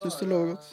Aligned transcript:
Syns 0.00 0.16
det 0.16 0.28
lover 0.30 0.54
godt. 0.54 0.68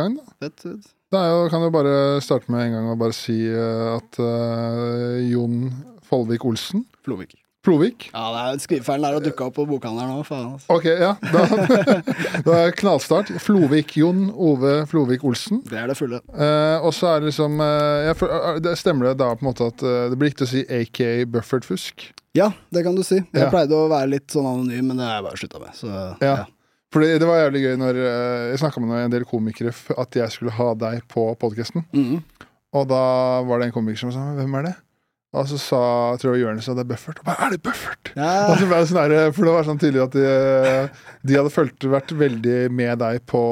Gang, 0.00 0.16
da. 0.18 0.32
Fett, 0.42 0.62
fett. 0.64 0.88
Det 1.10 1.20
jo, 1.26 1.42
kan 1.50 1.62
jo 1.62 1.68
bare 1.74 1.92
starte 2.22 2.50
med 2.50 2.64
en 2.66 2.72
gang 2.76 2.88
og 2.90 2.98
bare 2.98 3.14
si 3.14 3.36
eh, 3.46 3.84
at 3.96 4.18
uh, 4.22 5.18
Jon 5.26 5.68
Folvik 6.06 6.44
Olsen 6.46 6.84
Flovik. 7.06 7.36
Flovik. 7.66 8.06
Ja, 8.14 8.24
det 8.32 8.42
er 8.42 8.60
skrivefeilen 8.64 9.04
der 9.04 9.18
å 9.18 9.22
dukke 9.22 9.46
opp 9.46 9.54
på 9.58 9.66
bokhandelen 9.68 10.14
nå, 10.16 10.22
faen. 10.26 10.54
Altså. 10.56 10.70
Ok, 10.72 10.86
ja. 10.88 11.12
Da, 11.20 11.42
da 12.46 12.54
er 12.64 12.74
knallstart. 12.78 13.30
Flovik 13.44 13.94
Jon 14.00 14.30
Ove 14.32 14.80
Flovik 14.90 15.26
Olsen. 15.28 15.60
Det 15.68 15.78
er 15.82 15.90
det 15.92 15.98
fulle. 15.98 16.22
Uh, 16.32 16.78
og 16.80 16.94
så 16.96 17.12
er 17.12 17.20
det 17.22 17.30
liksom 17.30 17.60
jeg, 17.60 18.16
det 18.64 18.78
Stemmer 18.80 19.10
det 19.12 19.18
da 19.20 19.34
på 19.36 19.44
en 19.44 19.50
måte 19.52 19.68
at 19.70 19.84
det 19.84 20.16
blir 20.18 20.32
riktig 20.32 20.48
å 20.48 20.52
si 20.56 20.64
aka 20.80 21.10
Buffert 21.30 21.68
Fusk? 21.68 22.08
Ja, 22.38 22.50
det 22.74 22.82
kan 22.86 22.96
du 22.98 23.02
si. 23.06 23.20
Jeg 23.20 23.44
Ja. 23.44 23.50
pleide 23.52 23.76
å 23.78 23.90
være 23.90 24.10
litt 24.16 24.30
sånn 24.34 24.46
anonym, 24.46 24.90
men 24.90 24.98
det 25.02 25.06
har 25.06 25.20
jeg 25.20 25.28
bare 25.28 25.42
slutta 25.44 25.62
med. 25.62 25.76
Så 25.78 25.90
Ja. 25.92 26.14
ja. 26.24 26.48
Fordi 26.90 27.18
det 27.22 27.26
var 27.28 27.38
jævlig 27.44 27.62
gøy 27.62 27.76
når 27.78 27.98
eh, 28.02 28.44
jeg 28.50 28.60
snakka 28.64 28.82
med 28.82 29.04
en 29.04 29.12
del 29.12 29.26
komikere 29.28 29.72
at 29.98 30.16
jeg 30.18 30.34
skulle 30.34 30.54
ha 30.56 30.72
deg 30.74 31.04
på 31.10 31.28
podkasten. 31.38 31.86
Mm. 31.94 32.22
Og 32.74 32.86
da 32.90 33.02
var 33.46 33.60
det 33.60 33.70
en 33.70 33.74
komiker 33.74 33.98
som 33.98 34.14
sa 34.14 34.32
'Hvem 34.34 34.54
er 34.58 34.62
det?' 34.70 34.78
Og 35.30 35.46
så 35.46 35.56
sa 35.62 35.80
tror 36.18 36.34
jeg 36.34 36.42
Jonis 36.42 36.66
at 36.66 36.74
det 36.74 36.82
er 36.82 36.88
Buffert. 36.90 37.20
Og 37.22 37.26
bare, 37.28 37.46
er 37.46 37.52
det 37.54 37.60
Buffert? 37.62 38.10
Ja. 38.16 38.48
Og 38.50 38.56
så 38.58 38.66
ble 38.66 38.80
det 38.80 38.88
sånn 38.90 38.98
der, 38.98 39.34
for 39.36 39.46
det 39.46 39.52
var 39.54 39.68
sånn 39.68 39.78
tydelig 39.78 40.02
at 40.02 40.16
de, 40.16 40.24
de 41.30 41.36
hadde 41.38 41.52
følt, 41.54 41.86
vært 41.92 42.14
veldig 42.18 42.56
med 42.74 42.98
deg 42.98 43.20
på, 43.30 43.42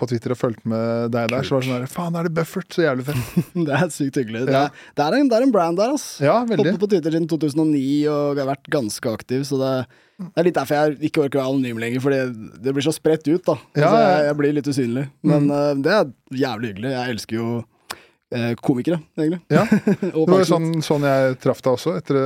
på 0.00 0.08
Twitter 0.10 0.34
og 0.34 0.40
fulgt 0.40 0.66
med 0.66 1.14
deg 1.14 1.30
der. 1.30 1.46
Så 1.46 1.54
var 1.54 1.62
det 1.62 1.70
sånn 1.70 1.78
der, 1.78 1.92
faen, 1.92 2.18
er 2.18 2.26
det 2.26 2.34
Buffert? 2.40 2.66
Så 2.74 2.82
jævlig 2.82 3.06
fett. 3.06 3.38
Det 3.68 3.78
er 3.78 3.94
sykt 3.94 4.18
hyggelig. 4.18 4.42
Det, 4.48 4.58
er, 4.64 4.82
det, 4.98 5.06
er 5.06 5.18
en, 5.20 5.30
det 5.30 5.38
er 5.38 5.46
en 5.46 5.54
brand 5.54 5.78
der, 5.78 5.94
ass. 5.94 6.08
Ja, 6.24 6.40
veldig. 6.48 6.72
Holdt 6.72 6.82
på 6.82 6.90
Twitter 6.90 7.14
siden 7.14 7.30
2009 7.30 7.86
og 8.10 8.42
har 8.42 8.50
vært 8.50 8.70
ganske 8.74 9.14
aktiv, 9.14 9.46
så 9.46 9.62
det, 9.62 9.72
det 10.18 10.42
er 10.42 10.50
litt 10.50 10.58
derfor 10.58 10.80
jeg 10.80 11.10
ikke 11.12 11.26
orker 11.28 11.38
å 11.38 11.44
være 11.44 11.54
anonym 11.54 11.82
lenger, 11.82 12.02
fordi 12.02 12.52
det 12.66 12.74
blir 12.74 12.86
så 12.88 12.94
spredt 12.98 13.30
ut, 13.30 13.44
da. 13.46 13.60
Ja, 13.78 13.86
altså, 13.86 13.94
ja. 13.94 14.10
jeg, 14.10 14.28
jeg 14.32 14.38
blir 14.42 14.58
litt 14.58 14.74
usynlig. 14.74 15.08
Men 15.30 15.50
eh, 15.54 15.74
det 15.86 15.98
er 16.00 16.14
jævlig 16.42 16.74
hyggelig. 16.74 16.94
Jeg 16.98 17.14
elsker 17.14 17.38
jo 17.38 17.50
komikere, 18.60 18.98
egentlig. 19.16 19.40
Ja. 19.48 19.62
Det 20.02 20.26
var 20.28 20.42
jo 20.42 20.48
sånn, 20.50 20.68
sånn 20.84 21.06
jeg 21.08 21.38
traff 21.40 21.62
deg 21.64 21.72
også, 21.78 21.94
etter, 21.96 22.18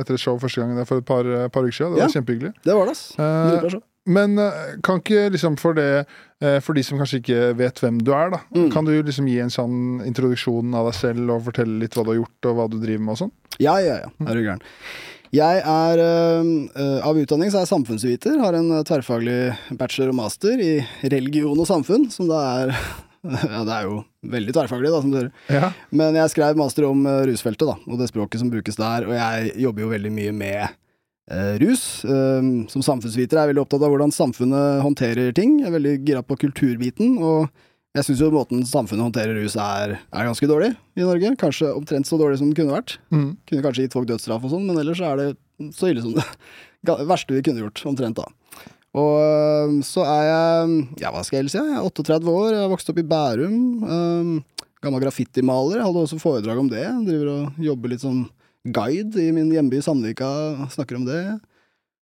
etter 0.00 0.16
et 0.16 0.22
show 0.22 0.38
første 0.40 0.62
gangen 0.62 0.86
for 0.88 1.02
et 1.02 1.06
par, 1.08 1.28
par 1.52 1.66
uker 1.68 1.76
siden. 1.76 1.94
Det 1.94 2.00
var 2.00 2.08
Ja. 2.08 2.14
kjempehyggelig. 2.16 2.52
Det 2.64 2.74
var 2.78 2.86
det, 2.88 2.96
ass. 2.96 3.04
Eh, 3.18 3.78
Men 4.08 4.38
eh, 4.40 4.78
kan 4.82 4.96
ikke 5.02 5.26
liksom 5.34 5.58
for 5.60 5.74
det 5.76 6.06
eh, 6.40 6.56
For 6.64 6.72
de 6.72 6.82
som 6.82 6.96
kanskje 6.98 7.18
ikke 7.20 7.40
vet 7.58 7.76
hvem 7.82 7.98
du 8.00 8.14
er, 8.16 8.30
da. 8.32 8.38
Mm. 8.56 8.70
Kan 8.72 8.88
du 8.88 8.94
liksom 9.04 9.28
gi 9.28 9.36
en 9.44 9.52
sånn 9.52 10.00
introduksjon 10.08 10.72
av 10.74 10.88
deg 10.88 10.96
selv 10.96 11.30
og 11.36 11.44
fortelle 11.50 11.76
litt 11.82 11.92
hva 11.94 12.06
du 12.08 12.14
har 12.14 12.20
gjort 12.22 12.48
og 12.48 12.56
hva 12.56 12.66
du 12.72 12.78
driver 12.80 13.04
med 13.04 13.12
og 13.12 13.20
sånn? 13.26 13.32
Ja, 13.60 13.76
ja, 13.84 13.98
ja. 14.06 14.08
Er 14.24 14.34
du 14.34 14.40
gæren. 14.46 14.64
Jeg 15.36 15.60
er 15.62 16.00
øh, 16.02 17.06
Av 17.06 17.14
utdanning 17.20 17.52
så 17.52 17.60
er 17.60 17.66
jeg 17.68 17.70
samfunnsviter. 17.74 18.40
Har 18.40 18.56
en 18.58 18.72
tverrfaglig 18.88 19.36
bachelor 19.78 20.10
og 20.14 20.18
master 20.24 20.58
i 20.64 20.72
religion 21.04 21.60
og 21.60 21.68
samfunn, 21.68 22.08
som 22.10 22.26
da 22.32 22.40
er 22.64 22.72
Ja, 23.52 23.62
det 23.68 23.74
er 23.74 23.88
jo 23.88 23.96
veldig 24.32 24.54
tverrfaglig, 24.56 24.92
da, 24.92 25.00
som 25.04 25.12
du 25.12 25.18
hører. 25.18 25.32
Ja. 25.52 25.72
Men 25.92 26.16
jeg 26.16 26.32
skrev 26.32 26.60
master 26.60 26.86
om 26.88 27.02
uh, 27.04 27.22
rusfeltet, 27.28 27.66
da, 27.68 27.76
og 27.86 28.00
det 28.00 28.10
språket 28.10 28.42
som 28.42 28.52
brukes 28.52 28.78
der. 28.80 29.08
Og 29.08 29.16
jeg 29.16 29.56
jobber 29.66 29.84
jo 29.84 29.90
veldig 29.94 30.12
mye 30.14 30.36
med 30.36 30.76
uh, 31.32 31.56
rus. 31.60 31.84
Um, 32.08 32.52
som 32.72 32.84
samfunnsviter 32.86 33.36
er 33.36 33.44
jeg 33.44 33.54
veldig 33.54 33.64
opptatt 33.66 33.84
av 33.84 33.92
hvordan 33.92 34.14
samfunnet 34.14 34.84
håndterer 34.86 35.34
ting. 35.36 35.58
Jeg 35.60 35.68
er 35.68 35.76
veldig 35.76 35.96
gira 36.08 36.24
på 36.24 36.38
kulturbiten. 36.46 37.18
og 37.20 37.50
jeg 37.96 38.06
syns 38.06 38.20
jo 38.22 38.30
måten 38.30 38.60
samfunnet 38.62 39.08
håndterer 39.08 39.34
rus 39.34 39.56
er, 39.58 39.96
er 39.98 40.26
ganske 40.28 40.46
dårlig 40.46 40.70
i 40.94 41.02
Norge. 41.02 41.32
Kanskje 41.40 41.72
omtrent 41.74 42.06
så 42.06 42.20
dårlig 42.20 42.38
som 42.38 42.52
det 42.52 42.60
kunne 42.60 42.76
vært. 42.76 43.00
Mm. 43.10 43.32
Kunne 43.50 43.64
kanskje 43.64 43.86
gitt 43.86 43.96
folk 43.96 44.06
dødsstraff 44.06 44.46
og 44.46 44.52
sånn, 44.52 44.68
men 44.68 44.78
ellers 44.78 45.02
er 45.02 45.18
det 45.18 45.30
så 45.74 45.90
ille 45.90 46.04
som 46.04 46.14
det 46.14 46.96
verste 47.10 47.34
vi 47.34 47.42
kunne 47.42 47.64
gjort, 47.64 47.82
omtrent 47.90 48.20
da. 48.20 48.28
Og 48.98 49.76
så 49.86 50.02
er 50.02 50.22
jeg, 50.26 50.78
ja 51.04 51.12
hva 51.14 51.22
skal 51.22 51.36
jeg 51.38 51.44
ellers 51.44 51.54
si, 51.54 51.60
jeg 51.62 51.76
er 51.78 51.84
38 51.86 52.32
år, 52.32 52.48
jeg 52.56 52.62
har 52.64 52.72
vokst 52.72 52.90
opp 52.90 52.98
i 52.98 53.06
Bærum. 53.06 53.58
Um, 53.86 54.32
gammel 54.82 55.02
graffitimaler, 55.04 55.78
jeg 55.78 55.86
hadde 55.86 56.02
også 56.06 56.18
foredrag 56.18 56.58
om 56.58 56.70
det. 56.72 56.82
Jeg 56.82 57.04
driver 57.06 57.30
og 57.36 57.60
jobber 57.62 57.92
litt 57.92 58.02
som 58.02 58.24
guide 58.66 59.20
i 59.22 59.30
min 59.36 59.52
hjemby 59.54 59.78
Sandvika, 59.84 60.30
snakker 60.74 60.98
om 60.98 61.04
det. 61.06 61.20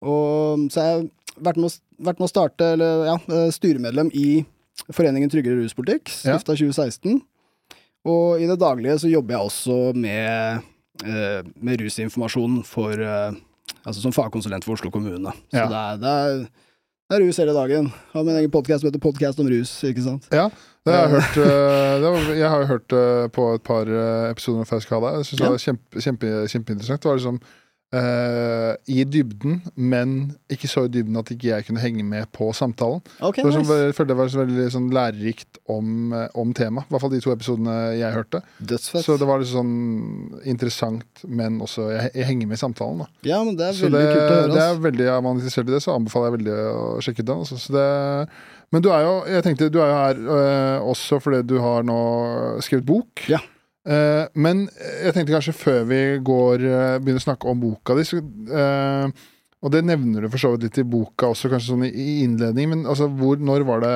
Og 0.05 0.67
så 0.71 0.83
har 0.83 0.91
jeg 0.91 1.07
vært 1.47 1.57
med, 1.61 1.71
å, 1.71 2.03
vært 2.11 2.21
med 2.21 2.27
å 2.27 2.31
starte, 2.31 2.69
eller 2.75 3.07
ja, 3.09 3.17
eh, 3.33 3.49
styremedlem 3.55 4.13
i 4.17 4.27
Foreningen 4.93 5.31
tryggere 5.33 5.57
ruspolitikk, 5.57 6.11
Ja. 6.21 6.35
stifta 6.37 6.53
2016. 6.53 7.17
Og 8.05 8.37
i 8.39 8.45
det 8.45 8.59
daglige 8.61 8.99
så 9.01 9.09
jobber 9.09 9.33
jeg 9.33 9.47
også 9.49 9.77
med, 9.97 10.61
eh, 11.01 11.41
med 11.59 11.81
rusinformasjon 11.81 12.59
for 12.63 12.93
eh, 12.93 13.31
Altså 13.87 14.01
som 14.03 14.11
fagkonsulent 14.11 14.63
for 14.63 14.75
Oslo 14.75 14.89
kommune. 14.91 15.31
Så 15.51 15.55
Ja. 15.57 15.65
det, 15.71 15.79
er, 15.79 15.97
det, 15.97 16.11
er, 16.11 16.47
det 17.07 17.15
er 17.15 17.23
rus 17.23 17.37
hele 17.39 17.53
dagen. 17.55 17.85
Har 18.11 18.23
min 18.27 18.35
egen 18.35 18.51
podkast 18.51 18.81
som 18.83 18.89
heter 18.89 18.99
Podkast 18.99 19.39
om 19.39 19.47
rus, 19.47 19.71
ikke 19.87 20.03
sant. 20.03 20.25
Ja, 20.35 20.49
det 20.83 20.91
har 20.93 21.05
jeg 21.05 21.13
hørt. 21.13 21.37
eh, 21.43 22.01
var, 22.03 22.17
jeg 22.35 22.49
har 22.51 22.65
hørt 22.67 22.95
eh, 22.97 23.27
på 23.31 23.45
et 23.55 23.63
par 23.63 23.87
eh, 23.87 24.31
episoder 24.31 24.59
med 24.63 24.67
Fausk 24.67 24.91
Halla. 24.91 25.13
Jeg 25.19 25.29
syns 25.29 25.41
det 25.41 25.53
var 25.53 25.63
kjempe, 25.63 26.03
kjempe, 26.03 26.33
kjempeinteressant. 26.51 27.03
Det 27.03 27.09
var 27.09 27.21
liksom 27.21 27.39
eh, 27.95 28.73
i 28.91 29.03
dybden, 29.07 29.61
men 29.75 30.15
ikke 30.51 30.67
så 30.69 30.85
i 30.87 30.91
dybden 30.91 31.17
at 31.19 31.31
ikke 31.31 31.49
jeg 31.53 31.67
kunne 31.67 31.81
henge 31.83 32.03
med 32.07 32.27
på 32.35 32.49
samtalen. 32.55 33.01
Okay, 33.23 33.45
nice. 33.47 33.63
jeg 33.63 33.95
følte 33.95 34.11
det 34.11 34.17
var 34.19 34.31
så 34.33 34.41
veldig 34.41 34.67
sånn 34.73 34.89
lærerikt 34.95 35.59
om, 35.71 36.13
eh, 36.13 36.27
om 36.35 36.51
temaet. 36.57 36.89
I 36.89 36.95
hvert 36.95 37.05
fall 37.05 37.13
de 37.15 37.21
to 37.23 37.33
episodene 37.35 37.77
jeg 37.99 38.13
hørte. 38.15 38.43
Dødsfett. 38.59 39.05
Så 39.07 39.17
det 39.21 39.29
var 39.29 39.41
litt 39.43 39.51
sånn 39.53 39.73
interessant, 40.47 41.23
men 41.27 41.61
også 41.63 41.89
jeg, 41.93 42.11
jeg 42.13 42.29
henger 42.31 42.51
med 42.51 42.59
i 42.59 42.63
samtalen. 42.65 43.03
da 43.05 43.31
Ja, 43.31 43.41
men 43.43 43.55
det 43.59 43.69
er 43.69 43.73
Så 43.79 43.87
veldig 43.87 44.03
det, 44.03 44.13
kult 44.13 44.27
å 44.27 44.37
høre. 44.41 44.53
det 44.53 44.63
er 44.67 44.85
veldig, 44.89 45.09
Er 45.17 45.21
man 45.25 45.41
interessert 45.41 45.67
i 45.69 45.75
det, 45.77 45.83
så 45.83 45.95
anbefaler 45.95 46.31
jeg 46.31 46.37
veldig 46.39 46.57
å 46.75 46.85
sjekke 47.03 47.23
ut 47.23 47.29
den. 47.31 47.43
Altså. 47.45 47.59
Så 47.61 47.75
det, 47.75 47.87
men 48.71 48.83
du 48.83 48.89
er 48.91 49.05
jo 49.05 49.13
jeg 49.31 49.43
tenkte, 49.45 49.69
du 49.71 49.79
er 49.79 49.91
jo 49.91 49.99
her 50.01 50.17
uh, 50.27 50.89
også 50.91 51.21
fordi 51.23 51.43
du 51.47 51.55
har 51.63 51.85
nå 51.87 51.99
skrevet 52.65 52.87
bok. 52.87 53.23
Ja. 53.31 53.39
Eh, 53.87 54.25
men 54.35 54.65
jeg 55.03 55.13
tenkte 55.15 55.31
kanskje 55.37 55.55
før 55.55 55.85
vi 55.87 55.99
går 56.27 56.63
øh, 56.67 56.99
begynner 56.99 57.21
å 57.21 57.27
snakke 57.27 57.47
om 57.47 57.59
boka 57.61 57.95
di, 57.95 58.03
så, 58.07 58.19
øh, 58.19 59.11
og 59.63 59.71
det 59.73 59.85
nevner 59.87 60.25
du 60.25 60.29
for 60.33 60.43
så 60.43 60.51
vidt 60.53 60.65
litt 60.67 60.79
i 60.83 60.87
boka 60.91 61.29
også, 61.31 61.49
kanskje 61.53 61.71
sånn 61.71 61.85
i, 61.87 62.07
innledning, 62.25 62.67
men 62.73 62.83
altså, 62.89 63.07
hvor, 63.07 63.39
når 63.39 63.63
var 63.69 63.85
det 63.85 63.93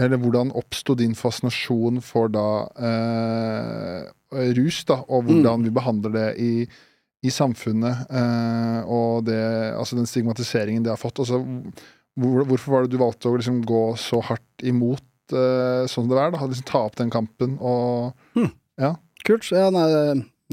eller 0.00 0.16
hvordan 0.22 0.50
oppsto 0.56 0.94
din 0.96 1.12
fascinasjon 1.18 1.98
for 2.02 2.30
da 2.32 2.44
eh, 2.80 4.06
rus, 4.56 4.84
da, 4.88 5.00
og 5.08 5.24
Mm. 5.24 5.28
hvordan 5.28 5.64
vi 5.66 5.70
behandler 5.76 6.12
det 6.14 6.28
i, 6.40 6.52
i 7.26 7.30
samfunnet, 7.30 8.06
eh, 8.08 8.80
og 8.88 9.26
det, 9.26 9.40
altså 9.76 9.98
den 9.98 10.06
stigmatiseringen 10.08 10.82
det 10.86 10.90
har 10.94 10.96
fått. 11.00 11.20
Altså, 11.20 11.42
hvor, 12.16 12.44
hvorfor 12.48 12.72
var 12.72 12.82
det 12.86 12.94
du 12.94 12.98
valgte 13.02 13.28
å 13.28 13.36
liksom 13.36 13.60
gå 13.68 13.82
så 14.00 14.22
hardt 14.24 14.64
imot 14.64 15.04
eh, 15.36 15.84
sånn 15.90 16.08
det 16.08 16.16
er? 16.18 16.32
da, 16.32 16.46
liksom 16.48 16.66
Ta 16.70 16.86
opp 16.88 16.96
den 16.96 17.12
kampen 17.12 17.58
og 17.60 18.14
Kult. 19.26 19.46
Ja, 19.52 19.68
nei, 19.74 19.86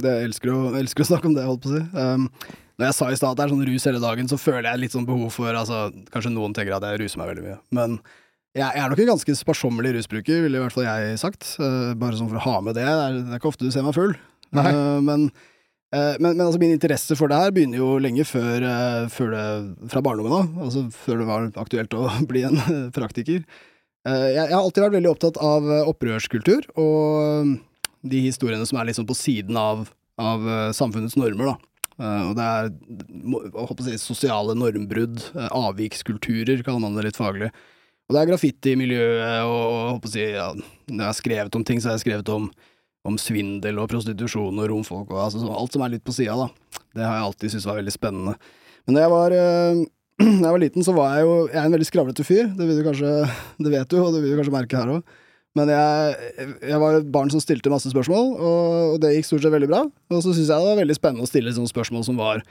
det 0.01 0.13
elsker, 0.27 0.53
å, 0.53 0.69
jeg 0.75 0.85
elsker 0.85 1.05
å 1.05 1.09
snakke 1.11 1.29
om 1.29 1.35
det, 1.37 1.45
holdt 1.47 1.65
på 1.65 1.71
å 1.71 1.75
si. 1.77 1.83
Um, 1.97 2.29
når 2.77 2.91
jeg 2.91 2.97
sa 2.99 3.09
i 3.09 3.17
stad 3.17 3.33
at 3.33 3.39
det 3.39 3.45
er 3.47 3.53
sånn 3.55 3.65
rus 3.65 3.87
hele 3.89 4.01
dagen, 4.03 4.29
så 4.29 4.37
føler 4.37 4.69
jeg 4.69 4.81
litt 4.83 4.93
sånn 4.93 5.07
behov 5.07 5.31
for 5.33 5.49
altså, 5.57 5.87
Kanskje 6.13 6.33
noen 6.35 6.53
tenker 6.53 6.75
at 6.77 6.85
jeg 6.85 7.01
ruser 7.01 7.21
meg 7.21 7.31
veldig 7.31 7.45
mye, 7.47 7.57
men 7.73 7.97
jeg, 8.57 8.63
jeg 8.63 8.81
er 8.81 8.89
nok 8.91 9.01
en 9.03 9.11
ganske 9.11 9.35
sparsommelig 9.37 9.91
rusbruker, 9.97 10.43
ville 10.45 10.57
i 10.57 10.63
hvert 10.63 10.73
fall 10.73 10.87
jeg 10.87 11.19
sagt. 11.21 11.45
Uh, 11.61 11.93
bare 11.99 12.17
sånn 12.17 12.29
for 12.31 12.39
å 12.39 12.45
ha 12.45 12.55
med 12.65 12.77
det. 12.77 12.85
Det 12.87 12.93
er, 12.93 13.19
det 13.19 13.35
er 13.35 13.41
ikke 13.41 13.51
ofte 13.51 13.67
du 13.67 13.73
ser 13.73 13.85
meg 13.85 13.93
full. 13.97 14.15
Uh, 14.55 14.97
men, 15.03 15.27
uh, 15.93 16.15
men, 16.17 16.31
men 16.31 16.45
altså 16.47 16.61
min 16.61 16.73
interesse 16.73 17.17
for 17.19 17.29
det 17.29 17.37
her 17.37 17.53
begynner 17.53 17.81
jo 17.81 17.91
lenge 18.01 18.25
før, 18.25 18.65
uh, 18.65 19.05
før 19.13 19.33
det, 19.35 19.45
fra 19.93 20.01
barndommen 20.05 20.33
av. 20.39 20.49
Altså 20.65 20.87
før 20.95 21.21
det 21.21 21.29
var 21.29 21.49
aktuelt 21.65 21.97
å 21.97 22.07
bli 22.31 22.45
en 22.49 22.57
praktiker. 22.95 23.45
Uh, 24.07 24.25
jeg, 24.31 24.39
jeg 24.39 24.55
har 24.55 24.63
alltid 24.63 24.87
vært 24.87 24.97
veldig 24.97 25.13
opptatt 25.13 25.41
av 25.43 25.69
opprørskultur, 25.93 26.69
og 26.81 27.57
de 28.11 28.21
historiene 28.25 28.65
som 28.67 28.79
er 28.79 28.89
liksom 28.89 29.07
på 29.09 29.15
siden 29.17 29.57
av, 29.59 29.87
av 30.21 30.45
eh, 30.47 30.69
samfunnets 30.75 31.17
normer, 31.19 31.53
da. 31.53 31.77
Eh, 31.97 32.23
og 32.29 32.35
det 32.37 32.45
er 32.45 32.69
håper 33.57 33.83
å 33.83 33.87
si, 33.87 33.97
sosiale 34.01 34.55
normbrudd, 34.57 35.19
eh, 35.33 35.49
avvikskulturer, 35.57 36.63
kaller 36.65 36.83
man 36.83 36.97
det 36.97 37.07
litt 37.09 37.19
faglig. 37.19 37.51
Og 38.07 38.15
det 38.15 38.21
er 38.21 38.31
graffitimiljøet 38.31 39.43
og, 39.43 39.59
og 39.65 39.91
håper 39.97 40.11
å 40.11 40.13
si, 40.13 40.23
ja, 40.37 40.47
når 40.87 41.03
jeg 41.03 41.09
har 41.09 41.19
skrevet 41.19 41.59
om 41.59 41.67
ting, 41.67 41.81
så 41.83 41.91
har 41.91 41.97
jeg 41.97 42.05
skrevet 42.05 42.31
om, 42.31 42.47
om 43.07 43.19
svindel 43.19 43.81
og 43.81 43.89
prostitusjon 43.91 44.63
og 44.63 44.71
romfolk 44.71 45.11
og 45.11 45.25
altså, 45.25 45.43
alt 45.51 45.75
som 45.75 45.83
er 45.83 45.95
litt 45.95 46.05
på 46.07 46.15
sida, 46.15 46.37
da. 46.47 46.81
Det 46.95 47.05
har 47.05 47.19
jeg 47.19 47.27
alltid 47.27 47.53
syntes 47.53 47.67
var 47.67 47.81
veldig 47.81 47.93
spennende. 47.93 48.35
Men 48.87 48.97
da 48.97 49.03
jeg 49.03 49.13
var 49.13 49.37
da 50.41 50.47
jeg 50.47 50.53
var 50.55 50.61
liten, 50.63 50.85
så 50.85 50.95
var 50.97 51.13
jeg 51.13 51.27
jo 51.27 51.33
Jeg 51.51 51.59
er 51.59 51.65
en 51.67 51.73
veldig 51.75 51.87
skravlete 51.91 52.23
fyr. 52.25 52.47
Det 52.57 52.65
vil 52.65 52.79
du 52.79 52.85
kanskje 52.87 53.09
Det 53.61 53.73
vet 53.73 53.91
du, 53.91 53.97
og 54.01 54.15
det 54.15 54.23
vil 54.23 54.33
du 54.33 54.39
kanskje 54.39 54.55
merke 54.55 54.79
her 54.79 54.93
òg. 54.95 55.17
Men 55.57 55.71
jeg, 55.71 56.45
jeg 56.69 56.79
var 56.83 56.99
et 56.99 57.09
barn 57.13 57.31
som 57.33 57.41
stilte 57.41 57.71
masse 57.73 57.89
spørsmål, 57.91 58.31
og, 58.37 58.95
det 59.01 59.15
gikk 59.15 59.29
stort 59.29 59.45
sett 59.45 59.53
veldig 59.55 59.69
bra. 59.71 59.81
Og 60.13 60.21
så 60.21 60.31
syns 60.31 60.47
jeg 60.47 60.53
det 60.53 60.71
var 60.71 60.79
veldig 60.81 60.97
spennende 60.97 61.25
å 61.25 61.29
stille 61.29 61.53
sånne 61.55 61.71
spørsmål 61.71 62.05
som 62.07 62.19
var 62.19 62.43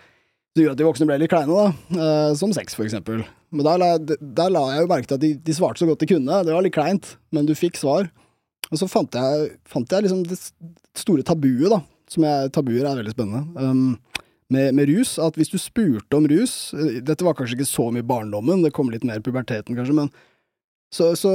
Det 0.56 0.64
gjorde 0.64 0.76
at 0.78 0.80
de 0.80 0.86
voksne 0.88 1.08
ble 1.08 1.18
litt 1.20 1.32
kleine, 1.32 1.52
da. 1.52 1.96
Eh, 2.00 2.30
som 2.40 2.52
sex, 2.56 2.74
for 2.78 2.88
eksempel. 2.88 3.24
Men 3.52 3.66
der 3.66 3.80
la, 3.82 3.90
der 4.00 4.52
la 4.52 4.62
jeg 4.72 4.86
jo 4.86 4.92
merke 4.92 5.10
til 5.10 5.18
at 5.18 5.24
de, 5.24 5.34
de 5.46 5.56
svarte 5.56 5.82
så 5.82 5.88
godt 5.88 6.02
de 6.02 6.08
kunne. 6.14 6.42
Det 6.48 6.54
var 6.56 6.64
litt 6.64 6.76
kleint, 6.76 7.14
men 7.36 7.48
du 7.48 7.52
fikk 7.58 7.76
svar. 7.80 8.08
Og 8.72 8.80
så 8.80 8.88
fant 8.90 9.14
jeg, 9.14 9.50
fant 9.68 9.92
jeg 9.92 10.06
liksom 10.06 10.24
det 10.26 10.38
store 10.96 11.26
tabuet, 11.26 11.68
da. 11.74 11.82
Som 12.10 12.24
jeg, 12.24 12.54
tabuer 12.54 12.86
er 12.86 13.02
veldig 13.02 13.12
spennende. 13.12 13.44
Um, 13.60 14.22
med, 14.48 14.74
med 14.74 14.88
rus. 14.88 15.16
At 15.22 15.36
hvis 15.38 15.52
du 15.52 15.58
spurte 15.60 16.18
om 16.18 16.26
rus 16.30 16.72
eh, 16.76 17.00
Dette 17.04 17.26
var 17.26 17.36
kanskje 17.38 17.58
ikke 17.58 17.68
så 17.68 17.90
mye 17.94 18.06
barndommen, 18.06 18.64
det 18.64 18.74
kom 18.76 18.90
litt 18.92 19.06
mer 19.06 19.20
i 19.20 19.24
puberteten, 19.24 19.76
kanskje, 19.76 19.96
men 19.96 20.10
så, 20.94 21.10
så 21.18 21.30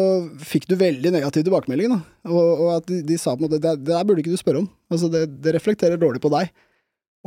fikk 0.47 0.65
du 0.69 0.77
veldig 0.79 1.11
negativ 1.13 1.43
tilbakemelding, 1.45 1.91
da. 1.91 1.99
Og, 2.31 2.49
og 2.65 2.69
at 2.77 2.85
de, 2.89 3.01
de, 3.05 3.17
sa 3.19 3.33
på 3.35 3.43
en 3.43 3.49
måte 3.49 3.59
det, 3.61 3.73
det 3.83 3.91
der 3.91 4.05
burde 4.07 4.23
ikke 4.23 4.33
du 4.33 4.39
spørre 4.39 4.63
om. 4.63 4.69
Altså, 4.91 5.09
det, 5.11 5.25
det 5.43 5.55
reflekterer 5.57 5.99
dårlig 5.99 6.21
på 6.23 6.31
deg. 6.33 6.53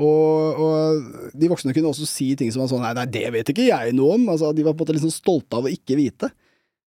Og, 0.00 0.58
og, 0.58 1.28
de 1.38 1.50
voksne 1.50 1.74
kunne 1.74 1.92
også 1.92 2.08
si 2.08 2.32
ting 2.38 2.50
som 2.50 2.64
var 2.64 2.70
sånn 2.72 2.82
nei, 2.82 2.94
nei, 2.98 3.04
det 3.14 3.28
vet 3.30 3.52
ikke 3.52 3.68
jeg 3.68 3.94
noe 3.94 4.16
om. 4.16 4.26
Altså, 4.32 4.50
de 4.56 4.64
var 4.66 4.74
på 4.74 4.82
en 4.82 4.88
måte 4.88 4.96
liksom 4.96 5.12
stolte 5.14 5.60
av 5.60 5.68
å 5.68 5.74
ikke 5.74 5.98
vite. 6.00 6.32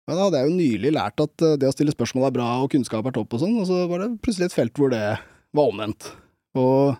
Men 0.08 0.18
da 0.18 0.26
hadde 0.26 0.40
jeg 0.40 0.50
jo 0.50 0.58
nylig 0.58 0.92
lært 0.94 1.24
at 1.24 1.44
eh, 1.44 1.56
det 1.60 1.68
å 1.68 1.74
stille 1.74 1.94
spørsmål 1.94 2.28
er 2.28 2.36
bra, 2.36 2.48
og 2.62 2.70
kunnskap 2.72 3.06
er 3.08 3.16
topp 3.16 3.36
og 3.36 3.42
sånn, 3.42 3.56
og 3.60 3.68
så 3.68 3.84
var 3.90 4.04
det 4.04 4.10
plutselig 4.24 4.50
et 4.50 4.56
felt 4.56 4.80
hvor 4.80 4.92
det 4.92 5.04
var 5.56 5.70
omvendt. 5.70 6.10
Og 6.60 6.94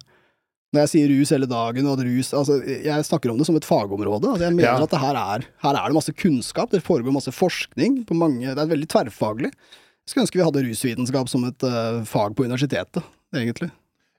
når 0.75 0.83
jeg 0.85 0.91
sier 0.93 1.13
rus 1.15 1.31
hele 1.33 1.47
dagen, 1.51 1.87
og 1.87 1.95
at 2.01 2.05
rus 2.09 2.33
Altså, 2.35 2.59
jeg 2.67 3.07
snakker 3.07 3.31
om 3.33 3.39
det 3.39 3.47
som 3.47 3.57
et 3.57 3.65
fagområde. 3.69 4.27
Altså, 4.33 4.45
jeg 4.49 4.57
mener 4.57 4.67
Ja. 4.69 4.83
at 4.83 4.91
det 4.91 5.01
her 5.01 5.15
er, 5.21 5.47
her 5.63 5.79
er 5.79 5.87
det 5.89 5.95
masse 5.97 6.13
kunnskap, 6.19 6.71
det 6.75 6.83
foregår 6.83 7.15
masse 7.15 7.33
forskning 7.33 8.03
på 8.09 8.15
mange 8.19 8.43
Det 8.51 8.59
er 8.59 8.73
veldig 8.75 8.89
tverrfaglig. 8.91 9.53
Jeg 9.55 10.11
skulle 10.13 10.27
ønske 10.27 10.37
vi 10.43 10.45
hadde 10.45 10.65
rusvitenskap 10.67 11.29
som 11.33 11.45
et 11.49 11.63
uh, 11.65 12.03
fag 12.05 12.35
på 12.37 12.45
universitetet, 12.45 13.03
egentlig. 13.35 13.71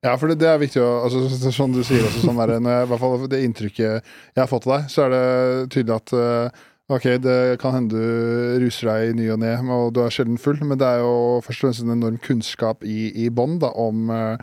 Ja, 0.06 0.16
for 0.22 0.28
det, 0.30 0.40
det 0.40 0.48
er 0.50 0.57
viktig 0.62 0.81
å 0.81 1.04
altså, 1.06 1.28
så- 1.30 1.38
så- 1.44 1.52
Sånn 1.54 1.74
du 1.74 1.84
sier 1.84 2.02
også, 2.06 2.24
sånn 2.25 2.38
der, 2.38 2.60
når 2.60 2.72
jeg, 2.80 2.86
i 2.86 2.90
hvert 2.92 3.00
fall 3.04 3.28
det 3.28 3.44
inntrykket 3.46 4.01
jeg 4.01 4.42
har 4.42 4.48
fått 4.48 4.66
av 4.68 4.80
deg, 4.80 4.90
så 4.90 5.06
er 5.06 5.10
det 5.13 5.69
tydelig 5.75 5.96
at 6.00 6.13
uh, 6.13 6.50
Ok, 6.88 7.01
det 7.18 7.58
kan 7.58 7.74
hende 7.74 7.90
du 7.98 8.60
ruser 8.62 8.86
deg 8.92 9.10
i 9.10 9.13
ny 9.18 9.30
og 9.34 9.40
ne, 9.42 9.56
og 9.74 9.88
du 9.96 10.04
er 10.04 10.12
sjelden 10.13 10.38
full, 10.38 10.60
men 10.62 10.78
det 10.78 10.86
er 10.86 11.00
jo 11.01 11.42
først 11.42 11.63
og 11.63 11.66
fremst 11.66 11.81
en 11.81 11.96
enorm 11.96 12.19
kunnskap 12.22 12.84
i, 12.86 13.10
i 13.25 13.30
bånn 13.34 13.56
om, 13.74 14.04
eh, 14.13 14.38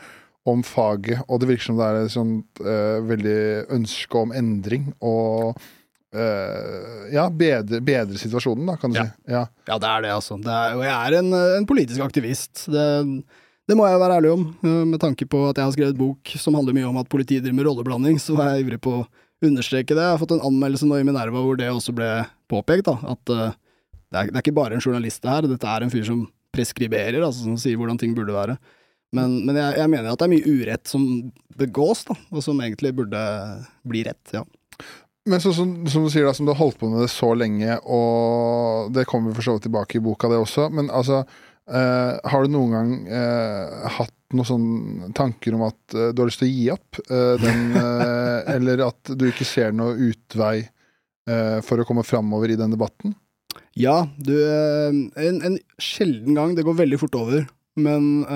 om 0.49 0.63
faget, 0.67 1.21
og 1.29 1.39
det 1.41 1.49
virker 1.53 1.69
som 1.69 1.77
det 1.79 1.87
er 1.87 2.01
et 2.05 2.11
sånt 2.15 2.63
uh, 2.65 2.99
veldig 3.07 3.37
ønske 3.77 4.19
om 4.19 4.33
endring 4.35 4.89
og 4.99 5.53
uh, 6.17 7.13
ja, 7.13 7.29
bedre, 7.31 7.79
bedre 7.85 8.19
situasjonen, 8.19 8.67
da, 8.73 8.77
kan 8.81 8.91
du 8.93 8.99
Ja. 8.99 9.05
si. 9.07 9.31
Ja. 9.33 9.45
Ja, 9.69 9.79
det 9.79 9.89
er 9.93 10.03
det, 10.03 10.11
altså. 10.17 10.39
Det 10.43 10.51
er, 10.51 10.75
og 10.77 10.83
jeg 10.85 10.97
er 11.13 11.19
en, 11.21 11.33
en 11.61 11.67
politisk 11.69 12.03
aktivist. 12.05 12.65
Det, 12.73 12.87
det 13.71 13.77
må 13.79 13.87
jeg 13.87 14.01
være 14.03 14.19
ærlig 14.19 14.33
om. 14.35 14.45
Eh, 14.67 14.83
Med 14.91 15.01
tanke 15.01 15.27
på 15.31 15.45
at 15.49 15.57
jeg 15.57 15.65
har 15.69 15.73
skrevet 15.77 15.97
bok 15.99 16.35
som 16.37 16.55
handler 16.59 16.75
mye 16.77 16.91
om 16.91 16.99
at 17.01 17.09
politiet 17.13 17.45
driver 17.45 17.61
med 17.61 17.67
rolleblanding, 17.71 18.19
så 18.21 18.35
er 18.43 18.57
jeg 18.57 18.67
ivrig 18.67 18.81
på 18.83 18.97
å 18.99 19.07
understreke 19.47 19.95
det. 19.95 20.03
Jeg 20.03 20.17
har 20.17 20.21
fått 20.21 20.35
en 20.37 20.45
anmeldelse 20.51 20.87
nå 20.91 20.99
i 21.01 21.07
Minerva 21.07 21.41
hvor 21.43 21.57
det 21.59 21.71
også 21.71 21.95
ble 21.95 22.11
påpekt, 22.51 22.91
da. 22.91 22.99
At 23.15 23.33
uh, 23.33 23.55
det, 24.11 24.19
er, 24.19 24.29
det 24.31 24.37
er 24.37 24.43
ikke 24.45 24.59
bare 24.59 24.75
en 24.77 24.83
journalist 24.85 25.23
det 25.23 25.31
her, 25.33 25.47
dette 25.55 25.67
er 25.71 25.87
en 25.87 25.91
fyr 25.95 26.05
som 26.11 26.27
preskriberer, 26.53 27.23
altså 27.25 27.47
som 27.47 27.57
sier 27.57 27.79
hvordan 27.81 27.97
ting 28.03 28.13
burde 28.19 28.35
være. 28.35 28.59
Men, 29.13 29.43
men 29.45 29.59
jeg, 29.61 29.77
jeg 29.83 29.93
mener 29.93 30.09
at 30.09 30.21
det 30.21 30.27
er 30.29 30.33
mye 30.33 30.57
urett 30.57 30.89
som 30.89 31.07
begås, 31.61 32.07
da, 32.09 32.17
og 32.33 32.45
som 32.45 32.61
egentlig 32.65 32.95
burde 32.97 33.23
bli 33.89 34.05
rett, 34.09 34.33
ja. 34.33 34.45
Men 35.29 35.39
så, 35.39 35.53
som, 35.55 35.75
som 35.87 36.07
du 36.07 36.11
sier 36.11 36.27
da, 36.27 36.33
som 36.35 36.49
du 36.49 36.51
har 36.51 36.59
holdt 36.59 36.81
på 36.81 36.89
med 36.91 37.05
det 37.05 37.13
så 37.13 37.31
lenge, 37.39 37.77
og 37.87 38.91
det 38.97 39.07
kommer 39.11 39.37
for 39.37 39.47
så 39.47 39.55
vidt 39.55 39.69
tilbake 39.69 40.01
i 40.01 40.03
boka, 40.03 40.31
det 40.33 40.41
også. 40.43 40.67
Men 40.75 40.89
altså, 40.91 41.21
eh, 41.71 42.17
har 42.33 42.43
du 42.43 42.51
noen 42.51 42.75
gang 42.75 42.95
eh, 43.07 43.87
hatt 44.01 44.17
noen 44.35 44.49
sånne 44.49 45.11
tanker 45.17 45.55
om 45.55 45.67
at 45.69 45.97
eh, 45.97 46.11
du 46.11 46.23
har 46.23 46.31
lyst 46.31 46.43
til 46.43 46.51
å 46.51 46.55
gi 46.57 46.69
opp 46.75 47.01
eh, 47.05 47.35
den, 47.43 47.63
eller 48.57 48.87
at 48.89 49.13
du 49.15 49.27
ikke 49.29 49.47
ser 49.47 49.77
noe 49.77 49.95
utvei 50.11 50.57
eh, 50.65 51.59
for 51.63 51.79
å 51.79 51.87
komme 51.87 52.07
framover 52.07 52.51
i 52.51 52.59
den 52.59 52.75
debatten? 52.75 53.15
Ja, 53.79 54.03
du 54.17 54.35
en, 54.43 55.39
en 55.45 55.59
sjelden 55.81 56.35
gang. 56.37 56.57
Det 56.57 56.65
går 56.67 56.81
veldig 56.83 56.99
fort 57.01 57.15
over. 57.17 57.47
Men 57.81 58.27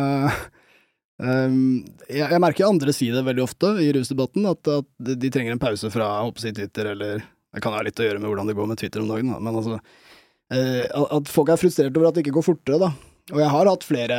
eh, 1.23 1.31
ehm, 1.31 1.85
jeg, 2.09 2.27
jeg 2.27 2.43
merker 2.43 2.69
andre 2.69 2.93
si 2.95 3.09
det 3.13 3.25
veldig 3.27 3.45
ofte 3.45 3.73
i 3.83 3.89
rusdebatten, 3.97 4.47
at, 4.51 4.69
at 4.69 4.89
de, 5.17 5.31
trenger 5.33 5.55
en 5.57 5.63
pause 5.63 5.91
fra 5.93 6.11
å 6.27 6.33
si 6.41 6.53
Twitter, 6.57 6.93
eller 6.93 7.25
Det 7.57 7.63
kan 7.65 7.73
ha 7.73 7.81
litt 7.87 7.97
å 7.97 8.05
gjøre 8.05 8.21
med 8.21 8.29
hvordan 8.29 8.51
det 8.51 8.57
går 8.59 8.69
med 8.69 8.79
Twitter 8.81 9.01
om 9.01 9.09
dagen, 9.09 9.31
da. 9.33 9.39
men 9.41 9.57
altså 9.57 9.79
uh, 9.79 11.07
at- 11.17 11.33
folk 11.33 11.49
er 11.49 11.61
frustrert 11.61 11.97
over 11.97 12.11
at 12.11 12.19
det 12.19 12.27
ikke 12.27 12.37
går 12.37 12.45
fortere, 12.51 12.79
da. 12.83 12.91
Og 13.33 13.41
jeg 13.43 13.51
har 13.51 13.67
hatt 13.67 13.83
flere 13.83 14.19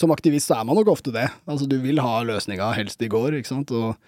Som 0.00 0.12
aktivist 0.14 0.48
så 0.48 0.56
er 0.56 0.64
man 0.64 0.78
nok 0.78 0.88
ofte 0.88 1.12
det. 1.12 1.26
Altså, 1.46 1.66
du 1.68 1.76
vil 1.82 2.00
ha 2.00 2.22
løsninga 2.24 2.70
helst 2.74 3.02
i 3.04 3.10
går, 3.12 3.36
ikke 3.38 3.50
sant, 3.50 3.70
og, 3.76 3.98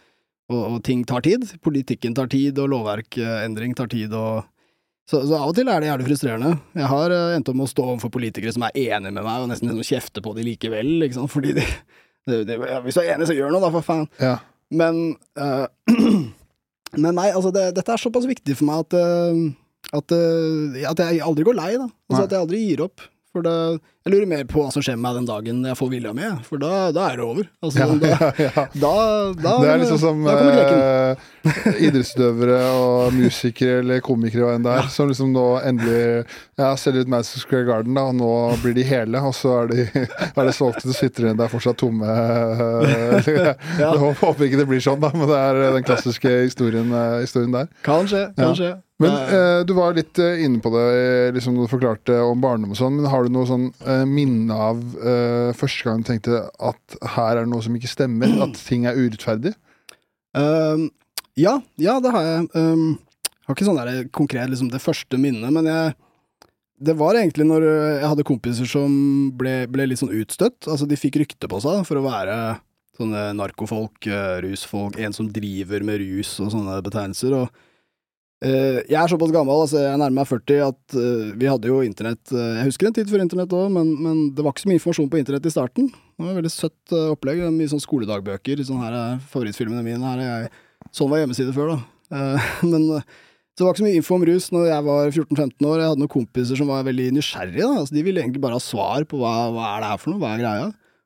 og, 0.51 0.63
og 0.73 0.79
ting 0.87 1.05
tar 1.07 1.23
tid. 1.23 1.45
Politikken 1.63 2.15
tar 2.17 2.31
tid, 2.33 2.59
og 2.59 2.71
lovverkendring 2.73 3.75
tar 3.77 3.91
tid, 3.93 4.15
og 4.17 4.43
så, 5.11 5.21
så 5.29 5.37
av 5.37 5.51
og 5.51 5.57
til 5.57 5.69
er 5.69 5.83
det 5.83 5.91
jævlig 5.91 6.07
frustrerende. 6.09 6.55
Jeg 6.79 6.89
har 6.89 7.13
eh, 7.13 7.35
endt 7.37 7.51
opp 7.53 7.59
med 7.59 7.67
å 7.67 7.73
stå 7.73 7.85
overfor 7.91 8.13
politikere 8.15 8.55
som 8.57 8.65
er 8.65 8.79
enige 8.87 9.13
med 9.13 9.21
meg, 9.21 9.43
og 9.43 9.51
nesten 9.51 9.69
liksom 9.69 9.89
kjefte 9.91 10.23
på 10.25 10.33
de 10.39 10.47
likevel, 10.47 10.95
ikke 11.05 11.19
sant, 11.19 11.33
fordi 11.33 11.53
de, 11.59 11.67
de, 12.31 12.41
de 12.49 12.57
Hvis 12.87 12.97
du 12.97 13.03
er 13.03 13.13
enig, 13.17 13.29
så 13.29 13.37
gjør 13.37 13.53
noe, 13.53 13.65
da, 13.67 13.73
for 13.75 13.85
faen. 13.85 14.09
Ja. 14.23 14.39
Men 14.75 15.05
uh, 15.41 15.67
Men 16.95 17.17
nei, 17.19 17.31
altså, 17.35 17.51
det, 17.51 17.73
dette 17.75 17.91
er 17.91 18.01
såpass 18.01 18.27
viktig 18.31 18.55
for 18.55 18.69
meg 18.69 18.85
at 18.85 18.97
eh, 19.01 19.45
at, 19.95 20.13
at 20.91 21.01
jeg 21.05 21.21
aldri 21.23 21.45
går 21.47 21.57
lei, 21.59 21.73
da. 21.79 21.89
Altså 22.09 22.23
at 22.25 22.33
jeg 22.33 22.41
aldri 22.41 22.61
gir 22.63 22.83
opp. 22.87 23.03
For 23.35 23.43
det, 23.43 23.53
jeg 24.07 24.13
lurer 24.13 24.29
mer 24.31 24.45
på 24.47 24.61
hva 24.63 24.71
som 24.71 24.83
skjer 24.85 24.95
med 24.95 25.03
meg 25.09 25.17
den 25.19 25.25
dagen 25.27 25.65
jeg 25.67 25.75
får 25.81 25.89
vilja 25.91 26.13
mi, 26.15 26.27
for 26.47 26.61
da, 26.63 26.69
da 26.95 27.09
er 27.11 27.17
det 27.19 27.25
over. 27.25 27.49
Altså, 27.67 27.81
Ja, 27.81 27.87
da, 27.99 28.11
ja, 28.23 28.29
ja. 28.45 28.65
da, 28.79 28.93
da 29.41 29.55
Det 29.65 29.71
er 29.73 29.81
liksom 29.83 29.99
som 29.99 30.21
eh, 30.31 31.25
idrettsutøvere 31.89 32.61
og 32.79 33.17
musikere 33.17 33.81
eller 33.83 34.05
komikere 34.07 34.47
og 34.47 34.55
en 34.55 34.69
der, 34.69 34.87
som 34.95 35.11
liksom 35.11 35.33
nå 35.35 35.45
endelig 35.67 36.05
ja, 36.61 36.71
selger 36.79 37.03
ut 37.03 37.11
Madison 37.17 37.43
Square 37.43 37.67
Garden, 37.73 37.99
da, 37.99 38.07
og 38.13 38.17
nå 38.21 38.31
blir 38.63 38.79
de 38.79 38.87
hele, 38.87 39.19
og 39.19 39.35
så 39.35 39.57
er, 39.65 39.73
de, 39.73 40.07
er 40.39 40.41
det 40.47 40.55
solgt, 40.55 40.85
og 40.85 40.93
så 40.93 40.97
sitter 41.01 41.31
de 41.33 41.37
der 41.43 41.51
fortsatt 41.53 41.83
tomme. 41.83 42.07
eh. 42.07 43.35
Jeg 43.83 43.99
håper 43.99 44.47
ikke 44.47 44.63
det 44.63 44.71
blir 44.71 44.83
sånn, 44.85 45.03
da, 45.03 45.11
men 45.17 45.27
det 45.31 45.43
er 45.43 45.63
den 45.81 45.87
klassiske 45.91 46.39
historien, 46.47 46.95
eh, 46.95 47.21
historien 47.27 47.55
der. 47.55 47.71
Kan 47.83 48.07
skje, 48.11 48.29
kan 48.39 48.55
skje. 48.59 48.77
Men 49.05 49.37
eh, 49.37 49.61
du 49.69 49.75
var 49.77 49.97
litt 49.97 50.19
eh, 50.23 50.43
inne 50.45 50.63
på 50.65 50.73
det 50.75 50.85
eh, 50.97 51.31
liksom 51.37 51.59
du 51.59 51.67
forklarte 51.71 52.17
om 52.25 52.41
barndom 52.43 52.75
og 52.75 52.81
sånn, 52.81 52.99
men 52.99 53.11
har 53.13 53.25
du 53.25 53.35
noe 53.35 53.49
sånn 53.49 53.69
eh, 53.85 54.05
minne 54.09 54.57
av 54.71 54.81
eh, 54.99 55.51
første 55.57 55.87
gang 55.87 56.03
du 56.03 56.09
tenkte 56.09 56.43
at 56.59 56.99
her 57.17 57.37
er 57.37 57.45
det 57.45 57.53
noe 57.53 57.65
som 57.65 57.77
ikke 57.77 57.91
stemmer, 57.91 58.33
at 58.47 58.59
ting 58.65 58.89
er 58.89 58.99
urettferdig? 58.99 59.55
Ehm, 60.39 60.89
ja, 61.39 61.59
ja, 61.81 61.99
det 62.03 62.13
har 62.15 62.27
jeg. 62.27 62.49
Um, 62.55 62.99
har 63.45 63.57
ikke 63.57 63.67
sånn 63.67 63.81
der 63.81 64.07
konkret 64.15 64.51
liksom 64.51 64.71
det 64.73 64.83
første 64.83 65.21
minnet, 65.21 65.53
men 65.55 65.69
jeg 65.71 65.95
Det 66.85 66.97
var 66.99 67.15
egentlig 67.15 67.45
når 67.47 67.63
øh, 67.63 68.01
jeg 68.03 68.09
hadde 68.11 68.25
kompiser 68.27 68.67
som 68.67 68.95
ble, 69.39 69.53
ble 69.71 69.87
litt 69.87 70.01
sånn 70.01 70.11
utstøtt. 70.13 70.67
Altså, 70.67 70.89
de 70.91 70.99
fikk 70.99 71.21
rykte 71.23 71.49
på 71.49 71.61
seg 71.63 71.85
for 71.87 72.01
å 72.01 72.03
være 72.05 72.35
sånne 72.99 73.29
narkofolk, 73.39 74.09
øh, 74.11 74.41
rusfolk, 74.43 74.99
en 74.99 75.15
som 75.15 75.29
driver 75.31 75.87
med 75.87 76.03
rus 76.03 76.35
og 76.43 76.51
sånne 76.53 76.81
betegnelser. 76.85 77.37
Og 77.39 77.63
jeg 78.45 78.99
er 79.01 79.09
såpass 79.09 79.33
gammel, 79.33 79.63
altså 79.65 79.81
jeg 79.81 80.01
nærmer 80.01 80.19
meg 80.21 80.29
40, 80.29 80.59
at 80.67 80.97
øh, 81.01 81.31
vi 81.41 81.49
hadde 81.49 81.71
jo 81.71 81.79
internett 81.81 82.33
øh, 82.35 82.59
Jeg 82.59 82.67
husker 82.69 82.91
en 82.91 82.97
tid 82.97 83.09
før 83.09 83.23
internett 83.25 83.55
òg, 83.57 83.71
men, 83.73 83.95
men 84.05 84.21
det 84.37 84.45
var 84.45 84.53
ikke 84.53 84.67
så 84.67 84.71
mye 84.71 84.81
informasjon 84.81 85.09
på 85.13 85.21
internett 85.23 85.49
i 85.49 85.55
starten. 85.55 85.89
Det 85.89 86.27
var 86.27 86.35
et 86.35 86.41
veldig 86.43 86.53
søtt 86.53 86.95
opplegg. 87.15 87.41
Mye 87.55 87.73
sånn 87.73 87.83
skoledagbøker. 87.83 88.61
Sånn 88.69 88.83
her 88.85 88.97
er 88.99 89.25
favorittfilmene 89.33 89.87
mine. 89.87 90.05
Her 90.05 90.23
er 90.23 90.31
jeg 90.31 90.55
Sånn 90.95 91.11
var 91.11 91.23
hjemmeside 91.23 91.55
før, 91.55 91.75
da. 91.75 91.79
Eh, 92.15 92.51
men 92.73 92.89
eh, 92.99 93.07
så 93.55 93.63
det 93.63 93.67
var 93.69 93.75
ikke 93.77 93.83
så 93.85 93.87
mye 93.87 93.99
info 94.01 94.17
om 94.17 94.25
rus 94.27 94.47
når 94.51 94.65
jeg 94.67 94.85
var 94.89 95.11
14-15 95.13 95.67
år. 95.71 95.77
Jeg 95.79 95.91
hadde 95.93 96.03
noen 96.03 96.11
kompiser 96.11 96.59
som 96.59 96.71
var 96.73 96.87
veldig 96.89 97.11
nysgjerrige. 97.15 97.63
Da. 97.63 97.83
Altså, 97.85 97.95
de 97.95 98.03
ville 98.03 98.23
egentlig 98.23 98.43
bare 98.43 98.59
ha 98.59 98.63
svar 98.63 99.07
på 99.07 99.21
hva, 99.21 99.35
hva 99.55 99.69
er 99.77 99.85
det 99.85 99.91
her 99.93 100.01
for 100.03 100.11
noe, 100.11 100.23
hva 100.23 100.33
er 100.35 100.43
greia? 100.43 100.65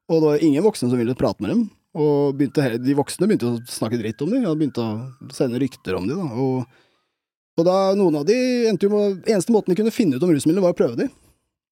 Og 0.09 0.23
det 0.23 0.31
var 0.31 0.45
ingen 0.47 0.65
voksne 0.65 0.89
som 0.89 1.01
ville 1.01 1.17
prate 1.19 1.45
med 1.45 1.53
dem. 1.53 1.67
Og 1.99 2.39
begynte, 2.39 2.71
de 2.81 2.97
voksne 2.97 3.29
begynte 3.29 3.51
å 3.51 3.59
snakke 3.69 4.01
dritt 4.01 4.25
om 4.25 4.33
dem, 4.33 4.47
og 4.49 4.57
begynte 4.57 4.81
å 4.81 5.33
sende 5.37 5.61
rykter 5.61 5.99
om 5.99 6.09
dem. 6.09 6.25
Og 7.59 7.67
da 7.67 7.79
noen 7.99 8.21
av 8.21 8.27
de 8.29 8.37
endte 8.71 8.87
jo 8.87 9.01
Eneste 9.27 9.55
måten 9.55 9.73
de 9.73 9.79
kunne 9.81 9.95
finne 9.95 10.19
ut 10.19 10.25
om 10.25 10.31
rusmidler, 10.31 10.63
var 10.65 10.77
å 10.77 10.79
prøve. 10.79 11.09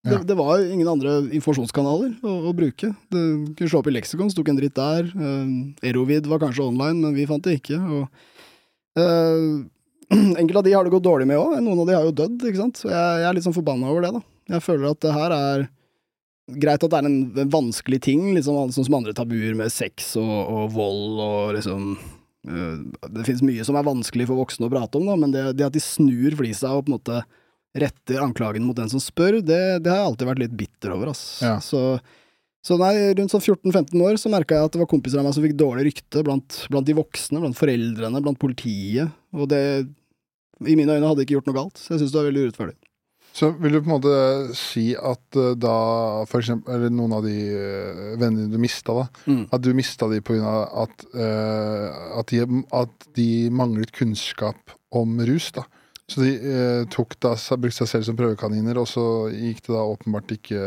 Ja. 0.06 0.16
Det, 0.16 0.26
det 0.30 0.36
var 0.38 0.62
ingen 0.62 0.88
andre 0.90 1.18
informasjonskanaler 1.34 2.16
å, 2.22 2.34
å 2.50 2.54
bruke. 2.56 2.92
Det 3.10 3.22
kunne 3.58 3.70
slå 3.70 3.82
opp 3.82 3.90
i 3.90 3.94
leksikon, 3.96 4.30
sto 4.30 4.44
ikke 4.44 4.54
en 4.54 4.60
dritt 4.60 4.76
der. 4.78 5.08
Uh, 5.14 5.86
Erovid 5.86 6.28
var 6.30 6.42
kanskje 6.42 6.66
online, 6.66 7.00
men 7.02 7.16
vi 7.16 7.26
fant 7.26 7.42
det 7.46 7.58
ikke. 7.58 7.78
Og, 7.78 8.28
eh, 9.00 9.46
enkelte 10.40 10.62
av 10.62 10.66
de 10.68 10.74
har 10.76 10.86
det 10.86 10.94
gått 10.94 11.06
dårlig 11.06 11.26
med 11.30 11.40
òg. 11.40 11.56
Noen 11.58 11.82
av 11.82 11.90
de 11.90 11.96
har 11.98 12.06
jo 12.06 12.14
dødd, 12.22 12.38
ikke 12.46 12.62
sant. 12.62 12.82
Så 12.82 12.90
jeg, 12.92 13.22
jeg 13.22 13.30
er 13.30 13.38
litt 13.38 13.46
sånn 13.48 13.56
forbanna 13.56 13.90
over 13.90 14.06
det, 14.06 14.12
da. 14.18 14.22
Jeg 14.54 14.62
føler 14.62 14.92
at 14.92 15.02
det 15.02 15.16
her 15.16 15.34
er 15.38 15.66
Greit 16.46 16.84
at 16.86 16.92
det 16.92 16.98
er 17.00 17.06
en, 17.08 17.48
vanskelig 17.50 17.98
ting, 18.06 18.28
liksom, 18.36 18.70
sånn 18.70 18.86
som 18.86 18.94
andre 19.00 19.10
tabuer 19.18 19.56
med 19.58 19.72
sex 19.74 20.12
og, 20.20 20.30
og 20.30 20.68
vold 20.76 21.18
og 21.24 21.56
liksom 21.56 21.88
eh, 21.96 22.12
Det 22.46 23.24
finnes 23.26 23.44
mye 23.46 23.64
som 23.66 23.78
er 23.78 23.86
vanskelig 23.86 24.28
for 24.28 24.38
voksne 24.38 24.68
å 24.68 24.72
prate 24.72 25.00
om, 25.00 25.08
da, 25.08 25.16
men 25.18 25.34
det, 25.34 25.42
det 25.58 25.66
at 25.66 25.74
de 25.74 25.82
snur 25.82 26.36
flisa 26.38 26.70
og 26.76 26.86
på 26.86 26.92
en 26.92 26.98
måte 26.98 27.24
retter 27.76 28.22
anklagen 28.22 28.64
mot 28.64 28.76
den 28.76 28.88
som 28.92 29.02
spør, 29.02 29.40
det, 29.44 29.60
det 29.84 29.90
har 29.92 30.00
jeg 30.00 30.12
alltid 30.12 30.30
vært 30.30 30.42
litt 30.44 30.54
bitter 30.56 30.94
over, 30.94 31.10
ass. 31.12 31.24
Ja. 31.44 31.58
Så, 31.60 31.98
så 32.64 32.78
nei, 32.80 32.94
rundt 33.18 33.34
sånn 33.34 33.44
14-15 33.44 34.06
år 34.06 34.20
så 34.20 34.32
merka 34.32 34.56
jeg 34.56 34.70
at 34.70 34.76
det 34.76 34.80
var 34.80 34.90
kompiser 34.90 35.20
av 35.20 35.26
meg 35.26 35.36
som 35.36 35.44
fikk 35.44 35.58
dårlig 35.60 35.90
rykte 35.90 36.24
blant, 36.26 36.62
blant 36.72 36.88
de 36.88 36.96
voksne, 36.96 37.42
blant 37.42 37.58
foreldrene, 37.58 38.22
blant 38.24 38.40
politiet, 38.40 39.12
og 39.36 39.50
det 39.52 39.62
i 40.64 40.76
mine 40.78 40.96
øyne 40.96 41.10
hadde 41.10 41.26
ikke 41.26 41.36
gjort 41.36 41.50
noe 41.50 41.58
galt, 41.58 41.80
så 41.80 41.94
jeg 41.94 42.04
syns 42.04 42.14
det 42.14 42.20
var 42.22 42.30
veldig 42.30 42.46
urettferdig. 42.46 42.78
Så 43.36 43.50
vil 43.60 43.74
du 43.74 43.82
på 43.82 43.90
en 43.90 43.94
måte 43.98 44.12
si 44.56 44.94
at 44.96 45.36
eh, 45.36 45.52
da 45.60 45.74
for 46.30 46.40
eksempel, 46.40 46.72
eller 46.78 46.92
noen 46.94 47.12
av 47.18 47.24
de 47.26 47.34
eh, 47.52 48.14
vennene 48.16 48.48
du 48.48 48.56
mista, 48.62 48.94
da, 48.96 49.06
Mm. 49.28 49.42
at 49.52 49.60
du 49.66 49.72
mista 49.76 50.08
de 50.08 50.22
pga. 50.24 50.54
At, 50.86 51.04
uh, 51.12 52.18
at, 52.20 52.32
de, 52.32 52.46
at 52.72 53.08
de 53.18 53.28
manglet 53.52 53.92
kunnskap 53.92 54.72
om 54.96 55.18
rus, 55.28 55.50
da. 55.52 55.66
Så 56.08 56.22
de 56.22 56.32
eh, 56.38 56.84
tok 56.94 57.16
da, 57.20 57.34
brukte 57.58 57.82
seg 57.82 57.88
selv 57.90 58.06
som 58.08 58.16
prøvekaniner, 58.16 58.78
og 58.78 58.86
så 58.88 59.04
gikk 59.34 59.64
det 59.66 59.74
da 59.74 59.82
åpenbart 59.90 60.32
ikke 60.38 60.60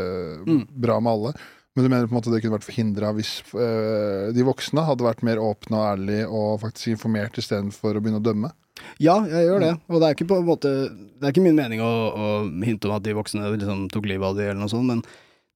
Mm. 0.46 0.66
bra 0.84 1.00
med 1.00 1.14
alle. 1.16 1.34
Men 1.76 1.86
du 1.86 1.90
mener 1.94 2.08
på 2.10 2.12
en 2.14 2.18
måte 2.20 2.32
det 2.34 2.42
kunne 2.44 2.58
vært 2.58 2.68
forhindra 2.68 3.14
hvis 3.16 3.32
eh, 3.56 4.30
de 4.36 4.44
voksne 4.44 4.84
hadde 4.84 5.06
vært 5.06 5.22
mer 5.24 5.40
åpne 5.40 5.78
og 5.80 5.86
ærlige 5.94 6.26
og 6.28 6.60
faktisk 6.66 6.92
informert 6.98 7.38
istedenfor 7.40 7.96
å 7.96 8.02
begynne 8.04 8.20
å 8.20 8.26
dømme? 8.26 8.52
Ja, 9.02 9.20
jeg 9.30 9.48
gjør 9.48 9.64
det. 9.64 9.72
Og 9.88 10.02
det 10.02 10.10
er 10.10 10.18
ikke 10.18 10.30
på 10.30 10.38
en 10.42 10.48
måte 10.48 10.70
Det 10.90 11.24
er 11.24 11.34
ikke 11.34 11.44
min 11.46 11.58
mening 11.58 11.82
å, 11.84 11.90
å 12.10 12.28
hinte 12.66 12.90
om 12.90 12.96
at 12.98 13.06
de 13.06 13.16
voksne 13.18 13.54
liksom 13.56 13.88
tok 13.94 14.08
livet 14.10 14.28
av 14.28 14.38
de 14.40 14.48
eller 14.48 14.62
noe 14.62 14.72
sånt, 14.72 14.88
men 14.90 15.04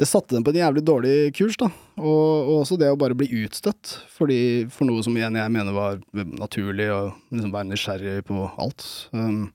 det 0.01 0.07
satte 0.09 0.33
dem 0.33 0.43
på 0.43 0.51
en 0.51 0.57
jævlig 0.57 0.81
dårlig 0.83 1.17
kurs, 1.37 1.55
da. 1.61 1.67
Og, 2.01 2.07
og 2.49 2.55
også 2.63 2.77
det 2.81 2.89
å 2.91 2.97
bare 2.99 3.15
bli 3.17 3.27
utstøtt 3.43 3.93
fordi, 4.15 4.39
for 4.73 4.89
noe 4.89 5.03
som 5.05 5.15
igjen 5.17 5.37
jeg 5.37 5.53
mener 5.53 5.75
var 5.75 6.01
naturlig, 6.13 6.89
og 6.91 7.13
liksom 7.31 7.53
være 7.53 7.69
nysgjerrig 7.69 8.15
på 8.27 8.47
alt. 8.63 8.87
Um, 9.13 9.45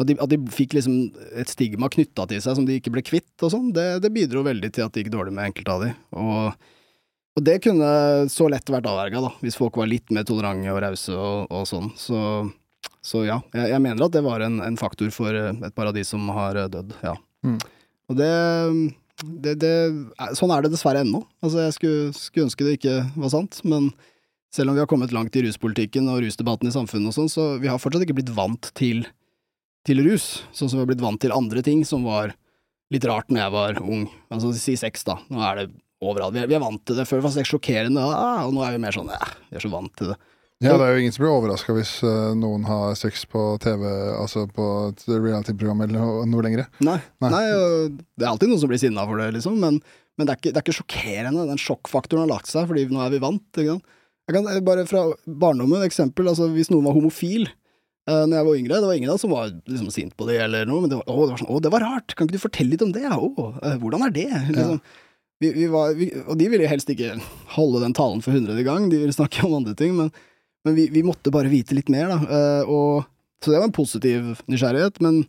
at, 0.00 0.08
de, 0.08 0.16
at 0.20 0.32
de 0.32 0.38
fikk 0.52 0.76
liksom 0.76 0.98
et 1.36 1.50
stigma 1.50 1.90
knytta 1.92 2.28
til 2.28 2.42
seg 2.44 2.58
som 2.58 2.68
de 2.68 2.76
ikke 2.78 2.92
ble 2.92 3.04
kvitt 3.04 3.44
og 3.44 3.52
sånn, 3.52 3.72
det, 3.76 3.88
det 4.04 4.12
bidro 4.14 4.44
veldig 4.46 4.70
til 4.72 4.86
at 4.86 4.94
det 4.94 5.04
gikk 5.04 5.14
dårlig 5.16 5.34
med 5.36 5.50
enkelte 5.50 5.74
av 5.74 5.84
de. 5.86 5.90
Og, 6.22 6.70
og 7.40 7.44
det 7.48 7.58
kunne 7.64 7.90
så 8.32 8.48
lett 8.52 8.72
vært 8.72 8.88
avverga, 8.90 9.24
da, 9.26 9.34
hvis 9.40 9.58
folk 9.60 9.80
var 9.80 9.90
litt 9.90 10.12
mer 10.12 10.28
tolerante 10.28 10.72
og 10.72 10.80
rause 10.84 11.16
og, 11.16 11.48
og 11.48 11.68
sånn. 11.68 11.90
Så 12.00 12.20
så 13.04 13.22
ja, 13.24 13.38
jeg, 13.56 13.70
jeg 13.72 13.80
mener 13.84 14.04
at 14.06 14.12
det 14.16 14.22
var 14.26 14.42
en, 14.44 14.58
en 14.64 14.76
faktor 14.80 15.10
for 15.14 15.32
eh, 15.36 15.54
et 15.66 15.74
par 15.76 15.88
av 15.88 15.94
de 15.96 16.02
som 16.04 16.26
har 16.36 16.58
eh, 16.60 16.68
dødd, 16.72 16.94
ja. 17.04 17.14
Mm. 17.46 17.56
Og 18.10 18.16
det, 18.18 18.30
det, 19.44 19.54
det 19.62 19.70
er- 20.18 20.34
Sånn 20.36 20.50
er 20.52 20.64
det 20.66 20.72
dessverre 20.74 21.00
ennå. 21.04 21.22
Altså, 21.44 21.62
jeg 21.64 21.76
skulle, 21.78 22.10
skulle 22.16 22.48
ønske 22.48 22.66
det 22.66 22.74
ikke 22.80 22.96
var 23.16 23.32
sant, 23.32 23.60
men 23.64 23.90
selv 24.52 24.72
om 24.72 24.76
vi 24.76 24.82
har 24.82 24.88
kommet 24.90 25.12
langt 25.14 25.36
i 25.38 25.44
ruspolitikken 25.46 26.08
og 26.10 26.20
rusdebatten 26.24 26.68
i 26.68 26.74
samfunnet 26.74 27.12
og 27.12 27.16
sånn, 27.16 27.30
så 27.30 27.44
vi 27.62 27.70
har 27.70 27.78
fortsatt 27.78 28.02
ikke 28.04 28.16
blitt 28.18 28.32
vant 28.34 28.72
til, 28.76 29.04
til 29.86 30.02
rus, 30.08 30.40
sånn 30.50 30.68
som 30.72 30.80
vi 30.80 30.82
har 30.84 30.90
blitt 30.90 31.04
vant 31.04 31.20
til 31.22 31.32
andre 31.36 31.62
ting 31.64 31.84
som 31.86 32.02
var 32.08 32.34
litt 32.90 33.06
rart 33.06 33.30
når 33.30 33.44
jeg 33.44 33.54
var 33.54 33.78
ung. 33.86 34.08
Altså 34.34 34.50
si 34.58 34.74
sex, 34.80 35.06
da. 35.06 35.20
Nå 35.30 35.38
er 35.46 35.60
det 35.62 35.66
overalt. 36.02 36.34
Vi 36.34 36.42
er, 36.42 36.50
vi 36.50 36.56
er 36.58 36.64
vant 36.64 36.82
til 36.88 36.98
det. 36.98 37.06
Før 37.06 37.22
var 37.22 37.36
det 37.38 37.46
sjokkerende, 37.46 38.02
ah, 38.02 38.42
og 38.48 38.56
nå 38.56 38.64
er 38.66 38.74
vi 38.74 38.82
mer 38.82 38.96
sånn 38.96 39.12
ja, 39.14 39.20
vi 39.52 39.60
er 39.60 39.62
så 39.62 39.70
vant 39.70 39.94
til 40.00 40.10
det. 40.10 40.18
Ja, 40.60 40.74
det 40.76 40.84
er 40.84 40.92
jo 40.92 41.00
ingen 41.00 41.14
som 41.14 41.22
blir 41.24 41.32
overraska 41.32 41.72
hvis 41.72 41.94
uh, 42.04 42.34
noen 42.36 42.66
har 42.68 42.92
sex 42.98 43.22
på 43.32 43.40
TV, 43.64 43.86
altså 44.12 44.42
på 44.52 44.64
et 44.90 45.06
reality-program 45.08 45.86
eller 45.86 45.96
noe, 45.96 46.26
noe 46.28 46.44
lenger. 46.44 46.66
Nei, 46.84 46.98
Nei. 47.24 47.30
nei. 47.32 47.44
det 48.20 48.26
er 48.26 48.28
alltid 48.28 48.52
noen 48.52 48.60
som 48.60 48.68
blir 48.68 48.82
sinna 48.82 49.06
for 49.08 49.22
det, 49.22 49.30
liksom, 49.38 49.56
men, 49.62 49.78
men 50.20 50.28
det, 50.28 50.34
er 50.34 50.42
ikke, 50.42 50.52
det 50.52 50.60
er 50.60 50.66
ikke 50.66 50.76
sjokkerende. 50.82 51.46
Den 51.48 51.62
sjokkfaktoren 51.62 52.26
har 52.26 52.34
lagt 52.34 52.52
seg, 52.52 52.68
fordi 52.68 52.84
nå 52.92 53.00
er 53.00 53.14
vi 53.14 53.22
vant. 53.24 53.46
Ikke 53.56 53.78
sant? 53.78 53.96
Jeg 54.28 54.36
kan 54.36 54.52
eh, 54.52 54.60
bare 54.62 54.84
fra 54.86 55.06
barndommen, 55.24 55.80
eksempel, 55.88 56.28
altså 56.28 56.50
hvis 56.52 56.68
noen 56.70 56.84
var 56.86 56.94
homofil 56.98 57.48
uh, 57.48 58.26
når 58.28 58.36
jeg 58.36 58.48
var 58.50 58.58
yngre, 58.60 58.76
det 58.84 58.90
var 58.92 59.00
ingen 59.00 59.16
av 59.16 59.20
som 59.22 59.32
var 59.32 59.54
liksom 59.64 59.88
sint 59.94 60.12
på 60.18 60.28
det 60.28 60.42
eller 60.44 60.68
noe, 60.68 60.84
men 60.84 60.92
det 60.92 61.00
var, 61.00 61.08
å, 61.08 61.24
det 61.24 61.32
var 61.32 61.40
sånn, 61.40 61.54
å, 61.56 61.62
det 61.64 61.72
var 61.72 61.88
rart, 61.88 62.14
kan 62.14 62.28
ikke 62.28 62.36
du 62.36 62.44
fortelle 62.44 62.76
litt 62.76 62.84
om 62.84 62.92
det? 62.92 63.08
Å, 63.08 63.30
uh, 63.64 63.78
hvordan 63.80 64.04
er 64.06 64.12
det? 64.14 64.28
Liksom. 64.52 64.82
Vi, 65.40 65.54
vi 65.56 65.66
var, 65.72 65.96
vi, 65.96 66.10
og 66.26 66.36
de 66.36 66.50
ville 66.52 66.68
helst 66.68 66.92
ikke 66.92 67.14
holde 67.56 67.80
den 67.80 67.96
talen 67.96 68.20
for 68.20 68.36
hundrede 68.36 68.60
gang, 68.66 68.90
de 68.92 69.00
ville 69.00 69.16
snakke 69.16 69.46
om 69.48 69.56
andre 69.56 69.72
ting, 69.72 69.96
men, 69.96 70.12
men 70.66 70.76
vi, 70.76 70.86
vi 70.92 71.02
måtte 71.06 71.32
bare 71.34 71.50
vite 71.52 71.76
litt 71.76 71.90
mer, 71.92 72.10
da. 72.12 72.18
eh, 72.26 72.70
og, 72.70 73.08
så 73.40 73.52
det 73.52 73.60
var 73.60 73.68
en 73.70 73.76
positiv 73.76 74.42
nysgjerrighet, 74.50 75.00
men 75.04 75.22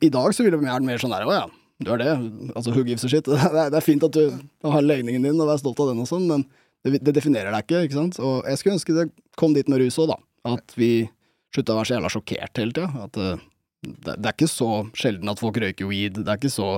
i 0.00 0.10
dag 0.12 0.34
så 0.34 0.46
ville 0.46 0.58
vi 0.60 0.68
gjerne 0.68 0.88
mer 0.88 1.02
sånn 1.02 1.12
der, 1.12 1.26
å 1.26 1.34
ja, 1.34 1.46
du 1.82 1.90
er 1.92 2.00
det, 2.00 2.12
altså 2.54 2.72
who 2.72 2.84
gives 2.86 3.04
a 3.04 3.10
shit. 3.10 3.26
Det 3.28 3.40
er, 3.40 3.72
det 3.72 3.80
er 3.80 3.84
fint 3.84 4.04
at 4.06 4.14
du 4.14 4.38
har 4.70 4.84
legningen 4.84 5.24
din 5.26 5.40
og 5.42 5.50
er 5.50 5.58
stolt 5.60 5.80
av 5.82 5.90
den 5.90 6.04
og 6.04 6.08
sånn, 6.08 6.28
men 6.30 6.46
det, 6.84 7.00
det 7.02 7.16
definerer 7.16 7.50
deg 7.50 7.66
ikke, 7.66 7.82
ikke 7.88 7.98
sant. 7.98 8.20
Og 8.22 8.46
jeg 8.48 8.60
skulle 8.60 8.76
ønske 8.78 8.96
det 8.96 9.08
kom 9.40 9.56
dit 9.56 9.68
med 9.72 9.82
rus 9.82 9.98
òg, 9.98 10.12
da. 10.12 10.18
At 10.54 10.76
vi 10.78 11.08
slutta 11.54 11.74
å 11.74 11.80
være 11.80 11.88
så 11.88 11.96
jævla 11.96 12.12
sjokkert 12.12 12.60
hele 12.60 12.76
tida. 12.76 13.06
At 13.06 13.18
eh, 13.20 13.42
det, 13.84 14.14
det 14.14 14.28
er 14.28 14.36
ikke 14.36 14.50
så 14.52 14.70
sjelden 14.96 15.32
at 15.32 15.40
folk 15.42 15.58
røyker 15.60 15.88
weed. 15.90 16.20
Det 16.20 16.28
er 16.28 16.38
ikke 16.40 16.52
så 16.52 16.76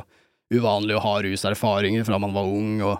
uvanlig 0.54 0.96
å 0.96 1.02
ha 1.02 1.14
ruserfaringer 1.26 2.06
fra 2.06 2.20
man 2.22 2.34
var 2.36 2.48
ung, 2.48 2.78
og 2.86 2.96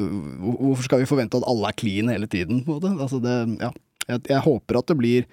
øh, 0.00 0.14
hvorfor 0.42 0.88
skal 0.88 1.02
vi 1.04 1.08
forvente 1.08 1.38
at 1.38 1.46
alle 1.50 1.70
er 1.70 1.78
clean 1.78 2.10
hele 2.10 2.28
tiden, 2.30 2.64
på 2.66 2.74
en 2.74 2.80
måte? 2.80 2.94
Altså 2.98 3.20
det, 3.22 3.36
ja. 3.62 3.70
Jeg, 4.08 4.22
jeg 4.30 4.44
håper 4.44 4.78
at 4.80 4.90
det 4.90 4.96
blir 5.00 5.26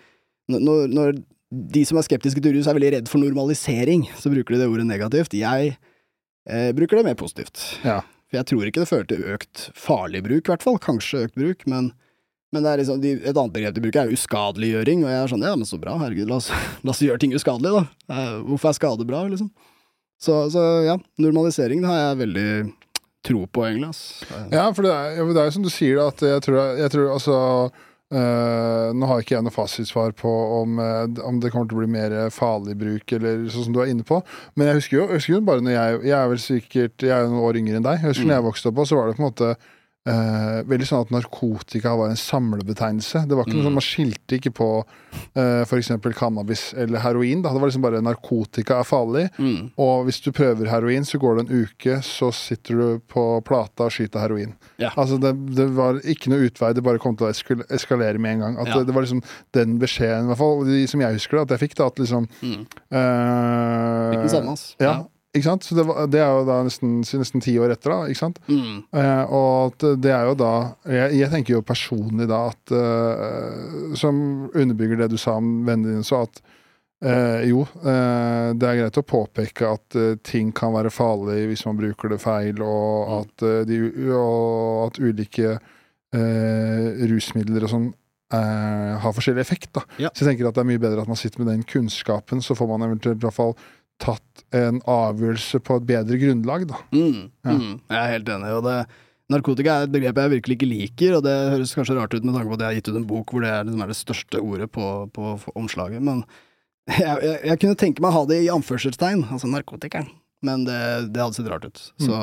når, 0.52 0.88
når 0.92 1.20
de 1.52 1.84
som 1.88 2.00
er 2.00 2.06
skeptiske 2.08 2.42
til 2.44 2.56
rus 2.56 2.68
er 2.68 2.76
veldig 2.78 2.92
redd 2.96 3.10
for 3.12 3.20
normalisering, 3.20 4.06
så 4.20 4.32
bruker 4.32 4.56
de 4.56 4.62
det 4.64 4.70
ordet 4.72 4.86
negativt. 4.88 5.34
Jeg 5.36 5.74
eh, 6.48 6.70
bruker 6.76 7.00
det 7.00 7.06
mer 7.10 7.18
positivt. 7.20 7.60
Ja. 7.84 8.00
For 8.32 8.40
jeg 8.40 8.48
tror 8.48 8.68
ikke 8.70 8.84
det 8.84 8.88
fører 8.90 9.08
til 9.10 9.26
økt 9.34 9.66
farlig 9.76 10.22
bruk, 10.24 10.46
i 10.48 10.52
hvert 10.54 10.64
fall. 10.64 10.80
Kanskje 10.80 11.26
økt 11.28 11.36
bruk, 11.40 11.66
men, 11.72 11.90
men 12.56 12.64
det 12.64 12.72
er 12.72 12.82
liksom, 12.84 13.02
de, 13.04 13.14
et 13.20 13.36
annet 13.36 13.56
begrep 13.56 13.76
de 13.76 13.84
bruker, 13.84 14.08
er 14.08 14.16
uskadeliggjøring. 14.16 15.04
Og 15.04 15.12
jeg 15.12 15.20
er 15.26 15.34
sånn, 15.34 15.44
ja, 15.48 15.52
men 15.60 15.68
så 15.68 15.80
bra, 15.84 15.98
herregud, 16.00 16.32
la 16.32 16.40
oss, 16.40 16.48
la 16.88 16.96
oss 16.96 17.04
gjøre 17.04 17.20
ting 17.26 17.36
uskadelig, 17.36 17.74
da. 17.76 18.16
Eh, 18.16 18.34
Hvorfor 18.48 18.72
er 18.72 18.80
skade 18.80 19.08
bra, 19.12 19.26
liksom? 19.32 19.52
Så, 20.22 20.38
så 20.54 20.64
ja, 20.88 20.96
normalisering 21.20 21.84
har 21.90 22.00
jeg 22.00 22.20
veldig 22.24 22.50
tro 23.28 23.44
på, 23.52 23.68
egentlig. 23.68 23.92
Eh, 24.32 24.48
Ja, 24.56 24.68
for 24.72 24.88
det 24.88 24.96
er, 24.96 25.20
det 25.20 25.44
er 25.44 25.52
jo 25.52 25.56
som 25.60 25.68
du 25.68 25.72
sier, 25.74 26.00
at 26.08 26.24
jeg 26.24 26.44
tror, 26.48 26.62
jeg 26.80 26.94
tror 26.96 27.12
altså 27.20 27.38
øh, 28.12 28.92
Nå 28.98 29.10
har 29.10 29.24
ikke 29.24 29.36
jeg 29.38 29.46
noe 29.46 29.56
fasitsvar 29.56 30.16
på 30.20 30.32
om, 30.62 30.80
øh, 30.84 31.20
om 31.28 31.42
det 31.42 31.52
kommer 31.54 31.70
til 31.70 31.80
å 31.80 31.84
bli 31.84 31.92
mer 31.96 32.16
farlig 32.34 32.78
bruk, 32.80 33.16
eller 33.18 33.48
sånn 33.52 33.70
som 33.70 33.76
du 33.76 33.82
er 33.84 33.92
inne 33.94 34.08
på. 34.08 34.22
Men 34.56 34.72
jeg 34.72 34.82
husker 34.82 34.98
jo, 34.98 35.06
jeg 35.10 35.22
husker 35.22 35.38
jo 35.38 35.44
bare 35.52 35.66
når 35.66 35.78
jeg 35.78 36.02
Jeg 36.12 36.18
er 36.18 36.32
vel 36.32 36.42
sikkert 36.42 37.04
Jeg 37.06 37.14
er 37.16 37.22
jo 37.26 37.32
noen 37.34 37.46
år 37.50 37.62
yngre 37.62 37.80
enn 37.80 37.88
deg. 37.88 38.02
Jeg 38.02 38.14
husker 38.16 38.28
når 38.28 38.40
jeg 38.40 38.50
vokste 38.50 38.72
opp, 38.72 38.84
så 38.88 39.00
var 39.00 39.08
det 39.08 39.18
på 39.20 39.24
en 39.24 39.30
måte 39.30 39.54
øh, 40.08 40.64
veldig 40.66 40.88
sånn 40.90 41.02
at 41.06 41.12
narkotika 41.14 41.92
var 41.98 42.10
en 42.10 42.18
samlebetegnelse. 42.18 43.28
Det 43.30 43.36
var 43.38 43.46
ikke 43.46 43.54
noe 43.58 43.62
Mm. 43.62 43.68
sånn, 43.70 43.78
Man 43.78 43.86
skilte 43.86 44.38
ikke 44.40 44.52
på 44.58 44.68
uh, 45.38 45.62
f.eks. 45.66 45.92
cannabis 46.18 46.74
eller 46.74 47.00
heroin. 47.00 47.42
Da. 47.44 47.52
Det 47.54 47.62
var 47.62 47.70
liksom 47.70 47.82
bare 47.84 48.02
narkotika 48.02 48.80
er 48.80 48.84
farlig. 48.88 49.30
Mm. 49.38 49.72
Og 49.78 50.06
hvis 50.08 50.22
du 50.24 50.32
prøver 50.32 50.68
heroin, 50.72 51.04
så 51.06 51.20
går 51.22 51.36
det 51.38 51.50
en 51.50 51.64
uke, 51.66 52.00
så 52.02 52.32
sitter 52.34 52.76
du 52.76 53.00
på 53.08 53.44
plata 53.46 53.84
og 53.86 53.92
skyter 53.92 54.20
heroin. 54.24 54.56
Ja. 54.80 54.90
Altså 54.98 55.20
det, 55.22 55.36
det 55.56 55.70
var 55.78 56.00
ikke 56.02 56.30
noe 56.34 56.48
utvei, 56.50 56.74
det 56.74 56.84
bare 56.84 56.98
kom 57.00 57.16
til 57.16 57.28
å 57.28 57.32
eskal- 57.32 57.66
eskalere 57.70 58.18
med 58.20 58.34
en 58.34 58.40
gang. 58.40 58.58
At 58.60 58.68
Ja. 58.68 58.80
det, 58.80 58.88
det 58.88 58.96
var 58.96 59.02
liksom 59.06 59.22
den 59.54 59.78
beskjeden, 59.80 60.26
i 60.26 60.28
hvert 60.34 60.38
fall, 60.42 60.64
de 60.66 60.88
som 60.88 61.00
jeg 61.02 61.14
husker 61.14 61.38
det, 61.38 61.52
at 61.52 61.60
jeg 61.60 61.70
fikk. 61.70 61.76
da, 61.78 61.86
at 61.88 61.96
liksom 62.00 62.28
Mm. 62.42 62.66
uh, 62.92 64.12
Fikk 64.12 64.22
den 64.26 64.30
samme, 64.30 64.52
ass. 64.54 64.76
Ja, 64.80 65.06
ikke 65.34 65.46
sant? 65.48 65.64
Så 65.64 65.76
det, 65.78 65.86
var, 65.88 66.08
det 66.12 66.20
er 66.20 66.32
jo 66.36 66.46
da 66.48 66.58
nesten, 66.68 67.42
ti 67.42 67.54
år 67.62 67.72
etter, 67.76 67.94
da. 67.94 68.00
ikke 68.12 68.20
sant? 68.20 68.40
Mm. 68.52 68.82
Eh, 68.92 69.24
og 69.32 69.78
det 70.04 70.12
er 70.12 70.26
jo 70.28 70.34
da 70.36 70.50
Jeg, 70.92 71.14
jeg 71.22 71.30
tenker 71.32 71.54
jo 71.56 71.62
personlig 71.64 72.28
da 72.28 72.42
at 72.52 72.74
eh, 72.76 73.94
Som 74.00 74.50
underbygger 74.52 75.00
det 75.06 75.12
du 75.14 75.18
sa 75.22 75.38
om 75.40 75.62
vennene 75.68 75.96
dine, 75.96 76.04
så 76.08 76.24
at 76.26 76.42
eh, 77.02 77.48
jo, 77.50 77.64
eh, 77.82 78.52
det 78.60 78.68
er 78.68 78.80
greit 78.84 79.00
å 79.00 79.06
påpeke 79.08 79.72
at 79.72 79.96
eh, 79.98 80.18
ting 80.28 80.52
kan 80.54 80.76
være 80.76 80.92
farlig 80.94 81.48
hvis 81.50 81.64
man 81.66 81.80
bruker 81.80 82.12
det 82.14 82.20
feil, 82.22 82.60
og 82.62 83.08
Mm. 83.12 83.16
at, 83.22 83.48
eh, 83.48 83.64
de, 83.72 83.80
og 84.14 84.90
at 84.90 85.00
ulike 85.02 85.56
eh, 86.14 87.08
rusmidler 87.10 87.66
og 87.66 87.72
sånn 87.72 87.88
eh, 88.36 88.94
har 89.04 89.16
forskjellig 89.16 89.42
effekt. 89.44 89.72
da. 89.76 89.84
Ja. 90.00 90.12
Så 90.14 90.24
jeg 90.26 90.34
tenker 90.34 90.50
at 90.52 90.56
det 90.60 90.64
er 90.66 90.70
mye 90.72 90.82
bedre 90.82 91.02
at 91.04 91.10
man 91.12 91.20
sitter 91.20 91.42
med 91.44 91.52
den 91.54 91.64
kunnskapen, 91.68 92.44
så 92.44 92.56
får 92.58 92.70
man 92.72 92.86
eventuelt 92.88 93.20
i 93.22 93.26
hvert 93.28 93.38
fall 93.38 93.56
tatt 94.02 94.44
en 94.58 94.82
avgjørelse 94.90 95.62
på 95.64 95.78
et 95.80 95.88
bedre 95.94 96.18
grunnlag. 96.20 96.68
da. 96.68 96.82
Mm, 96.92 97.24
Ja. 97.46 97.56
mm, 97.56 97.72
jeg 97.88 97.98
er 98.02 98.12
helt 98.18 98.30
enig. 98.36 98.52
Og 98.58 98.64
det, 98.68 98.78
narkotika 99.32 99.78
er 99.80 99.84
et 99.88 99.92
begrep 99.94 100.18
jeg 100.20 100.32
virkelig 100.36 100.58
ikke 100.58 100.68
liker, 100.72 101.18
og 101.20 101.24
det 101.24 101.36
høres 101.54 101.76
kanskje 101.78 101.96
rart 101.96 102.14
ut 102.18 102.26
med 102.28 102.34
tanke 102.36 102.50
på 102.52 102.58
at 102.58 102.64
jeg 102.66 102.68
har 102.72 102.80
gitt 102.82 102.90
ut 102.92 102.98
en 103.00 103.08
bok 103.08 103.32
hvor 103.32 103.46
det 103.46 103.52
er, 103.54 103.64
liksom 103.70 103.88
det 103.88 104.00
største 104.02 104.42
ordet 104.44 104.68
på, 104.76 104.88
på 105.16 105.38
omslaget, 105.56 106.02
men 106.04 106.26
jeg, 106.92 107.16
jeg, 107.24 107.38
jeg 107.48 107.60
kunne 107.62 107.78
tenke 107.80 108.02
meg 108.04 108.10
å 108.12 108.18
ha 108.20 108.26
det 108.28 108.42
i 108.44 108.50
anførselstegn, 108.52 109.28
altså 109.32 109.48
narkotikeren, 109.48 110.10
men 110.44 110.66
det, 110.68 110.82
det 111.14 111.22
hadde 111.22 111.38
sett 111.38 111.48
rart 111.54 111.70
ut. 111.70 111.80
Så 112.02 112.18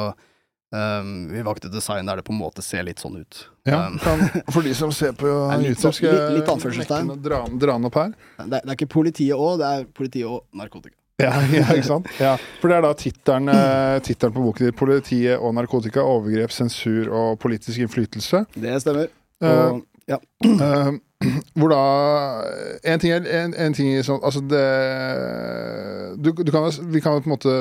um, 0.74 1.12
vi 1.32 1.40
valgte 1.46 1.70
design 1.72 2.10
der 2.10 2.18
det 2.20 2.26
på 2.26 2.34
en 2.34 2.40
måte 2.42 2.60
ser 2.66 2.82
litt 2.84 3.00
sånn 3.00 3.20
ut. 3.22 3.44
Ja, 3.68 3.86
Um, 3.88 3.98
kan, 4.02 4.20
For 4.52 4.66
de 4.66 4.74
som 4.76 4.90
ser 4.92 5.14
på 5.16 5.30
YouTube, 5.62 5.92
skal 5.94 6.34
litt- 6.34 7.22
dra, 7.24 7.40
dra 7.48 7.78
den 7.78 7.88
opp 7.88 7.96
her. 8.02 8.12
det, 8.42 8.50
det 8.50 8.64
er 8.66 8.76
ikke 8.76 8.90
politiet 8.98 9.36
og, 9.38 9.60
det 9.62 9.70
er 9.78 9.84
politiet 9.96 10.26
og 10.28 10.44
narkotika. 10.58 10.97
Ja, 11.18 11.32
ja, 11.50 11.64
ikke 11.74 11.88
sant? 11.94 12.08
Ja, 12.22 12.36
For 12.60 12.70
det 12.70 12.78
er 12.78 12.84
da 12.86 12.92
tittelen 12.98 13.50
eh, 13.50 13.98
tittelen 14.06 14.34
på 14.36 14.44
boken 14.44 14.68
din. 14.68 14.76
'Politiet 14.78 15.38
og 15.42 15.54
narkotika. 15.58 16.04
Overgrep, 16.06 16.54
sensur 16.54 17.10
og 17.10 17.38
politisk 17.42 17.82
innflytelse'. 17.82 18.44
Det 18.54 18.76
stemmer. 18.84 19.10
Eh, 19.42 19.66
Og, 19.72 19.82
ja. 20.08 20.18
Uh, 20.46 20.94
hvor 21.58 21.68
da 21.74 21.82
En 22.86 23.00
ting 23.02 23.10
er 23.12 23.26
en, 23.42 23.54
en 23.58 23.74
ting 23.74 23.90
er 23.90 24.04
sånn 24.06 24.22
Altså, 24.22 24.40
det 24.46 24.62
du, 26.22 26.30
du 26.32 26.50
kan, 26.54 26.68
Vi 26.94 27.02
kan 27.02 27.18
på 27.18 27.26
en 27.28 27.34
måte 27.34 27.54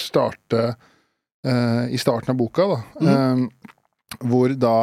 starte 0.00 0.62
uh, 1.46 1.84
i 1.92 1.98
starten 2.00 2.32
av 2.32 2.38
boka, 2.40 2.66
da. 2.72 2.78
Mhm. 3.00 3.44
Uh, 3.44 3.72
hvor 4.24 4.52
da 4.56 4.76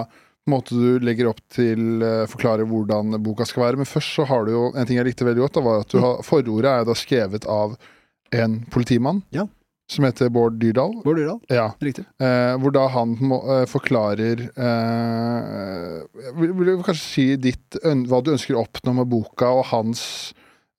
måte 0.52 0.76
du 0.76 1.00
legger 1.02 1.30
opp 1.32 1.40
til 1.56 2.04
uh, 2.04 2.26
forklare 2.30 2.66
hvordan 2.68 3.16
boka 3.24 3.46
skal 3.48 3.64
være. 3.68 3.80
Men 3.82 3.90
først 3.90 4.18
så 4.20 4.26
har 4.30 4.46
du 4.46 4.52
jo 4.54 4.64
En 4.76 4.86
ting 4.86 5.00
jeg 5.00 5.08
likte 5.08 5.26
veldig 5.26 5.46
godt, 5.48 5.58
da, 5.58 5.64
var 5.66 5.84
at 5.86 5.94
du 5.94 6.00
har, 6.04 6.22
forordet 6.28 6.70
er 6.70 6.84
jo 6.84 6.90
da 6.92 6.98
skrevet 7.00 7.48
av 7.50 7.78
en 8.34 8.62
politimann. 8.74 9.22
Ja. 9.36 9.48
Som 9.92 10.06
heter 10.08 10.30
Bård 10.34 10.56
Dyrdal. 10.62 10.94
Bård 11.04 11.18
Dyrdal, 11.20 11.40
Ja. 11.52 11.66
riktig. 11.84 12.06
Eh, 12.24 12.54
hvor 12.58 12.72
da 12.74 12.88
han 12.94 13.18
må, 13.20 13.42
eh, 13.52 13.66
forklarer 13.70 14.46
eh, 14.56 16.32
vil, 16.40 16.54
vil 16.56 16.70
du 16.72 16.84
kanskje 16.86 17.04
si 17.04 17.26
ditt, 17.42 17.78
hva 17.84 18.22
du 18.24 18.32
ønsker 18.34 18.56
å 18.58 18.64
oppnå 18.66 18.94
med 19.02 19.10
boka, 19.12 19.50
og 19.60 19.68
hans 19.74 20.06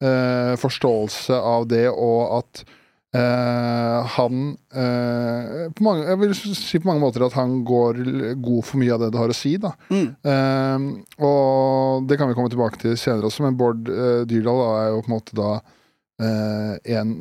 eh, 0.03 0.55
forståelse 0.61 1.37
av 1.37 1.69
det, 1.71 1.85
og 1.93 2.39
at 2.41 2.65
eh, 3.15 4.15
han 4.17 4.41
eh, 4.75 5.69
på 5.77 5.85
mange, 5.87 6.09
Jeg 6.09 6.19
vil 6.25 6.35
si 6.57 6.81
på 6.83 6.89
mange 6.91 7.05
måter 7.05 7.27
at 7.29 7.37
han 7.39 7.61
går 7.69 8.03
god 8.43 8.65
for 8.67 8.81
mye 8.83 8.97
av 8.97 9.05
det 9.05 9.13
det 9.15 9.21
har 9.23 9.31
å 9.37 9.39
si. 9.39 9.55
da. 9.63 9.75
Mm. 9.93 10.09
Eh, 10.33 10.89
og 11.29 12.09
det 12.09 12.19
kan 12.19 12.29
vi 12.33 12.35
komme 12.41 12.51
tilbake 12.53 12.81
til 12.83 12.97
senere 12.99 13.29
også, 13.31 13.45
men 13.47 13.57
Bård 13.61 13.85
Dyrdal 13.85 14.65
da, 14.65 14.71
er 14.83 14.93
jo 14.97 15.05
på 15.05 15.13
en 15.13 15.19
måte 15.21 15.39
da 15.39 15.53
eh, 16.23 16.97
en, 16.99 17.13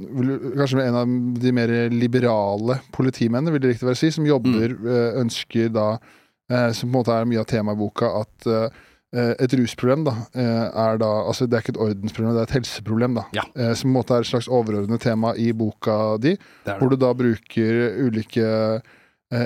kanskje 0.57 0.83
en 0.85 0.95
av 1.01 1.13
de 1.41 1.51
mer 1.55 1.71
liberale 1.93 2.79
politimennene, 2.95 3.51
vil 3.55 3.61
det 3.63 3.73
riktig 3.73 3.87
være 3.89 3.97
å 3.97 4.01
si, 4.03 4.11
som 4.13 4.25
jobber, 4.27 4.75
eh, 4.85 5.19
ønsker 5.21 5.69
da 5.73 5.87
eh, 6.49 6.71
Som 6.75 6.89
på 6.91 6.93
en 6.93 6.97
måte 6.99 7.13
er 7.15 7.25
mye 7.29 7.39
av 7.41 7.47
temaet 7.49 7.77
i 7.77 7.81
boka, 7.85 8.09
at 8.23 8.49
et 9.13 9.53
rusproblem 9.53 10.07
da, 10.07 10.11
er 10.33 10.97
da 10.97 11.07
Altså, 11.27 11.45
det 11.45 11.53
er 11.53 11.61
ikke 11.61 11.75
et 11.75 11.83
ordensproblem, 11.85 12.31
det 12.33 12.41
er 12.41 12.47
et 12.47 12.55
helseproblem, 12.57 13.13
da. 13.19 13.23
Ja. 13.37 13.43
Som 13.77 13.91
på 13.91 13.91
en 13.91 13.97
måte 13.99 14.15
er 14.15 14.23
et 14.25 14.29
slags 14.31 14.47
overordnet 14.49 15.03
tema 15.05 15.35
i 15.37 15.51
boka 15.53 16.17
di, 16.17 16.31
Det 16.33 16.65
det. 16.65 16.77
hvor 16.79 16.89
du 16.89 16.95
da 16.97 17.11
bruker 17.13 17.83
ulike 18.07 18.47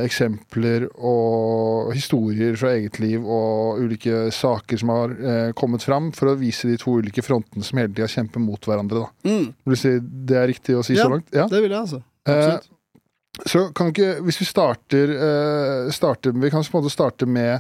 eksempler 0.06 0.88
og 0.98 1.92
historier 1.96 2.56
fra 2.60 2.74
eget 2.76 3.00
liv 3.00 3.24
og 3.24 3.80
ulike 3.84 4.28
saker 4.36 4.78
som 4.82 4.90
har 4.94 5.14
eh, 5.18 5.52
kommet 5.58 5.84
fram, 5.86 6.12
for 6.16 6.32
å 6.32 6.38
vise 6.40 6.68
de 6.70 6.78
to 6.82 6.98
ulike 7.02 7.24
frontene 7.26 7.64
som 7.64 7.80
hele 7.80 7.94
tida 7.94 8.08
kjemper 8.12 8.44
mot 8.44 8.60
hverandre. 8.68 9.06
Da. 9.06 9.30
Mm. 9.30 9.46
Vil 9.66 9.76
du 9.78 9.80
si 9.82 9.94
det 10.32 10.38
er 10.42 10.48
riktig 10.52 10.76
å 10.80 10.84
si 10.86 10.96
Ja. 10.98 11.06
så 11.08 11.14
langt? 11.16 11.28
Ja. 11.36 11.48
Det 11.52 11.62
vil 11.64 11.72
jeg, 11.72 11.80
altså. 11.80 12.04
Eh, 12.28 12.58
Så 13.46 13.68
kan 13.78 13.92
ikke 13.92 14.16
Hvis 14.26 14.40
vi 14.42 14.46
starter, 14.50 15.12
eh, 15.14 15.92
starter 15.94 16.32
Vi 16.34 16.50
kan 16.50 16.64
på 16.66 16.78
en 16.80 16.82
måte 16.84 16.90
starte 16.90 17.28
med 17.30 17.60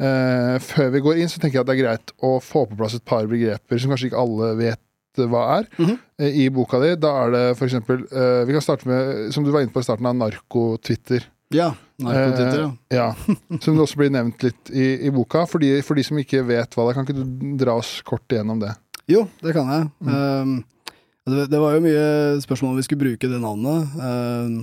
eh, 0.00 0.56
Før 0.64 0.88
vi 0.94 1.02
går 1.04 1.18
inn, 1.20 1.28
så 1.28 1.38
tenker 1.38 1.58
jeg 1.58 1.60
at 1.60 1.68
det 1.68 1.74
er 1.76 1.82
greit 1.84 2.12
å 2.24 2.38
få 2.40 2.62
på 2.70 2.78
plass 2.78 2.94
et 2.96 3.04
par 3.04 3.26
begreper 3.28 3.78
som 3.78 3.90
kanskje 3.92 4.08
ikke 4.08 4.22
alle 4.22 4.54
vet 4.56 4.80
eh, 5.20 5.26
hva 5.28 5.42
er. 5.58 5.68
Mhm. 5.76 5.98
eh, 6.22 6.32
I 6.46 6.48
boka 6.48 6.80
di, 6.80 6.94
da 6.96 7.12
er 7.26 7.30
det 7.34 7.42
eksempel 7.60 8.06
eh, 8.08 8.44
Vi 8.48 8.56
kan 8.56 8.64
starte 8.64 8.88
med, 8.88 9.28
som 9.34 9.44
du 9.44 9.50
var 9.52 9.60
inne 9.66 9.74
på 9.74 9.80
i 9.84 9.86
starten, 9.86 10.06
av 10.08 10.16
narko-Twitter. 10.16 11.26
Ja. 11.54 11.72
Narkotitter, 11.96 12.60
ja. 12.60 12.72
Eh, 12.90 12.96
ja. 12.96 13.36
Som 13.60 13.76
det 13.76 13.84
også 13.84 13.98
blir 13.98 14.12
nevnt 14.12 14.42
litt 14.44 14.70
i, 14.70 14.90
i 15.08 15.12
boka. 15.14 15.46
For 15.48 15.62
de, 15.62 15.78
for 15.86 15.98
de 15.98 16.04
som 16.06 16.20
ikke 16.20 16.44
vet 16.46 16.76
hva 16.76 16.86
det 16.86 16.92
er, 16.92 16.98
kan 16.98 17.08
ikke 17.08 17.18
du 17.18 17.54
dra 17.60 17.78
oss 17.80 17.98
kort 18.06 18.26
igjennom 18.32 18.60
det? 18.62 18.74
Jo, 19.08 19.24
det 19.40 19.54
kan 19.56 19.70
jeg. 19.72 19.88
Mm. 20.04 20.12
Um, 20.12 20.98
det, 21.28 21.48
det 21.52 21.60
var 21.60 21.76
jo 21.76 21.84
mye 21.84 22.04
spørsmål 22.44 22.74
om 22.74 22.80
vi 22.80 22.84
skulle 22.84 23.04
bruke 23.06 23.30
det 23.32 23.40
navnet. 23.40 23.96
Um, 23.96 24.58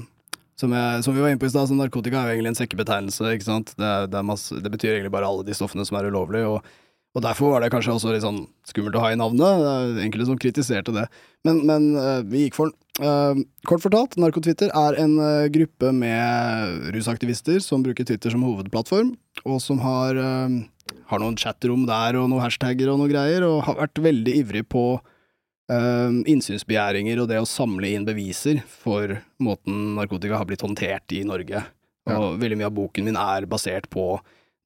som, 0.56 0.72
jeg, 0.72 1.04
som 1.04 1.18
vi 1.18 1.26
var 1.26 1.34
inne 1.34 1.42
på 1.42 1.50
i 1.50 1.52
stad, 1.52 1.74
narkotika 1.76 2.22
er 2.22 2.30
jo 2.30 2.38
egentlig 2.38 2.54
en 2.54 2.62
sekkebetegnelse. 2.62 3.34
ikke 3.34 3.50
sant? 3.50 3.74
Det, 3.76 3.86
er, 3.86 4.08
det, 4.08 4.22
er 4.22 4.30
masse, 4.30 4.62
det 4.62 4.72
betyr 4.72 4.94
egentlig 4.94 5.14
bare 5.18 5.28
alle 5.30 5.46
de 5.48 5.58
stoffene 5.58 5.86
som 5.88 5.98
er 6.00 6.08
ulovlige. 6.14 6.54
Og, 6.54 6.78
og 7.18 7.26
derfor 7.26 7.56
var 7.56 7.66
det 7.66 7.74
kanskje 7.74 7.98
også 7.98 8.14
litt 8.14 8.24
sånn 8.24 8.46
skummelt 8.70 8.96
å 8.96 9.04
ha 9.04 9.12
i 9.12 9.20
navnet. 9.20 9.66
Det 9.66 9.74
er 9.74 10.06
enkelte 10.06 10.30
som 10.30 10.40
kritiserte 10.40 10.96
det. 10.96 11.10
Men, 11.48 11.66
men 11.68 11.92
uh, 11.98 12.22
vi 12.24 12.46
gikk 12.46 12.62
for 12.62 12.70
den. 12.70 12.80
Uh, 12.96 13.42
kort 13.68 13.84
fortalt, 13.84 14.14
Narkotwitter 14.22 14.70
er 14.72 14.98
en 15.04 15.18
uh, 15.20 15.48
gruppe 15.52 15.90
med 15.92 16.94
rusaktivister 16.96 17.60
som 17.64 17.84
bruker 17.84 18.08
Twitter 18.08 18.32
som 18.32 18.46
hovedplattform, 18.48 19.12
og 19.44 19.60
som 19.64 19.82
har, 19.84 20.16
uh, 20.16 20.96
har 21.12 21.22
noen 21.22 21.36
chatrom 21.40 21.84
der 21.90 22.16
og 22.22 22.30
noen 22.32 22.46
hashtagger 22.46 22.94
og 22.94 23.02
noe 23.02 23.12
greier, 23.12 23.44
og 23.44 23.66
har 23.68 23.82
vært 23.82 24.00
veldig 24.06 24.38
ivrig 24.40 24.64
på 24.72 24.86
uh, 24.96 26.22
innsynsbegjæringer 26.24 27.20
og 27.20 27.30
det 27.34 27.42
å 27.44 27.50
samle 27.50 27.92
inn 27.92 28.08
beviser 28.08 28.64
for 28.70 29.18
måten 29.44 29.98
narkotika 30.00 30.40
har 30.40 30.48
blitt 30.48 30.64
håndtert 30.64 31.18
i 31.18 31.26
Norge. 31.28 31.66
Ja. 32.06 32.18
Og 32.22 32.40
veldig 32.40 32.62
mye 32.62 32.70
av 32.70 32.76
boken 32.78 33.08
min 33.10 33.20
er 33.20 33.48
basert 33.50 33.90
på 33.92 34.20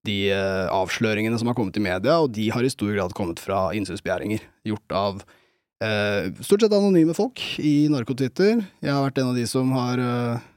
de 0.07 0.29
eh, 0.31 0.67
avsløringene 0.71 1.39
som 1.39 1.49
har 1.51 1.57
kommet 1.57 1.77
i 1.79 1.83
media, 1.83 2.19
og 2.19 2.31
de 2.35 2.47
har 2.53 2.63
i 2.63 2.71
stor 2.71 2.91
grad 2.95 3.15
kommet 3.17 3.41
fra 3.43 3.69
innsynsbegjæringer 3.75 4.43
gjort 4.67 4.95
av 4.95 5.23
eh, 5.83 6.29
stort 6.43 6.63
sett 6.63 6.75
anonyme 6.75 7.15
folk 7.17 7.41
i 7.63 7.89
Narkotwitter. 7.91 8.63
Jeg 8.83 8.93
har 8.93 9.03
vært 9.05 9.21
en 9.21 9.31
av 9.31 9.39
de 9.39 9.45
som 9.49 9.71
har 9.75 10.01
eh, 10.03 10.47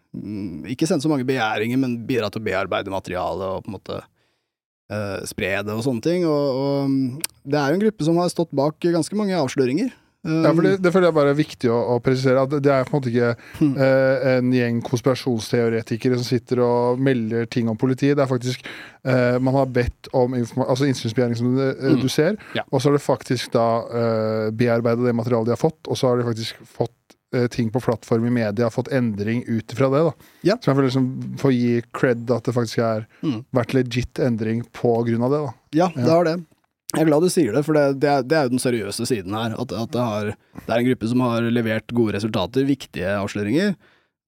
ikke 0.74 0.88
sendt 0.88 1.04
så 1.04 1.10
mange 1.12 1.26
begjæringer, 1.28 1.80
men 1.80 2.00
bidratt 2.08 2.34
til 2.36 2.42
å 2.42 2.48
bearbeide 2.48 2.92
materialet 2.92 3.56
og 3.56 3.64
på 3.64 3.72
en 3.72 3.78
måte 3.78 3.98
eh, 4.02 5.18
spre 5.28 5.54
det 5.62 5.76
og 5.76 5.84
sånne 5.86 6.04
ting. 6.04 6.26
Og, 6.28 6.62
og 6.62 6.92
mm, 6.92 7.08
det 7.48 7.60
er 7.60 7.70
jo 7.70 7.78
en 7.78 7.84
gruppe 7.86 8.08
som 8.08 8.20
har 8.22 8.32
stått 8.32 8.54
bak 8.56 8.78
ganske 8.82 9.18
mange 9.18 9.38
avsløringer. 9.38 9.92
Um, 10.24 10.44
Ja, 10.44 10.52
for 10.54 10.62
det, 10.62 10.76
det 10.82 10.92
føler 10.94 11.08
jeg 11.08 11.14
bare 11.16 11.30
er 11.32 11.38
viktig 11.38 11.68
å, 11.72 11.78
å 11.96 12.00
presisere. 12.02 12.42
At 12.44 12.50
det 12.62 12.70
er 12.70 12.84
på 12.86 12.94
en 12.94 13.00
måte 13.00 13.10
ikke 13.10 13.36
Hmm. 13.58 13.72
eh, 13.76 14.36
en 14.38 14.52
gjeng 14.54 14.80
konspirasjonsteoretikere 14.86 16.14
som 16.18 16.24
sitter 16.26 16.60
og 16.62 17.00
melder 17.02 17.46
ting 17.50 17.68
om 17.68 17.76
politiet. 17.76 18.16
Det 18.16 18.22
er 18.24 18.30
faktisk 18.30 18.64
eh, 19.04 19.38
Man 19.42 19.54
har 19.54 19.66
bedt 19.66 20.08
om 20.14 20.34
altså 20.34 20.86
innsynsbegjæring, 20.86 21.36
som 21.36 21.56
du, 21.56 21.62
eh, 21.62 21.92
Mm. 21.92 22.00
du 22.00 22.08
ser, 22.08 22.36
Ja. 22.54 22.62
og 22.70 22.80
så 22.80 22.90
har 22.90 22.98
de 22.98 23.02
faktisk 23.04 23.50
da 23.52 23.66
eh, 23.90 24.50
bearbeida 24.50 25.02
det 25.04 25.14
materialet 25.14 25.46
de 25.46 25.56
har 25.56 25.56
fått, 25.70 25.88
og 25.88 25.96
så 25.96 26.08
har 26.08 26.16
de 26.18 26.24
faktisk 26.30 26.54
fått 26.66 26.90
eh, 27.34 27.46
ting 27.48 27.70
på 27.70 27.80
plattform 27.80 28.26
i 28.26 28.30
media, 28.30 28.68
fått 28.70 28.92
endring 28.92 29.42
ut 29.48 29.66
ifra 29.72 29.88
det. 29.90 30.04
da 30.04 30.12
Ja. 30.44 30.54
Så 30.56 30.66
jeg 30.70 30.76
føler 30.76 30.88
liksom 30.90 31.36
får 31.38 31.52
gi 31.52 31.82
cred 31.92 32.30
at 32.30 32.44
det 32.44 32.54
faktisk 32.54 32.76
har 32.78 33.06
Mm. 33.22 33.44
vært 33.54 33.72
legit 33.74 34.14
endring 34.20 34.62
på 34.72 35.04
grunn 35.06 35.22
av 35.24 35.30
det. 35.30 35.40
da 35.46 35.52
Ja, 35.72 35.88
Ja. 35.96 36.04
det 36.04 36.10
har 36.10 36.24
det. 36.24 36.44
Jeg 36.92 37.06
er 37.06 37.08
glad 37.08 37.24
du 37.24 37.30
sier 37.32 37.54
det, 37.56 37.62
for 37.64 37.76
det, 37.76 38.02
det, 38.02 38.08
er, 38.10 38.24
det 38.28 38.36
er 38.36 38.46
jo 38.46 38.52
den 38.52 38.60
seriøse 38.60 39.06
siden 39.08 39.32
her. 39.32 39.54
At, 39.56 39.70
at 39.72 39.94
det, 39.94 40.02
har, 40.04 40.32
det 40.58 40.68
er 40.68 40.76
en 40.76 40.88
gruppe 40.90 41.08
som 41.08 41.22
har 41.24 41.46
levert 41.48 41.94
gode 41.96 42.16
resultater, 42.18 42.66
viktige 42.68 43.14
avsløringer. 43.16 43.72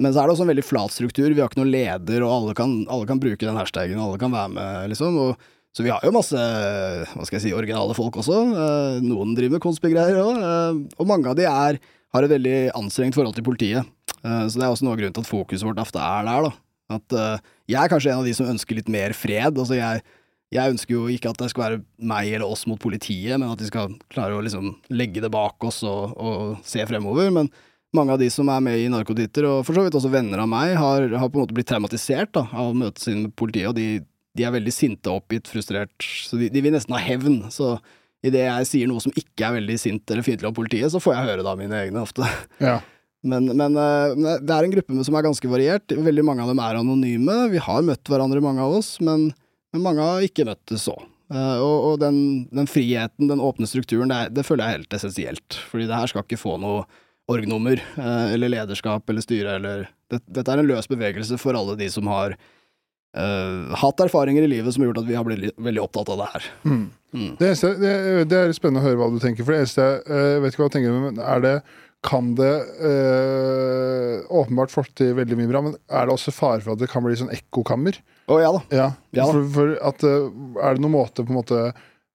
Men 0.02 0.14
så 0.14 0.22
er 0.22 0.26
det 0.26 0.34
også 0.34 0.46
en 0.46 0.50
veldig 0.50 0.64
flat 0.66 0.94
struktur. 0.94 1.28
Vi 1.28 1.42
har 1.42 1.50
ikke 1.50 1.60
noen 1.60 1.74
leder, 1.74 2.24
og 2.24 2.32
alle 2.38 2.54
kan, 2.56 2.72
alle 2.90 3.06
kan 3.10 3.20
bruke 3.20 3.44
den 3.44 3.60
hashtagen, 3.60 4.00
alle 4.00 4.16
kan 4.20 4.32
være 4.32 4.54
med, 4.56 4.88
liksom. 4.94 5.20
Og, 5.20 5.44
så 5.76 5.84
vi 5.84 5.92
har 5.92 6.02
jo 6.06 6.14
masse 6.14 6.38
hva 6.38 7.26
skal 7.26 7.36
jeg 7.36 7.44
si, 7.48 7.54
originale 7.54 7.94
folk 7.98 8.16
også. 8.22 8.40
Eh, 8.64 8.98
noen 9.04 9.36
driver 9.36 9.58
med 9.58 9.64
konspigreier 9.64 10.22
òg. 10.22 10.40
Eh, 10.40 10.82
og 11.02 11.10
mange 11.10 11.30
av 11.30 11.38
de 11.38 11.44
er, 11.50 11.80
har 12.14 12.26
et 12.26 12.32
veldig 12.32 12.58
anstrengt 12.80 13.18
forhold 13.18 13.36
til 13.36 13.46
politiet. 13.46 13.94
Eh, 14.22 14.44
så 14.48 14.56
det 14.56 14.64
er 14.64 14.70
også 14.70 14.86
noe 14.86 14.96
av 14.96 15.02
grunnen 15.02 15.16
til 15.18 15.26
at 15.26 15.30
fokuset 15.30 15.68
vårt 15.68 15.82
ofte 15.84 16.00
er 16.00 16.28
der. 16.30 16.48
da. 16.48 16.54
At 16.94 17.16
Jeg 17.68 17.80
er 17.80 17.90
kanskje 17.90 18.12
en 18.12 18.22
av 18.22 18.28
de 18.28 18.34
som 18.36 18.48
ønsker 18.48 18.78
litt 18.78 18.90
mer 18.92 19.14
fred. 19.16 19.56
Altså 19.56 19.76
jeg 19.76 20.04
jeg 20.52 20.74
ønsker 20.74 20.94
jo 20.94 21.04
ikke 21.10 21.32
at 21.32 21.40
det 21.40 21.50
skal 21.50 21.64
være 21.64 21.78
meg 22.04 22.30
eller 22.36 22.50
oss 22.50 22.64
mot 22.70 22.80
politiet, 22.80 23.38
men 23.38 23.48
at 23.48 23.60
de 23.60 23.68
skal 23.68 23.94
klare 24.12 24.36
å 24.36 24.42
liksom 24.44 24.74
legge 24.94 25.22
det 25.24 25.32
bak 25.32 25.64
oss 25.66 25.82
og, 25.88 26.14
og 26.14 26.66
se 26.66 26.84
fremover. 26.86 27.32
Men 27.34 27.50
mange 27.94 28.14
av 28.14 28.20
de 28.22 28.28
som 28.30 28.48
er 28.52 28.62
med 28.62 28.78
i 28.78 28.90
Narkotitter, 28.92 29.48
og 29.48 29.64
for 29.66 29.76
så 29.76 29.86
vidt 29.86 29.98
også 29.98 30.12
venner 30.12 30.42
av 30.44 30.50
meg, 30.50 30.76
har, 30.78 31.08
har 31.14 31.30
på 31.30 31.38
en 31.40 31.46
måte 31.46 31.56
blitt 31.56 31.70
traumatisert 31.70 32.34
da, 32.36 32.46
av 32.52 32.70
å 32.70 32.78
møte 32.78 33.02
sin 33.02 33.26
med 33.26 33.34
politiet, 33.38 33.70
og 33.70 33.76
de, 33.78 34.04
de 34.34 34.46
er 34.46 34.54
veldig 34.54 34.74
sinte, 34.74 35.10
oppgitt, 35.10 35.50
frustrert, 35.50 35.94
så 35.98 36.38
de, 36.40 36.50
de 36.54 36.64
vil 36.64 36.74
nesten 36.74 36.94
ha 36.96 37.02
hevn. 37.02 37.44
Så 37.54 37.76
idet 38.24 38.46
jeg 38.46 38.70
sier 38.70 38.90
noe 38.90 39.02
som 39.02 39.14
ikke 39.14 39.48
er 39.48 39.58
veldig 39.58 39.78
sint 39.80 40.10
eller 40.10 40.26
fiendtlig 40.26 40.50
av 40.50 40.56
politiet, 40.56 40.90
så 40.92 41.02
får 41.02 41.16
jeg 41.16 41.30
høre 41.30 41.44
det 41.44 41.54
av 41.54 41.60
mine 41.60 41.80
egne 41.86 42.02
ofte. 42.04 42.28
Ja. 42.62 42.80
Men, 43.24 43.48
men 43.56 43.78
eh, 43.80 44.38
det 44.44 44.52
er 44.52 44.66
en 44.66 44.74
gruppe 44.74 45.06
som 45.06 45.16
er 45.16 45.24
ganske 45.24 45.48
variert. 45.48 45.94
Veldig 45.96 46.26
mange 46.28 46.44
av 46.44 46.50
dem 46.52 46.60
er 46.60 46.76
anonyme. 46.76 47.38
Vi 47.54 47.62
har 47.62 47.86
møtt 47.86 48.10
hverandre, 48.10 48.42
mange 48.44 48.60
av 48.60 48.74
oss, 48.82 48.98
men, 49.00 49.30
men 49.74 49.82
mange 49.82 50.06
har 50.06 50.24
ikke 50.24 50.46
møtt 50.46 50.62
det 50.70 50.78
så. 50.82 50.94
Eh, 51.34 51.58
og 51.58 51.90
og 51.90 52.00
den, 52.02 52.18
den 52.54 52.68
friheten, 52.70 53.30
den 53.30 53.42
åpne 53.42 53.66
strukturen, 53.68 54.12
det, 54.12 54.18
er, 54.18 54.34
det 54.34 54.46
føler 54.46 54.64
jeg 54.64 54.70
er 54.70 54.80
helt 54.80 54.98
essensielt. 54.98 55.60
Fordi 55.70 55.88
det 55.90 55.98
her 55.98 56.12
skal 56.12 56.26
ikke 56.26 56.40
få 56.40 56.56
noe 56.62 56.84
orgnummer, 57.30 57.80
eh, 57.80 58.34
eller 58.34 58.52
lederskap 58.52 59.08
eller 59.10 59.24
styre, 59.24 59.56
eller 59.58 59.86
det, 60.12 60.20
Dette 60.28 60.52
er 60.52 60.60
en 60.60 60.68
løs 60.68 60.90
bevegelse 60.90 61.38
for 61.40 61.56
alle 61.58 61.78
de 61.80 61.90
som 61.92 62.10
har 62.12 62.38
Uh, 63.14 63.70
hatt 63.78 64.00
erfaringer 64.02 64.42
i 64.42 64.48
livet 64.50 64.74
som 64.74 64.82
har 64.82 64.88
gjort 64.88 65.04
at 65.04 65.06
vi 65.06 65.14
har 65.14 65.22
blitt 65.22 65.52
veldig 65.62 65.82
opptatt 65.84 66.08
av 66.10 66.16
det 66.18 66.24
her. 66.32 66.46
Mm. 66.66 66.80
Mm. 67.14 67.28
Det, 67.38 67.46
eneste, 67.46 67.68
det, 67.78 67.92
det 68.26 68.40
er 68.40 68.54
spennende 68.56 68.82
å 68.82 68.86
høre 68.88 68.98
hva 68.98 69.06
du 69.12 69.20
tenker. 69.22 69.46
For 69.46 69.54
det 69.54 69.60
eneste 69.62 69.84
jeg 69.86 70.40
vet 70.42 70.56
ikke 70.56 70.64
hva 70.64 70.66
du 70.66 70.74
tenker, 70.74 70.96
men 71.04 71.20
er 71.22 71.44
det 71.44 71.52
kan 72.04 72.34
det 72.36 72.52
øh, 73.24 74.20
åpenbart 74.28 74.72
få 74.74 74.84
til 74.96 75.14
veldig 75.18 75.38
mye 75.40 75.50
bra, 75.50 75.62
men 75.64 75.74
er 75.88 76.06
det 76.08 76.14
også 76.14 76.34
fare 76.34 76.60
for 76.64 76.74
at 76.74 76.82
det 76.82 76.90
kan 76.92 77.04
bli 77.04 77.16
sånn 77.18 77.32
ekkokammer? 77.34 77.98
Å 78.28 78.38
ja 78.42 78.52
da. 78.56 78.62
Ja, 78.74 78.86
Ja. 79.16 79.26
for, 79.30 79.42
for 79.54 79.74
at 79.90 80.04
øh, 80.08 80.30
Er 80.62 80.76
det 80.76 80.84
noen 80.84 80.94
måte 80.96 81.24
på 81.24 81.32
en 81.34 81.38
måte 81.40 81.58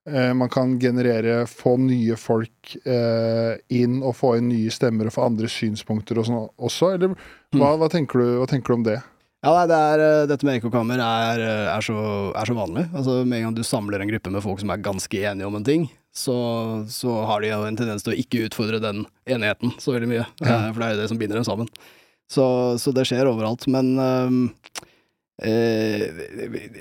øh, 0.10 0.32
man 0.38 0.50
kan 0.50 0.78
generere, 0.82 1.44
få 1.50 1.76
nye 1.82 2.16
folk 2.18 2.76
øh, 2.86 3.54
inn 3.70 4.00
og 4.02 4.16
få 4.18 4.36
inn 4.40 4.50
nye 4.54 4.72
stemmer 4.74 5.10
og 5.10 5.16
få 5.18 5.28
andre 5.30 5.50
synspunkter 5.52 6.18
og 6.22 6.26
sånn 6.30 6.44
også? 6.58 6.94
Eller 6.98 7.14
hva, 7.56 7.76
hva, 7.78 7.90
tenker 7.94 8.22
du, 8.22 8.28
hva 8.42 8.50
tenker 8.50 8.74
du 8.74 8.80
om 8.80 8.88
det? 8.90 9.00
Ja, 9.40 9.54
nei, 9.56 9.68
det 9.72 9.76
er, 9.80 10.02
eh, 10.04 10.26
Dette 10.28 10.44
med 10.48 10.58
ekkokammer 10.60 11.00
er, 11.00 11.40
eh, 11.46 11.68
er, 11.72 11.86
så, 11.86 11.96
er 12.36 12.50
så 12.50 12.56
vanlig. 12.58 12.90
Altså, 12.92 13.22
Med 13.24 13.38
en 13.40 13.46
gang 13.50 13.56
du 13.56 13.64
samler 13.64 14.02
en 14.04 14.10
gruppe 14.12 14.34
med 14.34 14.44
folk 14.44 14.60
som 14.60 14.74
er 14.74 14.82
ganske 14.84 15.22
enige 15.30 15.48
om 15.48 15.56
en 15.56 15.64
ting, 15.68 15.86
så, 16.16 16.36
så 16.90 17.14
har 17.30 17.42
de 17.44 17.52
jo 17.52 17.62
en 17.68 17.78
tendens 17.78 18.04
til 18.04 18.16
å 18.16 18.20
ikke 18.20 18.46
utfordre 18.48 18.80
den 18.84 19.04
enigheten 19.30 19.76
så 19.80 19.94
veldig 19.96 20.10
mye. 20.10 20.26
Ja. 20.42 20.56
Eh, 20.56 20.70
For 20.74 20.82
det 20.82 20.88
er 20.88 20.96
jo 20.96 21.02
det 21.04 21.10
som 21.12 21.20
binder 21.22 21.40
dem 21.40 21.48
sammen. 21.48 21.70
Så, 22.30 22.46
så 22.82 22.92
det 22.94 23.06
skjer 23.10 23.30
overalt. 23.30 23.64
Men 23.72 23.94
eh, 24.00 24.34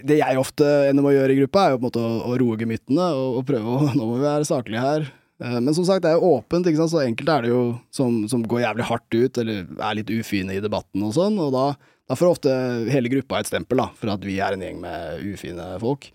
det 0.08 0.18
jeg 0.18 0.40
ofte 0.40 0.66
ender 0.88 1.04
med 1.04 1.12
å 1.12 1.16
gjøre 1.18 1.34
i 1.36 1.40
gruppa, 1.42 1.66
er 1.68 1.74
jo 1.74 1.78
på 1.78 1.84
en 1.84 1.88
måte 1.90 2.02
å, 2.02 2.16
å 2.32 2.36
roe 2.40 2.58
gemyttene 2.60 3.06
og, 3.14 3.38
og 3.40 3.46
prøve 3.48 3.76
å 3.76 3.90
Nå 3.98 4.02
må 4.02 4.18
vi 4.18 4.26
være 4.26 4.48
saklige 4.48 4.82
her. 4.84 5.06
Eh, 5.44 5.58
Men 5.60 5.76
som 5.76 5.86
sagt, 5.88 6.02
det 6.04 6.10
er 6.12 6.18
jo 6.18 6.32
åpent, 6.38 6.66
ikke 6.66 6.80
sant? 6.82 6.94
så 6.96 7.04
enkelte 7.04 7.36
er 7.38 7.46
det 7.46 7.52
jo 7.54 7.62
som, 7.94 8.24
som 8.30 8.42
går 8.48 8.64
jævlig 8.66 8.88
hardt 8.90 9.18
ut, 9.20 9.40
eller 9.44 9.64
er 9.78 9.98
litt 10.00 10.10
ufine 10.14 10.56
i 10.56 10.64
debatten 10.64 11.04
og 11.06 11.14
sånn, 11.16 11.38
og 11.42 11.52
da, 11.54 11.66
da 12.08 12.18
får 12.18 12.32
ofte 12.34 12.56
hele 12.92 13.12
gruppa 13.12 13.42
et 13.42 13.50
stempel, 13.50 13.84
da, 13.84 13.90
for 13.98 14.12
at 14.16 14.24
vi 14.26 14.40
er 14.42 14.56
en 14.56 14.64
gjeng 14.66 14.80
med 14.82 15.22
ufine 15.36 15.70
folk. 15.84 16.10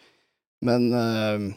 Men 0.64 0.90
eh, 0.96 1.48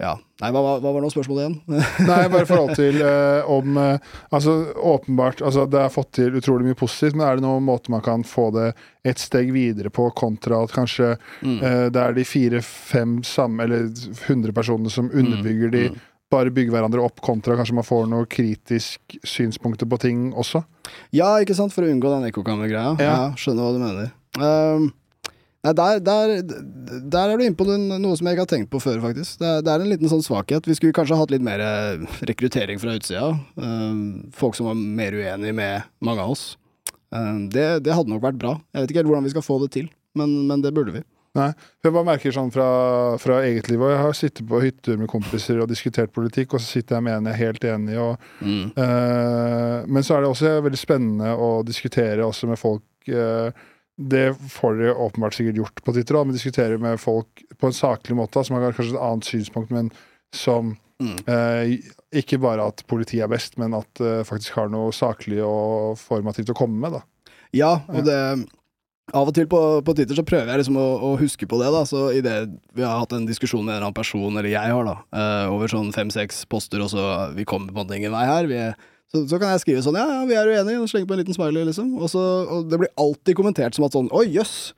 ja. 0.00 0.14
Nei, 0.40 0.48
hva, 0.54 0.60
hva, 0.80 0.92
var 0.94 1.02
nå 1.04 1.10
spørsmålet 1.12 1.42
igjen? 1.42 1.56
Nei, 2.08 2.20
bare 2.32 2.46
i 2.46 2.48
forhold 2.48 2.72
til 2.78 3.00
eh, 3.04 3.48
om 3.52 3.76
eh, 3.76 4.12
Altså, 4.32 4.54
åpenbart 4.74 5.42
altså, 5.44 5.66
Det 5.68 5.82
er 5.82 5.92
fått 5.92 6.12
til 6.16 6.38
utrolig 6.40 6.70
mye 6.70 6.78
positivt, 6.78 7.18
men 7.18 7.26
er 7.26 7.36
det 7.36 7.44
noen 7.44 7.66
måte 7.66 7.92
man 7.92 8.04
kan 8.04 8.24
få 8.24 8.48
det 8.56 8.70
et 9.04 9.20
steg 9.20 9.52
videre 9.52 9.92
på, 9.92 10.08
kontra 10.16 10.62
at 10.64 10.72
kanskje 10.76 11.12
Mm. 11.40 11.58
eh, 11.64 11.86
det 11.92 12.00
er 12.00 12.14
de 12.16 12.24
fire-fem 12.24 13.20
samme, 13.24 13.64
eller 13.64 13.88
100 14.26 14.52
personene 14.56 14.90
som 14.92 15.08
underbygger 15.08 15.72
de, 15.72 15.82
mm. 15.90 15.98
bare 16.32 16.52
bygger 16.52 16.74
hverandre 16.74 17.02
opp, 17.04 17.20
kontra 17.24 17.56
kanskje 17.58 17.76
man 17.76 17.86
får 17.86 18.06
noen 18.10 18.28
kritisk 18.30 19.16
synspunkter 19.26 19.88
på 19.88 19.98
ting 20.00 20.30
også? 20.32 20.62
Ja, 21.16 21.32
ikke 21.40 21.56
sant, 21.56 21.74
for 21.74 21.86
å 21.86 21.90
unngå 21.90 22.12
den 22.12 22.28
ekkokammergreia. 22.28 22.94
Ja. 23.00 23.10
Ja. 23.10 23.28
skjønner 23.40 23.66
hva 23.66 23.72
du 23.76 23.80
mener. 23.82 24.12
Ehm, 24.38 24.90
nei, 25.66 25.72
der, 25.76 26.00
der, 26.00 26.32
der 27.12 27.32
er 27.32 27.36
du 27.36 27.44
inne 27.44 27.58
på 27.58 27.66
noe 27.68 28.16
som 28.16 28.28
jeg 28.28 28.36
ikke 28.36 28.46
har 28.46 28.52
tenkt 28.54 28.70
på 28.72 28.80
før, 28.80 29.00
faktisk. 29.02 29.36
Det 29.42 29.52
det 29.66 29.72
er 29.74 29.84
en 29.84 29.92
liten 29.92 30.10
sånn 30.12 30.24
svakhet. 30.24 30.68
Vi 30.68 30.78
skulle 30.78 30.96
kanskje 30.96 31.18
hatt 31.20 31.34
litt 31.34 31.44
mer 31.44 31.60
eh, 31.64 32.06
rekruttering 32.30 32.80
fra 32.80 32.96
utsida. 32.96 33.28
Ehm, 33.60 34.02
folk 34.36 34.56
som 34.56 34.70
var 34.70 34.78
mer 34.80 35.16
uenig 35.16 35.52
med 35.56 35.88
mange 36.00 36.24
av 36.24 36.32
oss. 36.36 36.44
Ehm, 37.12 37.48
det, 37.52 37.68
det 37.84 37.96
hadde 37.96 38.12
nok 38.12 38.24
vært 38.24 38.40
bra. 38.40 38.56
Jeg 38.72 38.84
vet 38.84 38.94
ikke 38.94 39.02
helt 39.02 39.12
hvordan 39.12 39.28
vi 39.28 39.34
skal 39.36 39.44
få 39.46 39.58
det 39.64 39.72
til, 39.76 39.90
men, 40.16 40.36
men 40.48 40.64
det 40.64 40.72
burde 40.76 40.96
vi. 40.96 41.04
Nei. 41.38 41.50
Jeg 41.84 41.94
bare 41.94 42.08
merker 42.08 42.34
sånn 42.34 42.50
fra, 42.50 42.68
fra 43.22 43.36
eget 43.46 43.68
liv, 43.70 43.82
og 43.84 43.92
jeg 43.92 44.00
har 44.02 44.16
sittet 44.18 44.48
på 44.50 44.58
hytter 44.64 44.96
med 44.98 45.10
kompiser 45.12 45.60
og 45.62 45.68
diskutert 45.70 46.10
politikk, 46.14 46.56
og 46.56 46.62
så 46.62 46.80
sitter 46.80 46.96
jeg 46.96 47.06
med 47.06 47.20
en 47.20 47.28
jeg 47.30 47.36
er 47.36 47.44
helt 47.44 47.66
enig 47.74 47.94
i, 47.94 48.06
Mm. 48.40 48.64
Eh, 48.74 49.76
men 49.86 50.02
så 50.02 50.16
er 50.16 50.24
det 50.24 50.30
også 50.32 50.56
veldig 50.64 50.80
spennende 50.80 51.34
å 51.36 51.50
diskutere 51.66 52.24
også 52.26 52.48
med 52.50 52.58
folk 52.58 53.12
eh, 53.12 53.52
Det 54.00 54.26
får 54.54 54.78
dere 54.78 54.94
åpenbart 54.96 55.36
sikkert 55.36 55.58
gjort 55.60 55.82
på 55.84 55.92
Twitter, 55.92 56.16
da, 56.16 56.24
men 56.24 56.36
diskutere 56.36 56.78
med 56.80 57.00
folk 57.02 57.42
på 57.60 57.68
en 57.68 57.76
saklig 57.76 58.16
måte, 58.16 58.40
som 58.46 58.56
har 58.56 58.70
kanskje 58.72 58.94
et 58.94 59.02
annet 59.02 59.28
synspunkt, 59.28 59.70
men 59.74 59.90
som 60.32 60.76
Mm. 61.00 61.16
eh, 61.32 61.78
ikke 62.20 62.36
bare 62.38 62.60
at 62.68 62.82
politiet 62.86 63.22
er 63.24 63.28
best, 63.32 63.54
men 63.56 63.72
at 63.72 63.88
det 63.96 64.26
faktisk 64.28 64.52
har 64.58 64.68
noe 64.68 64.90
saklig 64.92 65.38
og 65.40 65.96
formativt 65.96 66.50
å 66.52 66.56
komme 66.58 66.76
med. 66.76 66.92
da. 66.92 67.00
Ja, 67.56 67.80
og 67.88 68.04
det 68.04 68.46
Av 69.12 69.26
og 69.26 69.34
til 69.34 69.46
på, 69.50 69.58
på 69.82 69.94
Twitter 69.96 70.14
så 70.14 70.22
prøver 70.22 70.46
jeg 70.52 70.60
liksom 70.60 70.76
å, 70.78 71.00
å 71.02 71.18
huske 71.18 71.48
på 71.48 71.58
det, 71.58 71.70
da. 71.74 71.80
Så 71.88 72.12
idet 72.14 72.50
vi 72.76 72.84
har 72.84 73.00
hatt 73.00 73.10
en 73.16 73.24
diskusjon 73.26 73.64
med 73.64 73.72
en 73.72 73.76
eller 73.78 73.86
annen 73.88 73.96
person, 73.96 74.36
eller 74.36 74.50
jeg 74.52 74.70
har, 74.70 74.84
da, 74.86 74.92
eh, 75.10 75.46
over 75.50 75.66
sånn 75.72 75.88
fem-seks 75.96 76.44
poster, 76.46 76.78
og 76.84 76.92
så 76.92 77.34
vi 77.34 77.42
kommer 77.48 77.72
på 77.72 77.80
en 77.80 77.86
måte 77.88 77.96
ingen 77.96 78.12
vei 78.14 78.26
her, 78.28 78.46
vi 78.46 78.60
er, 78.68 78.76
så, 79.10 79.24
så 79.26 79.40
kan 79.42 79.54
jeg 79.54 79.62
skrive 79.64 79.84
sånn 79.84 79.98
ja, 79.98 80.06
ja, 80.06 80.20
vi 80.28 80.36
er 80.38 80.50
uenige, 80.50 80.82
og 80.82 80.90
slenge 80.90 81.08
på 81.10 81.16
en 81.16 81.22
liten 81.22 81.36
smiley, 81.36 81.64
liksom. 81.66 81.96
Og, 81.98 82.10
så, 82.12 82.20
og 82.46 82.68
det 82.70 82.78
blir 82.82 82.92
alltid 83.00 83.38
kommentert 83.38 83.76
som 83.76 83.86
at 83.86 83.96
sånn 83.96 84.10
oi, 84.14 84.28
jøss. 84.30 84.72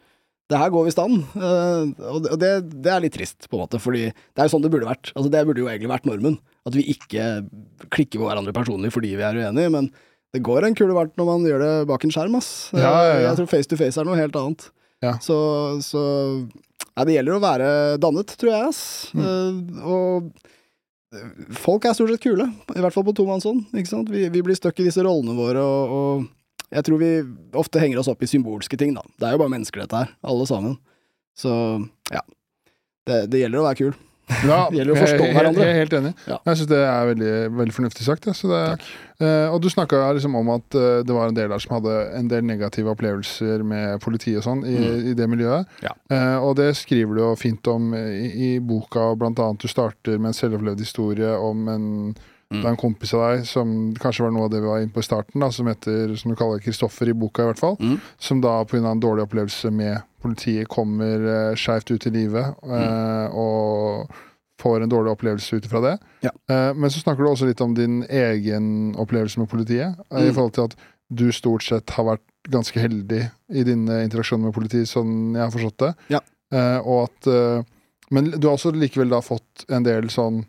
Det 0.50 0.58
her 0.60 0.72
går 0.72 0.86
visst 0.88 1.00
an. 1.00 1.20
Uh, 1.36 1.92
og 2.12 2.24
det, 2.24 2.32
og 2.34 2.38
det, 2.40 2.52
det 2.84 2.92
er 2.92 3.04
litt 3.04 3.14
trist, 3.16 3.46
på 3.48 3.56
en 3.56 3.64
måte, 3.64 3.80
fordi 3.80 4.08
det 4.10 4.40
er 4.40 4.48
jo 4.48 4.54
sånn 4.54 4.64
det 4.64 4.72
burde 4.72 4.88
vært. 4.88 5.12
Altså, 5.14 5.30
det 5.32 5.44
burde 5.48 5.62
jo 5.62 5.68
egentlig 5.70 5.92
vært 5.92 6.08
normen. 6.08 6.38
At 6.68 6.76
vi 6.76 6.86
ikke 6.92 7.28
klikker 7.92 8.20
på 8.20 8.28
hverandre 8.28 8.54
personlig 8.56 8.92
fordi 8.94 9.14
vi 9.18 9.24
er 9.26 9.38
uenige, 9.38 9.72
men 9.74 9.88
det 10.32 10.40
går 10.44 10.64
en 10.64 10.76
kule 10.76 10.94
varmt 10.96 11.16
når 11.20 11.28
man 11.28 11.48
gjør 11.48 11.64
det 11.64 11.72
bak 11.90 12.04
en 12.06 12.14
skjerm, 12.14 12.36
ass. 12.38 12.52
Ja, 12.72 12.82
ja, 12.88 13.02
ja. 13.08 13.24
Jeg 13.28 13.40
tror 13.40 13.50
face 13.52 13.68
to 13.68 13.78
face 13.80 14.00
er 14.00 14.08
noe 14.08 14.16
helt 14.16 14.36
annet. 14.38 14.68
Ja. 15.04 15.16
Så, 15.20 15.36
så 15.84 16.02
Nei, 16.92 17.04
det 17.08 17.14
gjelder 17.16 17.36
å 17.38 17.42
være 17.42 17.68
dannet, 18.00 18.32
tror 18.40 18.52
jeg, 18.52 18.68
ass. 18.68 18.82
Mm. 19.16 19.22
Uh, 19.24 19.84
og 19.88 20.26
eh, 20.28 20.48
folk 21.60 21.84
er 21.84 21.96
stort 21.96 22.12
sett 22.12 22.22
kule, 22.24 22.46
i 22.72 22.82
hvert 22.82 22.94
fall 22.94 23.04
på 23.06 23.14
tomannshånd. 23.16 23.72
Vi, 24.08 24.28
vi 24.32 24.44
blir 24.44 24.56
stuck 24.56 24.78
i 24.80 24.86
disse 24.86 25.04
rollene 25.04 25.36
våre, 25.36 25.62
og, 25.62 25.96
og 25.96 26.72
jeg 26.72 26.86
tror 26.86 27.02
vi 27.02 27.10
ofte 27.60 27.82
henger 27.82 28.00
oss 28.00 28.08
opp 28.08 28.22
i 28.24 28.30
symbolske 28.30 28.78
ting, 28.80 28.94
da. 28.96 29.04
Det 29.20 29.28
er 29.28 29.36
jo 29.36 29.42
bare 29.42 29.52
mennesker, 29.52 29.84
dette 29.84 30.04
her. 30.04 30.14
Alle 30.24 30.46
sammen. 30.48 30.78
Så 31.36 31.52
ja. 32.12 32.22
Det, 33.08 33.26
det 33.32 33.42
gjelder 33.42 33.60
å 33.60 33.66
være 33.66 33.80
kul. 33.80 33.94
Ja, 34.46 34.68
Det 34.70 34.78
gjelder 34.78 34.94
å 34.94 35.00
forstå 35.02 35.24
jeg, 35.26 35.34
hverandre. 35.36 35.64
Jeg 35.66 35.74
er 35.74 35.80
helt 35.82 35.94
enig. 35.98 36.12
Ja. 36.30 36.36
Jeg 36.46 36.58
syns 36.60 36.68
det 36.70 36.78
er 36.78 37.08
veldig, 37.10 37.32
veldig 37.58 37.74
fornuftig 37.76 38.04
sagt. 38.06 38.28
Ja. 38.30 38.34
Det, 38.52 38.62
uh, 39.22 39.52
og 39.54 39.60
du 39.62 39.68
snakka 39.70 40.00
liksom 40.16 40.36
om 40.38 40.48
at 40.54 40.78
uh, 40.78 41.02
det 41.04 41.14
var 41.16 41.28
en 41.28 41.36
del 41.36 41.50
der 41.52 41.62
som 41.62 41.74
hadde 41.76 41.96
en 42.18 42.28
del 42.30 42.44
negative 42.46 42.94
opplevelser 42.94 43.64
med 43.66 44.00
politiet 44.04 44.40
og 44.40 44.46
sånn 44.46 44.64
i, 44.64 44.76
Mm. 44.82 45.06
i 45.10 45.14
det 45.18 45.28
miljøet. 45.30 45.66
Ja. 45.84 45.92
Uh, 46.10 46.38
og 46.48 46.56
det 46.56 46.70
skriver 46.78 47.14
du 47.18 47.22
jo 47.24 47.32
fint 47.36 47.66
om 47.68 47.92
i, 47.98 48.30
i 48.56 48.58
boka, 48.58 49.10
blant 49.18 49.38
annet 49.42 49.62
du 49.62 49.68
starter 49.68 50.18
med 50.18 50.32
en 50.32 50.38
selvopplevd 50.38 50.78
historie 50.80 51.34
om 51.38 51.68
en. 51.68 51.88
Det 52.52 52.64
er 52.64 52.70
en 52.74 52.76
kompis 52.80 53.12
av 53.14 53.22
deg 53.30 53.46
som 53.48 53.94
kanskje 54.00 54.24
var 54.26 54.32
noe 54.34 54.44
av 54.44 54.50
det 54.52 54.60
vi 54.60 54.66
var 54.68 54.80
inne 54.82 54.92
på 54.92 55.00
i 55.00 55.06
starten, 55.06 55.40
da, 55.40 55.48
som 55.50 55.66
heter, 55.70 56.14
som 56.20 56.30
du 56.30 56.36
kaller 56.36 56.60
Kristoffer 56.60 57.08
i 57.08 57.14
boka, 57.16 57.42
i 57.42 57.46
hvert 57.52 57.58
fall. 57.62 57.76
Mm. 57.80 57.96
Som 58.18 58.40
da 58.44 58.64
pga. 58.64 58.82
en 58.90 59.00
dårlig 59.00 59.24
opplevelse 59.24 59.70
med 59.72 60.02
politiet 60.22 60.68
kommer 60.68 61.18
uh, 61.26 61.54
skeivt 61.56 61.90
ut 61.90 62.06
i 62.06 62.10
livet. 62.10 62.54
eh, 62.62 63.26
og 63.34 64.10
får 64.62 64.82
en 64.84 64.88
dårlig 64.92 65.10
opplevelse 65.16 65.56
ut 65.56 65.64
ifra 65.66 65.80
det. 65.82 65.98
Ja. 66.22 66.30
Eh, 66.50 66.72
men 66.74 66.90
så 66.90 67.00
snakker 67.02 67.24
du 67.24 67.30
også 67.32 67.46
litt 67.48 67.60
om 67.60 67.74
din 67.74 68.04
egen 68.08 68.94
opplevelse 68.94 69.40
med 69.40 69.48
politiet. 69.50 69.96
Mm. 70.10 70.18
I 70.22 70.28
Mm. 70.28 70.34
forhold 70.34 70.52
til 70.54 70.64
at 70.68 70.76
du 71.10 71.32
stort 71.32 71.62
sett 71.66 71.90
har 71.90 72.04
vært 72.04 72.22
ganske 72.48 72.78
heldig 72.80 73.30
i 73.50 73.62
dine 73.64 74.02
interaksjoner 74.04 74.44
med 74.44 74.54
politiet, 74.54 74.86
sånn 74.88 75.34
jeg 75.34 75.42
har 75.42 75.50
forstått 75.50 75.78
det. 75.78 75.94
Ja. 76.14 76.20
Eh, 76.52 76.78
og 76.86 77.08
at 77.10 77.66
Men 78.12 78.24
du 78.30 78.46
har 78.46 78.56
også 78.58 78.70
likevel 78.76 79.08
da 79.08 79.20
fått 79.24 79.64
en 79.70 79.82
del 79.82 80.08
sånn 80.12 80.44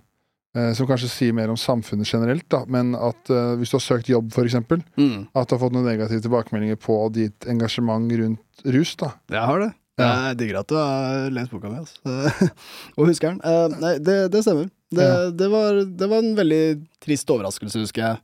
som 0.77 0.85
kanskje 0.89 1.09
sier 1.09 1.33
mer 1.33 1.49
om 1.49 1.57
samfunnet 1.57 2.05
generelt, 2.05 2.45
da, 2.53 2.59
men 2.69 2.91
at 2.93 3.29
uh, 3.33 3.55
hvis 3.57 3.71
du 3.73 3.77
har 3.79 3.85
søkt 3.87 4.09
jobb, 4.11 4.27
f.eks., 4.35 4.53
Mm. 4.97 5.27
at 5.33 5.47
du 5.49 5.55
har 5.55 5.61
fått 5.63 5.73
noen 5.73 5.87
negative 5.87 6.21
tilbakemeldinger 6.21 6.77
på 6.77 6.97
ditt 7.15 7.47
engasjement 7.49 8.11
rundt 8.19 8.67
rus, 8.75 8.95
da. 9.01 9.13
Jeg 9.33 9.41
har 9.49 9.63
det. 9.63 9.71
Ja. 10.01 10.07
Jeg 10.29 10.37
digger 10.39 10.59
at 10.63 10.69
du 10.69 10.75
har 10.77 11.29
lest 11.33 11.51
boka 11.53 11.69
mi, 11.69 11.77
altså. 11.81 12.49
og 12.97 13.09
husker 13.09 13.33
den. 13.33 13.41
Uh, 13.45 13.75
nei, 13.81 13.95
det, 14.01 14.15
det 14.33 14.41
stemmer. 14.45 14.69
Det, 14.93 15.05
Ja. 15.09 15.29
det, 15.33 15.47
var, 15.49 15.79
det 15.89 16.07
var 16.09 16.21
en 16.21 16.35
veldig 16.37 16.63
trist 17.01 17.29
overraskelse, 17.33 17.81
husker 17.81 18.03
jeg. 18.05 18.21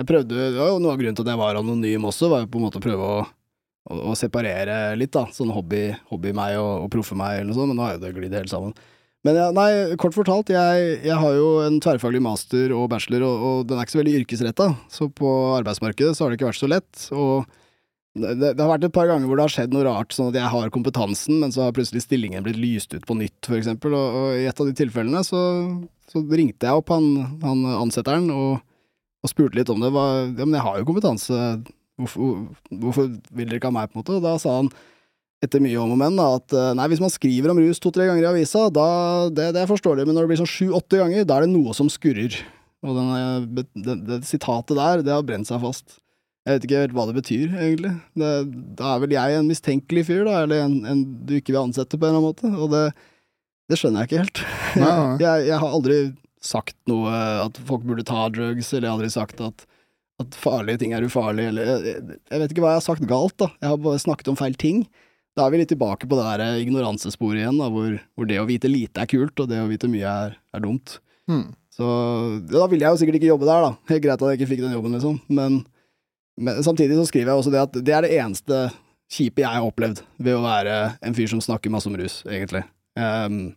Jeg 0.00 0.08
prøvde, 0.08 0.46
jo 0.56 0.66
Noe 0.80 0.92
av 0.92 0.98
grunnen 1.00 1.16
til 1.16 1.24
at 1.24 1.30
jeg 1.34 1.40
var 1.40 1.56
anonym 1.60 2.04
også, 2.08 2.28
var 2.32 2.42
jo 2.44 2.48
på 2.52 2.60
en 2.60 2.64
måte 2.66 2.80
å 2.80 2.84
prøve 2.84 3.08
å, 3.16 3.20
å, 3.92 3.98
å 4.12 4.16
separere 4.16 4.78
litt, 5.00 5.12
da. 5.16 5.24
Sånn 5.32 5.52
hobby, 5.56 5.86
hobby 6.12 6.32
meg 6.36 6.56
og, 6.60 6.86
og 6.86 6.90
proffe 6.92 7.16
meg, 7.16 7.38
eller 7.40 7.52
noe 7.52 7.58
sånt, 7.60 7.72
men 7.72 7.80
nå 7.80 7.86
har 7.86 7.96
jo 7.98 8.02
det 8.04 8.12
glidd 8.16 8.36
helt 8.40 8.52
sammen. 8.52 8.72
Men 9.22 9.38
ja, 9.38 9.48
nei, 9.54 9.70
kort 10.02 10.16
fortalt, 10.16 10.50
jeg, 10.50 10.94
jeg 11.06 11.14
har 11.14 11.34
jo 11.38 11.50
en 11.62 11.76
tverrfaglig 11.82 12.22
master 12.24 12.72
og 12.74 12.88
bachelor, 12.90 13.22
og, 13.22 13.42
og 13.46 13.66
den 13.70 13.78
er 13.78 13.86
ikke 13.86 13.94
så 13.94 14.00
veldig 14.00 14.14
yrkesretta, 14.20 14.66
så 14.90 15.06
på 15.14 15.34
arbeidsmarkedet 15.60 16.16
så 16.18 16.24
har 16.24 16.32
det 16.32 16.40
ikke 16.40 16.48
vært 16.50 16.58
så 16.58 16.70
lett. 16.72 17.04
og 17.14 17.44
det, 18.12 18.34
det 18.42 18.60
har 18.60 18.68
vært 18.68 18.84
et 18.84 18.92
par 18.92 19.08
ganger 19.08 19.28
hvor 19.28 19.38
det 19.38 19.44
har 19.46 19.52
skjedd 19.54 19.72
noe 19.72 19.86
rart, 19.86 20.12
sånn 20.12 20.28
at 20.28 20.36
jeg 20.36 20.52
har 20.52 20.72
kompetansen, 20.74 21.38
men 21.40 21.54
så 21.54 21.64
har 21.64 21.76
plutselig 21.76 22.02
stillingen 22.04 22.44
blitt 22.44 22.60
lyst 22.60 22.92
ut 22.92 23.06
på 23.08 23.16
nytt, 23.16 23.48
eksempel. 23.56 23.94
Og, 23.96 24.18
og 24.18 24.34
i 24.36 24.44
et 24.50 24.60
av 24.60 24.68
de 24.68 24.74
tilfellene 24.76 25.22
så, 25.24 25.40
så 26.12 26.20
ringte 26.28 26.68
jeg 26.68 26.82
opp 26.82 26.92
han, 26.92 27.38
han 27.44 27.64
ansetteren 27.78 28.28
og, 28.34 28.60
og 29.24 29.32
spurte 29.32 29.56
litt 29.56 29.72
om 29.72 29.80
det. 29.80 29.92
Hva, 29.94 30.06
ja, 30.28 30.44
men 30.44 30.58
jeg 30.58 30.66
har 30.66 30.80
jo 30.80 30.88
kompetanse, 30.90 31.38
hvorfor, 32.00 32.42
hvorfor 32.84 33.08
vil 33.32 33.48
dere 33.48 33.62
ikke 33.62 33.72
ha 33.72 33.78
meg, 33.78 33.88
på 33.88 33.96
en 33.96 34.02
måte? 34.02 34.18
Og 34.18 34.26
da 34.28 34.36
sa 34.42 34.58
han, 34.60 34.68
etter 35.42 35.62
mye 35.62 35.78
om 35.82 35.94
og 35.94 35.98
men, 35.98 36.18
at 36.22 36.54
eh, 36.54 36.72
nei, 36.78 36.88
hvis 36.92 37.02
man 37.02 37.12
skriver 37.12 37.50
om 37.52 37.58
rus 37.58 37.80
to-tre 37.82 38.06
ganger 38.08 38.22
i 38.22 38.30
avisa, 38.30 38.68
da, 38.74 38.86
det, 39.34 39.50
det 39.56 39.64
er 39.64 39.70
forståelig, 39.70 40.06
men 40.06 40.16
når 40.16 40.26
det 40.26 40.32
blir 40.32 40.42
sånn 40.44 40.52
sju-åtte 40.52 41.00
ganger, 41.00 41.26
da 41.26 41.38
er 41.38 41.46
det 41.46 41.54
noe 41.54 41.74
som 41.76 41.90
skurrer. 41.90 42.38
Og 42.86 42.98
den, 42.98 43.10
eh, 43.18 43.64
det, 43.74 43.98
det, 44.06 44.22
sitatet 44.28 44.78
der, 44.78 45.04
det 45.06 45.14
har 45.14 45.26
brent 45.26 45.50
seg 45.50 45.62
fast. 45.64 45.98
Jeg 46.46 46.56
vet 46.56 46.64
ikke 46.66 46.82
helt 46.82 46.94
hva 46.96 47.06
det 47.06 47.16
betyr, 47.18 47.52
egentlig. 47.54 47.92
Det, 48.18 48.30
da 48.78 48.94
er 48.94 49.02
vel 49.04 49.14
jeg 49.14 49.38
en 49.38 49.50
mistenkelig 49.50 50.06
fyr, 50.08 50.24
da, 50.26 50.40
eller 50.46 50.64
en, 50.64 50.78
en 50.90 51.04
du 51.26 51.36
ikke 51.38 51.54
vil 51.54 51.62
ansette 51.64 51.98
på 51.98 52.06
en 52.06 52.14
eller 52.14 52.22
annen 52.22 52.30
måte, 52.30 52.50
og 52.54 52.72
det, 52.74 52.86
det 53.70 53.78
skjønner 53.78 54.02
jeg 54.02 54.10
ikke 54.10 54.24
helt. 54.24 54.42
Nei, 54.78 54.90
nei. 54.90 55.14
Jeg, 55.26 55.46
jeg 55.50 55.62
har 55.62 55.76
aldri 55.78 56.00
sagt 56.42 56.74
noe 56.90 57.12
at 57.44 57.58
folk 57.68 57.84
burde 57.86 58.02
ta 58.06 58.26
drugs, 58.34 58.72
eller 58.72 58.88
jeg 58.88 58.90
har 58.90 58.98
aldri 58.98 59.10
sagt 59.14 59.42
at, 59.44 59.62
at 60.22 60.38
farlige 60.38 60.80
ting 60.82 60.94
er 60.96 61.06
ufarlige, 61.06 61.52
eller 61.52 61.68
jeg, 61.70 62.00
jeg 62.18 62.42
vet 62.42 62.54
ikke 62.54 62.64
hva 62.64 62.72
jeg 62.74 62.80
har 62.80 62.86
sagt 62.88 63.06
galt, 63.10 63.36
da. 63.38 63.52
Jeg 63.62 63.70
har 63.70 63.78
bare 63.84 64.02
snakket 64.02 64.30
om 64.32 64.38
feil 64.40 64.58
ting. 64.58 64.82
Da 65.32 65.46
er 65.46 65.54
vi 65.54 65.62
litt 65.62 65.70
tilbake 65.72 66.08
på 66.08 66.18
det 66.18 66.26
der 66.28 66.60
ignoransesporet 66.60 67.40
igjen, 67.40 67.60
da, 67.60 67.70
hvor, 67.72 67.94
hvor 68.18 68.28
det 68.28 68.40
å 68.42 68.48
vite 68.48 68.68
lite 68.68 69.00
er 69.00 69.08
kult, 69.08 69.32
og 69.40 69.48
det 69.48 69.62
å 69.62 69.70
vite 69.70 69.88
mye 69.88 70.08
er, 70.26 70.34
er 70.52 70.64
dumt. 70.64 70.98
Mm. 71.30 71.46
Så 71.72 71.86
da 72.50 72.66
ville 72.68 72.84
jeg 72.84 72.92
jo 72.92 73.00
sikkert 73.00 73.16
ikke 73.16 73.30
jobbe 73.30 73.48
der, 73.48 73.64
da. 73.64 73.70
Helt 73.88 74.04
greit 74.04 74.18
at 74.18 74.28
jeg 74.28 74.40
ikke 74.40 74.50
fikk 74.50 74.64
den 74.66 74.76
jobben, 74.76 74.98
liksom. 74.98 75.16
Men, 75.32 75.62
men 76.36 76.60
samtidig 76.66 76.98
så 77.00 77.06
skriver 77.08 77.32
jeg 77.32 77.44
også 77.44 77.54
det 77.54 77.64
at 77.64 77.80
det 77.80 77.96
er 77.96 78.04
det 78.04 78.12
eneste 78.18 78.60
kjipe 79.12 79.44
jeg 79.44 79.56
har 79.56 79.64
opplevd 79.64 80.02
ved 80.20 80.36
å 80.36 80.44
være 80.44 80.76
en 81.04 81.16
fyr 81.16 81.32
som 81.32 81.40
snakker 81.44 81.72
masse 81.72 81.88
om 81.88 81.96
rus, 81.96 82.20
egentlig. 82.28 82.64
Um, 82.96 83.54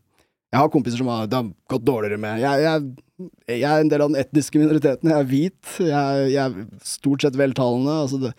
jeg 0.55 0.61
har 0.61 0.71
kompiser 0.71 1.01
som 1.01 1.11
har, 1.11 1.27
det 1.27 1.41
har 1.41 1.51
gått 1.71 1.83
dårligere 1.83 2.21
med. 2.21 2.39
Jeg, 2.39 2.63
jeg, 2.63 3.29
jeg 3.51 3.67
er 3.67 3.83
en 3.83 3.91
del 3.91 4.03
av 4.05 4.11
den 4.13 4.21
etniske 4.21 4.59
minoriteten. 4.61 5.11
Jeg 5.11 5.23
er 5.23 5.27
hvit. 5.27 5.71
Jeg, 5.83 6.27
jeg 6.31 6.39
er 6.45 6.85
stort 6.87 7.25
sett 7.25 7.39
veltalende. 7.39 7.95
Altså 8.05 8.21
det, 8.21 8.31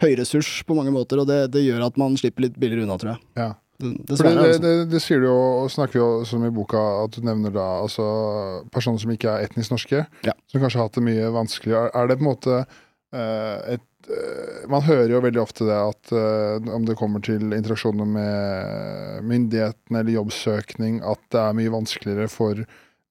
høy 0.00 0.14
ressurs 0.20 0.60
på 0.66 0.76
mange 0.76 0.92
måter, 0.94 1.20
og 1.22 1.28
det, 1.30 1.42
det 1.54 1.64
gjør 1.66 1.88
at 1.88 1.98
man 2.00 2.16
slipper 2.20 2.46
litt 2.46 2.56
billigere 2.60 2.86
unna, 2.86 2.96
tror 3.00 3.14
jeg. 3.14 3.22
Ja. 3.40 3.50
Det, 3.80 3.90
det, 4.10 4.16
det, 4.20 4.56
det, 4.60 4.72
det 4.92 5.00
sier 5.00 5.22
du 5.22 5.30
jo, 5.30 5.36
og 5.62 5.70
snakker 5.72 6.00
jo 6.02 6.08
som 6.28 6.42
i 6.44 6.50
boka, 6.52 6.80
at 7.06 7.14
du 7.16 7.24
nevner 7.24 7.52
da 7.54 7.66
altså 7.80 8.04
personer 8.74 9.00
som 9.00 9.12
ikke 9.14 9.32
er 9.32 9.46
etnisk 9.48 9.72
norske, 9.72 10.02
Ja. 10.26 10.34
som 10.52 10.60
kanskje 10.60 10.82
har 10.82 10.90
hatt 10.90 10.98
det 10.98 11.06
mye 11.06 11.30
vanskeligere. 11.32 11.88
Er, 11.88 11.94
er 11.96 12.10
det 12.10 12.18
på 12.20 12.26
en 12.26 12.28
måte 12.28 12.58
uh, 12.60 13.56
et 13.72 14.10
uh, 14.10 14.68
Man 14.68 14.84
hører 14.84 15.14
jo 15.14 15.22
veldig 15.24 15.40
ofte 15.40 15.64
det 15.68 15.78
at 15.80 16.12
uh, 16.12 16.74
om 16.76 16.84
det 16.84 16.98
kommer 17.00 17.24
til 17.24 17.56
interaksjoner 17.56 18.12
med 18.18 19.24
myndighetene 19.32 20.02
eller 20.02 20.18
jobbsøkning, 20.18 21.00
at 21.00 21.24
det 21.32 21.40
er 21.40 21.58
mye 21.62 21.72
vanskeligere 21.72 22.28
for 22.28 22.60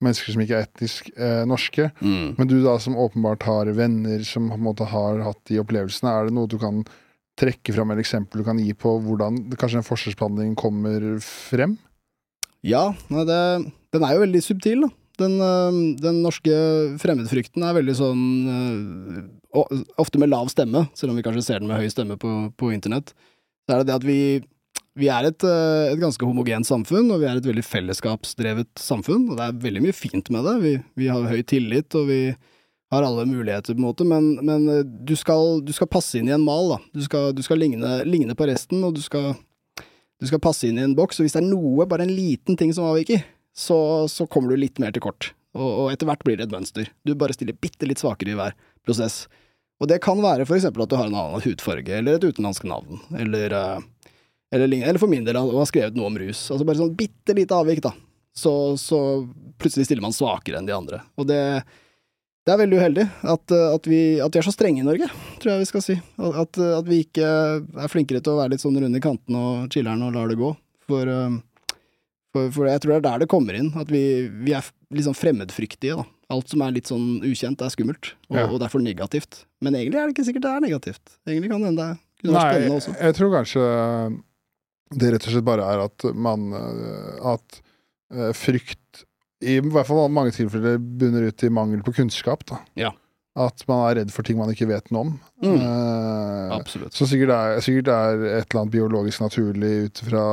mennesker 0.04 0.34
som 0.34 0.42
ikke 0.42 0.58
er 0.58 0.66
etnisk 0.66 1.10
eh, 1.16 1.42
norske. 1.48 1.90
Mm. 2.00 2.36
Men 2.38 2.50
du 2.50 2.58
da 2.64 2.76
som 2.82 2.98
åpenbart 2.98 3.44
har 3.48 3.70
venner 3.76 4.24
som 4.26 4.48
på 4.50 4.58
en 4.58 4.66
måte 4.66 4.88
har 4.90 5.22
hatt 5.26 5.40
de 5.50 5.60
opplevelsene, 5.62 6.12
er 6.12 6.28
det 6.28 6.36
noe 6.36 6.50
du 6.50 6.58
kan 6.60 6.82
trekke 7.40 7.72
fram 7.72 7.92
eller 7.92 8.04
eksempel 8.04 8.42
du 8.42 8.46
kan 8.46 8.60
gi 8.60 8.72
på 8.76 8.96
hvordan 9.04 9.42
kanskje 9.60 9.80
en 9.80 9.86
forskjellsbehandling 9.86 10.56
kommer 10.60 11.06
frem? 11.24 11.78
Ja, 12.66 12.90
nei, 13.12 13.24
det, 13.28 13.42
den 13.94 14.04
er 14.04 14.16
jo 14.16 14.24
veldig 14.26 14.42
subtil, 14.44 14.84
da. 14.84 14.90
Den, 15.20 15.36
øh, 15.44 15.78
den 16.00 16.22
norske 16.24 16.54
fremmedfrykten 17.00 17.64
er 17.66 17.76
veldig 17.76 17.94
sånn 17.98 18.24
øh, 18.48 19.18
Ofte 20.00 20.20
med 20.22 20.30
lav 20.30 20.46
stemme, 20.52 20.84
selv 20.94 21.10
om 21.10 21.18
vi 21.18 21.24
kanskje 21.26 21.42
ser 21.42 21.58
den 21.58 21.66
med 21.66 21.80
høy 21.82 21.88
stemme 21.90 22.14
på, 22.22 22.30
på 22.54 22.68
internett. 22.70 23.10
Så 23.66 23.74
er 23.74 23.80
det 23.80 23.88
det 23.88 23.96
at 23.98 24.06
vi, 24.06 24.20
vi 24.98 25.10
er 25.12 25.28
et, 25.28 25.44
øh, 25.46 25.90
et 25.92 26.00
ganske 26.00 26.26
homogent 26.26 26.66
samfunn, 26.66 27.10
og 27.14 27.20
vi 27.22 27.28
er 27.30 27.38
et 27.38 27.46
veldig 27.46 27.64
fellesskapsdrevet 27.66 28.72
samfunn. 28.80 29.28
Og 29.30 29.38
det 29.38 29.46
er 29.46 29.60
veldig 29.66 29.84
mye 29.86 29.96
fint 29.96 30.32
med 30.34 30.48
det. 30.48 30.56
Vi, 30.64 30.72
vi 31.04 31.10
har 31.12 31.28
høy 31.30 31.44
tillit, 31.46 31.94
og 31.98 32.08
vi 32.10 32.22
har 32.90 33.06
alle 33.06 33.22
muligheter, 33.30 33.76
på 33.76 33.78
en 33.78 33.86
måte, 33.86 34.06
men, 34.08 34.32
men 34.42 34.66
øh, 34.68 34.82
du, 34.82 35.14
skal, 35.18 35.60
du 35.62 35.70
skal 35.76 35.90
passe 35.90 36.18
inn 36.18 36.28
i 36.28 36.34
en 36.34 36.42
mal, 36.42 36.72
da. 36.74 36.80
Du 36.96 37.04
skal, 37.06 37.30
du 37.36 37.42
skal 37.46 37.62
ligne, 37.62 38.00
ligne 38.08 38.34
på 38.34 38.50
resten, 38.50 38.82
og 38.86 38.96
du 38.98 39.04
skal 39.04 39.36
du 40.20 40.28
skal 40.28 40.42
passe 40.42 40.68
inn 40.68 40.76
i 40.76 40.84
en 40.84 40.94
boks, 40.96 41.18
og 41.18 41.24
hvis 41.24 41.32
det 41.36 41.40
er 41.40 41.48
noe, 41.48 41.86
bare 41.88 42.04
en 42.04 42.12
liten 42.12 42.58
ting 42.60 42.74
som 42.76 42.90
avviker, 42.90 43.22
så, 43.56 43.76
så 44.10 44.26
kommer 44.28 44.52
du 44.52 44.60
litt 44.60 44.80
mer 44.82 44.92
til 44.92 45.04
kort. 45.06 45.30
Og, 45.56 45.68
og 45.68 45.86
etter 45.94 46.10
hvert 46.10 46.24
blir 46.26 46.36
det 46.36 46.46
et 46.46 46.52
mønster. 46.52 46.90
Du 47.08 47.14
bare 47.18 47.34
stiller 47.34 47.56
bitte 47.56 47.88
litt 47.88 48.02
svakere 48.02 48.34
i 48.34 48.36
hver 48.38 48.52
prosess. 48.86 49.24
Og 49.80 49.88
det 49.88 50.02
kan 50.04 50.20
være 50.20 50.44
for 50.44 50.58
eksempel 50.58 50.84
at 50.84 50.92
du 50.92 50.98
har 51.00 51.08
en 51.08 51.16
annen 51.16 51.44
hudfarge, 51.46 51.94
eller 51.96 52.18
et 52.18 52.26
utenlandsk 52.28 52.68
navn, 52.68 53.00
eller, 53.16 53.56
eh, 53.56 54.12
eller, 54.54 54.72
eller 54.82 54.98
for 55.02 55.10
min 55.12 55.24
del 55.26 55.38
og 55.40 55.52
har 55.60 55.68
skrevet 55.70 55.96
noe 55.98 56.10
om 56.10 56.18
rus. 56.18 56.46
Altså 56.50 56.66
bare 56.66 56.80
sånn 56.80 56.94
bitte 56.98 57.36
lite 57.36 57.54
avvik, 57.56 57.82
da. 57.84 57.92
Så, 58.36 58.52
så 58.78 58.98
plutselig 59.58 59.88
stiller 59.88 60.04
man 60.04 60.14
svakere 60.14 60.60
enn 60.60 60.66
de 60.68 60.74
andre. 60.74 61.00
Og 61.18 61.26
det, 61.28 61.40
det 62.46 62.52
er 62.54 62.60
veldig 62.62 62.78
uheldig 62.80 63.04
at, 63.34 63.52
at, 63.52 63.88
vi, 63.90 64.00
at 64.22 64.34
vi 64.34 64.40
er 64.40 64.46
så 64.46 64.54
strenge 64.54 64.82
i 64.82 64.86
Norge, 64.86 65.08
tror 65.42 65.52
jeg 65.54 65.64
vi 65.64 65.68
skal 65.70 65.84
si. 65.84 65.96
At, 66.18 66.58
at 66.58 66.86
vi 66.88 67.02
ikke 67.04 67.26
er 67.26 67.90
flinkere 67.92 68.22
til 68.22 68.34
å 68.34 68.40
være 68.40 68.54
litt 68.54 68.62
sånn 68.64 68.78
runde 68.80 69.00
i 69.02 69.04
kantene 69.04 69.42
og 69.44 69.74
chiller'n 69.74 70.06
og 70.06 70.14
lar 70.16 70.30
det 70.30 70.38
gå. 70.40 70.52
For, 70.90 71.10
eh, 71.10 71.76
for, 72.34 72.50
for 72.54 72.70
jeg 72.70 72.82
tror 72.82 72.94
det 72.94 73.00
er 73.02 73.06
der 73.08 73.24
det 73.24 73.30
kommer 73.30 73.58
inn, 73.58 73.72
at 73.78 73.90
vi, 73.92 74.04
vi 74.46 74.54
er 74.56 74.66
sånn 75.06 75.18
fremmedfryktige, 75.18 75.98
da. 75.98 76.06
Alt 76.30 76.52
som 76.52 76.62
er 76.62 76.70
litt 76.76 76.86
sånn 76.86 77.18
ukjent, 77.26 77.58
er 77.66 77.72
skummelt, 77.74 78.12
og, 78.30 78.36
Ja. 78.38 78.46
og 78.46 78.60
derfor 78.62 78.78
negativt. 78.82 79.44
Men 79.60 79.74
egentlig 79.74 79.98
er 79.98 80.06
det 80.06 80.14
ikke 80.14 80.28
sikkert 80.28 80.44
det 80.46 80.52
er 80.54 80.62
negativt. 80.62 81.16
Egentlig 81.26 81.50
kan 81.50 81.64
det 81.64 81.72
hende 81.72 81.86
det 81.90 82.22
kunne 82.22 82.36
vært 82.36 82.52
spennende 82.54 82.76
også. 82.78 82.92
jeg 83.00 83.16
tror 83.18 83.32
kanskje 83.34 83.64
det 84.90 85.12
rett 85.14 85.26
og 85.28 85.34
slett 85.34 85.46
bare 85.46 85.66
er 85.70 85.84
at 85.84 86.06
man 86.18 86.50
eh, 86.56 87.28
At 87.34 87.60
eh, 88.14 88.32
frykt 88.36 89.04
i 89.40 89.54
hvert 89.64 89.88
fall 89.88 90.10
mange 90.12 90.34
tilfeller 90.36 90.76
bunner 90.76 91.30
ut 91.30 91.44
i 91.46 91.48
mangel 91.48 91.80
på 91.80 91.94
kunnskap. 91.96 92.42
da. 92.50 92.58
Ja. 92.76 92.90
At 93.40 93.62
man 93.70 93.86
er 93.86 94.00
redd 94.00 94.10
for 94.12 94.26
ting 94.26 94.36
man 94.36 94.50
ikke 94.52 94.68
vet 94.68 94.90
noe 94.92 95.06
om. 95.06 95.14
Mm. 95.40 95.54
Uh, 95.62 96.58
Absolutt. 96.58 96.92
så 96.92 97.06
sikkert 97.08 97.32
er, 97.32 97.62
sikkert 97.64 97.88
er 97.94 98.20
et 98.26 98.50
eller 98.50 98.60
annet 98.60 98.74
biologisk 98.74 99.22
naturlig 99.24 99.70
ut 99.86 100.02
fra 100.10 100.24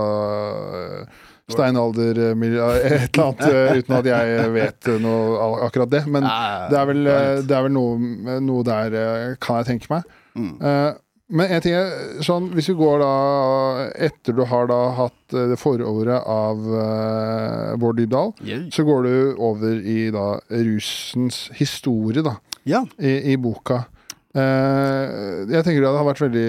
steinalder, 1.48 2.20
et 2.20 2.36
eller 2.36 3.24
annet, 3.24 3.80
uten 3.80 3.96
at 4.02 4.10
jeg 4.12 4.52
vet 4.58 4.91
noe 5.06 5.50
akkurat 5.70 5.93
det. 5.93 6.04
Men 6.12 6.28
det 6.28 6.82
er 6.82 6.89
vel, 6.91 7.04
det 7.08 7.15
er 7.15 7.43
det 7.48 7.63
vel 7.70 7.76
noe, 7.78 8.39
noe 8.43 8.67
der, 8.67 8.98
kan 9.39 9.62
jeg 9.62 9.72
tenke 9.72 9.93
meg. 9.93 10.17
mm. 10.36 10.56
Eh, 10.60 10.89
men 11.30 11.52
en 11.52 11.62
ting 11.62 11.74
er, 11.76 12.22
sånn, 12.24 12.46
hvis 12.56 12.70
vi 12.72 12.76
går 12.80 13.02
da 13.04 13.12
Etter 14.08 14.36
du 14.38 14.44
har 14.48 14.68
da 14.70 14.78
hatt 14.96 15.34
eh, 15.36 15.50
det 15.52 15.58
forordet 15.60 16.22
av 16.24 16.62
uh, 16.72 17.76
Bård 17.82 17.98
Dybdahl, 18.00 18.32
Yeah. 18.48 18.68
så 18.72 18.86
går 18.88 19.04
du 19.04 19.16
over 19.44 19.76
i 19.84 20.10
da 20.16 20.40
rusens 20.50 21.50
historie, 21.60 22.24
da, 22.24 22.38
Ja. 22.63 22.86
i, 23.00 23.34
i 23.34 23.38
boka. 23.38 23.86
Eh, 24.38 25.45
jeg 25.50 25.63
tenker 25.65 25.82
det 25.82 25.89
hadde 25.89 26.06
vært 26.06 26.21
veldig 26.21 26.47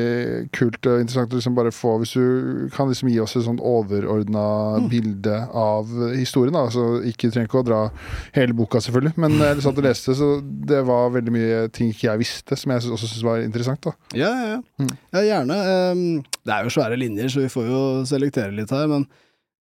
kult 0.57 0.89
og 0.91 1.01
interessant 1.01 1.33
å 1.33 1.39
liksom 1.39 1.55
bare 1.57 1.73
få 1.73 1.95
Hvis 2.03 2.13
du 2.19 2.69
kan 2.75 2.91
liksom 2.91 3.09
gi 3.09 3.19
oss 3.23 3.37
et 3.39 3.47
sånt 3.47 3.63
overordna 3.65 4.45
Mm. 4.79 4.89
bilde 4.91 5.37
av 5.57 5.87
historien. 6.15 6.53
Da. 6.53 6.67
Altså, 6.69 7.01
ikke 7.09 7.31
trenger 7.33 7.49
ikke 7.49 7.63
å 7.63 7.67
dra 7.67 7.81
hele 8.37 8.53
boka, 8.55 8.79
selvfølgelig, 8.85 9.15
men 9.17 9.39
jeg 9.39 9.63
satt 9.65 9.79
og 9.81 9.85
leste, 9.87 10.15
så 10.15 10.29
det 10.45 10.83
var 10.87 11.11
veldig 11.15 11.33
mye 11.33 11.61
ting 11.73 11.91
ikke 11.93 12.11
jeg 12.11 12.19
visste, 12.23 12.57
som 12.59 12.73
jeg 12.73 12.83
også 12.93 13.09
syntes 13.09 13.25
var 13.25 13.41
interessant. 13.43 13.81
da 13.83 13.93
Ja, 14.15 14.29
ja, 14.29 14.49
ja. 14.57 14.61
Mm. 14.79 14.93
ja 15.15 15.21
gjerne. 15.31 15.57
Ehm, 15.73 16.25
det 16.45 16.55
er 16.55 16.65
jo 16.69 16.75
svære 16.77 16.99
linjer, 17.01 17.29
så 17.33 17.41
vi 17.43 17.49
får 17.49 17.67
jo 17.71 17.81
selektere 18.05 18.55
litt 18.55 18.71
her, 18.71 18.87
men 18.87 19.07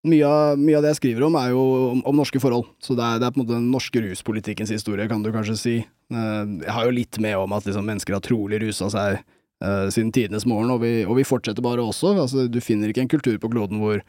mye 0.06 0.26
av, 0.26 0.58
mye 0.60 0.76
av 0.78 0.84
det 0.84 0.92
jeg 0.92 1.00
skriver 1.00 1.24
om, 1.26 1.34
er 1.40 1.50
jo 1.50 1.62
om, 1.90 2.02
om 2.06 2.20
norske 2.20 2.40
forhold. 2.42 2.68
Så 2.84 2.94
det 2.98 3.02
er, 3.02 3.18
det 3.18 3.26
er 3.26 3.32
på 3.34 3.40
en 3.40 3.44
måte 3.46 3.56
den 3.56 3.70
norske 3.72 4.02
ruspolitikkens 4.04 4.70
historie, 4.70 5.08
kan 5.10 5.24
du 5.24 5.32
kanskje 5.34 5.56
si. 5.58 5.74
Eh, 5.82 6.44
jeg 6.62 6.74
har 6.76 6.86
jo 6.86 6.94
litt 6.94 7.18
med 7.24 7.36
om 7.40 7.56
at 7.56 7.66
liksom, 7.66 7.88
mennesker 7.88 8.14
har 8.14 8.22
trolig 8.24 8.60
rusa 8.62 8.88
seg 8.94 9.18
uh, 9.64 9.88
siden 9.90 10.12
tidenes 10.14 10.46
morgen, 10.46 10.70
og 10.70 10.80
vi, 10.84 10.92
og 11.02 11.18
vi 11.18 11.26
fortsetter 11.26 11.64
bare 11.64 11.82
også. 11.82 12.14
Altså, 12.14 12.46
du 12.46 12.60
finner 12.62 12.92
ikke 12.92 13.02
en 13.06 13.10
kultur 13.16 13.36
på 13.42 13.50
kloden 13.52 13.82
hvor 13.82 14.02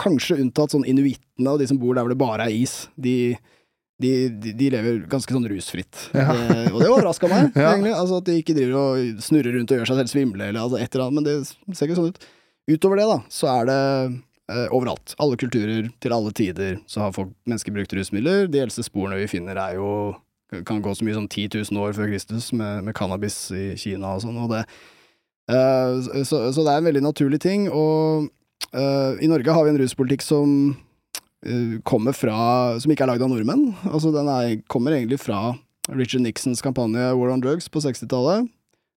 Kanskje 0.00 0.40
unntatt 0.42 0.72
sånn 0.72 0.86
inuittene 0.88 1.52
og 1.52 1.60
de 1.60 1.66
som 1.70 1.78
bor 1.78 1.94
der 1.94 2.02
hvor 2.02 2.10
det 2.10 2.18
bare 2.18 2.48
er 2.48 2.54
is. 2.56 2.72
De, 2.98 3.36
de, 4.02 4.08
de, 4.42 4.54
de 4.58 4.70
lever 4.72 4.96
ganske 5.06 5.30
sånn 5.30 5.44
rusfritt. 5.46 6.08
Ja. 6.16 6.32
Det, 6.34 6.56
og 6.72 6.80
det 6.82 6.88
overraska 6.90 7.28
meg, 7.30 7.52
Ja. 7.60 7.68
egentlig. 7.76 7.92
Altså 7.94 8.18
At 8.18 8.26
de 8.26 8.34
ikke 8.40 8.56
driver 8.56 8.80
og 8.80 9.20
snurrer 9.22 9.54
rundt 9.54 9.70
og 9.70 9.78
gjør 9.78 9.90
seg 9.92 10.00
selv 10.00 10.10
svimle, 10.10 10.48
eller 10.48 10.64
altså 10.64 10.80
et 10.80 10.90
eller 10.90 11.04
annet, 11.04 11.18
men 11.20 11.28
det 11.28 11.76
ser 11.78 11.86
ikke 11.86 12.00
sånn 12.00 12.10
ut. 12.10 12.26
Utover 12.72 12.98
det, 12.98 13.06
da, 13.12 13.20
så 13.30 13.52
er 13.52 13.68
det 13.70 13.78
eh, 14.52 14.66
overalt. 14.74 15.14
Alle 15.22 15.38
kulturer, 15.40 15.90
til 16.00 16.14
alle 16.14 16.32
tider, 16.36 16.78
så 16.86 17.04
har 17.04 17.16
folk 17.16 17.32
mennesker 17.48 17.74
brukt 17.74 17.94
rusmidler. 17.96 18.46
De 18.50 18.62
eldste 18.62 18.84
sporene 18.86 19.20
vi 19.20 19.30
finner, 19.30 19.58
er 19.60 19.80
jo 19.80 19.90
kan 20.66 20.82
gå 20.82 20.94
så 20.94 21.04
mye 21.04 21.16
som 21.16 21.26
10 21.26 21.48
000 21.72 21.82
år 21.82 21.94
før 21.96 22.10
Kristus, 22.12 22.52
med, 22.54 22.84
med 22.86 22.94
cannabis 22.94 23.50
i 23.50 23.74
Kina 23.78 24.14
og 24.14 24.22
sånn, 24.22 24.38
og 24.38 24.52
det 24.52 24.62
eh, 25.50 26.22
så, 26.22 26.46
så 26.54 26.62
det 26.62 26.72
er 26.72 26.82
en 26.82 26.86
veldig 26.86 27.02
naturlig 27.02 27.40
ting, 27.42 27.66
og 27.66 28.28
eh, 28.70 29.22
i 29.24 29.30
Norge 29.30 29.54
har 29.54 29.66
vi 29.66 29.74
en 29.74 29.80
ruspolitikk 29.80 30.22
som 30.22 30.52
eh, 31.46 31.78
kommer 31.86 32.14
fra 32.16 32.78
Som 32.82 32.94
ikke 32.94 33.06
er 33.06 33.12
lagd 33.14 33.26
av 33.26 33.32
nordmenn. 33.32 33.72
Altså, 33.90 34.12
den 34.14 34.30
er, 34.30 34.60
kommer 34.70 34.94
egentlig 34.94 35.18
fra 35.22 35.56
Richard 35.90 36.22
Nixons 36.22 36.62
kampanje 36.62 37.10
War 37.18 37.34
on 37.34 37.42
Drugs 37.42 37.68
på 37.70 37.82
60-tallet. 37.82 38.46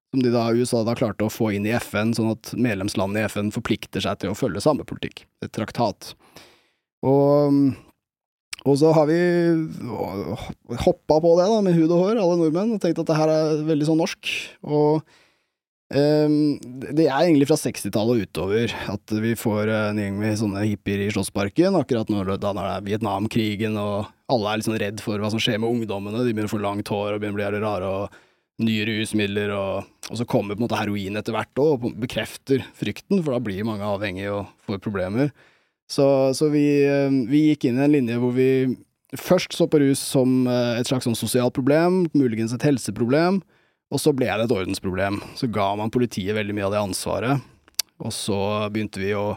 Som 0.10 0.24
de 0.26 0.32
da, 0.34 0.48
USA 0.58 0.82
da 0.86 0.96
klarte 0.98 1.28
å 1.28 1.30
få 1.34 1.52
inn 1.54 1.68
i 1.70 1.76
FN, 1.78 2.16
sånn 2.18 2.32
at 2.34 2.50
medlemslandene 2.58 3.22
i 3.22 3.30
FN 3.30 3.52
forplikter 3.54 4.02
seg 4.02 4.18
til 4.22 4.34
å 4.34 4.38
følge 4.38 4.64
samme 4.64 4.86
politikk. 4.90 5.28
Et 5.46 5.52
traktat. 5.54 6.16
Og, 7.06 7.60
og 8.66 8.78
så 8.82 8.90
har 8.98 9.06
vi 9.10 9.20
hoppa 10.82 11.20
på 11.22 11.34
det 11.38 11.48
da, 11.52 11.62
med 11.66 11.78
hud 11.78 11.94
og 11.94 12.02
hår, 12.02 12.18
alle 12.18 12.38
nordmenn, 12.42 12.74
og 12.76 12.82
tenkt 12.82 13.02
at 13.04 13.10
det 13.12 13.18
her 13.20 13.32
er 13.34 13.66
veldig 13.68 13.90
sånn 13.92 14.02
norsk. 14.02 14.32
Og 14.66 15.04
um, 15.94 16.40
det 16.90 17.06
er 17.06 17.28
egentlig 17.28 17.52
fra 17.52 17.60
60-tallet 17.62 18.18
og 18.18 18.24
utover 18.26 18.74
at 18.96 19.14
vi 19.22 19.36
får 19.38 19.70
en 19.76 20.02
gjeng 20.02 20.18
med 20.24 20.40
sånne 20.42 20.64
hippier 20.72 21.06
i 21.06 21.12
Slottsparken, 21.14 21.78
akkurat 21.78 22.10
når, 22.10 22.34
da 22.42 22.56
når 22.56 22.66
det 22.66 22.74
er 22.80 22.88
Vietnamkrigen 22.88 23.78
og 23.78 24.10
alle 24.30 24.50
er 24.50 24.58
litt 24.58 24.70
sånn 24.72 24.82
redd 24.82 25.06
for 25.06 25.22
hva 25.22 25.30
som 25.30 25.42
skjer 25.42 25.62
med 25.62 25.70
ungdommene. 25.70 26.26
De 26.26 26.34
begynner 26.34 26.50
å 26.50 26.56
få 26.56 26.64
langt 26.66 26.90
hår 26.90 27.14
og 27.14 27.22
begynner 27.22 27.38
å 27.38 27.54
bli 27.54 27.62
rare. 27.62 27.94
og 27.94 28.26
nye 28.64 28.86
rusmidler, 28.88 29.54
og, 29.56 29.88
og 30.10 30.20
så 30.20 30.28
kommer 30.28 30.56
på 30.56 30.62
en 30.62 30.68
måte 30.68 30.80
heroin 30.80 31.20
etter 31.20 31.36
hvert 31.36 31.62
og 31.64 31.88
bekrefter 32.00 32.64
frykten, 32.78 33.22
for 33.24 33.36
da 33.36 33.42
blir 33.44 33.68
mange 33.68 33.88
avhengige 33.88 34.34
og 34.36 34.52
får 34.68 34.82
problemer. 34.84 35.32
Så, 35.90 36.06
så 36.38 36.52
vi, 36.54 36.66
eh, 36.86 37.10
vi 37.30 37.48
gikk 37.50 37.70
inn 37.70 37.80
i 37.80 37.86
en 37.88 37.96
linje 37.96 38.20
hvor 38.22 38.36
vi 38.36 38.50
først 39.18 39.56
så 39.58 39.66
på 39.70 39.80
rus 39.82 40.02
som 40.12 40.44
eh, 40.46 40.78
et 40.78 40.90
slags 40.90 41.08
sånn 41.08 41.18
sosialt 41.18 41.56
problem, 41.56 42.04
muligens 42.14 42.54
et 42.54 42.66
helseproblem, 42.68 43.42
og 43.90 44.02
så 44.02 44.14
ble 44.14 44.30
det 44.30 44.46
et 44.46 44.54
ordensproblem. 44.54 45.18
Så 45.40 45.50
ga 45.50 45.72
man 45.80 45.94
politiet 45.94 46.38
veldig 46.38 46.56
mye 46.56 46.68
av 46.68 46.76
det 46.76 46.84
ansvaret, 46.84 47.48
og 48.00 48.14
så 48.14 48.40
begynte 48.70 49.02
vi 49.02 49.16
å 49.18 49.34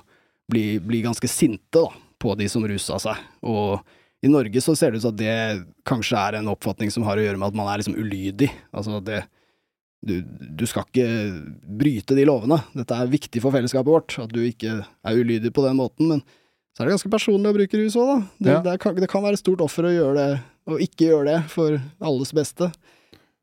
bli, 0.53 0.77
bli 0.85 1.01
ganske 1.07 1.31
sinte 1.31 1.81
da, 1.81 1.89
på 2.21 2.37
de 2.39 2.51
som 2.53 2.65
rusa 2.69 2.99
seg. 3.03 3.23
Og 3.49 3.81
i 4.23 4.31
Norge 4.31 4.61
så 4.63 4.75
ser 4.79 4.93
det 4.95 5.01
ut 5.01 5.05
som 5.07 5.15
at 5.15 5.21
det 5.21 5.37
kanskje 5.89 6.19
er 6.21 6.37
en 6.39 6.51
oppfatning 6.53 6.91
som 6.95 7.03
har 7.09 7.19
å 7.19 7.25
gjøre 7.25 7.41
med 7.41 7.49
at 7.51 7.57
man 7.59 7.69
er 7.73 7.81
liksom 7.83 7.97
ulydig. 7.99 8.51
Altså 8.73 9.01
det 9.03 9.25
du, 10.03 10.17
du 10.23 10.65
skal 10.67 10.83
ikke 10.89 11.07
bryte 11.79 12.17
de 12.19 12.25
lovene. 12.27 12.57
Dette 12.75 12.97
er 12.99 13.11
viktig 13.11 13.39
for 13.43 13.55
fellesskapet 13.55 13.87
vårt, 13.93 14.17
at 14.19 14.33
du 14.35 14.41
ikke 14.43 14.81
er 14.83 15.19
ulydig 15.19 15.53
på 15.55 15.63
den 15.63 15.77
måten. 15.79 16.09
Men 16.11 16.23
så 16.75 16.83
er 16.83 16.89
det 16.89 16.97
ganske 16.97 17.13
personlig 17.13 17.53
å 17.53 17.55
bruke 17.55 17.79
rus 17.79 17.95
òg, 18.01 18.09
da. 18.09 18.17
Det, 18.43 18.51
Ja. 18.57 18.61
det, 18.67 18.75
kan- 18.83 18.97
det 18.99 19.09
kan 19.13 19.23
være 19.23 19.39
et 19.39 19.43
stort 19.45 19.63
offer 19.63 19.87
å 19.87 19.93
gjøre 19.95 20.15
det, 20.19 20.41
og 20.67 20.83
ikke 20.83 21.07
gjøre 21.13 21.29
det, 21.31 21.37
for 21.53 21.79
alles 22.03 22.33
beste. 22.35 22.73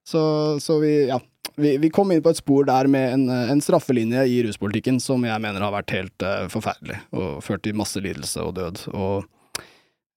Så, 0.04 0.22
så 0.60 0.80
vi, 0.84 0.94
ja. 1.08 1.20
Vi, 1.60 1.78
vi 1.80 1.89
kom 1.92 2.12
inn 2.12 2.22
på 2.24 2.32
et 2.32 2.39
spor 2.39 2.63
der 2.68 2.88
med 2.92 3.13
en, 3.15 3.24
en 3.30 3.60
straffelinje 3.63 4.22
i 4.32 4.38
ruspolitikken 4.46 5.00
som 5.04 5.24
jeg 5.28 5.42
mener 5.44 5.63
har 5.63 5.74
vært 5.74 5.92
helt 5.96 6.24
uh, 6.28 6.46
forferdelig, 6.52 7.00
og 7.15 7.39
ført 7.44 7.63
til 7.65 7.76
masse 7.80 8.00
lidelse 8.04 8.44
og 8.44 8.54
død. 8.60 8.84
Og 8.96 9.26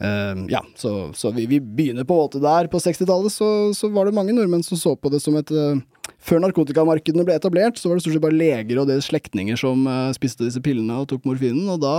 eh, 0.03 0.43
ja, 0.53 0.63
så, 0.79 1.13
så 1.17 1.33
vi, 1.35 1.47
vi 1.51 1.61
begynner 1.63 2.07
på 2.09 2.17
en 2.17 2.27
måte 2.27 2.43
der. 2.43 2.69
På 2.73 2.81
60-tallet 2.83 3.35
så, 3.35 3.49
så 3.77 3.91
var 3.95 4.09
det 4.09 4.17
mange 4.17 4.35
nordmenn 4.37 4.65
som 4.67 4.81
så 4.81 4.97
på 4.99 5.13
det 5.13 5.23
som 5.23 5.39
et 5.41 5.51
uh, 5.55 5.79
Før 6.23 6.43
narkotikamarkedene 6.43 7.25
ble 7.27 7.39
etablert, 7.39 7.79
så 7.79 7.91
var 7.91 7.99
det 7.99 8.05
stort 8.05 8.19
sett 8.19 8.25
bare 8.25 8.39
leger 8.39 8.83
og 8.83 8.91
deres 8.91 9.09
slektninger 9.11 9.59
som 9.59 9.87
uh, 9.87 10.11
spiste 10.15 10.47
disse 10.47 10.63
pillene 10.63 11.01
og 11.03 11.09
tok 11.11 11.27
morfinen, 11.29 11.67
og 11.73 11.83
da 11.83 11.97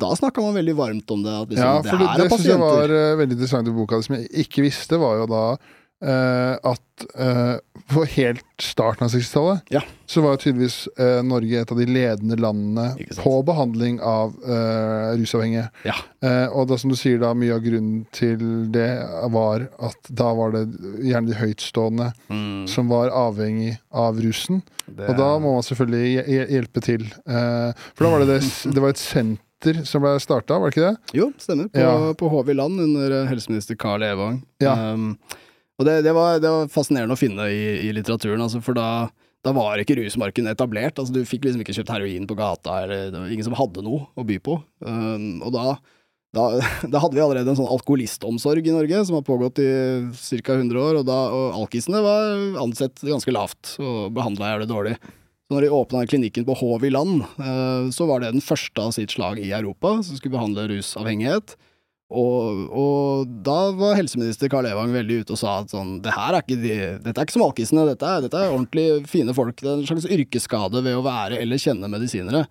da 0.00 0.08
snakka 0.16 0.40
man 0.40 0.54
veldig 0.56 0.74
varmt 0.76 1.10
om 1.12 1.22
det. 1.22 1.32
At 1.36 1.50
liksom, 1.52 1.66
Ja, 1.68 1.82
for 1.84 2.00
det, 2.00 2.06
det, 2.16 2.24
det 2.24 2.36
syns 2.38 2.48
jeg 2.48 2.60
var 2.62 2.94
eh, 2.96 3.14
veldig 3.20 3.36
interessant 3.36 3.68
i 3.68 3.74
boka. 3.76 3.98
Det 3.98 4.06
som 4.06 4.14
jeg 4.16 4.46
ikke 4.46 4.64
visste, 4.64 4.98
var 5.00 5.18
jo 5.20 5.26
da 5.28 5.42
eh, 6.02 6.56
at 6.72 7.04
uh, 7.18 7.56
på 7.92 8.04
helt 8.14 8.44
starten 8.62 9.04
av 9.06 9.10
60-tallet 9.14 9.72
Ja. 9.74 9.80
så 10.06 10.22
var 10.22 10.36
tydeligvis 10.42 10.88
uh, 11.00 11.22
Norge 11.26 11.60
et 11.62 11.72
av 11.72 11.78
de 11.80 11.86
ledende 11.88 12.36
landene 12.40 12.90
på 13.18 13.32
behandling 13.48 13.98
av 14.00 14.34
rusavhengige. 15.18 15.68
Ja. 15.86 15.94
Og 16.54 16.68
da 16.70 16.76
som 16.78 16.92
du 16.92 16.96
sier, 16.98 17.18
da 17.22 17.32
mye 17.34 17.54
av 17.56 17.62
grunnen 17.64 18.04
til 18.14 18.38
det 18.72 18.88
var 19.34 19.64
at 19.82 20.10
da 20.12 20.30
var 20.38 20.52
det 20.54 20.64
gjerne 21.02 21.30
de 21.32 21.38
høytstående 21.40 22.10
Mm, 22.32 22.66
som 22.70 22.88
var 22.88 23.10
avhengig 23.12 23.74
av 23.92 24.16
rusen. 24.22 24.62
det, 24.86 25.08
Og 25.10 25.16
da 25.18 25.30
må 25.42 25.54
man 25.56 25.62
selvfølgelig 25.66 26.04
hje- 26.14 26.26
hje- 26.28 26.48
hjelpe 26.54 26.80
til. 26.84 27.04
For 27.26 28.04
da 28.06 28.10
var 28.10 28.22
det, 28.24 28.40
det, 28.40 28.74
det 28.74 28.82
var 28.82 28.94
et 28.94 29.02
senter 29.02 29.82
som 29.86 30.02
ble 30.02 30.14
starta, 30.22 30.58
var 30.58 30.70
det 30.70 30.76
ikke 30.76 30.88
det? 30.90 31.18
Jo, 31.20 31.28
stemmer. 31.38 31.68
På, 31.72 31.78
Ja. 31.84 32.12
på 32.18 32.30
HV 32.32 32.54
land 32.54 32.80
under 32.80 33.26
helseminister 33.30 33.76
Carl 33.78 34.02
Evang. 34.02 34.42
Ja. 34.62 34.74
Um, 34.94 35.18
og 35.82 35.88
det, 35.88 35.98
det, 36.06 36.14
var, 36.14 36.38
det 36.38 36.50
var 36.50 36.68
fascinerende 36.70 37.16
å 37.16 37.18
finne 37.18 37.48
i, 37.50 37.62
i 37.88 37.92
litteraturen, 37.96 38.42
altså, 38.44 38.60
for 38.62 38.78
da, 38.78 39.08
da 39.42 39.54
var 39.56 39.80
ikke 39.82 39.96
rusmarken 39.98 40.46
etablert. 40.52 41.00
Altså, 41.00 41.14
du 41.14 41.26
fikk 41.26 41.48
liksom 41.48 41.64
ikke 41.64 41.74
kjøpt 41.74 41.90
heroin 41.90 42.28
på 42.30 42.36
gata, 42.38 42.84
eller 42.84 43.08
det 43.10 43.18
var 43.18 43.32
ingen 43.34 43.48
som 43.48 43.58
hadde 43.58 43.82
noe 43.82 44.06
å 44.14 44.26
by 44.28 44.38
på. 44.46 44.60
Um, 44.86 45.40
og 45.42 45.50
da, 45.56 45.64
da, 46.38 46.44
da 46.92 47.02
hadde 47.02 47.18
vi 47.18 47.24
allerede 47.24 47.50
en 47.50 47.58
sånn 47.58 47.72
alkoholistomsorg 47.74 48.68
i 48.70 48.76
Norge, 48.76 49.02
som 49.08 49.18
har 49.18 49.26
pågått 49.26 49.58
i 49.64 49.72
ca. 50.46 50.54
100 50.54 50.78
år, 50.84 51.00
og, 51.00 51.08
da, 51.10 51.18
og 51.34 51.58
alkisene 51.64 52.04
var 52.04 52.62
ansett 52.62 53.02
ganske 53.02 53.34
lavt 53.34 53.74
og 53.82 54.14
behandla 54.14 54.54
jævlig 54.54 54.70
dårlig. 54.70 54.94
Når 55.52 55.66
de 55.66 55.74
åpna 55.74 56.06
klinikken 56.08 56.46
på 56.46 56.54
Hov 56.62 56.86
i 56.86 56.94
land, 56.94 57.26
eh, 57.42 57.90
så 57.92 58.06
var 58.08 58.22
det 58.22 58.30
den 58.32 58.44
første 58.44 58.86
av 58.86 58.94
sitt 58.94 59.12
slag 59.12 59.42
i 59.42 59.50
Europa 59.50 59.98
som 60.06 60.16
skulle 60.16 60.38
behandle 60.38 60.70
rusavhengighet. 60.70 61.58
Og, 62.12 62.64
og 62.76 63.30
da 63.46 63.58
var 63.76 63.96
helseminister 63.96 64.50
Karl 64.52 64.68
Evang 64.68 64.92
veldig 64.92 65.22
ute 65.22 65.34
og 65.34 65.40
sa 65.40 65.54
at 65.62 65.72
sånn, 65.72 65.94
det 66.04 66.12
her 66.12 66.36
er 66.36 66.44
ikke 66.44 66.58
de, 66.60 66.74
dette 67.04 67.14
er 67.14 67.24
ikke 67.24 67.36
som 67.38 67.46
alkisene, 67.46 67.86
dette 67.88 68.10
dette 68.26 68.42
er 68.42 68.52
ordentlig 68.52 68.86
fine 69.08 69.34
folk. 69.36 69.56
Det 69.62 69.70
er 69.70 69.80
en 69.80 69.88
slags 69.88 70.08
yrkesskade 70.12 70.84
ved 70.84 70.98
å 70.98 71.06
være 71.06 71.40
eller 71.40 71.62
kjenne 71.62 71.90
medisinere. 71.92 72.44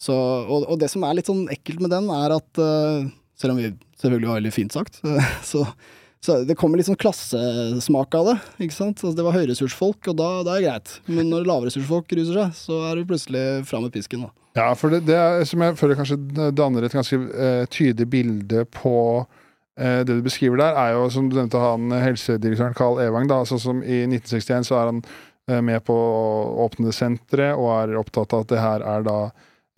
Så, 0.00 0.14
og, 0.16 0.66
og 0.66 0.80
det 0.80 0.90
som 0.92 1.04
er 1.04 1.16
litt 1.16 1.28
sånn 1.28 1.46
ekkelt 1.52 1.80
med 1.84 1.92
den, 1.92 2.08
er 2.12 2.36
at 2.36 2.60
uh, 2.60 3.08
selv 3.40 3.54
om 3.54 3.60
vi 3.60 3.72
selvfølgelig 4.00 4.30
var 4.30 4.40
veldig 4.40 4.54
fint 4.56 4.76
sagt, 4.76 5.00
så, 5.50 5.64
så 6.20 6.42
det 6.44 6.56
kommer 6.58 6.76
litt 6.76 6.88
sånn 6.88 6.98
klassesmak 7.00 8.14
av 8.18 8.26
det. 8.28 8.36
ikke 8.66 8.76
sant? 8.76 8.98
Altså, 9.00 9.14
det 9.16 9.24
var 9.24 9.36
høyressursfolk, 9.38 10.10
og 10.12 10.18
da, 10.18 10.28
da 10.44 10.56
er 10.56 10.60
det 10.60 10.66
greit. 10.68 10.92
Men 11.08 11.30
når 11.32 11.48
lavressursfolk 11.48 12.12
ruser 12.18 12.36
seg, 12.36 12.58
så 12.58 12.80
er 12.90 13.00
det 13.00 13.06
plutselig 13.08 13.44
fram 13.70 13.86
med 13.86 13.94
pisken. 13.94 14.26
da. 14.26 14.34
Ja, 14.58 14.66
for 14.76 14.92
det, 14.92 15.04
det 15.08 15.16
er, 15.16 15.44
som 15.48 15.62
jeg 15.64 15.78
føler 15.78 15.96
kanskje 15.96 16.50
danner 16.52 16.84
et 16.84 16.96
ganske 16.96 17.16
eh, 17.16 17.62
tydelig 17.72 18.08
bilde 18.12 18.66
på 18.74 18.94
eh, 19.78 20.02
det 20.04 20.18
du 20.18 20.24
beskriver 20.26 20.60
der, 20.60 20.76
er 20.76 20.96
jo, 20.98 21.06
som 21.14 21.30
du 21.30 21.38
nevnte, 21.38 21.62
han 21.62 21.94
helsedirektøren 21.94 22.76
Carl 22.76 23.00
Evang. 23.00 23.30
da, 23.30 23.40
sånn 23.48 23.62
som 23.62 23.80
I 23.80 24.02
1961 24.10 24.68
så 24.68 24.76
er 24.80 24.90
han 24.90 25.00
eh, 25.06 25.62
med 25.64 25.80
på 25.86 25.94
å 25.94 26.66
åpne 26.66 26.92
senteret, 26.92 27.54
og 27.54 27.70
er 27.78 28.00
opptatt 28.02 28.36
av 28.36 28.44
at 28.44 28.52
det 28.52 28.60
her 28.60 28.84
er 28.96 29.06
da 29.08 29.20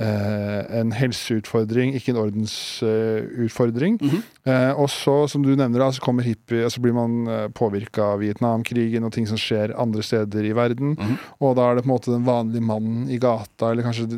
en 0.03 0.93
helseutfordring, 0.97 1.95
ikke 1.99 2.13
en 2.15 2.21
ordensutfordring. 2.23 3.99
Mhm. 4.03 4.23
Eh, 4.49 4.73
og 4.81 4.89
så, 4.91 5.29
som 5.31 5.43
du 5.45 5.53
nevner, 5.55 5.79
da, 5.79 5.91
så 5.95 6.03
kommer 6.03 6.25
hippie, 6.27 6.67
så 6.71 6.81
blir 6.83 6.95
man 6.97 7.29
eh, 7.31 7.45
påvirka 7.55 8.13
av 8.15 8.23
Vietnamkrigen 8.25 9.05
og 9.07 9.13
ting 9.15 9.29
som 9.31 9.39
skjer 9.39 9.75
andre 9.79 10.03
steder 10.03 10.49
i 10.49 10.55
verden. 10.57 10.97
Mhm. 10.99 11.19
Og 11.41 11.55
da 11.59 11.69
er 11.71 11.77
det 11.79 11.85
på 11.85 11.91
en 11.91 11.95
måte 11.95 12.13
den 12.15 12.27
vanlige 12.27 12.65
mannen 12.67 13.09
i 13.13 13.19
gata, 13.23 13.71
eller 13.71 13.87
kanskje 13.87 14.09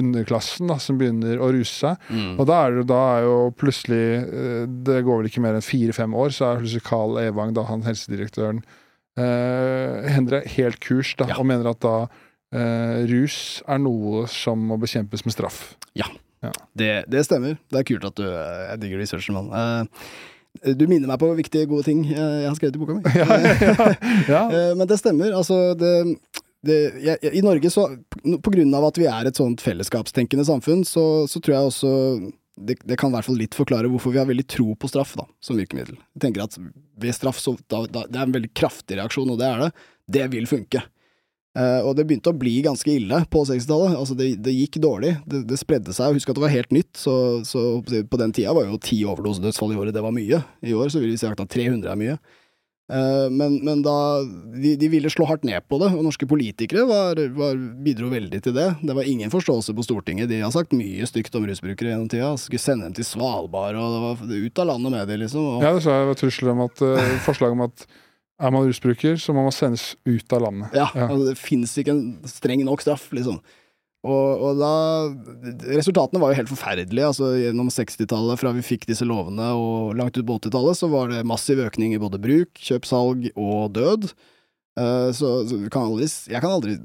underklassen, 0.00 0.68
da, 0.72 0.78
som 0.80 0.98
begynner 1.00 1.38
å 1.42 1.50
ruse 1.52 1.74
seg. 1.74 1.96
Mm. 2.10 2.38
Og 2.40 2.46
da 2.48 2.60
er, 2.66 2.78
det, 2.78 2.86
da 2.90 3.00
er 3.18 3.26
jo 3.26 3.36
plutselig 3.58 4.02
eh, 4.24 4.66
Det 4.84 5.02
går 5.04 5.20
vel 5.20 5.28
ikke 5.28 5.42
mer 5.44 5.56
enn 5.58 5.64
fire-fem 5.64 6.14
år, 6.16 6.30
så 6.34 6.46
er 6.52 6.60
plutselig 6.62 6.84
Carl 6.86 7.18
Evang, 7.20 7.52
da 7.56 7.64
han 7.68 7.82
helsedirektøren, 7.86 8.62
eh, 9.18 10.14
endrer 10.16 10.46
helt 10.56 10.80
kurs 10.80 11.14
da, 11.18 11.28
Ja. 11.30 11.38
og 11.38 11.46
mener 11.46 11.70
at 11.70 11.80
da 11.84 11.94
eh, 12.04 12.08
rus 13.10 13.62
er 13.66 13.80
noe 13.82 14.26
som 14.30 14.60
må 14.68 14.76
bekjempes 14.82 15.24
med 15.26 15.34
straff. 15.34 15.62
Det, 16.76 17.04
det 17.08 17.22
stemmer. 17.24 17.56
Det 17.72 17.78
er 17.80 17.86
kult 17.88 18.04
at 18.04 18.18
du 18.20 18.24
eh, 18.28 18.64
Jeg 18.74 18.80
digger 18.82 18.98
researchen, 19.00 19.32
mann. 19.38 19.48
Eh, 20.60 20.74
du 20.76 20.84
minner 20.86 21.08
meg 21.08 21.18
på 21.22 21.30
viktige, 21.38 21.64
gode 21.70 21.86
ting 21.88 22.02
eh, 22.12 22.42
jeg 22.44 22.50
har 22.50 22.58
skrevet 22.58 22.76
i 22.76 22.82
boka 22.82 22.98
mi. 22.98 23.02
ja, 23.16 23.38
ja, 23.40 23.86
ja. 24.28 24.42
Eh, 24.58 24.74
Men 24.76 24.86
det 24.90 24.98
stemmer. 25.00 25.32
Altså, 25.38 25.56
det, 25.80 25.92
det, 26.68 26.76
jeg- 27.06 27.32
I 27.40 27.42
Norge, 27.46 27.72
så 27.72 27.86
på 28.44 28.52
grunn 28.54 28.76
av 28.76 28.84
at 28.90 29.00
vi 29.00 29.08
er 29.08 29.30
et 29.32 29.40
sånt 29.40 29.64
fellesskapstenkende 29.64 30.44
samfunn, 30.44 30.84
så, 30.84 31.06
så 31.32 31.40
tror 31.40 31.56
jeg 31.56 31.70
også 31.72 31.92
det, 32.60 32.76
det 32.86 33.00
kan 33.00 33.10
i 33.10 33.16
hvert 33.16 33.26
fall 33.26 33.40
litt 33.40 33.56
forklare 33.56 33.88
hvorfor 33.90 34.12
vi 34.14 34.20
har 34.20 34.28
veldig 34.28 34.44
tro 34.46 34.76
på 34.78 34.92
straff 34.92 35.16
da, 35.18 35.24
som 35.42 35.56
virkemiddel. 35.58 35.96
Jeg 36.14 36.26
tenker 36.28 36.44
at 36.44 36.60
ved 36.60 37.16
straff, 37.16 37.40
så 37.42 37.56
da, 37.72 37.86
da, 37.88 38.04
det 38.04 38.20
er 38.20 38.28
en 38.28 38.36
veldig 38.36 38.52
kraftig 38.54 39.00
reaksjon, 39.00 39.32
og 39.32 39.40
det 39.40 39.48
er 39.48 39.64
det. 39.64 39.72
Det 40.20 40.28
vil 40.36 40.46
funke. 40.46 40.84
Eh, 41.54 41.80
og 41.86 41.92
det 41.94 42.02
begynte 42.08 42.32
å 42.32 42.38
bli 42.38 42.56
ganske 42.66 42.90
ille 42.90 43.20
på 43.30 43.44
60-tallet. 43.46 43.94
Altså 43.98 44.16
det, 44.18 44.32
det 44.42 44.54
gikk 44.56 44.80
dårlig. 44.82 45.14
Det, 45.30 45.44
det 45.50 45.58
spredde 45.60 45.94
seg. 45.94 46.16
Husk 46.18 46.32
at 46.32 46.38
det 46.38 46.46
var 46.46 46.54
helt 46.54 46.74
nytt, 46.74 46.94
så, 46.98 47.16
så 47.46 47.66
på 47.82 48.20
den 48.20 48.34
tida 48.34 48.54
var 48.56 48.66
jo 48.66 48.80
ti 48.82 49.04
overdosedødsfall 49.06 49.74
i 49.74 49.82
året 49.82 49.94
det 49.94 50.02
var 50.04 50.14
mye. 50.14 50.42
I 50.66 50.74
år 50.74 50.90
så 50.90 51.02
vil 51.02 51.14
vi 51.14 51.20
si 51.20 51.30
at 51.30 51.44
300 51.44 51.92
er 51.92 52.00
mye. 52.00 52.18
Uh, 52.84 53.30
men, 53.32 53.54
men 53.64 53.80
da 53.80 54.20
de, 54.60 54.74
de 54.76 54.88
ville 54.92 55.08
slå 55.08 55.24
hardt 55.24 55.46
ned 55.48 55.64
på 55.72 55.78
det, 55.80 55.88
og 55.96 56.02
norske 56.04 56.26
politikere 56.28 56.82
var, 56.84 57.16
var, 57.32 57.56
bidro 57.80 58.10
veldig 58.12 58.42
til 58.44 58.52
det. 58.58 58.66
Det 58.84 58.96
var 58.98 59.08
ingen 59.08 59.32
forståelse 59.32 59.72
på 59.72 59.86
Stortinget. 59.86 60.28
De 60.28 60.42
har 60.42 60.52
sagt 60.52 60.74
mye 60.76 61.06
stygt 61.08 61.38
om 61.38 61.46
rusbrukere 61.48 61.94
gjennom 61.94 62.10
tida. 62.12 62.34
Skulle 62.40 62.60
sende 62.60 62.90
dem 62.90 62.98
til 62.98 63.08
Svalbard, 63.08 63.78
og 63.80 63.94
det 63.94 64.02
var 64.04 64.44
ut 64.50 64.60
av 64.60 64.68
landet 64.74 64.96
med 64.98 65.08
det, 65.08 65.20
liksom. 65.22 65.46
Og, 65.54 65.64
ja, 65.64 65.72
det 65.72 65.84
sa 65.86 65.96
jeg 65.96 66.10
var 66.10 66.20
trusler 66.20 66.52
om 66.52 66.64
at 66.66 66.84
uh, 66.84 67.14
forslag 67.24 67.56
om 67.56 67.64
at 67.70 67.86
er 68.42 68.54
man 68.54 68.64
rusbruker, 68.66 69.18
så 69.20 69.34
må 69.34 69.44
man 69.46 69.54
sendes 69.54 69.92
ut 70.06 70.32
av 70.34 70.42
landet. 70.46 70.74
Ja, 70.74 70.88
Ja. 70.94 71.08
Altså, 71.08 71.30
det 71.30 71.38
fins 71.38 71.76
ikke 71.78 71.94
en 71.94 72.06
streng 72.28 72.64
nok 72.66 72.82
straff, 72.82 73.10
liksom. 73.14 73.38
Og, 74.04 74.42
og 74.44 74.58
da 74.60 74.72
Resultatene 75.78 76.20
var 76.20 76.32
jo 76.32 76.38
helt 76.42 76.50
forferdelige. 76.50 77.06
altså 77.08 77.30
Gjennom 77.40 77.70
60-tallet, 77.72 78.40
fra 78.40 78.52
vi 78.52 78.64
fikk 78.66 78.84
disse 78.90 79.06
lovene 79.08 79.46
og 79.56 79.94
langt 79.96 80.18
ut 80.18 80.26
på 80.28 80.36
80-tallet, 80.42 80.76
så 80.76 80.90
var 80.92 81.08
det 81.08 81.22
massiv 81.24 81.62
økning 81.64 81.94
i 81.94 82.02
både 82.02 82.20
bruk, 82.20 82.52
kjøp, 82.60 82.84
salg 82.84 83.30
og 83.32 83.72
død. 83.78 84.10
Uh, 84.76 85.08
så, 85.14 85.38
så 85.48 85.62
kan 85.72 85.86
aldri, 85.88 86.10
jeg 86.28 86.42
kan 86.42 86.52
aldri 86.52 86.76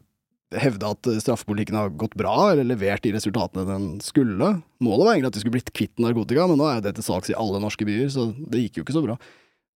hevde 0.58 0.94
at 0.96 1.10
straffepolitikken 1.22 1.78
har 1.78 1.92
gått 2.00 2.16
bra, 2.18 2.52
eller 2.54 2.66
levert 2.66 3.04
de 3.04 3.12
resultatene 3.14 3.68
den 3.68 3.90
skulle. 4.02 4.56
Målet 4.82 5.06
var 5.06 5.14
egentlig 5.14 5.34
at 5.34 5.38
vi 5.38 5.44
skulle 5.44 5.58
blitt 5.60 5.74
kvitt 5.76 6.02
narkotika, 6.02 6.48
men 6.50 6.58
nå 6.62 6.70
er 6.72 6.82
det 6.86 6.96
til 6.98 7.06
salgs 7.06 7.30
i 7.30 7.38
alle 7.38 7.62
norske 7.62 7.86
byer, 7.86 8.08
så 8.14 8.30
det 8.34 8.64
gikk 8.64 8.80
jo 8.80 8.86
ikke 8.88 8.96
så 8.96 9.04
bra. 9.06 9.20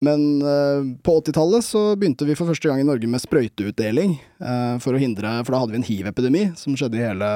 Men 0.02 0.42
eh, 0.42 0.82
på 1.06 1.16
80-tallet 1.20 1.66
så 1.66 1.82
begynte 2.00 2.26
vi 2.26 2.36
for 2.38 2.50
første 2.50 2.70
gang 2.70 2.82
i 2.82 2.88
Norge 2.88 3.10
med 3.10 3.22
sprøyteutdeling, 3.22 4.16
eh, 4.42 4.76
for 4.82 4.98
å 4.98 5.02
hindre 5.02 5.36
For 5.46 5.54
da 5.54 5.62
hadde 5.62 5.76
vi 5.76 5.82
en 5.82 5.86
hiv-epidemi 5.86 6.44
som 6.58 6.78
skjedde 6.78 6.98
i 6.98 7.06
hele 7.06 7.30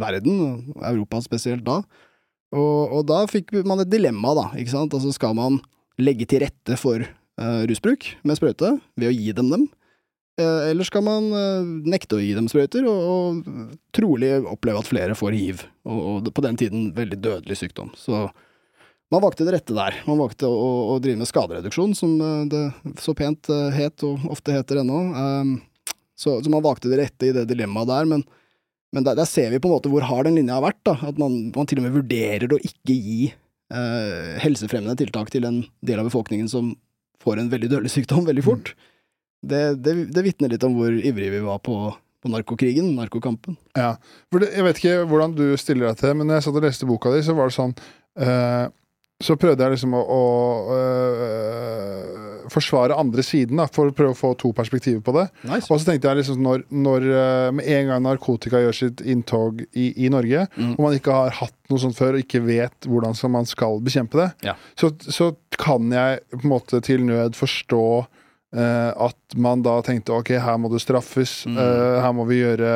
verden, 0.00 0.72
Europa 0.80 1.20
spesielt 1.24 1.66
da. 1.66 1.82
Og, 2.56 2.94
og 2.96 3.02
da 3.10 3.24
fikk 3.28 3.52
man 3.68 3.82
et 3.82 3.92
dilemma, 3.92 4.32
da, 4.38 4.46
ikke 4.56 4.72
sant. 4.72 4.96
Altså 4.96 5.12
skal 5.12 5.36
man 5.36 5.60
legge 6.00 6.28
til 6.28 6.40
rette 6.44 6.78
for 6.80 7.04
eh, 7.04 7.62
rusbruk 7.68 8.08
med 8.24 8.40
sprøyte 8.40 8.76
ved 8.96 9.10
å 9.10 9.16
gi 9.16 9.36
dem 9.36 9.52
dem? 9.52 9.68
Eh, 10.40 10.70
eller 10.70 10.84
skal 10.88 11.04
man 11.04 11.28
eh, 11.32 11.68
nekte 11.92 12.18
å 12.18 12.22
gi 12.24 12.34
dem 12.36 12.48
sprøyter, 12.52 12.88
og, 12.88 13.44
og 13.44 13.76
trolig 13.96 14.34
oppleve 14.40 14.80
at 14.80 14.88
flere 14.88 15.16
får 15.16 15.36
hiv, 15.36 15.68
og, 15.88 16.00
og 16.16 16.32
på 16.32 16.44
den 16.44 16.58
tiden 16.60 16.90
veldig 16.96 17.20
dødelig 17.24 17.60
sykdom. 17.60 17.92
Så 17.96 18.26
man 19.12 19.22
valgte 19.22 19.46
det 19.46 19.54
rette 19.54 19.76
der. 19.76 20.00
Man 20.08 20.18
valgte 20.18 20.48
å, 20.50 20.70
å 20.94 20.98
drive 21.02 21.20
med 21.20 21.30
skadereduksjon, 21.30 21.94
som 21.98 22.16
eh, 22.18 22.42
det 22.50 22.64
så 23.02 23.14
pent 23.16 23.50
eh, 23.52 23.68
het, 23.76 24.02
og 24.06 24.24
ofte 24.32 24.54
heter 24.54 24.82
ennå. 24.82 25.02
Um, 25.14 25.52
så, 26.18 26.38
så 26.42 26.50
man 26.52 26.64
valgte 26.64 26.90
det 26.90 27.00
rette 27.02 27.28
i 27.28 27.34
det 27.36 27.44
dilemmaet 27.50 27.90
der, 27.90 28.08
men, 28.10 28.24
men 28.94 29.06
der, 29.06 29.18
der 29.18 29.28
ser 29.28 29.52
vi 29.52 29.60
på 29.62 29.70
en 29.70 29.76
måte 29.76 29.92
hvor 29.92 30.06
hard 30.08 30.30
den 30.30 30.40
linja 30.40 30.56
har 30.58 30.64
vært. 30.64 30.80
da, 30.88 30.96
At 31.06 31.20
man, 31.22 31.36
man 31.54 31.68
til 31.70 31.82
og 31.82 31.86
med 31.86 31.94
vurderer 31.98 32.56
å 32.56 32.58
ikke 32.58 32.96
gi 32.96 33.20
eh, 33.30 34.32
helsefremmende 34.42 34.96
tiltak 34.98 35.30
til 35.34 35.46
en 35.48 35.60
del 35.86 36.02
av 36.02 36.08
befolkningen 36.08 36.50
som 36.50 36.74
får 37.22 37.42
en 37.42 37.52
veldig 37.52 37.70
dødelig 37.72 37.92
sykdom 37.94 38.26
veldig 38.26 38.44
fort. 38.46 38.72
Det, 39.46 39.76
det, 39.84 39.94
det 40.14 40.24
vitner 40.26 40.50
litt 40.50 40.64
om 40.66 40.74
hvor 40.78 40.90
ivrige 40.94 41.36
vi 41.36 41.44
var 41.44 41.60
på, 41.62 41.76
på 42.22 42.32
narkokrigen, 42.32 42.88
narkokampen. 42.96 43.58
Ja, 43.78 43.94
for 44.32 44.42
det, 44.42 44.50
Jeg 44.56 44.66
vet 44.66 44.80
ikke 44.80 44.96
hvordan 45.10 45.36
du 45.36 45.44
stiller 45.60 45.90
deg 45.90 46.00
til 46.00 46.10
det, 46.10 46.16
men 46.18 46.30
når 46.30 46.40
jeg 46.40 46.46
satt 46.48 46.58
og 46.58 46.66
leste 46.66 46.88
boka 46.88 47.12
di, 47.14 47.22
så 47.26 47.36
var 47.38 47.50
det 47.50 47.56
sånn 47.58 47.76
eh, 48.18 48.66
Så 49.24 49.32
prøvde 49.40 49.64
jeg 49.64 49.72
liksom 49.72 49.94
å, 49.96 50.00
å 50.12 50.22
øh, 50.76 52.48
forsvare 52.52 52.96
andre 53.00 53.22
siden, 53.24 53.56
da, 53.60 53.64
for 53.72 53.88
å 53.90 53.94
prøve 53.96 54.12
å 54.12 54.18
få 54.18 54.32
to 54.38 54.50
perspektiver 54.56 55.00
på 55.04 55.14
det. 55.16 55.24
Nice. 55.48 55.70
Og 55.72 55.80
så 55.80 55.88
tenkte 55.90 56.10
jeg 56.10 56.20
liksom 56.20 56.42
når, 56.44 56.64
når 56.84 57.06
eh, 57.10 57.48
med 57.56 57.70
en 57.78 57.88
gang 57.92 58.04
narkotika 58.04 58.60
gjør 58.62 58.76
sitt 58.76 59.00
inntog 59.08 59.64
i, 59.72 59.88
i 60.06 60.10
Norge, 60.12 60.46
Mm. 60.56 60.74
og 60.76 60.80
man 60.84 60.94
ikke 60.96 61.12
har 61.16 61.32
hatt 61.40 61.54
noe 61.72 61.80
sånt 61.80 61.96
før 61.98 62.16
og 62.16 62.22
ikke 62.22 62.40
vet 62.46 62.86
hvordan 62.88 63.16
man 63.32 63.48
skal 63.48 63.80
bekjempe 63.84 64.20
det, 64.20 64.28
Ja. 64.50 64.54
så, 64.78 64.92
så 65.00 65.30
kan 65.58 65.88
jeg 65.92 66.20
på 66.32 66.42
en 66.44 66.52
måte 66.52 66.80
til 66.84 67.02
nød 67.08 67.36
forstå 67.38 67.82
at 68.60 69.36
man 69.36 69.62
da 69.62 69.80
tenkte 69.82 70.14
ok, 70.16 70.30
her 70.40 70.56
må 70.58 70.70
det 70.72 70.80
straffes, 70.80 71.44
Mm. 71.46 71.58
eh, 71.58 72.00
her 72.02 72.12
må 72.16 72.24
vi 72.26 72.38
gjøre 72.40 72.70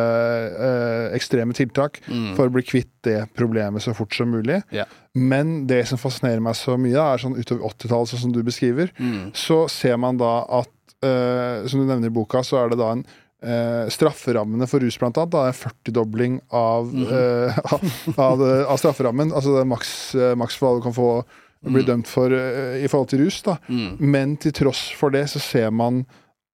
eh, 0.61 1.16
ekstreme 1.16 1.55
tiltak 1.57 2.01
Mm. 2.09 2.35
for 2.37 2.49
å 2.49 2.53
bli 2.53 2.62
kvitt 2.62 2.91
det 3.03 3.28
problemet 3.35 3.83
så 3.83 3.95
fort 3.97 4.14
som 4.14 4.31
mulig. 4.31 4.62
Yeah. 4.72 4.87
Men 5.14 5.66
det 5.66 5.87
som 5.89 5.99
fascinerer 5.99 6.41
meg 6.41 6.55
så 6.55 6.76
mye, 6.78 6.97
er 7.14 7.18
sånn 7.18 7.37
utover 7.39 7.64
80-tallet, 7.70 8.09
sånn 8.12 8.20
som 8.26 8.33
du 8.33 8.43
beskriver, 8.43 8.91
Mm. 8.99 9.33
så 9.33 9.68
ser 9.70 9.97
man 9.97 10.16
da 10.18 10.45
at, 10.49 10.68
eh, 11.03 11.66
som 11.66 11.81
du 11.81 11.87
nevner 11.87 12.07
i 12.07 12.11
boka, 12.14 12.43
så 12.45 12.64
er 12.64 12.68
det 12.70 12.78
da 12.78 12.93
en 12.93 13.05
eh, 13.43 13.89
strafferammene 13.89 14.68
for 14.68 14.81
rus, 14.81 14.99
blant 14.99 15.16
annet, 15.16 15.31
da, 15.33 15.45
er 15.47 15.55
en 15.55 15.55
40-dobling 15.57 16.41
av, 16.53 16.93
Mhm. 16.93 17.07
eh, 17.09 17.59
av, 17.72 17.81
av, 18.18 18.43
av 18.68 18.76
strafferammen. 18.76 19.33
Altså 19.33 19.55
det 19.57 19.62
er 19.62 19.70
maks, 19.70 20.14
eh, 20.14 20.35
maks 20.37 20.57
for 20.61 20.76
du 20.76 20.83
kan 20.83 20.93
få 20.93 21.24
bli 21.63 21.73
blir 21.77 21.87
dømt 21.89 22.09
for 22.09 22.33
eh, 22.33 22.81
i 22.85 22.89
forhold 22.89 23.09
til 23.13 23.25
rus. 23.25 23.43
da. 23.43 23.59
Mm. 23.69 23.97
Men 24.01 24.37
til 24.41 24.53
tross 24.53 24.87
for 24.97 25.11
det 25.15 25.27
så 25.33 25.41
ser 25.43 25.71
man 25.71 26.05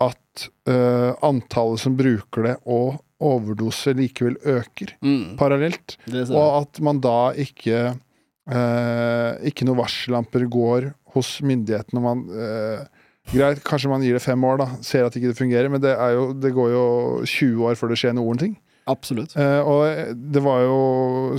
at 0.02 0.48
uh, 0.68 1.14
antallet 1.24 1.80
som 1.80 1.94
bruker 1.96 2.42
det, 2.44 2.56
og 2.68 2.98
overdose 3.24 3.94
likevel 3.96 4.34
øker 4.44 4.90
Mm. 5.00 5.36
parallelt. 5.38 5.96
Og 6.28 6.60
at 6.60 6.80
man 6.84 7.00
da 7.00 7.32
ikke 7.32 7.94
eh, 8.46 9.46
Ikke 9.48 9.64
noen 9.64 9.78
varsellamper 9.80 10.44
går 10.52 10.90
hos 11.16 11.40
myndighetene. 11.40 12.02
Man, 12.02 12.26
eh, 12.28 12.84
greit, 13.32 13.62
kanskje 13.64 13.88
man 13.88 14.02
gir 14.04 14.12
det 14.18 14.22
fem 14.22 14.44
år, 14.44 14.58
da, 14.60 14.66
ser 14.84 15.06
at 15.06 15.16
ikke 15.16 15.32
det 15.32 15.38
fungerer, 15.38 15.70
men 15.72 15.80
det, 15.80 15.94
er 15.96 16.12
jo, 16.14 16.32
det 16.36 16.52
går 16.54 16.70
jo 16.74 16.84
20 17.24 17.64
år 17.70 17.74
før 17.80 17.88
det 17.94 17.98
skjer 18.02 18.14
noen 18.14 18.38
ting. 18.38 18.56
Absolutt. 18.86 19.32
Eh, 19.34 19.62
og 19.64 20.12
det 20.14 20.42
var 20.44 20.60
jo, 20.62 20.76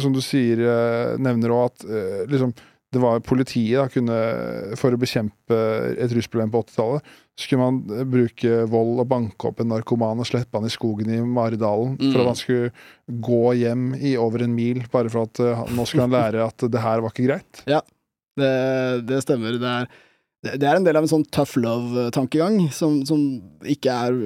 som 0.01 0.11
du 0.17 0.19
sier, 0.19 0.59
eh, 0.65 1.13
nevner 1.21 1.53
òg, 1.53 1.69
at 1.69 2.27
liksom, 2.33 2.51
det 2.97 3.03
var 3.03 3.21
politiet 3.23 3.77
da, 3.77 3.85
kunne, 3.93 4.17
For 4.81 4.95
å 4.95 4.99
bekjempe 4.99 5.57
et 6.01 6.13
rusproblem 6.17 6.49
på 6.53 6.63
80-tallet, 6.65 7.11
så 7.37 7.45
skulle 7.45 7.61
man 7.61 7.77
eh, 7.93 8.05
bruke 8.09 8.63
vold 8.71 9.03
og 9.03 9.09
banke 9.11 9.51
opp 9.51 9.61
en 9.61 9.69
narkoman 9.75 10.23
og 10.23 10.25
slippe 10.25 10.57
han 10.57 10.65
i 10.65 10.73
skogen 10.73 11.11
i 11.13 11.19
Maridalen. 11.21 11.93
For 12.01 12.17
Mm. 12.17 12.23
at 12.23 12.31
han 12.31 12.39
skulle 12.41 13.21
gå 13.21 13.43
hjem 13.61 13.85
i 14.01 14.15
over 14.17 14.43
en 14.47 14.55
mil, 14.57 14.81
bare 14.91 15.11
for 15.13 15.27
at 15.29 15.39
uh, 15.45 15.63
nå 15.77 15.85
skulle 15.85 16.07
han 16.09 16.15
lære 16.17 16.43
at 16.49 16.65
det 16.73 16.81
her 16.81 17.05
var 17.05 17.13
ikke 17.13 17.27
greit. 17.29 17.63
Det, 18.37 18.51
det 19.09 19.21
stemmer. 19.23 19.55
Det 19.61 19.69
er, 19.69 19.87
det 20.61 20.67
er 20.69 20.77
en 20.77 20.85
del 20.85 20.97
av 20.99 21.05
en 21.07 21.09
sånn 21.09 21.25
tough 21.33 21.57
love-tankegang 21.57 22.67
som, 22.75 22.99
som 23.09 23.21
ikke 23.65 23.89
er, 23.89 24.17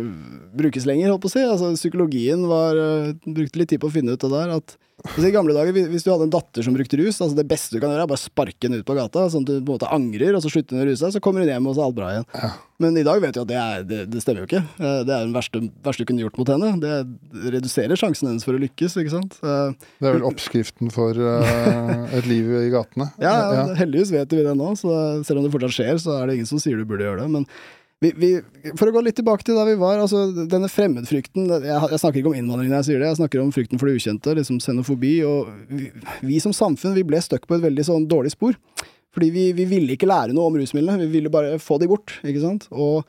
brukes 0.60 0.86
lenger, 0.90 1.12
holdt 1.14 1.24
på 1.24 1.30
å 1.32 1.34
si. 1.36 1.44
Altså, 1.48 1.70
psykologien 1.80 2.44
var, 2.52 2.76
øh, 2.76 3.14
brukte 3.26 3.62
litt 3.62 3.72
tid 3.72 3.80
på 3.84 3.88
å 3.92 3.96
finne 3.96 4.16
ut 4.16 4.24
det 4.26 4.32
der. 4.34 4.52
At, 4.60 4.76
altså, 5.04 5.28
I 5.28 5.32
gamle 5.34 5.54
dager, 5.56 5.74
hvis- 5.74 6.04
du 6.06 6.12
hadde 6.12 6.24
en 6.28 6.34
datter 6.34 6.64
som 6.64 6.74
brukte 6.76 6.98
rus, 7.00 7.20
altså 7.22 7.36
det 7.36 7.48
beste 7.48 7.74
du 7.76 7.80
kan 7.80 7.90
gjøre, 7.92 8.04
er 8.04 8.12
bare 8.12 8.22
sparke 8.22 8.68
henne 8.68 8.80
ut 8.82 8.86
på 8.86 8.96
gata, 8.98 9.28
sånn 9.30 9.42
at 9.44 9.52
du 9.52 9.56
på 9.62 9.74
en 9.74 9.80
måte 9.80 9.92
angrer, 9.92 10.36
og 10.36 10.42
så 10.44 10.52
slutter 10.54 10.78
hun 10.78 10.86
å 10.86 10.90
ruse 10.92 11.12
så 11.12 11.20
kommer 11.22 11.42
hun 11.42 11.50
hjem, 11.50 11.68
og 11.68 11.76
så 11.76 11.82
er 11.82 11.88
alt 11.90 11.96
bra 11.98 12.10
igjen. 12.14 12.26
Ja. 12.36 12.52
Men 12.82 12.98
i 12.98 13.04
dag 13.06 13.22
vet 13.22 13.36
vi 13.38 13.42
at 13.42 13.48
det, 13.52 13.58
er, 13.62 13.84
det, 13.86 14.00
det 14.10 14.22
stemmer 14.24 14.42
jo 14.42 14.48
ikke. 14.50 14.64
Eh, 14.82 15.04
Det 15.06 15.14
er 15.14 15.26
den 15.28 15.34
verste, 15.36 15.60
verste 15.86 16.02
du 16.02 16.06
kunne 16.10 16.24
gjort 16.24 16.38
mot 16.42 16.50
henne. 16.50 16.72
Det 16.82 17.52
reduserer 17.54 17.94
sjansen 18.00 18.28
hennes 18.32 18.44
for 18.48 18.58
å 18.58 18.62
lykkes, 18.64 18.96
ikke 18.98 19.14
sant. 19.14 19.38
Eh, 19.44 19.74
Det 20.02 20.08
er 20.10 20.16
vel 20.18 20.26
oppskriften 20.26 20.90
for 20.92 21.14
uh, 21.14 22.08
et 22.18 22.26
liv 22.26 22.50
i 22.66 22.72
gatene. 22.74 23.12
Ja, 23.22 23.36
Ja. 23.54 23.68
heldigvis 23.78 24.10
vet 24.12 24.30
vi 24.34 24.42
det 24.44 24.56
nå, 24.58 24.72
så 24.80 25.24
selv 25.26 25.40
om 25.42 25.46
det 25.46 25.54
fortsatt 25.54 25.78
skjer, 25.78 26.00
så 26.02 26.18
er 26.22 26.28
det 26.28 26.40
ingen 26.40 26.50
som 26.50 26.58
sier 26.58 26.78
du 26.78 26.86
burde 26.90 27.06
gjøre 27.06 27.22
det. 27.22 27.30
Men 27.30 27.46
vi, 28.02 28.10
vi, 28.18 28.30
for 28.80 28.90
å 28.90 28.94
gå 28.96 29.04
litt 29.06 29.18
tilbake 29.20 29.46
til 29.46 29.58
da 29.60 29.66
vi 29.68 29.76
var, 29.78 30.00
altså 30.02 30.24
denne 30.50 30.70
fremmedfrykten 30.72 31.52
jeg, 31.52 31.62
jeg 31.70 32.00
snakker 32.02 32.22
ikke 32.22 32.32
om 32.32 32.38
innvandring 32.40 32.72
når 32.72 32.80
jeg 32.80 32.88
sier 32.88 33.04
det, 33.04 33.12
jeg 33.12 33.20
snakker 33.20 33.44
om 33.44 33.52
frykten 33.54 33.82
for 33.82 33.90
det 33.90 34.00
ukjente, 34.00 34.34
liksom 34.40 34.58
xenofobi. 34.64 35.14
Og 35.28 35.52
vi, 35.70 35.92
vi 36.26 36.40
som 36.42 36.56
samfunn 36.56 36.98
vi 36.98 37.06
ble 37.06 37.22
stuck 37.22 37.46
på 37.46 37.60
et 37.60 37.66
veldig 37.68 37.86
sånn 37.86 38.10
dårlig 38.10 38.34
spor. 38.34 38.58
Fordi 39.14 39.30
vi, 39.36 39.46
vi 39.54 39.68
ville 39.68 39.94
ikke 39.94 40.10
lære 40.10 40.34
noe 40.34 40.50
om 40.50 40.58
rusmidlene, 40.58 41.04
vi 41.04 41.20
ville 41.20 41.32
bare 41.32 41.58
få 41.62 41.78
de 41.82 41.90
bort, 41.92 42.16
ikke 42.26 42.42
sant. 42.42 42.66
Og, 42.72 43.06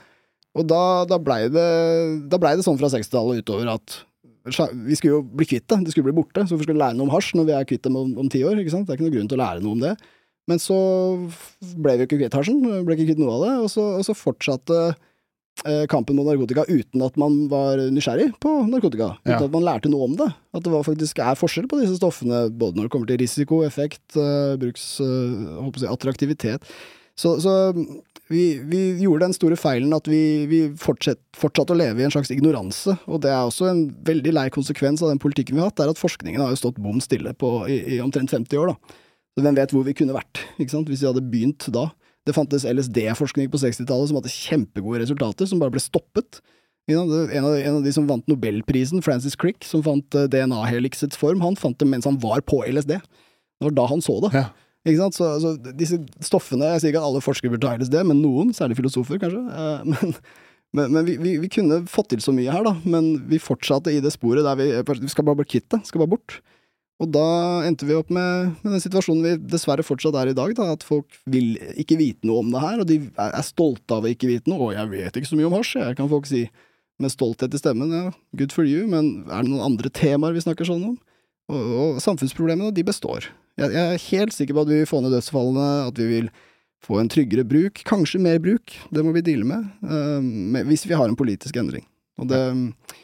og 0.53 0.68
da, 0.68 0.84
da 1.09 1.18
blei 1.22 1.45
det, 1.49 1.68
ble 2.36 2.57
det 2.59 2.66
sånn 2.66 2.80
fra 2.80 2.90
60-tallet 2.93 3.45
utover 3.47 3.70
at 3.78 4.03
vi 4.43 4.97
skulle 4.99 5.20
jo 5.20 5.22
bli 5.22 5.47
kvitt 5.47 5.68
det, 5.70 5.84
det 5.86 5.93
skulle 5.95 6.09
bli 6.11 6.16
borte. 6.18 6.43
Så 6.43 6.53
hvorfor 6.53 6.66
skulle 6.66 6.80
vi 6.80 6.82
lære 6.82 6.99
noe 6.99 7.07
om 7.07 7.14
hasj 7.14 7.36
når 7.38 7.47
vi 7.49 7.55
er 7.57 7.68
kvitt 7.68 7.86
dem 7.86 7.99
om, 8.01 8.28
ti 8.28 8.43
år? 8.45 8.59
ikke 8.59 8.74
sant? 8.74 8.88
Det 8.88 8.93
er 8.93 8.99
ikke 8.99 9.07
noe 9.07 9.14
grunn 9.14 9.30
til 9.30 9.38
å 9.38 9.45
lære 9.45 9.62
noe 9.62 9.76
om 9.76 9.84
det. 9.84 9.95
Men 10.51 10.59
så 10.59 10.76
ble 11.78 11.95
vi 11.97 12.03
jo 12.05 12.09
ikke 12.11 12.18
kvitt 12.24 12.34
hasjen, 12.36 12.61
ble 12.86 12.97
ikke 12.97 13.12
kvitt 13.12 13.20
noe 13.22 13.36
av 13.36 13.43
det, 13.47 13.53
og 13.64 13.68
så, 13.70 13.84
og 14.01 14.07
så 14.07 14.14
fortsatte 14.18 14.78
eh, 14.90 15.84
kampen 15.93 16.18
mot 16.18 16.26
narkotika 16.26 16.64
uten 16.66 17.05
at 17.07 17.18
man 17.20 17.45
var 17.53 17.78
nysgjerrig 17.95 18.32
på 18.43 18.55
narkotika. 18.70 19.12
Uten 19.22 19.36
Ja. 19.36 19.43
at 19.45 19.53
man 19.55 19.66
lærte 19.68 19.93
noe 19.93 20.09
om 20.09 20.16
det. 20.18 20.30
At 20.55 20.64
det 20.66 20.72
var 20.74 20.82
faktisk 20.88 21.20
er 21.22 21.38
forskjell 21.38 21.68
på 21.70 21.78
disse 21.82 22.01
stoffene, 22.01 22.49
både 22.51 22.74
når 22.78 22.88
det 22.88 22.95
kommer 22.95 23.07
til 23.12 23.22
risiko, 23.22 23.62
effekt, 23.66 24.03
eh, 24.18 24.57
bruks... 24.59 24.88
eh, 25.05 25.62
på 25.62 25.78
å 25.78 25.84
si, 25.84 25.86
attraktivitet. 25.86 26.66
Så, 27.14 27.36
så 27.45 27.53
vi, 28.32 28.57
vi 28.64 28.80
gjorde 29.05 29.28
den 29.28 29.36
store 29.36 29.57
feilen 29.61 29.93
at 29.95 30.09
vi, 30.09 30.47
vi 30.49 30.61
fortsatte 30.80 31.74
å 31.74 31.76
leve 31.78 32.01
i 32.01 32.07
en 32.07 32.14
slags 32.14 32.32
ignoranse. 32.32 32.97
Og 33.07 33.20
det 33.22 33.30
er 33.30 33.45
også 33.45 33.68
en 33.70 33.84
veldig 34.07 34.32
lei 34.34 34.47
konsekvens 34.51 35.05
av 35.05 35.12
den 35.12 35.20
politikken 35.22 35.55
vi 35.55 35.62
har 35.62 35.70
hatt, 35.70 35.82
er 35.84 35.93
at 35.93 36.01
forskningen 36.01 36.40
har 36.43 36.51
jo 36.55 36.61
stått 36.64 36.80
bom 36.82 36.99
stille 37.05 37.34
på, 37.36 37.53
i, 37.68 37.78
i 37.99 38.01
omtrent 38.03 38.32
50 38.32 38.59
år. 38.62 38.72
da. 38.74 38.99
Så 39.33 39.45
hvem 39.45 39.57
vet 39.57 39.72
hvor 39.72 39.85
vi 39.87 39.95
kunne 39.97 40.16
vært, 40.16 40.43
ikke 40.61 40.74
sant, 40.74 40.91
hvis 40.93 41.03
vi 41.05 41.09
hadde 41.09 41.24
begynt 41.33 41.68
da. 41.72 41.89
Det 42.28 42.35
fantes 42.37 42.66
LSD-forskning 42.68 43.49
på 43.51 43.59
60-tallet 43.59 44.11
som 44.11 44.18
hadde 44.20 44.30
kjempegode 44.30 45.01
resultater, 45.03 45.49
som 45.49 45.62
bare 45.62 45.72
ble 45.74 45.83
stoppet. 45.83 46.43
En 46.91 46.99
av, 47.01 47.30
en 47.33 47.76
av 47.78 47.83
de 47.85 47.93
som 47.95 48.07
vant 48.07 48.26
nobelprisen, 48.30 49.03
Francis 49.03 49.35
Crick, 49.39 49.64
som 49.66 49.83
fant 49.87 50.18
eh, 50.18 50.28
DNA-heliksets 50.30 51.18
form, 51.18 51.43
han 51.43 51.57
fant 51.59 51.78
det 51.80 51.89
mens 51.89 52.07
han 52.07 52.18
var 52.22 52.43
på 52.47 52.61
LSD. 52.66 52.97
Det 52.99 53.66
var 53.68 53.74
da 53.78 53.89
han 53.91 54.03
så 54.05 54.18
det. 54.26 54.33
Ja. 54.37 54.45
Ikke 54.83 54.99
sant? 54.99 55.14
Så, 55.14 55.28
så 55.39 55.53
disse 55.78 56.01
stoffene 56.26 56.72
Jeg 56.72 56.83
sier 56.83 56.91
ikke 56.91 57.03
at 57.05 57.07
alle 57.07 57.22
forskere 57.22 57.53
burde 57.53 57.62
ta 57.68 57.76
LSD, 57.78 58.01
men 58.09 58.18
noen, 58.22 58.51
særlig 58.57 58.80
filosofer 58.80 59.20
kanskje. 59.22 59.43
eh, 59.49 59.85
Men, 60.72 60.89
men, 60.89 60.93
men 60.95 61.05
vi, 61.05 61.18
vi, 61.20 61.35
vi 61.37 61.49
kunne 61.53 61.83
fått 61.91 62.14
til 62.14 62.22
så 62.24 62.33
mye 62.33 62.49
her, 62.49 62.64
da. 62.64 62.70
Men 62.89 63.11
vi 63.28 63.37
fortsatte 63.43 63.93
i 63.93 63.99
det 64.01 64.14
sporet 64.14 64.47
der 64.47 64.57
vi, 64.57 64.70
vi 65.03 65.11
skal 65.12 65.26
bare 65.26 65.43
bli 65.43 65.45
kvitt 65.53 65.66
det. 65.74 65.83
Skal 65.85 66.01
bare 66.01 66.14
bort. 66.14 66.39
Og 67.03 67.09
da 67.11 67.26
endte 67.66 67.86
vi 67.88 67.96
opp 67.98 68.12
med, 68.14 68.53
med 68.62 68.76
den 68.76 68.82
situasjonen 68.82 69.24
vi 69.26 69.50
dessverre 69.50 69.82
fortsatt 69.82 70.14
er 70.20 70.30
i 70.30 70.36
dag. 70.38 70.53
Da, 70.55 70.68
at 70.76 70.84
folk 70.86 71.16
vil 71.30 71.57
ikke 71.80 71.98
vite 71.98 72.28
noe 72.28 72.44
om 72.44 72.53
det 72.53 72.62
her, 72.62 72.82
og 72.82 72.86
de 72.86 73.00
er, 73.11 73.40
stolte 73.46 73.96
av 73.96 74.07
å 74.07 74.12
ikke 74.12 74.30
vite 74.30 74.53
noe. 74.53 74.68
Og 74.68 74.76
jeg 74.76 74.90
vet 74.92 75.18
ikke 75.18 75.32
så 75.32 75.38
mye 75.38 75.48
om 75.50 75.57
hasj, 75.59 75.74
jeg, 75.80 75.98
kan 75.98 76.11
folk 76.12 76.30
si 76.30 76.44
med 77.03 77.11
stolthet 77.11 77.55
i 77.57 77.59
stemmen. 77.59 77.90
Ja, 77.96 78.12
good 78.38 78.55
for 78.55 78.68
you, 78.68 78.86
men 78.90 79.24
er 79.26 79.42
det 79.42 79.50
noen 79.50 79.66
andre 79.72 79.90
temaer 79.90 80.36
vi 80.36 80.44
snakker 80.44 80.68
sånn 80.68 80.92
om? 80.92 80.96
Og, 81.50 81.74
og 81.82 82.00
samfunnsproblemene, 82.05 82.70
de 82.76 82.86
består. 82.86 83.26
Jeg, 83.59 83.74
jeg 83.74 83.82
er 83.82 84.07
helt 84.07 84.36
sikker 84.36 84.57
på 84.57 84.64
at 84.64 84.70
vi 84.70 84.80
vil 84.84 84.88
få 84.88 85.03
ned 85.03 85.16
dødsfallene, 85.16 85.68
at 85.90 85.98
vi 85.98 86.09
vil 86.12 86.30
få 86.82 87.00
en 87.03 87.11
tryggere 87.11 87.44
bruk, 87.46 87.82
kanskje 87.88 88.22
mer 88.22 88.38
bruk. 88.42 88.74
Det 88.94 89.03
må 89.03 89.14
vi 89.16 89.24
deale 89.26 89.46
med, 89.48 89.66
uh, 89.86 90.22
med 90.22 90.70
hvis 90.70 90.86
vi 90.86 90.94
har 90.98 91.11
en 91.11 91.18
politisk 91.18 91.59
endring. 91.59 91.84
Og 92.22 92.30
det, 92.30 92.38
det, 92.38 93.01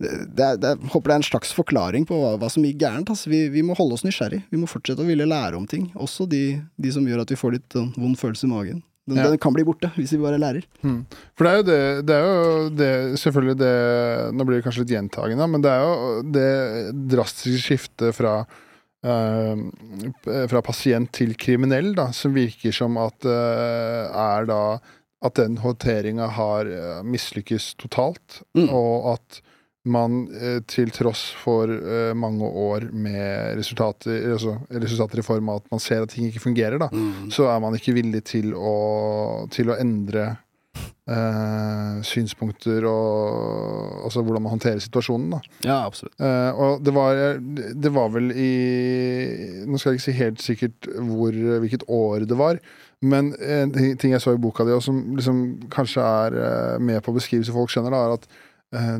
det, 0.00 0.44
er- 0.46 0.56
det, 0.60 0.70
jeg 0.74 0.90
håper 0.94 1.10
det 1.10 1.14
er 1.14 1.20
en 1.20 1.28
slags 1.30 1.50
forklaring 1.56 2.06
på 2.08 2.16
hva, 2.16 2.34
hva 2.40 2.48
som 2.50 2.64
gikk 2.64 2.78
gærent. 2.80 3.10
Altså, 3.12 3.28
vi, 3.32 3.42
vi 3.52 3.62
må 3.66 3.74
holde 3.78 3.98
oss 3.98 4.04
nysgjerrig. 4.06 4.42
Vi 4.50 4.60
må 4.60 4.68
fortsette 4.70 5.04
å 5.04 5.08
ville 5.08 5.26
lære 5.28 5.58
om 5.60 5.66
ting. 5.68 5.90
Også 6.00 6.24
de, 6.30 6.44
de 6.80 6.92
som 6.94 7.04
gjør 7.06 7.22
at 7.26 7.30
vi 7.34 7.38
får 7.40 7.58
litt 7.58 7.76
uh, 7.76 7.90
vond 8.00 8.16
følelse 8.20 8.48
i 8.48 8.52
magen. 8.54 8.80
Den, 9.10 9.16
Ja. 9.18 9.26
den 9.32 9.38
kan 9.42 9.52
bli 9.56 9.64
borte 9.66 9.88
hvis 9.96 10.12
vi 10.14 10.18
bare 10.22 10.38
lærer. 10.38 10.62
Hmm. 10.84 11.00
For 11.34 11.44
det 11.46 11.50
er 11.50 11.56
jo 11.58 11.66
det, 11.66 11.78
det, 12.06 12.16
er 12.16 12.26
jo 12.28 12.66
det 12.78 12.90
Selvfølgelig 13.18 13.56
det 13.58 13.70
Nå 14.36 14.44
blir 14.46 14.60
det 14.60 14.64
kanskje 14.66 14.84
litt 14.84 14.92
gjentagende, 14.94 15.48
men 15.50 15.64
det 15.64 15.72
er 15.72 15.80
jo 15.82 16.20
det 16.36 16.50
drastiske 17.10 17.62
skiftet 17.64 18.14
fra 18.14 18.34
uh, 18.44 19.56
fra 20.52 20.62
pasient 20.62 21.10
til 21.16 21.34
kriminell, 21.40 21.92
da, 21.96 22.10
som 22.14 22.34
virker 22.36 22.74
som 22.76 22.98
at 23.00 23.26
uh, 23.26 24.04
er 24.14 24.48
da 24.50 24.60
At 25.24 25.36
den 25.36 25.58
håndteringa 25.60 26.30
har 26.36 26.68
uh, 26.70 27.00
mislykkes 27.04 27.74
totalt, 27.80 28.38
Mm. 28.56 28.70
og 28.72 29.14
at 29.18 29.40
man 29.88 30.26
eh, 30.36 30.58
til 30.68 30.90
tross 30.92 31.30
for 31.40 31.70
eh, 31.72 32.10
mange 32.18 32.44
år 32.44 32.90
med 32.92 33.56
resultater, 33.56 34.26
altså, 34.34 34.58
resultater 34.74 35.22
i 35.22 35.24
form 35.24 35.48
av 35.48 35.62
at 35.62 35.70
man 35.72 35.80
ser 35.80 36.02
at 36.04 36.12
ting 36.12 36.26
ikke 36.28 36.42
fungerer, 36.44 36.76
da, 36.82 36.90
så 37.32 37.48
er 37.48 37.62
man 37.64 37.78
ikke 37.78 37.94
villig 37.96 38.20
til 38.28 38.52
å, 38.54 39.46
til 39.54 39.72
å 39.72 39.78
endre 39.80 40.26
eh, 41.08 41.96
synspunkter 42.06 42.84
og 42.90 44.04
altså 44.04 44.22
hvordan 44.26 44.44
man 44.44 44.52
håndterer 44.56 44.82
situasjonen. 44.84 45.32
Da. 45.32 45.40
Ja, 45.66 45.78
absolutt. 45.88 46.14
Eh, 46.20 46.60
og 46.60 46.84
det 46.84 46.94
var, 46.96 47.22
det 47.40 47.92
var 47.94 48.12
vel 48.14 48.30
i 48.36 48.50
Nå 49.66 49.78
skal 49.80 49.94
jeg 49.94 50.00
ikke 50.00 50.06
si 50.10 50.16
helt 50.20 50.44
sikkert 50.44 50.90
hvor, 51.08 51.32
hvilket 51.64 51.86
år 51.88 52.28
det 52.28 52.36
var, 52.38 52.60
men 53.00 53.32
en 53.40 53.72
ting- 53.72 54.12
jeg 54.12 54.20
så 54.20 54.34
i 54.36 54.40
boka 54.44 54.64
di, 54.68 54.74
og 54.76 54.82
som 54.84 55.00
liksom 55.16 55.40
kanskje 55.72 56.04
er 56.04 56.36
eh, 56.44 56.78
med 56.84 57.00
på 57.04 57.14
å 57.14 57.16
beskrive 57.16 57.46
så 57.48 57.56
folk 57.56 57.72
skjønner, 57.72 57.96
da, 57.96 58.04
er 58.10 58.18
at 58.20 58.28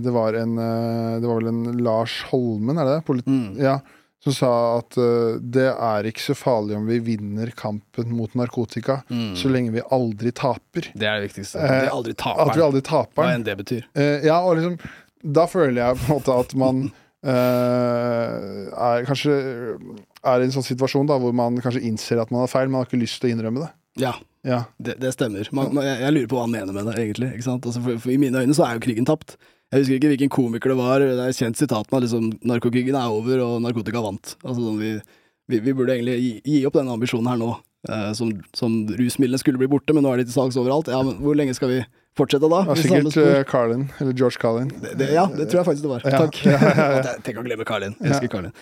det 0.03 0.11
var 0.11 0.35
en 0.35 0.59
eh, 0.59 1.21
Det 1.23 1.27
var 1.31 1.41
vel 1.41 1.49
en 1.53 1.79
Lars 1.85 2.23
Holmen, 2.31 2.79
er 2.79 2.85
det 2.89 2.95
det? 2.99 3.05
Polit 3.07 3.27
Mm. 3.31 3.57
ja, 3.62 3.77
som 4.21 4.35
sa 4.37 4.49
at 4.79 4.97
uh, 5.01 5.39
det 5.41 5.68
er 5.73 6.05
ikke 6.11 6.21
så 6.21 6.35
farlig 6.37 6.75
om 6.77 6.85
vi 6.91 6.99
vinner 7.01 7.49
kampen 7.57 8.11
mot 8.12 8.35
narkotika, 8.37 8.99
Mm. 9.09 9.31
så 9.39 9.49
lenge 9.49 9.73
vi 9.73 9.81
aldri 9.91 10.33
taper. 10.37 10.91
Det 10.93 11.07
er 11.09 11.21
det 11.21 11.31
viktigste. 11.31 11.57
Eh, 11.62 11.87
Det 11.87 11.91
aldri 11.95 12.12
At 12.18 12.57
vi 12.57 12.61
aldri 12.66 12.83
taper. 12.85 13.23
hva 13.23 13.31
enn 13.35 13.45
det 13.47 13.57
betyr. 13.57 13.87
Eh, 13.95 14.27
ja, 14.27 14.41
og 14.45 14.57
liksom 14.59 14.77
Da 15.25 15.47
føler 15.47 15.81
jeg 15.87 15.97
på 15.97 16.05
en 16.11 16.18
måte 16.18 16.35
at 16.41 16.55
man 16.55 16.83
uh, 17.25 18.68
er 18.91 19.05
kanskje 19.09 19.35
er 20.25 20.41
i 20.43 20.45
en 20.49 20.53
sånn 20.55 20.66
situasjon 20.66 21.09
da 21.09 21.16
hvor 21.21 21.33
man 21.37 21.57
kanskje 21.64 21.83
innser 21.89 22.21
at 22.21 22.31
man 22.33 22.43
har 22.45 22.51
feil, 22.53 22.68
men 22.68 22.81
har 22.83 22.89
ikke 22.89 23.01
lyst 23.01 23.21
til 23.23 23.31
å 23.31 23.35
innrømme 23.37 23.64
det. 23.66 23.71
Ja, 24.05 24.14
Ja. 24.45 24.62
Det, 24.81 24.95
det 25.01 25.11
stemmer. 25.12 25.49
Man, 25.53 25.75
man, 25.77 25.85
jeg, 25.85 25.99
jeg 26.01 26.12
lurer 26.16 26.29
på 26.31 26.37
hva 26.39 26.45
han 26.47 26.53
mener 26.55 26.73
med 26.77 26.87
det, 26.89 26.95
egentlig. 27.03 27.33
Altså, 27.45 27.81
for, 27.85 27.99
for 28.01 28.11
I 28.12 28.16
mine 28.21 28.41
øyne 28.41 28.55
så 28.57 28.64
er 28.68 28.79
jo 28.79 28.85
krigen 28.87 29.05
tapt. 29.09 29.37
Jeg 29.71 29.85
husker 29.85 29.99
ikke 30.01 30.11
hvilken 30.11 30.31
komiker 30.35 30.73
det 30.73 30.79
var. 30.81 31.03
Det 31.05 31.14
er 31.14 31.31
et 31.31 31.39
kjent 31.39 31.59
sitat 31.59 31.93
med 31.93 32.03
liksom, 32.03 32.31
narkokrigen 32.43 32.97
er 32.99 33.12
over, 33.14 33.43
og 33.45 33.61
narkotika 33.62 34.03
vant. 34.03 34.35
Altså, 34.43 34.64
sånn, 34.64 34.81
vi, 34.83 34.97
vi, 35.47 35.61
vi 35.62 35.75
burde 35.79 35.95
egentlig 35.95 36.16
gi, 36.18 36.33
gi 36.43 36.62
opp 36.66 36.79
denne 36.81 36.97
ambisjonen 36.97 37.31
her 37.31 37.39
nå. 37.39 37.53
Eh, 37.89 38.11
som, 38.18 38.33
som 38.53 38.75
rusmidlene 38.99 39.39
skulle 39.41 39.61
bli 39.61 39.71
borte, 39.71 39.95
men 39.95 40.05
nå 40.05 40.11
er 40.12 40.21
de 40.21 40.27
til 40.27 40.35
salgs 40.35 40.59
overalt. 40.59 40.91
Ja, 40.91 40.99
men 41.07 41.21
Hvor 41.23 41.39
lenge 41.39 41.55
skal 41.57 41.71
vi 41.71 41.79
fortsette 42.18 42.51
da? 42.51 42.64
Ja, 42.66 42.77
sikkert 42.77 43.14
samme 43.14 43.37
eh, 43.39 43.45
Carlin, 43.49 43.87
eller 44.03 44.16
George 44.18 44.43
Carlin. 44.43 44.73
det, 44.83 44.97
det, 45.01 45.12
ja, 45.14 45.29
det 45.31 45.47
tror 45.47 45.62
jeg 45.62 45.68
faktisk 45.71 45.87
det 45.87 45.93
var. 45.95 46.03
Ja, 46.05 46.25
Takk. 46.25 46.41
ja, 46.51 47.14
Tenk 47.25 47.39
å 47.39 47.47
glemme 47.47 47.68
Karlin. 47.68 47.95
Jeg 48.03 48.16
elsker 48.16 48.33
Karlin. 48.35 48.57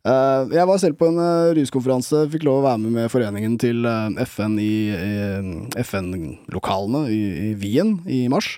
Uh, 0.00 0.48
jeg 0.48 0.64
var 0.64 0.78
selv 0.80 0.96
på 0.96 1.10
en 1.10 1.18
eh, 1.20 1.54
ruskonferanse, 1.58 2.22
fikk 2.32 2.46
lov 2.48 2.62
å 2.62 2.66
være 2.68 2.80
med 2.84 2.94
med 2.94 3.10
foreningen 3.12 3.58
til 3.60 3.84
eh, 3.84 4.22
FN 4.24 4.54
i, 4.56 4.72
i 4.96 5.82
FN-lokalene 5.82 7.02
i, 7.12 7.18
i 7.48 7.50
Wien 7.60 7.98
i 8.08 8.22
mars. 8.32 8.54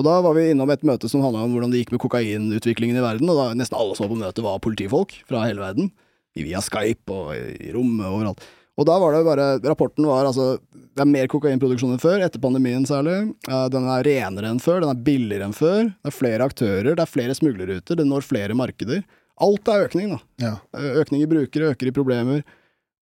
Og 0.00 0.06
da 0.06 0.14
var 0.24 0.32
vi 0.38 0.46
innom 0.54 0.70
et 0.72 0.84
møte 0.88 1.10
som 1.12 1.20
handla 1.20 1.42
om 1.44 1.52
hvordan 1.52 1.72
det 1.72 1.82
gikk 1.82 1.90
med 1.92 2.00
kokainutviklingen 2.00 2.96
i 2.96 3.02
verden, 3.04 3.28
og 3.28 3.36
da 3.36 3.50
nesten 3.58 3.76
alle 3.76 3.96
som 3.98 4.06
var 4.06 4.14
på 4.14 4.20
møtet 4.22 4.46
var 4.46 4.62
politifolk 4.64 5.12
fra 5.28 5.44
hele 5.44 5.60
verden. 5.60 5.90
Via 6.38 6.62
Skype 6.64 7.12
og 7.12 7.34
i 7.36 7.72
rommet 7.74 8.06
og 8.06 8.16
overalt. 8.20 8.44
Og 8.80 8.86
da 8.88 8.94
var 9.02 9.12
det 9.12 9.24
bare 9.26 9.46
Rapporten 9.66 10.06
var 10.08 10.24
altså 10.24 10.54
Det 10.70 11.02
er 11.02 11.08
mer 11.10 11.26
kokainproduksjon 11.28 11.90
enn 11.92 12.00
før, 12.00 12.22
etter 12.24 12.40
pandemien 12.40 12.86
særlig. 12.88 13.16
Den 13.44 13.88
er 13.92 14.06
renere 14.06 14.52
enn 14.54 14.62
før, 14.62 14.80
den 14.84 14.92
er 14.94 15.02
billigere 15.04 15.50
enn 15.50 15.56
før. 15.56 15.90
Det 15.90 16.12
er 16.12 16.16
flere 16.16 16.46
aktører, 16.48 16.94
det 16.94 17.04
er 17.04 17.10
flere 17.10 17.36
smuglerruter, 17.36 17.98
det 18.00 18.06
når 18.08 18.24
flere 18.24 18.56
markeder. 18.56 19.02
Alt 19.40 19.68
er 19.72 19.84
økning, 19.88 20.14
da. 20.14 20.18
Ja. 20.40 20.54
Eh, 20.76 20.96
Økning 21.02 21.24
i 21.24 21.28
brukere, 21.28 21.74
øker 21.74 21.88
i 21.90 21.94
problemer. 21.96 22.42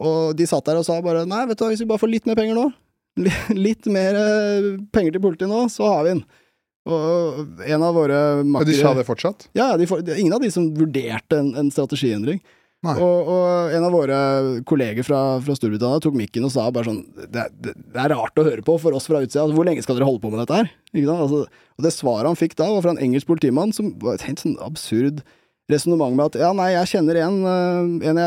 Og 0.02 0.36
de 0.38 0.46
satt 0.50 0.66
der 0.70 0.80
og 0.80 0.86
sa 0.86 0.98
bare 1.02 1.26
nei, 1.30 1.46
vet 1.50 1.58
du 1.58 1.66
hva, 1.66 1.72
hvis 1.74 1.82
vi 1.82 1.90
bare 1.90 2.02
får 2.02 2.14
litt 2.14 2.28
mer 2.30 2.38
penger 2.38 2.58
nå, 2.58 2.66
litt 3.68 3.88
mer 3.90 4.18
eh, 4.22 4.68
penger 4.94 5.16
til 5.18 5.24
politiet 5.24 5.50
nå, 5.52 5.64
så 5.74 5.90
har 5.94 6.06
vi 6.06 6.16
den. 6.16 6.26
Og 6.88 7.64
en 7.68 7.84
av 7.84 7.98
våre 7.98 8.20
makkere 8.44 8.72
de 8.72 8.78
sa 8.80 8.94
det 8.98 9.08
fortsatt? 9.08 9.50
ja, 9.58 9.74
de 9.80 9.88
ingen 10.16 10.36
av 10.36 10.44
de 10.44 10.52
som 10.54 10.70
vurderte 10.78 11.42
en, 11.42 11.54
en 11.60 11.74
strategiendring. 11.74 12.40
Og, 12.86 13.30
og 13.34 13.74
en 13.74 13.84
av 13.88 13.92
våre 13.92 14.18
kolleger 14.70 15.04
fra, 15.04 15.20
fra 15.44 15.56
Storbritannia 15.58 16.00
tok 16.04 16.16
mikken 16.16 16.46
og 16.46 16.54
sa 16.54 16.68
bare 16.72 16.86
sånn 16.88 17.00
det, 17.18 17.48
det, 17.58 17.74
det 17.74 18.00
er 18.04 18.14
rart 18.14 18.38
å 18.38 18.46
høre 18.46 18.64
på 18.64 18.76
for 18.80 18.96
oss 18.96 19.10
fra 19.10 19.24
utsida. 19.26 19.44
Altså, 19.44 19.58
hvor 19.58 19.66
lenge 19.68 19.82
skal 19.84 19.98
dere 19.98 20.08
holde 20.08 20.22
på 20.24 20.30
med 20.32 20.44
dette 20.44 20.60
her? 20.62 20.70
Altså, 20.94 21.42
og 21.50 21.84
det 21.84 21.94
svaret 21.96 22.30
han 22.30 22.38
fikk 22.40 22.54
da, 22.60 22.70
var 22.72 22.86
fra 22.86 22.94
en 22.94 23.02
engelsk 23.02 23.28
politimann 23.28 23.74
som 23.76 23.90
var 24.04 24.16
et 24.16 24.28
helt 24.30 24.46
sånn 24.46 24.56
absurd 24.64 25.26
resonnement 25.72 26.16
med 26.16 26.30
at 26.30 26.38
ja, 26.40 26.52
nei, 26.56 26.70
jeg 26.78 26.92
kjenner 26.94 27.18
en, 27.26 27.40
eh, 27.50 28.12
en, 28.12 28.20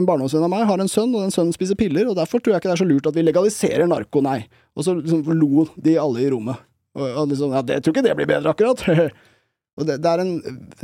en 0.00 0.08
barndomsvenn 0.08 0.46
av 0.48 0.50
meg 0.50 0.64
har 0.66 0.80
en 0.82 0.90
sønn, 0.90 1.12
og 1.14 1.22
den 1.22 1.34
sønnen 1.34 1.54
spiser 1.54 1.78
piller, 1.78 2.08
og 2.10 2.16
derfor 2.18 2.42
tror 2.42 2.56
jeg 2.56 2.62
ikke 2.62 2.72
det 2.72 2.74
er 2.74 2.80
så 2.82 2.88
lurt 2.88 3.06
at 3.06 3.18
vi 3.18 3.22
legaliserer 3.22 3.86
narko, 3.86 4.22
nei. 4.24 4.40
Og 4.74 4.86
så 4.86 4.96
liksom 4.98 5.22
lo 5.36 5.68
de 5.76 5.94
alle 6.00 6.24
i 6.24 6.32
rommet. 6.32 6.58
Og, 6.96 7.06
og 7.06 7.32
liksom, 7.32 7.52
ja, 7.56 7.64
det, 7.64 7.78
jeg 7.78 7.86
tror 7.86 7.96
ikke 7.96 8.06
det 8.06 8.14
blir 8.18 8.30
bedre 8.30 8.54
akkurat. 8.54 8.84
Og 9.78 9.86
det, 9.86 10.00
det 10.02 10.10
er 10.10 10.20
en 10.24 10.32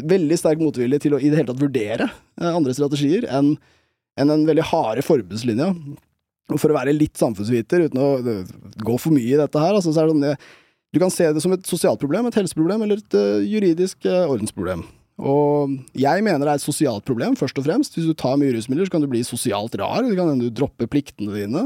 veldig 0.06 0.36
sterk 0.38 0.60
motvilje 0.62 1.00
til 1.02 1.16
å 1.16 1.18
i 1.18 1.26
det 1.26 1.40
hele 1.40 1.48
tatt 1.48 1.58
vurdere 1.58 2.06
eh, 2.06 2.50
andre 2.50 2.74
strategier 2.76 3.24
enn 3.26 3.56
en 4.14 4.30
den 4.30 4.44
veldig 4.46 4.68
harde 4.68 5.02
forbudslinja. 5.02 5.72
Og 6.52 6.60
for 6.62 6.70
å 6.70 6.76
være 6.76 6.92
litt 6.94 7.18
samfunnsviter, 7.18 7.88
uten 7.88 7.98
å 7.98 8.10
gå 8.86 8.98
for 9.02 9.10
mye 9.10 9.32
i 9.32 9.40
dette 9.40 9.58
her, 9.58 9.74
altså, 9.74 9.90
så 9.90 10.04
er 10.04 10.06
det 10.06 10.14
sånn 10.14 10.52
du 10.94 11.00
kan 11.02 11.10
se 11.10 11.26
det 11.34 11.42
som 11.42 11.50
et 11.50 11.66
sosialt 11.66 11.98
problem, 11.98 12.28
et 12.28 12.36
helseproblem 12.38 12.84
eller 12.86 13.00
et 13.02 13.16
uh, 13.18 13.42
juridisk 13.42 14.06
uh, 14.06 14.28
ordensproblem. 14.30 14.84
Og 15.18 15.72
jeg 15.98 16.22
mener 16.26 16.44
det 16.44 16.52
er 16.52 16.60
et 16.60 16.66
sosialt 16.66 17.02
problem, 17.06 17.34
først 17.38 17.58
og 17.58 17.66
fremst. 17.66 17.96
Hvis 17.98 18.06
du 18.06 18.14
tar 18.18 18.38
mye 18.38 18.52
rusmidler, 18.54 18.86
så 18.86 18.94
kan 18.94 19.02
du 19.02 19.10
bli 19.10 19.24
sosialt 19.26 19.74
rar. 19.80 20.04
Det 20.06 20.14
kan 20.14 20.30
hende 20.30 20.46
du 20.46 20.54
dropper 20.54 20.90
pliktene 20.90 21.34
dine. 21.34 21.64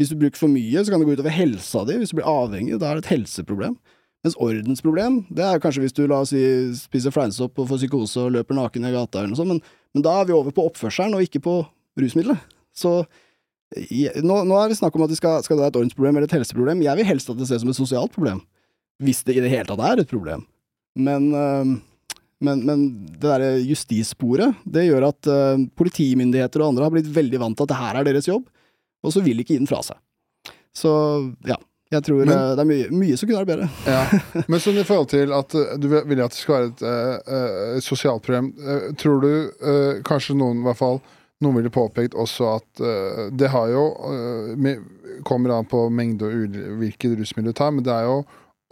Hvis 0.00 0.08
du 0.08 0.16
bruker 0.16 0.40
for 0.40 0.48
mye, 0.48 0.80
så 0.80 0.88
kan 0.88 1.02
det 1.02 1.10
gå 1.10 1.18
utover 1.18 1.34
helsa 1.34 1.84
di. 1.84 1.98
Hvis 2.00 2.14
du 2.14 2.16
blir 2.16 2.28
avhengig, 2.30 2.78
da 2.80 2.88
er 2.88 2.98
det 2.98 3.04
et 3.04 3.14
helseproblem. 3.18 3.74
Mens 4.24 4.36
ordensproblem, 4.40 5.22
det 5.32 5.44
er 5.44 5.60
kanskje 5.60 5.82
hvis 5.84 5.96
du 5.96 6.02
la 6.08 6.22
oss 6.24 6.32
si 6.32 6.40
spiser 6.76 7.12
fleinsopp 7.12 7.56
og 7.60 7.68
får 7.70 7.82
psykose 7.82 8.26
og 8.26 8.34
løper 8.34 8.56
naken 8.56 8.84
i 8.84 8.92
gata 8.92 9.20
eller 9.20 9.32
noe 9.32 9.40
sånt, 9.40 9.52
men, 9.54 9.60
men 9.96 10.04
da 10.04 10.18
er 10.20 10.28
vi 10.28 10.36
over 10.36 10.52
på 10.56 10.66
oppførselen 10.68 11.16
og 11.16 11.24
ikke 11.24 11.40
på 11.44 11.54
rusmiddelet. 12.00 12.40
Så 12.76 12.98
jeg, 13.76 14.24
nå, 14.26 14.42
nå 14.48 14.56
er 14.58 14.72
det 14.72 14.78
snakk 14.80 14.96
om 14.98 15.06
at 15.06 15.12
det 15.12 15.20
skal, 15.20 15.40
skal 15.44 15.56
det 15.56 15.64
være 15.64 15.72
et 15.72 15.80
ordensproblem 15.80 16.18
eller 16.18 16.28
et 16.28 16.36
helseproblem. 16.36 16.84
Jeg 16.84 17.00
vil 17.00 17.08
helst 17.08 17.32
at 17.32 17.40
det 17.40 17.48
ses 17.48 17.64
som 17.64 17.72
et 17.72 17.78
sosialt 17.78 18.12
problem. 18.16 18.42
Hvis 19.00 19.22
det 19.24 19.38
i 19.38 19.44
det 19.44 19.52
hele 19.52 19.68
tatt 19.68 19.84
er 19.86 20.02
et 20.02 20.10
problem. 20.10 20.44
Men, 21.00 21.28
øh, 21.32 21.74
men, 22.44 22.64
men 22.66 22.86
det 23.06 23.22
derre 23.24 23.52
justissporet, 23.62 24.58
det 24.68 24.88
gjør 24.90 25.10
at 25.12 25.30
øh, 25.32 25.68
politimyndigheter 25.80 26.60
og 26.64 26.74
andre 26.74 26.88
har 26.88 26.96
blitt 26.96 27.12
veldig 27.14 27.40
vant 27.40 27.56
til 27.56 27.68
at 27.68 27.72
det 27.72 27.80
her 27.80 28.00
er 28.00 28.10
deres 28.10 28.28
jobb, 28.28 28.48
og 29.02 29.12
så 29.14 29.22
vil 29.24 29.40
ikke 29.42 29.54
gi 29.56 29.60
den 29.62 29.70
fra 29.70 29.82
seg. 29.86 29.96
Så 30.76 30.90
ja. 31.48 31.56
Jeg 31.90 32.04
tror 32.06 32.20
Men- 32.22 32.28
øh, 32.36 32.50
det 32.54 32.62
er 32.62 32.68
mye, 32.70 32.90
mye 32.94 33.16
som 33.18 33.26
kunne 33.28 33.40
vært 33.42 33.48
bedre. 33.50 33.68
Ja. 33.90 34.20
Men 34.52 34.60
sånn 34.62 34.76
i 34.78 34.84
forhold 34.86 35.08
til 35.10 35.32
at 35.34 35.54
eh, 35.58 35.72
du 35.82 35.88
vil 35.90 36.20
at 36.22 36.30
det 36.30 36.38
skal 36.38 36.54
være 36.54 36.68
et, 36.70 36.82
eh, 36.86 37.16
eh, 37.34 37.64
et 37.80 37.82
sosialt 37.82 38.22
problem, 38.22 38.52
eh, 38.62 38.84
tror 39.00 39.18
du 39.24 39.30
eh, 39.58 39.96
kanskje 40.06 40.36
noen, 40.38 40.60
i 40.62 40.68
hvert 40.68 40.78
fall 40.78 41.00
noen 41.42 41.56
ville 41.58 41.72
påpekt 41.74 42.14
også 42.14 42.46
at 42.60 42.82
eh, 42.84 43.24
det 43.34 43.50
har 43.50 43.72
jo 43.74 43.82
eh, 44.12 44.76
Kommer 45.26 45.50
an 45.58 45.66
på 45.68 45.82
mengde 45.92 46.24
og 46.30 46.32
ul- 46.46 46.78
hvilke 46.78 47.10
rusmidler 47.18 47.50
du 47.50 47.58
tar, 47.58 47.74
men 47.74 47.82
det 47.84 47.92
er 47.92 48.06
jo 48.06 48.20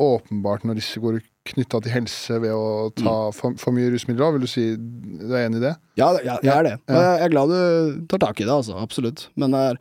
åpenbart 0.01 0.63
noen 0.65 0.79
risikoer 0.79 1.19
knytta 1.51 1.81
til 1.83 1.93
helse 1.93 2.39
ved 2.41 2.55
å 2.55 2.89
ta 2.97 3.17
for, 3.35 3.57
for 3.59 3.75
mye 3.75 3.91
rusmidler. 3.93 4.31
Vil 4.37 4.47
du 4.47 4.49
si 4.49 4.65
du 4.79 5.27
er 5.35 5.49
enig 5.49 5.59
i 5.59 5.65
det? 5.67 5.75
Ja, 5.99 6.13
jeg, 6.23 6.39
jeg 6.47 6.55
er 6.55 6.69
det. 6.71 6.75
Jeg 6.87 7.21
er 7.27 7.33
glad 7.35 7.51
du 7.53 8.07
tar 8.15 8.23
tak 8.29 8.41
i 8.41 8.47
det, 8.47 8.55
altså. 8.55 8.79
Absolutt. 8.81 9.27
Men 9.35 9.53
det 9.57 9.65
er, 9.73 9.81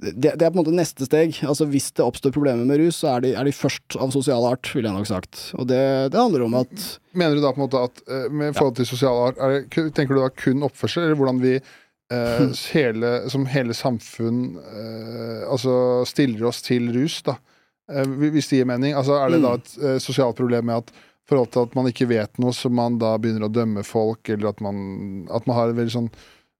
det, 0.00 0.32
det 0.40 0.46
er 0.46 0.50
på 0.50 0.56
en 0.58 0.62
måte 0.62 0.72
neste 0.76 1.04
steg. 1.08 1.36
Altså 1.44 1.66
Hvis 1.70 1.90
det 1.96 2.04
oppstår 2.06 2.32
problemer 2.34 2.64
med 2.68 2.80
rus, 2.80 2.98
så 3.02 3.14
er 3.16 3.24
de, 3.26 3.34
er 3.36 3.44
de 3.48 3.52
først 3.54 3.96
av 4.00 4.12
sosial 4.14 4.46
art, 4.48 4.70
ville 4.74 4.88
jeg 4.88 4.96
nok 4.96 5.10
sagt. 5.10 5.42
Og 5.60 5.68
det, 5.70 5.80
det 6.14 6.20
handler 6.20 6.46
om 6.46 6.56
at 6.62 6.86
Mener 7.12 7.36
du 7.36 7.42
da 7.44 7.52
på 7.52 7.60
en 7.60 7.66
måte 7.66 7.84
at 7.90 8.02
eh, 8.08 8.26
med 8.32 8.56
forhold 8.56 8.78
til 8.80 8.88
sosial 8.88 9.20
art, 9.28 9.40
det, 9.40 9.84
tenker 9.96 10.16
du 10.16 10.22
da 10.22 10.30
kun 10.32 10.64
oppførsel, 10.66 11.08
eller 11.08 11.18
hvordan 11.20 11.42
vi 11.42 11.54
eh, 11.58 12.48
hele, 12.76 13.12
som 13.32 13.44
hele 13.50 13.76
samfunn 13.76 14.40
eh, 14.62 15.44
altså 15.50 15.76
stiller 16.08 16.48
oss 16.50 16.62
til 16.66 16.88
rus, 16.96 17.20
da? 17.26 17.36
Eh, 17.90 18.06
hvis 18.30 18.50
det 18.52 18.60
gir 18.62 18.68
mening. 18.70 18.94
Altså 18.96 19.18
Er 19.20 19.34
det 19.34 19.42
da 19.44 19.54
Mm. 19.56 19.62
et 19.62 19.78
eh, 19.84 19.98
sosialt 20.02 20.38
problem 20.38 20.68
med 20.70 20.84
at 20.84 20.92
forhold 21.30 21.50
til 21.54 21.62
at 21.68 21.74
man 21.78 21.86
ikke 21.86 22.08
vet 22.10 22.38
noe, 22.42 22.50
så 22.56 22.70
man 22.72 22.96
da 22.98 23.12
begynner 23.22 23.46
å 23.46 23.52
dømme 23.54 23.84
folk, 23.86 24.26
eller 24.32 24.50
at 24.50 24.60
man, 24.64 25.26
at 25.30 25.46
man 25.46 25.56
har 25.60 25.70
en 25.70 25.76
veldig 25.78 25.92
sånn 25.94 26.08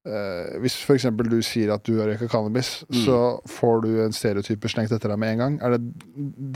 eh, 0.07 0.59
Hvis 0.63 0.77
eksempel 0.95 1.29
du 1.31 1.39
sier 1.45 1.73
at 1.75 1.83
du 1.85 1.99
har 1.99 2.09
røyka 2.09 2.29
cannabis, 2.31 2.85
Mm. 2.91 3.05
så 3.05 3.17
får 3.49 3.83
du 3.85 3.89
en 4.05 4.13
stereotype 4.17 4.69
slengt 4.73 4.93
etter 4.93 5.09
deg 5.13 5.19
med 5.19 5.33
en 5.35 5.39
gang. 5.39 5.59
Er 5.63 5.77
det 5.77 5.81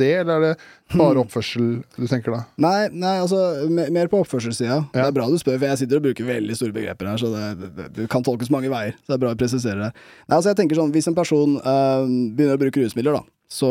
det, 0.01 0.11
eller 0.23 0.35
er 0.35 0.41
det 0.55 0.97
bare 0.99 1.21
oppførsel 1.25 1.83
du 1.97 2.07
tenker 2.11 2.33
da? 2.35 2.41
Nei, 2.59 2.89
nei 2.93 3.19
altså 3.21 3.69
mer 3.71 4.09
på 4.09 4.23
oppførselssida. 4.25 4.81
Det 4.93 5.05
er 5.05 5.13
bra 5.13 5.29
du 5.29 5.37
spør, 5.39 5.59
for 5.59 5.67
jeg 5.69 5.79
sitter 5.85 6.01
og 6.01 6.07
bruker 6.09 6.25
veldig 6.29 6.57
store 6.57 6.73
begreper 6.77 7.07
her, 7.13 7.17
så 7.21 7.31
det, 7.35 7.71
det, 7.77 7.89
det 7.99 8.09
kan 8.11 8.23
tolkes 8.27 8.51
mange 8.51 8.71
veier. 8.73 8.97
Så 9.05 9.13
det 9.13 9.19
er 9.19 9.25
bra 9.27 9.35
å 9.37 9.39
presisere 9.39 9.79
det. 9.89 9.93
Nei, 10.29 10.37
altså 10.39 10.51
jeg 10.53 10.61
tenker 10.63 10.81
sånn, 10.81 10.93
Hvis 10.95 11.09
en 11.11 11.15
person 11.17 11.57
eh, 11.61 12.05
begynner 12.35 12.57
å 12.59 12.63
bruke 12.65 12.81
rusmidler, 12.83 13.21
da, 13.21 13.25
så, 13.51 13.71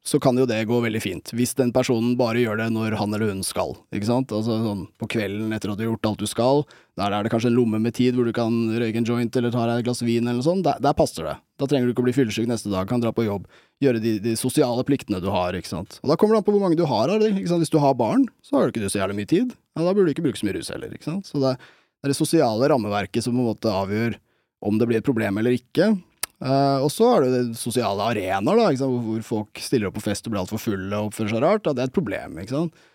så 0.00 0.16
kan 0.22 0.38
jo 0.40 0.46
det 0.48 0.62
gå 0.64 0.78
veldig 0.80 1.00
fint. 1.04 1.30
Hvis 1.36 1.52
den 1.58 1.74
personen 1.76 2.14
bare 2.16 2.40
gjør 2.40 2.56
det 2.62 2.68
når 2.72 2.94
han 2.96 3.12
eller 3.12 3.34
hun 3.34 3.42
skal. 3.44 3.74
ikke 3.92 4.08
sant? 4.08 4.30
Altså 4.32 4.54
sånn 4.64 4.86
På 4.96 5.04
kvelden 5.12 5.52
etter 5.52 5.68
at 5.72 5.76
du 5.76 5.82
har 5.84 5.90
gjort 5.90 6.08
alt 6.08 6.22
du 6.22 6.28
skal, 6.30 6.62
der 6.96 7.12
er 7.12 7.22
det 7.26 7.32
kanskje 7.34 7.50
en 7.52 7.58
lomme 7.58 7.76
med 7.84 7.92
tid 7.98 8.16
hvor 8.16 8.24
du 8.24 8.32
kan 8.32 8.54
røyke 8.80 8.96
en 8.96 9.04
joint 9.04 9.36
eller 9.36 9.52
ta 9.52 9.66
deg 9.68 9.82
et 9.82 9.88
glass 9.90 10.00
vin, 10.00 10.24
eller 10.24 10.40
noe 10.40 10.46
sånt. 10.46 10.64
Der, 10.64 10.80
der 10.80 10.96
passer 10.96 11.28
det. 11.28 11.34
Da 11.60 11.68
trenger 11.68 11.84
du 11.90 11.92
ikke 11.92 12.00
å 12.00 12.08
bli 12.08 12.16
fyllesyk 12.16 12.48
neste 12.48 12.72
dag, 12.72 12.88
kan 12.88 13.02
dra 13.04 13.12
på 13.12 13.26
jobb, 13.26 13.44
gjøre 13.84 14.00
de, 14.00 14.14
de 14.24 14.32
sosiale 14.40 14.84
pliktene 14.88 15.20
du 15.20 15.28
har. 15.28 15.52
ikke 15.58 15.68
sant? 15.68 16.00
Og 16.00 16.08
Da 16.08 16.16
kommer 16.16 16.34
det 16.38 16.40
an 16.40 16.48
på 16.48 16.56
hvor 16.56 16.64
mange 16.64 16.80
du 16.80 16.86
har 16.88 17.12
av 17.12 17.20
de. 17.20 17.28
ikke 17.36 17.52
sant? 17.52 17.60
Hvis 17.66 17.74
du 17.76 17.78
har 17.84 17.92
barn, 18.00 18.24
så 18.40 18.56
har 18.56 18.64
du 18.64 18.72
ikke 18.72 18.88
så 18.88 19.02
jævlig 19.02 19.20
mye 19.20 19.32
tid. 19.36 19.52
Ja, 19.76 19.84
Da 19.84 19.92
burde 19.92 20.08
du 20.08 20.14
ikke 20.16 20.24
bruke 20.24 20.40
så 20.40 20.48
mye 20.48 20.56
rus 20.56 20.72
heller. 20.72 20.96
ikke 20.96 21.10
sant? 21.12 21.28
Så 21.28 21.44
det, 21.44 21.58
er 22.00 22.08
det 22.08 22.16
sosiale 22.16 22.72
rammeverket 22.72 23.20
som 23.28 23.36
på 23.36 23.44
en 23.44 23.50
måte 23.52 23.68
avgjør 23.68 24.16
om 24.64 24.80
det 24.80 24.88
blir 24.88 25.00
et 25.04 25.04
problem 25.12 25.36
eller 25.40 25.60
ikke. 25.60 25.92
Eh, 26.40 26.78
og 26.80 26.88
så 26.92 27.08
er 27.14 27.26
det 27.26 27.40
sosiale 27.60 28.06
arenaer, 28.12 28.60
da, 28.60 28.86
hvor 28.88 29.24
folk 29.26 29.60
stiller 29.60 29.90
opp 29.90 29.98
på 29.98 30.06
fest 30.06 30.24
og 30.26 30.34
blir 30.34 30.42
altfor 30.42 30.62
fulle 30.62 30.92
og 30.96 31.10
oppfører 31.10 31.34
seg 31.34 31.44
rart. 31.44 31.66
Da. 31.66 31.74
Det 31.76 31.84
er 31.84 31.90
et 31.90 31.98
problem. 31.98 32.38
ikke 32.40 32.56
sant? 32.56 32.86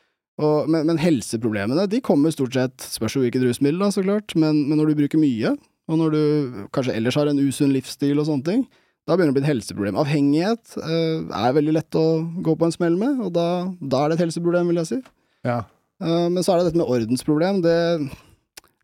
Og, 0.41 0.71
men, 0.71 0.87
men 0.89 0.99
helseproblemene 0.99 1.85
de 1.87 2.01
kommer 2.03 2.33
stort 2.33 2.57
sett, 2.57 2.89
spørs 2.91 3.15
jo 3.15 3.23
hvilket 3.23 3.45
rusmiddel, 3.45 3.79
da, 3.85 3.91
så 3.93 4.03
klart, 4.03 4.33
men, 4.35 4.65
men 4.67 4.81
når 4.81 4.91
du 4.91 4.99
bruker 4.99 5.21
mye, 5.21 5.53
og 5.85 6.01
når 6.01 6.15
du 6.15 6.65
kanskje 6.75 6.95
ellers 6.97 7.15
har 7.15 7.29
en 7.29 7.39
usunn 7.39 7.71
livsstil 7.71 8.19
og 8.19 8.27
sånne 8.27 8.47
ting, 8.47 8.65
da 9.05 9.13
begynner 9.13 9.31
det 9.31 9.35
å 9.35 9.37
bli 9.37 9.43
et 9.45 9.51
helseproblem. 9.51 9.97
Avhengighet 10.01 10.75
uh, 10.81 11.29
er 11.29 11.55
veldig 11.55 11.75
lett 11.77 11.97
å 11.99 12.05
gå 12.43 12.55
på 12.57 12.67
en 12.67 12.73
smell 12.73 12.97
med, 12.99 13.21
og 13.21 13.35
da, 13.37 13.47
da 13.79 14.01
er 14.01 14.11
det 14.11 14.17
et 14.17 14.25
helseproblem, 14.25 14.71
vil 14.71 14.81
jeg 14.81 14.89
si. 14.89 14.99
Ja. 15.45 15.59
Uh, 16.01 16.25
men 16.33 16.41
så 16.41 16.55
er 16.55 16.59
det 16.59 16.71
dette 16.71 16.81
med 16.81 16.89
ordensproblem. 16.89 17.61
Det, 17.63 17.77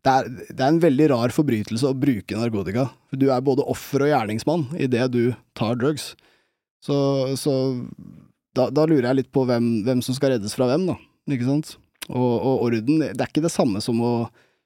det, 0.02 0.12
er, 0.12 0.28
det 0.50 0.58
er 0.58 0.68
en 0.68 0.82
veldig 0.82 1.08
rar 1.12 1.34
forbrytelse 1.34 1.88
å 1.88 1.98
bruke 1.98 2.38
narkotika. 2.38 2.88
Du 3.14 3.28
er 3.30 3.44
både 3.44 3.66
offer 3.70 4.06
og 4.06 4.10
gjerningsmann 4.10 4.66
idet 4.82 5.06
du 5.14 5.22
tar 5.58 5.78
drugs. 5.78 6.12
Så, 6.82 6.96
så 7.38 7.54
da, 8.56 8.66
da 8.74 8.86
lurer 8.88 9.12
jeg 9.12 9.20
litt 9.20 9.32
på 9.34 9.46
hvem, 9.46 9.84
hvem 9.86 10.02
som 10.02 10.16
skal 10.16 10.34
reddes 10.34 10.56
fra 10.58 10.66
hvem, 10.70 10.88
da. 10.90 10.98
Ikke 11.30 11.46
sant? 11.46 11.76
Og, 12.10 12.32
og 12.34 12.64
orden, 12.66 13.02
det 13.04 13.14
er 13.14 13.30
ikke 13.30 13.44
det 13.44 13.54
samme 13.54 13.82
som 13.84 14.00
å 14.02 14.14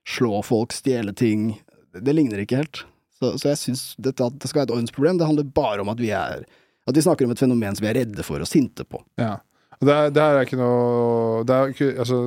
slå 0.08 0.40
folk, 0.46 0.72
stjele 0.72 1.12
ting. 1.16 1.50
Det 1.92 2.14
ligner 2.14 2.40
ikke 2.40 2.62
helt. 2.62 2.86
Så, 3.18 3.34
så 3.40 3.52
jeg 3.52 3.60
syns 3.60 3.82
det, 4.00 4.14
det 4.16 4.48
skal 4.48 4.62
være 4.62 4.70
et 4.70 4.76
ordensproblem, 4.76 5.20
det 5.20 5.28
handler 5.28 5.52
bare 5.56 5.84
om 5.84 5.92
at 5.92 6.00
vi 6.00 6.12
er, 6.16 6.44
At 6.86 6.96
vi 6.96 7.02
snakker 7.02 7.26
om 7.26 7.32
et 7.34 7.40
fenomen 7.40 7.76
som 7.76 7.84
vi 7.84 7.90
er 7.90 8.00
redde 8.04 8.22
for 8.22 8.40
og 8.40 8.48
sinte 8.48 8.84
på. 8.86 9.00
Ja. 9.20 9.38
Det 9.80 9.92
er, 9.92 10.10
det 10.10 10.22
er 10.22 10.38
ikke 10.46 10.56
noe 10.60 11.42
det 11.44 11.54
er, 11.56 11.72
ikke, 11.74 11.88
altså, 12.00 12.20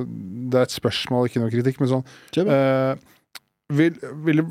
det 0.50 0.58
er 0.60 0.62
et 0.68 0.74
spørsmål, 0.76 1.26
ikke 1.26 1.40
noe 1.42 1.50
kritikk, 1.50 1.80
men 1.82 1.88
sånn 1.90 2.04
eh, 2.46 2.94
vil, 3.70 3.96
vil, 4.26 4.42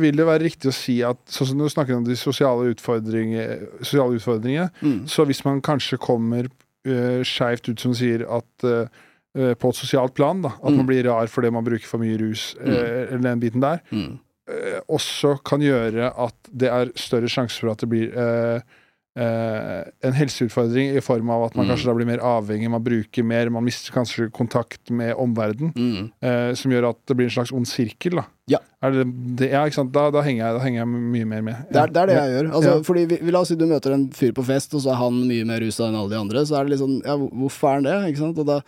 vil 0.00 0.16
det 0.16 0.26
være 0.28 0.44
riktig 0.46 0.70
å 0.70 0.74
si 0.76 0.98
at 1.04 1.18
sånn 1.32 1.50
som 1.52 1.58
du 1.60 1.68
snakker 1.68 1.96
om 1.98 2.04
de 2.06 2.16
sosiale 2.16 2.70
utfordringer, 2.72 3.66
sosiale 3.84 4.16
utfordringene, 4.16 4.70
Mm. 4.82 5.06
så 5.08 5.24
hvis 5.28 5.44
man 5.44 5.60
kanskje 5.64 5.98
kommer 6.00 6.48
uh, 6.88 7.20
skeivt 7.22 7.68
ut, 7.68 7.80
som 7.80 7.92
sier, 7.94 8.24
at 8.28 8.64
uh, 8.64 8.84
på 9.56 9.68
et 9.72 9.76
sosialt 9.78 10.14
plan, 10.16 10.40
da, 10.44 10.54
at 10.58 10.70
Mm. 10.72 10.76
man 10.80 10.86
blir 10.88 11.04
rar 11.08 11.26
fordi 11.28 11.50
man 11.52 11.64
bruker 11.64 11.86
for 11.88 11.98
mye 12.00 12.16
rus, 12.20 12.54
mm. 12.60 12.68
eller 13.12 13.22
den 13.28 13.40
biten 13.40 13.60
der, 13.64 13.80
Mm. 13.92 14.18
eh, 14.48 14.80
også 14.88 15.36
kan 15.44 15.60
gjøre 15.60 16.08
at 16.16 16.34
det 16.52 16.68
er 16.72 16.92
større 16.96 17.28
sjanse 17.28 17.60
for 17.60 17.70
at 17.72 17.78
det 17.84 17.88
blir 17.88 18.08
eh, 19.16 19.82
en 20.02 20.12
helseutfordring 20.16 20.96
i 20.96 21.00
form 21.04 21.30
av 21.30 21.44
at 21.44 21.54
man 21.56 21.66
Mm. 21.66 21.72
kanskje 21.74 21.86
da 21.86 21.94
blir 21.94 22.06
mer 22.06 22.18
avhengig, 22.24 22.70
man 22.70 22.82
bruker 22.82 23.22
mer, 23.24 23.50
man 23.50 23.64
mister 23.64 23.92
kanskje 23.92 24.30
kontakt 24.32 24.90
med 24.90 25.14
omverdenen, 25.16 25.72
Mm. 25.74 26.12
eh, 26.22 26.54
som 26.54 26.70
gjør 26.72 26.88
at 26.90 26.96
det 27.06 27.16
blir 27.16 27.24
en 27.26 27.30
slags 27.44 27.52
ond 27.52 27.66
sirkel. 27.66 28.16
da. 28.16 28.24
Ja. 28.48 28.58
Er 28.82 28.90
det, 28.90 29.36
det, 29.36 29.50
ja? 29.52 29.68
Da, 29.68 30.10
da, 30.10 30.22
henger 30.22 30.44
jeg, 30.46 30.54
da 30.58 30.64
henger 30.64 30.78
jeg 30.80 30.86
mye 30.88 31.24
mer 31.26 31.42
med. 31.42 31.56
Det 31.70 31.76
er, 31.76 31.86
det 31.88 31.96
er 32.02 32.06
det 32.06 32.16
jeg 32.16 32.30
gjør. 32.44 32.52
Altså, 32.52 32.76
Ja. 32.76 32.82
fordi 32.82 33.06
vi, 33.08 33.16
vi, 33.22 33.30
La 33.30 33.40
oss 33.40 33.48
si 33.48 33.54
du 33.54 33.66
møter 33.66 33.92
en 33.94 34.08
fyr 34.10 34.32
på 34.32 34.44
fest, 34.44 34.74
og 34.74 34.80
så 34.80 34.90
er 34.92 34.96
han 34.96 35.12
mye 35.28 35.44
mer 35.46 35.60
rusa 35.60 35.88
enn 35.88 35.94
alle 35.94 36.10
de 36.10 36.16
andre. 36.16 36.40
Så 36.44 36.58
er 36.58 36.64
det 36.64 36.70
litt 36.70 36.80
sånn 36.80 37.02
Ja, 37.04 37.16
hvor- 37.16 37.30
hvorfor 37.30 37.68
er 37.68 37.74
han 37.74 37.82
det? 37.84 38.14
Ikke 38.14 38.18
sant? 38.18 38.38
Og 38.38 38.46
da, 38.46 38.60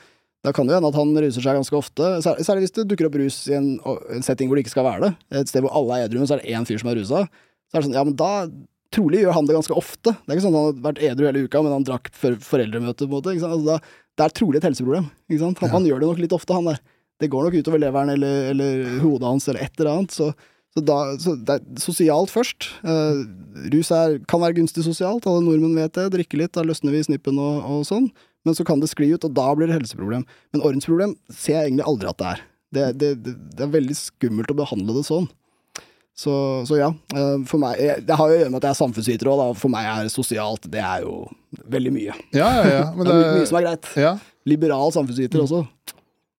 da 0.44 0.52
kan 0.52 0.66
det 0.66 0.74
hende 0.76 0.88
at 0.88 0.94
han 0.94 1.14
ruser 1.16 1.40
seg 1.40 1.56
ganske 1.56 1.72
ofte. 1.76 2.20
Særlig 2.22 2.68
hvis 2.68 2.72
det 2.72 2.88
dukker 2.88 3.06
opp 3.06 3.14
rus 3.16 3.48
i 3.48 3.54
en, 3.54 3.80
en 4.12 4.22
setting 4.22 4.48
hvor 4.48 4.56
det 4.56 4.64
ikke 4.66 4.76
skal 4.76 4.84
være 4.84 5.00
det. 5.00 5.16
Et 5.32 5.48
sted 5.48 5.62
hvor 5.62 5.72
alle 5.74 6.04
er 6.04 6.08
edru, 6.08 6.18
men 6.18 6.26
så 6.28 6.34
er 6.38 6.42
det 6.42 6.52
én 6.52 6.66
fyr 6.66 6.78
som 6.78 6.90
er 6.90 6.96
rusa. 7.00 7.28
Så 7.72 7.74
er 7.74 7.80
det 7.80 7.84
sånn, 7.90 7.94
ja, 7.94 8.04
men 8.04 8.14
da 8.14 8.46
Trolig 8.94 9.20
gjør 9.24 9.36
han 9.36 9.48
det 9.48 9.56
ganske 9.56 9.76
ofte. 9.76 10.14
Det 10.14 10.30
er 10.30 10.38
ikke 10.38 10.46
sånn 10.46 10.54
at 10.56 10.60
han 10.62 10.70
har 10.70 10.80
vært 10.88 11.02
edru 11.10 11.26
hele 11.28 11.44
uka, 11.48 11.62
men 11.64 11.74
han 11.74 11.86
drakk 11.86 12.10
før 12.14 12.38
foreldremøtet, 12.46 13.04
på 13.04 13.10
en 13.10 13.16
måte. 13.18 13.34
Altså, 13.34 13.60
da, 13.66 13.78
det 14.14 14.26
er 14.26 14.34
trolig 14.38 14.60
et 14.60 14.68
helseproblem. 14.70 15.08
Han, 15.40 15.54
Ja. 15.60 15.72
han 15.74 15.86
gjør 15.88 16.02
det 16.04 16.10
nok 16.12 16.22
litt 16.22 16.36
ofte, 16.36 16.54
han 16.54 16.70
der. 16.70 16.82
Det 17.22 17.30
går 17.30 17.46
nok 17.46 17.54
utover 17.58 17.80
leveren 17.82 18.10
eller, 18.14 18.50
eller 18.50 18.98
hodet 19.02 19.28
hans 19.28 19.48
eller 19.48 19.62
et 19.66 19.80
eller 19.80 19.92
annet. 19.98 20.14
Så 20.14 20.32
så, 20.74 20.82
da, 20.82 20.94
så 21.22 21.36
det 21.38 21.54
er 21.54 21.66
sosialt 21.78 22.32
først. 22.34 22.66
Uh, 22.82 23.22
rus 23.70 23.92
er, 23.94 24.16
kan 24.26 24.42
være 24.42 24.56
gunstig 24.56 24.82
sosialt, 24.82 25.26
alle 25.30 25.44
nordmenn 25.46 25.76
vet 25.78 25.94
det. 25.94 26.08
Drikke 26.16 26.40
litt, 26.40 26.52
da 26.56 26.64
løsner 26.66 26.90
vi 26.90 27.02
snippen 27.06 27.38
og, 27.38 27.60
og 27.62 27.84
sånn. 27.86 28.08
Men 28.44 28.56
så 28.58 28.66
kan 28.66 28.82
det 28.82 28.90
skli 28.90 29.12
ut, 29.14 29.22
og 29.24 29.36
da 29.36 29.46
blir 29.54 29.70
det 29.70 29.76
helseproblem. 29.78 30.24
Men 30.52 30.64
ordensproblem 30.66 31.14
ser 31.30 31.60
jeg 31.60 31.68
egentlig 31.70 31.86
aldri 31.86 32.10
at 32.10 32.18
det 32.18 32.26
er. 32.32 32.42
Det, 32.74 32.86
det, 32.98 33.10
det, 33.22 33.34
det 33.54 33.62
er 33.68 33.70
veldig 33.70 33.96
skummelt 34.00 34.50
å 34.50 34.58
behandle 34.58 34.98
det 34.98 35.04
sånn. 35.06 35.28
Så, 36.14 36.64
så 36.68 36.76
ja, 36.78 36.92
eh, 37.14 37.38
for 37.50 37.58
meg 37.58 37.80
Det 38.06 38.14
har 38.14 38.30
jo 38.30 38.36
å 38.36 38.38
gjøre 38.38 38.50
med 38.52 38.60
at 38.60 38.68
jeg 38.68 38.76
er 38.76 38.80
samfunnsviter 38.80 39.30
òg. 39.32 39.48
For 39.58 39.72
meg 39.72 39.88
er 39.90 40.12
sosialt 40.12 40.68
det 40.70 40.82
er 40.82 41.02
jo 41.06 41.24
veldig 41.70 41.94
mye. 41.94 42.14
Ja, 42.36 42.50
ja, 42.60 42.68
ja. 42.70 42.84
Men 42.94 43.06
Det 43.10 43.16
er 43.16 43.40
mye, 43.40 43.48
som 43.50 43.58
er 43.58 43.66
greit. 43.66 43.90
ja. 43.98 44.14
Liberal 44.46 44.94
samfunnsviter 44.94 45.42
også. 45.42 45.64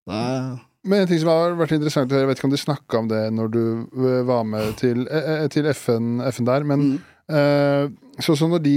Det 0.06 0.22
er, 0.22 0.48
Men 0.86 1.02
en 1.02 1.10
ting 1.10 1.20
som 1.20 1.32
har 1.34 1.58
vært 1.58 1.74
interessant, 1.76 2.12
jeg 2.14 2.30
vet 2.30 2.40
ikke 2.40 2.48
om 2.48 2.54
du 2.54 2.62
snakka 2.62 3.00
om 3.02 3.08
det 3.10 3.22
når 3.34 3.52
du 3.52 3.62
eh, 3.66 4.24
var 4.28 4.48
med 4.48 4.76
til, 4.80 5.08
eh, 5.10 5.48
til 5.52 5.68
FN, 5.74 6.20
FN 6.30 6.48
der, 6.48 6.68
men 6.70 6.84
mm, 6.94 7.96
sånn 8.22 8.38
som 8.38 8.54
når 8.54 8.62
de, 8.62 8.76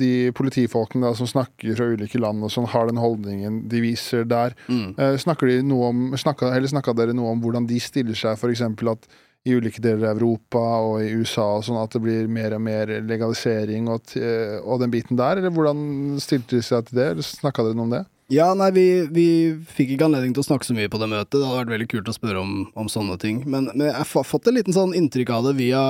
de 0.00 0.10
politifolkene 0.34 1.06
da, 1.06 1.12
som 1.14 1.30
snakker 1.30 1.78
fra 1.78 1.86
ulike 1.94 2.18
land 2.18 2.42
og 2.42 2.50
sånn, 2.50 2.66
har 2.72 2.90
den 2.90 2.98
holdningen 2.98 3.60
de 3.70 3.84
viser 3.84 4.26
der, 4.26 4.58
mm. 4.66 4.98
snakker 5.22 5.52
de 5.52 5.60
noe 5.68 5.92
om, 5.92 6.02
snakka, 6.18 6.50
eller 6.50 6.74
snakka 6.74 6.96
dere 6.98 7.14
noe 7.14 7.30
om 7.36 7.44
hvordan 7.44 7.70
de 7.70 7.78
stiller 7.80 8.18
seg, 8.18 8.34
f.eks. 8.34 8.66
at 8.66 9.06
i 9.46 9.54
ulike 9.54 9.82
deler 9.82 10.10
av 10.10 10.18
Europa 10.18 10.62
og 10.82 11.04
i 11.04 11.12
USA 11.14 11.46
og 11.56 11.64
sånn 11.66 11.78
at 11.78 11.94
det 11.94 12.02
blir 12.02 12.26
mer 12.30 12.56
og 12.56 12.64
mer 12.66 12.90
legalisering 13.06 13.86
og, 13.92 14.16
eh, 14.18 14.58
og 14.62 14.82
den 14.82 14.92
biten 14.92 15.18
der, 15.18 15.38
eller 15.38 15.54
hvordan 15.54 16.18
stilte 16.22 16.58
de 16.58 16.66
seg 16.66 16.88
til 16.88 16.98
det, 16.98 17.08
eller 17.14 17.26
snakka 17.26 17.66
dere 17.66 17.78
noe 17.78 17.86
om 17.86 17.94
det? 17.94 18.02
Ja, 18.34 18.48
nei, 18.58 18.72
vi, 18.74 18.86
vi 19.14 19.28
fikk 19.70 19.94
ikke 19.94 20.08
anledning 20.08 20.34
til 20.34 20.42
å 20.42 20.48
snakke 20.48 20.66
så 20.66 20.74
mye 20.74 20.90
på 20.90 20.98
det 20.98 21.06
møtet. 21.12 21.36
Det 21.36 21.46
hadde 21.46 21.60
vært 21.60 21.74
veldig 21.76 21.90
kult 21.92 22.08
å 22.10 22.14
spørre 22.16 22.42
om, 22.42 22.56
om 22.74 22.88
sånne 22.90 23.14
ting. 23.22 23.44
Men, 23.46 23.70
men 23.76 23.86
jeg 23.86 24.00
har 24.00 24.26
fått 24.26 24.50
en 24.50 24.58
liten 24.58 24.74
sånn 24.74 24.96
inntrykk 24.98 25.30
av 25.36 25.46
det 25.46 25.54
via 25.60 25.84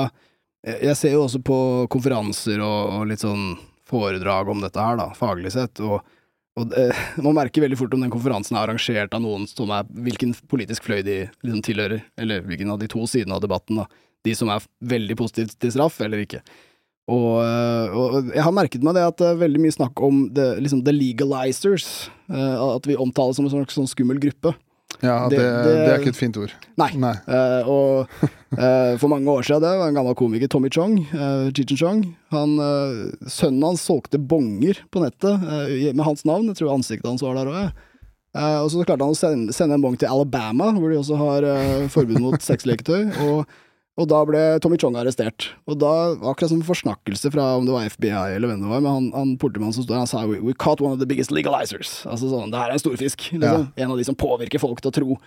jeg 0.66 0.98
ser 0.98 1.14
jo 1.14 1.22
også 1.24 1.40
på 1.46 1.58
konferanser 1.92 2.60
og, 2.64 2.78
og 2.98 3.08
litt 3.10 3.22
sånn 3.22 3.54
foredrag 3.86 4.50
om 4.50 4.62
dette 4.64 4.82
her, 4.82 4.98
da, 4.98 5.12
faglig 5.14 5.52
sett. 5.54 5.78
Og, 5.84 6.02
og 6.56 6.70
det, 6.72 6.86
man 7.20 7.36
merker 7.36 7.64
veldig 7.66 7.78
fort 7.78 7.94
om 7.96 8.04
den 8.04 8.12
konferansen 8.12 8.56
er 8.56 8.64
arrangert 8.64 9.12
av 9.16 9.20
noen 9.20 9.44
som 9.50 9.72
er 9.76 9.88
Hvilken 10.06 10.32
politisk 10.48 10.86
fløy 10.88 11.02
de 11.04 11.18
liksom 11.44 11.62
tilhører, 11.66 12.04
eller 12.16 12.46
hvilken 12.46 12.72
av 12.72 12.80
de 12.80 12.88
to 12.90 13.04
sidene 13.10 13.36
av 13.36 13.44
debatten, 13.44 13.82
da. 13.82 13.86
De 14.26 14.32
som 14.34 14.48
er 14.50 14.64
veldig 14.80 15.18
positivt 15.20 15.58
til 15.62 15.74
straff, 15.74 16.00
eller 16.02 16.24
ikke. 16.24 16.40
Og, 17.06 17.38
øh, 17.38 17.92
og 17.94 18.32
jeg 18.34 18.42
har 18.42 18.54
merket 18.54 18.82
meg 18.82 18.96
det 18.96 19.04
at 19.06 19.18
det 19.20 19.28
er 19.28 19.42
veldig 19.44 19.60
mye 19.62 19.74
snakk 19.76 20.00
om 20.02 20.24
det, 20.34 20.46
liksom 20.64 20.82
the 20.86 20.94
legalizers. 20.94 22.08
øh, 22.30 22.56
at 22.72 22.88
vi 22.88 22.96
omtales 22.98 23.38
som 23.38 23.46
en 23.46 23.52
slags 23.52 23.76
sånn 23.78 23.90
skummel 23.90 24.18
gruppe. 24.22 24.56
Ja, 25.02 25.28
Det- 25.28 25.36
det, 25.38 25.72
det, 25.74 25.88
er 25.92 25.98
ikke 26.00 26.12
et 26.14 26.16
fint 26.16 26.36
ord. 26.40 26.52
Nei. 26.80 26.88
Nei. 26.96 27.12
Eh, 27.28 27.66
og 27.68 28.06
eh, 28.56 28.94
for 29.00 29.08
mange 29.12 29.28
år 29.28 29.42
siden, 29.44 29.60
det 29.66 29.72
var 29.80 29.88
en 29.90 29.98
gammel 29.98 30.14
komiker, 30.16 30.48
Tommy 30.48 30.70
Chong, 30.72 30.94
uh, 31.12 31.50
Chichen 31.52 31.76
Chong, 31.76 32.00
han, 32.32 32.54
eh, 32.62 33.28
sønnen 33.28 33.62
hans 33.66 33.82
solgte 33.84 34.16
bonger 34.18 34.80
på 34.94 35.02
nettet 35.04 35.42
eh, 35.42 35.90
med 35.92 36.04
hans 36.06 36.24
navn. 36.24 36.48
Jeg 36.48 36.56
tror 36.62 36.72
ansiktet 36.78 37.10
hans 37.10 37.22
var 37.26 37.36
der 37.36 37.50
òg. 37.52 37.82
Uh, 38.36 38.60
og 38.64 38.70
så 38.72 38.82
klarte 38.84 39.00
han 39.04 39.14
å 39.14 39.16
sende, 39.16 39.52
sende 39.56 39.76
en 39.78 39.84
bong 39.84 39.94
til 40.00 40.08
Alabama, 40.12 40.70
hvor 40.76 40.90
de 40.92 40.98
også 41.00 41.16
har 41.20 41.44
eh, 41.48 41.86
forbud 41.92 42.18
mot 42.20 42.40
sexleketøy. 42.44 43.12
Og, 43.26 43.46
og 43.96 44.08
da 44.10 44.18
ble 44.28 44.40
Tommy 44.60 44.76
Chong 44.80 44.96
arrestert. 45.00 45.48
Og 45.64 45.78
da, 45.80 45.92
akkurat 46.28 46.52
som 46.52 46.60
forsnakkelse 46.66 47.30
fra 47.32 47.46
om 47.56 47.64
det 47.64 47.72
var 47.72 47.88
FBI 47.88 48.12
eller 48.36 48.50
hvem 48.50 48.64
det 48.64 48.68
var, 48.68 48.82
men 48.84 48.92
han, 48.92 49.06
han 49.16 49.34
politimannen 49.40 49.76
som 49.76 49.86
står 49.86 50.02
han 50.02 50.10
sa 50.10 50.24
we, 50.28 50.36
we 50.44 50.52
caught 50.52 50.82
one 50.84 50.92
of 50.92 51.00
the 51.00 51.08
biggest 51.08 51.32
legalizers. 51.32 52.02
Altså 52.04 52.28
sånn, 52.28 52.52
det 52.52 52.60
her 52.60 52.72
er 52.72 52.76
en 52.76 52.82
storfisk. 52.82 53.30
Liksom. 53.32 53.70
En 53.72 53.94
av 53.94 54.00
de 54.00 54.06
som 54.08 54.18
påvirker 54.18 54.60
folk 54.60 54.84
til 54.84 54.92
å 54.92 54.96
tro 54.98 55.18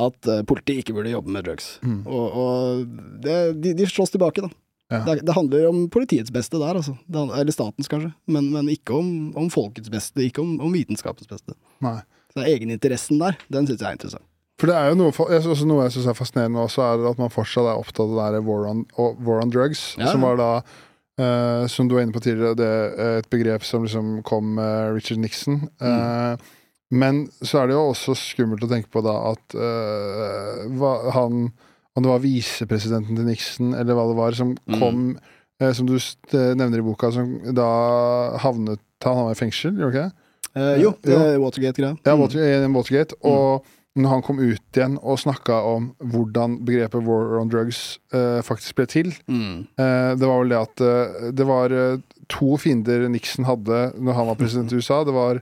at 0.00 0.28
uh, 0.28 0.42
politiet 0.46 0.84
ikke 0.84 0.94
burde 0.98 1.14
jobbe 1.14 1.32
med 1.34 1.48
drugs. 1.48 1.72
Mm. 1.82 2.02
Og, 2.04 2.36
og 2.42 2.84
det, 3.24 3.38
de, 3.64 3.72
de 3.78 3.88
slåss 3.88 4.12
tilbake, 4.14 4.44
da. 4.44 4.52
Ja. 4.90 5.00
Det, 5.06 5.20
det 5.26 5.34
handler 5.34 5.68
om 5.70 5.84
politiets 5.90 6.32
beste 6.34 6.60
der, 6.60 6.76
altså. 6.76 6.96
Det, 7.06 7.24
eller 7.40 7.54
statens, 7.54 7.88
kanskje. 7.90 8.12
Men, 8.30 8.52
men 8.52 8.68
ikke 8.70 9.00
om, 9.00 9.30
om 9.38 9.48
folkets 9.50 9.90
beste, 9.90 10.22
ikke 10.26 10.44
om, 10.44 10.58
om 10.62 10.74
vitenskapens 10.74 11.30
beste. 11.30 11.56
Nei. 11.82 12.00
Så 12.34 12.44
egeninteressen 12.46 13.18
der, 13.22 13.38
den 13.50 13.66
syns 13.66 13.80
jeg 13.80 13.88
er 13.88 13.98
interessant. 13.98 14.26
For 14.60 14.68
det 14.68 14.76
er 14.76 14.90
jo 14.92 14.98
noe, 15.00 15.14
altså 15.16 15.64
noe 15.64 15.86
jeg 15.86 15.94
syns 15.96 16.06
er 16.12 16.18
fascinerende 16.18 16.60
også, 16.60 16.82
er 16.84 17.06
at 17.10 17.18
man 17.22 17.32
fortsatt 17.32 17.64
er 17.70 17.80
opptatt 17.80 18.04
av 18.04 18.16
det 18.18 18.26
der 18.36 18.44
war 18.44 18.66
on, 18.68 18.82
war 19.24 19.40
on 19.40 19.50
drugs, 19.52 19.94
Ja, 19.96 20.10
som 20.12 20.20
var 20.26 20.36
da 20.36 20.50
eh, 20.60 21.64
som 21.72 21.88
du 21.88 21.94
var 21.96 22.04
inne 22.04 22.12
på 22.12 22.20
tidligere, 22.24 22.58
det 22.60 22.68
er 22.68 23.18
et 23.22 23.30
begrep 23.32 23.64
som 23.64 23.86
liksom 23.86 24.18
kom 24.28 24.54
med 24.58 24.92
Richard 24.98 25.18
Nixon. 25.22 25.62
Mm. 25.80 25.88
Eh, 25.88 26.36
men 26.92 27.22
så 27.40 27.60
er 27.62 27.70
det 27.70 27.76
jo 27.78 27.86
også 27.92 28.16
skummelt 28.18 28.64
å 28.66 28.68
tenke 28.70 28.90
på 28.92 29.00
da 29.06 29.16
at 29.32 29.54
eh, 29.56 30.62
hva, 30.76 30.94
han 31.16 31.50
Om 31.96 32.04
det 32.04 32.10
var 32.12 32.20
visepresidenten 32.22 33.16
til 33.18 33.26
Nixon, 33.26 33.72
eller 33.74 33.94
hva 33.98 34.04
det 34.10 34.16
var, 34.18 34.32
som 34.38 34.52
Mm. 34.66 34.78
kom 34.80 35.00
eh, 35.60 35.72
Som 35.74 35.86
du 35.88 35.96
eh, 35.96 36.52
nevner 36.54 36.78
i 36.78 36.86
boka, 36.86 37.10
som 37.12 37.32
da 37.54 38.36
havnet 38.42 38.80
Han 39.04 39.16
havnet 39.22 39.36
i 39.36 39.40
fengsel, 39.40 39.72
gjorde 39.78 39.90
ikke 39.94 40.04
det? 40.06 40.14
Eh, 40.60 40.76
jo, 40.82 40.92
det 41.06 41.14
er 41.14 41.38
Watergate-greia. 41.38 41.96
Ja, 42.04 42.14
Mm. 42.16 42.20
Water, 42.24 42.40
i 42.42 42.72
Watergate. 42.74 43.14
Og 43.22 43.64
når 43.98 44.08
han 44.08 44.22
kom 44.22 44.38
ut 44.38 44.60
igjen 44.76 44.98
og 45.02 45.18
snakka 45.18 45.56
om 45.66 45.88
hvordan 45.98 46.60
begrepet 46.64 47.02
war 47.06 47.40
on 47.40 47.48
drugs 47.50 47.98
eh, 48.14 48.40
faktisk 48.46 48.76
ble 48.78 48.86
til, 48.86 49.10
Mm. 49.28 49.66
eh, 49.78 50.14
det 50.14 50.26
var 50.28 50.38
vel 50.44 50.48
det 50.48 50.60
at 50.60 50.80
eh, 50.80 51.30
det 51.32 51.46
var 51.46 51.72
eh, 51.74 51.96
to 52.28 52.56
fiender 52.56 53.08
Nixon 53.10 53.44
hadde 53.44 53.92
når 53.98 54.14
han 54.14 54.26
var 54.30 54.36
president 54.38 54.70
i 54.72 54.76
USA. 54.78 55.02
Det 55.04 55.12
var 55.12 55.40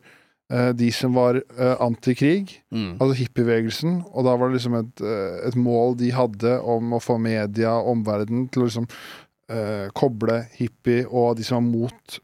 eh, 0.50 0.72
de 0.72 0.90
som 0.90 1.12
var 1.12 1.36
eh, 1.36 1.76
antikrig, 1.80 2.62
Mm. 2.72 2.96
altså 3.00 3.14
hippiebevegelsen. 3.20 4.02
Og 4.14 4.24
da 4.24 4.34
var 4.36 4.48
det 4.48 4.56
liksom 4.62 4.74
et, 4.80 5.00
et 5.44 5.56
mål 5.56 5.96
de 6.00 6.10
hadde 6.10 6.60
om 6.64 6.92
å 6.96 7.00
få 7.04 7.18
media 7.20 7.74
og 7.76 7.98
omverdenen 7.98 8.48
til 8.50 8.62
å 8.62 8.68
liksom 8.70 8.88
koble 9.96 10.42
hippie 10.58 11.06
og 11.08 11.38
de 11.38 11.44
som 11.46 11.56
var 11.56 11.70
mot 11.72 12.18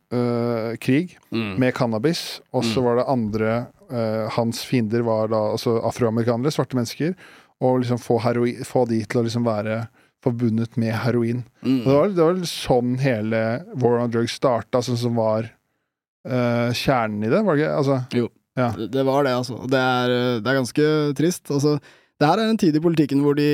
krig 0.80 1.14
Mm. 1.32 1.58
med 1.58 1.72
cannabis. 1.74 2.40
Og 2.52 2.62
så 2.64 2.80
Mm. 2.80 2.84
var 2.84 2.96
det 2.96 3.06
andre 3.08 3.66
Hans 4.34 4.62
fiender 4.66 5.04
var 5.06 5.28
da 5.32 5.40
altså 5.54 5.76
afroamerikanere, 5.84 6.52
svarte 6.54 6.78
mennesker. 6.78 7.12
Og 7.64 7.82
liksom 7.82 8.00
få, 8.02 8.18
heroin, 8.24 8.64
få 8.66 8.84
de 8.90 9.00
til 9.06 9.20
å 9.20 9.24
liksom 9.26 9.44
være 9.46 9.84
forbundet 10.24 10.78
med 10.80 10.94
heroin. 11.04 11.42
Mm. 11.62 11.82
Det, 11.84 11.90
var, 11.90 12.14
det 12.14 12.24
var 12.24 12.40
sånn 12.48 12.96
hele 13.02 13.42
War 13.80 14.00
on 14.02 14.14
Drugs 14.14 14.36
starta, 14.38 14.80
sånn 14.84 15.00
som 15.00 15.18
var 15.20 15.50
uh, 15.50 16.70
kjernen 16.72 17.26
i 17.26 17.32
det, 17.32 17.42
var 17.44 17.58
det 17.58 17.64
ikke? 17.64 17.76
Altså, 17.82 18.00
Det, 18.78 18.88
det 18.94 19.04
var 19.06 19.26
det, 19.26 19.34
altså. 19.34 19.60
Det 19.66 19.78
er, 19.82 20.12
eh, 20.14 20.36
det 20.38 20.50
er 20.50 20.58
ganske 20.60 20.90
trist. 21.18 21.50
Altså, 21.50 21.72
det 22.22 22.28
her 22.30 22.38
er 22.38 22.52
en 22.52 22.60
tid 22.60 22.76
i 22.78 22.82
politikken 22.82 23.24
hvor 23.24 23.34
de, 23.34 23.48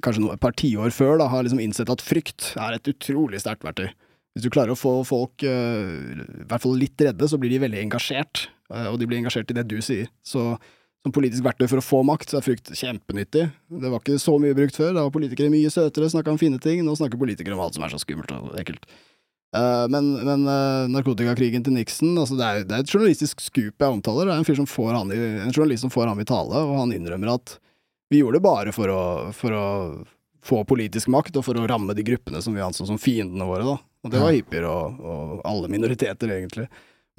kanskje 0.00 0.22
noe, 0.24 0.36
et 0.36 0.40
par 0.40 0.54
tiår 0.56 0.94
før, 0.96 1.18
da, 1.20 1.26
har 1.28 1.44
liksom 1.44 1.60
innsett 1.60 1.92
at 1.92 2.00
frykt 2.00 2.54
er 2.56 2.78
et 2.78 2.88
utrolig 2.88 3.42
sterkt 3.42 3.66
verktøy. 3.66 3.90
Hvis 4.32 4.46
du 4.46 4.48
klarer 4.54 4.72
å 4.72 4.78
få 4.78 4.94
folk 5.04 5.44
uh, 5.44 5.92
i 6.16 6.46
hvert 6.48 6.64
fall 6.64 6.78
litt 6.80 7.04
redde, 7.04 7.28
så 7.28 7.38
blir 7.40 7.52
de 7.52 7.60
veldig 7.66 7.84
engasjert. 7.84 8.46
Eh, 8.74 8.88
og 8.90 8.98
de 9.00 9.08
blir 9.08 9.20
engasjert 9.20 9.50
i 9.52 9.56
det 9.58 9.66
du 9.70 9.78
sier. 9.84 10.10
Så 10.26 10.54
som 11.00 11.14
politisk 11.16 11.44
verktøy 11.46 11.64
for 11.64 11.80
å 11.80 11.84
få 11.84 12.02
makt, 12.04 12.28
så 12.28 12.38
er 12.40 12.44
frykt 12.44 12.72
kjempenyttig. 12.76 13.46
Det 13.72 13.92
var 13.92 14.02
ikke 14.02 14.18
så 14.20 14.34
mye 14.40 14.56
brukt 14.56 14.76
før. 14.76 14.92
Da 14.92 15.06
var 15.06 15.14
politikere 15.14 15.52
mye 15.52 15.70
søtere, 15.72 16.10
snakka 16.12 16.34
om 16.34 16.40
fine 16.40 16.60
ting. 16.60 16.82
Nå 16.84 16.92
snakker 16.98 17.20
politikere 17.20 17.56
om 17.56 17.62
alt 17.64 17.78
som 17.78 17.86
er 17.86 17.94
så 17.94 18.00
skummelt 18.02 18.34
og 18.36 18.52
ekkelt. 18.60 18.84
Eh, 19.56 19.86
men 19.90 20.12
men 20.26 20.44
eh, 20.46 20.90
narkotikakrigen 20.92 21.64
til 21.66 21.74
Nixon 21.74 22.14
altså 22.20 22.36
det, 22.38 22.46
er, 22.46 22.68
det 22.68 22.76
er 22.76 22.84
et 22.84 22.92
journalistisk 22.92 23.40
skup 23.42 23.82
jeg 23.82 23.96
omtaler. 23.96 24.28
Det 24.28 24.34
er 24.34 24.42
en, 24.44 24.46
fyr 24.46 24.60
som 24.60 24.68
får 24.68 24.92
han 24.94 25.10
i, 25.14 25.18
en 25.46 25.54
journalist 25.54 25.86
som 25.86 25.92
får 25.94 26.12
ham 26.12 26.20
i 26.22 26.28
tale, 26.28 26.64
og 26.68 26.76
han 26.84 26.94
innrømmer 26.94 27.34
at 27.34 27.56
vi 28.10 28.20
gjorde 28.20 28.38
det 28.38 28.44
bare 28.46 28.74
for 28.74 28.92
å, 28.92 29.02
for 29.34 29.54
å 29.56 29.66
få 30.44 30.62
politisk 30.68 31.10
makt, 31.12 31.38
og 31.38 31.46
for 31.46 31.58
å 31.58 31.66
ramme 31.70 31.94
de 31.96 32.04
gruppene 32.06 32.40
som 32.42 32.54
vi 32.56 32.62
anså 32.64 32.86
som 32.88 32.98
fiendene 33.00 33.46
våre. 33.46 33.66
da. 33.66 33.76
Og 34.04 34.12
det 34.12 34.22
var 34.22 34.32
hippier 34.34 34.66
og, 34.68 35.00
og 35.00 35.42
alle 35.46 35.68
minoriteter, 35.70 36.32
egentlig. 36.36 36.68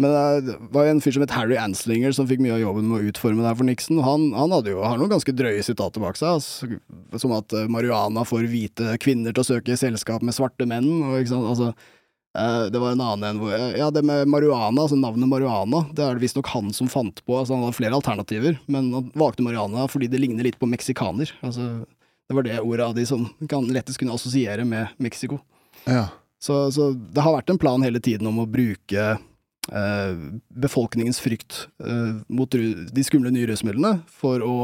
Men 0.02 0.46
det 0.48 0.58
var 0.74 0.88
jo 0.88 0.96
en 0.96 1.04
fyr 1.04 1.16
som 1.16 1.24
het 1.26 1.36
Harry 1.36 1.58
Anslinger 1.62 2.16
som 2.18 2.28
fikk 2.30 2.42
mye 2.44 2.56
av 2.56 2.64
jobben 2.64 2.90
med 2.90 3.00
å 3.00 3.12
utforme 3.12 3.44
det 3.44 3.52
her 3.52 3.60
for 3.60 3.70
Nixon. 3.70 4.02
Han, 4.06 4.30
han 4.34 4.56
hadde 4.56 4.74
jo, 4.74 4.82
har 4.82 4.98
noen 4.98 5.14
ganske 5.14 5.36
drøye 5.38 5.64
sitater 5.66 6.04
bak 6.04 6.20
seg, 6.20 6.40
altså, 6.40 7.22
som 7.22 7.38
at 7.38 7.54
eh, 7.58 7.70
marihuana 7.72 8.26
får 8.28 8.50
hvite 8.50 8.98
kvinner 9.04 9.36
til 9.36 9.46
å 9.46 9.50
søke 9.54 9.80
selskap 9.80 10.26
med 10.26 10.38
svarte 10.38 10.68
menn. 10.70 10.90
og 11.06 11.20
ikke 11.22 11.36
sant, 11.36 11.50
altså 11.54 11.74
Eh, 12.38 12.66
det 12.72 12.80
var 12.80 12.92
en 12.92 13.02
annen 13.02 13.24
en 13.28 13.40
hvor 13.42 13.52
Ja, 13.78 13.90
det 13.92 14.06
med 14.08 14.28
marihuana, 14.32 14.86
altså 14.86 14.96
navnet 14.96 15.28
marihuana, 15.28 15.84
det 15.92 16.04
er 16.04 16.16
det 16.16 16.24
visstnok 16.24 16.48
han 16.54 16.72
som 16.74 16.88
fant 16.92 17.20
på. 17.26 17.36
Altså 17.36 17.56
Han 17.56 17.66
hadde 17.66 17.78
flere 17.80 17.98
alternativer, 17.98 18.60
men 18.72 18.92
han 18.96 19.10
valgte 19.16 19.44
marihuana 19.44 19.88
fordi 19.92 20.08
det 20.12 20.22
ligner 20.22 20.48
litt 20.48 20.60
på 20.60 20.70
meksikaner. 20.70 21.34
Altså, 21.44 21.84
det 22.30 22.38
var 22.38 22.48
det 22.48 22.62
ordet 22.62 22.88
av 22.88 22.96
de 22.96 23.06
som 23.08 23.28
kan 23.52 23.68
lettest 23.68 24.00
kunne 24.00 24.16
assosiere 24.16 24.64
med 24.66 24.96
Mexico. 24.98 25.42
Ja. 25.84 26.08
Så, 26.42 26.72
så 26.72 26.92
det 26.94 27.22
har 27.22 27.36
vært 27.36 27.52
en 27.52 27.60
plan 27.62 27.84
hele 27.84 28.00
tiden 28.00 28.30
om 28.32 28.40
å 28.42 28.48
bruke 28.50 29.12
eh, 29.12 29.20
befolkningens 29.70 31.20
frykt 31.22 31.68
eh, 31.86 32.16
mot 32.28 32.50
de 32.52 33.04
skumle 33.06 33.32
nye 33.34 33.48
rusmidlene 33.50 34.02
for 34.10 34.42
å 34.46 34.56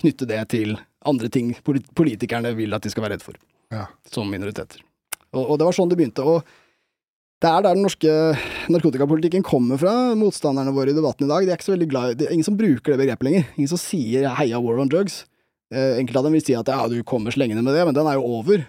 knytte 0.00 0.26
det 0.28 0.40
til 0.54 0.78
andre 1.06 1.28
ting 1.32 1.52
politikerne 1.96 2.54
vil 2.56 2.72
at 2.76 2.84
de 2.84 2.92
skal 2.92 3.04
være 3.04 3.18
redd 3.18 3.24
for, 3.24 3.36
Ja. 3.72 3.86
som 4.10 4.30
minoriteter. 4.30 4.80
Og, 5.32 5.44
og 5.44 5.58
det 5.60 5.66
var 5.68 5.76
sånn 5.76 5.90
det 5.92 5.98
begynte. 6.00 6.24
og 6.24 6.42
det 7.40 7.48
er 7.48 7.62
der 7.64 7.76
den 7.76 7.86
norske 7.86 8.14
narkotikapolitikken 8.68 9.44
kommer 9.46 9.78
fra, 9.80 9.92
motstanderne 10.18 10.74
våre 10.76 10.92
i 10.92 10.96
debatten 10.96 11.24
i 11.24 11.30
dag. 11.30 11.46
De 11.46 11.52
er 11.52 11.56
ikke 11.56 11.68
så 11.70 11.72
veldig 11.72 11.88
glad 11.88 12.18
Det 12.20 12.26
er 12.28 12.34
ingen 12.34 12.44
som 12.44 12.56
bruker 12.58 12.92
det 12.92 12.98
begrepet 13.00 13.24
lenger. 13.24 13.46
Ingen 13.56 13.70
som 13.70 13.80
sier 13.80 14.28
'heia 14.28 14.60
war 14.60 14.78
on 14.78 14.90
drugs'. 14.90 15.24
Eh, 15.72 15.96
enkelte 16.00 16.18
av 16.18 16.24
dem 16.24 16.32
vil 16.32 16.44
si 16.44 16.52
at 16.54 16.66
ja, 16.66 16.88
du 16.88 17.02
kommer 17.02 17.30
slengende 17.30 17.62
med 17.62 17.72
det, 17.74 17.84
men 17.86 17.94
den 17.94 18.06
er 18.06 18.14
jo 18.18 18.26
over. 18.26 18.64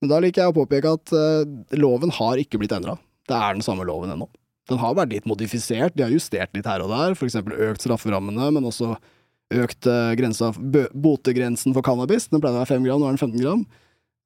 Men 0.00 0.08
da 0.10 0.18
liker 0.18 0.42
jeg 0.42 0.50
å 0.50 0.56
påpeke 0.56 0.92
at 0.92 1.12
eh, 1.12 1.76
loven 1.78 2.10
har 2.10 2.36
ikke 2.40 2.58
blitt 2.58 2.72
endra. 2.72 2.98
Det 3.28 3.36
er 3.36 3.54
den 3.54 3.62
samme 3.62 3.84
loven 3.84 4.10
ennå. 4.10 4.26
Den 4.68 4.80
har 4.82 4.96
vært 4.98 5.14
litt 5.14 5.28
modifisert, 5.28 5.96
de 5.96 6.04
har 6.04 6.12
justert 6.12 6.52
litt 6.56 6.68
her 6.68 6.84
og 6.84 6.92
der, 6.92 7.16
eksempel 7.16 7.56
økt 7.70 7.84
strafferammene, 7.84 8.50
men 8.54 8.68
også 8.68 8.94
økt 9.56 9.88
eh, 9.88 10.14
grensa, 10.18 10.50
botegrensen 10.92 11.72
for 11.76 11.84
cannabis. 11.86 12.28
Den 12.28 12.42
pleide 12.42 12.58
å 12.58 12.62
være 12.62 12.74
5 12.74 12.84
gram, 12.84 13.00
nå 13.00 13.08
er 13.08 13.16
den 13.16 13.22
15 13.22 13.40
gram. 13.40 13.62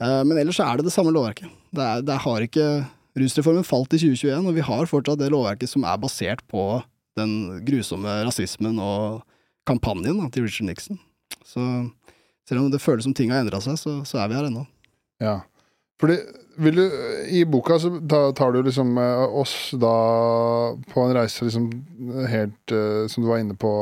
Eh, 0.02 0.22
men 0.26 0.40
ellers 0.42 0.58
er 0.62 0.80
det 0.80 0.88
det 0.88 0.94
samme 0.94 1.14
lovverket. 1.14 1.50
Det, 1.70 1.84
er, 1.84 2.02
det 2.06 2.18
har 2.24 2.46
ikke 2.46 2.66
Rusreformen 3.22 3.66
falt 3.66 3.92
i 3.92 4.00
2021, 4.00 4.48
og 4.48 4.56
vi 4.56 4.64
har 4.64 4.88
fortsatt 4.88 5.20
det 5.20 5.30
lovverket 5.34 5.70
som 5.70 5.84
er 5.84 6.00
basert 6.00 6.42
på 6.50 6.80
den 7.20 7.60
grusomme 7.66 8.22
rasismen 8.24 8.78
og 8.80 9.20
kampanjen 9.68 10.18
da, 10.18 10.30
til 10.32 10.46
Richard 10.46 10.70
Nixon. 10.70 10.98
Så 11.44 11.60
selv 12.48 12.64
om 12.64 12.70
det 12.72 12.80
føles 12.82 13.04
som 13.06 13.14
ting 13.14 13.30
har 13.30 13.44
endra 13.44 13.60
seg, 13.62 13.76
så, 13.78 13.98
så 14.08 14.22
er 14.22 14.30
vi 14.30 14.38
her 14.38 14.48
ennå. 14.48 14.64
Ja. 15.22 15.42
Fordi, 16.02 16.18
vil 16.62 16.78
du, 16.80 16.84
I 17.30 17.44
boka 17.48 17.78
så 17.80 17.94
tar 18.10 18.52
du 18.52 18.62
liksom 18.66 18.96
eh, 18.98 19.34
oss 19.42 19.56
da 19.78 19.96
på 20.92 21.06
en 21.06 21.16
reise 21.16 21.46
liksom 21.46 21.68
helt 22.28 22.74
eh, 22.74 23.04
Som 23.08 23.22
du 23.22 23.30
var 23.30 23.40
inne 23.40 23.54
på, 23.54 23.72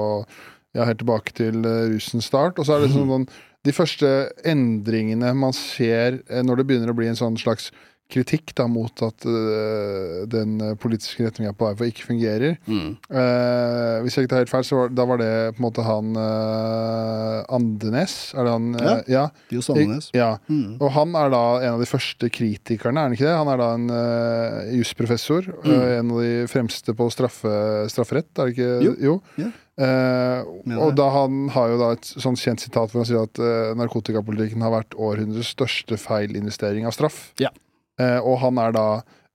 ja, 0.76 0.84
helt 0.84 1.00
tilbake 1.00 1.32
til 1.34 1.62
rusens 1.64 1.94
russens 1.96 2.28
start. 2.28 2.60
Og 2.60 2.68
så 2.68 2.76
er 2.76 2.82
det 2.82 2.90
liksom 2.90 3.14
sånn 3.16 3.30
de 3.66 3.72
første 3.76 4.08
endringene 4.48 5.34
man 5.36 5.52
ser 5.56 6.20
eh, 6.30 6.42
når 6.44 6.60
det 6.60 6.68
begynner 6.68 6.92
å 6.92 6.96
bli 6.96 7.10
en 7.10 7.18
sånn 7.18 7.36
slags 7.40 7.68
kritikk 8.11 8.54
da 8.58 8.66
mot 8.70 9.02
at 9.06 9.26
uh, 9.28 10.26
den 10.30 10.58
politiske 10.82 11.26
retninga 11.26 11.54
på 11.56 11.68
AFA 11.70 11.88
ikke 11.90 12.08
fungerer. 12.08 12.58
Eh, 12.70 13.96
hvis 14.04 14.16
jeg 14.16 14.26
ikke 14.26 14.32
tar 14.32 14.42
helt 14.42 14.52
feil, 14.52 14.66
så 14.66 14.78
var, 14.78 14.92
da 14.94 15.06
var 15.08 15.20
det 15.20 15.30
på 15.54 15.61
en 15.61 15.66
måte 15.66 15.84
han 15.86 16.12
uh, 16.16 17.40
Andenes? 17.56 18.16
Er 18.34 18.46
det 18.46 18.54
han? 18.56 18.68
ja. 19.11 19.24
Jo 19.52 19.64
Andenes. 19.74 20.11
ja. 20.16 20.34
Mm. 20.50 20.76
Og 20.78 20.92
han 20.96 21.16
er 21.18 21.32
da 21.34 21.44
en 21.61 21.78
av 21.78 21.82
de 21.82 21.88
første 21.90 22.30
kritikerne, 22.32 23.00
er 23.00 23.11
han 23.11 23.16
ikke 23.16 23.28
det? 23.28 23.38
Han 23.38 23.52
er 23.54 23.62
da 23.62 23.70
en 23.78 23.88
uh, 23.94 24.76
jusprofessor. 24.80 25.50
Mm. 25.64 25.74
en 25.80 26.14
av 26.14 26.22
de 26.24 26.36
fremste 26.50 26.94
på 26.96 27.11
straffe, 27.12 27.56
strafferett, 27.92 28.30
er 28.36 28.50
det 28.50 28.56
ikke? 28.56 28.70
Jo. 28.86 28.94
jo. 29.11 29.18
Yeah. 29.40 29.58
Uh, 29.80 30.44
og 30.76 30.92
da 30.98 31.06
han 31.14 31.46
har 31.54 31.70
jo 31.72 31.78
da 31.80 31.94
et 31.94 32.08
sånn 32.11 32.36
kjent 32.36 32.61
sitat 32.61 32.92
hvor 32.92 33.00
han 33.00 33.08
sier 33.08 33.24
at 33.24 33.40
uh, 33.40 33.72
narkotikapolitikken 33.80 34.61
har 34.66 34.74
vært 34.74 34.96
århundrets 34.98 35.54
største 35.54 35.96
feilinvestering 36.00 36.88
av 36.88 36.96
straff. 36.96 37.30
Ja. 37.40 37.52
Eh, 38.01 38.18
og 38.18 38.40
han 38.44 38.61
er 38.62 38.76
da 38.76 38.86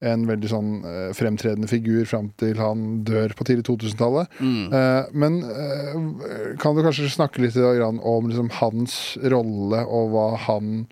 en 0.04 0.26
veldig 0.28 0.48
sånn 0.50 0.72
eh, 0.84 1.12
fremtredende 1.16 1.68
figur 1.70 2.04
fram 2.08 2.28
til 2.40 2.58
han 2.60 2.84
dør 3.08 3.32
på 3.36 3.46
tidlig 3.48 3.64
2000-tallet. 3.68 4.34
Mm. 4.40 4.74
Eh, 4.76 5.14
men 5.16 5.38
eh, 5.48 6.52
kan 6.60 6.76
du 6.76 6.82
kanskje 6.84 7.08
snakke 7.12 7.40
litt 7.44 7.56
om 7.56 8.28
liksom, 8.28 8.52
hans 8.60 9.16
rolle 9.24 9.82
og 9.86 10.12
hva 10.12 10.28
han 10.48 10.84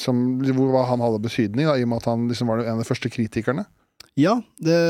som, 0.00 0.40
hva 0.40 0.86
han 0.90 1.04
hadde 1.04 1.22
betydning, 1.24 1.68
da, 1.68 1.76
i 1.76 1.84
og 1.86 1.92
med 1.92 2.02
at 2.02 2.10
han 2.10 2.26
liksom 2.28 2.50
var 2.52 2.64
en 2.64 2.74
av 2.76 2.82
de 2.82 2.88
første 2.88 3.12
kritikerne? 3.12 3.64
Ja, 4.16 4.38
det 4.64 4.80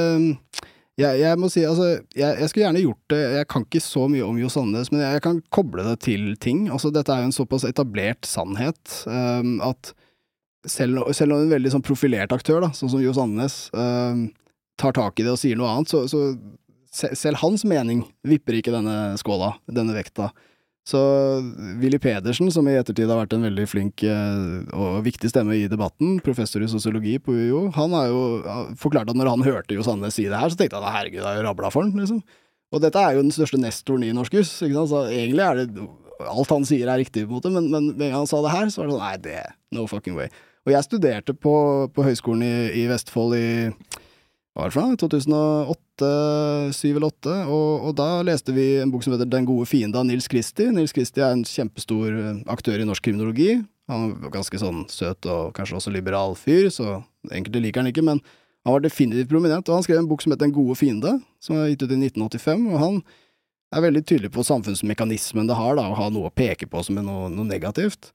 jeg, 0.96 1.18
jeg 1.20 1.36
må 1.36 1.50
si, 1.52 1.60
altså, 1.68 1.90
jeg, 2.16 2.38
jeg 2.40 2.48
skulle 2.48 2.62
gjerne 2.64 2.80
gjort 2.80 3.10
det 3.12 3.18
Jeg 3.20 3.46
kan 3.52 3.64
ikke 3.66 3.82
så 3.84 4.06
mye 4.08 4.24
om 4.24 4.38
Jo 4.40 4.48
Sandnes, 4.48 4.88
men 4.88 5.02
jeg, 5.04 5.20
kan 5.26 5.42
koble 5.52 5.84
det 5.84 5.98
til 6.06 6.30
ting. 6.40 6.70
Altså, 6.72 6.88
dette 6.94 7.12
er 7.12 7.20
jo 7.20 7.28
en 7.28 7.36
såpass 7.36 7.66
etablert 7.68 8.24
sannhet 8.24 9.02
um, 9.04 9.58
at 9.66 9.92
selv, 10.70 11.06
selv 11.16 11.36
om 11.36 11.44
en 11.44 11.54
veldig 11.54 11.72
sånn 11.76 11.84
profilert 11.86 12.34
aktør, 12.34 12.60
da, 12.64 12.72
sånn 12.76 12.92
som 12.92 13.02
Jo 13.02 13.14
Sandnes, 13.16 13.66
eh, 13.76 14.26
tar 14.80 14.96
tak 14.96 15.20
i 15.20 15.26
det 15.26 15.32
og 15.34 15.40
sier 15.40 15.58
noe 15.58 15.72
annet, 15.72 15.92
så, 15.92 16.04
så 16.10 17.14
selv 17.16 17.40
hans 17.42 17.64
mening 17.68 18.04
vipper 18.26 18.58
ikke 18.58 18.74
denne 18.74 19.16
skåla, 19.20 19.54
denne 19.68 19.96
vekta. 19.96 20.30
Så 20.86 21.00
Willy 21.80 21.98
Pedersen, 21.98 22.46
som 22.54 22.68
i 22.70 22.76
ettertid 22.78 23.10
har 23.10 23.18
vært 23.18 23.34
en 23.34 23.42
veldig 23.42 23.64
flink 23.66 24.04
eh, 24.06 24.42
og 24.70 25.00
viktig 25.06 25.32
stemme 25.32 25.56
i 25.58 25.66
debatten, 25.70 26.20
professor 26.22 26.62
i 26.62 26.68
sosiologi 26.70 27.16
på 27.18 27.34
UiO, 27.34 27.62
han 27.74 27.94
har 27.96 28.06
jo 28.12 28.20
forklart 28.78 29.10
at 29.10 29.18
når 29.18 29.32
han 29.32 29.46
hørte 29.48 29.74
Jo 29.74 29.82
Sandnes 29.86 30.14
si 30.14 30.28
det 30.30 30.38
her, 30.38 30.52
så 30.52 30.60
tenkte 30.60 30.78
han 30.78 30.94
herregud, 30.94 31.24
det 31.24 31.32
er 31.32 31.48
rabla 31.48 31.72
for 31.74 31.82
han, 31.82 31.94
liksom. 31.98 32.22
Og 32.74 32.82
dette 32.82 33.02
er 33.02 33.16
jo 33.16 33.24
den 33.24 33.34
største 33.34 33.58
nestoren 33.58 34.06
i 34.06 34.14
norsk 34.14 34.38
juss, 34.38 34.52
så 34.62 35.06
egentlig 35.10 35.46
er 35.46 35.64
det 35.64 35.88
Alt 36.16 36.48
han 36.48 36.64
sier 36.64 36.88
er 36.88 36.96
riktig, 36.96 37.26
på 37.26 37.34
en 37.34 37.36
måte, 37.36 37.50
men, 37.52 37.66
men 37.68 37.90
med 37.90 38.06
en 38.06 38.12
gang 38.14 38.22
han 38.22 38.28
sa 38.30 38.38
det 38.40 38.54
her, 38.54 38.70
så 38.72 38.80
var 38.80 38.86
det 38.86 38.94
sånn 38.94 39.02
nei, 39.02 39.16
det 39.20 39.40
no 39.76 39.82
fucking 39.90 40.14
way. 40.16 40.30
Og 40.66 40.74
jeg 40.74 40.86
studerte 40.86 41.34
på, 41.38 41.54
på 41.94 42.04
høyskolen 42.06 42.42
i, 42.42 42.82
i 42.82 42.88
Vestfold 42.90 43.36
i 43.38 43.46
hva 44.56 44.64
var 44.64 44.70
det 44.70 44.72
for 44.72 44.88
noe? 44.88 44.96
2008, 44.96 45.86
2007 46.00 46.96
eller 46.96 47.12
2008, 47.12 47.34
og, 47.52 47.70
og 47.88 47.96
da 47.98 48.06
leste 48.24 48.54
vi 48.56 48.64
en 48.80 48.92
bok 48.92 49.04
som 49.04 49.12
heter 49.12 49.28
Den 49.28 49.44
gode 49.44 49.66
fiende 49.68 50.00
av 50.00 50.06
Nils 50.08 50.28
Christie. 50.32 50.72
Nils 50.72 50.94
Christie 50.96 51.20
er 51.20 51.34
en 51.36 51.44
kjempestor 51.44 52.08
eh, 52.08 52.38
aktør 52.48 52.80
i 52.80 52.86
norsk 52.88 53.04
kriminologi. 53.04 53.58
Han 53.92 54.14
var 54.22 54.32
ganske 54.38 54.56
sånn 54.60 54.86
søt 54.88 55.28
og 55.28 55.52
kanskje 55.56 55.76
også 55.76 55.92
liberal 55.92 56.32
fyr, 56.40 56.70
så 56.72 57.02
enkelte 57.28 57.62
liker 57.62 57.84
han 57.84 57.92
ikke, 57.92 58.06
men 58.08 58.22
han 58.66 58.74
var 58.74 58.82
definitivt 58.82 59.28
prominent, 59.30 59.68
og 59.68 59.78
han 59.78 59.84
skrev 59.86 60.00
en 60.00 60.08
bok 60.10 60.24
som 60.24 60.32
het 60.34 60.40
Den 60.42 60.56
gode 60.56 60.74
fiende, 60.80 61.18
som 61.38 61.60
er 61.60 61.70
gitt 61.70 61.84
ut 61.84 61.92
i 61.92 62.00
1985, 62.00 62.66
og 62.72 62.80
han 62.82 63.00
er 63.76 63.84
veldig 63.84 64.02
tydelig 64.08 64.32
på 64.34 64.46
samfunnsmekanismen 64.46 65.52
det 65.52 65.58
har, 65.60 65.76
da, 65.78 65.86
å 65.90 66.00
ha 66.00 66.08
noe 66.10 66.30
å 66.30 66.34
peke 66.34 66.68
på 66.70 66.82
som 66.86 66.96
er 66.96 67.06
noe, 67.06 67.28
noe 67.28 67.46
negativt. 67.46 68.10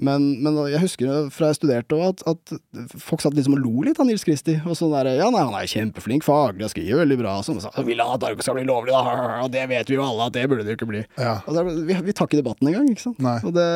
Men, 0.00 0.24
men 0.40 0.56
jeg 0.72 0.80
husker 0.80 1.26
fra 1.34 1.50
jeg 1.50 1.58
studerte 1.58 1.98
at, 2.00 2.22
at 2.24 2.52
folk 2.96 3.20
satt 3.20 3.36
liksom 3.36 3.58
og 3.58 3.60
lo 3.60 3.84
litt 3.84 4.00
av 4.00 4.08
Nils 4.08 4.24
Kristi. 4.24 4.54
Og 4.64 4.76
sånn 4.78 4.94
der, 4.94 5.10
ja 5.18 5.28
nei, 5.32 5.42
han 5.44 5.56
er 5.58 5.68
kjempeflink 5.68 6.24
faglig, 6.24 6.64
han 6.64 6.72
skriver 6.72 7.02
veldig 7.04 7.18
bra, 7.20 7.34
og 7.40 7.46
sånn. 7.46 7.60
Så 7.62 7.84
vil 7.86 8.00
han 8.00 8.14
at 8.16 8.24
narko 8.24 8.46
skal 8.46 8.56
bli 8.56 8.64
lovlig, 8.68 8.94
da, 8.94 9.18
og 9.44 9.52
det 9.52 9.66
vet 9.70 9.92
vi 9.92 9.98
jo 9.98 10.06
alle 10.06 10.30
at 10.30 10.38
det 10.38 10.46
burde 10.48 10.64
det 10.64 10.74
jo 10.74 10.80
ikke 10.80 10.90
bli. 10.94 11.04
Ja. 11.20 11.36
Og 11.44 11.60
er, 11.60 11.70
vi, 11.90 11.98
vi 12.08 12.16
tar 12.16 12.30
ikke 12.30 12.40
debatten 12.40 12.72
engang, 12.72 12.88
ikke 12.94 13.04
sant. 13.04 13.20
Nei. 13.22 13.38
Og 13.44 13.54
det, 13.56 13.68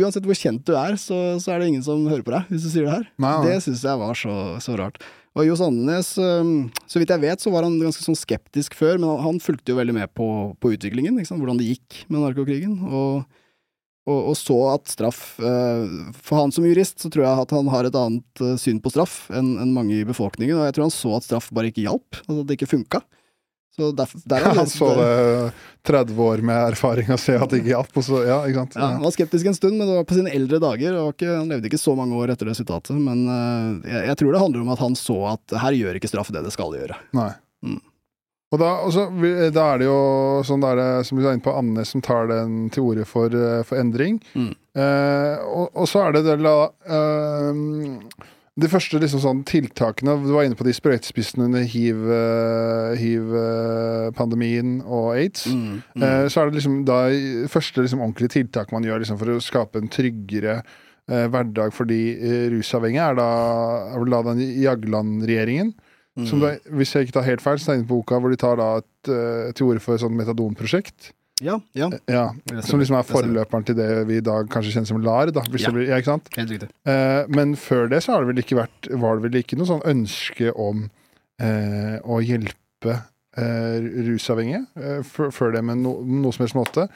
uansett 0.00 0.26
hvor 0.26 0.38
kjent 0.38 0.64
du 0.64 0.74
er, 0.78 0.96
så, 1.00 1.20
så 1.42 1.54
er 1.54 1.60
det 1.60 1.70
ingen 1.74 1.84
som 1.86 2.08
hører 2.08 2.24
på 2.26 2.34
deg 2.34 2.52
hvis 2.52 2.64
du 2.64 2.72
sier 2.72 2.88
det 2.88 2.96
her. 2.96 3.08
Nei, 3.20 3.34
nei. 3.36 3.50
Det 3.50 3.64
syns 3.66 3.84
jeg 3.84 4.00
var 4.00 4.18
så, 4.18 4.36
så 4.64 4.76
rart. 4.80 5.00
Og 5.38 5.46
Johs 5.46 5.60
Andenes, 5.62 6.08
så 6.90 6.98
vidt 6.98 7.12
jeg 7.14 7.22
vet, 7.22 7.42
så 7.42 7.52
var 7.54 7.62
han 7.62 7.76
ganske 7.78 8.02
sånn 8.02 8.18
skeptisk 8.18 8.74
før, 8.74 8.96
men 8.98 9.06
han, 9.12 9.20
han 9.28 9.44
fulgte 9.44 9.70
jo 9.70 9.78
veldig 9.78 9.94
med 10.00 10.10
på, 10.18 10.26
på 10.58 10.72
utviklingen, 10.74 11.20
hvordan 11.20 11.60
det 11.60 11.68
gikk 11.68 12.00
med 12.08 12.24
narkokrigen. 12.24 12.80
Og, 12.88 13.22
og, 14.08 14.32
og 14.32 14.36
så 14.38 14.56
at 14.72 14.88
straff 14.88 15.38
øh, 15.44 16.10
For 16.16 16.40
han 16.40 16.52
som 16.54 16.64
jurist, 16.64 17.02
så 17.02 17.10
tror 17.12 17.26
jeg 17.26 17.44
at 17.44 17.54
han 17.54 17.70
har 17.72 17.86
et 17.86 17.96
annet 18.00 18.44
øh, 18.44 18.56
syn 18.60 18.80
på 18.82 18.92
straff 18.94 19.26
enn 19.34 19.58
enn 19.60 19.74
mange 19.76 19.98
i 19.98 20.06
befolkningen, 20.08 20.56
og 20.56 20.68
jeg 20.68 20.76
tror 20.76 20.88
han 20.88 20.94
så 20.94 21.16
at 21.18 21.26
straff 21.26 21.50
bare 21.54 21.72
ikke 21.72 21.84
hjalp, 21.84 22.22
altså 22.24 22.38
at 22.40 22.46
det 22.48 22.56
ikke 22.56 22.70
funka. 22.70 23.02
Så 23.76 23.92
derfor, 23.94 24.22
der 24.26 24.42
er 24.42 24.56
Han 24.60 24.70
så 24.70 24.88
det 24.98 25.52
30 25.86 26.22
år 26.24 26.42
med 26.44 26.72
erfaring 26.72 27.12
og 27.14 27.20
se 27.22 27.36
at 27.38 27.52
det 27.52 27.60
ikke 27.60 27.74
hjalp, 27.74 27.92
og 28.00 28.06
så 28.08 28.22
Ja, 28.26 28.40
ikke 28.48 28.64
sant. 28.64 28.80
Ja, 28.80 28.88
han 28.96 29.04
var 29.04 29.14
skeptisk 29.14 29.46
en 29.46 29.56
stund, 29.56 29.76
men 29.78 29.86
det 29.86 30.00
var 30.00 30.08
på 30.08 30.16
sine 30.18 30.32
eldre 30.34 30.58
dager. 30.64 30.96
og 30.98 31.12
ikke, 31.14 31.28
han 31.36 31.52
levde 31.52 31.70
ikke 31.70 31.80
så 31.80 31.94
mange 31.96 32.18
år 32.18 32.34
etter 32.34 32.50
det 32.50 32.56
sitatet. 32.58 32.98
Men 32.98 33.22
jeg, 33.86 34.02
jeg 34.10 34.18
tror 34.18 34.34
det 34.34 34.42
handler 34.42 34.66
om 34.66 34.74
at 34.74 34.82
han 34.82 34.98
så 34.98 35.20
at 35.36 35.56
her 35.62 35.78
gjør 35.78 36.00
ikke 36.00 36.10
straff 36.10 36.32
det 36.34 36.42
det 36.44 36.52
skal 36.56 36.74
gjøre. 36.76 36.98
Nei. 37.16 37.30
Mm. 37.62 37.78
Og 38.50 38.58
da, 38.58 38.70
også, 38.82 39.04
da 39.54 39.64
er 39.72 39.78
det 39.78 39.86
jo 39.86 39.98
sånn 40.46 40.64
der, 40.64 40.80
det, 40.80 40.88
som 41.06 41.18
vi 41.18 41.22
er 41.22 41.36
inne 41.36 41.44
på, 41.44 41.54
Anne 41.54 41.84
som 41.86 42.02
tar 42.02 42.26
den 42.30 42.64
til 42.74 42.82
orde 42.88 43.04
for, 43.06 43.30
eh, 43.30 43.62
for 43.66 43.78
endring. 43.78 44.18
Mm. 44.34 44.50
Eh, 44.74 45.36
og, 45.46 45.70
og 45.78 45.86
så 45.90 46.02
er 46.08 46.16
det 46.16 46.24
det 46.26 46.36
da 46.42 46.56
eh, 46.86 47.54
De 48.60 48.68
første 48.70 49.00
liksom 49.02 49.18
sånn 49.22 49.40
tiltakene 49.48 50.12
Du 50.22 50.28
var 50.30 50.44
inne 50.46 50.54
på 50.58 50.62
de 50.66 50.74
sprøytespissene 50.76 51.48
under 51.48 51.64
hiv-pandemien 51.66 52.98
hiv-pandemien 53.00 54.76
og 54.84 55.08
aids. 55.16 55.46
Mm, 55.50 55.80
mm. 55.94 56.04
Eh, 56.06 56.26
Så 56.30 56.42
er 56.42 56.50
det 56.50 56.60
liksom 56.60 56.80
da 56.86 57.00
første 57.50 57.82
liksom 57.86 58.02
ordentlige 58.02 58.34
tiltak 58.34 58.74
man 58.74 58.86
gjør 58.86 59.02
liksom 59.04 59.18
for 59.22 59.34
å 59.34 59.42
skape 59.42 59.78
en 59.82 59.90
tryggere 59.90 60.60
eh, 61.10 61.26
hverdag 61.30 61.74
for 61.74 61.90
de 61.90 62.00
eh, 62.18 62.48
rusavhengige, 62.54 63.10
er 63.12 63.18
da, 63.18 63.30
er 63.94 64.10
la 64.10 64.22
den 64.30 64.42
Jagland-regjeringen. 64.62 65.74
Mm. 66.18 66.26
Som 66.26 66.40
da, 66.42 66.54
hvis 66.74 66.92
jeg 66.94 67.06
ikke 67.08 67.18
tar 67.20 67.28
helt 67.28 67.42
feil, 67.44 67.58
så 67.62 67.72
er 67.72 67.80
det 67.80 67.86
på 67.88 68.00
boka 68.00 68.18
hvor 68.20 68.30
de 68.32 68.36
tar 68.40 68.56
da 68.60 68.76
et, 68.82 69.08
eh, 69.08 69.52
til 69.52 69.66
orde 69.70 69.80
for 69.84 69.94
et 69.94 70.00
sånt 70.02 70.16
metadonprosjekt. 70.18 71.12
Ja, 71.40 71.54
ja. 71.72 71.88
Ja, 72.10 72.26
som 72.66 72.80
liksom 72.82 72.98
er 72.98 73.06
forløperen 73.08 73.64
til 73.64 73.76
det 73.78 73.86
vi 74.10 74.18
i 74.20 74.24
dag 74.24 74.48
kanskje 74.52 74.74
kjenner 74.74 74.90
som 74.90 75.00
LAR. 75.00 75.30
Da, 75.32 75.40
hvis 75.48 75.62
Ja. 75.64 75.70
det 75.70 75.74
blir, 75.78 75.88
ja? 75.88 76.18
Helt 76.36 76.50
riktig. 76.50 76.68
Eh, 76.84 77.24
men 77.32 77.54
før 77.56 77.88
det 77.88 78.02
så 78.04 78.12
har 78.12 78.20
det 78.24 78.34
vel 78.34 78.42
ikke 78.44 78.58
vært, 78.60 78.90
var 79.00 79.16
det 79.16 79.24
vel 79.30 79.40
ikke 79.40 79.56
noe 79.56 79.66
sånn 79.70 79.86
ønske 79.88 80.52
om 80.54 80.90
eh, 81.40 81.96
å 82.04 82.20
hjelpe 82.20 82.92
eh, 82.92 83.00
rusavhengige 84.08 84.60
eh, 84.76 85.02
før 85.32 85.52
det 85.54 85.62
med 85.64 85.80
no, 85.82 85.96
noe 86.04 86.32
som 86.36 86.44
helst 86.44 86.56
måte. 86.58 86.86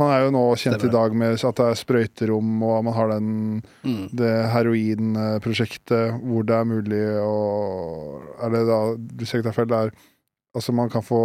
Man 0.00 0.12
er 0.14 0.24
jo 0.26 0.32
nå 0.34 0.42
kjent 0.60 0.84
i 0.86 0.92
dag 0.92 1.14
med 1.16 1.36
at 1.44 1.60
det 1.60 1.66
er 1.70 1.80
sprøyterom, 1.80 2.54
og 2.62 2.84
man 2.88 2.94
har 2.98 3.12
den, 3.16 3.62
Mm. 3.84 4.08
det 4.16 4.32
heroinprosjektet 4.54 6.20
hvor 6.24 6.44
det 6.48 6.56
er 6.56 6.64
mulig 6.68 7.02
å 7.20 7.34
Er 8.44 8.50
det 8.54 8.62
da 8.68 8.78
Du 8.96 9.24
ser 9.26 9.38
ikke 9.40 9.48
det 9.50 9.52
er 9.52 9.58
feil, 9.58 9.68
det 9.70 9.78
er 9.80 9.90
Altså, 10.54 10.72
man 10.72 10.90
kan 10.90 11.02
få 11.02 11.18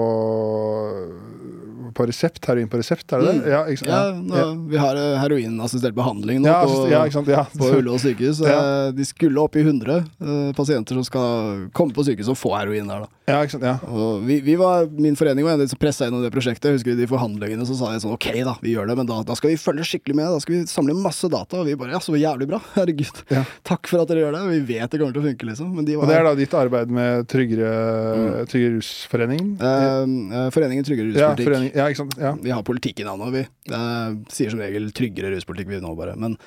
på 1.97 2.05
resept, 2.05 2.45
heroin 2.45 2.67
på 2.69 2.77
resept, 2.77 3.11
er 3.11 3.19
det 3.23 3.31
det? 3.31 3.37
Mm. 3.41 3.47
Ja? 3.49 3.59
Ja, 3.89 3.99
nå, 4.13 4.41
vi 4.69 4.77
har 4.79 4.95
eh, 4.95 5.15
heroinassistert 5.23 5.95
behandling 5.97 6.37
nå 6.43 6.47
Ja, 6.47 6.59
på, 6.69 6.83
ja. 6.91 7.01
Ja. 7.33 7.41
på 7.49 7.69
Ullevål 7.79 7.99
sykehus. 8.05 8.39
Ja. 8.45 8.59
Eh, 8.85 8.91
De 8.95 9.05
skulle 9.09 9.41
opp 9.41 9.57
i 9.57 9.63
100 9.65 9.95
eh, 9.97 10.51
pasienter 10.55 10.99
som 10.99 11.03
skal 11.07 11.63
komme 11.75 11.95
på 11.97 12.05
sykehus 12.05 12.29
og 12.31 12.37
få 12.39 12.53
heroin 12.59 12.87
der. 12.87 13.07
da. 13.07 13.09
ja, 13.33 13.39
ikke 13.41 13.55
sant? 13.57 13.65
Ja. 13.65 14.05
Vi, 14.29 14.37
vi 14.45 14.55
var, 14.61 14.85
Min 15.01 15.17
forening 15.19 15.43
var 15.47 15.55
en 15.57 15.63
av 15.63 15.65
de 15.65 15.73
som 15.73 15.81
pressa 15.81 16.05
gjennom 16.05 16.21
det 16.23 16.31
prosjektet. 16.35 16.69
Jeg 16.69 16.77
husker 16.79 16.95
de 17.01 17.09
forhandlingene 17.09 17.65
så 17.67 17.75
sa 17.81 17.89
jeg 17.95 18.05
sånn 18.05 18.13
ok, 18.15 18.29
da, 18.47 18.53
vi 18.61 18.75
gjør 18.77 18.93
det, 18.93 18.97
men 19.01 19.09
da, 19.09 19.19
da 19.25 19.35
skal 19.39 19.51
vi 19.55 19.57
følge 19.59 19.87
skikkelig 19.89 20.19
med. 20.21 20.29
Da 20.37 20.39
skal 20.45 20.59
vi 20.59 20.61
samle 20.69 20.95
masse 20.95 21.25
data. 21.33 21.63
Og 21.63 21.67
vi 21.71 21.75
bare 21.79 21.97
ja, 21.97 22.03
så 22.05 22.13
jævlig 22.21 22.47
bra. 22.53 22.61
Herregud. 22.77 23.23
Ja. 23.33 23.43
Takk 23.67 23.89
for 23.89 24.05
at 24.05 24.13
dere 24.13 24.27
gjør 24.27 24.37
det. 24.37 24.45
Vi 24.53 24.61
vet 24.75 24.93
det 24.93 25.01
kommer 25.01 25.17
til 25.17 25.25
å 25.25 25.27
funke, 25.31 25.49
liksom. 25.51 25.73
Men 25.79 25.89
de 25.89 25.97
var 25.97 26.05
Og 26.05 26.13
det 26.13 26.21
er 26.21 26.29
da 26.29 26.37
ditt 26.37 26.55
arbeid 26.61 26.93
med 27.01 27.27
Tryggere, 27.33 27.73
Mm. 28.19 28.45
tryggere 28.49 28.77
Rusforeningen? 28.77 29.17
Eh, 29.59 30.03
eh, 30.39 30.47
Foreningen 30.55 30.87
Tryggere 30.87 31.11
ja, 31.11 31.29
ruspolitikk. 31.31 31.49
forening, 31.49 31.71
ja, 31.75 31.89
ikke 31.91 32.01
sant? 32.03 32.15
Ja. 32.21 32.31
Vi 32.39 32.53
har 32.55 32.63
politikk 32.67 33.01
i 33.03 33.07
navnet, 33.07 33.33
vi. 33.35 33.43
Eh, 33.73 34.15
sier 34.31 34.53
som 34.53 34.63
regel 34.63 34.89
tryggere 34.95 35.33
ruspolitikk, 35.35 35.71
vi 35.73 35.81
nå 35.83 35.91
bare. 35.99 36.15
Men 36.19 36.37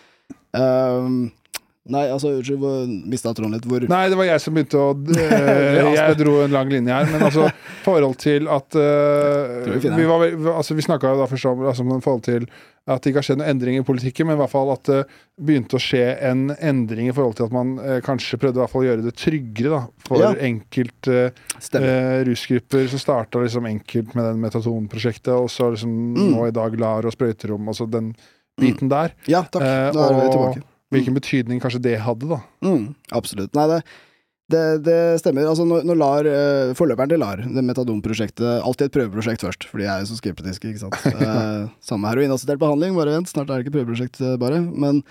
eh, 0.56 1.08
Nei, 1.90 2.04
altså, 2.14 2.30
unnskyld, 2.36 2.62
mista 3.10 3.32
tråden 3.34 3.56
litt. 3.56 3.64
Hvor 3.66 3.82
Nei, 3.90 4.04
det 4.08 4.14
var 4.14 4.28
jeg 4.28 4.42
som 4.44 4.54
begynte 4.54 4.78
å 4.78 4.90
eh, 5.18 5.88
Jeg 5.96 6.18
dro 6.20 6.36
en 6.44 6.52
lang 6.54 6.68
linje 6.70 6.94
her. 6.94 7.08
Men 7.10 7.24
altså, 7.26 7.48
forhold 7.88 8.20
til 8.22 8.46
at 8.46 8.76
eh, 8.78 9.72
vi 9.82 9.90
Vi, 9.90 10.04
var, 10.06 10.22
altså, 10.54 10.76
vi 10.78 10.84
snakka 10.86 11.16
da 11.18 11.26
først 11.26 11.48
om 11.50 11.64
altså, 11.66 11.86
forhold 12.04 12.22
til 12.28 12.46
at 12.86 12.98
det 13.02 13.12
ikke 13.12 13.20
har 13.20 13.26
skjedd 13.28 13.38
noen 13.38 13.50
endring 13.52 13.76
i 13.78 13.82
politikken, 13.86 14.26
men 14.26 14.34
i 14.34 14.40
hvert 14.40 14.50
fall 14.50 14.70
at 14.74 14.88
det 14.88 15.00
begynte 15.38 15.78
å 15.78 15.82
skje 15.82 16.00
en 16.26 16.48
endring 16.58 17.10
i 17.10 17.14
forhold 17.14 17.36
til 17.38 17.46
at 17.46 17.52
man 17.54 17.76
eh, 17.78 18.00
kanskje 18.02 18.38
prøvde 18.42 18.58
i 18.58 18.62
hvert 18.64 18.72
fall 18.72 18.82
å 18.82 18.88
gjøre 18.88 19.04
det 19.06 19.12
tryggere 19.18 19.70
da, 19.76 19.82
for 20.06 20.22
Ja. 20.22 20.32
enkelte 20.34 21.20
Stemmer. 21.62 21.86
eh, 21.92 22.24
rusgrupper 22.26 22.88
som 22.90 22.98
starta 23.02 23.42
liksom 23.42 23.66
enkelt 23.70 24.16
med 24.18 24.26
den 24.32 24.42
metatonprosjektet, 24.42 25.30
og 25.34 25.46
så 25.50 25.70
liksom 25.74 25.94
Mm. 26.12 26.26
nå 26.34 26.48
i 26.48 26.54
dag 26.54 26.74
LAR 26.78 27.06
og 27.06 27.14
sprøyterom, 27.14 27.70
altså 27.70 27.86
den 27.90 28.14
biten 28.58 28.90
der. 28.90 29.14
Ja, 29.30 29.42
takk. 29.46 29.62
Eh, 29.62 29.90
Da 29.94 30.08
er 30.10 30.18
vi 30.18 30.28
tilbake. 30.34 30.62
Hvilken 30.92 31.16
betydning 31.16 31.60
kanskje 31.62 31.82
det 31.84 31.98
hadde, 32.04 32.28
da. 32.30 32.40
Mm, 32.64 32.92
absolutt. 33.16 33.52
Nei, 33.56 33.66
det, 33.70 33.80
det, 34.52 34.62
det 34.86 34.98
stemmer. 35.22 35.48
Altså, 35.48 35.66
når, 35.68 35.86
når 35.88 36.00
LAR, 36.02 36.28
eh, 36.28 36.74
forløperen 36.78 37.12
til 37.12 37.22
LAR, 37.22 37.42
det 37.42 37.64
metadonprosjektet 37.66 38.60
Alltid 38.60 38.90
et 38.90 38.96
prøveprosjekt 38.98 39.44
først, 39.46 39.66
for 39.70 39.82
de 39.82 39.88
er 39.88 40.02
jo 40.02 40.12
så 40.12 40.20
skeptiske, 40.20 40.72
ikke 40.72 40.84
sant. 40.84 40.98
Eh, 41.22 41.66
samme 41.84 42.10
heroinassistert 42.10 42.60
behandling, 42.62 42.96
bare 42.98 43.16
vent, 43.16 43.30
snart 43.30 43.50
er 43.50 43.60
det 43.60 43.66
ikke 43.66 43.78
prøveprosjekt 43.78 44.22
eh, 44.22 44.38
bare. 44.40 44.60
Men 44.60 45.02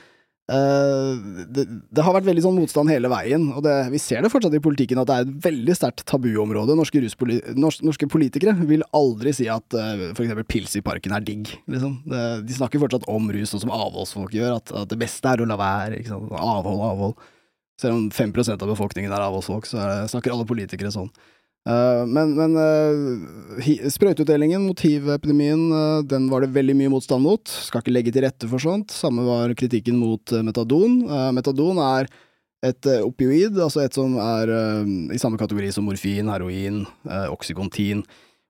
det, 0.52 1.64
det 1.94 2.04
har 2.04 2.16
vært 2.16 2.28
veldig 2.28 2.44
sånn 2.44 2.58
motstand 2.58 2.92
hele 2.92 3.10
veien, 3.12 3.46
og 3.56 3.64
det, 3.66 3.76
vi 3.94 4.00
ser 4.02 4.24
det 4.24 4.32
fortsatt 4.34 4.56
i 4.58 4.62
politikken 4.64 5.00
at 5.00 5.10
det 5.10 5.16
er 5.16 5.28
et 5.28 5.36
veldig 5.46 5.76
sterkt 5.78 6.04
tabuområde. 6.10 6.76
Norske, 6.78 7.02
ruspoli 7.04 7.40
nors 7.56 7.80
norske 7.86 8.10
politikere 8.12 8.56
vil 8.68 8.84
aldri 8.98 9.34
si 9.38 9.48
at 9.52 9.78
uh, 9.78 10.10
f.eks. 10.12 10.34
pils 10.52 10.76
i 10.80 10.84
parken 10.86 11.16
er 11.16 11.26
digg, 11.26 11.54
liksom. 11.72 12.00
Det, 12.12 12.24
de 12.48 12.58
snakker 12.58 12.84
fortsatt 12.84 13.08
om 13.12 13.30
rus, 13.32 13.52
sånn 13.54 13.64
som 13.66 13.76
avholdsfolk 13.76 14.36
gjør, 14.36 14.58
at, 14.60 14.74
at 14.84 14.92
det 14.92 15.00
beste 15.02 15.32
er 15.32 15.44
å 15.44 15.48
la 15.48 15.60
være, 15.62 16.02
ikke 16.02 16.14
sant. 16.14 16.34
Avhold, 16.42 16.84
avhold. 16.90 17.30
Selv 17.82 17.98
om 17.98 18.10
5 18.14 18.36
av 18.58 18.68
befolkningen 18.70 19.14
er 19.14 19.28
avholdsfolk, 19.28 19.70
så 19.70 19.80
er 19.82 19.94
det, 19.94 20.10
snakker 20.14 20.36
alle 20.36 20.50
politikere 20.50 20.92
sånn. 20.94 21.10
Eh, 21.70 22.04
men 22.10 22.32
men 22.34 22.56
eh, 22.58 23.92
sprøyteutdelingen 23.94 24.64
mot 24.66 24.82
hiv-epidemien, 24.82 25.68
eh, 25.78 26.00
den 26.10 26.26
var 26.32 26.42
det 26.42 26.56
veldig 26.56 26.76
mye 26.80 26.94
motstand 26.96 27.26
mot. 27.26 27.46
Skal 27.68 27.84
ikke 27.84 27.94
legge 27.94 28.14
til 28.16 28.26
rette 28.26 28.50
for 28.50 28.64
sånt. 28.64 28.94
Samme 28.96 29.26
var 29.28 29.54
kritikken 29.58 30.00
mot 30.02 30.34
metadon. 30.46 31.02
Metadon 31.36 31.82
er 31.86 32.10
et 32.66 32.86
opioid, 33.02 33.56
altså 33.58 33.82
et 33.82 33.96
som 33.98 34.18
er 34.22 34.52
i 35.10 35.18
samme 35.22 35.40
kategori 35.42 35.72
som 35.74 35.88
morfin, 35.90 36.28
heroin, 36.30 36.84
uh, 37.10 37.26
oksykontin. 37.34 38.04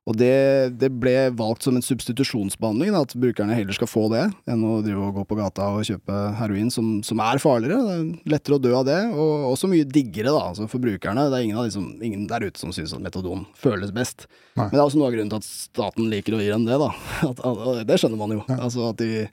Og 0.09 0.15
det, 0.17 0.33
det 0.81 0.89
ble 0.97 1.13
valgt 1.37 1.67
som 1.67 1.75
en 1.77 1.85
substitusjonsbehandling, 1.85 2.95
at 2.97 3.13
brukerne 3.21 3.53
heller 3.53 3.75
skal 3.77 3.89
få 3.89 4.07
det, 4.09 4.23
enn 4.49 4.63
å 4.65 4.79
drive 4.81 5.03
og 5.11 5.19
gå 5.19 5.25
på 5.29 5.37
gata 5.37 5.67
og 5.75 5.85
kjøpe 5.85 6.21
heroin, 6.39 6.71
som, 6.73 6.87
som 7.05 7.21
er 7.21 7.41
farligere. 7.41 7.77
Det 7.85 7.93
er 7.93 8.33
lettere 8.33 8.57
å 8.57 8.63
dø 8.63 8.71
av 8.79 8.87
det, 8.89 8.97
og 9.13 9.51
også 9.51 9.69
mye 9.69 9.85
diggere 9.85 10.33
da, 10.33 10.47
altså 10.49 10.65
for 10.71 10.81
brukerne. 10.81 11.27
Det 11.29 11.37
er 11.37 11.45
ingen, 11.45 11.59
av 11.61 11.69
de 11.69 11.75
som, 11.75 11.85
ingen 12.01 12.25
der 12.31 12.47
ute 12.47 12.57
som 12.57 12.73
syns 12.73 12.95
at 12.97 13.03
metadon 13.03 13.45
føles 13.61 13.93
best. 13.93 14.25
Nei. 14.55 14.65
Men 14.65 14.73
det 14.73 14.81
er 14.81 14.87
også 14.87 15.03
noe 15.03 15.11
av 15.11 15.15
grunnen 15.19 15.31
til 15.35 15.43
at 15.43 15.51
staten 15.51 16.09
liker 16.09 16.37
å 16.37 16.41
gi 16.41 16.49
dem 16.49 16.65
det, 16.65 16.81
da. 16.81 16.89
At, 17.31 17.45
at, 17.45 17.85
det 17.87 18.01
skjønner 18.01 18.19
man 18.19 18.33
jo. 18.33 18.41
Altså 18.57 18.89
at 18.89 18.99
de, 18.99 19.27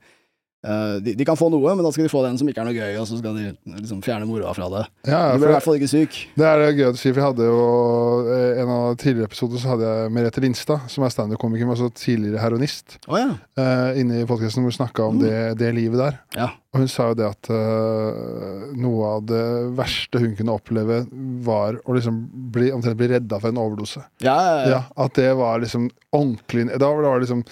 eh, 0.64 0.98
de 1.04 1.14
De 1.18 1.24
kan 1.28 1.36
få 1.38 1.48
noe, 1.52 1.74
men 1.76 1.84
da 1.86 1.90
skal 1.94 2.04
de 2.06 2.12
få 2.12 2.22
den 2.26 2.38
som 2.40 2.48
ikke 2.48 2.60
er 2.62 2.68
noe 2.68 2.74
gøy, 2.76 2.96
og 3.00 3.06
så 3.10 3.18
skal 3.20 3.34
de 3.36 3.52
liksom 3.78 4.02
fjerne 4.02 4.26
moroa 4.26 4.52
fra 4.56 4.68
det. 4.72 4.84
Ja, 5.06 5.32
Du 5.32 5.38
blir 5.42 5.50
i 5.50 5.54
hvert 5.56 5.62
fall 5.66 5.78
ikke 5.78 5.88
syk. 5.90 6.18
Det 6.38 6.46
er 6.46 6.58
det 6.64 6.70
gøy 6.78 6.88
å 6.90 6.94
si, 6.98 7.12
for 7.12 7.20
jeg 7.22 7.28
hadde 7.28 7.46
jo 7.48 7.62
eh, 8.34 8.62
en 8.62 8.72
av 8.74 8.96
tidligere 9.00 9.30
episoder 9.30 9.62
så 9.62 9.74
hadde 9.74 9.88
jeg 9.92 10.12
Merete 10.18 10.40
Lindstad, 10.44 10.88
som 10.90 11.04
er 11.06 11.14
standup-komiker, 11.14 11.66
men 11.68 11.76
også 11.76 11.90
tidligere 11.94 12.42
heroinist, 12.42 12.98
oh, 13.08 13.18
ja. 13.20 13.30
uh, 13.58 13.90
inne 13.98 14.22
i 14.22 14.26
podkasten 14.28 14.62
hvor 14.64 14.72
hun 14.72 14.78
snakka 14.80 15.06
om 15.08 15.18
Mm. 15.18 15.22
det, 15.24 15.38
det 15.58 15.74
livet 15.74 15.98
der. 15.98 16.18
Og 16.68 16.82
hun 16.82 16.88
sa 16.92 17.06
jo 17.08 17.16
det 17.16 17.24
at 17.24 17.48
uh, 17.48 18.66
noe 18.76 19.12
av 19.14 19.22
det 19.24 19.44
verste 19.78 20.20
hun 20.20 20.34
kunne 20.36 20.52
oppleve, 20.58 20.98
var 21.46 21.78
å 21.88 21.94
liksom 21.96 22.18
bli, 22.52 22.68
omtrent 22.76 22.98
bli 22.98 23.08
redda 23.14 23.38
for 23.40 23.48
en 23.48 23.60
overdose. 23.62 24.02
Ja, 24.20 24.34
ja, 24.36 24.58
ja. 24.74 24.80
At 25.00 25.16
det 25.16 25.30
var 25.38 25.62
liksom 25.62 25.86
ordentlig 26.12 26.66
Da 26.80 26.88
var 26.88 27.04
det 27.04 27.26
liksom 27.26 27.42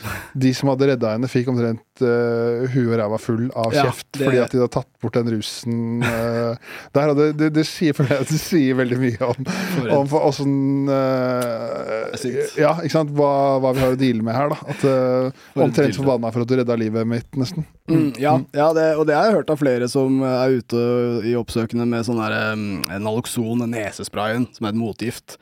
De 0.41 0.51
som 0.57 0.71
hadde 0.71 0.87
redda 0.89 1.11
henne, 1.13 1.29
fikk 1.29 1.49
omtrent 1.53 2.03
uh, 2.05 2.65
huet 2.73 2.91
og 2.91 2.99
ræva 3.01 3.19
full 3.21 3.47
av 3.57 3.73
kjeft 3.73 4.07
det- 4.17 4.25
fordi 4.27 4.41
at 4.43 4.53
de 4.53 4.61
hadde 4.63 4.75
tatt 4.77 4.93
bort 5.01 5.17
den 5.17 5.33
rusen 5.33 5.83
Uh, 6.07 6.57
der. 6.93 7.11
Og 7.13 7.17
det, 7.17 7.49
det, 7.57 7.65
sier, 7.69 7.97
det 7.97 8.39
sier 8.41 8.77
veldig 8.77 8.99
mye 9.01 9.31
om, 9.31 9.49
om 9.97 10.15
åssen 10.21 10.91
uh. 10.93 12.13
Ja, 12.61 12.75
ikke 12.83 12.93
sant? 12.93 13.13
Hva, 13.17 13.31
hva 13.65 13.73
vi 13.77 13.85
har 13.85 13.97
å 13.97 14.01
deale 14.01 14.25
med 14.27 14.37
her, 14.37 14.53
da. 14.53 14.61
At 14.75 14.87
Omtrent 15.67 15.97
forbanna 15.97 16.33
for 16.35 16.45
at 16.45 16.53
du 16.53 16.57
redda 16.61 16.77
livet 16.79 17.09
mitt, 17.09 17.29
nesten. 17.39 17.65
Mm, 17.91 18.09
ja, 18.19 18.35
ja 18.57 18.71
det, 18.77 18.87
og 18.99 19.07
det 19.09 19.16
har 19.19 19.29
jeg 19.31 19.37
hørt 19.41 19.51
av 19.53 19.61
flere 19.61 19.89
som 19.91 20.21
er 20.27 20.57
ute 20.61 20.81
i 21.27 21.35
oppsøkende 21.39 21.87
med 21.89 22.07
sånn 22.07 22.21
der 22.23 22.37
um, 22.55 22.65
Naloxon, 23.03 23.65
nesesprayen, 23.73 24.49
som 24.57 24.67
er 24.69 24.75
et 24.75 24.81
motgift. 24.81 25.39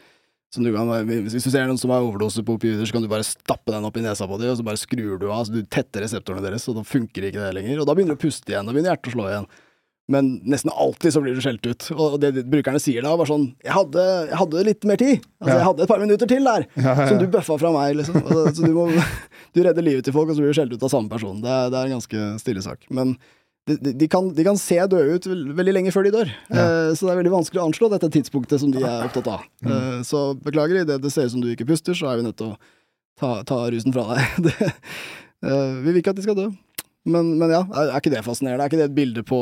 Du 0.54 0.68
kan, 0.70 0.86
hvis 1.08 1.42
du 1.42 1.50
ser 1.50 1.66
noen 1.66 1.80
som 1.80 1.90
har 1.90 2.04
overdose 2.06 2.44
på 2.46 2.54
opioider, 2.54 2.86
så 2.86 2.94
kan 2.94 3.02
du 3.02 3.08
bare 3.10 3.26
stappe 3.26 3.72
den 3.74 3.82
opp 3.88 3.96
i 3.98 4.04
nesa 4.04 4.28
på 4.30 4.36
dem, 4.38 4.52
og 4.52 4.60
så 4.60 4.62
bare 4.66 4.78
skrur 4.78 5.16
du 5.18 5.24
av, 5.26 5.40
så 5.48 5.50
du 5.56 5.64
tetter 5.66 6.04
reseptorene 6.06 6.44
deres, 6.46 6.68
og 6.70 6.76
da 6.78 6.84
funker 6.86 7.26
ikke 7.26 7.42
det 7.42 7.54
lenger. 7.56 7.80
Og 7.82 7.88
da 7.88 7.96
begynner 7.98 8.14
du 8.14 8.20
å 8.20 8.24
puste 8.28 8.52
igjen, 8.54 8.68
da 8.68 8.70
begynner 8.70 8.92
hjertet 8.94 9.10
å 9.10 9.14
slå 9.16 9.26
igjen. 9.32 9.48
Men 10.14 10.28
nesten 10.44 10.68
alltid 10.70 11.14
så 11.14 11.22
blir 11.24 11.34
du 11.34 11.40
skjelt 11.40 11.64
ut. 11.64 11.86
Og 11.96 12.18
det 12.20 12.30
brukerne 12.52 12.78
sier 12.82 13.00
da, 13.02 13.14
var 13.16 13.24
sånn 13.24 13.46
Jeg 13.64 13.72
hadde, 13.72 14.02
jeg 14.28 14.36
hadde 14.36 14.64
litt 14.68 14.82
mer 14.90 15.00
tid. 15.00 15.22
Altså, 15.40 15.48
Ja. 15.48 15.56
jeg 15.56 15.66
hadde 15.70 15.82
et 15.86 15.88
par 15.94 16.02
minutter 16.02 16.28
til 16.28 16.44
der. 16.44 16.66
Ja, 16.76 16.82
ja, 16.92 17.06
Som 17.08 17.18
du 17.22 17.24
ja. 17.24 17.30
bøffa 17.38 17.56
fra 17.62 17.70
meg, 17.72 17.94
liksom. 17.96 18.18
Altså, 18.20 18.42
så 18.58 18.68
du 18.68 18.74
må 18.76 18.84
Du 19.56 19.62
redder 19.64 19.82
livet 19.86 20.04
til 20.04 20.12
folk, 20.12 20.28
og 20.28 20.36
så 20.36 20.44
blir 20.44 20.52
du 20.52 20.58
skjelt 20.60 20.74
ut 20.76 20.84
av 20.84 20.92
samme 20.92 21.08
person. 21.08 21.40
Det 21.40 21.48
er, 21.50 21.70
det 21.72 21.78
er 21.80 21.88
en 21.88 21.96
ganske 21.96 22.26
stille 22.44 22.62
sak. 22.62 22.84
Men 22.92 23.16
de, 23.66 23.92
de, 23.92 24.08
kan, 24.08 24.28
de 24.34 24.44
kan 24.44 24.58
se 24.60 24.76
døde 24.92 25.16
ut 25.16 25.26
veldig 25.56 25.72
lenge 25.72 25.92
før 25.94 26.04
de 26.04 26.12
dør. 26.12 26.30
Ja. 26.52 26.64
Eh, 26.64 26.90
så 26.92 27.06
det 27.06 27.14
er 27.14 27.20
veldig 27.22 27.32
vanskelig 27.32 27.62
å 27.62 27.66
anslå 27.70 27.88
dette 27.94 28.10
tidspunktet 28.12 28.60
som 28.60 28.72
de 28.74 28.82
er 28.84 29.06
opptatt 29.06 29.30
av. 29.38 29.46
Mm. 29.64 29.72
Eh, 29.72 30.00
så 30.08 30.24
beklager, 30.36 30.82
idet 30.82 31.00
det 31.00 31.12
ser 31.14 31.30
ut 31.30 31.36
som 31.36 31.44
du 31.44 31.50
ikke 31.52 31.68
puster, 31.70 31.96
så 31.96 32.10
er 32.10 32.20
vi 32.20 32.26
nødt 32.26 32.38
til 32.40 32.52
å 32.52 32.58
ta, 33.20 33.38
ta 33.48 33.62
rusen 33.72 33.94
fra 33.94 34.04
deg. 34.12 34.34
det, 34.48 34.72
eh, 35.48 35.70
vi 35.80 35.94
vil 35.94 36.02
ikke 36.02 36.12
at 36.12 36.20
de 36.20 36.26
skal 36.26 36.38
dø. 36.38 36.50
Men, 37.08 37.36
men 37.40 37.52
ja, 37.52 37.62
er, 37.68 37.94
er 37.94 38.02
ikke 38.02 38.12
det 38.12 38.24
fascinerende? 38.26 38.66
Er 38.66 38.72
ikke 38.72 38.82
det 38.82 38.90
et 38.90 38.98
bilde 38.98 39.24
på 39.28 39.40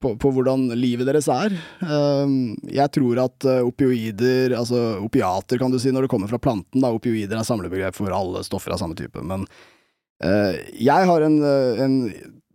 på, 0.00 0.14
på 0.16 0.30
hvordan 0.32 0.70
livet 0.80 1.04
deres 1.04 1.26
er. 1.28 1.52
Jeg 2.72 2.92
tror 2.96 3.18
at 3.20 3.44
uh, 3.44 3.58
opioider, 3.68 4.54
altså 4.56 4.94
opiater 5.04 5.60
kan 5.60 5.68
du 5.68 5.76
si 5.76 5.92
når 5.92 6.06
det 6.06 6.12
kommer 6.14 6.30
fra 6.30 6.40
planten, 6.40 6.80
da 6.80 6.88
opioider 6.96 7.36
er 7.36 7.44
samlebegrep 7.44 7.98
for 7.98 8.14
alle 8.16 8.40
stoffer 8.46 8.72
av 8.72 8.80
samme 8.80 8.96
type, 8.96 9.20
men 9.20 9.44
uh, 10.24 10.56
jeg 10.72 11.08
har 11.10 11.26
en, 11.26 11.36
uh, 11.44 11.82
en 11.84 11.98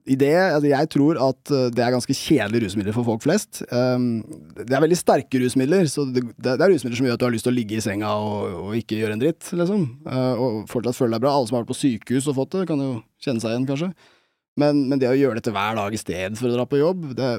i 0.06 0.16
det, 0.22 0.36
altså 0.38 0.70
jeg 0.70 0.90
tror 0.94 1.18
at 1.32 1.52
eh, 1.54 1.70
det 1.74 1.82
er 1.82 1.94
ganske 1.96 2.14
kjedelige 2.14 2.68
rusmidler 2.68 2.94
for 2.94 3.08
folk 3.08 3.24
flest. 3.24 3.64
Um, 3.72 4.20
det 4.60 4.70
er 4.70 4.84
veldig 4.84 4.98
sterke 5.00 5.40
rusmidler, 5.42 5.88
så 5.90 6.06
det, 6.06 6.22
det 6.38 6.54
er 6.54 6.70
rusmidler 6.70 7.00
som 7.00 7.08
gjør 7.08 7.18
at 7.18 7.24
du 7.24 7.26
har 7.26 7.34
lyst 7.34 7.48
til 7.48 7.54
å 7.56 7.58
ligge 7.58 7.80
i 7.80 7.82
senga 7.82 8.12
og, 8.22 8.60
og 8.68 8.76
ikke 8.78 9.00
gjøre 9.00 9.18
en 9.18 9.24
dritt, 9.24 9.48
liksom. 9.58 9.88
Uh, 10.06 10.34
og 10.38 10.60
fortsatt 10.70 11.00
føle 11.00 11.18
deg 11.18 11.26
bra. 11.26 11.34
Alle 11.34 11.50
som 11.50 11.58
har 11.58 11.66
vært 11.66 11.74
på 11.74 11.80
sykehus 11.80 12.30
og 12.30 12.38
fått 12.38 12.54
det, 12.54 12.68
kan 12.70 12.84
jo 12.86 12.92
kjenne 13.26 13.42
seg 13.42 13.56
igjen, 13.56 13.66
kanskje. 13.72 13.90
Men, 14.62 14.86
men 14.92 15.02
det 15.02 15.10
å 15.10 15.18
gjøre 15.18 15.40
dette 15.40 15.56
hver 15.56 15.80
dag 15.82 15.98
i 15.98 16.04
stedet 16.04 16.38
for 16.38 16.52
å 16.52 16.54
dra 16.54 16.68
på 16.70 16.84
jobb, 16.84 17.10
det 17.18 17.32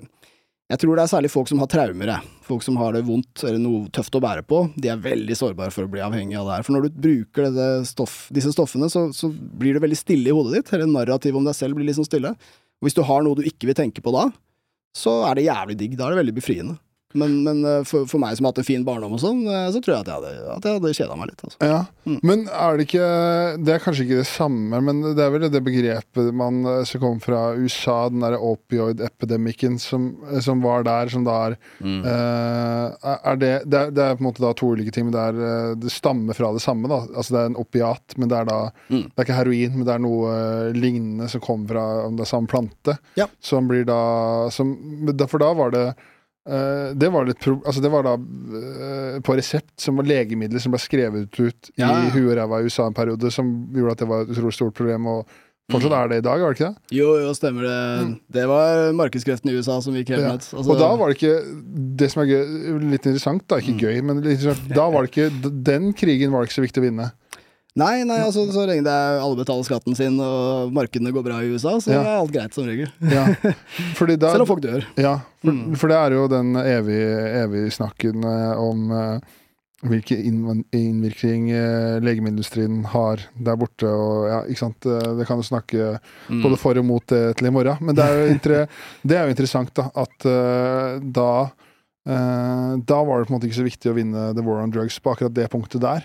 jeg 0.67 0.81
tror 0.83 0.99
det 0.99 1.03
er 1.05 1.11
særlig 1.13 1.29
folk 1.31 1.47
som 1.47 1.61
har 1.63 1.69
traumer. 1.71 2.11
Folk 2.47 2.65
som 2.67 2.79
har 2.81 2.97
det 2.97 3.05
vondt 3.07 3.45
eller 3.47 3.61
noe 3.63 3.91
tøft 3.95 4.17
å 4.19 4.21
bære 4.23 4.43
på. 4.51 4.65
De 4.75 4.91
er 4.91 5.03
veldig 5.03 5.37
sårbare 5.39 5.71
for 5.75 5.87
å 5.87 5.91
bli 5.91 6.03
avhengig 6.03 6.35
av 6.41 6.49
det 6.49 6.57
her. 6.57 6.67
For 6.67 6.75
når 6.75 6.89
du 6.89 6.97
bruker 7.05 7.53
stoff, 7.87 8.17
disse 8.35 8.51
stoffene, 8.55 8.89
så, 8.91 9.05
så, 9.15 9.31
blir 9.31 9.77
det 9.77 9.85
veldig 9.85 9.99
stille 10.01 10.33
i 10.33 10.35
hodet 10.35 10.57
ditt. 10.57 10.73
Hele 10.75 10.89
narrativet 10.91 11.39
om 11.39 11.47
deg 11.47 11.55
selv 11.55 11.79
blir 11.79 11.87
liksom 11.87 12.09
stille. 12.09 12.35
Og 12.35 12.89
hvis 12.89 12.99
du 12.99 13.05
har 13.07 13.23
noe 13.23 13.39
du 13.39 13.47
ikke 13.47 13.71
vil 13.71 13.79
tenke 13.79 14.03
på 14.03 14.15
da, 14.17 14.27
så 14.97 15.21
er 15.29 15.39
det 15.39 15.47
jævlig 15.47 15.79
digg. 15.79 15.95
Da 15.95 16.09
er 16.09 16.17
det 16.17 16.23
veldig 16.25 16.37
befriende. 16.41 16.77
Men, 17.17 17.37
men 17.47 17.65
eh, 17.65 17.83
for, 17.89 18.07
for, 18.09 18.21
meg 18.23 18.37
som 18.37 18.47
har 18.47 18.55
hatt 18.55 18.63
en 18.63 18.69
fin 18.69 18.85
barndom 18.87 19.17
og 19.17 19.23
sånn, 19.23 19.43
eh, 19.49 19.69
så 19.75 19.81
tror 19.83 19.97
jeg 19.97 20.05
at 20.05 20.11
jeg 20.11 20.19
hadde, 20.21 20.57
at 20.57 20.69
jeg 20.69 20.79
hadde 20.79 20.95
kjeda 20.99 21.19
meg 21.19 21.31
litt. 21.31 21.45
Altså. 21.47 21.59
Ja. 21.71 21.81
Mm. 22.07 22.19
Men 22.27 22.43
er 22.53 22.77
det 22.77 22.87
ikke 22.87 23.07
Det 23.67 23.73
er 23.75 23.83
kanskje 23.83 24.05
ikke 24.07 24.21
det 24.21 24.29
samme, 24.31 24.81
men 24.87 25.03
det 25.17 25.25
er 25.25 25.33
vel 25.35 25.47
det 25.51 25.63
begrepet 25.67 26.31
man, 26.37 26.61
eh, 26.71 26.83
som 26.89 27.03
kom 27.03 27.21
fra 27.25 27.43
USA, 27.59 27.97
den 28.13 28.25
derre 28.25 28.41
opioid-epidemikken 28.43 29.79
som, 29.83 30.11
som, 30.45 30.63
var 30.65 30.87
der, 30.87 31.11
som 31.13 31.27
da 31.27 31.37
er 31.49 31.57
mm. 31.81 32.01
uh, 32.05 33.17
Er 33.17 33.41
det, 33.41 33.53
det 33.67 33.81
er, 33.81 33.95
det 33.95 34.05
er, 34.05 34.17
på 34.19 34.25
en 34.25 34.29
måte 34.29 34.45
da 34.45 34.53
to 34.57 34.73
ulike 34.77 34.95
ting, 34.95 35.09
men 35.09 35.17
det, 35.17 35.25
er, 35.31 35.77
det 35.81 35.93
stammer 35.93 36.37
fra 36.37 36.53
det 36.55 36.63
samme, 36.65 36.91
da. 36.91 37.03
Altså 37.15 37.37
det 37.37 37.43
er 37.43 37.53
en 37.53 37.61
opiat, 37.61 38.17
men 38.21 38.33
det 38.33 38.41
er 38.41 38.51
da 38.51 38.61
mm. 38.89 39.07
Det 39.07 39.23
er 39.23 39.27
ikke 39.27 39.39
heroin, 39.41 39.77
men 39.77 39.89
det 39.89 39.95
er 39.95 40.05
noe 40.05 40.35
lignende 40.77 41.31
som 41.33 41.43
kommer 41.45 41.73
fra 41.73 41.87
om 42.07 42.19
det 42.19 42.27
er 42.27 42.31
samme 42.31 42.51
plante, 42.51 42.97
ja. 43.19 43.29
som 43.41 43.69
blir 43.71 43.87
da 43.89 44.01
som, 44.53 44.75
For 45.27 45.43
da 45.43 45.51
var 45.57 45.73
det 45.75 45.87
det, 46.47 47.09
var 47.11 47.27
litt 47.27 47.43
altså 47.49 47.83
det 47.83 47.91
var 47.91 48.05
da 48.07 48.13
uh, 48.17 49.17
på 49.27 49.35
resept 49.35 49.73
som 49.83 49.99
var 49.99 50.07
legemidler 50.07 50.63
som 50.63 50.75
ble 50.75 50.79
skrevet 50.79 51.41
ut 51.41 51.73
ja. 51.75 51.89
i 52.07 52.13
huet 52.15 52.29
og 52.29 52.37
ræva 52.39 52.61
i 52.63 52.71
USA 52.71 52.87
en 52.87 52.95
periode, 52.95 53.33
som 53.35 53.51
gjorde 53.75 53.97
at 53.97 54.05
det 54.05 54.09
var 54.13 54.23
et 54.23 54.31
utrolig 54.37 54.55
stort 54.55 54.77
problem. 54.79 55.09
Og 55.11 55.25
fortsatt 55.73 55.91
mm. 55.91 55.99
er 55.99 56.13
det 56.13 56.21
i 56.21 56.25
dag, 56.29 56.39
er 56.39 56.47
det 56.47 56.59
ikke 56.59 56.71
det? 56.71 56.95
Jo, 57.01 57.09
jo, 57.25 57.35
stemmer 57.35 57.67
det. 57.67 57.81
Mm. 58.07 58.15
Det 58.39 58.47
var 58.53 58.83
markedskreftene 59.01 59.53
i 59.55 59.59
USA 59.59 59.81
som 59.83 59.99
gikk 59.99 60.15
helt 60.15 60.23
ja. 60.23 60.33
ned. 60.37 60.47
Altså, 60.47 60.65
og 60.71 60.81
da 60.83 60.91
var 61.01 61.11
det 61.11 61.19
ikke 61.19 61.37
Det 62.03 62.11
som 62.13 62.23
er 62.23 62.31
gøy, 62.31 62.57
litt 62.95 63.11
interessant, 63.11 63.47
da, 63.51 63.59
ikke 63.63 63.75
mm. 63.75 63.83
gøy, 63.83 64.01
men 64.07 64.23
da 64.71 64.89
var 64.93 65.07
det 65.07 65.13
ikke 65.13 65.53
Den 65.73 65.91
krigen 65.99 66.35
var 66.35 66.45
det 66.45 66.53
ikke 66.53 66.61
så 66.61 66.67
viktig 66.69 66.85
å 66.85 66.87
vinne. 66.87 67.11
Nei, 67.77 68.07
nei, 68.09 68.23
altså 68.25 68.47
så 68.49 68.65
lenge 68.65 68.87
det 68.87 68.93
er 68.93 69.19
alle 69.21 69.37
betaler 69.37 69.67
skatten 69.67 69.97
sin 69.99 70.17
og 70.23 70.73
markedene 70.75 71.13
går 71.13 71.25
bra 71.27 71.43
i 71.45 71.51
USA, 71.53 71.75
så 71.83 71.93
ja. 71.93 72.01
er 72.01 72.21
alt 72.23 72.33
greit 72.33 72.57
som 72.57 72.69
regel. 72.69 72.89
Ja. 73.05 73.29
Da, 74.07 74.31
Selv 74.31 74.45
om 74.45 74.49
folk 74.49 74.63
dør. 74.63 74.85
Ja, 75.01 75.19
for, 75.43 75.53
mm. 75.53 75.75
for, 75.77 75.91
det 75.91 75.97
er 75.99 76.15
jo 76.15 76.27
den 76.31 76.57
evige, 76.61 77.09
evige 77.43 77.73
snakken 77.75 78.25
eh, 78.29 78.61
om 78.61 78.93
uh, 78.93 79.35
hvilken 79.89 80.23
innvirkning 80.77 81.49
uh, 81.51 81.97
legemiddelindustrien 82.05 82.85
har 82.93 83.25
der 83.35 83.59
borte. 83.61 83.89
Og, 83.91 84.29
ja, 84.31 84.41
ikke 84.47 84.63
sant? 84.63 84.87
Det 84.87 85.27
kan 85.29 85.43
jo 85.43 85.49
snakke 85.49 85.91
mm. 85.99 86.43
både 86.45 86.61
for 86.61 86.81
og 86.81 86.87
mot 86.87 87.05
det 87.13 87.23
til 87.41 87.51
i 87.51 87.55
morgen. 87.57 87.83
Men 87.83 87.99
det 87.99 88.07
er 88.07 88.21
jo, 88.21 88.63
det 89.11 89.19
er 89.19 89.27
jo 89.27 89.37
interessant 89.37 89.75
da, 89.77 89.89
at 90.07 90.29
uh, 90.29 91.03
da 91.03 91.31
da 92.07 92.99
var 93.03 93.19
det 93.19 93.27
på 93.27 93.33
en 93.33 93.37
måte 93.37 93.49
ikke 93.49 93.59
så 93.59 93.67
viktig 93.67 93.91
å 93.91 93.97
vinne 93.97 94.29
The 94.37 94.45
War 94.47 94.61
on 94.63 94.71
Drugs 94.71 94.99
på 95.03 95.11
akkurat 95.11 95.35
det 95.35 95.49
punktet 95.51 95.83
der. 95.83 96.05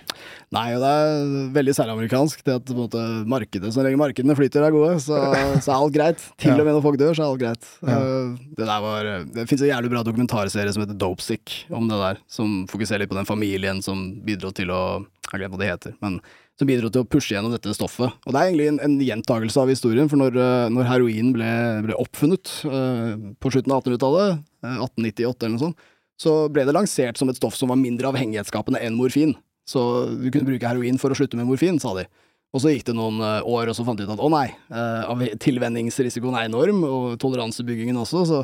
Nei, 0.55 0.71
og 0.73 0.81
det 0.81 0.89
er 0.89 1.51
veldig 1.53 1.75
særamerikansk. 1.77 2.41
Det 2.47 2.55
at 2.57 2.73
måte 2.73 3.01
markedet, 3.29 3.69
Så 3.73 3.85
lenge 3.85 4.01
markedene 4.01 4.35
flyter 4.37 4.65
er 4.65 4.73
gode, 4.73 4.97
så, 5.03 5.19
så, 5.63 5.67
er 5.69 5.77
alt 5.77 5.95
greit. 5.95 6.25
Til 6.41 6.55
ja. 6.55 6.57
og 6.57 6.65
med 6.65 6.77
når 6.77 6.85
folk 6.87 6.99
dør, 7.01 7.13
så 7.13 7.25
er 7.25 7.29
alt 7.29 7.43
greit. 7.43 7.71
Ja. 7.85 8.01
Uh, 8.01 8.51
det 8.57 8.65
der 8.65 8.85
var 8.87 9.11
Det 9.37 9.47
fins 9.49 9.61
en 9.61 9.73
jævlig 9.73 9.93
bra 9.93 10.05
dokumentarserie 10.07 10.73
som 10.73 10.85
heter 10.85 10.97
Dopesick 10.97 11.57
om 11.69 11.89
det 11.91 12.01
der. 12.01 12.21
Som 12.31 12.63
fokuserer 12.71 13.05
litt 13.05 13.13
på 13.13 13.19
den 13.19 13.29
familien 13.29 13.83
som 13.85 14.07
bidro 14.25 14.53
til 14.55 14.73
å 14.73 14.83
Jeg 15.05 15.35
har 15.35 15.43
glemt 15.45 15.55
hva 15.55 15.61
det 15.61 15.73
heter. 15.75 15.99
men 16.01 16.21
som 16.61 16.69
bidro 16.69 16.91
til 16.93 17.01
å 17.01 17.09
pushe 17.09 17.33
gjennom 17.33 17.53
dette 17.53 17.73
stoffet. 17.73 18.13
Og 18.27 18.33
det 18.33 18.37
er 18.37 18.51
egentlig 18.51 18.67
en, 18.69 18.79
en 18.85 18.97
gjentagelse 19.01 19.57
av 19.63 19.71
historien, 19.71 20.09
for 20.11 20.21
når, 20.21 20.37
eh, 20.37 20.67
når 20.69 20.89
heroin 20.89 21.31
ble, 21.33 21.51
ble 21.87 21.97
oppfunnet 21.97 22.51
uh, 22.69 23.15
på 23.41 23.53
slutten 23.53 23.73
av 23.73 23.81
1800-tallet, 23.81 24.43
1898 24.61 25.45
eller 25.45 25.55
noe 25.55 25.65
sånt, 25.67 25.87
så 26.21 26.33
ble 26.53 26.65
det 26.67 26.75
lansert 26.75 27.17
som 27.17 27.31
et 27.31 27.39
stoff 27.39 27.55
som 27.57 27.71
var 27.73 27.79
mindre 27.81 28.11
avhengighetsskapende 28.11 28.81
enn 28.83 28.97
morfin. 28.97 29.33
Så 29.67 29.81
du 30.11 30.27
kunne 30.29 30.47
bruke 30.47 30.67
heroin 30.67 30.99
for 31.01 31.13
å 31.13 31.17
slutte 31.17 31.39
med 31.39 31.49
morfin, 31.49 31.79
sa 31.81 31.95
de. 31.97 32.05
Og 32.51 32.63
så 32.63 32.73
gikk 32.73 32.89
det 32.89 32.97
noen 32.97 33.21
uh, 33.23 33.39
år, 33.47 33.71
og 33.71 33.77
så 33.77 33.85
fant 33.87 33.99
de 33.99 34.05
ut 34.05 34.11
at 34.11 34.21
å 34.21 34.29
nei, 34.31 34.49
uh, 34.75 35.23
tilvenningsrisikoen 35.41 36.35
er 36.35 36.49
enorm, 36.49 36.83
og 36.83 37.05
toleransebyggingen 37.21 38.01
også, 38.01 38.25
så, 38.27 38.41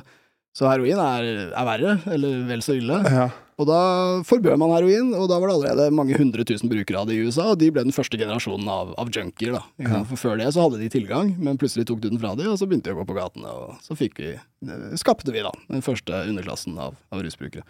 så 0.58 0.66
heroin 0.72 0.98
er, 0.98 1.28
er, 1.52 1.66
verre, 1.68 2.00
eller 2.10 2.40
vel 2.50 2.64
så 2.66 2.74
ille. 2.80 2.98
Ja. 3.06 3.28
Og 3.58 3.66
da 3.66 3.78
forbød 4.26 4.58
man 4.62 4.72
heroin, 4.76 5.10
og 5.18 5.28
da 5.32 5.38
var 5.42 5.50
det 5.50 5.56
allerede 5.56 5.94
mange 5.98 6.18
hundre 6.18 6.44
tusen 6.46 6.70
brukere 6.70 7.00
av 7.00 7.08
det 7.10 7.16
i 7.16 7.24
USA, 7.26 7.48
og 7.52 7.60
de 7.62 7.70
ble 7.74 7.84
den 7.88 7.94
første 7.94 8.18
generasjonen 8.18 8.70
av, 8.70 8.92
av 9.02 9.10
junkier, 9.14 9.56
da. 9.56 9.64
Ja. 9.82 10.02
For 10.12 10.22
før 10.22 10.38
det 10.38 10.52
så 10.54 10.66
hadde 10.66 10.82
de 10.82 10.90
tilgang, 10.94 11.32
men 11.42 11.58
plutselig 11.62 11.88
tok 11.90 12.04
du 12.04 12.12
den 12.12 12.22
fra 12.22 12.36
dem, 12.38 12.52
og 12.54 12.60
så 12.62 12.68
begynte 12.70 12.92
de 12.92 12.98
å 12.98 13.00
gå 13.00 13.08
på 13.10 13.18
gatene, 13.18 13.54
og 13.54 13.80
så 13.86 13.98
fikk 13.98 14.22
vi 14.22 14.30
eh, 14.36 14.86
Skapte 15.02 15.34
vi, 15.34 15.42
da, 15.46 15.54
den 15.72 15.86
første 15.86 16.22
underklassen 16.30 16.78
av, 16.82 17.00
av 17.14 17.26
rusbrukere. 17.26 17.66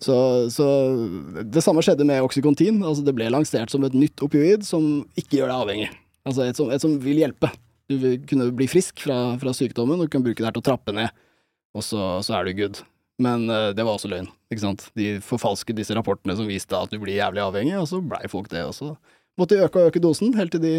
Så, 0.00 0.16
så, 0.52 0.68
det 1.44 1.64
samme 1.64 1.84
skjedde 1.84 2.04
med 2.08 2.24
Oxycontin. 2.24 2.82
Altså 2.84 3.04
det 3.04 3.16
ble 3.16 3.28
lansert 3.32 3.72
som 3.72 3.84
et 3.84 3.96
nytt 3.96 4.20
opioid 4.24 4.64
som 4.64 5.02
ikke 5.20 5.40
gjør 5.40 5.52
deg 5.52 5.64
avhengig. 5.64 5.90
Altså 6.28 6.44
et 6.44 6.60
som, 6.60 6.72
et 6.72 6.84
som 6.84 6.96
vil 7.00 7.20
hjelpe. 7.20 7.52
Du 7.90 7.96
vil 8.00 8.20
kunne 8.28 8.48
bli 8.56 8.68
frisk 8.70 9.00
fra, 9.04 9.18
fra 9.40 9.56
sykdommen, 9.56 10.00
og 10.00 10.08
du 10.08 10.12
kan 10.12 10.24
bruke 10.24 10.40
det 10.40 10.48
her 10.48 10.56
til 10.56 10.64
å 10.64 10.68
trappe 10.68 10.94
ned, 10.96 11.12
og 11.76 11.84
så, 11.86 12.06
så 12.26 12.38
er 12.38 12.48
du 12.48 12.56
good. 12.58 12.82
Men 13.20 13.44
uh, 13.50 13.70
det 13.76 13.84
var 13.84 13.98
også 13.98 14.10
løgn. 14.10 14.30
ikke 14.50 14.64
sant? 14.64 14.86
De 14.98 15.18
forfalsket 15.24 15.76
disse 15.76 15.94
rapportene 15.96 16.36
som 16.38 16.48
viste 16.48 16.76
at 16.76 16.92
du 16.92 16.96
blir 17.02 17.18
jævlig 17.18 17.44
avhengig, 17.44 17.76
og 17.80 17.88
så 17.90 18.00
blei 18.00 18.24
folk 18.32 18.48
det. 18.52 18.64
også. 18.64 18.94
måtte 19.38 19.56
de 19.56 19.66
øke 19.66 19.82
og 19.82 19.92
øke 19.92 20.02
dosen, 20.02 20.34
helt 20.38 20.52
til 20.56 20.64
de 20.64 20.74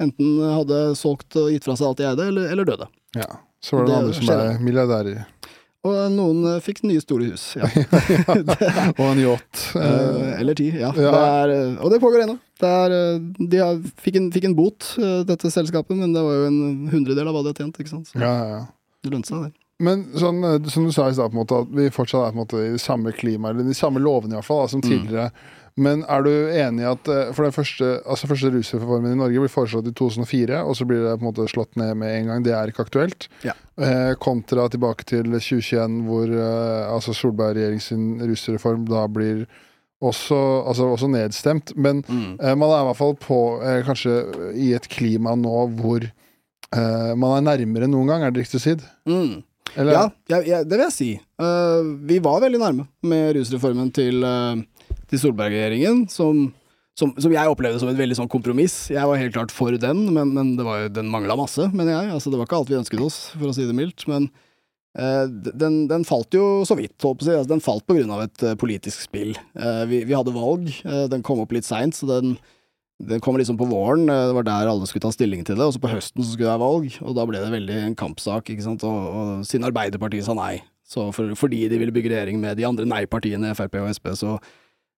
enten 0.00 0.40
hadde 0.44 0.80
solgt 0.98 1.36
og 1.40 1.50
gitt 1.50 1.64
fra 1.64 1.76
seg 1.78 1.88
alt 1.88 2.00
de 2.00 2.08
eide, 2.08 2.26
eller, 2.30 2.50
eller 2.52 2.68
døde. 2.68 2.88
Ja, 3.16 3.28
Så 3.64 3.76
var 3.76 3.86
det, 3.86 3.92
det 3.92 3.98
andre 3.98 4.16
som 4.18 4.28
ble 4.28 4.66
milliardærer. 4.66 5.22
Og 5.80 5.96
noen 6.12 6.42
uh, 6.44 6.58
fikk 6.60 6.82
nye 6.84 7.00
store 7.00 7.30
hus. 7.32 7.54
Ja. 7.56 7.66
og 9.00 9.06
en 9.06 9.22
yacht. 9.22 9.62
Uh, 9.72 10.36
eller 10.36 10.58
ti, 10.58 10.68
ja. 10.76 10.92
ja. 10.92 11.14
Det 11.14 11.22
er, 11.30 11.54
og 11.80 11.94
det 11.94 12.02
pågår 12.02 12.26
ennå. 12.26 12.36
de 12.60 13.62
har, 13.64 13.80
fikk, 14.04 14.20
en, 14.20 14.28
fikk, 14.34 14.50
en, 14.50 14.58
bot, 14.58 14.92
dette 15.26 15.50
selskapet, 15.50 15.96
men 15.96 16.12
det 16.14 16.22
var 16.22 16.36
jo 16.36 16.50
en 16.52 16.60
hundredel 16.92 17.32
av 17.32 17.34
hva 17.34 17.46
de 17.46 17.54
har 17.54 17.64
tjent. 17.64 17.80
ikke 17.80 17.94
sant? 17.96 18.12
Så 18.12 18.20
ja, 18.20 18.34
ja. 18.52 18.60
det 19.02 19.14
lønte 19.16 19.32
seg, 19.32 19.48
det. 19.48 19.59
Men 19.80 20.04
sånn, 20.20 20.42
eh, 20.44 20.58
som 20.72 20.84
du 20.86 20.92
sa 20.94 21.08
i 21.08 21.16
stad, 21.16 21.34
at 21.40 21.72
vi 21.76 21.88
fortsatt 21.94 22.28
er 22.28 22.34
på 22.34 22.38
en 22.38 22.44
måte 22.44 22.66
i 22.68 22.82
samme 22.82 23.14
klima, 23.16 23.50
eller 23.50 23.66
de 23.66 23.76
samme 23.76 24.02
lovene 24.02 24.36
i 24.36 24.40
hvert 24.40 24.48
fall, 24.48 24.66
da, 24.66 24.74
som 24.74 24.84
mm. 24.84 24.88
tidligere. 24.88 25.30
Mm. 25.32 25.56
Men 25.80 26.02
er 26.10 26.24
du 26.26 26.30
enig 26.32 26.82
i 26.82 26.88
at 26.90 27.08
eh, 27.10 27.30
For 27.36 27.46
den 27.46 27.54
første, 27.54 27.88
altså 28.04 28.28
første 28.30 28.50
rusreformen 28.52 29.14
i 29.14 29.18
Norge 29.18 29.42
blir 29.44 29.52
foreslått 29.52 29.88
i 29.88 29.94
2004, 29.96 30.62
og 30.66 30.76
så 30.76 30.86
blir 30.88 31.04
det 31.04 31.16
på 31.16 31.24
en 31.24 31.30
måte 31.30 31.48
slått 31.50 31.78
ned 31.80 31.94
med 32.00 32.14
en 32.16 32.30
gang. 32.30 32.44
Det 32.46 32.54
er 32.56 32.72
ikke 32.72 32.86
aktuelt. 32.88 33.28
Ja. 33.46 33.54
Eh, 33.80 34.12
kontra 34.20 34.66
tilbake 34.72 35.06
til 35.08 35.30
2021, 35.30 36.00
hvor 36.08 36.28
eh, 36.28 36.90
altså 36.90 37.14
Solberg-regjeringens 37.16 38.24
rusreform 38.32 38.86
da 38.90 39.06
blir 39.10 39.46
også, 40.00 40.38
altså 40.68 40.88
også 40.96 41.10
nedstemt. 41.12 41.74
Men 41.76 42.02
mm. 42.08 42.40
eh, 42.40 42.56
man 42.56 42.72
er 42.72 42.82
i 42.82 42.88
hvert 42.90 43.00
fall 43.00 43.16
på 43.20 43.40
eh, 43.62 43.80
kanskje 43.86 44.18
i 44.58 44.72
et 44.76 44.90
klima 44.90 45.36
nå 45.38 45.68
hvor 45.80 46.10
man 46.70 47.32
er 47.34 47.42
nærmere 47.42 47.88
enn 47.88 47.90
noen 47.90 48.06
gang, 48.06 48.22
er 48.22 48.30
det 48.30 48.44
riktig 48.44 48.60
å 48.60 48.62
si? 48.62 48.72
Mm. 49.10 49.40
Eller? 49.74 49.92
Ja, 49.92 50.04
ja, 50.30 50.40
ja, 50.46 50.60
det 50.64 50.76
vil 50.76 50.86
jeg 50.86 50.94
si. 50.96 51.10
Uh, 51.40 51.94
vi 52.08 52.18
var 52.22 52.42
veldig 52.42 52.60
nærme 52.60 52.86
med 53.06 53.36
rusreformen 53.36 53.90
til, 53.94 54.24
uh, 54.24 54.58
til 55.10 55.22
Solberg-regjeringen, 55.22 56.04
som, 56.12 56.48
som, 56.98 57.14
som, 57.16 57.32
jeg 57.34 57.52
opplevde 57.52 57.80
som 57.82 57.90
et 57.92 57.98
veldig 58.00 58.18
sånn 58.18 58.30
kompromiss. 58.32 58.82
Jeg 58.92 59.06
var 59.06 59.20
helt 59.20 59.34
klart 59.36 59.54
for 59.54 59.74
den, 59.74 60.06
men, 60.14 60.34
men 60.36 60.54
var, 60.66 60.88
den 60.92 61.10
mangla 61.12 61.38
masse, 61.38 61.70
mener 61.72 61.94
jeg. 61.96 62.14
Altså, 62.16 62.32
det 62.32 62.40
var 62.40 62.48
ikke 62.50 62.62
alt 62.62 62.72
vi 62.72 62.78
ønsket 62.80 63.04
oss, 63.06 63.20
for 63.36 63.50
å 63.50 63.56
si 63.56 63.66
det 63.68 63.76
mildt. 63.78 64.06
Men 64.10 64.30
uh, 64.98 65.26
den, 65.28 65.84
den, 65.90 66.06
falt 66.08 66.34
jo 66.36 66.62
så 66.68 66.78
vidt, 66.78 66.96
håper 66.98 67.30
jeg. 67.30 67.42
Altså, 67.42 67.54
den 67.54 67.64
falt 67.64 67.86
på 67.86 67.98
grunn 67.98 68.14
av 68.16 68.24
et 68.26 68.46
politisk 68.60 69.06
spill. 69.06 69.36
Vi, 69.90 70.02
vi, 70.02 70.16
hadde 70.16 70.34
valg, 70.34 70.72
den 71.12 71.26
kom 71.26 71.42
opp 71.44 71.54
litt 71.54 71.68
seint, 71.68 71.98
så 71.98 72.10
den 72.10 72.34
det 73.08 73.20
kom 73.24 73.38
liksom 73.40 73.56
på 73.60 73.68
våren, 73.70 74.08
eh, 74.08 74.26
det 74.28 74.36
var 74.36 74.46
der 74.46 74.70
alle 74.70 74.88
skulle 74.88 75.04
ta 75.06 75.12
stilling 75.14 75.44
til 75.46 75.56
det. 75.56 75.66
Og 75.66 75.74
så 75.74 75.82
på 75.82 75.92
høsten 75.92 76.22
så 76.22 76.32
skulle 76.32 76.48
det 76.48 76.54
være 76.54 76.64
valg, 76.64 76.98
og 77.00 77.16
da 77.16 77.26
ble 77.28 77.42
det 77.42 77.52
veldig 77.54 77.78
en 77.86 77.96
kampsak, 77.98 78.52
ikke 78.52 78.66
sant. 78.66 78.84
Og, 78.86 78.98
og 79.10 79.46
siden 79.48 79.68
Arbeiderpartiet 79.68 80.26
sa 80.26 80.36
nei, 80.36 80.58
så 80.86 81.08
for, 81.14 81.32
fordi 81.38 81.64
de 81.70 81.78
ville 81.80 81.94
bygge 81.94 82.12
regjering 82.12 82.40
med 82.42 82.58
de 82.58 82.66
andre 82.68 82.88
nei-partiene, 82.88 83.54
Frp 83.58 83.78
og 83.82 83.94
Sp, 83.96 84.12
så, 84.18 84.34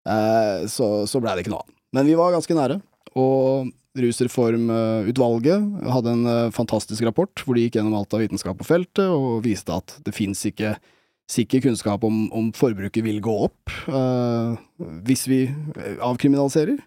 eh, 0.08 0.64
så, 0.70 0.88
så 1.10 1.22
blei 1.22 1.36
det 1.36 1.44
ikke 1.44 1.56
noe 1.56 1.64
av. 1.64 1.76
Men 1.96 2.06
vi 2.06 2.16
var 2.18 2.32
ganske 2.36 2.56
nære. 2.56 2.78
Og 3.18 3.70
Rusreformutvalget 3.98 5.90
hadde 5.90 6.14
en 6.14 6.30
eh, 6.30 6.54
fantastisk 6.54 7.02
rapport 7.08 7.42
hvor 7.42 7.58
de 7.58 7.66
gikk 7.66 7.80
gjennom 7.80 7.98
alt 7.98 8.14
av 8.14 8.22
vitenskap 8.22 8.58
på 8.60 8.68
feltet, 8.68 9.08
og 9.10 9.42
viste 9.44 9.74
at 9.74 9.98
det 10.06 10.14
fins 10.14 10.44
ikke 10.46 10.76
sikker 11.30 11.62
kunnskap 11.62 12.04
om, 12.06 12.24
om 12.34 12.48
forbruket 12.54 13.04
vil 13.06 13.20
gå 13.22 13.34
opp 13.46 13.74
eh, 13.90 14.54
hvis 15.06 15.26
vi 15.30 15.42
avkriminaliserer. 16.02 16.78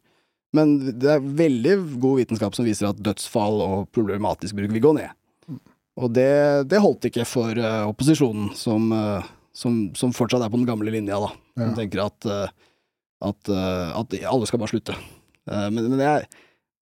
Men 0.54 0.76
det 1.02 1.10
er 1.16 1.32
veldig 1.42 1.76
god 2.02 2.20
vitenskap 2.22 2.56
som 2.56 2.68
viser 2.68 2.92
at 2.92 3.02
dødsfall 3.02 3.62
og 3.66 3.88
problematisk 3.96 4.58
bruk 4.58 4.74
vil 4.74 4.84
gå 4.84 4.94
ned. 5.00 5.10
Og 6.02 6.14
det, 6.14 6.30
det 6.70 6.82
holdt 6.82 7.10
ikke 7.10 7.26
for 7.30 7.58
uh, 7.58 7.90
opposisjonen, 7.90 8.52
som, 8.58 8.88
uh, 8.94 9.26
som, 9.54 9.84
som, 9.98 10.14
fortsatt 10.16 10.46
er 10.46 10.54
på 10.54 10.58
den 10.58 10.70
gamle 10.70 10.94
linja, 10.94 11.20
da. 11.22 11.34
Som 11.58 11.68
ja. 11.68 11.76
tenker 11.78 12.06
at, 12.06 12.30
uh, 12.30 12.48
at, 13.30 13.52
at, 13.54 14.16
alle 14.30 14.50
skal 14.50 14.62
bare 14.62 14.74
slutte. 14.74 14.96
men, 15.46 15.86
men 15.92 16.02
jeg, 16.02 16.26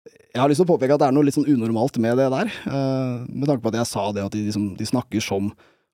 jeg, 0.06 0.40
har 0.40 0.50
lyst 0.50 0.62
til 0.62 0.68
å 0.68 0.72
påpeke 0.72 0.96
at 0.96 1.02
det 1.02 1.10
er 1.10 1.16
noe 1.16 1.28
litt 1.28 1.36
sånn 1.36 1.50
unormalt 1.50 2.00
med 2.02 2.20
det 2.20 2.30
der. 2.34 2.50
med 3.28 3.46
tanke 3.50 3.64
på 3.64 3.72
at 3.72 3.80
jeg 3.82 3.90
sa 3.90 4.08
det 4.16 4.24
at 4.26 4.34
de, 4.34 4.46
liksom, 4.48 4.72
de 4.80 4.88
snakker 4.88 5.24
som 5.24 5.52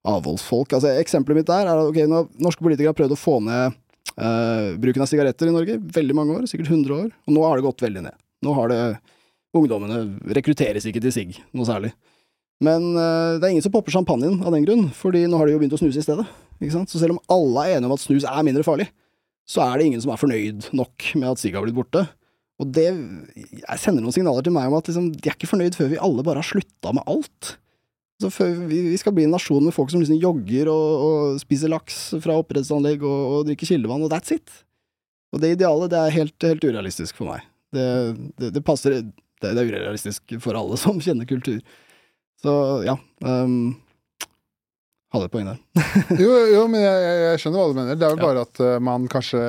avholdsfolk. 0.07 0.78
Altså, 0.78 0.93
eksempelet 1.01 1.41
mitt 1.41 1.49
der 1.49 1.67
er 1.67 1.73
at 1.73 1.89
okay, 1.89 2.07
når 2.09 2.30
norske 2.43 2.63
politikere 2.63 2.93
har 2.93 2.99
prøvd 2.99 3.15
å 3.15 3.19
få 3.19 3.38
ned 3.43 3.75
bruken 4.15 5.03
av 5.03 5.09
sigaretter 5.11 5.49
i 5.49 5.53
Norge, 5.53 5.75
veldig 5.93 6.15
mange 6.17 6.33
år, 6.33 6.45
sikkert 6.49 6.71
100 6.71 6.95
år, 6.95 7.09
og 7.27 7.33
nå 7.35 7.43
har 7.45 7.59
det 7.59 7.65
gått 7.67 7.83
veldig 7.85 8.01
ned. 8.07 8.15
Nå 8.45 8.53
har 8.57 8.71
det 8.71 8.79
Ungdommene 9.55 10.01
rekrutteres 10.35 10.85
ikke 10.89 11.01
til 11.03 11.13
sigg 11.13 11.37
noe 11.55 11.67
særlig. 11.67 11.93
Men 12.63 12.89
uh, 12.97 13.37
det 13.37 13.45
er 13.45 13.53
ingen 13.53 13.65
som 13.65 13.73
popper 13.73 13.93
champagnen 13.93 14.39
av 14.41 14.53
den 14.53 14.65
grunn, 14.65 14.87
fordi 14.95 15.25
nå 15.29 15.39
har 15.39 15.47
de 15.47 15.53
jo 15.53 15.61
begynt 15.61 15.75
å 15.77 15.79
snuse 15.79 16.01
i 16.01 16.05
stedet. 16.05 16.25
Ikke 16.57 16.73
sant? 16.73 16.91
Så 16.91 17.01
selv 17.01 17.15
om 17.15 17.21
alle 17.33 17.65
er 17.65 17.77
enige 17.77 17.89
om 17.89 17.95
at 17.95 18.03
snus 18.03 18.25
er 18.27 18.45
mindre 18.45 18.65
farlig, 18.65 18.89
så 19.47 19.63
er 19.63 19.77
det 19.77 19.87
ingen 19.87 20.01
som 20.03 20.11
er 20.11 20.19
fornøyd 20.19 20.71
nok 20.75 21.11
med 21.15 21.29
at 21.29 21.41
sigg 21.41 21.55
har 21.55 21.63
blitt 21.63 21.77
borte. 21.77 22.03
Og 22.57 22.71
det 22.73 22.89
sender 23.77 24.01
noen 24.01 24.15
signaler 24.15 24.43
til 24.43 24.55
meg 24.55 24.71
om 24.71 24.75
at 24.79 24.89
liksom, 24.89 25.11
de 25.13 25.29
er 25.29 25.37
ikke 25.37 25.49
fornøyd 25.51 25.77
før 25.77 25.91
vi 25.93 26.01
alle 26.01 26.25
bare 26.25 26.41
har 26.41 26.49
slutta 26.49 26.91
med 26.97 27.05
alt. 27.07 27.53
Så 28.18 28.32
vi, 28.65 28.97
skal 28.97 29.13
bli 29.13 29.28
en 29.28 29.36
nasjon 29.36 29.61
med 29.61 29.76
folk 29.76 29.91
som 29.93 30.01
liksom 30.01 30.18
jogger 30.18 30.72
og, 30.72 31.03
og 31.07 31.41
spiser 31.41 31.70
laks 31.70 31.99
fra 32.24 32.38
oppdrettsanlegg 32.41 33.03
og, 33.05 33.20
og, 33.28 33.43
drikker 33.49 33.70
kildevann, 33.70 34.05
og 34.07 34.09
that's 34.13 34.34
it. 34.34 34.63
Og 35.36 35.43
det 35.43 35.53
idealet, 35.53 35.91
det 35.93 35.99
er 36.01 36.15
helt, 36.15 36.38
helt 36.41 36.65
urealistisk 36.65 37.20
for 37.20 37.30
meg. 37.30 37.45
Det, 37.76 37.86
det, 38.39 38.53
det 38.55 38.63
passer 38.65 38.95
det, 38.97 39.03
det 39.43 39.51
er 39.53 39.70
urealistisk 39.70 40.38
for 40.41 40.57
alle 40.57 40.80
som 40.84 41.01
kjenner 41.03 41.30
kultur. 41.30 41.59
Så 42.41 42.53
ja. 42.86 42.97
Um, 43.22 43.76
hadde 45.13 45.30
et 45.30 45.34
poeng 45.34 45.47
der. 45.51 45.61
jo, 46.24 46.32
jo, 46.51 46.65
men 46.72 46.82
jeg, 46.84 47.05
jeg, 47.22 47.41
skjønner 47.41 47.61
hva 47.61 47.70
du 47.70 47.78
mener. 47.78 47.99
Det 47.99 48.07
er 48.07 48.18
ja. 48.18 48.24
bare 48.24 48.45
at 48.47 48.61
uh, 48.63 48.76
man 48.84 49.07
kanskje 49.11 49.41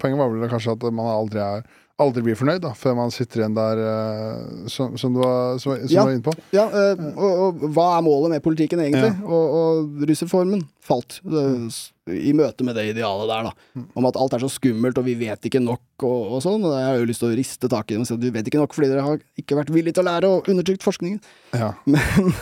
Poenget 0.00 0.20
var 0.20 0.32
vel 0.32 0.50
kanskje 0.52 0.74
at 0.78 0.86
man 0.90 1.12
aldri 1.12 1.44
er 1.44 1.68
aldri 2.02 2.24
blir 2.26 2.38
fornøyd, 2.38 2.60
da, 2.64 2.72
før 2.74 2.96
man 2.98 3.12
sitter 3.14 3.42
igjen 3.42 3.54
der 3.54 3.80
uh, 3.80 4.66
som, 4.70 4.96
som, 4.98 5.14
du 5.14 5.20
var, 5.22 5.60
som, 5.62 5.76
som 5.78 5.92
ja, 5.92 6.02
var 6.02 6.14
inne 6.14 6.24
på. 6.26 6.34
Ja, 6.54 6.64
uh, 6.72 7.02
og, 7.14 7.42
og, 7.44 7.66
hva 7.76 7.86
er 7.94 8.06
målet 8.06 8.34
med 8.34 8.44
politikken, 8.44 8.82
egentlig? 8.82 9.12
Ja. 9.12 9.28
Og, 9.28 9.54
og 9.60 10.06
rusreformen 10.10 10.64
falt 10.84 11.20
uh, 11.22 11.68
i 12.10 12.34
møte 12.36 12.66
med 12.66 12.74
det 12.78 12.88
idealet 12.90 13.30
der, 13.30 13.48
da. 13.48 13.68
Mm. 13.78 13.86
Om 14.00 14.10
at 14.10 14.20
alt 14.24 14.34
er 14.36 14.42
så 14.42 14.50
skummelt, 14.56 14.98
og 14.98 15.06
vi 15.06 15.16
vet 15.22 15.50
ikke 15.50 15.62
nok, 15.62 15.84
og, 16.02 16.36
og 16.36 16.44
sånn. 16.44 16.66
Og 16.66 16.74
jeg 16.74 16.88
har 16.90 16.98
jo 16.98 17.10
lyst 17.12 17.22
til 17.22 17.30
å 17.30 17.38
riste 17.38 17.70
tak 17.70 17.90
i 17.90 17.96
dem 17.96 18.02
og 18.02 18.10
si 18.10 18.16
at 18.18 18.24
du 18.24 18.30
vet 18.34 18.50
ikke 18.50 18.62
nok 18.62 18.74
fordi 18.74 18.90
dere 18.90 19.06
har 19.06 19.22
ikke 19.40 19.60
vært 19.60 19.74
villige 19.74 19.96
til 19.96 20.04
å 20.04 20.10
lære 20.10 20.32
og 20.34 20.50
undertrykt 20.50 20.86
forskningen. 20.86 21.22
Ja. 21.54 21.76
Men 21.86 22.34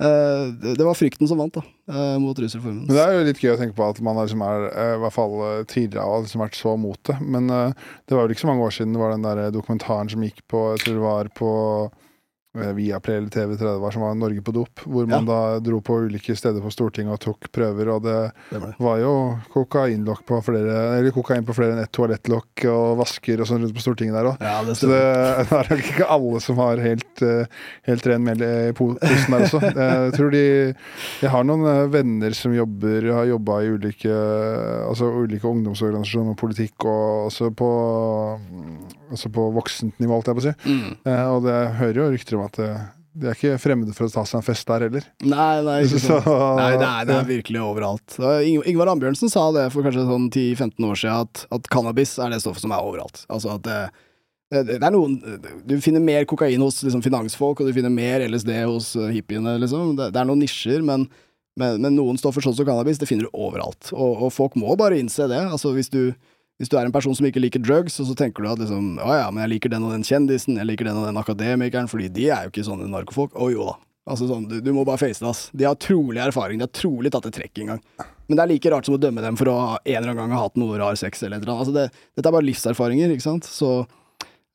det 0.00 0.86
var 0.86 0.96
frykten 0.96 1.28
som 1.28 1.40
vant, 1.42 1.58
da, 1.58 1.62
uh, 1.92 2.18
mot 2.22 2.38
rusreformen. 2.38 2.86
Men 2.86 2.96
Det 2.96 3.02
er 3.02 3.16
jo 3.16 3.24
litt 3.26 3.42
gøy 3.42 3.52
å 3.52 3.58
tenke 3.60 3.76
på 3.76 3.88
at 3.88 4.00
man 4.04 4.16
liksom 4.16 4.44
er, 4.46 4.68
uh, 4.72 4.92
i 4.96 5.00
hvert 5.02 5.16
fall 5.16 5.34
tidligere 5.68 6.06
har 6.08 6.22
liksom 6.24 6.44
vært 6.44 6.56
så 6.56 6.76
mot 6.80 7.00
det. 7.10 7.18
Men 7.20 7.50
det 7.50 8.16
var 8.16 8.24
jo 8.24 8.36
ikke 8.36 8.46
så 8.46 8.52
mange 8.52 8.68
år 8.68 8.76
siden 8.78 8.96
det 8.96 9.02
var 9.02 9.12
den 9.16 9.26
der 9.28 9.52
dokumentaren 9.54 10.12
som 10.12 10.24
gikk 10.24 10.40
på 10.48 10.70
Jeg 10.74 10.84
tror 10.84 10.96
det 10.96 11.04
var 11.04 11.34
på 11.36 11.50
Eh, 12.58 12.72
via 12.72 13.00
Play 13.00 13.16
eller 13.16 13.28
TV30 13.28 13.78
var 13.78 13.90
som 13.90 14.02
var 14.02 14.14
Norge 14.14 14.42
på 14.42 14.50
dop, 14.50 14.80
hvor 14.82 15.06
man 15.06 15.22
ja. 15.22 15.34
da 15.54 15.58
dro 15.62 15.78
på 15.80 16.00
ulike 16.02 16.34
steder 16.34 16.58
på 16.58 16.72
Stortinget 16.74 17.14
og 17.14 17.20
tok 17.22 17.46
prøver, 17.54 17.90
og 17.94 18.02
det, 18.02 18.16
det 18.50 18.62
var 18.82 18.98
jo 18.98 19.12
kokainlokk 19.52 20.24
på 20.26 20.40
flere 20.42 20.80
Eller 20.96 21.14
kokain 21.14 21.46
på 21.46 21.54
flere 21.54 21.76
enn 21.76 21.84
ett 21.84 21.92
toalettlokk 21.94 22.64
og 22.72 22.98
vasker 23.04 23.38
og 23.38 23.46
sånn 23.46 23.62
rundt 23.62 23.76
på 23.76 23.84
Stortinget 23.84 24.18
der 24.18 24.32
òg. 24.32 24.42
Ja, 24.42 24.58
Så 24.74 24.90
det, 24.90 24.98
det 25.46 25.60
er 25.60 25.70
nok 25.70 25.92
ikke 25.92 26.10
alle 26.16 26.42
som 26.42 26.58
har 26.58 26.82
helt, 26.82 27.22
eh, 27.22 27.62
helt 27.86 28.10
ren 28.10 28.26
mel 28.26 28.42
i 28.42 28.74
posen 28.74 29.36
der 29.36 29.46
også. 29.46 29.62
Jeg 29.86 30.14
tror 30.18 30.34
de 30.34 30.44
Jeg 30.50 31.30
har 31.30 31.46
noen 31.46 31.68
eh, 31.70 31.86
venner 31.94 32.34
som 32.34 32.56
jobber, 32.56 33.12
har 33.14 33.30
jobba 33.30 33.60
i 33.62 33.70
ulike, 33.76 34.16
altså 34.90 35.12
ulike 35.22 35.46
ungdomsorganisasjoner 35.46 36.34
og 36.34 36.42
politikk, 36.42 36.82
og 36.82 37.30
også 37.30 37.54
på 37.54 37.70
altså 39.10 39.30
på 39.34 39.50
voksent 39.56 40.00
nivå, 40.00 40.16
holdt 40.16 40.30
jeg 40.30 40.38
på 40.38 40.42
å 40.42 40.46
si. 40.48 40.56
Mm. 40.64 40.96
Eh, 41.10 41.26
og 41.34 41.44
det 41.46 41.58
hører 41.80 42.02
jo 42.02 42.08
rykter 42.14 42.38
om 42.38 42.46
at 42.46 42.58
det, 42.60 42.70
eh, 42.70 42.88
de 43.20 43.26
er 43.26 43.34
ikke 43.34 43.56
fremmede 43.58 43.90
for 43.90 44.06
å 44.06 44.12
ta 44.12 44.22
seg 44.22 44.38
en 44.38 44.44
fest 44.46 44.68
der 44.68 44.84
heller. 44.86 45.06
Nei, 45.26 45.54
nei, 45.66 45.80
så, 45.90 46.20
nei 46.22 46.68
det, 46.78 46.86
er, 46.86 47.08
det, 47.08 47.16
er, 47.16 47.24
virkelig 47.26 47.62
overalt. 47.64 48.20
Ingvar 48.70 48.92
Ambjørnsen 48.92 49.32
sa 49.32 49.48
det 49.56 49.66
for 49.74 49.82
kanskje 49.86 50.06
sånn 50.06 50.28
10-15 50.30 50.86
år 50.86 51.00
siden, 51.00 51.26
at, 51.26 51.42
at, 51.58 51.66
cannabis 51.74 52.14
er 52.22 52.30
det 52.30 52.38
stoffet 52.44 52.62
som 52.62 52.76
er 52.76 52.86
overalt. 52.86 53.24
Altså 53.26 53.56
at 53.56 53.66
det, 53.66 53.80
det, 54.50 54.78
er 54.78 54.94
noen 54.94 55.18
Du 55.66 55.76
finner 55.82 56.02
mer 56.02 56.26
kokain 56.30 56.62
hos 56.62 56.80
liksom, 56.82 57.02
finansfolk, 57.02 57.60
og 57.60 57.68
du 57.68 57.74
finner 57.74 57.92
mer 57.92 58.24
LSD 58.26 58.54
hos 58.62 58.92
uh, 58.98 59.10
hippiene, 59.10 59.58
liksom. 59.62 59.94
Det, 59.98 60.10
er 60.14 60.26
noen 60.30 60.42
nisjer, 60.42 60.82
men, 60.86 61.06
men, 61.58 61.78
men, 61.82 61.94
noen 61.98 62.18
stoffer 62.18 62.46
sånn 62.46 62.56
som 62.58 62.66
cannabis, 62.66 62.98
det 63.02 63.10
finner 63.10 63.26
du 63.26 63.34
overalt. 63.34 63.92
Og, 63.94 64.26
og 64.26 64.34
folk 64.34 64.58
må 64.58 64.74
bare 64.78 64.98
innse 64.98 65.28
det. 65.30 65.42
Altså 65.50 65.74
hvis 65.76 65.90
du 65.90 66.02
hvis 66.60 66.68
du 66.68 66.76
er 66.76 66.84
en 66.84 66.92
person 66.92 67.14
som 67.16 67.24
ikke 67.24 67.40
liker 67.40 67.62
drugs, 67.64 67.94
og 68.02 68.10
så 68.10 68.14
tenker 68.18 68.44
du 68.44 68.50
at 68.50 68.60
liksom 68.60 68.98
Å 69.00 69.14
ja, 69.16 69.28
men 69.32 69.46
jeg 69.46 69.54
liker 69.54 69.72
den 69.72 69.86
og 69.86 69.94
den 69.94 70.04
kjendisen, 70.04 70.58
jeg 70.60 70.68
liker 70.68 70.90
den 70.90 70.98
og 71.00 71.06
den 71.08 71.20
akademikeren, 71.20 71.88
fordi 71.88 72.10
de 72.12 72.26
er 72.28 72.44
jo 72.44 72.52
ikke 72.52 72.66
sånne 72.66 72.88
narkofolk. 72.92 73.32
Å 73.32 73.48
jo 73.48 73.70
da. 73.70 73.78
Altså 74.10 74.26
sånn, 74.28 74.44
du, 74.50 74.58
du 74.64 74.70
må 74.74 74.84
bare 74.84 75.00
face 75.00 75.22
det, 75.22 75.28
ass. 75.30 75.46
De 75.56 75.64
har 75.64 75.78
trolig 75.80 76.20
erfaring, 76.20 76.60
de 76.60 76.66
har 76.66 76.72
trolig 76.74 77.12
tatt 77.14 77.28
et 77.30 77.36
trekk 77.36 77.62
en 77.62 77.74
gang. 77.74 77.82
Men 78.28 78.36
det 78.38 78.44
er 78.44 78.50
like 78.52 78.72
rart 78.72 78.88
som 78.88 78.96
å 78.96 79.00
dømme 79.00 79.24
dem 79.24 79.38
for 79.40 79.50
å 79.52 79.56
en 79.78 79.96
eller 79.96 80.12
annen 80.12 80.20
gang 80.20 80.34
ha 80.36 80.44
hatt 80.44 80.58
noe 80.60 80.78
rar 80.80 80.98
sex 80.98 81.22
eller 81.22 81.38
et 81.38 81.46
eller 81.46 81.54
annet. 81.54 81.64
Altså 81.64 81.76
det, 81.76 82.04
dette 82.18 82.30
er 82.30 82.36
bare 82.36 82.48
livserfaringer, 82.48 83.14
ikke 83.14 83.26
sant. 83.26 83.48
Så 83.48 83.70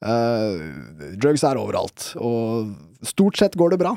uh, 0.05 0.51
drugs 1.21 1.45
er 1.47 1.61
overalt. 1.61 2.11
Og 2.21 2.75
stort 3.05 3.41
sett 3.41 3.57
går 3.57 3.75
det 3.75 3.81
bra. 3.81 3.95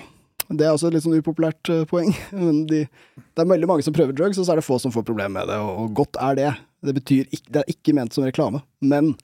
Det 0.49 0.65
er 0.65 0.73
også 0.73 0.89
et 0.89 0.97
litt 0.97 1.05
sånn 1.05 1.19
upopulært 1.21 1.73
uh, 1.73 1.85
poeng. 1.91 2.15
Men 2.37 2.65
de, 2.71 2.87
det 2.89 3.45
er 3.45 3.53
veldig 3.53 3.69
mange 3.71 3.85
som 3.85 3.97
prøver 3.97 4.17
drugs, 4.17 4.41
og 4.41 4.49
så 4.49 4.55
er 4.55 4.63
det 4.63 4.69
få 4.69 4.81
som 4.83 4.95
får 4.95 5.07
problemer 5.09 5.41
med 5.41 5.53
det, 5.53 5.61
og, 5.61 5.85
og 5.85 5.95
godt 6.03 6.21
er 6.25 6.39
det. 6.39 6.55
Det, 6.85 6.95
betyr, 6.95 7.31
det 7.51 7.63
er 7.63 7.73
ikke 7.73 7.95
ment 7.97 8.15
som 8.15 8.27
reklame, 8.27 8.63
men 8.85 9.15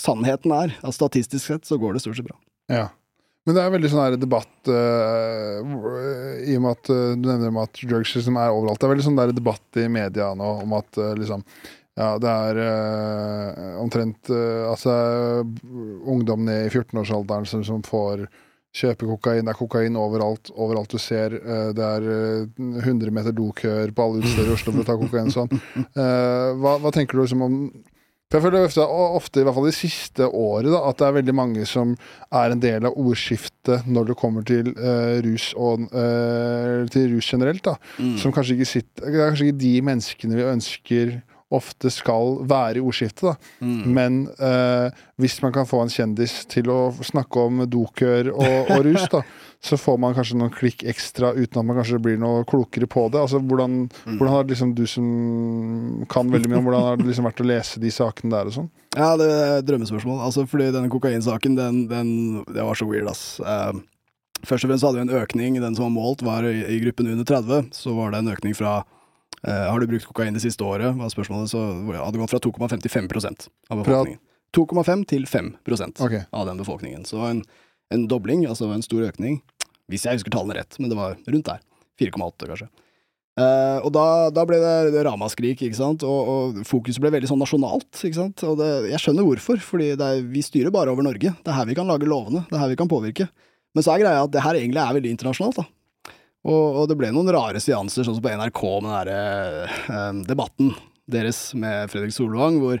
sannheten 0.00 0.54
er 0.54 0.74
at 0.80 0.96
statistisk 0.96 1.44
sett 1.44 1.68
så 1.68 1.78
går 1.80 1.94
det 1.94 2.02
stort 2.04 2.18
sett 2.18 2.28
bra. 2.28 2.38
Ja. 2.70 2.88
Men 3.48 3.56
det 3.56 3.62
er 3.64 3.72
veldig 3.72 3.90
sånn 3.90 4.02
her 4.02 4.16
debatt 4.20 4.68
uh, 4.68 5.60
I 6.44 6.56
og 6.58 6.64
med 6.64 6.74
at 6.74 6.90
uh, 6.92 7.14
du 7.16 7.24
nevner 7.24 7.48
om 7.48 7.60
at 7.62 7.80
drugs 7.80 8.12
liksom 8.14 8.36
er 8.36 8.52
overalt. 8.52 8.80
Det 8.80 8.86
er 8.86 8.92
veldig 8.92 9.06
sånn 9.06 9.20
der 9.20 9.32
debatt 9.34 9.80
i 9.80 9.86
media 9.90 10.28
nå 10.36 10.50
om 10.66 10.74
at 10.76 11.00
uh, 11.00 11.14
liksom 11.18 11.44
Ja, 11.98 12.14
det 12.22 12.30
er 12.30 12.58
omtrent 13.82 14.30
Altså 14.30 14.92
ungdom 16.08 16.46
ned 16.46 16.68
i 16.68 16.70
14-årsalderen 16.70 17.48
som, 17.50 17.64
som 17.66 17.82
får 17.84 18.22
kjøpe 18.76 19.08
kokain. 19.08 19.44
Det 19.44 19.52
er 19.54 19.58
kokain 19.58 19.96
overalt. 19.98 20.52
Overalt 20.54 20.92
du 20.92 20.98
ser. 21.02 21.34
Eh, 21.40 21.70
det 21.76 21.86
er 21.86 22.10
100 22.58 22.92
eh, 22.92 23.14
meter 23.14 23.34
dokøer 23.36 23.94
på 23.94 24.06
alle 24.06 24.22
utesteder 24.22 24.50
i 24.50 24.56
Oslo 24.56 24.74
for 24.74 24.84
å 24.84 24.90
ta 24.90 24.98
kokain. 25.00 25.32
Sånn. 25.34 25.50
Eh, 26.00 26.50
hva, 26.60 26.76
hva 26.80 26.90
tenker 26.94 27.18
du 27.18 27.22
liksom 27.24 27.42
om 27.44 27.56
jeg 28.30 28.44
føler 28.44 28.62
ofte, 28.62 28.84
ofte, 28.86 29.40
i 29.42 29.46
hvert 29.46 29.56
fall 29.56 29.64
de 29.66 29.72
siste 29.74 30.26
året, 30.26 30.68
da, 30.70 30.84
at 30.86 31.00
det 31.00 31.06
er 31.08 31.14
veldig 31.16 31.32
mange 31.34 31.64
som 31.66 31.96
er 32.30 32.52
en 32.54 32.60
del 32.62 32.86
av 32.86 32.94
ordskiftet 32.94 33.88
når 33.90 34.12
det 34.12 34.16
kommer 34.20 34.44
til 34.46 34.70
uh, 34.76 35.18
rus 35.26 35.48
og 35.58 35.88
uh, 35.90 36.86
til 36.94 37.08
rus 37.16 37.26
generelt. 37.32 37.64
da, 37.66 37.74
mm. 37.98 38.14
Som 38.22 38.34
kanskje 38.36 38.54
ikke 38.54 38.68
sitter 38.70 39.08
Det 39.08 39.18
er 39.18 39.32
kanskje 39.32 39.48
ikke 39.48 39.62
de 39.64 39.72
menneskene 39.88 40.38
vi 40.38 40.46
ønsker 40.46 41.12
ofte 41.50 41.90
skal 41.90 42.38
være 42.48 42.78
i 42.78 42.82
ordskiftet. 42.84 43.24
da. 43.26 43.34
Mm. 43.66 43.94
Men 43.94 44.18
eh, 44.38 44.98
hvis 45.20 45.40
man 45.42 45.52
kan 45.54 45.66
få 45.66 45.82
en 45.82 45.90
kjendis 45.90 46.44
til 46.50 46.70
å 46.70 46.92
snakke 47.04 47.42
om 47.42 47.64
dokør 47.70 48.30
og, 48.32 48.70
og 48.70 48.84
rus, 48.86 49.08
da, 49.10 49.22
så 49.70 49.78
får 49.80 49.98
man 50.00 50.14
kanskje 50.16 50.38
noen 50.38 50.54
klikk 50.54 50.84
ekstra 50.88 51.32
uten 51.34 51.60
at 51.60 51.66
man 51.66 51.80
kanskje 51.80 52.00
blir 52.02 52.20
noe 52.22 52.44
klokere 52.48 52.86
på 52.90 53.08
det. 53.10 53.24
Altså, 53.24 53.42
Hvordan, 53.42 53.82
mm. 53.90 54.14
hvordan 54.14 54.34
har 54.36 54.46
liksom 54.50 54.74
du 54.78 54.84
som 54.88 56.04
kan 56.12 56.30
veldig 56.30 56.52
mye 56.52 56.60
om 56.62 56.70
hvordan 56.70 56.86
har 56.86 57.00
det 57.00 57.08
liksom 57.10 57.26
vært 57.28 57.42
å 57.42 57.48
lese 57.50 57.82
de 57.82 57.92
sakene 57.94 58.34
der 58.36 58.52
og 58.52 58.56
sånn? 58.60 58.70
Ja, 58.94 59.10
det 59.18 59.28
er 59.30 59.66
drømmespørsmål. 59.66 60.22
Altså, 60.26 60.46
fordi 60.50 60.70
denne 60.74 60.92
kokainsaken, 60.92 61.58
den, 61.58 61.82
den, 61.90 62.14
det 62.46 62.62
var 62.62 62.78
så 62.78 62.86
weird, 62.86 63.10
ass. 63.10 63.24
Uh, 63.42 63.74
først 64.46 64.64
og 64.64 64.70
fremst 64.70 64.86
hadde 64.86 65.02
vi 65.02 65.08
en 65.08 65.18
økning. 65.18 65.58
Den 65.62 65.74
som 65.74 65.88
var 65.88 65.94
målt, 65.98 66.22
var 66.26 66.46
i, 66.46 66.60
i 66.76 66.80
gruppen 66.86 67.10
under 67.10 67.26
30. 67.26 67.74
Så 67.74 67.98
var 67.98 68.14
det 68.14 68.22
en 68.22 68.32
økning 68.38 68.54
fra 68.58 68.80
har 69.46 69.80
du 69.80 69.86
brukt 69.88 70.04
kokain 70.04 70.34
det 70.36 70.42
siste 70.44 70.64
året, 70.66 70.92
var 70.98 71.12
spørsmålet, 71.12 71.48
så 71.48 71.60
hadde 71.88 72.10
det 72.12 72.20
gått 72.20 72.34
fra 72.34 72.42
2,5 72.44 72.82
til 72.84 72.92
5 72.92 73.08
av 73.70 73.80
befolkningen. 73.80 74.20
2,5 74.56 75.06
til 75.06 75.26
5 75.30 75.50
okay. 76.02 76.26
av 76.30 76.46
den 76.46 76.58
befolkningen. 76.58 77.04
Så 77.06 77.22
en, 77.24 77.44
en 77.94 78.06
dobling, 78.10 78.44
altså 78.46 78.68
en 78.74 78.82
stor 78.82 79.06
økning. 79.06 79.40
Hvis 79.90 80.06
jeg 80.06 80.18
husker 80.18 80.34
tallene 80.34 80.58
rett, 80.58 80.76
men 80.78 80.90
det 80.90 80.98
var 80.98 81.16
rundt 81.26 81.48
der. 81.48 81.62
4,8 82.00 82.48
kanskje. 82.50 82.70
Uh, 83.40 83.78
og 83.86 83.92
da, 83.94 84.04
da, 84.34 84.42
ble 84.48 84.58
det, 84.60 84.92
det 84.92 85.04
ramaskrik, 85.06 85.62
ikke 85.62 85.78
sant, 85.78 86.02
og, 86.04 86.30
og, 86.30 86.58
fokuset 86.66 87.00
ble 87.00 87.12
veldig 87.14 87.30
sånn 87.30 87.40
nasjonalt. 87.40 87.88
ikke 87.94 88.18
sant, 88.18 88.42
og 88.46 88.58
det, 88.60 88.68
Jeg 88.90 89.00
skjønner 89.04 89.26
hvorfor, 89.26 89.60
fordi 89.64 89.92
er, 89.94 90.24
vi 90.26 90.42
styrer 90.44 90.74
bare 90.74 90.92
over 90.92 91.06
Norge. 91.06 91.32
Det 91.32 91.52
er 91.52 91.56
her 91.56 91.68
vi 91.70 91.78
kan 91.78 91.88
lage 91.88 92.08
lovene, 92.10 92.44
det 92.50 92.58
er 92.58 92.64
her 92.64 92.72
vi 92.74 92.80
kan 92.80 92.90
påvirke. 92.90 93.30
Men 93.76 93.86
så 93.86 93.94
er 93.94 94.02
greia 94.02 94.24
at 94.26 94.32
det 94.34 94.42
her 94.42 94.58
egentlig 94.58 94.82
er 94.82 94.96
veldig 94.98 95.14
internasjonalt. 95.14 95.62
da. 95.62 95.68
Og, 96.48 96.64
og, 96.80 96.86
det 96.88 96.96
ble 96.96 97.10
noen 97.12 97.28
rare 97.34 97.60
seanser, 97.60 98.06
sånn 98.06 98.16
som 98.16 98.24
på 98.24 98.32
NRK 98.32 98.62
med 98.80 98.86
den 98.86 98.94
derre 98.94 99.68
eh, 99.68 100.22
debatten 100.28 100.72
deres 101.10 101.50
med 101.58 101.90
Fredrik 101.92 102.14
Solvang, 102.16 102.60
hvor 102.62 102.80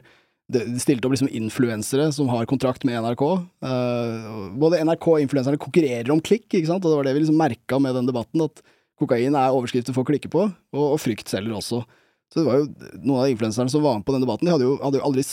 de 0.50 0.80
stilte 0.82 1.06
opp 1.06 1.14
liksom 1.14 1.30
influensere 1.36 2.08
som 2.14 2.30
har 2.32 2.48
kontrakt 2.50 2.86
med 2.88 2.98
NRK. 3.04 3.24
Eh, 3.68 4.26
både 4.60 4.80
NRK 4.86 5.08
og 5.12 5.24
influenserne 5.26 5.60
konkurrerer 5.60 6.10
om 6.14 6.22
klikk, 6.24 6.48
ikke 6.48 6.70
sant, 6.70 6.84
og 6.84 6.90
det 6.90 6.98
var 6.98 7.08
det 7.08 7.16
vi 7.16 7.24
liksom 7.24 7.40
merka 7.40 7.80
med 7.82 7.98
den 7.98 8.08
debatten, 8.08 8.46
at 8.48 8.64
Kokain 9.00 9.36
er 9.36 9.54
overskrifter 9.54 9.96
folk 9.96 10.10
klikker 10.10 10.32
på, 10.32 10.46
og, 10.48 10.84
og 10.84 11.00
frykt 11.00 11.30
selger 11.32 11.56
også. 11.56 11.82
Så 12.30 12.38
det 12.38 12.46
var 12.46 12.60
jo 12.60 12.66
Noen 13.02 13.24
av 13.24 13.30
influenserne 13.32 13.72
som 13.72 13.82
var 13.82 13.96
med 13.98 14.06
på 14.06 14.14
den 14.14 14.22
debatten, 14.22 14.46
de 14.46 14.54
hadde 14.54 14.66
jo, 14.66 14.76
hadde 14.82 15.00
jo 15.00 15.06
aldri 15.08 15.24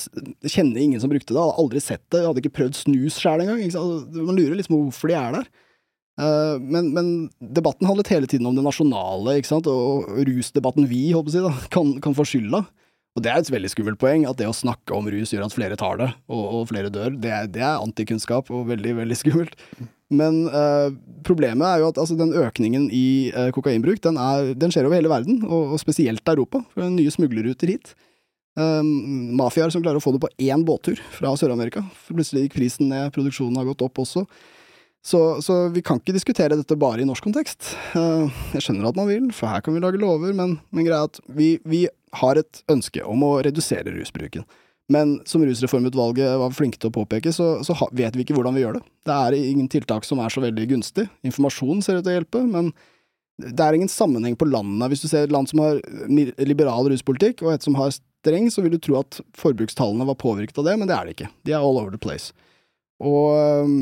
kjenner 0.50 0.82
ingen 0.82 1.02
som 1.04 1.12
brukte 1.12 1.34
det, 1.34 1.40
hadde 1.40 1.62
aldri 1.62 1.82
sett 1.84 2.04
det, 2.14 2.24
hadde 2.26 2.42
ikke 2.42 2.56
prøvd 2.58 2.80
snus 2.80 3.20
sjæl 3.22 3.44
engang. 3.44 3.62
Altså, 3.68 4.00
Man 4.18 4.40
lurer 4.40 4.58
liksom 4.58 4.76
på 4.76 4.84
hvorfor 4.88 5.12
de 5.12 5.18
er 5.20 5.38
der. 5.38 5.50
Eh, 6.18 6.56
men, 6.60 6.90
men 6.96 7.12
debatten 7.40 7.88
handlet 7.90 8.10
hele 8.14 8.30
tiden 8.30 8.50
om 8.50 8.58
det 8.58 8.66
nasjonale, 8.66 9.38
ikke 9.38 9.52
sant, 9.52 9.70
og 9.70 10.10
rusdebatten 10.28 10.90
vi 10.90 11.12
håper 11.14 11.34
si, 11.34 11.44
da, 11.46 11.54
kan, 11.74 11.96
kan 12.04 12.18
få 12.18 12.26
skylda. 12.28 12.64
Og 13.18 13.24
det 13.26 13.32
er 13.34 13.42
et 13.42 13.50
veldig 13.50 13.70
skummelt 13.74 13.98
poeng, 14.02 14.28
at 14.30 14.38
det 14.38 14.46
å 14.46 14.54
snakke 14.54 14.94
om 14.94 15.08
rus 15.10 15.32
gjør 15.34 15.48
at 15.48 15.54
flere 15.56 15.78
tar 15.80 15.98
det, 15.98 16.12
og, 16.30 16.44
og 16.60 16.68
flere 16.70 16.92
dør. 16.94 17.16
Det 17.18 17.38
det 17.56 17.64
er 17.66 17.82
antikunnskap, 17.82 18.52
og 18.54 18.68
veldig, 18.70 18.94
veldig 19.00 19.18
skummelt. 19.18 19.56
Men 20.14 20.44
eh, 20.48 20.92
problemet 21.28 21.66
er 21.68 21.82
jo 21.82 21.90
at 21.90 21.98
altså, 22.00 22.16
den 22.20 22.36
økningen 22.38 22.86
i 22.94 23.08
eh, 23.34 23.50
kokainbruk, 23.56 24.04
den, 24.06 24.20
er, 24.22 24.54
den 24.56 24.74
skjer 24.74 24.88
over 24.88 25.00
hele 25.00 25.12
verden, 25.12 25.42
og, 25.48 25.74
og 25.74 25.82
spesielt 25.82 26.30
Europa. 26.30 26.62
For 26.76 26.94
nye 26.94 27.14
smuglerruter 27.14 27.74
hit. 27.74 27.96
Um, 28.58 29.36
mafiaer 29.38 29.70
som 29.70 29.84
klarer 29.84 30.00
å 30.00 30.02
få 30.02 30.16
det 30.16 30.22
på 30.24 30.32
én 30.42 30.64
båttur 30.66 31.02
fra 31.14 31.36
Sør-Amerika. 31.38 31.84
Plutselig 32.10 32.48
gikk 32.48 32.56
prisen 32.58 32.90
ned, 32.90 33.12
produksjonen 33.14 33.60
har 33.60 33.68
gått 33.70 33.84
opp 33.86 34.02
også. 34.02 34.24
Så, 35.06 35.42
så 35.42 35.70
vi 35.72 35.82
kan 35.86 36.02
ikke 36.02 36.16
diskutere 36.16 36.58
dette 36.60 36.76
bare 36.80 37.04
i 37.04 37.08
norsk 37.08 37.24
kontekst. 37.24 37.74
Eh, 37.96 38.40
jeg 38.58 38.66
skjønner 38.66 38.90
at 38.90 38.98
man 39.00 39.08
vil, 39.08 39.30
for 39.36 39.52
her 39.52 39.64
kan 39.64 39.76
vi 39.76 39.84
lage 39.84 40.02
lover, 40.02 40.34
men, 40.36 40.58
men 40.72 40.88
greia 40.88 41.06
er 41.06 41.12
at 41.12 41.22
vi, 41.32 41.54
vi 41.68 41.86
har 42.20 42.40
et 42.40 42.64
ønske 42.72 43.04
om 43.08 43.24
å 43.24 43.38
redusere 43.46 43.94
rusbruken. 43.96 44.44
Men 44.92 45.18
som 45.28 45.44
Rusreformutvalget 45.44 46.38
var 46.40 46.54
flinke 46.56 46.80
til 46.80 46.90
å 46.92 46.96
påpeke, 46.96 47.32
så, 47.36 47.58
så 47.68 47.76
vet 47.92 48.16
vi 48.16 48.24
ikke 48.24 48.38
hvordan 48.38 48.56
vi 48.56 48.64
gjør 48.64 48.78
det. 48.78 48.86
Det 49.08 49.16
er 49.16 49.36
ingen 49.36 49.68
tiltak 49.72 50.08
som 50.08 50.22
er 50.24 50.32
så 50.32 50.44
veldig 50.44 50.68
gunstig. 50.72 51.10
Informasjon 51.28 51.84
ser 51.84 52.00
ut 52.00 52.06
til 52.08 52.14
å 52.14 52.20
hjelpe, 52.22 52.44
men 52.48 52.72
det 53.38 53.62
er 53.62 53.76
ingen 53.78 53.92
sammenheng 53.92 54.38
på 54.40 54.48
landene. 54.48 54.88
Hvis 54.90 55.04
du 55.04 55.10
ser 55.12 55.28
et 55.28 55.34
land 55.34 55.52
som 55.52 55.62
har 55.62 55.82
liberal 56.40 56.88
ruspolitikk, 56.90 57.44
og 57.44 57.54
et 57.54 57.68
som 57.68 57.76
har 57.78 57.92
streng, 57.94 58.48
så 58.54 58.64
vil 58.64 58.78
du 58.78 58.80
tro 58.82 58.98
at 59.02 59.20
forbrukstallene 59.38 60.08
var 60.08 60.18
påvirket 60.24 60.64
av 60.64 60.70
det, 60.70 60.78
men 60.80 60.90
det 60.90 60.96
er 60.96 61.06
det 61.06 61.18
ikke. 61.18 61.30
De 61.46 61.54
er 61.54 61.60
all 61.60 61.82
over 61.84 61.92
the 61.94 62.02
place. 62.02 62.32
Og 63.04 63.36
øhm, 63.36 63.78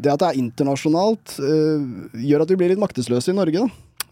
det 0.00 0.12
at 0.12 0.22
det 0.22 0.28
er 0.28 0.40
internasjonalt, 0.40 1.38
øh, 1.44 2.12
gjør 2.24 2.44
at 2.44 2.52
vi 2.52 2.58
blir 2.60 2.72
litt 2.72 2.82
maktesløse 2.82 3.32
i 3.32 3.36
Norge. 3.36 3.66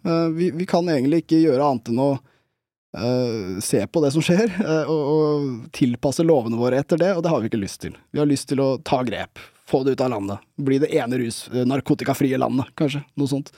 Eh, 0.04 0.26
vi, 0.34 0.50
vi 0.54 0.66
kan 0.68 0.88
egentlig 0.90 1.22
ikke 1.24 1.42
gjøre 1.44 1.64
annet 1.64 1.92
enn 1.92 2.02
å 2.02 2.10
øh, 2.18 3.54
se 3.64 3.84
på 3.86 4.02
det 4.04 4.12
som 4.14 4.24
skjer, 4.24 4.52
og, 4.92 4.98
og 5.14 5.70
tilpasse 5.76 6.26
lovene 6.26 6.60
våre 6.60 6.82
etter 6.82 7.00
det, 7.00 7.14
og 7.16 7.24
det 7.24 7.32
har 7.32 7.42
vi 7.42 7.50
ikke 7.52 7.62
lyst 7.62 7.82
til. 7.86 7.96
Vi 8.12 8.22
har 8.22 8.28
lyst 8.28 8.50
til 8.52 8.62
å 8.64 8.74
ta 8.84 9.00
grep, 9.06 9.40
få 9.68 9.84
det 9.86 9.96
ut 9.96 10.04
av 10.04 10.12
landet. 10.16 10.44
Bli 10.68 10.80
det 10.84 10.92
ene 10.96 11.20
rus, 11.22 11.46
narkotikafrie 11.52 12.40
landet, 12.40 12.72
kanskje. 12.78 13.04
Noe 13.20 13.30
sånt. 13.30 13.52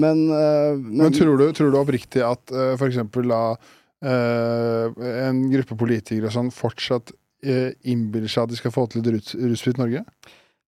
Men, 0.00 0.26
men, 0.26 1.04
Men 1.04 1.14
tror 1.14 1.36
du, 1.38 1.46
tror 1.54 1.70
du 1.70 1.76
oppriktig 1.78 2.22
at 2.26 2.50
for 2.50 2.88
eksempel 2.88 3.28
da 3.30 3.42
eh, 4.02 5.04
en 5.28 5.44
gruppe 5.52 5.76
politikere 5.78 6.32
sånn 6.34 6.50
fortsatt 6.54 7.12
innbiller 7.84 8.30
seg 8.30 8.46
at 8.46 8.54
de 8.54 8.58
skal 8.58 8.72
få 8.74 8.86
til 8.90 9.02
et 9.02 9.12
rus, 9.14 9.34
rusfritt 9.52 9.80
Norge? 9.80 10.04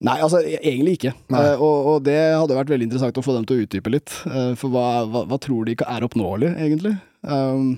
Nei, 0.05 0.17
altså 0.21 0.43
e- 0.45 0.59
egentlig 0.61 0.97
ikke. 0.99 1.13
Eh, 1.33 1.55
og, 1.57 1.87
og 1.89 2.03
det 2.05 2.17
hadde 2.17 2.57
vært 2.57 2.69
veldig 2.69 2.85
interessant 2.85 3.17
å 3.17 3.23
få 3.25 3.33
dem 3.33 3.47
til 3.49 3.57
å 3.57 3.65
utdype 3.65 3.93
litt. 3.93 4.13
eh, 4.29 4.51
for 4.59 4.73
hva, 4.73 4.85
hva, 5.09 5.23
hva 5.31 5.39
tror 5.41 5.65
de 5.65 5.73
ikke 5.73 5.89
er 5.89 6.05
oppnåelig, 6.05 6.51
egentlig? 6.53 6.93
Um, 7.25 7.71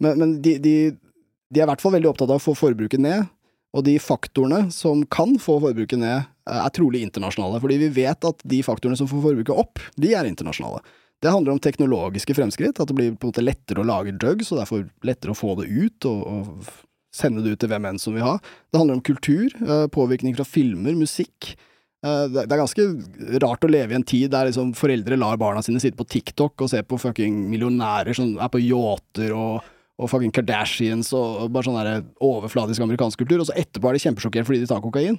men 0.00 0.22
men 0.22 0.32
de, 0.40 0.56
de, 0.62 0.74
de 1.52 1.60
er 1.60 1.66
i 1.66 1.68
hvert 1.68 1.84
fall 1.84 1.92
veldig 1.98 2.08
opptatt 2.14 2.32
av 2.32 2.40
å 2.40 2.44
få 2.46 2.56
forbruket 2.56 3.02
ned. 3.04 3.28
Og 3.76 3.84
de 3.86 3.98
faktorene 4.02 4.64
som 4.74 5.04
kan 5.12 5.36
få 5.38 5.60
forbruket 5.62 6.00
ned, 6.00 6.24
eh, 6.48 6.62
er 6.64 6.72
trolig 6.74 7.04
internasjonale. 7.04 7.60
Fordi 7.62 7.76
vi 7.84 7.92
vet 8.00 8.24
at 8.32 8.40
de 8.48 8.64
faktorene 8.66 8.98
som 8.98 9.10
får 9.10 9.28
forbruket 9.28 9.60
opp, 9.60 9.84
de 10.00 10.16
er 10.16 10.30
internasjonale. 10.32 10.80
Det 11.20 11.28
handler 11.28 11.52
om 11.52 11.60
teknologiske 11.60 12.34
fremskritt, 12.38 12.80
at 12.80 12.88
det 12.88 12.96
blir 12.96 13.12
på 13.12 13.28
en 13.28 13.34
måte 13.34 13.44
lettere 13.44 13.82
å 13.82 13.86
lage 13.86 14.16
drugs, 14.16 14.48
og 14.48 14.62
derfor 14.62 14.88
lettere 15.04 15.34
å 15.34 15.36
få 15.36 15.58
det 15.60 15.68
ut, 15.68 16.08
og, 16.08 16.22
og 16.24 16.70
sende 17.14 17.42
det 17.44 17.56
ut 17.56 17.62
til 17.62 17.70
hvem 17.72 17.88
enn 17.90 17.98
som 18.00 18.14
vil 18.14 18.24
ha. 18.26 18.36
Det 18.70 18.80
handler 18.80 18.98
om 18.98 19.04
kultur, 19.04 19.50
eh, 19.60 19.86
påvirkning 19.90 20.36
fra 20.38 20.46
filmer, 20.46 20.94
musikk. 20.94 21.56
Eh, 22.04 22.28
Det 22.28 22.46
er 22.46 22.62
ganske 22.62 22.86
rart 23.42 23.60
å 23.60 23.70
leve 23.70 23.92
i 23.92 23.98
en 23.98 24.06
tid 24.06 24.30
der 24.30 24.46
liksom 24.46 24.72
foreldre 24.74 25.18
lar 25.18 25.36
barna 25.36 25.62
sine 25.62 25.80
sitte 25.80 25.98
på 25.98 26.08
TikTok 26.08 26.62
og 26.62 26.70
se 26.70 26.80
på 26.82 26.98
fucking 26.98 27.50
millionærer 27.50 28.14
som 28.14 28.38
er 28.38 28.48
på 28.48 28.62
yachter 28.62 29.34
og, 29.36 29.62
og 29.98 30.08
fucking 30.08 30.32
Kardashians 30.32 31.12
og 31.12 31.44
og 31.44 31.52
bare 31.52 31.64
sånn 31.64 32.06
overfladisk 32.20 32.80
amerikansk 32.80 33.18
kultur, 33.18 33.40
og 33.40 33.46
så 33.46 33.58
etterpå 33.58 33.90
er 33.90 33.98
de 33.98 34.04
kjempesjokkert 34.06 34.46
fordi 34.46 34.60
de 34.60 34.66
tar 34.66 34.80
kokain. 34.80 35.18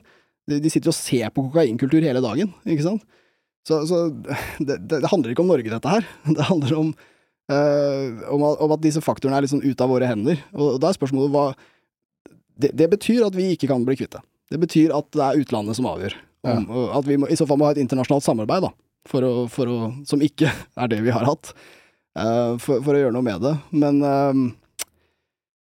De, 0.49 0.59
de 0.59 0.69
sitter 0.69 0.89
og 0.89 0.97
ser 0.97 1.29
på 1.29 1.43
kokainkultur 1.51 2.01
hele 2.01 2.21
dagen, 2.23 2.53
ikke 2.65 2.87
sant? 2.87 3.03
Så, 3.67 3.83
så 3.85 4.09
det, 4.67 4.79
det, 4.89 5.03
handler 5.11 5.33
ikke 5.33 5.43
om 5.45 5.51
Norge, 5.51 5.69
dette 5.69 5.89
her. 5.89 6.07
Det 6.37 6.47
handler 6.47 6.77
om, 6.79 6.93
øh, 7.51 8.07
om, 8.33 8.43
at, 8.49 8.63
om 8.65 8.73
at 8.73 8.81
disse 8.81 9.03
faktorene 9.05 9.37
er 9.37 9.45
liksom 9.45 9.61
ute 9.61 9.85
av 9.85 9.93
våre 9.93 10.09
hender. 10.09 10.41
Og 10.57 10.79
da 10.81 10.89
er 10.89 10.97
spørsmålet 10.97 11.33
hva 11.35 11.45
det, 12.61 12.71
det 12.77 12.87
betyr 12.91 13.25
at 13.27 13.37
vi 13.37 13.51
ikke 13.55 13.69
kan 13.71 13.83
bli 13.87 13.97
kvitt 13.99 14.15
det. 14.17 14.23
Det 14.51 14.59
betyr 14.61 14.93
at 14.95 15.07
det 15.15 15.25
er 15.25 15.43
utlandet 15.43 15.77
som 15.77 15.87
avgjør. 15.89 16.15
Om, 16.47 16.63
ja. 16.67 16.87
At 16.97 17.07
vi 17.07 17.17
må, 17.21 17.29
i 17.31 17.37
så 17.39 17.47
fall 17.47 17.59
må 17.61 17.69
ha 17.69 17.75
et 17.75 17.81
internasjonalt 17.83 18.25
samarbeid, 18.25 18.65
da. 18.67 18.73
For 19.09 19.25
å, 19.25 19.31
for 19.49 19.69
å, 19.71 19.77
som 20.07 20.21
ikke 20.21 20.51
er 20.81 20.91
det 20.91 21.01
vi 21.05 21.13
har 21.13 21.27
hatt. 21.27 21.53
uh, 22.19 22.57
for, 22.59 22.81
for 22.83 22.95
å 22.95 23.03
gjøre 23.05 23.15
noe 23.15 23.25
med 23.25 23.45
det. 23.45 23.53
Men, 23.71 24.01
uh, 24.03 24.87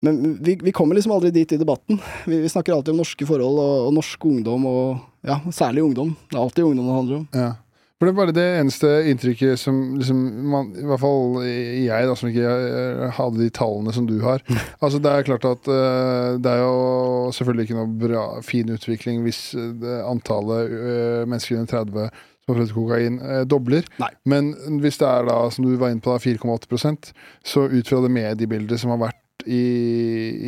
men 0.01 0.21
vi, 0.41 0.57
vi 0.63 0.73
kommer 0.75 0.97
liksom 0.97 1.13
aldri 1.15 1.33
dit 1.35 1.53
i 1.53 1.59
debatten. 1.61 1.99
Vi, 2.25 2.41
vi 2.41 2.49
snakker 2.51 2.73
alltid 2.73 2.95
om 2.95 3.03
norske 3.03 3.27
forhold 3.29 3.61
og, 3.61 3.75
og 3.89 3.97
norsk 3.99 4.29
ungdom, 4.31 4.65
og 4.65 5.27
ja, 5.27 5.37
særlig 5.53 5.85
ungdom. 5.85 6.15
Det 6.27 6.39
er 6.39 6.45
alltid 6.45 6.65
ungdom 6.71 6.89
det 6.89 6.97
handler 6.97 7.19
om. 7.21 7.27
Ja. 7.37 7.51
For 8.01 8.09
det 8.09 8.15
er 8.15 8.17
bare 8.17 8.33
det 8.33 8.43
eneste 8.57 8.89
inntrykket 9.11 9.59
som 9.61 9.75
liksom 9.93 10.21
man, 10.49 10.71
I 10.73 10.87
hvert 10.89 11.03
fall 11.03 11.35
jeg, 11.45 12.07
da, 12.09 12.15
som 12.17 12.31
ikke 12.31 12.47
eh, 12.49 13.03
hadde 13.13 13.43
de 13.43 13.49
tallene 13.53 13.93
som 13.93 14.07
du 14.09 14.15
har. 14.25 14.41
Altså 14.81 14.97
Det 14.97 15.11
er 15.11 15.27
klart 15.27 15.45
at 15.45 15.69
uh, 15.69 16.39
det 16.41 16.49
er 16.49 16.63
jo 16.63 17.29
selvfølgelig 17.37 17.67
ikke 17.67 17.77
noe 17.77 17.91
bra, 18.01 18.23
fin 18.41 18.73
utvikling 18.73 19.21
hvis 19.21 19.51
eh, 19.53 20.01
antallet 20.01 20.73
uh, 20.73 21.21
mennesker 21.29 21.59
under 21.59 21.69
30 21.69 22.09
som 22.41 22.55
har 22.55 22.57
prøvd 22.57 22.73
kokain, 22.73 23.21
uh, 23.21 23.43
dobler. 23.45 23.85
Nei. 24.01 24.09
Men 24.25 24.49
hvis 24.81 24.97
det 24.97 25.05
er 25.05 25.29
da, 25.29 25.37
som 25.53 25.69
du 25.69 25.75
var 25.77 25.93
inne 25.93 26.01
på, 26.01 26.17
da, 26.17 26.25
4,8% 26.25 27.13
så 27.53 27.69
ut 27.69 27.93
fra 27.93 28.01
det 28.01 28.13
mediebildet 28.17 28.81
som 28.81 28.95
har 28.95 29.03
vært 29.05 29.20
i, 29.47 29.61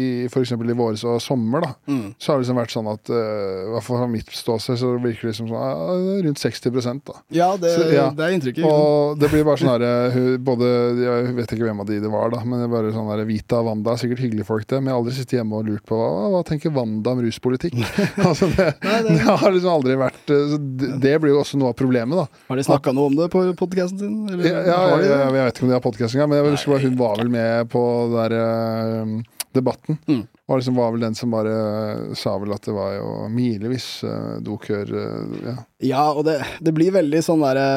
i 0.03 0.07
f.eks. 0.29 0.51
i 0.53 0.75
våres 0.77 1.03
og 1.07 1.21
sommer, 1.23 1.61
da, 1.65 1.71
Mm. 1.87 2.13
så 2.17 2.31
har 2.31 2.37
det 2.39 2.45
liksom 2.45 2.57
vært 2.59 2.71
sånn 2.73 2.87
at 2.91 3.09
eh, 3.11 3.67
I 3.67 3.71
hvert 3.73 3.83
fall 3.87 3.97
fra 3.99 4.07
mitt 4.07 4.29
ståsted 4.31 4.77
så 4.79 4.91
virker 5.03 5.29
det 5.29 5.35
som 5.37 5.47
sånn, 5.49 5.57
ja, 5.59 6.21
rundt 6.27 6.39
60% 6.41 7.01
da. 7.09 7.15
Ja, 7.35 7.49
det, 7.59 7.71
Så, 7.75 7.87
ja. 7.93 8.05
det 8.15 8.23
er 8.27 8.35
inntrykket. 8.37 8.63
Og 8.67 9.17
det 9.19 9.29
blir 9.33 9.43
bare 9.47 9.59
sånn 9.61 9.71
herre 9.73 10.37
Både 10.43 10.67
Jeg 11.03 11.33
vet 11.37 11.53
ikke 11.55 11.67
hvem 11.67 11.81
av 11.83 11.87
de 11.89 11.99
det 12.03 12.11
var, 12.13 12.29
da, 12.33 12.41
men 12.45 12.61
det 12.61 12.67
er 12.67 12.73
bare 12.73 12.93
sånn 12.95 13.09
herre 13.11 13.25
Vita 13.27 13.59
og 13.61 13.67
Wanda, 13.69 13.95
sikkert 13.99 14.21
hyggelige 14.23 14.47
folk, 14.47 14.67
det. 14.69 14.79
Men 14.81 14.91
jeg 14.91 14.95
har 14.95 15.01
aldri 15.03 15.15
sittet 15.17 15.37
hjemme 15.39 15.59
og 15.59 15.67
lurt 15.69 15.85
på 15.89 15.97
hva, 15.99 16.09
hva 16.33 16.41
tenker 16.47 16.73
Wanda 16.75 17.13
om 17.15 17.21
ruspolitikk. 17.25 17.75
altså 18.27 18.49
det, 18.55 18.69
Nei, 18.83 18.97
det- 19.07 19.17
det 19.17 19.27
har 19.27 19.51
liksom 19.55 19.73
aldri 19.73 19.97
vært 19.99 20.33
eh, 20.33 20.45
så 20.53 20.57
det, 20.61 20.91
det 21.03 21.13
blir 21.23 21.33
jo 21.35 21.41
også 21.43 21.59
noe 21.61 21.71
av 21.73 21.77
problemet, 21.79 22.17
da. 22.23 22.25
Har 22.49 22.59
de 22.59 22.65
snakka 22.67 22.93
noe 22.95 23.11
om 23.11 23.15
det 23.19 23.29
på 23.33 23.43
podkasten 23.59 23.99
sin? 24.01 24.15
Eller 24.29 24.47
Ja, 24.49 24.61
ja, 24.67 24.79
ja, 25.03 25.17
jeg, 25.27 25.33
vet 25.37 25.53
ikke 25.57 25.65
om 25.67 25.71
de 25.73 25.77
har 25.77 25.83
podkast 25.85 26.15
engang, 26.17 26.29
men 26.33 26.39
jeg 26.41 26.55
husker 26.57 26.73
bare 26.75 26.85
hun 26.87 26.97
var 26.99 27.19
vel 27.21 27.31
med 27.33 27.69
på 27.73 27.83
det 28.13 28.23
der 28.23 28.35
eh, 28.39 28.82
debatten. 29.53 29.97
Mm. 30.07 30.23
Og 30.49 30.59
liksom 30.59 30.75
var 30.75 30.91
vel 30.95 31.05
den 31.05 31.15
som 31.15 31.31
bare 31.33 31.53
sa 32.19 32.35
vel 32.41 32.53
at 32.55 32.65
det 32.65 32.73
var 32.75 32.95
jo 32.97 33.11
milevis 33.31 33.87
uh, 34.03 34.39
dokør 34.43 34.89
eh, 34.97 35.37
ja. 35.45 35.55
Ja, 35.85 36.03
og 36.11 36.25
det, 36.27 36.39
det 36.63 36.73
blir 36.75 36.95
veldig 36.95 37.21
sånn 37.23 37.43
derre 37.45 37.67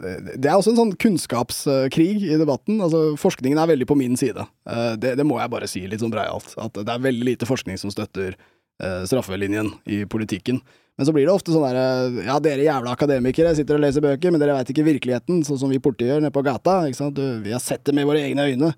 Det 0.00 0.48
er 0.48 0.54
også 0.56 0.72
en 0.72 0.78
sånn 0.78 0.94
kunnskapskrig 0.96 2.22
i 2.30 2.38
debatten. 2.40 2.78
Altså, 2.80 3.16
forskningen 3.20 3.60
er 3.60 3.68
veldig 3.74 3.88
på 3.90 3.98
min 4.00 4.16
side. 4.16 4.46
Eh, 4.64 4.94
Det, 4.96 5.16
det 5.20 5.26
må 5.28 5.36
jeg 5.40 5.52
bare 5.52 5.68
si 5.68 5.82
litt 5.84 6.00
sånn 6.00 6.14
breialt. 6.14 6.54
At 6.56 6.78
det 6.78 6.88
er 6.88 7.02
veldig 7.04 7.26
lite 7.34 7.48
forskning 7.48 7.76
som 7.82 7.92
støtter 7.92 8.38
eh, 8.38 9.02
straffelinjen 9.10 9.74
i 9.84 10.04
politikken. 10.08 10.62
Men 10.96 11.08
så 11.08 11.12
blir 11.16 11.28
det 11.28 11.34
ofte 11.34 11.52
sånn 11.52 11.66
derre 11.66 12.24
Ja, 12.26 12.38
dere 12.40 12.64
jævla 12.64 12.94
akademikere 12.96 13.52
sitter 13.56 13.76
og 13.76 13.84
leser 13.84 14.04
bøker, 14.04 14.32
men 14.32 14.40
dere 14.40 14.56
veit 14.56 14.72
ikke 14.72 14.86
virkeligheten, 14.88 15.44
sånn 15.44 15.60
som 15.60 15.70
vi 15.72 15.82
politiet 15.82 16.14
gjør 16.14 16.24
nede 16.24 16.34
på 16.34 16.46
gata. 16.48 16.80
Ikke? 16.88 17.10
Du, 17.16 17.22
vi 17.44 17.52
har 17.52 17.60
sett 17.60 17.84
det 17.84 17.94
med 17.96 18.08
våre 18.08 18.24
egne 18.24 18.48
øyne. 18.48 18.72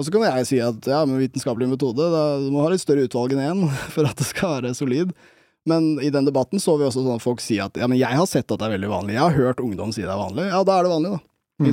Og 0.00 0.06
så 0.06 0.14
kan 0.14 0.24
jeg 0.24 0.46
si 0.48 0.58
at 0.64 0.86
ja, 0.88 1.02
med 1.04 1.20
vitenskapelig 1.20 1.68
metode, 1.68 2.06
da, 2.08 2.24
du 2.40 2.48
må 2.54 2.62
ha 2.64 2.70
litt 2.72 2.80
større 2.80 3.04
utvalg 3.04 3.34
enn 3.36 3.44
én 3.44 3.66
for 3.94 4.08
at 4.08 4.16
det 4.16 4.28
skal 4.30 4.56
være 4.56 4.72
solid. 4.78 5.12
Men 5.68 5.98
i 6.00 6.08
den 6.08 6.24
debatten 6.24 6.62
så 6.62 6.78
vi 6.80 6.86
også 6.86 7.02
sånn 7.04 7.18
at 7.18 7.24
folk 7.24 7.42
sier 7.44 7.66
at 7.68 7.76
ja, 7.76 7.84
men 7.90 8.00
jeg 8.00 8.16
har 8.16 8.28
sett 8.28 8.48
at 8.48 8.56
det 8.56 8.64
er 8.64 8.78
veldig 8.78 8.88
vanlig. 8.90 9.18
Jeg 9.18 9.26
har 9.26 9.36
hørt 9.36 9.60
ungdom 9.60 9.92
si 9.92 10.06
det 10.06 10.08
er 10.08 10.22
vanlig. 10.22 10.46
Ja, 10.48 10.62
da 10.64 10.78
er 10.78 10.86
det 10.86 10.94
vanlig, 10.94 11.16
da. 11.18 11.26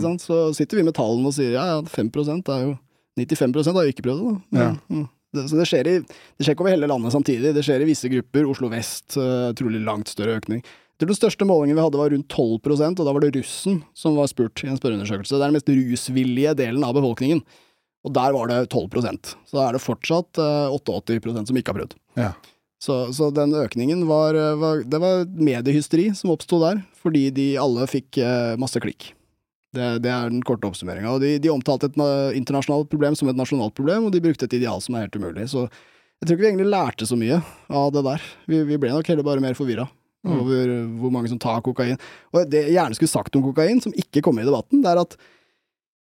Sant? 0.03 0.25
Så 0.25 0.39
sitter 0.57 0.81
vi 0.81 0.83
med 0.83 0.97
tallene 0.97 1.29
og 1.29 1.35
sier 1.37 1.53
ja, 1.55 1.63
ja, 1.71 1.77
5 1.87 2.09
er 2.51 2.65
jo 2.65 2.73
95 3.17 3.71
har 3.71 3.85
jo 3.87 3.93
ikke 3.93 4.03
prøvd 4.05 4.19
det, 4.19 4.33
da. 4.33 4.41
Men, 4.57 4.75
mm. 4.91 5.05
det, 5.33 5.45
så 5.49 5.57
det 5.57 5.67
skjer, 5.69 5.87
i, 5.87 6.01
det 6.03 6.45
skjer 6.45 6.57
ikke 6.57 6.65
over 6.65 6.75
hele 6.75 6.89
landet 6.91 7.15
samtidig. 7.15 7.53
Det 7.55 7.63
skjer 7.65 7.85
i 7.85 7.87
visse 7.87 8.11
grupper. 8.11 8.49
Oslo 8.51 8.69
vest, 8.73 9.15
uh, 9.15 9.53
trolig 9.57 9.79
langt 9.85 10.11
større 10.11 10.35
økning. 10.41 10.61
Den 11.01 11.13
største 11.13 11.45
målingen 11.45 11.77
vi 11.77 11.85
hadde 11.85 11.99
var 11.99 12.11
rundt 12.11 12.33
12% 12.33 12.99
og 12.99 13.05
da 13.05 13.13
var 13.13 13.23
det 13.23 13.35
russen 13.37 13.79
som 13.97 14.17
var 14.17 14.29
spurt 14.31 14.63
i 14.65 14.69
en 14.69 14.79
spørreundersøkelse. 14.79 15.33
Det 15.33 15.45
er 15.45 15.51
den 15.51 15.57
mest 15.59 15.71
rusvillige 15.71 16.55
delen 16.57 16.85
av 16.85 16.97
befolkningen. 16.97 17.43
Og 18.07 18.13
der 18.15 18.35
var 18.35 18.47
det 18.47 18.61
12% 18.71 19.33
Så 19.43 19.57
da 19.57 19.65
er 19.67 19.75
det 19.75 19.83
fortsatt 19.83 20.39
eh, 20.39 20.77
88% 20.77 21.49
som 21.51 21.59
ikke 21.59 21.73
har 21.73 21.81
prøvd. 21.81 21.97
Ja. 22.19 22.31
Så, 22.79 22.95
så 23.17 23.27
den 23.33 23.55
økningen 23.57 24.05
var, 24.07 24.37
var 24.61 24.83
Det 24.85 24.99
var 25.01 25.25
mediehysteri 25.33 26.11
som 26.15 26.31
oppsto 26.35 26.59
der, 26.61 26.83
fordi 27.01 27.27
de 27.33 27.47
alle 27.59 27.87
fikk 27.89 28.19
eh, 28.21 28.55
masse 28.61 28.79
klikk. 28.83 29.11
Det, 29.75 29.97
det 30.05 30.09
er 30.13 30.31
den 30.31 30.43
korte 30.47 30.69
oppsummeringa. 30.69 31.17
De, 31.21 31.35
de 31.43 31.51
omtalte 31.51 31.89
et 31.91 31.99
internasjonalt 32.37 32.89
problem 32.89 33.17
som 33.19 33.29
et 33.29 33.37
nasjonalt 33.37 33.75
problem, 33.77 34.07
og 34.07 34.13
de 34.15 34.23
brukte 34.23 34.47
et 34.47 34.55
ideal 34.57 34.79
som 34.81 34.95
er 34.95 35.05
helt 35.05 35.17
umulig. 35.19 35.49
Så 35.51 35.65
jeg 35.67 36.25
tror 36.29 36.37
ikke 36.37 36.45
vi 36.45 36.49
egentlig 36.53 36.71
lærte 36.71 37.05
så 37.09 37.17
mye 37.19 37.41
av 37.69 37.91
det 37.93 38.05
der. 38.07 38.23
Vi, 38.49 38.61
vi 38.71 38.79
ble 38.81 38.93
nok 38.95 39.09
heller 39.11 39.27
bare 39.27 39.43
mer 39.43 39.57
forvirra 39.57 39.89
Mm. 40.25 40.39
over 40.41 40.71
hvor 40.99 41.11
mange 41.13 41.29
som 41.31 41.39
tar 41.39 41.61
kokain. 41.63 41.97
Og 42.33 42.47
det 42.49 42.63
jeg 42.65 42.73
gjerne 42.75 42.97
skulle 42.97 43.11
sagt 43.11 43.35
om 43.37 43.43
kokain, 43.45 43.79
som 43.83 43.93
ikke 43.95 44.23
kom 44.25 44.39
i 44.41 44.45
debatten, 44.47 44.81
det 44.83 44.89
er 44.91 44.99
at 44.99 45.13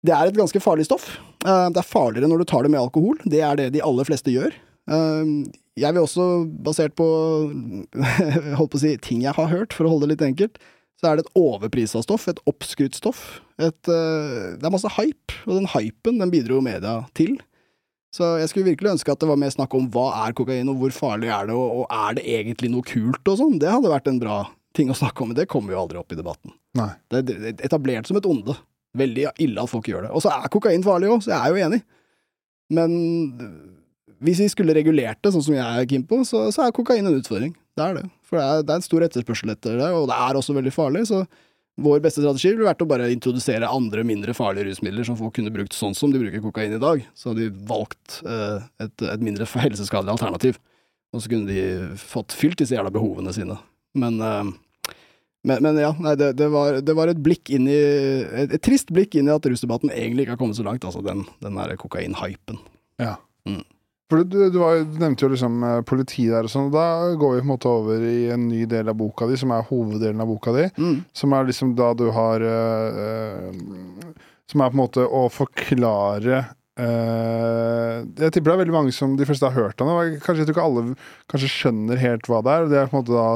det 0.03 0.13
er 0.15 0.27
et 0.29 0.37
ganske 0.37 0.59
farlig 0.63 0.85
stoff. 0.87 1.17
Eh, 1.45 1.69
Det 1.73 1.79
er 1.81 1.87
farligere 1.87 2.27
når 2.31 2.43
du 2.43 2.45
tar 2.51 2.63
det 2.63 2.71
med 2.73 2.81
alkohol. 2.81 3.17
Det 3.25 3.41
er 3.41 3.55
det 3.59 3.69
de 3.73 3.81
aller 3.83 4.03
fleste 4.07 4.31
gjør. 4.33 4.53
Eh, 4.91 5.33
Jeg 5.79 5.93
vil 5.95 6.03
også, 6.03 6.25
basert 6.61 6.93
på 6.95 7.05
holdt 8.59 8.71
på 8.73 8.77
å 8.77 8.83
si, 8.83 8.95
ting 9.01 9.23
jeg 9.25 9.33
har 9.37 9.47
hørt, 9.49 9.73
for 9.73 9.87
å 9.87 9.93
holde 9.95 10.05
det 10.07 10.15
litt 10.17 10.27
enkelt, 10.27 10.59
så 11.01 11.09
er 11.09 11.17
det 11.19 11.25
et 11.25 11.33
overprisa 11.39 12.03
stoff, 12.05 12.27
et 12.29 12.39
oppskrytt 12.49 12.95
stoff. 12.95 13.41
Et, 13.57 13.89
eh, 13.89 14.53
det 14.59 14.63
er 14.67 14.73
masse 14.73 14.91
hype, 14.97 15.33
og 15.47 15.57
den 15.57 15.67
hypen 15.73 16.19
den 16.21 16.31
bidro 16.33 16.61
media 16.63 16.99
til. 17.17 17.39
Så 18.13 18.35
jeg 18.37 18.51
skulle 18.51 18.69
virkelig 18.69 18.91
ønske 18.93 19.09
at 19.11 19.19
det 19.23 19.27
var 19.31 19.39
mer 19.41 19.49
snakk 19.49 19.73
om 19.73 19.87
hva 19.89 20.11
er 20.27 20.35
kokain, 20.37 20.69
og 20.69 20.77
hvor 20.83 20.93
farlig 20.93 21.31
er 21.33 21.47
det, 21.49 21.55
og, 21.57 21.79
og 21.81 21.87
er 21.89 22.19
det 22.19 22.27
egentlig 22.29 22.69
noe 22.69 22.85
kult 22.85 23.25
og 23.33 23.39
sånn. 23.39 23.57
Det 23.61 23.71
hadde 23.73 23.89
vært 23.89 24.11
en 24.11 24.19
bra 24.21 24.43
ting 24.77 24.91
å 24.93 24.97
snakke 24.97 25.23
om, 25.25 25.31
men 25.33 25.39
det 25.39 25.47
kommer 25.49 25.73
jo 25.73 25.81
aldri 25.81 25.97
opp 25.97 26.13
i 26.13 26.19
debatten. 26.19 26.53
Nei. 26.77 26.91
Det 27.09 27.23
er 27.33 27.57
etablert 27.65 28.09
som 28.09 28.17
et 28.21 28.29
onde. 28.29 28.55
Veldig 28.97 29.29
ille 29.41 29.63
at 29.63 29.71
folk 29.71 29.87
gjør 29.89 30.07
det. 30.07 30.11
Og 30.13 30.21
så 30.23 30.33
er 30.33 30.51
kokain 30.53 30.85
farlig 30.85 31.09
òg, 31.09 31.23
så 31.25 31.33
jeg 31.33 31.39
er 31.39 31.53
jo 31.53 31.67
enig. 31.67 31.79
Men 32.73 32.91
hvis 34.23 34.41
vi 34.43 34.49
skulle 34.51 34.75
regulert 34.77 35.19
det, 35.23 35.33
sånn 35.33 35.45
som 35.45 35.55
jeg 35.57 35.63
er 35.63 35.87
keen 35.89 36.05
på, 36.07 36.21
så, 36.27 36.45
så 36.53 36.65
er 36.65 36.75
kokain 36.75 37.05
en 37.05 37.17
utfordring. 37.17 37.55
Det 37.75 37.85
er 37.85 37.97
det. 37.97 38.05
For 38.27 38.39
det 38.39 38.43
er, 38.45 38.61
det 38.67 38.75
er 38.75 38.81
en 38.81 38.85
stor 38.85 39.05
etterspørsel 39.07 39.53
etter 39.53 39.81
det, 39.81 39.89
og 39.97 40.07
det 40.11 40.19
er 40.25 40.39
også 40.39 40.55
veldig 40.55 40.73
farlig. 40.75 41.03
Så 41.09 41.23
vår 41.83 42.03
beste 42.03 42.21
strategi 42.21 42.51
ville 42.53 42.67
vært 42.67 42.83
å 42.85 42.89
bare 42.89 43.09
introdusere 43.11 43.69
andre, 43.69 44.05
mindre 44.05 44.35
farlige 44.37 44.69
rusmidler 44.69 45.07
som 45.07 45.17
folk 45.19 45.33
kunne 45.39 45.53
brukt 45.53 45.73
sånn 45.75 45.97
som 45.97 46.13
de 46.13 46.21
bruker 46.21 46.43
kokain 46.43 46.75
i 46.75 46.81
dag. 46.81 47.01
Så 47.17 47.31
hadde 47.31 47.47
de 47.47 47.65
valgt 47.69 48.19
eh, 48.29 48.67
et, 48.85 49.07
et 49.09 49.25
mindre 49.25 49.47
helseskadelig 49.49 50.13
alternativ. 50.15 50.61
Og 51.13 51.23
så 51.23 51.33
kunne 51.33 51.49
de 51.49 51.97
fått 51.99 52.35
fylt 52.37 52.61
disse 52.61 52.77
jævla 52.77 52.93
behovene 52.93 53.33
sine. 53.33 53.57
Men 53.97 54.21
eh, 54.21 54.53
men, 55.43 55.59
men 55.65 55.79
ja, 55.81 55.91
nei, 55.99 56.15
det, 56.19 56.33
det, 56.39 56.47
var, 56.53 56.79
det 56.85 56.95
var 56.95 57.11
et 57.11 57.19
blikk 57.23 57.51
inn 57.51 57.67
i 57.67 57.75
et, 57.75 58.55
et 58.55 58.63
trist 58.63 58.93
blikk 58.95 59.17
inn 59.19 59.27
i 59.27 59.35
at 59.35 59.45
rusdebatten 59.49 59.91
egentlig 59.91 60.25
ikke 60.25 60.37
har 60.37 60.41
kommet 60.41 60.59
så 60.59 60.65
langt, 60.67 60.85
altså 60.87 61.03
den, 61.03 61.25
den 61.43 61.59
der 61.59 61.75
kokainhypen. 61.79 62.61
Ja. 63.01 63.17
Mm. 63.49 63.63
For 64.11 64.23
du, 64.23 64.37
du, 64.53 64.59
var, 64.61 64.83
du 64.85 64.99
nevnte 65.01 65.25
jo 65.25 65.31
liksom 65.33 65.63
eh, 65.65 65.79
politi 65.89 66.27
der 66.29 66.45
og 66.45 66.51
sånn, 66.53 66.67
og 66.69 66.75
da 66.75 67.13
går 67.19 67.35
vi 67.35 67.41
på 67.41 67.47
en 67.47 67.51
måte 67.53 67.71
over 67.71 68.03
i 68.05 68.27
en 68.35 68.45
ny 68.45 68.63
del 68.69 68.91
av 68.91 68.97
boka 68.99 69.27
di, 69.29 69.39
som 69.39 69.51
er 69.55 69.65
hoveddelen 69.69 70.21
av 70.21 70.29
boka 70.29 70.53
di. 70.55 70.67
Mm. 70.77 70.97
Som 71.17 71.33
er 71.33 71.47
liksom 71.49 71.73
da 71.79 71.91
du 71.97 72.05
har 72.13 72.45
øh, 72.45 73.47
Som 74.51 74.61
er 74.61 74.69
på 74.69 74.77
en 74.77 74.83
måte 74.83 75.07
å 75.07 75.23
forklare 75.33 76.43
eh, 76.79 77.97
Jeg 78.19 78.33
tipper 78.33 78.51
det 78.51 78.55
er 78.55 78.61
veldig 78.63 78.75
mange 78.75 78.93
som 78.95 79.15
de 79.19 79.27
fleste 79.27 79.45
har 79.49 79.55
hørt 79.55 79.81
om 79.83 79.91
det. 79.91 80.21
Kanskje 80.23 80.43
jeg 80.43 80.49
tror 80.49 80.55
ikke 80.55 80.65
alle 80.67 80.95
kanskje 81.31 81.51
skjønner 81.51 82.01
helt 82.01 82.29
hva 82.29 82.41
det 82.45 82.55
er. 82.55 82.67
Det 82.71 82.79
er 82.81 82.91
på 82.91 82.97
en 82.97 83.03
måte 83.03 83.17
da 83.17 83.27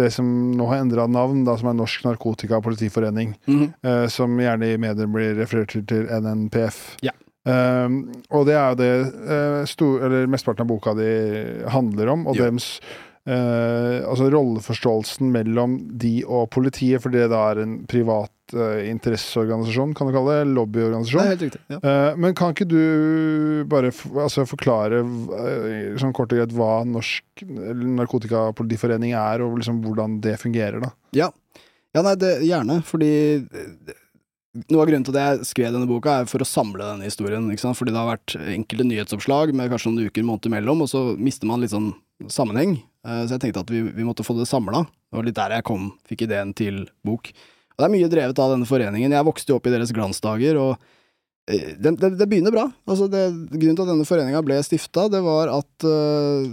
det 0.00 0.10
som 0.14 0.32
nå 0.56 0.68
har 0.70 0.82
endra 0.84 1.06
navn, 1.10 1.44
da, 1.48 1.56
som 1.60 1.70
er 1.70 1.78
Norsk 1.78 2.04
Narkotika 2.06 2.60
Politiforening. 2.60 3.36
-hmm. 3.46 3.72
uh, 3.86 4.08
som 4.08 4.38
gjerne 4.40 4.72
i 4.72 4.76
medier 4.78 5.06
blir 5.06 5.34
referert 5.36 5.70
til 5.70 5.86
til 5.86 6.06
NNPF. 6.10 6.96
Ja. 7.02 7.12
Uh, 7.46 8.10
og 8.30 8.46
det 8.46 8.54
er 8.54 8.68
jo 8.68 8.74
det 8.74 9.12
uh, 9.30 9.64
stor, 9.64 10.02
eller 10.02 10.26
mesteparten 10.26 10.62
av 10.62 10.66
boka 10.66 10.94
di 10.94 11.68
handler 11.68 12.08
om, 12.08 12.26
og 12.26 12.36
Ja. 12.36 12.44
dems 12.44 12.80
eh, 13.26 14.06
altså 14.06 14.28
rolleforståelsen 14.32 15.28
mellom 15.34 15.76
de 16.00 16.20
og 16.24 16.48
politiet, 16.54 17.02
fordi 17.04 17.22
det 17.24 17.30
da 17.32 17.42
er 17.50 17.62
en 17.64 17.76
privat 17.90 18.32
uh, 18.54 18.78
interesseorganisasjon, 18.86 19.94
kan 19.98 20.08
du 20.08 20.14
kalle 20.14 20.32
det, 20.32 20.38
Det 20.38 20.46
er 20.46 20.54
lobbyorganisasjon. 20.60 21.30
helt 21.32 21.44
riktig. 21.46 21.62
Ja. 21.74 21.80
uh, 21.82 22.16
men 22.22 22.36
kan 22.38 22.54
ikke 22.54 22.68
du 22.70 23.64
bare 23.70 23.92
altså 24.22 24.46
forklare 24.48 25.02
sånn 26.00 26.14
kort 26.16 26.32
og 26.32 26.40
greit 26.40 26.56
hva 26.56 26.72
Norsk 26.86 27.44
Narkotikapolitiforening 27.44 29.16
er, 29.18 29.44
og 29.44 29.60
liksom 29.60 29.82
hvordan 29.84 30.20
det 30.24 30.38
fungerer, 30.42 30.80
da? 30.86 30.94
Ja, 31.16 31.30
ja 31.96 32.02
nei, 32.06 32.16
det, 32.20 32.38
gjerne, 32.46 32.80
fordi 32.86 33.12
noe 34.70 34.82
av 34.82 34.88
grunnen 34.88 35.04
til 35.06 35.16
at 35.16 35.22
jeg 35.22 35.48
skrev 35.50 35.74
denne 35.74 35.88
boka, 35.88 36.20
er 36.22 36.30
for 36.30 36.42
å 36.42 36.48
samle 36.48 36.84
denne 36.84 37.08
historien. 37.08 37.48
Fordi 37.52 37.92
det 37.92 38.00
har 38.00 38.12
vært 38.14 38.36
enkelte 38.40 38.88
nyhetsoppslag 38.88 39.52
med 39.56 39.72
kanskje 39.72 39.92
noen 39.92 40.10
uker, 40.10 40.26
måneder 40.26 40.52
imellom, 40.52 40.84
og 40.84 40.90
så 40.90 41.02
mister 41.20 41.48
man 41.50 41.64
litt 41.64 41.74
sånn 41.74 41.92
sammenheng. 42.32 42.78
Eh, 43.06 43.22
Så 43.26 43.36
jeg 43.36 43.44
tenkte 43.46 43.62
at 43.62 43.70
vi, 43.72 43.84
vi 43.94 44.06
måtte 44.06 44.26
få 44.26 44.36
det 44.38 44.48
samla. 44.50 44.84
Det 44.86 45.20
var 45.20 45.28
litt 45.28 45.38
der 45.38 45.56
jeg 45.58 45.66
kom, 45.68 45.92
fikk 46.08 46.26
ideen 46.26 46.52
til 46.56 46.84
bok. 47.06 47.30
Og 47.76 47.78
det 47.82 47.86
er 47.86 47.94
mye 47.94 48.10
drevet 48.12 48.42
av 48.42 48.52
denne 48.54 48.68
foreningen. 48.68 49.14
Jeg 49.14 49.28
vokste 49.28 49.52
jo 49.52 49.58
opp 49.60 49.66
i 49.68 49.74
deres 49.74 49.92
glansdager, 49.94 50.58
og 50.60 50.74
eh, 51.52 51.74
det, 51.78 51.96
det, 52.00 52.14
det 52.18 52.28
begynner 52.30 52.54
bra. 52.54 52.66
Altså 52.88 53.08
det, 53.12 53.26
grunnen 53.52 53.78
til 53.78 53.84
at 53.86 53.92
denne 53.92 54.08
foreninga 54.08 54.44
ble 54.46 54.58
stifta, 54.64 55.06
det 55.12 55.22
var 55.24 55.52
at 55.54 55.86
uh, 55.86 56.46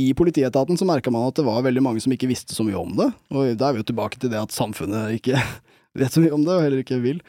i 0.00 0.08
politietaten 0.16 0.78
så 0.78 0.86
merka 0.88 1.12
man 1.14 1.28
at 1.28 1.38
det 1.38 1.46
var 1.46 1.64
veldig 1.66 1.82
mange 1.84 2.02
som 2.02 2.14
ikke 2.14 2.30
visste 2.30 2.56
så 2.56 2.66
mye 2.66 2.78
om 2.80 2.94
det. 2.98 3.10
Og 3.34 3.52
da 3.58 3.68
er 3.68 3.76
vi 3.76 3.82
jo 3.82 3.90
tilbake 3.92 4.18
til 4.22 4.32
det 4.32 4.40
at 4.40 4.54
samfunnet 4.54 5.18
ikke 5.18 5.42
vet 6.00 6.14
så 6.14 6.22
mye 6.22 6.34
om 6.34 6.46
det, 6.46 6.54
og 6.56 6.64
heller 6.64 6.86
ikke 6.86 7.02
vil. 7.04 7.20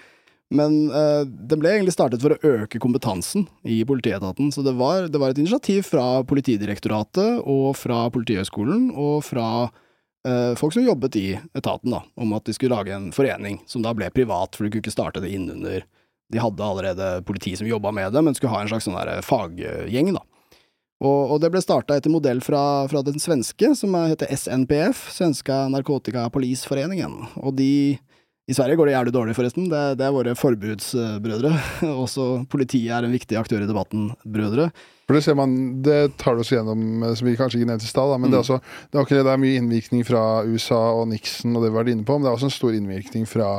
Men 0.53 0.91
uh, 0.93 1.23
det 1.25 1.57
ble 1.57 1.71
egentlig 1.73 1.95
startet 1.95 2.21
for 2.21 2.35
å 2.35 2.51
øke 2.61 2.79
kompetansen 2.79 3.47
i 3.65 3.79
politietaten. 3.87 4.51
Så 4.53 4.61
det 4.61 4.75
var, 4.77 5.07
det 5.09 5.17
var 5.21 5.33
et 5.33 5.41
initiativ 5.41 5.87
fra 5.89 6.21
Politidirektoratet 6.27 7.41
og 7.41 7.71
fra 7.79 8.03
Politihøgskolen 8.13 8.91
og 8.93 9.23
fra 9.25 9.47
uh, 9.65 10.53
folk 10.59 10.75
som 10.77 10.85
jobbet 10.85 11.17
i 11.17 11.25
etaten, 11.57 11.95
da, 11.95 12.03
om 12.15 12.35
at 12.37 12.45
de 12.45 12.53
skulle 12.53 12.77
lage 12.77 12.93
en 12.93 13.09
forening 13.15 13.57
som 13.65 13.81
da 13.81 13.95
ble 13.97 14.11
privat, 14.13 14.53
for 14.53 14.65
de 14.67 14.71
kunne 14.75 14.85
ikke 14.85 14.93
starte 14.93 15.23
det 15.23 15.33
innunder 15.33 15.83
De 16.33 16.39
hadde 16.41 16.65
allerede 16.65 17.09
politi 17.25 17.55
som 17.57 17.67
jobba 17.69 17.91
med 17.93 18.13
det, 18.13 18.21
men 18.25 18.33
skulle 18.37 18.53
ha 18.53 18.61
en 18.61 18.69
slags 18.69 18.85
sånn 18.87 18.95
der 18.97 19.25
faggjeng, 19.25 20.13
da. 20.15 20.23
Og, 21.03 21.35
og 21.35 21.41
det 21.43 21.49
ble 21.51 21.59
starta 21.61 21.97
etter 21.99 22.09
modell 22.09 22.39
fra, 22.41 22.87
fra 22.89 23.01
den 23.05 23.19
svenske, 23.19 23.73
som 23.75 23.93
er- 23.99 24.13
heter 24.13 24.29
SNPF, 24.31 25.09
Svenska 25.13 25.65
Narkotikapolisforeningen. 25.73 27.17
Og 27.43 27.55
de 27.57 27.97
I 28.45 28.53
Sverige 28.53 28.77
går 28.77 28.85
det 28.91 28.93
jævlig 28.93 29.11
dårlig, 29.15 29.33
forresten. 29.33 29.69
Det, 29.71 29.79
det 29.97 30.05
er 30.05 30.11
våre 30.13 30.35
forbudsbrødre. 30.37 31.49
Også 32.03 32.25
politiet 32.51 32.91
er 32.93 33.07
en 33.07 33.15
viktig 33.15 33.39
aktør 33.39 33.63
i 33.65 33.69
debatten, 33.69 34.11
brødre. 34.21 34.67
For 35.05 35.17
det 35.17 35.23
ser 35.25 35.37
man, 35.37 35.55
det 35.85 36.15
tar 36.21 36.37
du 36.37 36.43
oss 36.43 36.51
gjennom, 36.53 36.83
eh, 37.05 37.15
som 37.17 37.25
vi 37.29 37.33
kanskje 37.39 37.59
ikke 37.61 37.69
nevnte 37.71 37.87
i 37.87 37.89
stad, 37.89 38.13
Men 38.13 38.27
men 38.27 38.33
det, 38.33 38.37
er 38.37 38.43
Mm. 38.43 38.45
også, 38.45 38.59
det, 38.91 38.97
er 38.99 39.01
ok, 39.01 39.13
det 39.17 39.33
er 39.33 39.41
mye 39.41 39.57
innvirkning 39.61 40.05
fra 40.05 40.21
USA 40.45 40.79
og 40.99 41.07
Nixon 41.09 41.55
og 41.57 41.63
det 41.65 41.71
vi 41.71 41.75
har 41.77 41.83
vært 41.83 41.93
inne 41.95 42.05
på, 42.05 42.17
men 42.17 42.25
det 42.25 42.29
er 42.31 42.37
også 42.37 42.49
en 42.51 42.55
stor 42.59 42.77
innvirkning 42.77 43.25
fra 43.29 43.49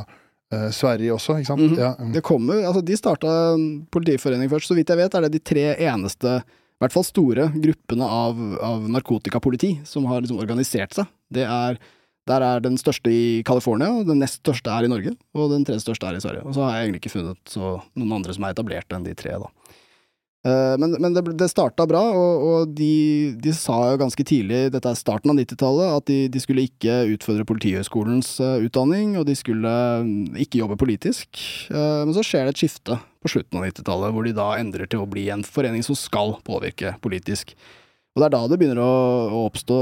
eh, 0.54 0.68
Sverige 0.70 1.14
også, 1.14 1.38
ikke 1.40 1.50
sant? 1.50 1.64
Mhm. 1.66 1.78
ja, 1.82 1.90
mm. 1.98 2.12
Det 2.14 2.22
kommer, 2.26 2.62
altså 2.66 2.82
De 2.86 2.96
starta 2.98 3.34
politiforening 3.94 4.50
først. 4.50 4.70
Så 4.70 4.78
vidt 4.78 4.90
jeg 4.94 4.98
vet, 5.02 5.14
er 5.18 5.26
det 5.26 5.32
de 5.34 5.42
tre 5.42 5.66
eneste, 5.86 6.36
i 6.46 6.82
hvert 6.84 6.92
fall 6.94 7.06
store, 7.08 7.48
gruppene 7.58 8.06
av, 8.06 8.38
av 8.62 8.86
narkotikapoliti 8.92 9.80
som 9.88 10.06
har 10.10 10.22
liksom 10.22 10.38
organisert 10.42 10.94
seg. 10.98 11.06
Det 11.32 11.42
er, 11.46 11.78
der 12.26 12.42
er 12.42 12.60
den 12.64 12.76
største 12.80 13.12
i 13.12 13.42
California, 13.46 14.02
den 14.06 14.18
nest 14.22 14.40
største 14.42 14.72
er 14.72 14.86
i 14.86 14.90
Norge, 14.90 15.14
og 15.36 15.50
den 15.52 15.64
tredje 15.66 15.84
største 15.84 16.08
er 16.08 16.18
i 16.18 16.22
Sverige. 16.24 16.42
Og 16.46 16.56
så 16.56 16.64
har 16.66 16.76
jeg 16.76 16.88
egentlig 16.88 17.04
ikke 17.04 17.16
funnet 17.18 17.58
noen 17.94 18.16
andre 18.18 18.34
som 18.34 18.46
er 18.48 18.56
etablert 18.56 18.96
enn 18.96 19.06
de 19.06 19.14
tre, 19.18 19.36
da. 19.38 19.50
Eh, 20.46 20.74
Men, 20.78 20.96
men 21.02 21.14
det, 21.14 21.22
det 21.38 21.48
starta 21.50 21.86
bra, 21.88 22.02
og, 22.14 22.44
og 22.50 22.74
de, 22.78 23.34
de 23.42 23.54
sa 23.56 23.78
jo 23.92 24.00
ganske 24.02 24.26
tidlig, 24.26 24.66
dette 24.74 24.90
er 24.90 24.98
starten 24.98 25.32
av 25.32 25.38
90-tallet, 25.40 25.94
at 26.00 26.10
de, 26.10 26.18
de 26.30 26.42
skulle 26.42 26.66
ikke 26.68 26.98
utfordre 27.14 27.46
Politihøgskolens 27.48 28.36
eh, 28.42 28.66
utdanning, 28.66 29.16
og 29.20 29.26
de 29.26 29.34
skulle 29.38 29.72
mm, 30.06 30.36
ikke 30.46 30.62
jobbe 30.62 30.78
politisk. 30.82 31.30
Eh, 31.70 32.02
Men 32.06 32.14
så 32.14 32.26
skjer 32.26 32.46
det 32.46 32.54
et 32.56 32.62
skifte 32.66 32.98
på 33.22 33.32
slutten 33.32 33.58
av 33.58 33.66
90-tallet, 33.70 34.14
hvor 34.14 34.26
de 34.26 34.36
da 34.36 34.52
endrer 34.60 34.90
til 34.90 35.02
å 35.02 35.10
bli 35.10 35.26
en 35.34 35.42
forening 35.46 35.82
som 35.86 35.98
skal 35.98 36.36
påvirke 36.46 36.94
politisk. 37.02 37.54
Og 38.16 38.22
det 38.22 38.26
er 38.30 38.32
da 38.32 38.42
det 38.48 38.56
begynner 38.56 38.80
å, 38.80 39.44
oppstå 39.44 39.78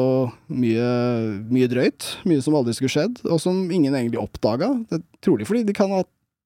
mye, 0.58 0.86
mye 1.54 1.68
drøyt, 1.70 2.08
mye 2.26 2.42
som 2.42 2.56
aldri 2.58 2.74
skulle 2.74 2.90
skjedd, 2.90 3.20
og 3.30 3.38
som 3.38 3.60
ingen 3.70 3.94
egentlig 3.94 4.18
oppdaga. 4.18 4.72
Trolig 5.22 5.46
fordi 5.46 5.62
de 5.68 5.76
kan 5.76 5.94
ha 5.94 6.02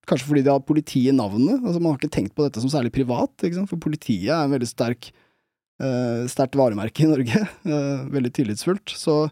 Kanskje 0.08 0.24
fordi 0.24 0.40
de 0.40 0.48
har 0.48 0.62
politiet 0.64 1.10
i 1.12 1.12
navnet. 1.12 1.58
Altså 1.58 1.82
Man 1.84 1.90
har 1.92 1.98
ikke 1.98 2.08
tenkt 2.14 2.32
på 2.32 2.40
dette 2.40 2.62
som 2.62 2.70
særlig 2.72 2.94
privat, 2.94 3.42
for 3.68 3.76
politiet 3.76 4.30
er 4.32 4.46
en 4.46 4.54
veldig 4.54 4.68
sterk 4.70 5.10
Uh, 5.78 6.26
sterkt 6.26 6.56
varemerke 6.58 7.04
i 7.04 7.06
Norge. 7.06 7.44
Uh, 7.62 8.06
veldig 8.16 8.32
tillitsfullt. 8.34 8.94
Så 8.98 9.28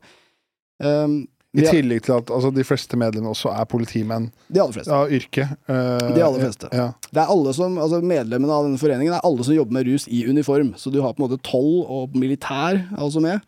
ehm, 0.78 1.24
I 1.56 1.64
ja. 1.64 1.72
tillegg 1.72 2.04
til 2.04 2.16
at 2.18 2.30
altså, 2.36 2.50
de 2.52 2.64
fleste 2.66 2.98
medlemmene 3.00 3.32
også 3.32 3.48
er 3.54 3.68
politimenn 3.70 4.28
De 4.52 4.60
aller 4.60 4.76
fleste. 4.76 4.92
av 4.92 5.12
yrke. 5.16 5.46
Uh, 5.70 6.10
De 6.12 6.24
aller 6.24 6.42
fleste. 6.44 6.70
Ja. 6.76 6.90
Det 7.08 7.22
er 7.22 7.32
alle 7.32 7.54
som, 7.56 7.78
altså 7.80 8.02
Medlemmene 8.04 8.52
av 8.52 8.66
denne 8.68 8.80
foreningen 8.80 9.16
er 9.16 9.24
alle 9.24 9.46
som 9.46 9.56
jobber 9.56 9.78
med 9.78 9.88
rus 9.88 10.04
i 10.12 10.26
uniform. 10.28 10.74
Så 10.76 10.92
du 10.92 11.00
har 11.00 11.16
på 11.16 11.22
en 11.22 11.28
måte 11.30 11.40
toll 11.46 11.80
og 11.82 12.16
militær 12.18 12.82
altså 12.98 13.24
med. 13.24 13.44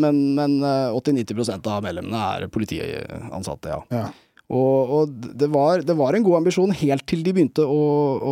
Men, 0.00 0.22
men 0.38 0.62
eh, 0.64 0.94
80-90% 0.96 1.66
av 1.68 1.82
medlemmene 1.84 2.20
er 2.36 2.46
politiansatte, 2.52 3.74
ja. 3.74 3.82
Ja. 3.92 4.06
Og, 4.52 4.92
og 4.92 5.12
det, 5.12 5.48
var, 5.52 5.80
det 5.84 5.94
var 5.96 6.16
en 6.16 6.24
god 6.24 6.42
ambisjon 6.42 6.72
helt 6.76 7.04
til 7.08 7.22
de 7.24 7.32
begynte 7.32 7.64
å, 7.64 7.82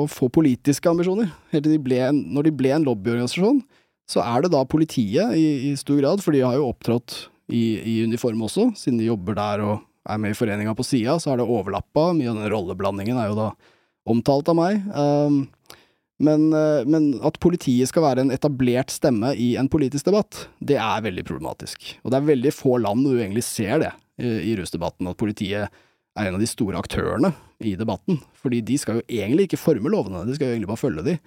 å 0.01 0.06
få 0.10 0.28
politiske 0.32 0.88
ambisjoner. 0.90 1.30
Helt 1.52 1.64
til 1.64 1.76
de 1.76 1.82
ble 1.84 2.01
en, 2.10 2.18
når 2.34 2.48
de 2.48 2.55
ble 2.56 2.72
en 2.76 2.84
lobbyorganisasjon, 2.88 3.62
så 4.10 4.24
er 4.24 4.44
det 4.44 4.52
da 4.52 4.64
politiet 4.68 5.36
i, 5.38 5.47
i 5.70 5.76
stor 5.80 6.01
grad, 6.02 6.24
for 6.24 6.36
de 6.36 6.42
har 6.44 6.59
jo 6.59 6.68
opptrådt 6.68 7.22
i, 7.52 7.64
i 7.82 7.94
uniform 8.06 8.43
også, 8.47 8.70
siden 8.78 9.01
de 9.01 9.09
jobber 9.10 9.36
der 9.39 9.64
og 9.66 9.78
er 10.09 10.20
med 10.20 10.32
i 10.32 10.39
foreninga 10.39 10.74
på 10.77 10.86
sida, 10.86 11.18
så 11.20 11.32
er 11.32 11.40
det 11.40 11.48
overlappa. 11.48 12.10
Mye 12.16 12.32
av 12.32 12.40
den 12.40 12.51
rolleblandingen 12.52 13.20
er 13.20 13.31
jo 13.31 13.39
da 13.39 13.48
omtalt 14.10 14.48
av 14.51 14.56
meg. 14.59 14.81
Um, 14.94 15.43
men, 16.20 16.48
uh, 16.52 16.82
men, 16.89 17.12
at 17.24 17.39
politiet 17.40 17.90
skal 17.90 18.05
være 18.05 18.24
en 18.24 18.32
etablert 18.35 18.93
stemme 18.93 19.32
i 19.36 19.55
en 19.60 19.70
politisk 19.72 20.09
debatt, 20.09 20.47
det 20.60 20.78
er 20.81 21.05
veldig 21.05 21.24
problematisk. 21.28 21.94
Og 22.05 22.12
det 22.12 22.20
er 22.20 22.32
veldig 22.32 22.55
få 22.55 22.78
land 22.81 23.06
hvor 23.06 23.16
du 23.16 23.22
egentlig 23.22 23.44
ser 23.47 23.85
det 23.85 23.93
i, 24.20 24.52
i 24.52 24.56
rusdebatten, 24.59 25.09
at 25.10 25.20
politiet 25.20 25.68
er 25.70 26.27
en 26.27 26.36
av 26.36 26.43
de 26.43 26.48
store 26.48 26.81
aktørene 26.81 27.32
i 27.64 27.77
debatten. 27.78 28.20
Fordi 28.40 28.60
de 28.66 28.77
skal 28.81 29.01
jo 29.01 29.06
egentlig 29.09 29.48
ikke 29.48 29.60
forme 29.60 29.93
lovene, 29.93 30.27
de 30.28 30.36
skal 30.36 30.51
jo 30.51 30.56
egentlig 30.59 30.72
bare 30.72 30.85
følge 30.85 31.06
de. 31.06 31.18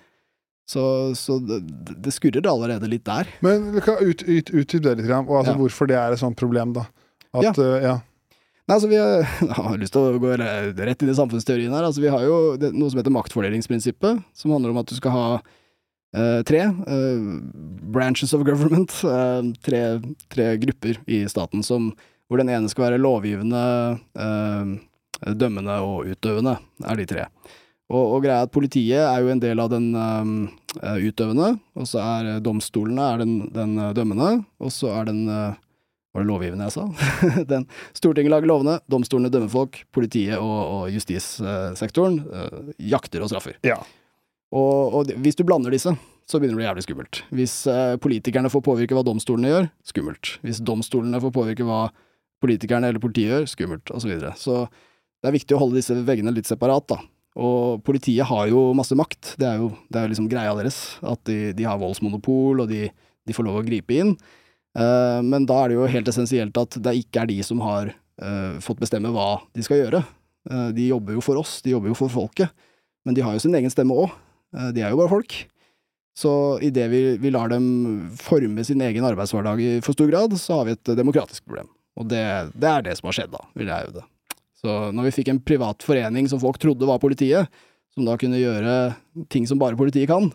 Så, 0.69 0.83
så 1.19 1.37
det, 1.43 1.59
det, 1.99 2.13
skurrer 2.15 2.47
allerede 2.47 2.87
litt 2.87 3.03
der. 3.05 3.27
Men 3.43 3.71
vi 3.75 3.83
kan 3.83 3.99
ut, 3.99 4.23
ut, 4.23 4.49
utdype 4.49 4.85
det 4.85 5.01
litt, 5.01 5.11
og 5.11 5.35
altså, 5.41 5.53
ja. 5.53 5.59
hvorfor 5.59 5.89
det 5.91 5.97
er 5.99 6.15
et 6.15 6.21
sånt 6.21 6.39
problem, 6.39 6.71
da. 6.77 6.87
At, 7.33 7.49
ja. 7.49 7.53
Uh, 7.57 7.77
ja. 7.83 7.95
Nei, 8.63 8.77
altså 8.77 8.87
vi 8.87 8.99
har, 9.01 9.25
har, 9.57 9.75
lyst 9.81 9.95
til 9.95 10.07
å 10.07 10.21
gå 10.23 10.37
rett 10.39 11.03
inn 11.03 11.11
i 11.11 11.17
samfunnsteorien 11.17 11.73
her. 11.75 11.87
Altså 11.87 12.03
vi 12.03 12.13
har 12.13 12.23
jo 12.23 12.37
noe 12.63 12.93
som 12.93 13.01
heter 13.01 13.15
maktfordelingsprinsippet, 13.15 14.23
som 14.37 14.55
handler 14.55 14.73
om 14.73 14.79
at 14.83 14.89
du 14.89 14.95
skal 14.97 15.15
ha 15.17 15.25
uh, 15.41 16.39
tre 16.47 16.63
uh, 16.71 17.27
branches 17.93 18.31
of 18.37 18.45
government, 18.47 18.95
uh, 19.03 19.43
tre, 19.67 19.83
tre, 20.31 20.47
grupper 20.63 21.01
i 21.11 21.25
staten, 21.31 21.65
som, 21.65 21.91
hvor 22.31 22.39
den 22.39 22.53
ene 22.53 22.71
skal 22.71 22.87
være 22.87 23.03
lovgivende, 23.03 23.65
dømmende 25.23 25.75
og 25.83 26.07
utøvende, 26.09 26.55
er 26.87 26.99
de 26.99 27.05
tre. 27.07 27.27
Og, 27.93 28.01
og, 28.01 28.23
greia 28.25 28.47
at 28.47 28.53
politiet 28.53 28.97
er 29.05 29.21
jo 29.21 29.29
en 29.29 29.41
del 29.43 29.59
av 29.61 29.69
den 29.69 29.91
utøvende, 30.81 31.51
og 31.77 31.85
så 31.85 32.01
er 32.01 32.39
domstolene 32.41 33.09
er 33.13 33.21
den, 33.21 33.35
den 33.53 33.75
dømmende, 33.93 34.39
og 34.57 34.73
så 34.73 34.89
er 34.95 35.11
den 35.11 35.27
var 36.13 36.21
det 36.21 36.29
lovgivende 36.29 36.67
jeg 36.67 36.75
sa? 36.75 36.83
Den, 37.51 37.65
Stortinget 37.97 38.29
lager 38.29 38.49
lovene, 38.49 38.77
domstolene 38.91 39.31
dømmer 39.33 39.49
folk, 39.49 39.79
politiet 39.95 40.37
og, 40.37 40.59
og 40.61 40.93
justissektoren 40.93 42.19
uh, 42.29 42.73
jakter 42.77 43.25
og 43.25 43.31
straffer. 43.31 43.57
Ja. 43.65 43.79
Og, 44.53 44.99
og, 44.99 45.13
hvis 45.25 45.39
du 45.39 45.41
blander 45.47 45.73
disse, 45.73 45.95
så 46.29 46.39
begynner 46.39 46.53
det 46.53 46.59
å 46.59 46.61
bli 46.61 46.67
jævlig 46.67 46.85
skummelt. 46.85 47.21
Hvis 47.33 47.55
uh, 47.65 47.95
politikerne 48.01 48.51
får 48.53 48.65
påvirke 48.69 48.97
hva 48.97 49.05
domstolene 49.07 49.49
gjør, 49.49 49.69
skummelt. 49.89 50.35
Hvis 50.45 50.61
domstolene 50.61 51.21
får 51.23 51.33
påvirke 51.33 51.65
hva 51.67 51.87
politikerne 52.45 52.93
eller 52.93 53.01
politiet 53.01 53.33
gjør, 53.33 53.49
skummelt, 53.49 53.89
osv. 53.89 54.05
Så, 54.05 54.13
videre. 54.13 54.35
så 54.37 55.23
det 55.23 55.31
er 55.31 55.37
viktig 55.39 55.57
å 55.57 55.63
holde 55.63 55.79
disse 55.81 55.97
veggene 56.05 56.35
litt 56.35 56.49
separat, 56.49 56.85
da. 56.93 57.01
Og 57.33 57.81
politiet 57.85 58.27
har 58.29 58.47
jo 58.51 58.67
masse 58.77 58.95
makt, 58.97 59.33
det 59.41 59.47
er 59.49 59.61
jo 59.61 59.71
det 59.89 59.99
er 59.99 60.11
liksom 60.11 60.29
greia 60.29 60.53
deres. 60.57 60.99
At 61.01 61.23
de, 61.29 61.53
de 61.57 61.65
har 61.65 61.81
voldsmonopol, 61.81 62.63
og 62.63 62.69
de, 62.69 62.87
de 63.25 63.35
får 63.35 63.47
lov 63.47 63.61
å 63.61 63.65
gripe 63.65 63.97
inn. 63.97 64.13
Uh, 64.77 65.21
men 65.25 65.45
da 65.49 65.63
er 65.63 65.71
det 65.71 65.77
jo 65.77 65.89
helt 65.89 66.09
essensielt 66.09 66.57
at 66.57 66.77
det 66.81 66.95
ikke 67.03 67.23
er 67.23 67.29
de 67.29 67.39
som 67.45 67.61
har 67.61 67.91
uh, 67.93 68.59
fått 68.61 68.81
bestemme 68.81 69.11
hva 69.13 69.43
de 69.53 69.65
skal 69.65 69.81
gjøre. 69.83 70.03
Uh, 70.49 70.69
de 70.75 70.89
jobber 70.89 71.17
jo 71.17 71.25
for 71.25 71.41
oss, 71.41 71.59
de 71.65 71.73
jobber 71.73 71.91
jo 71.93 71.97
for 71.97 72.13
folket, 72.13 72.53
men 73.05 73.17
de 73.17 73.25
har 73.25 73.35
jo 73.35 73.43
sin 73.43 73.57
egen 73.57 73.73
stemme 73.73 73.97
òg. 73.97 74.13
de 74.73 74.81
er 74.81 74.93
jo 74.93 74.99
bare 75.01 75.11
folk. 75.11 75.33
Så 76.17 76.31
idet 76.61 76.87
vi, 76.91 77.17
vi 77.17 77.31
lar 77.33 77.49
dem 77.49 78.11
forme 78.21 78.63
sin 78.63 78.81
egen 78.85 79.05
arbeidshverdag 79.05 79.61
i 79.61 79.69
for 79.81 79.97
stor 79.97 80.11
grad, 80.11 80.37
så 80.37 80.59
har 80.59 80.67
vi 80.67 80.75
et 80.77 80.95
demokratisk 80.97 81.45
problem. 81.45 81.71
Og 81.97 82.09
det, 82.09 82.23
det 82.53 82.69
er 82.69 82.85
det 82.85 82.97
som 82.97 83.09
har 83.09 83.17
skjedd, 83.17 83.33
da, 83.33 83.41
vil 83.57 83.69
jeg 83.69 83.87
hevde. 83.87 84.05
Så 84.63 84.77
når 84.95 85.09
vi 85.09 85.15
fikk 85.17 85.33
en 85.33 85.41
privat 85.43 85.83
forening 85.83 86.29
som 86.31 86.39
folk 86.39 86.57
trodde 86.61 86.87
var 86.87 87.01
politiet, 87.03 87.51
som 87.93 88.07
da 88.07 88.15
kunne 88.19 88.39
gjøre 88.39 88.93
ting 89.33 89.45
som 89.49 89.59
bare 89.61 89.77
politiet 89.77 90.07
kan, 90.09 90.29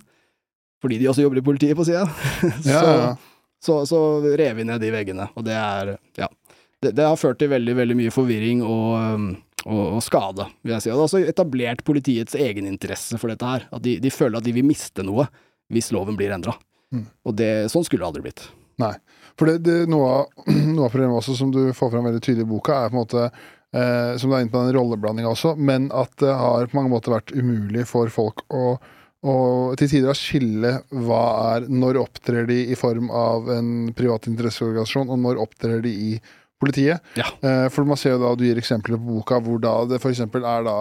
fordi 0.82 1.00
de 1.00 1.08
også 1.10 1.24
jobber 1.24 1.40
i 1.40 1.46
politiet 1.46 1.78
på 1.78 1.86
sida, 1.88 2.04
så, 2.66 2.76
ja, 2.76 3.16
så, 3.64 3.80
så 3.88 4.02
rev 4.38 4.60
vi 4.60 4.68
ned 4.68 4.84
de 4.84 4.92
veggene, 4.94 5.30
og 5.34 5.48
det 5.48 5.56
er 5.58 5.96
Ja. 6.20 6.30
Det, 6.78 6.92
det, 6.94 7.02
har 7.02 7.18
ført 7.18 7.40
til 7.40 7.50
veldig, 7.50 7.72
veldig 7.74 7.94
mye 7.98 8.10
forvirring 8.14 8.60
og, 8.62 8.92
um, 8.94 9.24
og, 9.64 9.80
og 9.96 10.02
skade, 10.06 10.44
vil 10.62 10.76
jeg 10.76 10.84
si. 10.84 10.90
Og 10.92 10.94
det 10.94 11.00
har 11.00 11.08
også 11.08 11.22
etablert 11.32 11.82
politiets 11.82 12.36
egeninteresse 12.38 13.18
for 13.18 13.32
dette 13.32 13.48
her. 13.50 13.64
At 13.74 13.82
de, 13.82 13.96
de, 13.98 14.12
føler 14.14 14.38
at 14.38 14.46
de 14.46 14.52
vil 14.54 14.62
miste 14.68 15.02
noe 15.02 15.26
hvis 15.74 15.90
loven 15.90 16.14
blir 16.14 16.30
endra. 16.36 16.54
Mm. 16.94 17.08
Og 17.26 17.34
det, 17.34 17.50
sånn 17.72 17.82
skulle 17.82 18.04
det 18.04 18.12
aldri 18.12 18.24
blitt. 18.28 18.44
Nei. 18.78 18.92
For 19.34 19.50
det, 19.50 19.58
det, 19.66 19.76
noe, 19.90 20.06
av, 20.20 20.46
noe, 20.76 20.86
av, 20.86 20.92
problemet 20.92 21.18
også 21.18 21.34
som 21.40 21.50
du 21.50 21.64
får 21.74 21.92
fram 21.96 22.06
veldig 22.06 22.22
tydelig 22.22 22.46
i 22.46 22.52
boka, 22.52 22.78
er 22.78 22.92
på 22.92 22.96
en 22.96 23.02
måte 23.02 23.26
eh, 23.74 24.14
Som 24.20 24.30
du 24.30 24.36
er 24.36 24.44
inne 24.44 24.52
på 24.52 24.62
den 24.64 24.76
rolleblandinga 24.76 25.32
også, 25.32 25.56
men 25.56 25.90
at 25.94 26.14
det 26.22 26.34
har 26.34 26.68
på 26.68 26.78
mange 26.78 26.92
måter 26.92 27.16
vært 27.16 27.34
umulig 27.36 27.88
for 27.90 28.12
folk 28.12 28.46
å 28.48 28.78
å 29.26 29.74
til 29.78 29.90
tider 29.90 30.12
å 30.12 30.16
skille 30.16 30.74
hva 30.94 31.22
er 31.56 31.68
Når 31.72 31.98
opptrer 32.04 32.46
de 32.46 32.60
i 32.70 32.76
form 32.78 33.10
av 33.10 33.48
en 33.50 33.70
privat 33.96 34.28
interesseorganisasjon, 34.30 35.10
og 35.10 35.18
når 35.24 35.40
opptrer 35.42 35.82
de 35.82 35.90
i 35.90 36.10
politiet? 36.60 37.02
Ja. 37.18 37.26
Eh, 37.42 37.66
for 37.74 37.88
man 37.88 37.98
ser 37.98 38.16
jo 38.16 38.22
da, 38.22 38.34
Du 38.38 38.44
gir 38.46 38.58
eksempler 38.60 38.98
på 38.98 39.16
boka 39.18 39.40
hvor 39.42 39.58
da 39.62 39.80
det 39.90 39.98
f.eks. 39.98 40.22
er 40.22 40.66
da 40.68 40.78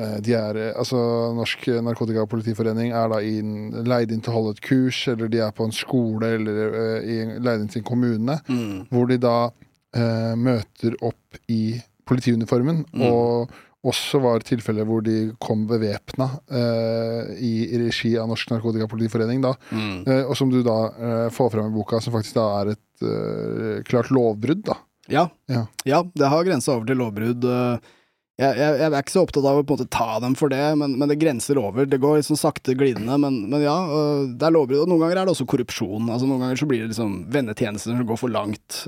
eh, 0.00 0.16
de 0.24 0.36
er, 0.38 0.60
altså 0.72 1.00
Norsk 1.36 1.68
Narkotika- 1.84 2.24
og 2.24 2.32
Politiforening 2.32 2.94
er 2.96 3.12
da 3.12 3.20
inn, 3.20 3.68
leid 3.84 4.12
inn 4.12 4.24
til 4.24 4.32
å 4.32 4.38
holde 4.38 4.56
et 4.56 4.64
kurs, 4.64 5.02
eller 5.12 5.28
de 5.32 5.44
er 5.44 5.52
på 5.56 5.68
en 5.68 5.76
skole 5.76 6.32
eller 6.38 6.62
uh, 6.72 7.36
leid 7.44 7.60
inn 7.60 7.72
til 7.72 7.82
en 7.84 7.90
kommune, 7.92 8.38
mm. 8.48 8.88
hvor 8.88 9.08
de 9.12 9.20
da 9.20 9.36
uh, 9.50 10.32
møter 10.36 10.96
opp 11.04 11.40
i 11.52 11.76
politiuniformen 12.06 12.84
mm. 12.92 13.06
og 13.10 13.56
også 13.86 14.18
var 14.22 14.42
tilfeller 14.46 14.86
hvor 14.88 15.04
de 15.04 15.30
kom 15.42 15.66
bevæpna 15.68 16.26
uh, 16.50 17.28
i, 17.38 17.68
i, 17.68 17.78
regi 17.84 18.16
av 18.18 18.26
Norsk 18.30 18.50
Narkotikapolitiforening. 18.50 19.44
da, 19.44 19.52
mm. 19.70 20.00
Uh, 20.08 20.24
Og 20.24 20.34
som 20.38 20.50
du 20.50 20.58
da 20.66 20.78
uh, 20.90 21.28
får 21.34 21.52
fram 21.54 21.70
i 21.70 21.76
boka, 21.76 22.00
som 22.02 22.16
faktisk 22.16 22.38
da 22.38 22.46
er 22.62 22.72
et 22.74 23.04
eh, 23.06 23.84
klart 23.86 24.10
lovbrudd. 24.10 24.64
da. 24.66 24.78
Ja. 25.12 25.28
ja. 25.46 25.66
ja 25.84 26.02
det 26.14 26.32
har 26.32 26.46
grensa 26.48 26.74
over 26.74 26.88
til 26.88 26.98
lovbrudd. 26.98 27.44
Eh, 27.44 27.92
jeg, 28.36 28.52
jeg, 28.58 28.72
jeg, 28.82 28.86
er 28.90 28.98
ikke 29.00 29.14
så 29.14 29.24
opptatt 29.24 29.46
av 29.48 29.58
å 29.58 29.64
på 29.64 29.72
en 29.72 29.78
måte 29.78 29.92
ta 29.96 30.18
dem 30.20 30.34
for 30.36 30.52
det, 30.52 30.62
men, 30.76 30.98
men 31.00 31.08
det 31.08 31.18
grenser 31.20 31.60
over. 31.60 31.88
Det 31.88 32.00
går 32.02 32.18
liksom 32.20 32.36
sakte 32.40 32.76
glidende, 32.76 33.16
men, 33.22 33.42
men 33.48 33.64
ja, 33.64 33.76
eh, 33.88 34.24
det 34.36 34.48
er 34.48 34.56
lovbrudd. 34.56 34.84
Og 34.84 34.92
noen 34.92 35.04
ganger 35.06 35.22
er 35.22 35.28
det 35.28 35.36
også 35.36 35.48
korrupsjon. 35.48 36.10
altså 36.10 36.28
Noen 36.28 36.44
ganger 36.44 36.60
så 36.60 36.68
blir 36.68 36.84
det 36.84 36.92
liksom 36.92 37.20
vennetjenester 37.32 37.96
som 37.96 38.08
går 38.08 38.20
for 38.20 38.32
langt, 38.32 38.82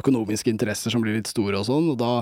økonomiske 0.00 0.52
interesser 0.52 0.94
som 0.94 1.04
blir 1.04 1.18
litt 1.18 1.30
store 1.30 1.60
og 1.60 1.68
sånn, 1.68 1.92
og 1.92 2.00
da 2.00 2.14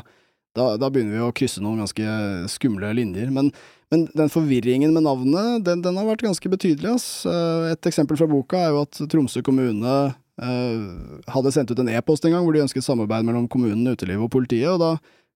da, 0.59 0.75
da, 0.81 0.89
begynner 0.91 1.15
vi 1.15 1.25
å 1.25 1.35
krysse 1.37 1.63
noen 1.63 1.83
ganske 1.83 2.05
skumle 2.51 2.91
linjer. 2.97 3.31
Men, 3.35 3.51
men 3.93 4.07
den 4.17 4.33
forvirringen 4.33 4.95
med 4.95 5.07
navnet, 5.07 5.65
den, 5.67 5.83
den, 5.85 5.99
har 6.01 6.09
vært 6.09 6.25
ganske 6.27 6.53
betydelig. 6.53 6.97
Ass. 6.97 7.09
Eh, 7.29 7.69
et 7.75 7.91
eksempel 7.91 8.19
fra 8.21 8.29
boka 8.31 8.63
er 8.63 8.75
jo 8.75 8.83
at 8.87 9.03
Tromsø 9.13 9.43
kommune 9.47 9.95
eh, 10.09 10.89
hadde 11.35 11.55
sendt 11.55 11.73
ut 11.73 11.83
en 11.85 11.93
e-post 11.93 12.27
en 12.27 12.37
gang 12.37 12.47
hvor 12.47 12.57
de 12.57 12.65
ønsket 12.65 12.87
samarbeid 12.87 13.29
mellom 13.29 13.49
kommunen, 13.51 13.87
utelivet 13.93 14.27
og 14.27 14.33
politiet, 14.35 14.71
og 14.75 14.83
da 14.83 14.93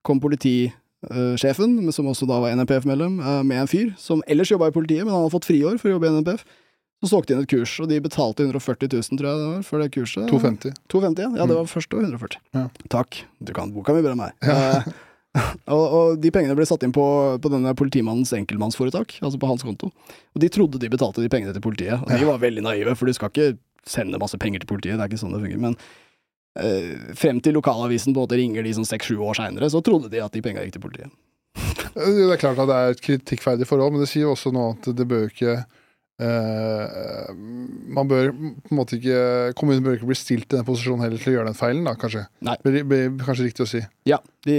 kom 0.06 0.18
politisjefen, 1.08 1.92
som 1.92 2.06
også 2.06 2.26
da 2.26 2.40
var 2.40 2.54
NNPF-medlem, 2.56 3.20
eh, 3.20 3.42
med 3.42 3.60
en 3.60 3.70
fyr 3.70 3.94
som 3.98 4.22
ellers 4.26 4.50
jobba 4.50 4.68
i 4.68 4.72
politiet, 4.74 5.04
men 5.04 5.12
han 5.12 5.22
hadde 5.22 5.34
fått 5.34 5.48
friår 5.50 5.78
for 5.80 5.90
å 5.90 5.96
jobbe 5.96 6.06
i 6.06 6.10
NNPF. 6.10 6.44
Så 7.02 7.08
solgte 7.10 7.32
de 7.32 7.34
inn 7.34 7.42
et 7.42 7.50
kurs, 7.50 7.80
og 7.82 7.88
de 7.90 7.98
betalte 7.98 8.44
140 8.46 8.88
000, 8.92 9.18
tror 9.18 9.28
jeg 9.28 9.38
det 9.38 9.48
var, 9.48 9.62
for 9.66 9.82
det 9.82 9.90
kurset. 9.90 10.28
250. 10.30 10.76
250, 10.88 11.22
ja. 11.22 11.30
ja 11.40 11.46
det 11.50 11.56
var 11.58 11.66
først 11.66 11.94
og 11.96 12.04
140. 12.04 12.38
Ja. 12.54 12.68
Takk. 12.94 13.24
Du 13.42 13.50
kan 13.52 13.72
boka 13.74 13.94
mi 13.96 14.04
bedre 14.04 14.14
enn 14.14 14.22
meg. 14.22 14.36
Ja. 14.46 14.84
og, 15.74 15.82
og, 15.82 16.20
de 16.22 16.30
pengene 16.30 16.54
ble 16.54 16.66
satt 16.68 16.84
inn 16.86 16.94
på, 16.94 17.04
på 17.42 17.50
denne 17.50 17.74
politimannens 17.74 18.30
enkeltmannsforetak, 18.36 19.16
altså 19.18 19.40
på 19.42 19.50
hans 19.50 19.66
konto. 19.66 19.90
Og 20.36 20.44
de 20.44 20.52
trodde 20.52 20.78
de 20.78 20.92
betalte 20.92 21.24
de 21.24 21.32
pengene 21.32 21.56
til 21.56 21.64
politiet, 21.64 21.98
og 21.98 22.12
de 22.12 22.28
var 22.28 22.38
veldig 22.42 22.62
naive, 22.68 22.94
for 22.94 23.10
du 23.10 23.16
skal 23.16 23.34
ikke 23.34 23.56
sende 23.88 24.20
masse 24.22 24.38
penger 24.38 24.62
til 24.62 24.70
politiet, 24.70 24.94
det 24.94 25.02
er 25.02 25.10
ikke 25.10 25.24
sånn 25.24 25.34
det 25.34 25.42
fungerer. 25.42 25.64
Men 25.64 25.74
eh, 25.74 25.88
frem 27.16 27.38
til 27.40 27.54
lokalavisen 27.56 28.12
på 28.12 28.20
en 28.20 28.26
måte 28.26 28.36
ringer 28.36 28.66
de 28.66 28.74
sånn 28.76 28.88
seks-sju 28.88 29.14
år 29.24 29.38
seinere, 29.38 29.70
så 29.72 29.80
trodde 29.84 30.10
de 30.12 30.20
at 30.20 30.34
de 30.34 30.42
pengene 30.44 30.66
gikk 30.66 30.74
til 30.76 30.82
politiet. 30.84 31.14
det 31.94 32.26
er 32.26 32.40
klart 32.40 32.60
at 32.60 32.68
det 32.68 32.76
er 32.76 32.92
et 32.92 33.04
kritikkverdig 33.04 33.68
forhold, 33.68 33.94
men 33.94 34.04
det 34.04 34.10
sier 34.10 34.26
jo 34.26 34.34
også 34.34 34.52
nå 34.52 34.66
at 34.74 34.90
det 34.96 35.08
bør 35.08 35.30
ikke 35.30 35.62
Uh, 36.22 37.32
man 37.96 38.06
bør 38.06 38.28
på 38.30 38.70
en 38.70 38.78
måte 38.78 38.98
ikke 38.98 39.54
Kommunen 39.58 39.82
bør 39.82 39.96
ikke 39.96 40.10
bli 40.10 40.16
stilt 40.18 40.52
i 40.52 40.58
den 40.58 40.66
posisjonen 40.66 41.02
heller 41.02 41.18
til 41.18 41.32
å 41.32 41.36
gjøre 41.38 41.50
den 41.50 41.58
feilen, 41.58 41.86
da, 41.88 41.96
kanskje. 41.98 42.26
Nei. 42.44 42.54
Det 42.62 42.82
blir 42.86 43.16
kanskje 43.24 43.46
riktig 43.48 43.64
å 43.64 43.70
si. 43.70 43.80
Ja, 44.06 44.20
de, 44.46 44.58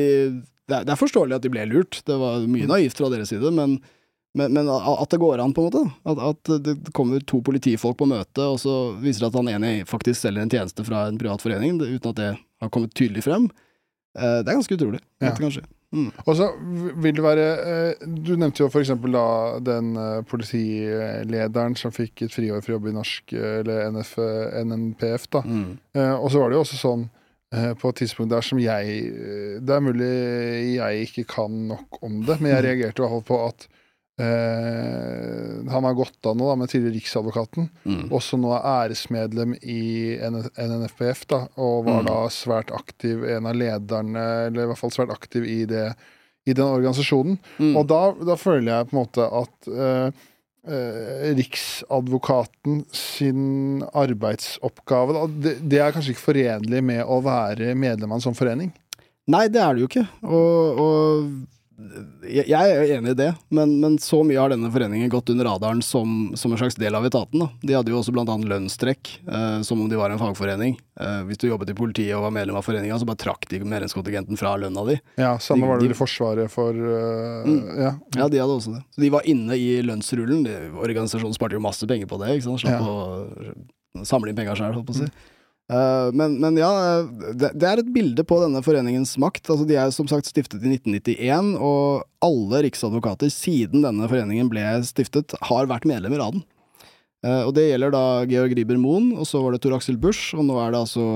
det, 0.66 0.80
er, 0.80 0.88
det, 0.88 0.92
er, 0.96 1.00
forståelig 1.00 1.38
at 1.38 1.46
de 1.46 1.52
ble 1.54 1.68
lurt. 1.70 2.02
Det 2.10 2.18
var 2.20 2.44
mye 2.50 2.68
naivt 2.68 3.00
fra 3.00 3.12
deres 3.14 3.32
side, 3.32 3.54
men, 3.56 3.78
men, 4.34 4.56
men 4.56 4.70
at 4.70 5.14
det 5.14 5.20
går 5.22 5.42
an, 5.44 5.54
på 5.54 5.62
en 5.62 5.70
måte. 5.70 5.84
At, 6.10 6.24
at, 6.32 6.54
det 6.66 6.94
kommer 6.98 7.22
to 7.30 7.42
politifolk 7.46 8.00
på 8.00 8.10
møte, 8.10 8.48
og 8.48 8.58
så 8.62 8.96
viser 9.02 9.26
det 9.26 9.30
at 9.30 9.40
han 9.42 9.52
ene 9.52 9.74
faktisk 9.90 10.24
selger 10.24 10.46
en 10.46 10.54
tjeneste 10.54 10.86
fra 10.88 11.06
en 11.10 11.20
privat 11.22 11.44
forening, 11.44 11.78
uten 11.84 12.10
at 12.10 12.20
det 12.20 12.32
har 12.34 12.74
kommet 12.74 12.96
tydelig 12.98 13.26
frem. 13.28 13.50
Uh, 14.18 14.42
det 14.42 14.50
er 14.50 14.58
ganske 14.58 14.78
utrolig. 14.78 15.02
Ja. 15.22 15.36
Kanskje. 15.38 15.66
Mm. 15.94 16.10
Og 16.26 16.38
så 16.38 16.48
vil 17.04 17.14
det 17.14 17.22
være 17.22 17.50
eh, 17.70 18.06
Du 18.26 18.34
nevnte 18.34 18.64
jo 18.64 18.70
f.eks. 18.72 18.96
da 19.14 19.26
den 19.62 19.92
eh, 20.00 20.22
politilederen 20.26 21.76
som 21.78 21.94
fikk 21.94 22.26
et 22.26 22.34
friår 22.34 22.64
for 22.64 22.74
å 22.74 22.78
jobbe 22.80 22.90
i 22.90 22.96
norsk, 22.96 23.36
eh, 23.38 23.60
eller 23.62 23.92
NF, 23.94 24.16
NNPF. 24.66 25.28
da. 25.38 25.44
Mm. 25.46 25.68
Og 26.18 26.32
så 26.34 26.42
var 26.42 26.50
det 26.50 26.58
jo 26.58 26.64
også 26.66 26.80
sånn 26.82 27.12
på 27.54 27.90
et 27.92 28.00
tidspunkt 28.02 28.32
der 28.32 28.42
som 28.42 28.58
jeg 28.58 29.04
Det 29.62 29.74
er 29.76 29.82
mulig 29.86 30.08
jeg 30.74 31.04
ikke 31.06 31.24
kan 31.36 31.60
nok 31.70 32.00
om 32.02 32.24
det, 32.26 32.40
men 32.40 32.50
jeg 32.50 32.64
mm. 32.64 32.66
reagerte 32.66 32.98
i 32.98 33.04
hvert 33.04 33.14
fall 33.14 33.28
på 33.28 33.38
at 33.46 33.68
eh, 34.20 35.72
Han 35.74 35.84
har 35.88 35.94
gått 35.98 36.26
av 36.30 36.36
nå 36.38 36.50
da, 36.50 36.56
med 36.60 36.70
tidligere 36.72 36.98
Riksadvokaten. 36.98 37.70
Mm. 37.88 38.04
Også 38.14 38.38
nå 38.40 38.52
er 38.58 38.66
æresmedlem 38.90 39.56
i 39.62 40.18
NNFPF, 40.28 41.24
da, 41.32 41.40
og 41.58 41.86
var 41.88 42.02
Mm. 42.04 42.10
da 42.12 42.18
svært 42.30 42.72
aktiv, 42.76 43.24
en 43.26 43.48
av 43.50 43.56
lederne, 43.56 44.26
eller 44.48 44.64
i 44.64 44.68
hvert 44.72 44.78
fall 44.82 44.92
svært 44.94 45.14
aktiv 45.16 45.46
i, 45.48 45.64
det, 45.66 45.96
i 46.46 46.54
den 46.54 46.66
organisasjonen. 46.68 47.40
Mm. 47.60 47.76
Og 47.80 47.88
da, 47.88 48.02
da 48.34 48.36
føler 48.36 48.70
jeg 48.74 48.90
på 48.90 48.96
en 48.98 49.02
måte 49.02 49.28
at 49.42 49.72
eh, 49.72 50.12
eh, 50.68 51.34
Riksadvokaten 51.40 52.84
sin 52.92 53.84
arbeidsoppgave 53.94 55.14
da, 55.16 55.26
det, 55.28 55.56
det 55.70 55.80
er 55.84 55.92
kanskje 55.96 56.14
ikke 56.16 56.28
forenlig 56.28 56.84
med 56.84 57.04
å 57.06 57.22
være 57.24 57.74
medlem 57.76 58.12
av 58.12 58.20
en 58.20 58.28
sånn 58.30 58.38
forening? 58.38 58.72
Nei, 59.32 59.48
det 59.48 59.62
er 59.64 59.74
det 59.74 59.86
jo 59.86 59.88
ikke. 59.88 60.06
Og, 60.28 60.80
og 60.84 61.28
jeg, 62.24 62.46
er 62.54 62.92
enig 63.00 63.12
i 63.12 63.18
det, 63.18 63.30
men, 63.50 63.72
men 63.82 63.96
så 64.02 64.20
mye 64.26 64.38
har 64.40 64.52
denne 64.54 64.70
foreningen 64.72 65.10
gått 65.12 65.32
under 65.34 65.48
radaren 65.50 65.82
som, 65.84 66.32
som 66.38 66.54
en 66.54 66.60
slags 66.62 66.78
del 66.80 66.94
av 66.96 67.06
etaten. 67.08 67.42
Da. 67.42 67.48
De 67.66 67.74
hadde 67.76 67.92
jo 67.92 67.98
også 68.00 68.14
annet 68.14 68.46
lønnstrekk, 68.52 69.10
eh, 69.28 69.62
som 69.66 69.82
om 69.82 69.90
de 69.90 69.98
var 70.00 70.14
en 70.14 70.22
fagforening. 70.22 70.78
Eh, 71.02 71.22
hvis 71.28 71.42
du 71.42 71.48
jobbet 71.50 71.74
i 71.74 71.78
politiet 71.78 72.14
og 72.16 72.28
var 72.28 72.36
medlem 72.38 72.56
av 72.60 72.64
foreninga, 72.68 73.00
så 73.02 73.08
bare 73.10 73.20
trakk 73.26 73.50
de 73.50 73.60
medlemskontingenten 73.66 74.38
fra 74.40 74.54
lønna 74.62 74.86
di. 74.92 75.00
Ja, 75.18 75.34
Samme 75.42 75.66
De- 75.66 75.72
var 75.74 75.80
det 75.82 75.88
de- 75.88 75.92
vel 75.92 75.98
i 75.98 76.02
Forsvaret 76.04 76.52
for 76.54 76.72
uh, 76.78 77.44
Mm. 77.44 77.62
ja. 77.82 77.92
Ja, 78.16 78.28
de 78.30 78.40
hadde 78.40 78.54
også 78.56 78.76
det. 78.78 78.84
Så 78.96 79.02
de 79.02 79.10
var 79.10 79.26
inne 79.26 79.58
i 79.58 79.82
lønnsrullen. 79.84 80.44
De, 80.46 80.54
organisasjonen 80.78 81.34
sparte 81.36 81.58
jo 81.58 81.64
masse 81.66 81.88
penger 81.90 82.08
på 82.08 82.20
det, 82.22 82.38
ikke 82.38 82.48
sant. 82.52 82.62
Slapp 82.64 82.86
å 82.86 84.06
samle 84.06 84.30
inn 84.32 84.38
penga 84.38 84.56
sjøl, 84.58 84.74
holdt 84.78 84.88
på 84.88 84.94
å 84.96 85.02
si. 85.04 85.10
Eh, 85.10 85.30
men, 85.72 86.36
men 86.44 86.58
ja, 86.60 86.72
eh, 87.00 87.36
det, 87.40 87.54
er 87.64 87.80
et 87.80 87.92
bilde 87.96 88.26
på 88.28 88.40
denne 88.42 88.62
foreningens 88.66 89.16
makt. 89.22 89.46
Altså, 89.48 89.68
de 89.70 89.78
er 89.80 89.94
som 89.96 90.10
sagt 90.12 90.28
stiftet 90.30 90.64
i 90.64 90.74
1991, 90.76 91.54
og 91.64 92.04
alle 92.24 92.66
riksadvokater 92.68 93.32
siden 93.34 93.86
denne 93.86 94.10
foreningen 94.12 94.52
ble 94.52 94.66
stiftet, 94.88 95.36
har 95.50 95.72
vært 95.72 95.88
medlemmer 95.90 96.26
av 96.26 96.36
den. 96.36 96.46
Eh, 97.24 97.42
og 97.48 97.54
det 97.56 97.70
gjelder 97.70 97.96
da 97.96 98.06
Georg 98.30 98.56
Riiber 98.58 98.80
Moen, 98.82 99.14
og 99.16 99.28
så 99.30 99.42
var 99.44 99.56
det 99.56 99.64
Tor 99.64 99.78
Aksel 99.78 100.00
Busch, 100.00 100.34
og 100.36 100.46
nå 100.50 100.60
er 100.60 100.74
det 100.76 100.84
altså 100.84 101.08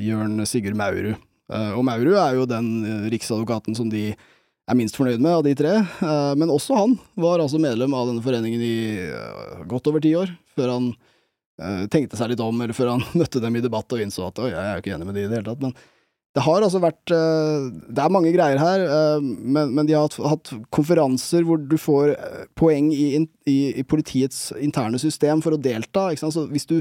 Jørn 0.00 0.44
Sigurd 0.48 0.76
Maurud. 0.78 1.14
Eh, 1.52 1.72
og 1.76 1.84
Maurud 1.86 2.16
er 2.16 2.36
jo 2.38 2.48
den 2.48 2.70
eh, 2.84 3.08
riksadvokaten 3.12 3.76
som 3.76 3.90
de 3.92 4.10
er 4.12 4.78
minst 4.78 4.96
fornøyd 4.96 5.22
med 5.22 5.38
av 5.38 5.46
de 5.46 5.54
tre. 5.58 5.78
Eh, 5.82 6.34
men 6.38 6.52
også 6.52 6.76
han 6.78 6.96
var 7.18 7.42
altså 7.42 7.60
medlem 7.62 7.94
av 7.96 8.10
denne 8.10 8.24
foreningen 8.24 8.62
i 8.62 8.76
eh, 9.08 9.64
godt 9.70 9.90
over 9.90 10.04
ti 10.04 10.14
år, 10.18 10.32
før 10.56 10.76
han 10.76 10.92
eh, 10.92 11.08
tenkte 11.92 12.18
seg 12.18 12.32
litt 12.32 12.42
om, 12.44 12.60
eller 12.64 12.76
før 12.76 12.94
han 12.94 13.04
møtte 13.20 13.42
dem 13.42 13.58
i 13.58 13.64
debatt 13.64 13.92
og 13.94 14.04
innså 14.04 14.28
at 14.28 14.40
oi, 14.42 14.52
jeg 14.52 14.62
er 14.62 14.76
jo 14.76 14.84
ikke 14.84 14.94
enig 14.96 15.08
med 15.08 15.18
de 15.18 15.26
i 15.26 15.28
det 15.30 15.38
hele 15.40 15.50
tatt. 15.50 15.62
Men 15.64 15.76
det 16.32 16.44
har 16.46 16.64
altså 16.64 16.80
vært 16.80 17.12
eh, 17.12 17.66
Det 17.92 18.00
er 18.00 18.12
mange 18.12 18.32
greier 18.32 18.60
her, 18.60 18.84
eh, 18.86 19.20
men, 19.20 19.74
men 19.76 19.88
de 19.88 19.96
har 19.96 20.06
hatt, 20.06 20.16
hatt 20.32 20.52
konferanser 20.72 21.44
hvor 21.44 21.60
du 21.60 21.76
får 21.80 22.14
eh, 22.14 22.44
poeng 22.56 22.88
i, 22.94 23.20
i, 23.48 23.56
i 23.82 23.84
politiets 23.84 24.46
interne 24.56 25.00
system 25.00 25.44
for 25.44 25.56
å 25.56 25.60
delta. 25.60 26.08
Ikke 26.10 26.24
sant? 26.24 26.36
Så 26.36 26.46
hvis 26.48 26.68
du 26.70 26.78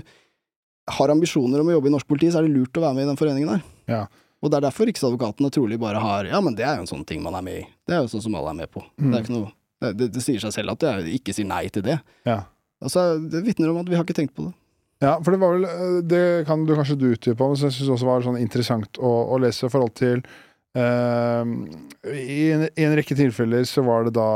har 0.91 1.12
ambisjoner 1.12 1.62
om 1.62 1.72
å 1.72 1.76
jobbe 1.76 1.91
i 1.91 1.95
norsk 1.98 2.08
politi, 2.08 2.32
så 2.32 2.40
er 2.40 2.48
det 2.48 2.56
lurt 2.56 2.80
å 2.80 2.86
være 2.86 2.98
med 2.98 3.06
i 3.06 3.12
den 3.12 3.20
foreningen 3.20 3.52
der. 3.52 3.66
Ja. 3.91 4.06
Og 4.41 4.49
det 4.49 4.58
er 4.58 4.70
derfor 4.70 4.88
riksadvokatene 4.90 5.52
trolig 5.53 5.78
bare 5.82 5.99
har 6.02 6.32
Ja, 6.32 6.40
men 6.41 6.56
det 6.58 6.66
er 6.66 6.80
jo 6.80 6.86
en 6.86 6.94
sånn 6.94 7.03
ting 7.08 7.20
man 7.22 7.36
er 7.38 7.44
med 7.45 7.60
i. 7.60 7.66
Det 7.88 7.98
er 7.98 8.06
jo 8.06 8.10
sånn 8.14 8.24
som 8.24 8.40
alle 8.40 8.56
er 8.56 8.64
med 8.64 8.72
på. 8.72 8.84
Mm. 8.98 9.12
Det 9.14 9.26
noe 9.36 9.52
det, 9.82 10.12
det 10.14 10.22
sier 10.22 10.41
seg 10.41 10.53
selv 10.53 10.76
at 10.76 10.84
jeg 10.86 11.20
ikke 11.20 11.34
sier 11.36 11.48
nei 11.49 11.66
til 11.74 11.84
det. 11.86 11.98
Ja. 12.28 12.44
Altså, 12.82 13.16
det 13.20 13.44
vitner 13.45 13.72
om 13.72 13.80
at 13.82 13.90
vi 13.90 13.98
har 13.98 14.06
ikke 14.06 14.18
tenkt 14.18 14.36
på 14.38 14.45
det. 14.48 14.53
Ja, 15.02 15.15
for 15.23 15.34
det 15.34 15.41
var 15.41 15.56
vel 15.56 15.65
eh, 15.65 15.98
Det 16.06 16.23
kan 16.48 16.65
du 16.68 16.76
kanskje 16.78 16.99
du 16.99 17.10
utdype 17.11 17.40
på, 17.40 17.49
men 17.49 17.57
jeg 17.57 17.73
syns 17.73 17.90
også 17.95 18.07
var 18.07 18.26
sånn 18.26 18.40
interessant 18.41 19.02
å, 19.02 19.11
å 19.34 19.40
lese 19.41 19.65
i 19.65 19.73
forhold 19.73 19.95
til 19.98 20.22
uh, 20.78 21.44
i, 22.11 22.41
en, 22.53 22.68
I 22.69 22.86
en 22.86 22.98
rekke 22.99 23.18
tilfeller 23.18 23.65
så 23.68 23.84
var 23.88 24.06
det 24.07 24.15
da 24.18 24.30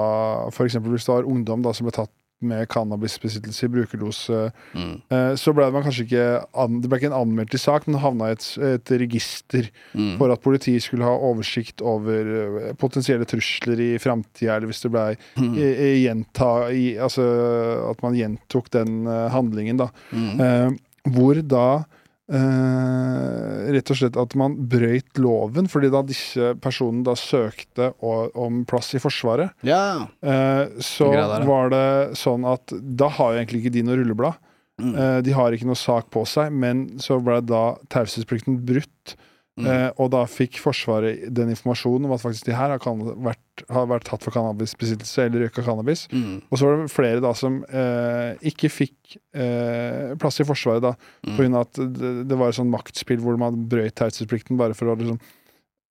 f.eks. 0.50 0.80
hvis 0.82 1.08
det 1.08 1.14
var 1.14 1.30
ungdom 1.30 1.66
da 1.66 1.74
som 1.76 1.88
ble 1.88 1.96
tatt 1.96 2.14
med 2.44 2.68
cannabisbesittelse 2.70 3.66
i 3.66 3.70
brukerdose, 3.72 4.52
Mm. 4.76 5.02
så 5.40 5.54
ble 5.56 5.70
man 5.72 5.84
kanskje 5.84 6.04
ikke 6.06 6.46
an, 6.54 6.82
Det 6.82 6.90
ble 6.90 7.00
ikke 7.00 7.08
en 7.14 7.22
anmeldt 7.22 7.54
i 7.56 7.58
sak, 7.58 7.88
men 7.88 8.00
havna 8.00 8.28
i 8.28 8.32
et, 8.36 8.58
et 8.60 8.92
register 9.00 9.70
Mm. 9.96 10.18
for 10.18 10.32
at 10.32 10.42
politiet 10.44 10.84
skulle 10.84 11.04
ha 11.08 11.16
oversikt 11.16 11.82
over 11.82 12.68
eh, 12.70 12.74
potensielle 12.74 13.26
trusler 13.26 13.80
i 13.80 13.98
framtida, 13.98 14.56
eller 14.58 14.68
hvis 14.68 14.82
det 14.84 14.92
blei 14.92 15.16
Mm. 15.38 15.56
gjenta 15.56 16.70
i, 16.72 16.98
Altså 17.00 17.90
at 17.92 18.04
man 18.04 18.14
gjentok 18.16 18.70
den 18.72 19.08
eh, 19.08 19.30
handlingen, 19.32 19.78
da. 19.78 19.90
Mm. 20.12 20.40
Eh, 20.40 20.72
hvor 21.10 21.36
da 21.48 21.86
eh, 22.32 23.74
rett 23.76 23.92
og 23.92 24.00
slett 24.00 24.18
at 24.20 24.36
man 24.40 24.56
brøyt 24.70 25.20
loven, 25.22 25.70
fordi 25.72 25.92
da 25.94 26.02
disse 26.06 26.54
personene 26.64 27.06
da 27.08 27.16
søkte 27.20 27.92
å, 28.00 28.16
om 28.46 28.64
plass 28.70 28.94
i 28.98 29.02
Forsvaret, 29.04 29.54
Ja. 29.68 30.08
uh, 30.26 30.66
så 30.80 31.12
der, 31.14 31.46
var 31.48 31.72
det 31.74 32.18
sånn 32.20 32.48
at 32.50 32.74
da 32.74 33.12
har 33.18 33.34
jo 33.34 33.42
egentlig 33.44 33.64
ikke 33.64 33.76
de 33.78 33.86
noe 33.86 34.00
rulleblad. 34.02 34.42
Mm. 34.82 34.92
Uh, 34.96 35.20
de 35.24 35.32
har 35.36 35.56
ikke 35.56 35.70
noe 35.70 35.80
sak 35.80 36.10
på 36.12 36.26
seg, 36.28 36.52
men 36.52 36.88
så 37.00 37.20
ble 37.24 37.40
da 37.46 37.78
taushetsplikten 37.94 38.60
brutt. 38.68 39.16
Mm. 39.56 39.68
Eh, 39.72 39.90
og 40.04 40.10
da 40.12 40.26
fikk 40.28 40.58
Forsvaret 40.60 41.30
den 41.32 41.54
informasjonen 41.54 42.10
om 42.10 42.12
at 42.12 42.20
faktisk 42.20 42.50
de 42.50 42.56
her 42.58 42.74
har, 42.74 42.80
kan, 42.84 43.00
vært, 43.24 43.64
har 43.72 43.86
vært 43.88 44.04
tatt 44.10 44.26
for 44.26 44.36
cannabisbesittelse 44.36 45.30
eller 45.30 45.46
røyka 45.46 45.64
cannabis. 45.64 46.10
Mm. 46.12 46.42
Og 46.52 46.60
så 46.60 46.68
var 46.68 46.82
det 46.82 46.92
flere 46.92 47.22
da 47.24 47.32
som 47.40 47.62
eh, 47.70 48.34
ikke 48.52 48.68
fikk 48.74 49.16
eh, 49.32 50.12
plass 50.20 50.42
i 50.44 50.48
Forsvaret 50.50 50.84
da, 50.84 50.92
Mm. 51.26 51.56
av 51.56 51.62
at 51.64 51.80
det, 51.96 52.12
det 52.28 52.36
var 52.38 52.52
et 52.52 52.60
sånn 52.60 52.70
maktspill 52.74 53.24
hvor 53.24 53.40
man 53.40 53.64
brøyt 53.72 53.96
taushetsplikten 53.96 54.60
bare 54.60 54.76
for 54.78 54.92
å 54.92 54.98
liksom 55.00 55.18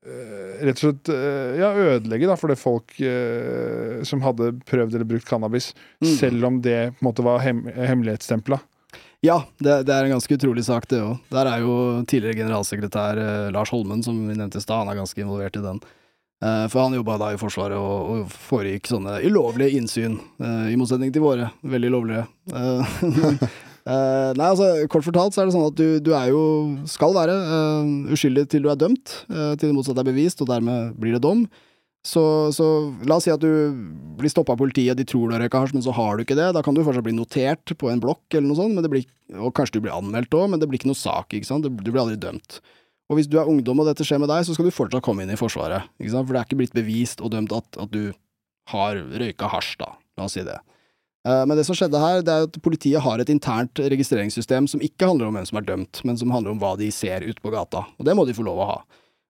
eh, 0.05 0.61
Rett 0.65 0.77
og 0.78 0.85
slett 0.85 1.09
eh, 1.16 1.57
ja, 1.62 1.73
ødelegge 1.97 2.28
da, 2.28 2.36
for 2.39 2.53
det 2.53 2.59
folk 2.61 2.95
eh, 3.01 4.03
som 4.07 4.20
hadde 4.24 4.53
prøvd 4.69 4.95
eller 4.99 5.09
brukt 5.09 5.27
cannabis, 5.28 5.73
Mm. 6.05 6.12
selv 6.20 6.45
om 6.51 6.61
det 6.61 6.78
på 6.99 7.01
en 7.01 7.09
måte 7.09 7.24
var 7.24 7.41
hem 7.41 7.65
hemmelighetsstempla. 7.73 8.61
Ja, 9.24 9.38
det, 9.56 9.86
det 9.88 9.94
er 9.94 10.05
en 10.05 10.18
ganske 10.18 10.36
utrolig 10.36 10.66
sak, 10.66 10.84
det 10.90 10.98
òg. 11.01 11.16
Der 11.32 11.48
er 11.48 11.62
jo 11.64 11.74
tidligere 12.05 12.42
generalsekretær 12.42 13.20
eh, 13.20 13.52
Lars 13.55 13.70
Holmen, 13.72 14.02
som 14.05 14.18
vi 14.28 14.36
nevnte 14.36 14.60
i 14.60 14.64
stad, 14.64 14.82
han 14.82 14.90
er 14.92 14.98
ganske 14.98 15.22
involvert 15.22 15.56
i 15.56 15.62
den. 15.64 15.78
Eh, 16.44 16.64
for 16.68 16.82
han 16.82 16.96
jobba 16.98 17.16
da 17.22 17.30
i 17.32 17.38
Forsvaret 17.40 17.78
og, 17.78 18.10
og 18.12 18.34
foregikk 18.51 18.90
sånne 18.90 19.16
ulovlige 19.24 19.78
innsyn, 19.78 20.18
eh, 20.44 20.66
i 20.74 20.76
motsetning 20.76 21.14
til 21.14 21.24
våre 21.24 21.48
veldig 21.64 21.92
lovlige. 21.94 22.26
Eh, 22.52 22.98
eh, 23.94 24.30
nei, 24.36 24.51
altså, 24.51 24.68
kort 24.92 25.09
fortalt 25.09 25.32
så 25.32 25.40
er 25.40 25.48
det 25.48 25.56
sånn 25.56 25.70
at 25.70 25.80
du, 25.80 25.86
du 26.05 26.12
er 26.18 26.28
jo, 26.34 26.44
skal 26.92 27.16
være 27.16 27.38
eh, 27.40 27.94
uskyldig 28.12 28.44
til 28.52 28.66
du 28.66 28.72
er 28.74 28.80
dømt, 28.80 29.22
til 29.30 29.64
det 29.64 29.72
motsatte 29.72 30.05
er 30.05 30.10
bevist, 30.10 30.44
og 30.44 30.52
dermed 30.52 30.98
blir 31.01 31.16
det 31.16 31.24
dom. 31.24 31.46
Så, 32.05 32.20
så 32.52 32.66
la 33.09 33.16
oss 33.16 33.24
si 33.24 33.32
at 33.32 33.40
du 33.40 33.48
blir 34.18 34.28
stoppa 34.28 34.52
av 34.52 34.60
politiet, 34.60 34.97
de 34.98 35.06
tror 35.09 35.31
du 35.31 35.35
har 35.39 35.40
røyka 35.40 35.62
hasj, 35.62 35.72
men 35.72 35.85
så 35.86 35.94
har 35.97 36.18
du 36.18 36.24
ikke 36.26 36.36
det. 36.36 36.51
Da 36.52 36.60
kan 36.64 36.76
du 36.76 36.82
fortsatt 36.85 37.06
bli 37.06 37.14
notert 37.16 37.72
på 37.81 37.89
en 37.89 38.02
blokk 38.02 38.36
eller 38.36 38.51
noe 38.51 38.59
sånt, 38.59 38.90
blir, 38.93 39.06
og 39.40 39.55
kanskje 39.56 39.78
du 39.78 39.86
blir 39.86 39.97
anmeldt 39.97 40.36
òg, 40.36 40.51
men 40.52 40.60
det 40.60 40.68
blir 40.68 40.82
ikke 40.82 40.90
noe 40.93 41.01
sak, 41.01 41.32
ikke 41.32 41.48
sant. 41.48 41.64
Du 41.64 41.89
blir 41.90 42.02
aldri 42.02 42.18
dømt. 42.20 42.60
Og 43.09 43.18
hvis 43.18 43.28
du 43.28 43.39
er 43.40 43.48
ungdom 43.48 43.81
og 43.81 43.89
dette 43.89 44.05
skjer 44.05 44.20
med 44.20 44.28
deg, 44.32 44.44
så 44.44 44.56
skal 44.56 44.68
du 44.68 44.72
fortsatt 44.74 45.05
komme 45.05 45.24
inn 45.24 45.32
i 45.32 45.40
Forsvaret, 45.40 45.89
ikke 45.97 46.12
sant. 46.12 46.28
For 46.28 46.36
det 46.36 46.43
er 46.43 46.48
ikke 46.48 46.60
blitt 46.60 46.76
bevist 46.76 47.24
og 47.24 47.32
dømt 47.32 47.52
at, 47.56 47.81
at 47.81 47.93
du 47.93 48.12
har 48.72 49.01
røyka 49.01 49.48
hasj, 49.52 49.74
da. 49.81 49.90
La 50.20 50.28
oss 50.28 50.36
si 50.36 50.44
det. 50.44 50.56
Eh, 51.24 51.44
Men 51.48 51.56
det 51.56 51.64
som 51.68 51.76
skjedde 51.76 52.01
her, 52.01 52.20
det 52.24 52.32
er 52.32 52.47
at 52.48 52.60
politiet 52.64 53.01
har 53.05 53.20
et 53.20 53.32
internt 53.32 53.81
registreringssystem 53.81 54.68
som 54.68 54.85
ikke 54.85 55.09
handler 55.09 55.28
om 55.31 55.36
hvem 55.40 55.48
som 55.48 55.60
er 55.60 55.68
dømt, 55.68 56.01
men 56.05 56.20
som 56.20 56.32
handler 56.36 56.52
om 56.52 56.60
hva 56.60 56.74
de 56.81 56.90
ser 56.93 57.24
ute 57.24 57.40
på 57.44 57.52
gata. 57.52 57.86
Og 57.98 58.09
det 58.09 58.16
må 58.16 58.28
de 58.28 58.36
få 58.36 58.44
lov 58.44 58.60
å 58.60 58.68
ha. 58.74 58.78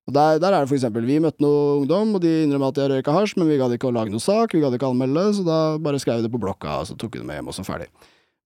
Og 0.05 0.13
der, 0.13 0.39
der 0.43 0.53
er 0.53 0.65
det 0.65 0.69
for 0.69 0.77
eksempel, 0.77 1.07
vi 1.09 1.17
møtte 1.23 1.41
noe 1.41 1.79
ungdom, 1.81 2.17
og 2.19 2.21
de 2.21 2.33
innrømmer 2.45 2.73
at 2.73 2.77
de 2.77 2.83
har 2.85 2.93
røyka 2.93 3.15
hasj, 3.15 3.39
men 3.41 3.49
vi 3.49 3.57
gadd 3.61 3.73
ikke 3.73 3.89
å 3.89 3.95
lage 3.97 4.13
noe 4.13 4.21
sak, 4.21 4.53
vi 4.53 4.61
gadd 4.61 4.77
ikke 4.77 4.91
anmelde 4.93 5.31
så 5.39 5.45
da 5.47 5.61
bare 5.81 6.01
skrev 6.03 6.21
vi 6.21 6.27
det 6.27 6.33
på 6.35 6.41
blokka, 6.43 6.83
og 6.83 6.91
så 6.91 6.97
tok 7.01 7.17
vi 7.17 7.23
det 7.23 7.29
med 7.31 7.41
hjem, 7.41 7.49
og 7.49 7.57
så 7.57 7.65
ferdig. 7.65 7.89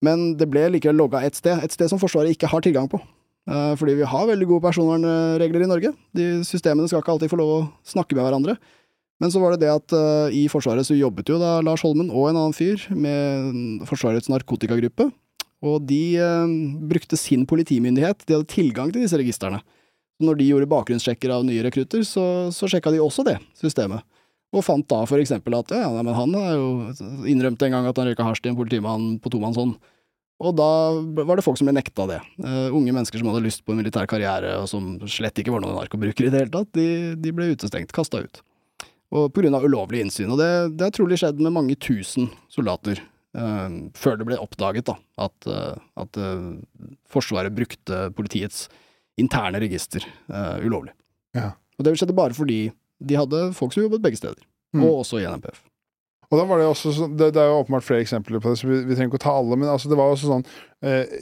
Men 0.07 0.29
det 0.39 0.47
ble 0.47 0.69
likevel 0.77 1.01
logga 1.01 1.25
et 1.27 1.35
sted, 1.35 1.59
et 1.59 1.75
sted 1.75 1.91
som 1.91 1.99
Forsvaret 1.99 2.31
ikke 2.31 2.51
har 2.53 2.63
tilgang 2.63 2.87
på. 2.91 3.01
Eh, 3.49 3.75
fordi 3.81 3.97
vi 3.99 4.07
har 4.07 4.29
veldig 4.29 4.49
gode 4.51 4.67
personvernregler 4.69 5.65
i 5.65 5.71
Norge. 5.71 5.95
De 6.15 6.27
systemene 6.47 6.89
skal 6.91 7.03
ikke 7.03 7.15
alltid 7.17 7.33
få 7.33 7.41
lov 7.41 7.55
å 7.55 7.63
snakke 7.87 8.15
med 8.15 8.27
hverandre. 8.27 8.59
Men 9.19 9.33
så 9.35 9.41
var 9.43 9.55
det 9.55 9.65
det 9.65 9.71
at 9.73 9.95
uh, 9.99 10.31
i 10.31 10.45
Forsvaret 10.47 10.87
så 10.87 10.95
jobbet 10.95 11.27
jo 11.27 11.41
da 11.41 11.57
Lars 11.67 11.83
Holmen 11.83 12.07
og 12.07 12.29
en 12.29 12.37
annen 12.39 12.55
fyr 12.55 12.85
med 12.95 13.83
Forsvarets 13.89 14.31
narkotikagruppe, 14.31 15.09
og 15.67 15.89
de 15.89 16.03
uh, 16.23 16.47
brukte 16.87 17.19
sin 17.19 17.43
politimyndighet, 17.51 18.23
de 18.23 18.37
hadde 18.37 18.53
tilgang 18.53 18.93
til 18.95 19.03
disse 19.03 19.19
registrene. 19.19 19.59
Når 20.23 20.39
de 20.39 20.49
gjorde 20.49 20.71
bakgrunnssjekker 20.71 21.31
av 21.31 21.45
nye 21.47 21.63
rekrutter, 21.63 22.03
så, 22.07 22.25
så 22.55 22.67
sjekka 22.71 22.91
de 22.95 23.03
også 23.03 23.23
det 23.27 23.37
systemet. 23.59 24.03
Og 24.57 24.65
fant 24.65 24.87
da 24.89 25.03
for 25.07 25.21
eksempel 25.21 25.59
at 25.59 25.71
ja, 25.77 25.91
nei, 25.93 26.03
men 26.07 26.17
han 26.17 26.35
er 26.39 26.55
jo 26.57 26.69
innrømte 27.29 27.69
en 27.69 27.77
gang 27.77 27.87
at 27.89 28.01
han 28.01 28.09
røyka 28.09 28.27
hasj 28.27 28.43
til 28.43 28.55
en 28.55 28.59
politimann 28.59 29.09
på 29.23 29.33
tomannshånd. 29.35 29.77
Og 30.39 30.55
da 30.55 30.71
var 31.27 31.39
det 31.39 31.45
folk 31.45 31.59
som 31.59 31.67
ble 31.69 31.75
nekta 31.75 32.07
det. 32.09 32.19
Uh, 32.39 32.71
unge 32.71 32.95
mennesker 32.95 33.19
som 33.19 33.29
hadde 33.31 33.43
lyst 33.45 33.65
på 33.67 33.75
en 33.75 33.81
militær 33.81 34.07
karriere, 34.11 34.55
og 34.63 34.69
som 34.71 34.95
slett 35.11 35.41
ikke 35.43 35.53
var 35.55 35.65
noen 35.65 35.77
narkobrukere 35.81 36.31
i 36.31 36.35
det 36.35 36.45
hele 36.45 36.55
tatt, 36.55 36.71
de, 36.79 37.15
de 37.19 37.35
ble 37.35 37.51
utestengt, 37.53 37.95
kasta 37.95 38.23
ut. 38.23 38.41
Og 39.11 39.33
på 39.35 39.43
grunn 39.43 39.57
av 39.59 39.67
ulovlig 39.67 40.05
innsyn. 40.05 40.31
Og 40.31 40.39
det, 40.41 40.51
det 40.79 40.87
har 40.87 40.95
trolig 40.95 41.19
skjedd 41.21 41.43
med 41.43 41.57
mange 41.57 41.79
tusen 41.83 42.31
soldater. 42.55 43.03
Uh, 43.37 43.91
før 43.99 44.21
det 44.21 44.29
ble 44.31 44.39
oppdaget 44.41 44.89
da, 44.89 44.97
at, 45.27 45.51
uh, 45.51 45.75
at 46.01 46.23
Forsvaret 47.11 47.53
brukte 47.55 48.07
politiets 48.17 48.69
interne 49.19 49.61
register 49.63 50.05
uh, 50.31 50.59
ulovlig. 50.65 50.93
Ja. 51.37 51.53
Og 51.79 51.85
det 51.87 51.97
skjedde 51.99 52.17
bare 52.17 52.35
fordi 52.37 52.69
de 52.99 53.19
hadde 53.19 53.49
folk 53.55 53.75
som 53.75 53.85
jobbet 53.85 54.03
begge 54.05 54.19
steder, 54.21 54.41
Mm. 54.75 54.83
og 54.85 54.99
også 55.01 55.17
i 55.17 55.25
NMPF. 55.25 55.63
Og 56.29 56.37
da 56.37 56.43
var 56.45 56.59
det 56.61 56.67
også 56.69 56.91
det, 57.17 57.31
det 57.33 57.41
er 57.41 57.47
jo 57.49 57.61
åpenbart 57.63 57.87
flere 57.87 58.03
eksempler 58.05 58.37
på 58.45 58.51
det, 58.53 58.59
så 58.61 58.67
vi, 58.69 58.83
vi 58.85 58.93
trenger 58.99 59.09
ikke 59.15 59.21
å 59.23 59.23
ta 59.23 59.33
alle. 59.39 59.57
Men 59.57 59.71
altså, 59.73 59.89
det 59.89 59.97
var 59.97 60.11
også 60.13 60.29
sånn 60.29 60.43
eh, 60.85 61.15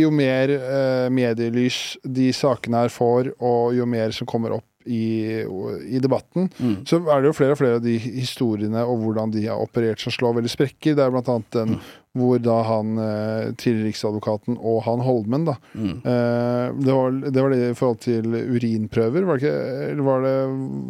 Jo 0.00 0.08
mer 0.10 0.50
eh, 0.56 1.06
medielys 1.14 1.76
de 2.02 2.32
sakene 2.34 2.80
her 2.82 2.90
får, 2.90 3.30
og 3.38 3.76
jo 3.78 3.86
mer 3.86 4.10
som 4.16 4.26
kommer 4.26 4.56
opp 4.56 4.66
i, 4.86 5.42
i 5.88 5.98
debatten, 6.02 6.50
Mm. 6.60 6.76
så 6.86 6.98
er 7.08 7.20
det 7.22 7.30
jo 7.30 7.36
flere 7.36 7.52
og 7.54 7.58
flere 7.58 7.76
av 7.78 7.82
de 7.84 7.98
historiene 7.98 8.82
og 8.84 8.98
hvordan 9.02 9.30
de 9.34 9.46
har 9.46 9.60
operert 9.60 10.00
som 10.00 10.12
slår 10.12 10.36
veldig 10.40 10.50
sprekker. 10.52 10.94
Det 10.96 11.04
er 11.04 11.10
blant 11.14 11.28
annet 11.28 11.50
den 11.56 11.68
Mm. 11.74 11.80
hvor 12.14 12.38
da 12.38 12.56
han 12.62 12.98
eh, 12.98 13.52
tidligere 13.58 13.88
riksadvokaten 13.90 14.58
og 14.60 14.82
han 14.86 15.00
Holmen, 15.02 15.44
da 15.48 15.56
Mm. 15.74 15.96
eh, 16.04 16.66
det, 16.84 16.92
var, 16.94 17.10
det 17.30 17.42
var 17.42 17.50
det 17.50 17.70
i 17.70 17.74
forhold 17.74 18.00
til 18.04 18.24
urinprøver, 18.54 19.24
var 19.26 19.38
det 19.38 19.42
ikke? 19.42 19.56
Eller 19.90 20.02
var 20.06 20.20
det 20.22 20.34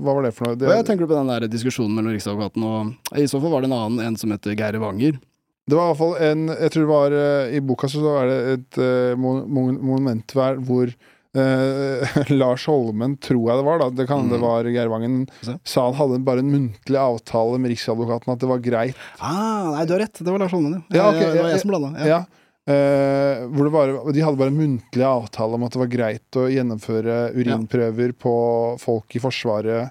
Hva 0.05 0.15
var 0.19 0.23
det 0.27 0.35
for 0.35 0.47
noe? 0.51 0.57
Det, 0.61 0.69
jeg 0.69 0.85
tenker 0.91 1.07
på 1.09 1.15
den 1.16 1.31
der 1.33 1.49
diskusjonen 1.49 1.95
mellom 1.97 2.12
Riksadvokaten 2.12 2.62
og 2.69 3.19
I 3.19 3.25
så 3.31 3.41
fall 3.41 3.51
var 3.57 3.62
det 3.65 3.71
en 3.73 3.79
annen, 3.79 4.01
en 4.07 4.16
som 4.21 4.31
heter 4.35 4.55
Geir 4.59 4.79
Wanger. 4.83 5.16
Det 5.65 5.73
var 5.79 5.87
i 5.87 5.95
hvert 5.95 6.03
fall 6.03 6.16
en 6.21 6.43
Jeg 6.61 6.71
tror 6.75 6.83
det 6.85 6.91
var 6.93 7.15
eh, 7.16 7.57
I 7.57 7.61
boka 7.65 7.89
så 7.89 8.03
er 8.21 8.27
det 8.29 8.41
et 8.59 8.79
uh, 8.85 9.16
monument 9.16 10.35
hver 10.37 10.59
hvor 10.61 10.93
eh, 11.35 12.23
Lars 12.40 12.66
Holmen, 12.70 13.16
tror 13.23 13.51
jeg 13.51 13.59
det 13.61 13.66
var, 13.66 13.78
da 13.82 13.89
det 13.90 14.06
kan 14.11 14.28
det 14.31 14.39
Mm. 14.39 14.44
var 14.47 14.65
Geir 14.70 14.89
Vangen, 14.93 15.19
sa 15.65 15.85
han 15.90 15.94
hadde 15.98 16.20
bare 16.27 16.43
en 16.44 16.52
muntlig 16.52 16.98
avtale 17.01 17.59
med 17.59 17.70
Riksadvokaten 17.74 18.32
at 18.35 18.40
det 18.40 18.48
var 18.51 18.62
greit. 18.65 18.97
Ah, 19.19 19.74
nei, 19.74 19.85
du 19.86 19.93
har 19.97 20.05
rett. 20.06 20.19
Det 20.23 20.31
var 20.31 20.39
Lars 20.43 20.52
Holmen, 20.55 20.78
ja. 20.89 20.97
Ja, 20.97 21.09
okay, 21.11 21.32
det 21.35 21.43
var 21.43 21.51
jeg 21.55 21.61
som 21.65 21.70
blanda. 21.74 21.93
Ja. 22.09 22.20
eh, 22.66 23.44
hvor 23.52 23.66
det 23.69 23.73
bare, 23.74 23.98
de 24.15 24.23
hadde 24.24 24.40
bare 24.40 24.52
en 24.55 24.59
muntlig 24.62 25.05
avtale 25.05 25.59
om 25.59 25.66
at 25.66 25.74
det 25.77 25.82
var 25.82 25.90
greit 25.93 26.39
å 26.40 26.47
gjennomføre 26.48 27.19
urinprøver 27.36 28.15
på 28.16 28.35
folk 28.81 29.16
i 29.19 29.23
Forsvaret. 29.23 29.90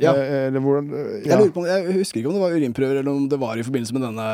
Ja. 0.00 0.14
Eh, 0.16 0.46
eller 0.48 0.62
hvordan 0.64 0.86
Jeg, 0.94 1.26
ja. 1.28 1.36
lurer 1.36 1.50
på, 1.52 1.64
jeg 1.68 1.92
husker 1.98 2.20
ikke 2.22 2.30
om 2.30 2.36
det 2.38 2.44
var 2.44 2.54
urinprøver, 2.56 3.00
eller 3.02 3.10
om 3.12 3.26
det 3.28 3.38
var 3.40 3.58
i 3.60 3.64
forbindelse 3.66 3.96
med 3.96 4.04
denne 4.06 4.28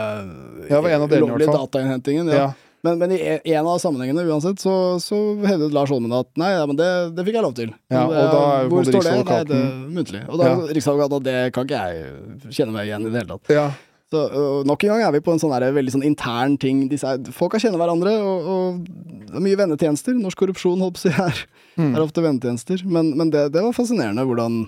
Ja, 0.69 0.77
det 0.77 0.83
var 0.85 0.91
en 0.95 1.03
av 1.07 1.13
i 1.15 1.19
ulovlige 1.23 1.55
datainnhentingen. 1.57 2.29
Ja. 2.31 2.53
Men, 2.87 3.01
men 3.03 3.15
i 3.17 3.19
en- 3.57 3.67
av 3.67 3.81
sammenhengene 3.83 4.25
uansett, 4.31 4.63
så, 4.63 4.75
så 5.03 5.19
hevdet 5.47 5.75
Lars 5.75 5.91
Holmen 5.93 6.15
at 6.17 6.31
nei, 6.41 6.53
ja, 6.55 6.63
men 6.71 6.79
det, 6.79 6.87
det 7.17 7.25
fikk 7.27 7.39
jeg 7.41 7.47
lov 7.47 7.57
til. 7.59 7.73
Ja, 7.93 8.05
og 8.07 8.15
da 8.15 8.45
er 8.61 8.71
Hvor 8.73 8.87
står 8.87 9.09
det? 9.09 9.17
Nei, 9.27 9.43
det 9.51 9.59
er 9.59 9.75
muntlig. 9.99 10.23
Og 10.31 10.41
da 10.41 10.49
Ja. 10.53 10.57
Riksadvokaten 10.79 11.19
at 11.21 11.27
det 11.27 11.37
kan 11.57 11.67
ikke 11.69 11.83
jeg 11.83 12.55
kjenne 12.61 12.77
meg 12.77 12.89
igjen 12.89 13.07
i 13.09 13.13
det 13.13 13.21
hele 13.25 13.35
tatt. 13.37 13.53
ja. 13.59 13.67
Så 14.07 14.21
uh, 14.31 14.63
nok 14.63 14.85
en 14.87 14.93
gang 14.93 15.01
er 15.03 15.15
vi 15.17 15.21
på 15.27 15.33
en 15.35 15.41
sånn 15.43 15.51
der, 15.51 15.73
veldig 15.75 15.91
sånn 15.97 16.05
intern 16.07 16.53
ting. 16.63 16.85
Disse, 16.87 17.11
folk 17.35 17.35
folka 17.35 17.59
kjenner 17.59 17.81
hverandre, 17.81 18.13
og, 18.23 18.45
og 18.53 18.85
det 19.27 19.35
er 19.35 19.43
mye 19.43 19.59
vennetjenester. 19.59 20.15
Norsk 20.15 20.39
korrupsjon 20.45 20.79
holdt 20.85 20.95
på 20.95 21.01
å 21.01 21.05
si 21.09 21.15
her. 21.17 21.41
Mm. 21.75 21.91
er 21.91 22.05
ofte 22.05 22.23
vennetjenester. 22.23 22.85
Men, 22.87 23.11
men 23.19 23.33
det, 23.35 23.49
det 23.57 23.65
var 23.67 23.75
fascinerende 23.75 24.23
hvordan 24.29 24.61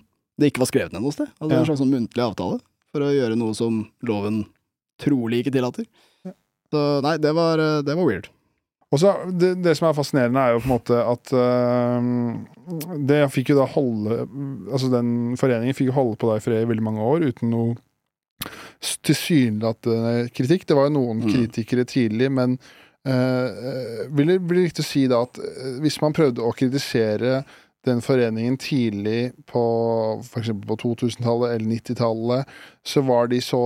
det 0.43 0.51
ikke 0.51 0.65
var 0.65 0.71
skrevet 0.73 0.97
ned 0.97 1.05
noe 1.07 1.15
sted. 1.15 1.31
Altså 1.39 1.55
Ja. 1.55 1.61
En 1.63 1.69
slags 1.71 1.81
sånn 1.85 1.95
muntlig 1.95 2.25
avtale 2.27 2.59
for 2.91 3.05
å 3.07 3.13
gjøre 3.15 3.39
noe 3.39 3.55
som 3.55 3.85
loven 4.11 4.43
trolig 4.99 5.45
ikke 5.45 5.55
tillater. 5.55 5.87
Så 6.73 6.83
nei, 7.05 7.17
det 7.23 7.33
var, 7.37 7.59
øh, 7.63 7.79
det 7.87 7.97
var 7.97 8.05
weird. 8.09 8.29
Og 8.89 9.01
så 9.03 9.11
det, 9.37 9.51
det 9.65 9.75
som 9.77 9.89
er 9.89 9.97
fascinerende, 9.97 10.41
er 10.41 10.55
jo 10.55 10.61
på 10.65 10.69
en 10.69 10.73
måte 10.73 10.97
at 11.05 11.33
uh, 11.37 13.03
Det 13.11 13.19
fikk 13.35 13.51
jo 13.53 13.59
da 13.59 13.67
holde 13.69 14.23
Altså 14.73 14.89
den 14.89 15.11
foreningen 15.37 15.77
fikk 15.77 15.91
jo 15.91 15.97
holde 15.99 16.17
på 16.17 16.31
da 16.31 16.39
i 16.41 16.45
fred 16.45 16.65
i 16.65 16.71
veldig 16.71 16.87
mange 16.87 17.05
år 17.05 17.27
uten 17.29 17.53
noe 17.53 17.77
tilsynelatende 19.05 20.29
kritikk. 20.33 20.65
Det 20.69 20.77
var 20.79 20.89
jo 20.89 20.95
noen 20.97 21.21
Mm. 21.25 21.31
kritikere 21.33 21.85
tidlig, 21.85 22.31
men 22.33 22.59
uh, 23.09 24.07
vil 24.15 24.27
det 24.33 24.39
bli 24.47 24.65
riktig 24.69 24.85
å 24.85 24.89
si 24.89 25.07
da 25.11 25.23
at 25.27 25.41
hvis 25.83 26.01
man 26.01 26.15
prøvde 26.17 26.45
å 26.45 26.55
kritisere 26.55 27.43
den 27.89 28.03
foreningen 28.05 28.57
tidlig 28.61 29.33
på 29.51 29.63
f.eks. 30.23 30.53
på 30.69 30.77
2000-tallet 30.85 31.57
eller 31.57 31.69
90-tallet, 31.75 32.53
så 32.89 33.03
var 33.05 33.29
de 33.33 33.41
så 33.45 33.61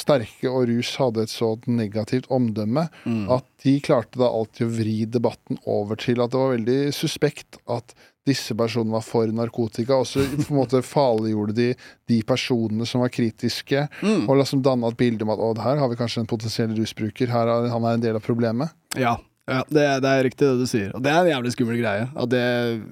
sterke, 0.00 0.50
og 0.50 0.66
rus 0.68 0.94
hadde 1.00 1.24
et 1.26 1.32
så 1.32 1.54
negativt 1.70 2.26
omdømme 2.32 2.88
Mm. 3.06 3.26
at 3.32 3.44
de 3.64 3.76
klarte 3.84 4.18
da 4.20 4.28
alltid 4.28 4.66
å 4.66 4.72
vri 4.74 4.96
debatten 5.06 5.58
over 5.68 5.96
til 6.00 6.20
at 6.24 6.32
det 6.32 6.40
var 6.40 6.54
veldig 6.56 6.78
suspekt 6.96 7.60
at 7.70 7.94
disse 8.28 8.52
personene 8.54 8.92
var 8.92 9.02
for 9.04 9.26
narkotika, 9.32 9.96
og 9.96 10.06
så 10.06 10.20
på 10.28 10.50
en 10.52 10.58
måte 10.60 10.82
farliggjorde 10.94 11.54
de 11.56 11.68
de 12.10 12.18
personene 12.26 12.86
som 12.88 13.00
var 13.04 13.12
kritiske, 13.14 13.86
Mm. 14.02 14.28
og 14.28 14.36
liksom 14.40 14.62
danna 14.66 14.88
et 14.92 14.96
bilde 15.00 15.22
om 15.24 15.30
at 15.32 15.38
å, 15.40 15.54
her 15.62 15.78
har 15.80 15.88
vi 15.92 15.96
kanskje 16.00 16.24
en 16.24 16.30
potensiell 16.30 16.72
rusbruker, 16.76 17.30
her 17.32 17.48
er, 17.48 17.68
han 17.72 17.84
er 17.88 17.96
en 17.96 18.04
del 18.04 18.16
av 18.18 18.24
problemet. 18.26 18.72
Ja, 18.98 19.16
ja 19.48 19.62
det, 19.68 19.86
det 20.04 20.10
er 20.10 20.24
riktig 20.26 20.46
det 20.46 20.60
du 20.60 20.68
sier. 20.68 20.92
Og 20.94 21.02
det 21.04 21.12
er 21.12 21.24
en 21.24 21.32
jævlig 21.32 21.54
skummel 21.54 21.80
greie. 21.80 22.06
At 22.12 22.30
det, 22.32 22.44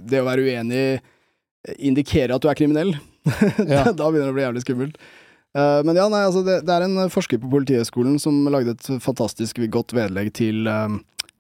det 0.08 0.22
å 0.22 0.26
være 0.28 0.46
uenig 0.46 0.82
indikerer 1.76 2.36
at 2.36 2.44
du 2.44 2.50
er 2.50 2.58
kriminell. 2.58 2.96
Ja. 3.68 3.90
da 3.92 4.08
begynner 4.08 4.30
det 4.30 4.32
å 4.32 4.36
bli 4.36 4.46
jævlig 4.46 4.64
skummelt. 4.64 5.00
Uh, 5.56 5.80
men 5.84 5.96
ja, 5.96 6.06
nei, 6.12 6.22
altså 6.28 6.42
det, 6.44 6.60
det 6.68 6.74
er 6.74 6.84
en 6.84 7.10
forsker 7.12 7.40
på 7.40 7.50
Politihøgskolen 7.52 8.18
som 8.20 8.36
lagde 8.52 8.74
et 8.76 8.88
fantastisk 9.04 9.60
godt 9.72 9.94
vedlegg 9.96 10.30
til, 10.36 10.68
uh, 10.68 10.92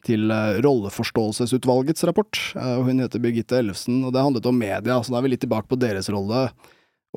til 0.08 0.32
uh, 0.32 0.58
Rolleforståelsesutvalgets 0.64 2.06
rapport. 2.08 2.40
Eh, 2.56 2.74
hun 2.84 3.02
heter 3.02 3.22
Birgitte 3.22 3.60
Ellefsen, 3.60 4.00
og 4.06 4.14
det 4.14 4.24
handlet 4.24 4.48
om 4.48 4.58
media, 4.58 4.98
så 5.00 5.12
da 5.12 5.20
er 5.20 5.26
vi 5.26 5.32
litt 5.34 5.44
tilbake 5.44 5.70
på 5.70 5.80
deres 5.80 6.10
rolle. 6.12 6.48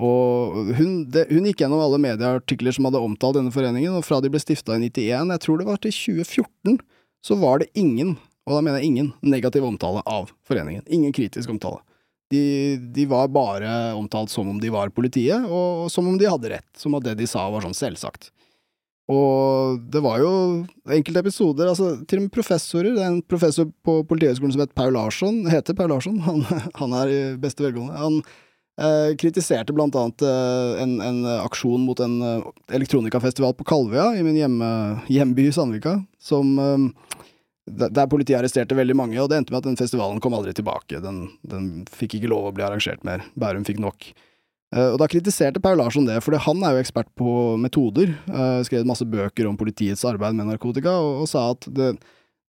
Og 0.01 0.71
hun, 0.77 0.91
det, 1.11 1.27
hun 1.31 1.47
gikk 1.49 1.63
gjennom 1.63 1.83
alle 1.83 1.99
medieartikler 2.01 2.75
som 2.75 2.87
hadde 2.87 3.03
omtalt 3.03 3.39
denne 3.39 3.53
foreningen, 3.53 3.95
og 3.97 4.05
fra 4.07 4.21
de 4.23 4.31
ble 4.31 4.39
stifta 4.41 4.77
i 4.77 4.87
91, 4.87 5.35
jeg 5.35 5.43
tror 5.45 5.61
det 5.61 5.67
var 5.67 5.81
til 5.83 5.95
2014, 5.95 6.79
så 7.25 7.37
var 7.37 7.61
det 7.61 7.71
ingen, 7.77 8.15
og 8.47 8.57
da 8.57 8.61
mener 8.65 8.81
jeg 8.81 8.91
ingen, 8.91 9.13
negativ 9.21 9.65
omtale 9.65 10.03
av 10.09 10.31
foreningen. 10.47 10.83
Ingen 10.87 11.13
kritisk 11.13 11.49
omtale. 11.53 11.81
De, 12.31 12.77
de 12.95 13.05
var 13.11 13.27
bare 13.27 13.93
omtalt 13.93 14.31
som 14.31 14.47
om 14.49 14.59
de 14.61 14.71
var 14.71 14.93
politiet, 14.95 15.45
og 15.51 15.89
som 15.91 16.07
om 16.07 16.17
de 16.17 16.29
hadde 16.31 16.53
rett. 16.53 16.69
Som 16.79 16.95
at 16.95 17.05
det 17.05 17.17
de 17.19 17.27
sa 17.29 17.49
var 17.51 17.65
sånn 17.65 17.75
selvsagt. 17.77 18.31
Og 19.11 19.81
det 19.91 19.99
var 20.03 20.21
jo 20.21 20.31
enkelte 20.93 21.23
episoder, 21.25 21.71
altså 21.71 21.97
til 22.07 22.21
og 22.21 22.27
med 22.27 22.35
professorer. 22.35 22.93
Det 22.95 23.03
er 23.03 23.09
en 23.11 23.25
professor 23.25 23.67
på 23.85 23.97
Politihøgskolen 24.07 24.55
som 24.55 24.63
heter 24.63 24.77
Paul 24.77 24.95
Larsson, 24.95 25.41
heter 25.51 25.75
Paul 25.75 25.91
Larsson, 25.91 26.21
han, 26.23 26.45
han 26.79 26.95
er 27.01 27.11
i 27.11 27.19
beste 27.41 27.65
velgående. 27.65 27.99
Han 27.99 28.21
eh, 28.81 29.11
kritiserte 29.19 29.73
blant 29.75 29.95
annet 29.97 30.23
eh, 30.25 30.81
en, 30.83 30.95
en 31.05 31.19
aksjon 31.41 31.83
mot 31.85 31.99
en 32.03 32.17
eh, 32.25 32.47
elektronikafestival 32.77 33.55
på 33.57 33.67
Kalvøya, 33.69 34.11
i 34.17 34.25
min 34.25 34.39
hjemme, 34.39 34.71
hjemby 35.11 35.47
Sandvika, 35.55 35.99
som 36.21 36.51
eh, 36.59 37.17
der 37.71 38.09
politiet 38.11 38.39
arresterte 38.39 38.77
veldig 38.77 38.97
mange, 38.97 39.19
og 39.21 39.29
det 39.31 39.39
endte 39.39 39.53
med 39.53 39.61
at 39.61 39.69
den 39.69 39.79
festivalen 39.79 40.19
kom 40.23 40.35
aldri 40.35 40.53
tilbake. 40.57 40.99
Den, 41.03 41.23
den 41.47 41.71
fikk 41.89 42.17
ikke 42.17 42.31
lov 42.33 42.49
å 42.49 42.55
bli 42.57 42.65
arrangert 42.67 43.05
mer. 43.07 43.23
Bærum 43.39 43.67
fikk 43.67 43.79
nok. 43.83 44.09
Og 44.71 44.95
da 45.01 45.07
kritiserte 45.11 45.59
Paul 45.59 45.77
Larsson 45.79 46.05
det, 46.07 46.17
for 46.23 46.35
han 46.39 46.61
er 46.63 46.77
jo 46.77 46.81
ekspert 46.81 47.09
på 47.19 47.31
metoder. 47.59 48.13
Skrev 48.63 48.87
masse 48.87 49.03
bøker 49.07 49.47
om 49.49 49.57
politiets 49.59 50.03
arbeid 50.07 50.35
med 50.37 50.47
narkotika, 50.47 50.93
og, 50.95 51.23
og 51.23 51.29
sa 51.31 51.49
at 51.51 51.67
det, 51.75 51.89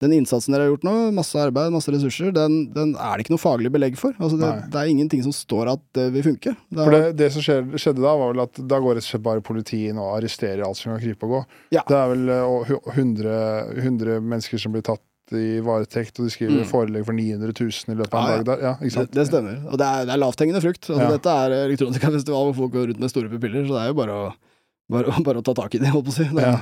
den 0.02 0.12
innsatsen 0.16 0.52
dere 0.52 0.64
har 0.66 0.72
gjort 0.72 0.84
nå, 0.88 0.94
masse 1.14 1.38
arbeid, 1.38 1.70
masse 1.70 1.92
ressurser, 1.94 2.32
den, 2.34 2.56
den 2.74 2.96
er 2.98 3.14
det 3.16 3.24
ikke 3.24 3.34
noe 3.36 3.42
faglig 3.42 3.70
belegg 3.72 3.94
for. 4.00 4.12
Altså 4.18 4.34
det, 4.40 4.50
det 4.74 4.80
er 4.82 4.90
ingenting 4.90 5.22
som 5.22 5.32
står 5.36 5.70
at 5.76 5.84
det 5.94 6.08
vil 6.16 6.26
funke. 6.26 6.56
Det 6.68 6.82
For 6.82 6.96
det, 6.96 7.02
det 7.20 7.28
som 7.36 7.44
skjedde, 7.46 7.78
skjedde 7.78 8.02
da, 8.02 8.16
var 8.18 8.32
vel 8.34 8.42
at 8.44 8.58
da 8.66 8.80
går 8.82 8.98
rett 8.98 9.06
og 9.06 9.10
slett 9.12 9.24
bare 9.30 9.44
politiet 9.46 9.92
inn 9.94 10.02
og 10.02 10.16
arresterer 10.18 10.64
alt 10.66 10.80
som 10.80 10.90
kan 10.92 11.00
krype 11.04 11.28
og 11.30 11.36
gå. 11.38 11.40
Ja. 11.78 11.86
Det 11.88 11.96
er 12.02 12.12
vel 12.16 12.28
eh, 12.34 12.42
og 12.42 12.92
100, 12.96 13.38
100 13.78 14.20
mennesker 14.20 14.58
som 14.60 14.74
blir 14.74 14.84
tatt 14.90 15.00
i 15.32 15.62
varetekt, 15.64 16.18
og 16.20 16.26
de 16.26 16.32
skriver 16.34 16.58
Mm. 16.60 16.66
forelegg 16.68 17.04
for 17.08 17.16
900 17.16 17.54
000 17.56 17.94
i 17.94 17.98
løpet 18.02 18.12
av 18.18 18.20
en 18.20 18.28
Ja, 18.28 18.32
ja. 18.32 18.42
dag 18.42 18.48
der. 18.50 18.62
Ja, 18.66 18.72
ikke 18.74 18.84
Det, 18.90 18.92
sant? 18.98 19.12
det 19.16 19.26
stemmer. 19.30 19.54
Og 19.70 19.78
det 19.80 19.86
er, 19.88 20.04
det 20.10 20.12
er 20.12 20.20
lavthengende 20.20 20.60
frukt. 20.60 20.82
Altså, 20.90 20.98
Ja. 21.06 21.10
Dette 21.14 21.36
er 21.46 21.54
elektronikafestival 21.70 22.48
hvor 22.50 22.56
folk 22.58 22.72
går 22.74 22.86
rundt 22.90 23.00
med 23.00 23.10
store 23.14 23.30
pupiller, 23.32 23.64
så 23.64 23.78
det 23.78 23.82
er 23.84 23.88
jo 23.94 23.96
bare 24.02 24.12
å, 24.18 24.26
bare, 24.92 25.14
bare 25.30 25.40
å 25.40 25.44
ta 25.46 25.54
tak 25.56 25.74
i 25.78 25.80
det, 25.80 25.88
holdt 25.94 26.10
på 26.10 26.12
å 26.12 26.18
si. 26.18 26.26
Det, 26.34 26.42
Ja. 26.42 26.58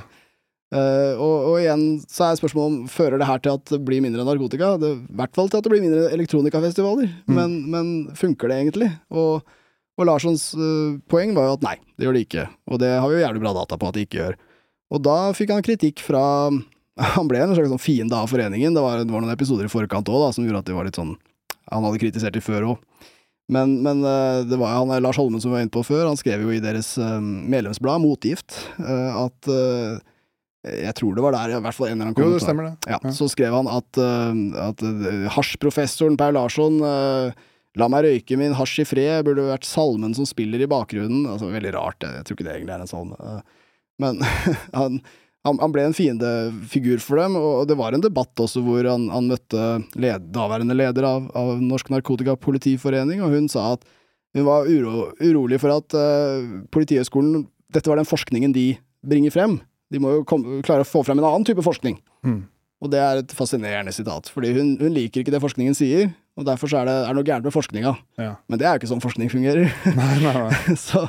Eh, 0.71 1.15
og, 1.19 1.47
og 1.51 1.55
igjen 1.59 1.81
så 2.07 2.29
er 2.29 2.37
spørsmålet 2.39 2.71
om 2.71 2.91
fører 2.91 3.19
det 3.19 3.27
her 3.27 3.41
til 3.43 3.57
at 3.57 3.73
det 3.73 3.81
blir 3.87 4.03
mindre 4.05 4.23
narkotika? 4.27 4.77
Det, 4.79 4.91
I 5.11 5.17
hvert 5.19 5.35
fall 5.35 5.49
til 5.51 5.59
at 5.59 5.67
det 5.67 5.73
blir 5.73 5.83
mindre 5.83 6.11
elektronikafestivaler, 6.15 7.09
Mm. 7.27 7.35
men, 7.35 7.57
men 7.73 7.89
funker 8.15 8.51
det 8.53 8.59
egentlig? 8.61 8.91
Og, 9.11 9.43
og 9.99 10.07
Larssons 10.07 10.51
uh, 10.55 10.99
poeng 11.11 11.35
var 11.35 11.49
jo 11.49 11.57
at 11.59 11.65
nei, 11.67 11.75
det 11.99 12.07
gjør 12.07 12.17
det 12.17 12.23
ikke. 12.29 12.45
Og 12.71 12.79
det 12.83 12.93
har 12.95 13.11
vi 13.11 13.19
jo 13.19 13.25
jævlig 13.25 13.43
bra 13.43 13.55
data 13.59 13.79
på 13.81 13.89
at 13.91 13.99
det 13.99 14.05
ikke 14.07 14.21
gjør. 14.21 14.39
Og 14.95 15.03
da 15.07 15.17
fikk 15.37 15.51
han 15.55 15.67
kritikk 15.67 16.03
fra 16.03 16.23
Han 17.17 17.29
ble 17.31 17.39
en 17.41 17.55
slags 17.57 17.71
sånn 17.73 17.81
fiende 17.81 18.17
av 18.19 18.29
foreningen. 18.31 18.75
Det 18.77 18.83
var, 18.85 19.03
det 19.07 19.15
var 19.15 19.23
noen 19.25 19.33
episoder 19.33 19.67
i 19.67 19.73
forkant 19.73 20.09
òg 20.13 20.29
som 20.37 20.45
gjorde 20.45 20.63
at 20.63 20.69
det 20.71 20.75
var 20.77 20.87
litt 20.87 20.99
sånn 20.99 21.15
Han 21.71 21.87
hadde 21.87 22.01
kritisert 22.03 22.35
de 22.37 22.43
før 22.45 22.67
òg. 22.75 22.83
Men, 23.51 23.79
men 23.83 24.03
eh, 24.07 24.43
det 24.47 24.59
var 24.61 24.77
han 24.77 24.93
Lars 25.03 25.19
Holmen 25.19 25.43
som 25.43 25.51
var 25.55 25.65
inne 25.65 25.73
på 25.75 25.83
før, 25.87 26.05
han 26.07 26.19
skrev 26.19 26.45
jo 26.45 26.53
i 26.55 26.61
deres 26.63 26.93
medlemsblad, 27.01 27.99
Motgift, 28.05 28.55
at 28.79 29.49
Jeg 30.61 30.93
tror 30.99 31.15
det 31.17 31.23
var 31.25 31.33
der, 31.33 31.55
i 31.57 31.61
hvert 31.65 31.77
fall 31.77 31.89
en 31.89 31.95
eller 31.95 32.11
annen 32.11 32.17
kommentar. 32.17 32.35
Jo, 32.35 32.41
det 32.41 32.45
stemmer 32.45 32.67
det. 32.69 32.91
Ja, 32.91 32.99
Ja. 33.01 33.13
Så 33.17 33.31
skrev 33.33 33.55
han 33.57 33.71
at, 33.71 33.97
uh, 33.97 34.67
at 34.69 34.83
uh, 34.85 35.29
hasjprofessoren 35.33 36.19
Per 36.21 36.35
Larsson 36.37 36.83
uh, 36.85 37.47
La 37.79 37.87
meg 37.87 38.03
røyke 38.03 38.35
min 38.35 38.53
hasj 38.59 38.81
i 38.83 38.85
fred, 38.85 39.23
burde 39.25 39.47
vært 39.47 39.65
salmen 39.65 40.11
som 40.13 40.27
spiller 40.27 40.59
i 40.61 40.67
bakgrunnen. 40.69 41.23
Altså, 41.31 41.47
veldig 41.53 41.71
rart, 41.77 42.03
jeg, 42.03 42.17
jeg 42.19 42.27
tror 42.27 42.37
ikke 42.37 42.47
det 42.49 42.55
egentlig 42.57 42.75
er 42.75 42.83
en 42.83 42.91
salme. 42.91 43.29
Men 44.03 44.19
han, 44.81 44.99
han, 45.47 45.61
han 45.63 45.73
ble 45.77 45.85
en 45.87 45.95
fiendefigur 45.95 46.99
for 47.05 47.23
dem, 47.23 47.39
og 47.39 47.63
det 47.71 47.79
var 47.79 47.95
en 47.95 48.03
debatt 48.03 48.43
også 48.43 48.65
hvor 48.67 48.91
han, 48.91 49.07
han 49.15 49.31
møtte 49.31 49.69
led, 49.95 50.27
daværende 50.35 50.75
leder 50.75 51.07
av, 51.07 51.31
av 51.39 51.63
Norsk 51.63 51.95
Narkotikapolitiforening, 51.95 53.23
og 53.23 53.39
hun 53.39 53.47
sa 53.49 53.77
at 53.77 53.87
hun 54.35 54.49
var 54.51 54.67
uro, 54.67 55.07
urolig 55.23 55.63
for 55.63 55.75
at 55.75 55.95
Politihøgskolen 56.75 57.47
Dette 57.71 57.91
var 57.91 58.03
den 58.03 58.11
forskningen 58.11 58.53
de 58.55 58.67
bringer 59.07 59.31
frem. 59.35 59.61
De 59.91 60.01
må 60.03 60.15
jo 60.15 60.25
komme, 60.29 60.61
klare 60.67 60.87
å 60.87 60.89
få 60.89 61.03
frem 61.07 61.21
en 61.21 61.29
annen 61.29 61.47
type 61.49 61.63
forskning. 61.67 61.99
Mm. 62.27 62.41
Og 62.81 62.89
det 62.93 63.01
er 63.03 63.21
et 63.21 63.33
fascinerende 63.37 63.93
sitat, 63.93 64.31
fordi 64.33 64.55
hun, 64.57 64.73
hun 64.81 64.93
liker 64.95 65.21
ikke 65.21 65.35
det 65.35 65.43
forskningen 65.43 65.77
sier, 65.77 66.15
og 66.41 66.47
derfor 66.49 66.71
så 66.71 66.81
er 66.81 66.89
det 66.89 66.95
er 67.11 67.17
noe 67.17 67.27
gærent 67.27 67.45
med 67.45 67.53
forskninga. 67.53 67.93
Ja. 68.23 68.31
Men 68.49 68.61
det 68.61 68.67
er 68.67 68.77
jo 68.77 68.81
ikke 68.81 68.93
sånn 68.95 69.03
forskning 69.05 69.33
fungerer. 69.33 69.69
Nei, 69.99 70.15
nei, 70.23 70.33
nei. 70.47 70.77
så 70.87 71.05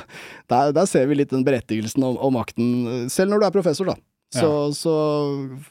der, 0.52 0.74
der 0.76 0.88
ser 0.90 1.08
vi 1.08 1.16
litt 1.16 1.32
den 1.32 1.46
berettigelsen 1.46 2.04
og, 2.04 2.18
og 2.20 2.34
makten, 2.36 3.08
selv 3.12 3.32
når 3.32 3.40
du 3.40 3.48
er 3.48 3.56
professor, 3.56 3.92
da. 3.94 3.96
Så, 4.32 4.48
så 4.72 4.92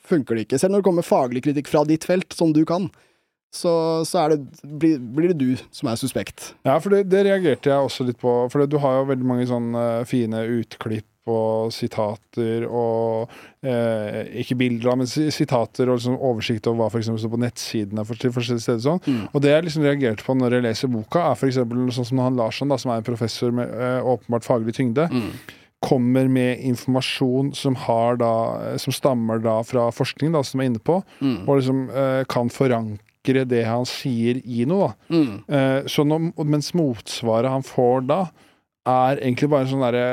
funker 0.05 0.37
det 0.37 0.45
ikke. 0.45 0.59
Selv 0.61 0.75
når 0.75 0.83
det 0.83 0.87
kommer 0.89 1.05
faglig 1.05 1.41
kritikk 1.45 1.69
fra 1.71 1.81
ditt 1.89 2.05
felt, 2.05 2.33
som 2.37 2.53
du 2.53 2.61
kan, 2.69 2.89
så, 3.51 3.71
så 4.07 4.21
er 4.21 4.35
det, 4.35 4.67
blir, 4.79 4.99
blir 5.01 5.33
det 5.33 5.39
du 5.41 5.63
som 5.75 5.89
er 5.91 5.97
suspekt. 5.99 6.53
Ja, 6.67 6.77
for 6.79 6.93
det, 6.93 7.07
det 7.11 7.25
reagerte 7.27 7.71
jeg 7.71 7.87
også 7.87 8.05
litt 8.07 8.19
på. 8.21 8.35
For 8.53 8.69
du 8.69 8.77
har 8.81 8.99
jo 8.99 9.09
veldig 9.09 9.27
mange 9.27 9.47
sånne 9.49 9.85
fine 10.09 10.45
utklipp 10.61 11.09
og 11.29 11.69
sitater 11.75 12.63
og 12.65 13.29
eh, 13.61 14.25
Ikke 14.41 14.55
bilder, 14.57 14.95
men 14.97 15.05
sitater 15.07 15.89
og 15.91 15.99
liksom 15.99 16.15
oversikt 16.17 16.65
over 16.67 16.79
hva 16.81 16.89
for 16.95 17.05
står 17.05 17.33
på 17.35 17.39
nettsidene 17.43 18.05
for, 18.07 18.17
til 18.17 18.33
forskjellige 18.33 18.65
steder. 18.65 18.81
Sånn. 18.87 19.01
Mm. 19.05 19.23
Og 19.29 19.41
det 19.43 19.51
jeg 19.53 19.67
liksom 19.67 19.85
reagerte 19.85 20.25
på 20.25 20.33
når 20.37 20.57
jeg 20.57 20.65
leser 20.65 20.91
boka, 20.91 21.27
er 21.29 21.37
f.eks. 21.37 21.59
sånn 21.97 22.09
som 22.09 22.23
han 22.23 22.39
Larsson, 22.39 22.71
da, 22.73 22.77
som 22.81 22.91
er 22.95 23.01
en 23.03 23.07
professor 23.11 23.53
med 23.53 23.69
eh, 23.69 23.99
åpenbart 24.01 24.47
faglig 24.47 24.73
tyngde, 24.77 25.09
Mm. 25.11 25.31
kommer 25.81 26.27
med 26.29 26.59
informasjon 26.61 27.55
som, 27.57 27.73
har 27.87 28.17
da, 28.21 28.77
som 28.77 28.93
stammer 28.93 29.39
da 29.41 29.59
fra 29.65 29.87
forskning, 29.91 30.31
da, 30.35 30.43
som 30.45 30.61
er 30.61 30.69
inne 30.69 30.79
på, 30.81 30.99
Mm. 31.21 31.47
og 31.47 31.57
liksom 31.57 31.89
eh, 31.89 32.23
kan 32.29 32.49
forankre 32.53 33.45
det 33.49 33.63
han 33.65 33.85
sier 33.85 34.41
i 34.45 34.65
noe. 34.69 34.91
Mm. 35.09 35.43
Eh, 35.49 35.81
så 35.89 36.05
når, 36.05 36.31
mens 36.45 36.71
motsvaret 36.77 37.49
han 37.49 37.61
får 37.65 38.05
da, 38.09 38.23
er 38.91 39.21
egentlig 39.21 39.49
bare 39.51 39.65
en 39.65 39.71
sånn 39.71 39.83
derre 39.85 40.05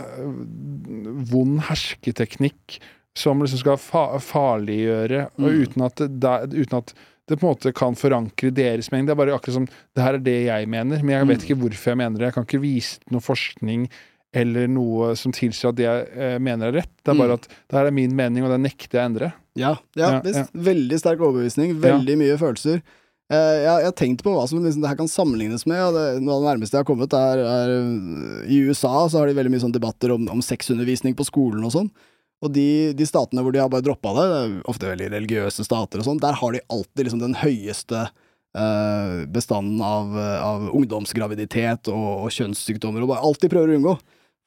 eh, 0.00 1.22
vond 1.30 1.60
hersketeknikk 1.68 2.78
som 3.18 3.42
liksom 3.42 3.58
skal 3.64 3.78
fa 3.82 4.04
farliggjøre, 4.22 5.30
Mm. 5.38 5.48
uten 5.64 5.82
at, 5.84 5.96
det, 5.96 6.34
uten 6.54 6.78
at 6.78 6.94
det 7.28 7.38
på 7.38 7.46
en 7.46 7.54
måte 7.54 7.72
kan 7.74 7.94
forankre 7.98 8.50
deres 8.54 8.90
mening. 8.90 9.06
Det 9.06 9.12
er 9.14 9.20
bare 9.20 9.34
akkurat 9.36 9.54
som 9.54 9.66
Det 9.66 10.02
her 10.02 10.14
er 10.14 10.18
det 10.24 10.38
jeg 10.46 10.68
mener, 10.68 11.02
men 11.02 11.14
jeg 11.18 11.26
vet 11.26 11.38
Mm. 11.40 11.44
ikke 11.46 11.60
hvorfor 11.62 11.90
jeg 11.90 11.96
mener 11.98 12.18
det. 12.18 12.26
Jeg 12.30 12.34
kan 12.34 12.44
ikke 12.46 12.60
vise 12.62 12.98
noe 13.10 13.20
forskning 13.20 13.88
eller 14.32 14.68
noe 14.68 15.16
som 15.16 15.32
tilsier 15.32 15.70
at 15.70 15.74
det 15.76 15.84
jeg 15.84 16.06
eh, 16.16 16.38
mener 16.38 16.68
er 16.68 16.72
rett. 16.82 16.90
Det 17.04 17.10
er 17.14 17.18
bare 17.18 17.28
Mm. 17.34 17.34
at 17.34 17.48
det 17.48 17.76
her 17.78 17.86
er 17.86 17.90
min 17.90 18.14
mening, 18.16 18.44
og 18.44 18.50
det 18.50 18.60
nekter 18.60 18.98
jeg 18.98 19.02
å 19.02 19.06
endre. 19.10 19.32
Ja, 19.56 19.76
ja, 19.96 20.10
Ja, 20.12 20.20
visst. 20.20 20.36
ja. 20.54 20.60
Veldig 20.62 20.98
sterk 21.00 21.18
overbevisning. 21.18 21.74
Veldig 21.80 22.16
mye 22.16 22.38
følelser. 22.38 22.82
Eh, 23.30 23.56
jeg, 23.62 23.86
har 23.86 23.92
tenkt 23.94 24.24
på 24.26 24.32
hva 24.34 24.42
som 24.50 24.58
liksom, 24.58 24.82
det 24.82 24.90
her 24.90 24.98
kan 24.98 25.10
sammenlignes 25.10 25.66
med. 25.70 25.80
Og 25.86 25.96
det, 25.96 26.06
noe 26.24 26.36
av 26.38 26.44
det 26.44 26.50
nærmeste 26.50 26.76
jeg 26.76 26.82
har 26.82 26.88
kommet, 26.88 27.14
er, 27.14 27.42
er 27.46 27.74
øh, 27.76 28.40
I 28.50 28.62
USA 28.66 28.94
så 29.06 29.20
har 29.20 29.30
de 29.30 29.36
veldig 29.38 29.52
mye 29.54 29.62
sånn 29.62 29.76
debatter 29.76 30.14
om, 30.16 30.26
om 30.34 30.42
sexundervisning 30.42 31.14
på 31.18 31.28
skolen 31.28 31.66
og 31.66 31.74
sånn. 31.76 31.92
Og 32.40 32.50
de, 32.56 32.96
de 32.96 33.06
statene 33.06 33.44
hvor 33.44 33.54
de 33.54 33.60
har 33.62 33.70
bare 33.70 33.84
droppa 33.84 34.14
det, 34.16 34.26
det 34.32 34.40
er 34.40 34.56
ofte 34.72 34.88
veldig 34.88 35.10
religiøse 35.12 35.66
stater 35.66 36.00
og 36.00 36.06
sånn, 36.06 36.22
der 36.22 36.38
har 36.40 36.54
de 36.56 36.62
alltid 36.72 37.04
liksom 37.04 37.20
den 37.20 37.36
høyeste 37.36 38.06
eh, 38.06 39.18
bestanden 39.30 39.82
av, 39.84 40.16
av 40.40 40.64
ungdomsgraviditet 40.72 41.92
og, 41.92 42.08
og 42.24 42.32
kjønnssykdommer, 42.34 43.04
og 43.04 43.12
bare 43.12 43.28
alt 43.28 43.44
de 43.44 43.52
prøver 43.52 43.74
å 43.74 43.78
unngå. 43.78 43.94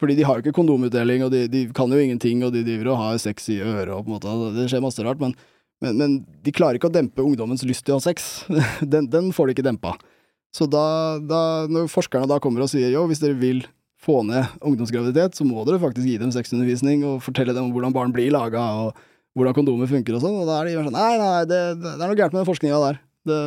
Fordi 0.02 0.18
de 0.18 0.26
har 0.26 0.36
jo 0.36 0.44
ikke 0.44 0.58
kondomutdeling, 0.58 1.22
og 1.24 1.32
de, 1.32 1.46
de 1.48 1.68
kan 1.78 1.94
jo 1.94 2.02
ingenting, 2.02 2.42
og 2.44 2.52
de 2.52 2.66
driver 2.66 2.92
og 2.92 3.00
har 3.00 3.22
sex 3.22 3.46
i 3.54 3.62
øret, 3.62 3.94
og 3.94 4.04
på 4.04 4.10
en 4.10 4.16
måte, 4.18 4.34
det 4.58 4.66
skjer 4.74 4.84
masse 4.84 5.06
rart, 5.06 5.22
men, 5.22 5.38
men, 5.84 6.00
men 6.00 6.18
de 6.46 6.56
klarer 6.56 6.80
ikke 6.80 6.90
å 6.90 6.96
dempe 6.96 7.24
ungdommens 7.24 7.66
lyst 7.68 7.86
til 7.86 7.96
å 7.96 8.00
ha 8.00 8.06
sex. 8.06 8.46
Den, 8.94 9.10
den 9.12 9.32
får 9.36 9.50
de 9.50 9.58
ikke 9.58 9.68
dempa. 9.68 9.94
Så 10.54 10.68
da, 10.70 11.18
da, 11.18 11.40
når 11.72 11.90
forskerne 11.92 12.30
da 12.30 12.38
kommer 12.42 12.64
og 12.64 12.70
sier 12.72 12.92
jo, 12.94 13.08
hvis 13.10 13.22
dere 13.24 13.36
vil 13.40 13.64
få 14.04 14.20
ned 14.28 14.52
ungdomsgraviditet, 14.62 15.38
så 15.38 15.48
må 15.48 15.64
dere 15.66 15.82
faktisk 15.82 16.06
gi 16.06 16.20
dem 16.22 16.34
sexundervisning 16.36 17.06
og 17.08 17.24
fortelle 17.26 17.56
dem 17.56 17.72
hvordan 17.74 17.96
barn 17.96 18.14
blir 18.14 18.34
laga, 18.36 18.62
og 18.84 19.38
hvordan 19.38 19.56
kondomer 19.58 19.90
funker 19.90 20.18
og 20.18 20.22
sånn, 20.22 20.36
og 20.44 20.50
da 20.50 20.60
er 20.60 20.70
de 20.70 20.76
sånn 20.78 20.94
Nei, 20.94 21.14
nei, 21.22 21.32
det, 21.50 21.62
det 21.82 21.94
er 21.96 22.04
noe 22.04 22.18
gærent 22.20 22.36
med 22.36 22.44
den 22.44 22.50
forskninga 22.52 22.82
der. 22.84 23.00
Det, 23.26 23.40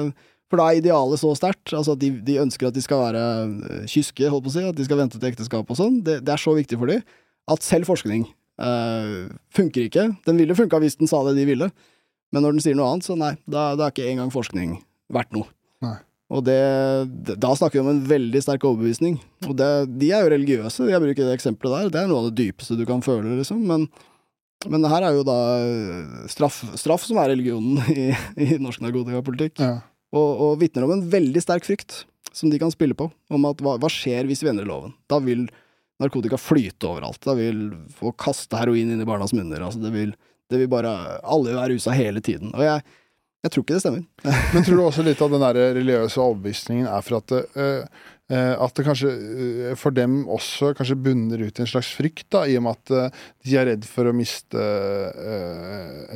for 0.50 0.60
da 0.60 0.68
er 0.70 0.80
idealet 0.80 1.20
så 1.20 1.32
sterkt, 1.38 1.74
altså 1.74 1.96
at 1.96 2.02
de, 2.02 2.10
de 2.26 2.38
ønsker 2.42 2.68
at 2.68 2.76
de 2.76 2.82
skal 2.82 3.02
være 3.02 3.22
øh, 3.46 3.84
kyske, 3.90 4.30
holdt 4.30 4.46
på 4.46 4.52
å 4.52 4.56
si, 4.56 4.64
at 4.66 4.78
de 4.78 4.86
skal 4.86 5.00
vente 5.00 5.18
til 5.18 5.30
ekteskap 5.30 5.70
og 5.70 5.78
sånn. 5.78 6.00
Det, 6.06 6.20
det 6.26 6.34
er 6.34 6.42
så 6.42 6.54
viktig 6.56 6.78
for 6.80 6.90
dem 6.90 7.02
at 7.50 7.66
selv 7.66 7.86
forskning 7.90 8.24
øh, 8.26 9.26
funker 9.54 9.86
ikke. 9.86 10.08
Den 10.26 10.38
ville 10.40 10.56
funka 10.58 10.80
hvis 10.82 10.98
den 10.98 11.10
sa 11.10 11.22
det 11.26 11.36
de 11.38 11.46
ville, 11.50 11.70
men 12.34 12.44
når 12.44 12.56
den 12.56 12.64
sier 12.64 12.78
noe 12.78 12.88
annet, 12.92 13.06
så 13.06 13.16
nei, 13.18 13.34
da, 13.46 13.70
da 13.78 13.86
er 13.86 13.94
ikke 13.94 14.08
engang 14.10 14.32
forskning 14.34 14.76
verdt 15.14 15.34
noe. 15.36 15.48
Nei. 15.84 15.96
Og 16.34 16.42
det, 16.42 16.58
da 17.38 17.52
snakker 17.54 17.78
vi 17.78 17.84
om 17.84 17.92
en 17.92 18.02
veldig 18.08 18.40
sterk 18.42 18.64
overbevisning. 18.66 19.20
Og 19.46 19.54
det, 19.58 19.68
de 20.00 20.10
er 20.10 20.24
jo 20.24 20.32
religiøse, 20.32 20.88
jeg 20.90 21.02
bruker 21.02 21.28
det 21.28 21.36
eksempelet 21.36 21.76
der. 21.76 21.92
Det 21.94 22.00
er 22.02 22.10
noe 22.10 22.24
av 22.24 22.30
det 22.32 22.40
dypeste 22.40 22.78
du 22.78 22.82
kan 22.88 23.04
føle, 23.04 23.36
liksom. 23.38 23.60
Men, 23.68 23.86
men 24.66 24.82
det 24.82 24.90
her 24.90 25.06
er 25.06 25.14
jo 25.14 25.22
da 25.26 25.38
øh, 25.62 26.24
straff, 26.32 26.64
straff 26.80 27.06
som 27.06 27.20
er 27.22 27.30
religionen 27.36 27.78
i, 27.94 28.08
i 28.42 28.58
norsk 28.58 28.82
narkotikapolitikk. 28.82 29.62
Ja. 29.62 29.78
Og, 30.16 30.42
og 30.48 30.58
vitner 30.62 30.86
om 30.86 30.96
en 30.96 31.06
veldig 31.12 31.42
sterk 31.44 31.66
frykt 31.66 32.02
som 32.36 32.50
de 32.50 32.58
kan 32.60 32.74
spille 32.74 32.96
på, 32.98 33.06
om 33.32 33.46
at 33.48 33.62
hva, 33.64 33.76
hva 33.80 33.90
skjer 33.92 34.26
hvis 34.28 34.42
vi 34.44 34.50
endrer 34.50 34.68
loven? 34.68 34.92
Da 35.08 35.20
vil 35.22 35.46
narkotika 36.02 36.38
flyte 36.40 36.90
overalt. 36.90 37.22
Da 37.24 37.36
vil 37.38 37.70
få 37.96 38.12
kaste 38.18 38.58
heroin 38.58 38.90
inn 38.92 39.00
i 39.00 39.08
barnas 39.08 39.32
munner. 39.36 39.62
Altså 39.64 39.80
det 39.80 39.92
vil, 39.94 40.12
det 40.50 40.60
vil 40.60 40.70
bare 40.70 40.92
Alle 41.22 41.50
vil 41.50 41.58
være 41.58 41.72
rusa 41.74 41.94
hele 41.96 42.20
tiden. 42.20 42.54
Og 42.54 42.64
jeg, 42.64 42.82
jeg 43.44 43.52
tror 43.52 43.64
ikke 43.64 43.74
det 43.74 43.82
stemmer. 43.82 44.04
Men 44.54 44.66
tror 44.66 44.76
du 44.76 44.84
også 44.84 45.06
litt 45.06 45.22
av 45.22 45.32
den 45.32 45.44
der 45.44 45.60
religiøse 45.78 46.22
overbevisningen 46.22 46.86
er 46.90 47.04
for 47.06 47.20
at 47.20 47.36
øh, 47.56 48.06
at 48.34 48.74
det 48.74 48.84
kanskje 48.88 49.10
øh, 49.12 49.74
for 49.78 49.94
dem 49.94 50.24
også 50.26 50.72
kanskje 50.74 50.96
bunner 50.98 51.44
ut 51.46 51.58
i 51.58 51.62
en 51.62 51.68
slags 51.70 51.92
frykt, 51.94 52.24
da, 52.34 52.40
i 52.50 52.56
og 52.58 52.64
med 52.66 52.72
at 52.74 52.90
øh, 52.90 53.20
de 53.46 53.56
er 53.60 53.68
redd 53.70 53.84
for 53.86 54.10
å 54.10 54.14
miste 54.16 54.58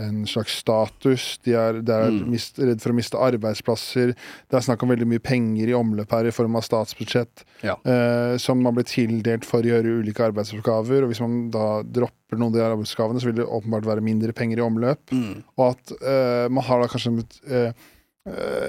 en 0.01 0.25
slags 0.27 0.57
status, 0.63 1.39
de 1.47 1.55
er, 1.55 1.81
de 1.87 1.93
er 1.93 2.11
Mm. 2.11 2.25
mist, 2.33 2.59
redd 2.59 2.81
for 2.83 2.91
å 2.91 2.97
miste 2.97 3.19
arbeidsplasser, 3.21 4.15
det 4.51 4.57
er 4.59 4.65
snakk 4.67 4.83
om 4.83 4.91
veldig 4.91 5.07
mye 5.07 5.23
penger 5.23 5.71
i 5.71 5.77
omløp 5.77 6.11
her 6.11 6.27
i 6.27 6.35
form 6.35 6.57
av 6.59 6.63
statsbudsjett, 6.67 7.45
Ja. 7.63 7.77
eh, 7.85 8.37
som 8.39 8.61
man 8.63 8.75
blir 8.75 8.85
tildelt 8.85 9.45
for 9.45 9.61
å 9.63 9.71
gjøre 9.71 10.01
ulike 10.03 10.25
arbeidsoppgaver, 10.33 11.05
og 11.05 11.11
hvis 11.13 11.21
man 11.21 11.51
da 11.51 11.83
dropper 11.83 12.39
noen 12.39 12.51
av 12.51 12.59
de 12.59 12.67
arbeidsoppgavene, 12.67 13.21
så 13.21 13.27
vil 13.31 13.39
det 13.39 13.47
åpenbart 13.47 13.87
være 13.87 14.03
mindre 14.03 14.33
penger 14.33 14.59
i 14.59 14.67
omløp. 14.67 14.99
Mm. 15.13 15.43
Og 15.59 15.71
at 15.77 15.93
eh, 16.03 16.49
man 16.49 16.65
har 16.65 16.81
da 16.83 16.89
kanskje 16.89 17.19
et, 17.21 17.41
eh, 17.51 17.73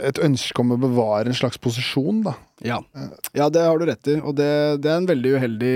et 0.08 0.20
ønske 0.22 0.60
om 0.60 0.72
å 0.72 0.80
bevare 0.80 1.28
en 1.28 1.34
slags 1.34 1.58
posisjon, 1.58 2.24
da. 2.24 2.34
Ja. 2.66 2.80
ja, 3.34 3.50
det 3.50 3.66
har 3.66 3.80
du 3.80 3.88
rett 3.90 4.08
i, 4.12 4.20
og 4.22 4.36
det, 4.38 4.52
det 4.84 4.92
er 4.92 5.02
en 5.02 5.10
veldig 5.10 5.36
uheldig 5.38 5.76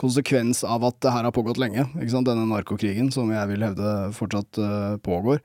konsekvens 0.00 0.64
av 0.66 0.84
at 0.86 0.98
det 1.02 1.12
her 1.14 1.26
har 1.26 1.34
pågått 1.34 1.58
lenge. 1.60 1.86
Denne 1.94 2.46
narkokrigen, 2.50 3.10
som 3.14 3.30
jeg 3.34 3.50
vil 3.50 3.66
hevde 3.66 3.94
fortsatt 4.16 4.60
uh, 4.62 4.96
pågår. 5.02 5.42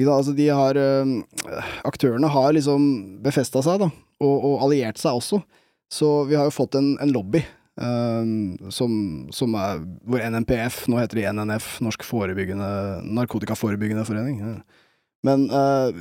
Altså, 0.00 0.32
de 0.32 0.46
har 0.48 0.78
uh, 0.80 1.58
Aktørene 1.88 2.30
har 2.32 2.54
liksom 2.56 2.84
befesta 3.24 3.60
seg, 3.64 3.82
da, 3.82 3.90
og, 4.24 4.36
og 4.36 4.66
alliert 4.66 5.00
seg 5.00 5.20
også. 5.20 5.42
Så 5.90 6.10
vi 6.30 6.38
har 6.38 6.46
jo 6.48 6.54
fått 6.54 6.78
en, 6.78 6.94
en 7.02 7.12
lobby. 7.12 7.42
eh, 7.80 8.70
som, 8.70 8.92
som 9.34 9.54
er 9.58 9.80
hvor 10.06 10.22
NNPF, 10.22 10.84
nå 10.86 11.00
heter 11.00 11.18
de 11.18 11.24
NNF, 11.32 11.80
Norsk 11.82 12.04
narkotikaforebyggende 13.02 14.04
forening. 14.06 14.38
ja. 14.38 14.54
Men 15.26 15.50
uh, 15.52 15.92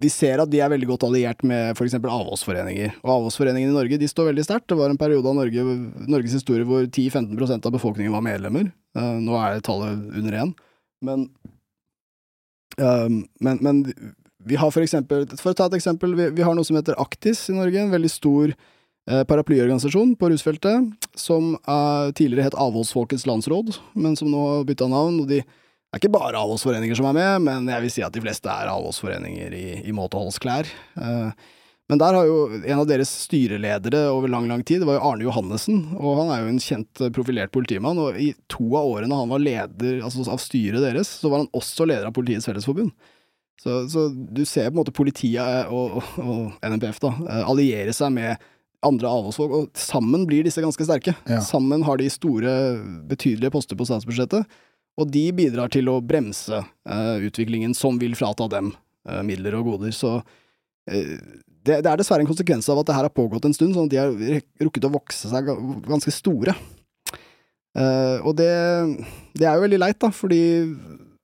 vi 0.00 0.10
ser 0.12 0.40
at 0.40 0.50
de 0.52 0.60
er 0.64 0.70
veldig 0.72 0.88
godt 0.88 1.04
alliert 1.08 1.42
med 1.46 1.76
f.eks. 1.76 1.96
avholdsforeninger. 1.98 2.94
Og 3.02 3.12
avholdsforeningene 3.18 3.72
i 3.72 3.76
Norge 3.76 3.98
de 4.00 4.08
står 4.08 4.30
veldig 4.30 4.46
sterkt. 4.46 4.68
Det 4.72 4.78
var 4.78 4.92
en 4.92 5.00
periode 5.00 5.28
av 5.28 5.36
Norge, 5.36 5.64
Norges 6.08 6.36
historie 6.38 6.68
hvor 6.68 6.86
10-15% 6.86 7.68
av 7.68 7.74
befolkningen 7.76 8.14
var 8.16 8.24
medlemmer. 8.24 8.70
Uh, 8.96 9.18
nå 9.20 9.36
er 9.42 9.60
tallet 9.64 10.06
under 10.22 10.38
én. 10.40 10.54
Men, 11.04 11.26
uh, 12.80 13.10
men, 13.44 13.60
men 13.60 13.82
vi 14.46 14.56
har 14.56 14.72
for 14.72 14.80
eksempel 14.80 15.26
For 15.36 15.52
å 15.52 15.58
ta 15.58 15.66
et 15.68 15.76
eksempel, 15.76 16.14
vi, 16.16 16.30
vi 16.38 16.46
har 16.46 16.56
noe 16.56 16.64
som 16.64 16.78
heter 16.78 16.96
Aktis 17.02 17.44
i 17.52 17.58
Norge. 17.58 17.82
En 17.82 17.94
veldig 17.94 18.12
stor 18.12 18.56
paraplyorganisasjon 19.06 20.16
på 20.18 20.32
rusfeltet. 20.32 20.88
Som 21.14 21.52
tidligere 22.18 22.48
het 22.48 22.56
Avholdsfolkets 22.58 23.22
landsråd, 23.28 23.76
men 23.94 24.16
som 24.18 24.32
nå 24.32 24.40
har 24.40 24.64
bytta 24.66 24.88
navn. 24.90 25.20
og 25.22 25.28
de 25.30 25.44
det 25.96 26.02
er 26.02 26.10
ikke 26.10 26.18
bare 26.18 26.36
avholdsforeninger 26.36 26.98
som 26.98 27.06
er 27.08 27.14
med, 27.16 27.44
men 27.46 27.68
jeg 27.72 27.82
vil 27.86 27.92
si 27.94 28.02
at 28.04 28.12
de 28.12 28.20
fleste 28.20 28.52
er 28.52 28.68
avholdsforeninger 28.68 29.54
i, 29.56 29.66
i 29.88 29.94
måteholdsklær. 29.96 30.68
Eh, 31.00 31.46
men 31.88 32.00
der 32.02 32.18
har 32.18 32.26
jo 32.28 32.50
en 32.58 32.82
av 32.82 32.88
deres 32.90 33.08
styreledere 33.24 34.02
over 34.10 34.28
lang, 34.28 34.44
lang 34.50 34.60
tid, 34.66 34.82
det 34.82 34.88
var 34.90 34.98
jo 34.98 35.06
Arne 35.08 35.24
Johannessen, 35.24 35.78
og 35.96 36.18
han 36.20 36.32
er 36.34 36.42
jo 36.42 36.50
en 36.52 36.60
kjent 36.60 37.00
eh, 37.00 37.12
profilert 37.16 37.54
politimann, 37.54 37.96
og 38.02 38.18
i 38.20 38.34
to 38.52 38.66
av 38.76 38.90
årene 38.90 39.22
han 39.22 39.32
var 39.32 39.40
leder 39.40 40.02
altså 40.04 40.26
av 40.28 40.42
styret 40.42 40.84
deres, 40.84 41.14
så 41.22 41.32
var 41.32 41.46
han 41.46 41.56
også 41.56 41.88
leder 41.88 42.10
av 42.10 42.16
Politiets 42.18 42.50
Fellesforbund. 42.50 42.92
Så, 43.62 43.78
så 43.88 44.10
du 44.12 44.44
ser 44.44 44.68
på 44.68 44.74
en 44.74 44.82
måte 44.82 44.92
politiet 44.92 45.72
og, 45.72 45.96
og, 45.96 46.20
og 46.20 46.68
NMPF 46.68 47.00
da, 47.06 47.14
eh, 47.24 47.42
alliere 47.54 47.96
seg 47.96 48.12
med 48.18 48.44
andre 48.84 49.08
avholdsfolk, 49.08 49.54
og 49.56 49.80
sammen 49.80 50.28
blir 50.28 50.44
disse 50.44 50.60
ganske 50.60 50.84
sterke. 50.84 51.16
Ja. 51.24 51.40
Sammen 51.40 51.86
har 51.86 52.02
de 52.02 52.10
store, 52.12 52.52
betydelige 53.08 53.54
poster 53.54 53.78
på 53.78 53.86
statsbudsjettet, 53.88 54.44
og 54.96 55.10
de 55.12 55.24
bidrar 55.36 55.72
til 55.72 55.90
å 55.92 56.00
bremse 56.04 56.56
eh, 56.56 57.16
utviklingen 57.28 57.74
som 57.76 57.98
vil 58.00 58.16
frata 58.18 58.48
dem 58.52 58.72
eh, 59.08 59.22
midler 59.26 59.58
og 59.58 59.70
goder. 59.70 59.92
Så 59.92 60.14
eh, 60.88 61.16
det, 61.66 61.82
det 61.84 61.90
er 61.90 62.00
dessverre 62.00 62.24
en 62.24 62.30
konsekvens 62.30 62.68
av 62.72 62.80
at 62.80 62.88
det 62.88 62.96
her 62.96 63.08
har 63.08 63.16
pågått 63.16 63.48
en 63.48 63.56
stund, 63.56 63.76
sånn 63.76 63.90
at 63.90 63.94
de 63.94 64.00
har 64.00 64.42
rukket 64.64 64.88
å 64.88 64.94
vokse 64.96 65.32
seg 65.32 65.50
ganske 65.88 66.14
store. 66.14 66.54
Og 67.76 68.30
det, 68.38 68.52
det 69.36 69.44
er 69.44 69.58
jo 69.58 69.64
veldig 69.66 69.80
leit, 69.82 69.98
da, 70.00 70.08
fordi 70.14 70.38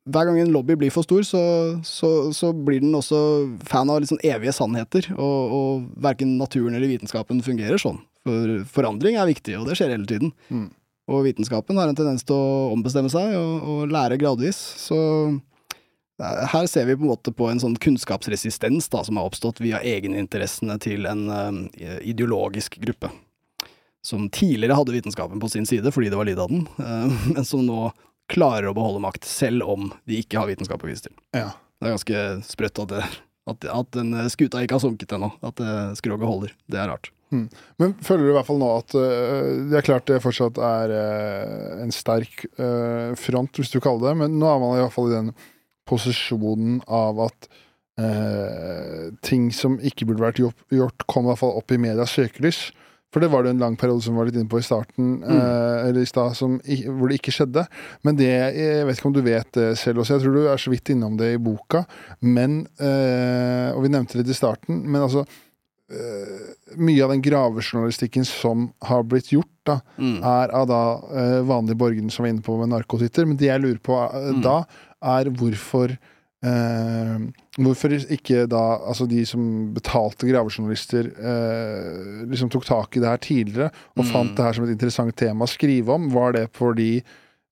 hver 0.02 0.26
gang 0.26 0.40
en 0.42 0.52
lobby 0.52 0.74
blir 0.78 0.92
for 0.92 1.06
stor, 1.06 1.22
så, 1.24 1.42
så, 1.86 2.10
så 2.34 2.50
blir 2.52 2.82
den 2.82 2.94
også 2.98 3.20
fan 3.68 3.90
av 3.92 4.02
sånn 4.08 4.20
evige 4.26 4.54
sannheter, 4.56 5.06
og, 5.14 5.54
og 5.56 6.02
verken 6.02 6.34
naturen 6.40 6.74
eller 6.76 6.90
vitenskapen 6.90 7.42
fungerer 7.46 7.80
sånn. 7.80 8.02
For 8.26 8.56
forandring 8.74 9.16
er 9.18 9.30
viktig, 9.30 9.54
og 9.58 9.68
det 9.70 9.78
skjer 9.78 9.94
hele 9.94 10.08
tiden. 10.10 10.34
Mm. 10.50 10.68
Og 11.12 11.26
vitenskapen 11.26 11.78
har 11.78 11.90
en 11.90 11.96
tendens 11.98 12.24
til 12.26 12.36
å 12.36 12.68
ombestemme 12.72 13.10
seg 13.12 13.34
og, 13.36 13.66
og 13.68 13.92
lære 13.92 14.18
gradvis. 14.20 14.58
Så 14.80 14.98
eh, 15.28 16.44
her 16.54 16.68
ser 16.70 16.88
vi 16.88 16.96
på 16.96 17.04
en 17.04 17.12
måte 17.12 17.34
på 17.36 17.50
en 17.50 17.60
sånn 17.62 17.76
kunnskapsresistens 17.82 18.88
da, 18.92 19.02
som 19.04 19.20
har 19.20 19.28
oppstått 19.28 19.60
via 19.64 19.82
egeninteressene 19.84 20.78
til 20.82 21.08
en 21.10 21.26
uh, 21.28 21.98
ideologisk 22.00 22.78
gruppe. 22.82 23.12
Som 24.02 24.30
tidligere 24.34 24.78
hadde 24.78 24.94
vitenskapen 24.96 25.42
på 25.42 25.52
sin 25.52 25.68
side 25.68 25.92
fordi 25.94 26.10
det 26.10 26.18
var 26.18 26.26
lidd 26.26 26.40
av 26.42 26.50
den, 26.50 26.64
uh, 26.80 27.28
men 27.34 27.44
som 27.46 27.66
nå 27.66 27.90
klarer 28.32 28.70
å 28.70 28.76
beholde 28.76 29.02
makt, 29.04 29.26
selv 29.28 29.66
om 29.68 29.90
de 30.08 30.22
ikke 30.22 30.40
har 30.40 30.48
vitenskap 30.48 30.82
å 30.82 30.88
vise 30.88 31.10
til. 31.10 31.14
Ja. 31.36 31.50
Det 31.82 31.88
er 31.90 31.96
ganske 31.96 32.18
sprøtt 32.46 32.78
at, 32.78 32.92
det, 32.94 33.06
at, 33.50 33.64
at 33.66 33.90
den 33.96 34.14
skuta 34.30 34.62
ikke 34.62 34.78
har 34.78 34.84
sunket 34.84 35.14
ennå. 35.16 35.32
At 35.44 35.60
uh, 35.62 35.90
skroget 35.98 36.28
holder. 36.28 36.54
Det 36.70 36.78
er 36.78 36.90
rart. 36.92 37.10
Men 37.32 37.94
føler 38.04 38.26
du 38.26 38.30
i 38.30 38.34
hvert 38.36 38.44
fall 38.44 38.58
nå 38.60 38.66
at 38.76 38.92
uh, 38.92 39.46
Det 39.70 39.78
er 39.78 39.86
klart 39.86 40.04
det 40.10 40.18
fortsatt 40.20 40.58
er 40.60 40.92
uh, 40.92 41.80
en 41.80 41.94
sterk 41.94 42.44
front, 43.18 43.56
hvis 43.56 43.72
du 43.72 43.80
kaller 43.80 44.10
det, 44.10 44.16
men 44.24 44.38
nå 44.40 44.48
er 44.50 44.62
man 44.62 44.76
i 44.76 44.84
hvert 44.84 44.94
fall 44.94 45.10
i 45.10 45.16
den 45.16 45.34
posisjonen 45.88 46.80
av 46.86 47.28
at 47.28 47.52
ting 49.22 49.50
som 49.52 49.74
ikke 49.84 50.06
burde 50.08 50.24
vært 50.24 50.38
gjort 50.40 51.02
kom 51.12 51.26
i 51.26 51.28
hvert 51.28 51.40
fall 51.42 51.58
opp 51.58 51.74
i 51.74 51.76
medias 51.78 52.14
søkelys. 52.16 52.62
For 53.12 53.20
det 53.20 53.28
var 53.30 53.44
det 53.44 53.50
en 53.52 53.60
lang 53.60 53.74
periode 53.76 54.00
som 54.02 54.14
vi 54.14 54.18
var 54.22 54.28
litt 54.30 54.38
inne 54.40 54.48
på 54.48 54.58
i 54.58 54.64
starten, 54.64 55.18
øh, 55.22 55.88
eller 55.90 56.00
i 56.00 56.08
stad, 56.08 56.32
hvor 56.40 57.08
det 57.12 57.18
ikke 57.20 57.34
skjedde. 57.36 57.66
Men 58.08 58.16
det, 58.16 58.30
jeg 58.56 58.86
vet 58.88 58.96
ikke 58.98 59.10
om 59.10 59.16
du 59.18 59.20
vet 59.26 59.50
det 59.52 59.66
selv 59.78 60.00
også, 60.00 60.16
jeg 60.16 60.24
tror 60.24 60.34
du 60.38 60.46
er 60.48 60.56
så 60.64 60.72
vidt 60.72 60.88
innom 60.94 61.18
det 61.20 61.34
i 61.34 61.40
boka, 61.42 61.84
men 62.24 62.62
eh, 62.80 63.68
Og 63.76 63.82
vi 63.84 63.92
nevnte 63.92 64.16
det 64.16 64.24
litt 64.24 64.32
i 64.34 64.38
starten, 64.40 64.80
men 64.88 65.02
altså 65.04 65.26
eh, 65.92 66.76
mye 66.80 67.04
av 67.04 67.12
den 67.12 67.22
gravejournalistikken 67.24 68.24
som 68.28 68.70
har 68.88 69.04
blitt 69.04 69.28
gjort, 69.32 69.48
da, 69.68 69.80
Mm. 69.98 70.16
er 70.26 70.50
av 70.56 70.66
da 70.66 70.80
eh, 71.14 71.40
vanlige 71.46 71.78
borgere 71.78 72.10
som 72.10 72.24
var 72.24 72.32
inne 72.32 72.42
på 72.42 72.56
med 72.58 72.72
narkotitter. 72.72 73.26
Men 73.28 73.36
det 73.36 73.46
jeg 73.52 73.60
lurer 73.62 73.78
på 73.84 73.94
eh, 74.08 74.32
Mm. 74.32 74.42
da, 74.42 74.64
er 75.02 75.30
hvorfor 75.30 75.96
eh, 76.42 77.18
Hvorfor 77.62 77.92
ikke 77.92 78.46
da 78.48 78.62
altså 78.88 79.04
de 79.10 79.24
som 79.28 79.42
betalte 79.76 80.28
gravejournalister, 80.30 81.10
eh, 81.20 82.22
liksom 82.30 82.48
tok 82.52 82.64
tak 82.64 82.96
i 82.96 83.02
det 83.04 83.10
her 83.10 83.20
tidligere 83.22 83.70
og 83.96 84.04
Mm. 84.06 84.10
fant 84.12 84.34
det 84.36 84.44
her 84.46 84.52
som 84.56 84.64
et 84.64 84.72
interessant 84.76 85.14
tema 85.16 85.44
å 85.44 85.52
skrive 85.52 85.92
om? 85.92 86.08
Var 86.10 86.32
det 86.32 86.46
fordi 86.56 87.02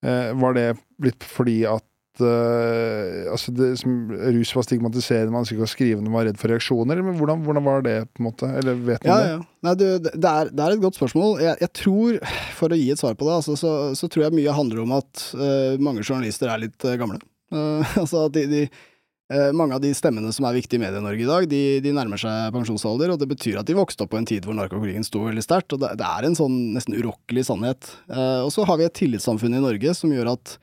eh, 0.03 0.33
Var 0.33 0.55
det 0.57 0.69
blitt 1.01 1.23
fordi 1.25 1.59
at 1.69 1.85
eh, 2.21 3.31
altså 3.33 3.53
det, 3.57 3.79
som, 3.81 3.93
Rus 4.11 4.55
var 4.57 4.65
stigmatiserende, 4.67 5.31
man 5.33 5.45
ønsket 5.45 5.59
ikke 5.61 5.69
skrive 5.73 6.01
når 6.01 6.11
man 6.11 6.19
var 6.19 6.27
redd 6.31 6.41
for 6.41 6.49
reaksjoner? 6.53 7.03
Men 7.05 7.17
hvordan, 7.21 7.45
hvordan 7.45 7.65
var 7.69 7.83
det, 7.87 7.97
på 8.15 8.23
en 8.25 8.29
måte? 8.31 8.49
Eller 8.61 8.75
vet 8.81 9.05
man 9.05 9.11
Ja, 9.13 9.19
det? 9.21 9.31
ja. 9.31 9.41
Nei, 9.69 9.75
du, 9.77 9.85
det, 10.01 10.13
det 10.17 10.31
er, 10.31 10.51
det 10.57 10.65
er 10.65 10.75
et 10.79 10.81
godt 10.85 10.97
spørsmål. 10.97 11.41
Jeg, 11.45 11.57
jeg 11.61 11.73
tror, 11.77 12.19
for 12.57 12.73
å 12.73 12.81
gi 12.81 12.91
et 12.93 12.99
svar 13.01 13.15
på 13.21 13.29
det, 13.29 13.35
altså, 13.43 13.57
så, 13.61 13.73
så 13.95 14.09
tror 14.09 14.25
jeg 14.27 14.37
mye 14.41 14.57
handler 14.57 14.81
om 14.87 14.93
at 14.97 15.27
uh, 15.37 15.77
mange 15.85 16.01
journalister 16.05 16.49
er 16.49 16.63
litt 16.65 16.81
uh, 16.89 16.97
gamle. 17.01 17.21
Eh, 17.51 17.93
altså 18.03 18.27
at 18.29 18.37
de, 18.37 18.47
de 18.51 18.63
eh, 18.67 19.51
mange 19.57 19.77
av 19.77 19.83
de 19.85 19.93
stemmene 19.97 20.33
som 20.35 20.47
er 20.49 20.59
viktige 20.59 20.81
i 20.81 20.85
Medie-Norge 20.85 21.25
i 21.25 21.29
dag, 21.31 21.47
de, 21.51 21.63
de 21.85 21.95
nærmer 21.97 22.21
seg 22.21 22.55
pensjonsalder, 22.55 23.15
og 23.15 23.21
det 23.21 23.31
betyr 23.31 23.61
at 23.61 23.69
de 23.71 23.79
vokste 23.79 24.07
opp 24.07 24.15
på 24.15 24.21
en 24.21 24.29
tid 24.29 24.47
hvor 24.47 24.59
narkokrigen 24.59 25.07
sto 25.07 25.25
veldig 25.27 25.45
sterkt, 25.47 25.77
og 25.77 25.85
det, 25.85 25.95
det 26.01 26.09
er 26.09 26.27
en 26.27 26.39
sånn 26.39 26.59
nesten 26.77 26.99
urokkelig 26.99 27.47
sannhet. 27.51 27.95
Eh, 28.11 28.41
og 28.45 28.53
så 28.55 28.67
har 28.69 28.81
vi 28.81 28.89
et 28.89 28.99
tillitssamfunn 29.03 29.57
i 29.57 29.65
Norge 29.65 29.97
som 29.99 30.13
gjør 30.15 30.35
at 30.35 30.59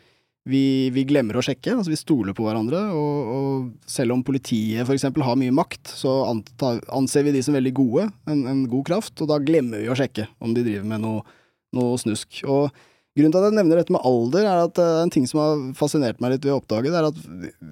vi, 0.48 0.88
vi 0.96 1.04
glemmer 1.08 1.38
å 1.38 1.44
sjekke, 1.44 1.74
altså 1.76 1.92
vi 1.92 2.00
stoler 2.00 2.36
på 2.36 2.46
hverandre, 2.46 2.80
og, 2.96 3.32
og 3.36 3.90
selv 3.90 4.16
om 4.16 4.24
politiet 4.24 4.88
eksempel 4.94 5.26
har 5.28 5.36
mye 5.40 5.54
makt, 5.56 5.92
så 5.92 6.14
anta, 6.30 6.78
anser 6.96 7.26
vi 7.28 7.34
de 7.36 7.42
som 7.44 7.58
veldig 7.58 7.74
gode, 7.76 8.08
en, 8.32 8.46
en 8.48 8.62
god 8.72 8.86
kraft, 8.88 9.16
og 9.20 9.28
da 9.32 9.42
glemmer 9.44 9.84
vi 9.84 9.92
å 9.92 9.98
sjekke 9.98 10.30
om 10.40 10.56
de 10.56 10.64
driver 10.64 10.88
med 10.88 11.04
noe, 11.04 11.26
noe 11.76 12.00
snusk. 12.00 12.40
Og 12.48 12.72
grunnen 13.18 13.34
til 13.34 13.42
at 13.42 13.50
jeg 13.50 13.58
nevner 13.58 13.82
dette 13.82 13.96
med 13.96 14.06
alder, 14.08 14.46
er 14.46 14.62
at 14.68 14.80
uh, 14.82 15.02
en 15.02 15.12
ting 15.14 15.26
som 15.30 15.42
har 15.42 15.66
fascinert 15.80 16.22
meg 16.24 16.36
litt 16.36 16.46
ved 16.46 16.54
å 16.56 16.62
oppdage, 16.62 16.94
det 16.94 17.02
er 17.02 17.10
at 17.10 17.20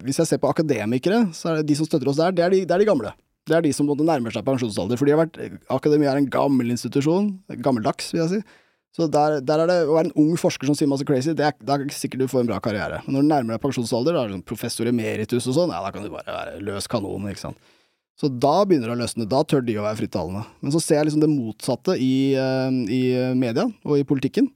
hvis 0.06 0.20
jeg 0.22 0.32
ser 0.32 0.42
på 0.42 0.52
akademikere, 0.52 1.28
så 1.38 1.52
er 1.52 1.62
det 1.62 1.70
de 1.70 1.78
som 1.80 1.88
støtter 1.88 2.12
oss 2.12 2.20
der, 2.20 2.36
det 2.36 2.46
er 2.46 2.54
de, 2.56 2.66
det 2.66 2.76
er 2.76 2.84
de 2.84 2.90
gamle. 2.90 3.14
Det 3.46 3.54
er 3.54 3.62
de 3.62 3.72
som 3.78 3.86
nærmer 3.86 4.34
seg 4.34 4.46
pensjonsalder, 4.46 4.98
for 4.98 5.10
akademia 5.78 6.16
er 6.16 6.24
en 6.24 6.30
gammel 6.34 6.74
institusjon, 6.74 7.36
gammeldags 7.62 8.10
vil 8.16 8.24
jeg 8.24 8.32
si, 8.34 8.62
så 8.96 9.10
der, 9.12 9.42
der 9.44 9.60
er 9.60 9.68
det 9.68 9.80
å 9.90 9.98
være 9.98 10.08
en 10.08 10.18
ung 10.22 10.38
forsker 10.40 10.70
som 10.70 10.76
sier 10.78 10.88
masse 10.88 11.04
crazy, 11.08 11.34
det 11.36 11.44
er, 11.44 11.56
det 11.60 11.74
er 11.74 11.84
ikke 11.84 11.98
sikkert 11.98 12.22
du 12.24 12.30
får 12.32 12.46
en 12.46 12.52
bra 12.54 12.62
karriere. 12.64 13.02
Men 13.04 13.18
når 13.18 13.26
du 13.26 13.30
nærmer 13.34 13.58
deg 13.58 13.64
pensjonsalder, 13.66 14.16
da 14.16 14.22
er 14.24 14.32
du 14.32 14.38
sånn 14.38 14.46
professor 14.48 14.88
emeritus 14.88 15.50
og 15.52 15.58
sånn, 15.58 15.74
ja, 15.76 15.82
da 15.84 15.92
kan 15.92 16.06
du 16.06 16.14
bare 16.14 16.32
være 16.32 16.62
løs 16.64 16.88
kanon, 16.92 17.28
ikke 17.28 17.44
sant. 17.44 17.74
Så 18.16 18.30
da 18.32 18.54
begynner 18.64 18.88
det 18.88 18.96
å 18.96 19.02
løsne, 19.02 19.28
da 19.28 19.42
tør 19.44 19.66
de 19.68 19.76
å 19.76 19.84
være 19.84 20.00
frittalende. 20.00 20.46
Men 20.64 20.72
så 20.72 20.80
ser 20.80 21.02
jeg 21.02 21.10
liksom 21.10 21.26
det 21.26 21.32
motsatte 21.34 21.98
i, 22.00 22.16
eh, 22.40 22.78
i 22.88 23.02
media 23.36 23.68
og 23.84 24.00
i 24.00 24.08
politikken. 24.08 24.48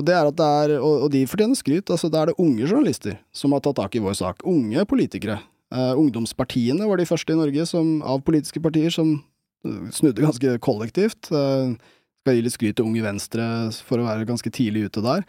Og 0.00 0.06
det 0.08 0.16
er 0.16 0.28
at 0.30 0.36
det 0.38 0.50
er, 0.64 0.74
og, 0.80 1.06
og 1.06 1.10
de 1.12 1.26
fortjener 1.28 1.58
skryt, 1.58 1.90
altså 1.92 2.08
da 2.08 2.22
er 2.22 2.30
det 2.30 2.40
unge 2.40 2.64
journalister 2.64 3.18
som 3.36 3.52
har 3.52 3.60
tatt 3.64 3.76
tak 3.82 3.96
i 3.98 4.02
vår 4.02 4.16
sak. 4.16 4.44
Unge 4.48 4.86
politikere. 4.88 5.36
Uh, 5.70 5.92
ungdomspartiene 6.00 6.88
var 6.88 6.98
de 6.98 7.06
første 7.06 7.34
i 7.34 7.38
Norge 7.38 7.66
som, 7.68 7.98
av 8.02 8.24
politiske 8.26 8.62
partier 8.64 8.90
som 8.90 9.12
eh, 9.14 9.84
snudde 9.94 10.24
ganske 10.24 10.56
kollektivt. 10.64 11.28
Uh, 11.30 11.76
skal 12.20 12.38
gi 12.38 12.46
litt 12.46 12.56
skryt 12.56 12.78
til 12.80 12.88
Unge 12.88 13.04
Venstre 13.04 13.44
for 13.86 14.00
å 14.00 14.08
være 14.08 14.26
ganske 14.28 14.50
tidlig 14.52 14.88
ute 14.88 15.04
der. 15.04 15.22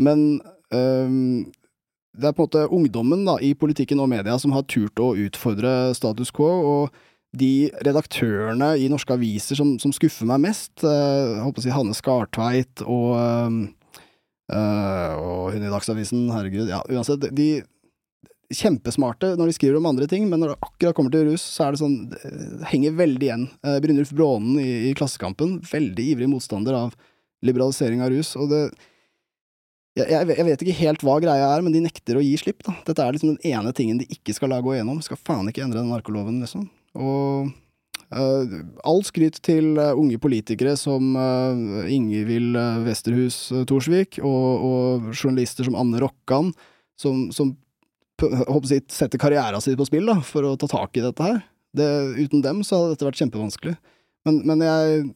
Men 0.00 0.40
øhm, 0.72 1.48
det 2.16 2.28
er 2.28 2.34
på 2.36 2.44
en 2.44 2.48
måte 2.48 2.66
ungdommen 2.72 3.24
da, 3.26 3.34
i 3.42 3.50
politikken 3.58 4.00
og 4.02 4.10
media 4.12 4.36
som 4.40 4.54
har 4.54 4.66
turt 4.70 5.02
å 5.02 5.10
utfordre 5.18 5.90
status 5.98 6.30
quo, 6.34 6.50
og 6.70 7.00
de 7.36 7.70
redaktørene 7.86 8.72
i 8.78 8.86
norske 8.90 9.14
aviser 9.14 9.58
som, 9.58 9.74
som 9.82 9.92
skuffer 9.94 10.26
meg 10.30 10.42
mest, 10.46 10.72
jeg 10.82 11.42
håper 11.42 11.62
å 11.62 11.66
si 11.66 11.74
Hanne 11.74 11.98
Skartveit 11.98 12.82
og, 12.86 13.10
øh, 14.54 15.12
og 15.20 15.52
hun 15.54 15.66
i 15.66 15.72
Dagsavisen, 15.72 16.26
herregud, 16.34 16.70
ja, 16.70 16.80
uansett, 16.90 17.28
de 17.36 17.50
kjempesmarte 18.50 19.36
når 19.38 19.50
de 19.50 19.54
skriver 19.54 19.78
om 19.78 19.88
andre 19.92 20.08
ting, 20.10 20.26
men 20.28 20.42
når 20.42 20.52
det 20.52 20.66
akkurat 20.66 20.96
kommer 20.96 21.14
til 21.14 21.28
rus, 21.28 21.44
så 21.44 21.68
er 21.68 21.74
det 21.74 21.80
sånn 21.84 21.98
Det 22.10 22.70
henger 22.72 22.96
veldig 22.98 23.26
igjen. 23.28 23.44
Uh, 23.62 23.76
Brynulf 23.82 24.10
Brånen 24.16 24.58
i, 24.58 24.70
i 24.90 24.94
Klassekampen, 24.98 25.60
veldig 25.70 26.06
ivrig 26.16 26.30
motstander 26.32 26.74
av 26.74 26.96
liberalisering 27.46 28.02
av 28.04 28.10
rus, 28.12 28.34
og 28.36 28.50
det 28.50 28.64
jeg, 29.98 30.06
jeg, 30.06 30.26
jeg 30.38 30.46
vet 30.46 30.62
ikke 30.64 30.80
helt 30.80 31.02
hva 31.04 31.16
greia 31.22 31.48
er, 31.50 31.62
men 31.66 31.74
de 31.74 31.82
nekter 31.82 32.18
å 32.18 32.22
gi 32.22 32.36
slipp, 32.38 32.62
da. 32.66 32.76
Dette 32.86 33.02
er 33.02 33.16
liksom 33.16 33.34
den 33.34 33.50
ene 33.50 33.72
tingen 33.76 33.98
de 33.98 34.06
ikke 34.14 34.34
skal 34.36 34.52
la 34.52 34.60
gå 34.62 34.76
igjennom. 34.76 35.00
Skal 35.02 35.18
faen 35.18 35.50
ikke 35.50 35.64
endre 35.64 35.82
den 35.82 35.90
narkoloven, 35.90 36.38
liksom. 36.44 36.68
Og 36.94 37.48
uh, 37.48 37.50
all 38.10 39.04
skryt 39.06 39.38
til 39.46 39.76
uh, 39.78 39.92
unge 39.94 40.18
politikere 40.18 40.72
som 40.78 41.12
uh, 41.14 41.86
Ingvild 41.90 42.58
Westerhus 42.86 43.36
Thorsvik, 43.70 44.18
og, 44.22 44.66
og 44.66 45.10
journalister 45.14 45.68
som 45.68 45.78
Anne 45.78 46.00
Rokkan, 46.02 46.50
som, 46.98 47.28
som 47.34 47.54
jeg, 48.20 48.82
setter 48.92 49.20
karrieren 49.20 49.62
sin 49.62 49.78
på 49.78 49.86
spill 49.88 50.10
da, 50.10 50.18
for 50.26 50.48
å 50.48 50.56
ta 50.60 50.68
tak 50.70 50.98
i 50.98 51.04
dette 51.04 51.24
her. 51.24 51.40
Det, 51.76 51.86
uten 52.18 52.42
dem 52.44 52.64
så 52.66 52.80
hadde 52.80 52.96
dette 52.96 53.06
vært 53.06 53.22
kjempevanskelig. 53.22 53.76
Men, 54.26 54.42
men 54.48 54.66
jeg 54.66 55.08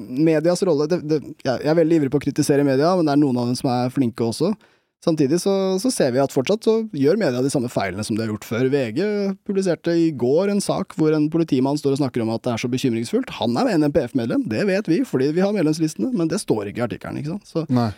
Medias 0.00 0.62
rolle 0.64 0.86
det, 0.88 1.02
det, 1.04 1.18
jeg 1.44 1.68
er 1.68 1.76
veldig 1.76 1.98
ivrig 1.98 2.12
på 2.12 2.20
å 2.20 2.24
kritisere 2.24 2.64
media, 2.64 2.94
men 2.96 3.04
det 3.04 3.14
er 3.14 3.20
noen 3.20 3.40
av 3.40 3.50
dem 3.50 3.58
som 3.58 3.68
er 3.72 3.92
flinke 3.92 4.24
også. 4.24 4.54
Samtidig 5.00 5.38
så, 5.40 5.52
så 5.80 5.88
ser 5.92 6.10
vi 6.12 6.20
at 6.20 6.32
fortsatt 6.34 6.66
så 6.66 6.74
gjør 6.92 7.16
media 7.20 7.40
de 7.40 7.52
samme 7.52 7.70
feilene 7.72 8.04
som 8.04 8.18
de 8.18 8.20
har 8.20 8.28
gjort 8.34 8.44
før. 8.44 8.66
VG 8.68 9.00
publiserte 9.48 9.94
i 9.96 10.10
går 10.12 10.52
en 10.52 10.60
sak 10.60 10.92
hvor 10.98 11.14
en 11.16 11.30
politimann 11.32 11.80
står 11.80 11.96
og 11.96 12.02
snakker 12.02 12.24
om 12.24 12.34
at 12.34 12.44
det 12.44 12.52
er 12.52 12.60
så 12.60 12.68
bekymringsfullt. 12.72 13.32
Han 13.38 13.56
er 13.56 13.72
NMPF-medlem, 13.78 14.44
det 14.52 14.66
vet 14.68 14.92
vi 14.92 15.00
fordi 15.08 15.30
vi 15.36 15.44
har 15.44 15.56
medlemslistene, 15.56 16.12
men 16.12 16.28
det 16.28 16.42
står 16.42 16.68
ikke 16.68 16.84
i 16.84 16.86
artikkelen, 16.90 17.22
ikke 17.22 17.32
sant. 17.32 17.48
Så, 17.48 17.64
Nei. 17.72 17.88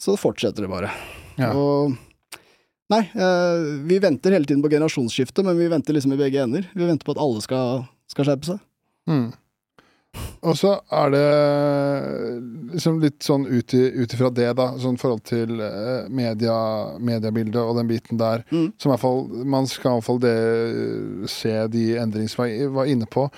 så 0.00 0.16
fortsetter 0.20 0.64
det 0.64 0.72
bare. 0.72 0.92
Ja. 1.36 1.52
Og 1.52 1.96
Nei, 2.92 3.02
eh, 3.18 3.64
vi 3.82 3.98
venter 3.98 4.30
hele 4.30 4.46
tiden 4.46 4.62
på 4.62 4.70
generasjonsskifte, 4.70 5.42
men 5.42 5.58
vi 5.58 5.66
venter 5.68 5.96
liksom 5.96 6.12
i 6.14 6.20
begge 6.20 6.44
ender. 6.44 6.68
Vi 6.70 6.86
venter 6.86 7.02
på 7.08 7.16
at 7.16 7.22
alle 7.22 7.42
skal, 7.42 7.82
skal 8.06 8.28
skjerpe 8.28 8.46
seg. 8.52 8.60
Mm. 9.10 9.32
Og 10.46 10.54
så 10.58 10.76
er 10.92 11.10
det 11.14 11.24
liksom 12.74 13.00
litt 13.02 13.24
sånn 13.24 13.46
ut 13.48 13.74
ifra 13.74 14.30
det, 14.34 14.50
da, 14.58 14.68
sånn 14.80 14.98
forhold 15.00 15.24
til 15.26 15.60
eh, 15.64 16.06
media, 16.12 16.54
mediebildet 17.02 17.60
og 17.62 17.76
den 17.80 17.90
biten 17.90 18.20
der, 18.20 18.44
Mm. 18.52 18.72
som 18.78 18.90
i 18.90 18.92
hvert 18.94 19.02
fall 19.02 19.44
Man 19.44 19.66
skal 19.66 19.90
i 19.90 19.94
hvert 19.96 20.06
fall 20.06 20.20
det, 20.22 20.36
se 21.30 21.54
de 21.72 21.84
endringene 21.98 22.30
som 22.30 22.44
jeg 22.46 22.70
var 22.72 22.86
inne 22.86 23.08
på. 23.10 23.28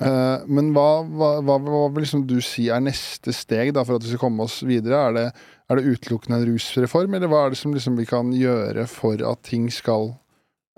Uh, 0.00 0.40
men 0.48 0.70
hva, 0.72 1.02
hva, 1.04 1.30
hva, 1.44 1.58
hva 1.60 1.80
vil 1.92 2.06
liksom 2.06 2.22
du 2.24 2.38
si 2.40 2.70
er 2.72 2.80
neste 2.80 3.34
steg 3.36 3.74
da 3.76 3.82
for 3.84 3.98
at 3.98 4.04
vi 4.06 4.14
skal 4.14 4.22
komme 4.22 4.46
oss 4.46 4.62
videre? 4.64 4.96
Er 4.96 5.16
det, 5.16 5.24
er 5.68 5.76
det 5.76 5.92
utelukkende 5.92 6.38
en 6.40 6.46
rusreform, 6.54 7.18
eller 7.18 7.28
hva 7.28 7.42
er 7.44 7.52
det 7.52 7.60
som 7.60 7.74
liksom 7.76 7.98
vi 8.00 8.06
kan 8.08 8.32
gjøre 8.32 8.86
for 8.88 9.20
at 9.20 9.42
ting 9.44 9.68
skal 9.74 10.14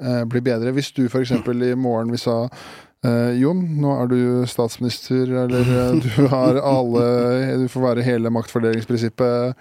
uh, 0.02 0.24
bli 0.26 0.42
bedre? 0.42 0.74
Hvis 0.74 0.90
du 0.96 1.04
f.eks. 1.06 1.36
i 1.38 1.74
morgen 1.78 2.10
vil 2.10 2.24
da 2.24 2.40
Eh, 3.02 3.32
Jon, 3.42 3.58
nå 3.82 3.90
er 3.98 4.06
du 4.12 4.18
statsminister, 4.46 5.26
eller 5.42 5.66
eh, 5.66 5.96
du 6.04 6.26
har 6.30 6.54
alle 6.62 7.06
Du 7.64 7.64
får 7.72 7.82
være 7.88 8.04
hele 8.06 8.30
maktfordelingsprinsippet. 8.30 9.58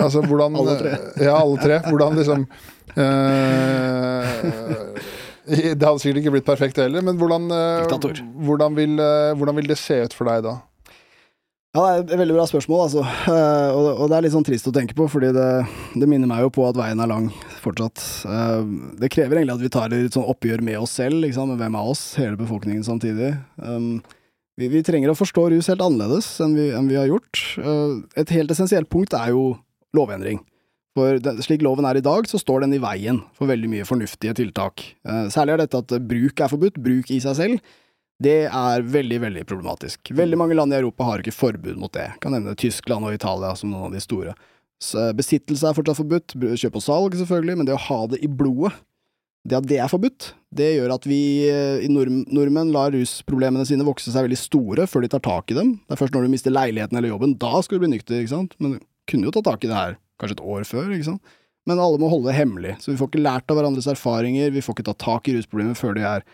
Altså, 0.00 0.22
hvordan 0.24 0.56
Alle 0.56 0.78
tre. 0.80 0.94
Ja, 1.20 1.34
alle 1.42 1.60
tre. 1.60 1.80
Hvordan 1.90 2.16
liksom 2.16 2.46
eh, 2.96 4.32
Det 5.50 5.84
hadde 5.84 6.00
sikkert 6.00 6.22
ikke 6.22 6.32
blitt 6.38 6.48
perfekt 6.48 6.80
heller, 6.80 7.04
men 7.04 7.20
hvordan, 7.20 7.50
eh, 7.52 7.82
Diktator. 7.84 8.22
hvordan, 8.48 8.76
vil, 8.80 8.96
eh, 9.02 9.32
hvordan 9.36 9.60
vil 9.60 9.68
det 9.74 9.78
se 9.80 10.00
ut 10.06 10.16
for 10.16 10.30
deg 10.32 10.44
da? 10.48 10.56
Ja, 11.70 11.84
det 11.84 11.90
er 12.10 12.16
et 12.16 12.18
veldig 12.18 12.34
bra 12.34 12.44
spørsmål, 12.50 12.80
altså. 12.88 13.02
Eh, 13.30 13.76
og, 13.78 14.08
det 14.10 14.16
er 14.16 14.24
litt 14.24 14.32
sånn 14.34 14.46
trist 14.46 14.66
å 14.66 14.72
tenke 14.74 14.96
på, 14.98 15.04
fordi 15.06 15.28
det, 15.36 15.50
det 16.02 16.08
minner 16.10 16.26
meg 16.26 16.42
jo 16.42 16.50
på 16.56 16.64
at 16.66 16.74
veien 16.74 16.98
er 16.98 17.06
lang 17.06 17.28
fortsatt. 17.62 18.00
Eh, 18.26 18.72
det 18.98 19.10
krever 19.14 19.38
egentlig 19.38 19.54
at 19.54 19.62
vi 19.62 19.70
tar 19.76 19.94
et 19.94 20.16
sånn 20.16 20.26
oppgjør 20.32 20.64
med 20.66 20.80
oss 20.80 20.96
selv, 20.98 21.20
liksom. 21.22 21.52
hvem 21.60 21.76
av 21.78 21.92
oss, 21.92 22.02
hele 22.18 22.34
befolkningen 22.40 22.82
samtidig. 22.82 23.36
Um, 23.62 24.00
vi, 24.58 24.66
vi 24.72 24.82
trenger 24.82 25.12
å 25.12 25.18
forstå 25.18 25.44
rus 25.52 25.70
helt 25.70 25.84
annerledes 25.86 26.32
enn 26.42 26.56
vi, 26.58 26.64
enn 26.74 26.90
vi 26.90 26.98
har 26.98 27.06
gjort. 27.06 27.44
Eh, 27.62 27.92
et 28.24 28.34
helt 28.34 28.50
essensielt 28.50 28.90
punkt 28.90 29.14
er 29.14 29.30
jo 29.30 29.52
lovendring. 29.94 30.42
For 30.98 31.22
slik 31.46 31.62
loven 31.62 31.86
er 31.86 32.00
i 32.00 32.02
dag, 32.02 32.26
så 32.26 32.40
står 32.42 32.64
den 32.64 32.74
i 32.74 32.82
veien 32.82 33.22
for 33.38 33.46
veldig 33.46 33.70
mye 33.70 33.86
fornuftige 33.86 34.34
tiltak. 34.40 34.82
Særlig 35.30 35.54
er 35.54 35.62
dette 35.62 35.84
at 35.84 35.94
bruk 36.02 36.42
er 36.42 36.50
forbudt, 36.50 36.80
bruk 36.82 37.12
i 37.14 37.20
seg 37.22 37.36
selv. 37.38 37.76
Det 38.20 38.44
er 38.46 38.84
veldig, 38.84 39.18
veldig 39.22 39.42
problematisk. 39.48 40.12
Veldig 40.12 40.36
mange 40.36 40.56
land 40.58 40.74
i 40.74 40.78
Europa 40.80 41.06
har 41.08 41.22
ikke 41.22 41.32
forbud 41.32 41.78
mot 41.80 41.92
det. 41.96 42.10
Jeg 42.10 42.20
Kan 42.20 42.36
nevne 42.36 42.56
Tyskland 42.58 43.06
og 43.08 43.16
Italia 43.16 43.54
som 43.56 43.72
noen 43.72 43.88
av 43.88 43.96
de 43.96 44.02
store. 44.04 44.34
Så 44.80 45.10
besittelse 45.16 45.68
er 45.68 45.76
fortsatt 45.76 46.00
forbudt, 46.00 46.36
kjøp 46.36 46.76
og 46.76 46.84
salg 46.84 47.16
selvfølgelig, 47.16 47.56
men 47.60 47.68
det 47.68 47.76
å 47.76 47.82
ha 47.88 48.00
det 48.12 48.20
i 48.24 48.28
blodet, 48.28 48.72
det 49.48 49.56
at 49.56 49.68
det 49.68 49.78
er 49.80 49.88
forbudt, 49.88 50.34
det 50.52 50.66
gjør 50.74 50.92
at 50.98 51.06
vi 51.08 51.48
eh, 51.48 51.80
i 51.86 51.88
nordm 51.88 52.26
nordmenn 52.28 52.72
lar 52.74 52.92
rusproblemene 52.92 53.64
sine 53.64 53.86
vokse 53.86 54.12
seg 54.12 54.26
veldig 54.26 54.36
store 54.36 54.84
før 54.90 55.04
de 55.04 55.10
tar 55.14 55.22
tak 55.24 55.52
i 55.52 55.56
dem. 55.56 55.74
Det 55.88 55.96
er 55.96 56.00
først 56.00 56.16
når 56.16 56.26
du 56.26 56.32
mister 56.34 56.52
leiligheten 56.52 56.98
eller 56.98 57.12
jobben, 57.14 57.38
da 57.40 57.62
skal 57.64 57.78
du 57.78 57.86
bli 57.86 57.94
nykter, 57.94 58.20
ikke 58.20 58.34
sant. 58.34 58.56
Men 58.60 58.76
du 58.76 58.84
kunne 59.08 59.28
jo 59.28 59.32
ta 59.32 59.44
tak 59.48 59.64
i 59.64 59.70
det 59.70 59.78
her 59.78 59.96
kanskje 60.20 60.36
et 60.36 60.44
år 60.44 60.68
før, 60.68 60.92
ikke 60.92 61.08
sant. 61.08 61.38
Men 61.68 61.80
alle 61.80 62.00
må 62.00 62.10
holde 62.12 62.28
det 62.28 62.36
hemmelig, 62.36 62.76
så 62.84 62.92
vi 62.92 62.98
får 63.00 63.10
ikke 63.12 63.24
lært 63.24 63.52
av 63.52 63.56
hverandres 63.56 63.88
erfaringer, 63.88 64.52
vi 64.52 64.64
får 64.64 64.76
ikke 64.76 64.88
ta 64.90 64.96
tak 65.08 65.28
i 65.28 65.36
rusproblemer 65.36 65.76
før 65.78 65.96
de 65.96 66.04
er 66.08 66.24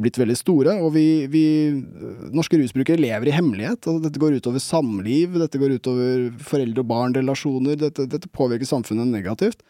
blitt 0.00 0.18
veldig 0.20 0.36
store, 0.38 0.76
og 0.82 0.94
vi, 0.94 1.04
vi 1.30 1.44
norske 2.34 2.58
rusbrukere 2.60 3.00
lever 3.00 3.30
i 3.30 3.34
hemmelighet. 3.36 3.82
Altså, 3.84 4.00
Dette 4.06 4.22
går 4.22 4.38
utover 4.40 4.62
samliv, 4.64 5.36
dette 5.40 5.60
går 5.60 5.76
utover 5.78 6.30
foreldre- 6.44 6.84
og 6.84 6.88
barn-relasjoner, 6.90 7.78
dette, 7.80 8.08
dette 8.10 8.30
påvirker 8.32 8.68
samfunnet 8.68 9.10
negativt. 9.12 9.62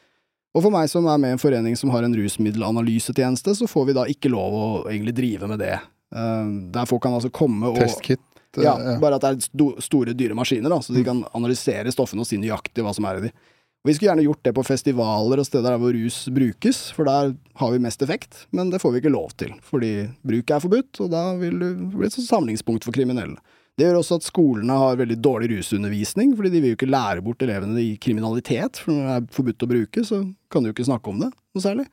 Og 0.57 0.65
for 0.65 0.75
meg 0.75 0.89
som 0.91 1.07
er 1.07 1.21
med 1.23 1.31
i 1.31 1.37
en 1.37 1.43
forening 1.43 1.77
som 1.79 1.93
har 1.95 2.03
en 2.07 2.17
rusmiddelanalysetjeneste, 2.17 3.55
så 3.61 3.69
får 3.71 3.91
vi 3.91 3.97
da 4.01 4.07
ikke 4.11 4.33
lov 4.33 4.57
å 4.57 4.67
egentlig 4.91 5.15
drive 5.19 5.51
med 5.51 5.63
det. 5.63 5.77
Eh, 6.15 6.51
der 6.75 6.91
folk 6.91 7.05
kan 7.05 7.15
altså 7.15 7.31
komme 7.31 7.71
og 7.71 7.79
Testkit? 7.79 8.23
eh, 8.59 8.65
ja, 8.67 8.75
bare 9.03 9.21
at 9.21 9.23
det 9.23 9.31
er 9.31 9.45
sto 9.47 9.69
store, 9.83 10.15
dyre 10.19 10.35
maskiner, 10.35 10.73
da, 10.73 10.81
så 10.83 10.95
de 10.97 11.05
kan 11.07 11.23
analysere 11.39 11.93
stoffene 11.95 12.25
og 12.25 12.31
si 12.31 12.41
nøyaktig 12.41 12.83
hva 12.83 12.95
som 12.97 13.07
er 13.07 13.21
i 13.21 13.29
de. 13.29 13.33
Og 13.81 13.89
Vi 13.89 13.95
skulle 13.97 14.11
gjerne 14.11 14.27
gjort 14.27 14.43
det 14.45 14.53
på 14.57 14.65
festivaler 14.69 15.41
og 15.41 15.47
steder 15.49 15.73
der 15.73 15.81
hvor 15.81 15.95
rus 15.97 16.27
brukes, 16.29 16.81
for 16.93 17.09
der 17.09 17.31
har 17.57 17.71
vi 17.73 17.81
mest 17.81 18.03
effekt, 18.05 18.43
men 18.53 18.69
det 18.69 18.81
får 18.83 18.93
vi 18.93 19.01
ikke 19.01 19.15
lov 19.15 19.33
til, 19.41 19.55
fordi 19.65 20.11
bruk 20.21 20.53
er 20.53 20.61
forbudt, 20.61 21.01
og 21.01 21.09
da 21.15 21.23
vil 21.41 21.57
det 21.63 21.71
bli 21.95 22.11
et 22.11 22.19
samlingspunkt 22.21 22.85
for 22.85 22.93
kriminelle. 22.93 23.41
Det 23.81 23.87
gjør 23.87 24.03
også 24.03 24.19
at 24.21 24.27
skolene 24.27 24.77
har 24.77 24.99
veldig 25.01 25.17
dårlig 25.25 25.49
rusundervisning, 25.55 26.35
fordi 26.37 26.53
de 26.53 26.61
vil 26.61 26.75
jo 26.75 26.77
ikke 26.77 26.91
lære 26.93 27.25
bort 27.25 27.41
elevene 27.41 27.81
i 27.81 27.97
kriminalitet, 27.97 28.83
for 28.83 28.93
når 28.93 29.09
det 29.09 29.17
er 29.17 29.35
forbudt 29.39 29.65
å 29.65 29.71
bruke, 29.73 30.05
så 30.05 30.21
kan 30.53 30.61
du 30.61 30.69
jo 30.69 30.77
ikke 30.77 30.89
snakke 30.91 31.15
om 31.15 31.25
det 31.25 31.31
noe 31.33 31.65
særlig. 31.65 31.89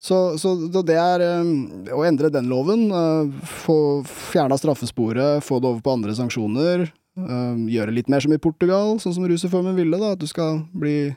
Så, 0.00 0.38
så 0.38 0.54
så 0.70 0.84
det 0.86 0.96
er 0.96 1.26
eh, 1.26 1.50
å 1.92 2.06
endre 2.06 2.30
den 2.32 2.46
loven, 2.48 2.86
eh, 2.94 3.50
få 3.66 3.76
fjerna 4.06 4.56
straffesporet, 4.62 5.42
få 5.42 5.58
det 5.58 5.72
over 5.74 5.82
på 5.82 5.98
andre 5.98 6.14
sanksjoner, 6.16 6.86
eh, 7.26 7.60
gjøre 7.76 7.94
litt 7.94 8.08
mer 8.12 8.22
som 8.24 8.32
i 8.34 8.40
Portugal, 8.42 8.96
sånn 9.02 9.16
som 9.16 9.26
rusreformen 9.28 9.76
ville, 9.78 10.00
da, 10.00 10.14
at 10.14 10.22
du 10.22 10.26
skal 10.30 10.62
bli 10.72 11.12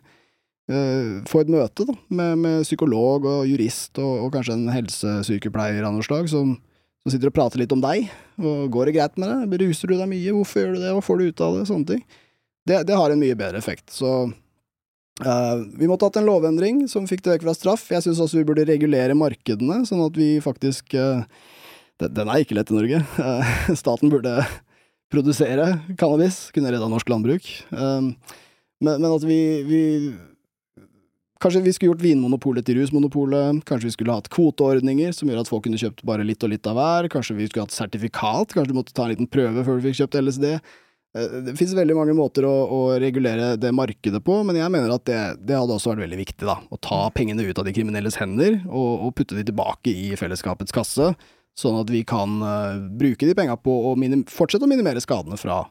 uh, 0.72 1.24
få 1.30 1.44
et 1.44 1.52
møte 1.52 1.88
da, 1.88 1.96
med, 2.10 2.44
med 2.44 2.68
psykolog 2.68 3.28
og 3.30 3.48
jurist 3.50 4.00
og, 4.02 4.28
og 4.28 4.36
kanskje 4.36 4.58
en 4.58 4.70
helsesykepleier 4.74 5.84
av 5.84 5.96
noe 5.96 6.06
slag 6.06 6.30
som, 6.32 6.56
som 7.04 7.14
sitter 7.14 7.32
og 7.32 7.38
prater 7.38 7.64
litt 7.64 7.74
om 7.76 7.84
deg. 7.84 8.08
Og 8.42 8.70
går 8.74 8.90
det 8.90 8.98
greit 9.00 9.20
med 9.20 9.32
deg? 9.32 9.50
Beruser 9.56 9.92
du 9.92 9.98
deg 9.98 10.12
mye? 10.12 10.36
Hvorfor 10.38 10.64
gjør 10.64 10.78
du 10.78 10.84
det? 10.84 10.94
Hva 10.96 11.04
får 11.04 11.20
du 11.20 11.26
ut 11.28 11.44
av 11.48 11.58
det? 11.60 11.66
Sånne 11.72 11.92
ting. 11.94 12.06
Det, 12.64 12.80
det 12.88 13.00
har 13.00 13.12
en 13.12 13.20
mye 13.20 13.38
bedre 13.40 13.60
effekt. 13.60 13.90
Så 13.92 14.12
uh, 14.32 15.56
vi 15.80 15.90
måtte 15.90 16.08
hatt 16.08 16.22
en 16.22 16.30
lovendring 16.30 16.86
som 16.92 17.10
fikk 17.10 17.26
det 17.26 17.36
vekk 17.36 17.48
fra 17.48 17.58
straff. 17.58 17.90
Jeg 17.92 18.06
syns 18.08 18.24
også 18.24 18.40
vi 18.40 18.48
burde 18.48 18.68
regulere 18.70 19.18
markedene, 19.20 19.84
sånn 19.90 20.06
at 20.06 20.20
vi 20.20 20.38
faktisk 20.44 20.96
eh, 20.96 21.26
den, 22.02 22.14
den 22.16 22.32
er 22.32 22.44
ikke 22.44 22.58
lett 22.58 22.72
i 22.72 22.78
Norge. 22.78 23.04
Staten 23.82 24.14
burde 24.14 24.40
produsere 25.14 25.69
cannabis, 25.99 26.48
kunne 26.56 26.73
redda 26.73 26.90
norsk 26.91 27.10
landbruk. 27.14 27.48
Um, 27.72 28.14
men, 28.84 28.98
men 28.99 29.10
at 29.14 29.26
vi, 29.30 29.40
vi 29.69 29.81
Kanskje 31.44 31.60
vi 31.65 31.73
skulle 31.76 31.90
gjort 31.91 32.03
Vinmonopolet 32.06 32.64
til 32.64 32.77
Rusmonopolet. 32.80 33.57
Kanskje 33.68 33.90
vi 33.90 33.94
skulle 33.98 34.14
hatt 34.15 34.30
kvoteordninger 34.31 35.11
som 35.11 35.27
gjør 35.27 35.41
at 35.41 35.49
folk 35.52 35.65
kunne 35.65 35.80
kjøpt 35.81 36.06
bare 36.07 36.23
litt 36.23 36.44
og 36.45 36.53
litt 36.53 36.69
av 36.72 36.77
hver. 36.77 37.10
Kanskje 37.11 37.35
vi 37.35 37.49
skulle 37.49 37.65
hatt 37.65 37.76
sertifikat. 37.76 38.53
Kanskje 38.56 38.72
du 38.72 38.77
måtte 38.77 38.95
ta 38.95 39.03
en 39.03 39.11
liten 39.11 39.27
prøve 39.27 39.65
før 39.68 39.76
du 39.81 39.90
fikk 39.90 39.98
kjøpt 39.99 40.15
LSD. 40.22 40.45
Eh, 40.53 41.35
Det 41.44 41.57
finnes 41.60 41.76
veldig 41.76 41.98
mange 41.99 42.15
måter 42.15 42.48
å, 42.48 42.53
å 42.64 42.80
regulere 43.02 43.57
det 43.60 43.73
markedet 43.76 44.23
på, 44.23 44.40
men 44.48 44.61
jeg 44.61 44.72
mener 44.72 44.95
at 44.95 45.03
det, 45.10 45.19
det 45.44 45.60
hadde 45.60 45.76
også 45.76 45.91
vært 45.91 46.06
veldig 46.06 46.22
viktig, 46.23 46.48
da. 46.48 46.57
Å 46.64 46.80
ta 46.80 47.02
pengene 47.11 47.44
ut 47.44 47.60
av 47.60 47.68
de 47.68 47.76
kriminelles 47.76 48.18
hender, 48.22 48.61
og, 48.69 49.10
og 49.10 49.15
putte 49.19 49.35
de 49.35 49.44
tilbake 49.52 49.91
i 49.91 50.14
fellesskapets 50.19 50.72
kasse, 50.72 51.11
sånn 51.60 51.78
at 51.80 51.92
vi 51.94 52.02
kan 52.08 52.40
eh, 52.42 52.82
bruke 53.00 53.28
de 53.30 53.36
penga 53.38 53.58
på 53.60 53.74
å 53.92 53.94
fortsette 54.32 54.66
å 54.66 54.70
minimere 54.70 55.02
skadene 55.04 55.38
fra, 55.40 55.62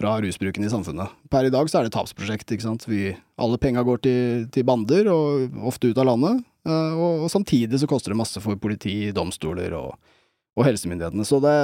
fra 0.00 0.16
rusbruken 0.24 0.66
i 0.66 0.72
samfunnet. 0.72 1.14
Per 1.30 1.46
i 1.46 1.52
dag 1.54 1.70
så 1.70 1.78
er 1.78 1.86
det 1.86 1.92
et 1.92 1.98
tapsprosjekt, 1.98 2.50
ikke 2.50 2.66
sant. 2.66 2.88
Vi, 2.90 3.12
alle 3.38 3.60
penga 3.62 3.84
går 3.86 4.02
til, 4.06 4.48
til 4.54 4.66
bander, 4.68 5.10
og 5.12 5.62
ofte 5.72 5.92
ut 5.92 6.02
av 6.02 6.10
landet, 6.10 6.42
eh, 6.66 6.92
og, 6.96 7.26
og 7.26 7.32
samtidig 7.32 7.82
så 7.82 7.90
koster 7.90 8.14
det 8.14 8.20
masse 8.22 8.42
for 8.42 8.58
politi, 8.60 8.96
domstoler 9.14 9.78
og, 9.78 9.94
og 10.58 10.68
helsemyndighetene. 10.68 11.26
Så 11.28 11.42
det, 11.44 11.56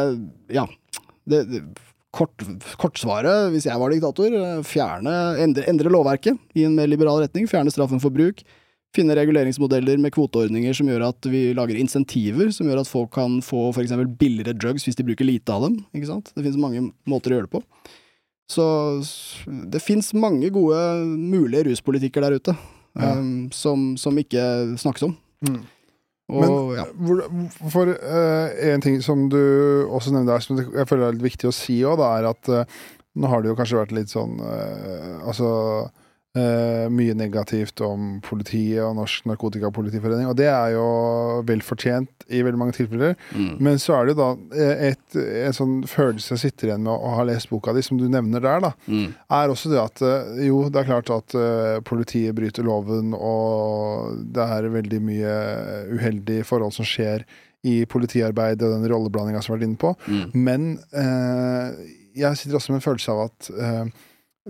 ja. 0.55 0.69
Det, 1.29 1.43
det, 1.51 1.65
kort, 2.15 2.47
kortsvaret, 2.81 3.51
hvis 3.53 3.67
jeg 3.69 3.81
var 3.81 3.93
diktator, 3.93 4.33
eh, 4.33 4.63
fjerne, 4.67 5.17
endre, 5.43 5.67
endre 5.71 5.93
lovverket 5.93 6.39
i 6.59 6.65
en 6.69 6.77
mer 6.79 6.91
liberal 6.91 7.21
retning, 7.25 7.49
fjerne 7.51 7.73
straffen 7.75 8.03
for 8.03 8.15
bruk, 8.15 8.43
finne 8.97 9.15
reguleringsmodeller 9.19 10.01
med 10.01 10.13
kvoteordninger 10.15 10.75
som 10.77 10.89
gjør 10.89 11.05
at 11.11 11.29
vi 11.29 11.49
lager 11.57 11.77
insentiver, 11.79 12.51
som 12.55 12.69
gjør 12.71 12.83
at 12.83 12.91
folk 12.91 13.13
kan 13.19 13.39
få 13.45 13.69
eksempel 13.83 14.09
billigere 14.21 14.57
drugs 14.57 14.87
hvis 14.89 14.97
de 14.99 15.05
bruker 15.07 15.29
lite 15.29 15.53
av 15.53 15.67
dem, 15.67 15.81
ikke 15.93 16.09
sant? 16.09 16.33
Det 16.35 16.45
finnes 16.45 16.61
mange 16.61 16.87
måter 17.09 17.35
å 17.35 17.39
gjøre 17.39 17.49
det 17.51 17.57
på. 17.59 17.63
Så 18.49 18.65
det 19.69 19.83
finnes 19.85 20.15
mange 20.17 20.49
gode 20.55 20.79
mulige 21.05 21.67
ruspolitikker 21.69 22.25
der 22.25 22.39
ute, 22.41 22.57
Ja. 22.99 23.13
um, 23.15 23.51
som, 23.53 23.93
som 24.01 24.17
ikke 24.19 24.41
snakkes 24.81 25.05
om. 25.07 25.13
Mm. 25.45 25.61
Og, 26.29 26.41
Men 26.43 26.55
ja. 26.77 26.85
hvor, 26.99 27.21
for 27.73 27.93
uh, 27.93 28.73
en 28.73 28.83
ting 28.85 28.99
som 29.05 29.29
du 29.33 29.39
også 29.87 30.13
nevnte 30.13 30.33
her, 30.35 30.45
som 30.45 30.59
jeg 30.61 30.89
føler 30.89 31.07
er 31.07 31.17
litt 31.17 31.29
viktig 31.29 31.49
å 31.49 31.55
si 31.55 31.79
òg, 31.89 32.01
er 32.05 32.27
at 32.33 32.51
uh, 32.53 32.81
nå 33.17 33.31
har 33.31 33.45
det 33.45 33.53
jo 33.53 33.57
kanskje 33.61 33.79
vært 33.79 33.95
litt 33.97 34.13
sånn 34.13 34.37
uh, 34.41 35.23
Altså 35.29 35.49
eh, 36.37 36.89
mye 36.93 37.15
negativt 37.17 37.81
om 37.87 38.19
politiet 38.25 38.83
og 38.85 38.97
Norsk 38.99 39.25
Narkotikapolitiforening, 39.31 40.29
og 40.29 40.37
det 40.39 40.49
er 40.53 40.75
jo 40.75 40.85
vel 41.49 41.63
fortjent 41.65 42.27
i 42.29 42.43
veldig 42.45 42.61
mange 42.61 42.77
tilfeller. 42.77 43.15
Mm. 43.33 43.55
Men 43.65 43.79
så 43.81 43.97
er 43.97 44.07
det 44.11 44.15
jo 44.15 44.19
da 44.21 44.29
eh, 44.61 44.83
et, 44.91 45.19
en 45.49 45.57
sånn 45.57 45.75
følelse 45.89 46.35
jeg 46.37 46.43
sitter 46.45 46.69
igjen 46.73 46.85
med 46.85 46.93
å 46.93 47.15
ha 47.17 47.25
lest 47.29 47.49
boka 47.51 47.73
di, 47.77 47.83
som 47.87 47.99
du 48.01 48.07
nevner 48.09 48.45
der, 48.45 48.61
da 48.69 48.73
Mm. 48.89 49.15
er 49.31 49.49
også 49.53 49.71
det 49.73 49.81
at 49.83 50.03
eh, 50.05 50.45
jo, 50.49 50.63
det 50.73 50.81
er 50.83 50.89
klart 50.89 51.11
at 51.13 51.35
uh, 51.37 51.81
politiet 51.85 52.35
bryter 52.37 52.65
loven, 52.67 53.15
og 53.17 54.19
det 54.35 54.45
er 54.45 54.69
veldig 54.73 55.01
mye 55.05 55.35
uheldige 55.97 56.45
forhold 56.49 56.73
som 56.77 56.87
skjer 56.89 57.25
i 57.67 57.81
politiarbeidet 57.91 58.63
og 58.63 58.77
den 58.77 58.87
rolleblandinga 58.93 59.41
som 59.43 59.53
vi 59.53 59.57
har 59.57 59.59
vært 59.59 59.69
inne 59.69 59.81
på. 59.83 59.91
Mm. 60.07 60.45
Men 60.47 60.69
uh, 60.95 61.75
jeg 62.19 62.39
sitter 62.39 62.57
også 62.61 62.73
med 62.73 62.81
en 62.81 62.87
følelse 62.87 63.15
av 63.15 63.25
at 63.27 63.51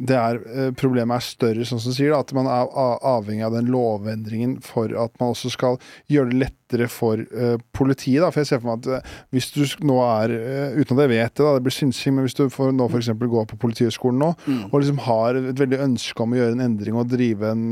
er, 0.06 0.38
eh, 0.46 0.70
problemet 0.78 1.16
er 1.16 1.24
større, 1.26 1.64
sånn 1.66 1.80
som 1.82 1.90
du 1.90 1.96
sier, 1.96 2.12
da, 2.14 2.20
at 2.20 2.32
man 2.36 2.46
er 2.46 2.68
avhengig 3.02 3.44
av 3.46 3.52
den 3.56 3.66
lovendringen 3.72 4.58
for 4.62 4.84
at 4.94 5.14
man 5.18 5.32
også 5.34 5.50
skal 5.50 5.78
gjøre 6.08 6.30
det 6.30 6.38
lettere 6.44 6.86
for 6.92 7.16
uh, 7.32 7.56
politiet. 7.72 8.20
Da. 8.22 8.28
For 8.30 8.40
jeg 8.44 8.46
ser 8.50 8.60
for 8.60 8.68
meg 8.76 8.86
at 8.86 9.02
uh, 9.02 9.16
hvis 9.32 9.48
du 9.54 9.62
nå 9.88 9.96
er, 10.04 10.34
uh, 10.36 10.76
uten 10.78 10.94
at 10.98 11.02
jeg 11.06 11.12
vet 11.14 11.34
det, 11.34 11.44
da, 11.46 11.54
det 11.56 11.64
blir 11.66 11.74
synsing, 11.78 12.14
men 12.14 12.26
hvis 12.28 12.36
du 12.38 12.44
får 12.52 12.70
nå 12.76 12.86
f.eks. 12.92 13.08
går 13.18 13.48
på 13.50 13.58
Politihøgskolen 13.64 14.18
nå, 14.22 14.30
Mm. 14.46 14.60
og 14.72 14.76
liksom 14.80 14.98
har 15.08 15.34
et 15.40 15.58
veldig 15.58 15.80
ønske 15.88 16.22
om 16.22 16.32
å 16.32 16.38
gjøre 16.38 16.52
en 16.58 16.66
endring 16.68 16.94
og 17.00 17.08
drive 17.10 17.50
en, 17.50 17.64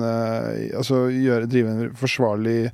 altså 0.75 1.07
gjøre, 1.13 1.47
drive 1.49 1.69
en 1.73 1.95
forsvarlig 1.97 2.73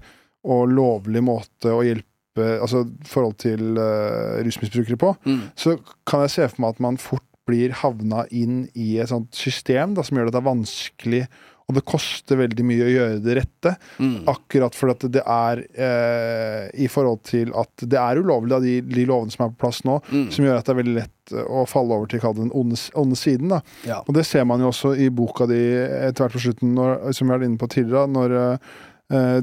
og 0.49 0.69
lovlig 0.73 1.23
måte 1.23 1.71
å 1.75 1.83
hjelpe 1.85 2.07
Altså 2.33 2.87
forhold 3.05 3.35
til 3.43 3.77
uh, 3.77 4.39
rusmisbrukere 4.41 4.97
på, 4.97 5.11
Mm. 5.29 5.41
så 5.55 5.75
kan 6.09 6.23
jeg 6.25 6.31
se 6.33 6.47
for 6.49 6.63
meg 6.65 6.71
at 6.73 6.81
man 6.81 6.97
fort 6.97 7.27
blir 7.49 7.75
havna 7.83 8.27
inn 8.31 8.67
i 8.79 8.97
et 9.03 9.11
sånt 9.11 9.35
system 9.35 9.97
da, 9.97 10.05
som 10.07 10.19
gjør 10.19 10.31
at 10.31 10.37
det 10.37 10.43
er 10.45 10.51
vanskelig 10.53 11.25
og 11.71 11.77
det 11.77 11.85
koster 11.87 12.37
veldig 12.37 12.65
mye 12.67 12.85
å 12.85 12.91
gjøre 12.91 13.19
det 13.23 13.35
rette. 13.39 13.71
Mm. 14.03 14.25
Akkurat 14.29 14.75
fordi 14.77 14.93
at 14.97 15.05
det 15.15 15.23
er 15.31 15.61
eh, 15.87 16.65
i 16.85 16.89
forhold 16.91 17.23
til 17.29 17.53
at 17.57 17.85
det 17.87 18.01
er 18.01 18.19
ulovlig 18.21 18.51
da, 18.51 18.59
de, 18.61 18.75
de 18.83 19.05
lovene 19.09 19.33
som 19.33 19.47
er 19.47 19.53
på 19.55 19.61
plass 19.63 19.79
nå, 19.87 20.01
Mm. 20.13 20.27
som 20.35 20.45
gjør 20.45 20.59
at 20.59 20.67
det 20.67 20.75
er 20.75 20.81
veldig 20.83 20.97
lett 20.99 21.35
å 21.47 21.63
falle 21.71 21.95
over 21.97 22.11
til 22.11 22.21
kall 22.21 22.35
det 22.37 22.43
den 22.49 22.55
onde, 22.59 22.77
onde 22.99 23.17
siden. 23.17 23.55
Ja. 23.89 24.01
Og 24.03 24.13
det 24.19 24.27
ser 24.29 24.45
man 24.51 24.61
jo 24.61 24.73
også 24.73 24.93
i 25.01 25.07
boka 25.15 25.47
di 25.49 25.61
etter 25.79 26.27
hvert 26.27 26.35
på 26.37 26.43
slutten, 26.49 26.75
når, 26.77 26.99
som 27.15 27.31
vi 27.31 27.33
har 27.33 27.41
vært 27.41 27.49
inne 27.53 27.63
på 27.63 27.71
tidligere, 27.79 28.11
når 28.19 28.37
eh, 28.43 28.73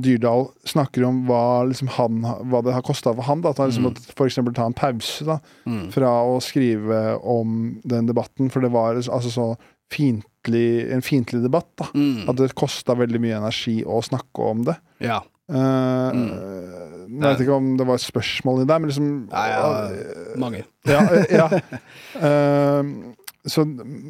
Dyrdal 0.02 0.48
snakker 0.66 1.04
om 1.06 1.24
hva, 1.28 1.64
liksom 1.70 1.88
han, 1.96 2.22
hva 2.50 2.64
det 2.66 2.74
har 2.74 2.82
kosta 2.82 3.14
for 3.14 3.22
han. 3.28 3.42
Da, 3.42 3.50
at 3.54 3.58
han 3.62 3.70
liksom 3.70 3.84
Mm. 3.86 3.90
måtte 3.94 4.16
for 4.18 4.26
eksempel 4.28 4.54
ta 4.58 4.66
en 4.66 4.74
pause 4.74 5.26
da, 5.26 5.40
Mm. 5.68 5.92
fra 5.94 6.10
å 6.26 6.40
skrive 6.42 7.20
om 7.24 7.80
den 7.86 8.08
debatten, 8.08 8.50
for 8.50 8.62
det 8.62 8.72
var 8.72 8.96
altså 8.96 9.30
så 9.30 9.58
fiendtlig, 9.92 10.92
en 10.94 11.02
fiendtlig 11.02 11.42
debatt. 11.44 11.68
da. 11.78 11.86
Mm. 11.94 12.30
At 12.30 12.36
det 12.38 12.56
kosta 12.56 12.96
veldig 12.96 13.20
mye 13.22 13.38
energi 13.38 13.84
å 13.86 14.02
snakke 14.06 14.40
om 14.50 14.64
det. 14.66 14.78
Ja. 15.02 15.22
Uh, 15.50 16.12
Mm. 16.14 16.30
Jeg 17.10 17.22
vet 17.26 17.40
ikke 17.42 17.56
om 17.58 17.76
det 17.78 17.86
var 17.88 17.96
et 17.98 18.02
spørsmål 18.06 18.62
i 18.62 18.66
det, 18.70 18.76
men 18.82 18.90
liksom 18.90 19.30
Ja, 19.32 19.46
ja, 19.50 19.90
mange. 20.38 20.64
ja, 20.86 21.02
ja. 21.32 21.50
Eh, 22.22 22.84
så, 23.48 23.64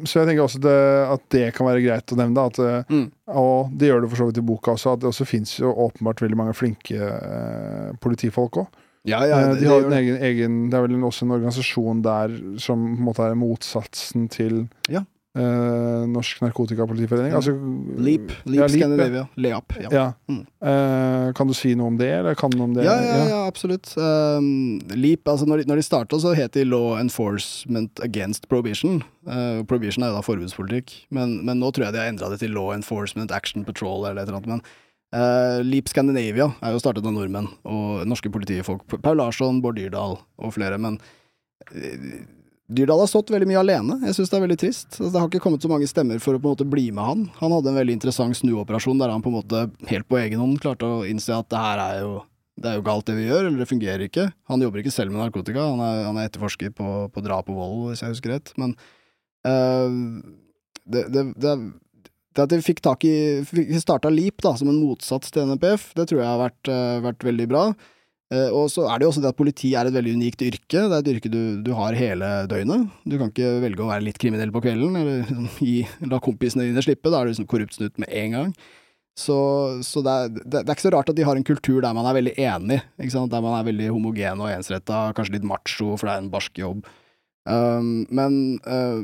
så 0.08 0.20
jeg 0.20 0.26
tenker 0.30 0.42
også 0.44 0.60
det, 0.64 0.76
at 1.14 1.22
det 1.30 1.44
kan 1.54 1.66
være 1.68 1.82
greit 1.84 2.12
å 2.12 2.18
nevne. 2.18 2.46
At, 2.50 2.58
eh, 2.58 2.82
Mm. 2.90 3.06
og 3.28 3.70
det 3.78 3.88
gjør 3.90 4.02
det 4.02 4.10
for 4.10 4.16
så 4.22 4.26
vidt 4.30 4.38
i 4.42 4.46
boka 4.48 4.72
også, 4.74 4.92
at 4.96 5.00
det 5.04 5.08
også 5.12 5.26
fins 5.28 5.56
jo 5.60 5.70
åpenbart 5.72 6.20
veldig 6.24 6.36
mange 6.40 6.54
flinke 6.58 6.98
eh, 6.98 7.92
politifolk 8.02 8.58
òg. 8.64 8.66
Ja, 9.08 9.22
ja, 9.24 9.38
det, 9.54 9.60
de 9.62 9.68
har 9.70 9.86
en 9.86 9.94
egen, 9.96 10.16
egen 10.20 10.56
Det 10.68 10.76
er 10.76 10.82
vel 10.84 10.98
også 11.08 11.24
en 11.24 11.30
organisasjon 11.38 12.02
der 12.04 12.34
som 12.60 12.82
på 12.84 12.98
en 12.98 13.06
måte 13.06 13.24
er 13.30 13.38
motsatsen 13.38 14.26
til 14.28 14.66
Ja. 14.92 15.00
Eh, 15.38 16.06
Norsk 16.10 16.40
Narkotikapolitiforening. 16.42 17.34
Altså, 17.36 17.54
Leap. 17.98 18.32
Leap 18.44 18.56
ja, 18.56 18.66
Leap. 18.66 18.74
Scandinavia. 18.74 19.24
Leap. 19.36 19.76
Ja. 19.80 19.90
Ja. 19.94 20.06
Mm. 20.30 20.42
Eh, 20.70 21.26
kan 21.36 21.50
du 21.50 21.54
si 21.56 21.74
noe 21.78 21.92
om 21.92 21.98
det, 22.00 22.10
eller 22.18 22.38
kan 22.38 22.52
du 22.54 22.60
om 22.64 22.74
det? 22.74 22.84
Ja, 22.86 22.96
ja, 23.04 23.22
ja, 23.30 23.40
absolutt. 23.46 23.92
Um, 23.96 24.80
Leap, 24.94 25.28
altså 25.30 25.48
når 25.48 25.62
de, 25.62 25.70
når 25.70 25.80
de 25.82 25.86
starta, 25.86 26.20
så 26.22 26.34
het 26.36 26.56
de 26.58 26.66
Law 26.66 26.98
Enforcement 26.98 28.02
Against 28.04 28.48
Prohibition. 28.50 29.02
Uh, 29.28 29.62
prohibition 29.68 30.04
er 30.04 30.12
jo 30.12 30.18
da 30.18 30.26
forbudspolitikk, 30.26 30.94
men, 31.14 31.40
men 31.46 31.62
nå 31.62 31.70
tror 31.74 31.88
jeg 31.88 31.96
de 31.96 32.02
har 32.02 32.12
endra 32.12 32.32
det 32.32 32.40
til 32.42 32.54
Law 32.56 32.74
Enforcement 32.74 33.32
Action 33.34 33.66
Patrol 33.68 34.08
eller 34.08 34.22
et 34.22 34.28
eller 34.28 34.40
annet. 34.40 34.56
Men 34.56 34.64
uh, 35.14 35.60
Leap 35.66 35.90
Scandinavia 35.92 36.50
er 36.58 36.74
jo 36.74 36.82
startet 36.82 37.06
av 37.06 37.14
nordmenn 37.14 37.50
og 37.68 38.02
norske 38.08 38.32
politifolk. 38.32 38.86
Paul 38.98 39.20
Larsson, 39.22 39.62
Bård 39.62 39.78
Dyrdal 39.78 40.18
og 40.18 40.54
flere. 40.56 40.80
Men 40.80 40.98
uh, 41.70 42.20
Dyrdal 42.70 43.02
har 43.02 43.08
stått 43.10 43.32
veldig 43.34 43.48
mye 43.50 43.60
alene. 43.64 43.96
Jeg 44.06 44.14
syns 44.14 44.30
det 44.30 44.36
er 44.38 44.42
veldig 44.44 44.58
trist. 44.62 44.88
Altså, 44.94 45.10
det 45.10 45.18
har 45.18 45.30
ikke 45.30 45.42
kommet 45.42 45.64
så 45.64 45.70
mange 45.72 45.88
stemmer 45.90 46.20
for 46.22 46.36
å 46.36 46.40
på 46.40 46.46
en 46.46 46.54
måte 46.54 46.66
bli 46.70 46.84
med 46.94 47.02
han. 47.02 47.24
Han 47.40 47.54
hadde 47.56 47.72
en 47.72 47.78
veldig 47.80 47.96
interessant 47.98 48.38
snuoperasjon 48.38 49.00
der 49.00 49.10
han 49.10 49.24
på 49.24 49.32
en 49.32 49.38
måte 49.40 49.64
helt 49.90 50.06
på 50.06 50.20
egen 50.20 50.38
hånd 50.42 50.60
klarte 50.62 50.86
å 50.86 51.00
innse 51.08 51.34
at 51.34 51.50
det 51.50 51.62
her 51.64 51.82
er 51.82 52.02
jo 52.04 52.12
det 52.60 52.68
er 52.68 52.76
jo 52.76 52.84
galt 52.84 53.06
det 53.08 53.16
vi 53.16 53.24
gjør, 53.24 53.46
eller 53.46 53.62
det 53.62 53.70
fungerer 53.70 54.02
ikke. 54.04 54.26
Han 54.52 54.60
jobber 54.60 54.82
ikke 54.82 54.92
selv 54.92 55.14
med 55.14 55.22
narkotika, 55.22 55.62
han 55.64 55.80
er, 55.80 56.00
han 56.04 56.18
er 56.20 56.26
etterforsker 56.28 56.74
på, 56.76 56.88
på 57.14 57.22
drap 57.24 57.48
og 57.48 57.56
vold, 57.56 57.78
hvis 57.88 58.02
jeg 58.04 58.12
husker 58.12 58.34
rett. 58.34 58.50
Men 58.60 58.74
eh, 59.48 59.94
det, 60.84 61.06
det, 61.14 61.24
det, 61.40 61.54
det 62.36 62.44
at 62.44 62.52
de 62.52 62.60
fikk 62.62 62.82
tak 62.84 63.06
i 63.08 63.14
Vi 63.48 63.80
starta 63.80 64.12
LEAP 64.12 64.44
da, 64.44 64.52
som 64.60 64.68
en 64.70 64.82
motsats 64.82 65.32
til 65.32 65.48
NPF, 65.54 65.90
det 65.96 66.10
tror 66.10 66.20
jeg 66.20 66.28
har 66.28 66.42
vært, 66.42 66.72
eh, 66.74 67.00
vært 67.06 67.26
veldig 67.30 67.48
bra. 67.50 67.64
Eh, 68.30 68.50
og 68.54 68.68
så 68.70 68.84
er 68.86 69.00
det 69.00 69.06
jo 69.06 69.10
også 69.10 69.22
det 69.24 69.30
at 69.32 69.38
politi 69.38 69.72
er 69.74 69.88
et 69.88 69.94
veldig 69.94 70.16
unikt 70.18 70.44
yrke. 70.46 70.84
Det 70.86 70.96
er 70.96 71.00
et 71.00 71.12
yrke 71.16 71.32
du, 71.32 71.40
du 71.66 71.72
har 71.74 71.96
hele 71.98 72.28
døgnet. 72.50 72.90
Du 73.02 73.16
kan 73.18 73.32
ikke 73.32 73.56
velge 73.64 73.82
å 73.82 73.90
være 73.90 74.06
litt 74.06 74.20
kriminell 74.22 74.52
på 74.54 74.62
kvelden, 74.64 74.98
eller 75.00 75.24
liksom 75.24 75.48
gi, 75.70 75.80
la 76.10 76.20
kompisene 76.22 76.68
dine 76.68 76.84
slippe. 76.84 77.10
Da 77.10 77.20
er 77.20 77.26
du 77.26 77.34
liksom 77.34 77.50
korrupt 77.50 77.78
snutt 77.78 77.98
med 78.02 78.12
en 78.22 78.36
gang. 78.36 78.52
Så, 79.18 79.36
så 79.84 80.00
det, 80.06 80.12
er, 80.12 80.30
det, 80.38 80.60
er 80.62 80.72
ikke 80.72 80.86
så 80.86 80.92
rart 80.94 81.10
at 81.12 81.18
de 81.18 81.26
har 81.26 81.36
en 81.36 81.44
kultur 81.44 81.82
der 81.82 81.96
man 81.96 82.06
er 82.08 82.16
veldig 82.16 82.32
enig, 82.40 82.78
der 82.96 83.42
man 83.42 83.56
er 83.58 83.66
veldig 83.66 83.90
homogen 83.90 84.40
og 84.40 84.52
ensretta, 84.52 85.10
kanskje 85.16 85.34
litt 85.34 85.48
macho, 85.50 85.96
for 85.98 86.06
det 86.06 86.14
er 86.14 86.22
en 86.22 86.30
barsk 86.32 86.60
jobb. 86.62 86.86
Um, 87.50 88.06
men 88.14 88.60
uh, 88.64 89.02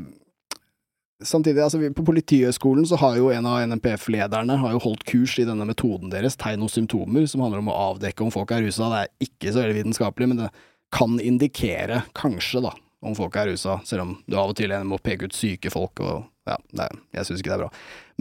samtidig, 1.23 1.61
altså 1.63 1.79
vi, 1.81 1.91
på 1.93 2.05
Politihøgskolen 2.05 2.85
så 2.87 2.99
har 3.01 3.17
jo 3.17 3.29
en 3.33 3.49
av 3.49 3.61
NMPF-lederne 3.67 4.57
holdt 4.63 5.05
kurs 5.07 5.37
i 5.41 5.45
denne 5.47 5.67
metoden 5.67 6.11
deres, 6.13 6.37
tegn 6.39 6.65
og 6.65 6.71
symptomer, 6.73 7.25
som 7.29 7.43
handler 7.45 7.63
om 7.63 7.71
å 7.73 7.77
avdekke 7.91 8.25
om 8.25 8.33
folk 8.33 8.53
er 8.53 8.65
rusa. 8.65 8.89
Det 8.91 9.03
er 9.03 9.29
ikke 9.29 9.53
så 9.53 9.63
veldig 9.63 9.79
vitenskapelig, 9.81 10.29
men 10.31 10.43
det 10.43 10.51
kan 10.93 11.17
indikere, 11.19 12.03
kanskje, 12.17 12.63
da, 12.63 12.73
om 13.05 13.15
folk 13.17 13.35
er 13.37 13.51
rusa, 13.51 13.79
selv 13.87 14.05
om 14.05 14.17
du 14.27 14.37
av 14.37 14.53
og 14.53 14.57
til 14.59 14.73
må 14.87 14.99
peke 15.03 15.27
ut 15.27 15.35
syke 15.35 15.71
folk 15.73 16.01
og 16.05 16.25
ja, 16.47 16.55
nei, 16.79 16.87
jeg 17.17 17.27
syns 17.27 17.41
ikke 17.41 17.51
det 17.51 17.55
er 17.57 17.63
bra. 17.65 17.71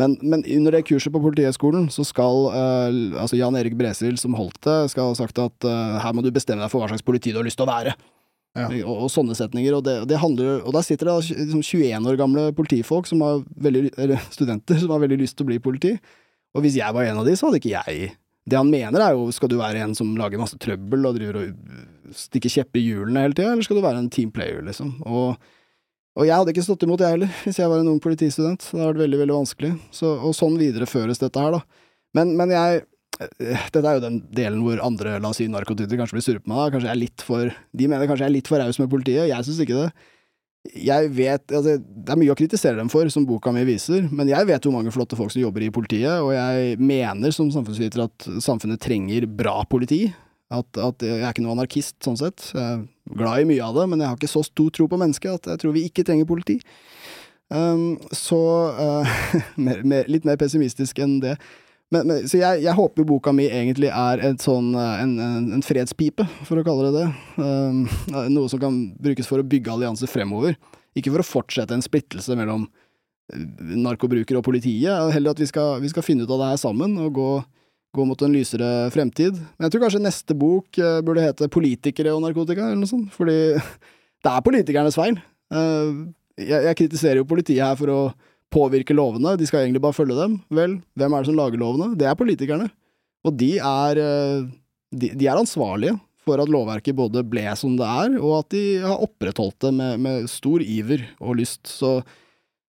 Men, 0.00 0.16
men 0.18 0.42
under 0.56 0.74
det 0.74 0.82
kurset 0.88 1.12
på 1.14 1.22
Politihøgskolen 1.22 1.86
så 1.94 2.02
skal 2.04 2.48
uh, 2.50 3.20
altså 3.22 3.38
Jan 3.38 3.56
Erik 3.58 3.76
Bresil, 3.78 4.18
som 4.18 4.34
holdt 4.34 4.58
det, 4.66 4.74
skal 4.92 5.12
ha 5.12 5.14
sagt 5.18 5.38
at 5.38 5.68
uh, 5.68 6.00
her 6.02 6.16
må 6.16 6.24
du 6.26 6.32
bestemme 6.34 6.64
deg 6.64 6.72
for 6.72 6.82
hva 6.82 6.90
slags 6.90 7.06
politi 7.06 7.30
du 7.30 7.38
har 7.38 7.46
lyst 7.46 7.60
til 7.60 7.68
å 7.68 7.70
være. 7.70 7.94
Ja. 8.56 8.68
Og, 8.88 9.06
og 9.06 9.10
sånne 9.12 9.36
setninger. 9.38 9.78
Og, 9.78 9.82
det, 9.86 9.96
det 10.10 10.20
handler, 10.22 10.60
og 10.62 10.76
der 10.76 10.86
sitter 10.86 11.10
det 11.10 11.16
liksom 11.42 11.64
21 11.64 12.10
år 12.10 12.20
gamle 12.20 12.46
politifolk, 12.56 13.08
som 13.10 13.24
har 13.24 13.42
veldig, 13.62 13.90
eller 13.96 14.22
studenter, 14.36 14.78
som 14.82 14.94
har 14.94 15.02
veldig 15.04 15.20
lyst 15.22 15.38
til 15.38 15.46
å 15.46 15.50
bli 15.52 15.60
politi. 15.62 15.96
Og 16.56 16.64
hvis 16.64 16.78
jeg 16.78 16.96
var 16.96 17.08
en 17.08 17.20
av 17.20 17.28
de, 17.28 17.34
så 17.36 17.48
hadde 17.48 17.60
ikke 17.60 17.74
jeg 17.74 18.14
Det 18.48 18.56
han 18.56 18.70
mener 18.70 19.02
er 19.02 19.16
jo, 19.18 19.26
skal 19.34 19.50
du 19.50 19.58
være 19.58 19.82
en 19.84 19.92
som 19.98 20.14
lager 20.16 20.40
masse 20.40 20.56
trøbbel 20.62 21.08
og 21.08 21.18
driver 21.18 21.40
og 21.42 22.16
stikker 22.16 22.52
kjepper 22.52 22.78
i 22.78 22.86
hjulene 22.86 23.24
hele 23.24 23.34
tida, 23.34 23.50
eller 23.52 23.66
skal 23.66 23.80
du 23.80 23.84
være 23.84 24.00
en 24.04 24.10
team 24.14 24.30
player, 24.32 24.62
liksom? 24.64 24.94
Og 25.04 25.36
og 26.16 26.24
jeg 26.24 26.32
hadde 26.32 26.52
ikke 26.54 26.64
stått 26.64 26.84
imot, 26.86 27.02
jeg 27.04 27.12
heller, 27.12 27.32
hvis 27.44 27.58
jeg 27.60 27.68
var 27.68 27.82
en 27.82 27.90
ung 27.92 27.98
politistudent. 28.00 28.62
Det 28.64 28.78
hadde 28.78 28.88
vært 28.88 29.02
veldig, 29.02 29.18
veldig 29.20 29.34
vanskelig. 29.36 29.72
Så, 29.92 30.14
og 30.16 30.32
sånn 30.36 30.54
videreføres 30.56 31.20
dette 31.20 31.42
her, 31.42 31.58
da. 31.58 31.82
Men, 32.16 32.32
men 32.38 32.54
jeg 32.54 32.86
Dette 33.16 33.80
er 33.80 33.96
jo 33.96 34.02
den 34.04 34.18
delen 34.34 34.60
hvor 34.64 34.82
andre, 34.84 35.16
la 35.22 35.30
oss 35.30 35.40
si 35.40 35.46
narkotyter, 35.48 35.96
kanskje 35.98 36.18
blir 36.18 36.26
sure 36.26 36.42
på 36.42 36.52
meg. 36.52 36.74
Kanskje 36.74 36.90
jeg 36.90 36.96
er 36.96 37.00
litt 37.00 37.24
for 37.24 37.54
De 37.72 37.88
mener 37.88 38.10
kanskje 38.10 38.26
jeg 38.26 38.32
er 38.32 38.36
litt 38.36 38.50
for 38.50 38.60
raus 38.60 38.80
med 38.82 38.92
politiet. 38.92 39.28
Jeg 39.30 39.46
syns 39.46 39.62
ikke 39.64 39.80
det. 39.80 39.88
Jeg 40.74 41.10
vet 41.14 41.52
altså, 41.54 41.76
Det 41.78 42.12
er 42.12 42.18
mye 42.18 42.34
å 42.34 42.38
kritisere 42.38 42.78
dem 42.80 42.90
for, 42.92 43.08
som 43.12 43.26
boka 43.28 43.52
mi 43.54 43.62
viser, 43.68 44.08
men 44.10 44.28
jeg 44.30 44.48
vet 44.48 44.66
hvor 44.66 44.74
mange 44.74 44.92
flotte 44.94 45.18
folk 45.18 45.32
som 45.32 45.44
jobber 45.44 45.62
i 45.62 45.72
politiet, 45.72 46.18
og 46.18 46.32
jeg 46.34 46.78
mener 46.82 47.34
som 47.34 47.52
samfunnsviter 47.54 48.06
at 48.06 48.28
samfunnet 48.42 48.82
trenger 48.82 49.28
bra 49.30 49.60
politi. 49.70 50.08
At, 50.52 50.78
at 50.78 51.02
jeg 51.02 51.22
er 51.24 51.32
ikke 51.32 51.42
noe 51.42 51.56
anarkist, 51.56 51.96
sånn 52.06 52.18
sett. 52.18 52.52
Jeg 52.54 52.62
er 52.62 52.82
glad 53.18 53.42
i 53.42 53.48
mye 53.48 53.64
av 53.66 53.78
det, 53.78 53.86
men 53.90 54.02
jeg 54.02 54.10
har 54.10 54.18
ikke 54.18 54.30
så 54.30 54.44
stor 54.46 54.70
tro 54.74 54.86
på 54.90 54.98
mennesket 55.00 55.40
at 55.40 55.48
jeg 55.54 55.62
tror 55.62 55.74
vi 55.74 55.86
ikke 55.88 56.04
trenger 56.06 56.28
politi. 56.28 56.60
Um, 57.50 57.96
så 58.14 58.38
uh, 58.74 59.16
mer, 59.66 59.82
mer, 59.86 60.06
litt 60.10 60.26
mer 60.26 60.38
pessimistisk 60.38 60.98
enn 61.02 61.18
det. 61.22 61.36
Men, 61.94 62.06
men, 62.08 62.24
så 62.26 62.40
jeg, 62.40 62.62
jeg 62.64 62.74
håper 62.74 63.06
boka 63.06 63.30
mi 63.34 63.46
egentlig 63.46 63.92
er 63.92 64.22
sånn, 64.42 64.72
uh, 64.74 64.96
en, 65.02 65.12
en, 65.22 65.50
en 65.54 65.62
fredspipe, 65.64 66.24
for 66.48 66.58
å 66.58 66.64
kalle 66.66 66.88
det 66.88 67.04
det. 67.04 67.06
Um, 67.38 67.84
noe 68.34 68.50
som 68.50 68.62
kan 68.62 68.80
brukes 69.02 69.28
for 69.30 69.42
å 69.42 69.46
bygge 69.46 69.70
allianser 69.74 70.10
fremover. 70.10 70.56
Ikke 70.98 71.12
for 71.12 71.22
å 71.22 71.28
fortsette 71.28 71.76
en 71.76 71.84
splittelse 71.84 72.34
mellom 72.38 72.66
uh, 72.66 73.44
narkobrukere 73.86 74.42
og 74.42 74.48
politiet. 74.48 75.14
Heller 75.14 75.36
at 75.36 75.42
vi 75.42 75.48
skal, 75.50 75.78
vi 75.84 75.92
skal 75.92 76.06
finne 76.06 76.26
ut 76.26 76.32
av 76.32 76.42
det 76.42 76.50
her 76.54 76.64
sammen 76.64 76.98
og 77.02 77.14
gå 77.20 77.30
gå 77.96 78.04
mot 78.04 78.20
en 78.26 78.34
lysere 78.34 78.66
fremtid. 78.92 79.38
Men 79.56 79.64
jeg 79.64 79.72
tror 79.72 79.86
kanskje 79.86 80.02
neste 80.04 80.34
bok 80.36 80.76
burde 81.06 81.22
hete 81.24 81.46
'Politikere 81.48 82.12
og 82.12 82.20
narkotika', 82.26 82.66
eller 82.66 82.82
noe 82.82 82.90
sånt. 82.90 83.08
Fordi 83.14 83.56
det 84.26 84.32
er 84.32 84.44
politikernes 84.44 84.98
feil. 84.98 85.16
Uh, 85.48 86.12
jeg, 86.36 86.60
jeg, 86.66 86.76
kritiserer 86.76 87.22
jo 87.22 87.28
politiet 87.28 87.64
her 87.64 87.78
for 87.78 87.92
å 87.92 88.00
påvirke 88.52 88.94
lovene, 88.96 89.34
de 89.38 89.46
skal 89.48 89.64
egentlig 89.64 89.82
bare 89.84 89.96
følge 89.96 90.16
dem. 90.18 90.36
Vel, 90.54 90.78
hvem 90.98 91.14
er 91.14 91.24
det 91.24 91.30
som 91.30 91.38
lager 91.38 91.60
lovene? 91.60 91.92
Det 91.98 92.08
er 92.08 92.18
politikerne. 92.18 92.68
Og 93.26 93.34
de 93.38 93.56
er, 93.58 94.02
uh, 94.02 94.46
de, 94.94 95.10
de 95.18 95.26
er 95.26 95.40
ansvarlige 95.40 95.96
for 96.26 96.42
at 96.42 96.50
lovverket 96.50 96.96
både 96.98 97.22
ble 97.26 97.46
som 97.58 97.76
det 97.78 97.86
er, 97.86 98.14
og 98.18 98.40
at 98.40 98.54
de 98.54 98.62
har 98.82 99.02
opprettholdt 99.02 99.60
det 99.66 99.72
med, 99.74 100.00
med 100.02 100.30
stor 100.30 100.62
iver 100.62 101.04
og 101.22 101.38
lyst. 101.42 101.68
Så 101.70 102.00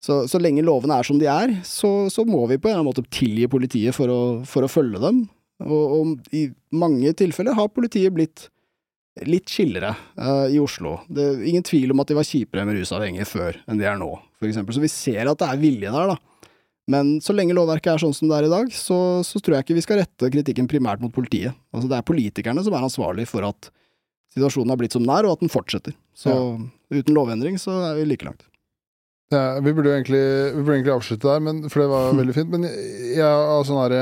så, 0.04 0.22
så 0.30 0.40
lenge 0.40 0.66
lovene 0.66 1.00
er 1.00 1.08
som 1.08 1.18
de 1.20 1.28
er, 1.30 1.56
så, 1.66 1.90
så, 2.14 2.24
må 2.28 2.46
vi 2.48 2.60
på 2.62 2.70
en 2.70 2.76
eller 2.76 2.84
annen 2.84 2.92
måte 2.92 3.10
tilgi 3.14 3.48
politiet 3.50 3.96
for 3.98 4.12
å, 4.14 4.20
for 4.48 4.64
å 4.64 4.70
følge 4.72 5.02
dem. 5.02 5.24
Og, 5.66 5.96
og, 5.98 6.28
i 6.38 6.48
mange 6.78 7.12
tilfeller 7.18 7.58
har 7.58 7.72
politiet 7.74 8.14
blitt 8.14 8.48
litt 9.26 9.50
chillere 9.50 9.94
uh, 10.20 10.46
i 10.52 10.60
Oslo. 10.62 11.00
Det 11.10 11.24
er 11.24 11.46
ingen 11.50 11.66
tvil 11.66 11.94
om 11.94 12.04
at 12.04 12.12
de 12.12 12.18
var 12.18 12.28
kjipere 12.28 12.66
med 12.68 12.78
rusavhengige 12.78 13.28
før 13.30 13.60
enn 13.66 13.80
de 13.82 13.88
er 13.90 13.98
nå, 14.00 14.10
for 14.38 14.50
eksempel. 14.50 14.76
Så 14.78 14.84
vi 14.84 14.92
ser 14.92 15.32
at 15.32 15.40
det 15.42 15.48
er 15.50 15.62
vilje 15.62 15.94
der, 15.94 16.14
da. 16.14 16.18
Men 16.88 17.18
så 17.24 17.36
lenge 17.36 17.56
lovverket 17.56 17.94
er 17.94 18.04
sånn 18.04 18.16
som 18.16 18.30
det 18.30 18.38
er 18.38 18.48
i 18.48 18.52
dag, 18.52 18.70
så, 18.72 18.98
så 19.28 19.42
tror 19.44 19.58
jeg 19.58 19.66
ikke 19.66 19.76
vi 19.76 19.84
skal 19.84 20.00
rette 20.00 20.30
kritikken 20.32 20.70
primært 20.72 21.02
mot 21.04 21.12
politiet. 21.14 21.58
Altså 21.76 21.90
det 21.92 21.98
er 21.98 22.06
politikerne 22.08 22.64
som 22.64 22.78
er 22.78 22.86
ansvarlig 22.88 23.28
for 23.28 23.44
at 23.48 23.72
situasjonen 24.38 24.72
har 24.72 24.80
blitt 24.80 24.96
som 24.96 25.04
den 25.04 25.12
er, 25.12 25.28
og 25.28 25.36
at 25.36 25.44
den 25.44 25.52
fortsetter. 25.52 25.96
Så 26.16 26.32
ja. 26.32 26.54
uten 27.00 27.18
lovendring 27.18 27.60
så 27.60 27.76
er 27.90 28.00
vi 28.00 28.08
like 28.08 28.28
langt. 28.28 28.46
Ja, 29.34 29.58
vi 29.60 29.74
burde 29.76 29.92
jo 29.92 29.98
egentlig, 29.98 30.24
vi 30.56 30.62
burde 30.62 30.78
egentlig 30.78 30.94
avslutte 30.94 31.28
der, 31.28 31.42
men, 31.44 31.66
for 31.68 31.84
det 31.84 31.90
var 31.92 32.14
veldig 32.22 32.36
fint. 32.38 32.54
Men 32.54 32.68
jeg, 32.70 33.26
av, 33.28 33.66
sånn 33.68 33.82
her, 33.84 33.98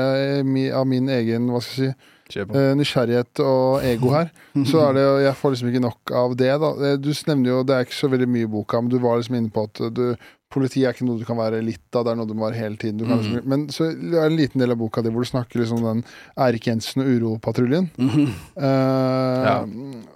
av 0.78 0.86
min 0.86 1.10
egen 1.16 1.50
hva 1.50 1.62
skal 1.64 1.88
jeg 1.88 1.96
si, 1.96 2.12
Eh, 2.34 2.72
nysgjerrighet 2.74 3.38
og 3.44 3.84
ego 3.86 4.10
her, 4.10 4.32
så 4.70 4.88
er 4.88 4.96
det 4.96 5.02
jo 5.04 5.12
Jeg 5.22 5.38
får 5.38 5.52
liksom 5.54 5.68
ikke 5.70 5.84
nok 5.84 6.14
av 6.22 6.38
det, 6.38 6.54
da. 6.62 6.70
Eh, 6.82 6.96
Du 6.98 7.12
nevner 7.28 7.52
jo 7.52 7.60
Det 7.62 7.76
er 7.76 7.86
ikke 7.86 8.00
så 8.00 8.10
veldig 8.10 8.28
mye 8.28 8.48
i 8.48 8.50
boka, 8.50 8.80
men 8.80 8.90
du 8.90 8.98
var 8.98 9.20
liksom 9.20 9.38
inne 9.38 9.52
på 9.54 9.68
at 9.68 9.84
du 9.94 10.08
Politi 10.46 10.84
er 10.86 10.94
ikke 10.94 11.04
noe 11.04 11.18
du 11.18 11.24
kan 11.26 11.36
være 11.36 11.58
litt 11.64 11.96
av, 11.98 12.04
det 12.06 12.12
er 12.12 12.18
noe 12.20 12.28
du 12.30 12.36
må 12.38 12.46
være 12.46 12.60
hele 12.60 12.78
tiden. 12.78 13.00
Du 13.00 13.04
kan 13.04 13.18
liksom, 13.18 13.48
men 13.50 13.64
så 13.74 13.88
er 13.88 13.96
det 13.98 14.20
en 14.22 14.36
liten 14.38 14.62
del 14.62 14.72
av 14.72 14.78
boka 14.78 15.02
di 15.02 15.10
hvor 15.10 15.26
du 15.26 15.28
snakker 15.28 15.58
liksom 15.58 15.80
om 15.82 15.88
den 15.88 16.04
Erik 16.46 16.68
Jensen 16.70 17.02
og 17.02 17.10
Uropatruljen. 17.10 17.88
Mm. 17.98 18.30
Uh, 18.54 19.42
ja. 19.42 19.56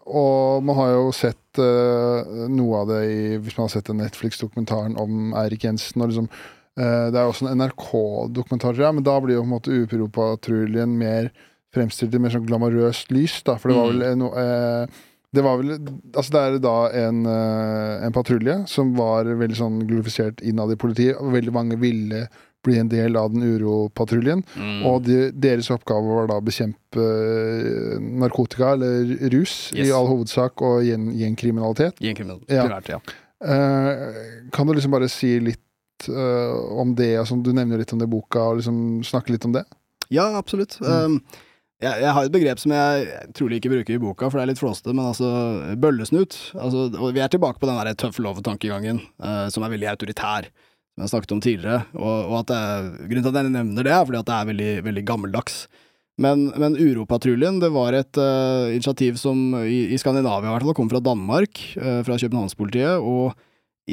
Og 0.06 0.62
man 0.64 0.78
har 0.78 0.92
jo 0.94 1.10
sett 1.18 1.58
uh, 1.58 2.46
noe 2.46 2.78
av 2.78 2.94
det 2.94 3.02
i 3.10 3.20
Hvis 3.42 3.58
man 3.58 3.66
har 3.66 3.74
sett 3.74 3.90
den 3.90 4.00
Netflix-dokumentaren 4.04 4.94
om 5.02 5.34
Eirik 5.42 5.66
Jensen. 5.66 5.98
Og 5.98 6.12
liksom, 6.12 6.30
det 6.78 7.18
er 7.18 7.26
også 7.26 7.50
en 7.50 7.58
NRK-dokumentar, 7.60 8.78
men 8.94 9.04
da 9.04 9.18
blir 9.20 9.34
jo 9.34 9.42
på 9.42 9.50
en 9.50 9.56
måte 9.58 9.74
Uropatruljen 9.82 10.94
mer 10.96 11.34
fremstilt 11.74 12.14
i 12.14 12.18
mer 12.18 12.30
sånn 12.34 12.46
glamorøst 12.48 13.12
lys, 13.14 13.42
da. 13.46 13.56
For 13.56 13.68
det 13.70 13.76
var 13.78 13.92
Mm. 13.92 13.98
vel 14.00 14.18
noe 14.18 14.34
eh, 14.44 14.86
det 15.32 15.42
var 15.44 15.58
vel 15.60 15.76
Altså, 16.16 16.30
det 16.34 16.40
er 16.42 16.58
da 16.58 16.90
en, 17.06 17.24
eh, 17.26 18.06
en 18.06 18.12
patrulje 18.12 18.66
som 18.68 18.94
var 18.96 19.24
veldig 19.24 19.56
sånn 19.56 19.76
glorifisert 19.86 20.40
innad 20.42 20.72
i 20.72 20.76
politiet, 20.76 21.16
og 21.20 21.32
veldig 21.32 21.52
mange 21.54 21.78
ville 21.78 22.28
bli 22.62 22.76
en 22.76 22.88
del 22.88 23.16
av 23.16 23.30
den 23.32 23.40
uropatruljen. 23.42 24.42
Mm. 24.58 24.84
Og 24.84 25.04
de, 25.06 25.30
deres 25.32 25.70
oppgave 25.70 26.02
var 26.04 26.26
da 26.28 26.34
å 26.40 26.44
bekjempe 26.44 27.00
eh, 27.00 27.98
narkotika, 28.20 28.72
eller 28.74 29.30
rus, 29.32 29.70
Yes. 29.72 29.88
i 29.88 29.92
all 29.92 30.06
hovedsak, 30.10 30.60
og 30.60 30.82
gjengkriminalitet. 30.84 31.96
gjengkriminalitet. 32.02 32.50
Ja. 32.50 32.98
Ja. 32.98 33.00
Eh, 33.40 34.48
kan 34.52 34.66
du 34.66 34.74
liksom 34.74 34.90
bare 34.92 35.08
si 35.08 35.38
litt 35.40 36.08
eh, 36.08 36.52
om 36.80 36.94
det? 36.94 37.14
Altså, 37.18 37.40
du 37.42 37.52
nevner 37.52 37.78
litt 37.80 37.92
om 37.94 37.98
det 38.02 38.08
i 38.08 38.12
boka, 38.12 38.40
og 38.50 38.58
liksom 38.60 39.00
snakke 39.04 39.30
litt 39.32 39.44
om 39.48 39.52
det? 39.56 39.64
Ja, 40.10 40.26
absolutt. 40.36 40.76
Mm. 40.82 40.90
Um, 40.90 41.22
jeg, 41.80 42.00
jeg 42.04 42.12
har 42.16 42.26
et 42.26 42.34
begrep 42.34 42.60
som 42.60 42.72
jeg 42.74 43.28
trolig 43.36 43.60
ikke 43.60 43.72
bruker 43.72 43.96
i 43.96 44.00
boka, 44.02 44.28
for 44.28 44.38
det 44.38 44.44
er 44.44 44.50
litt 44.52 44.60
flåsete, 44.60 44.92
men 44.92 45.08
altså 45.08 45.30
bøllesnut. 45.80 46.36
Altså, 46.54 46.88
og 46.92 47.14
vi 47.16 47.22
er 47.24 47.30
tilbake 47.32 47.60
på 47.60 47.70
den 47.70 47.78
der 47.80 47.96
tøff 47.98 48.20
love-tankegangen, 48.20 49.00
uh, 49.24 49.46
som 49.52 49.64
er 49.64 49.72
veldig 49.72 49.88
autoritær, 49.94 50.50
som 50.92 51.06
jeg 51.06 51.12
snakket 51.14 51.36
om 51.36 51.44
tidligere. 51.44 51.84
Og, 51.96 52.34
og 52.36 52.48
det, 52.50 52.60
grunnen 53.06 53.24
til 53.24 53.32
at 53.32 53.40
jeg 53.40 53.54
nevner 53.54 53.88
det, 53.88 53.94
er 53.96 54.08
fordi 54.08 54.20
at 54.20 54.28
det 54.28 54.36
er 54.36 54.50
veldig, 54.52 54.72
veldig 54.90 55.06
gammeldags. 55.08 55.62
Men, 56.20 56.50
men 56.60 56.76
Uropatruljen, 56.76 57.62
det 57.62 57.72
var 57.72 57.96
et 57.96 58.20
uh, 58.20 58.68
initiativ 58.74 59.16
som 59.16 59.56
i, 59.62 59.86
i 59.88 60.00
Skandinavia 60.00 60.50
i 60.50 60.52
hvert 60.52 60.68
fall 60.68 60.76
kom 60.76 60.90
fra 60.92 61.00
Danmark, 61.00 61.62
uh, 61.80 62.02
fra 62.04 62.20
Københavnspolitiet, 62.20 63.00
og 63.00 63.32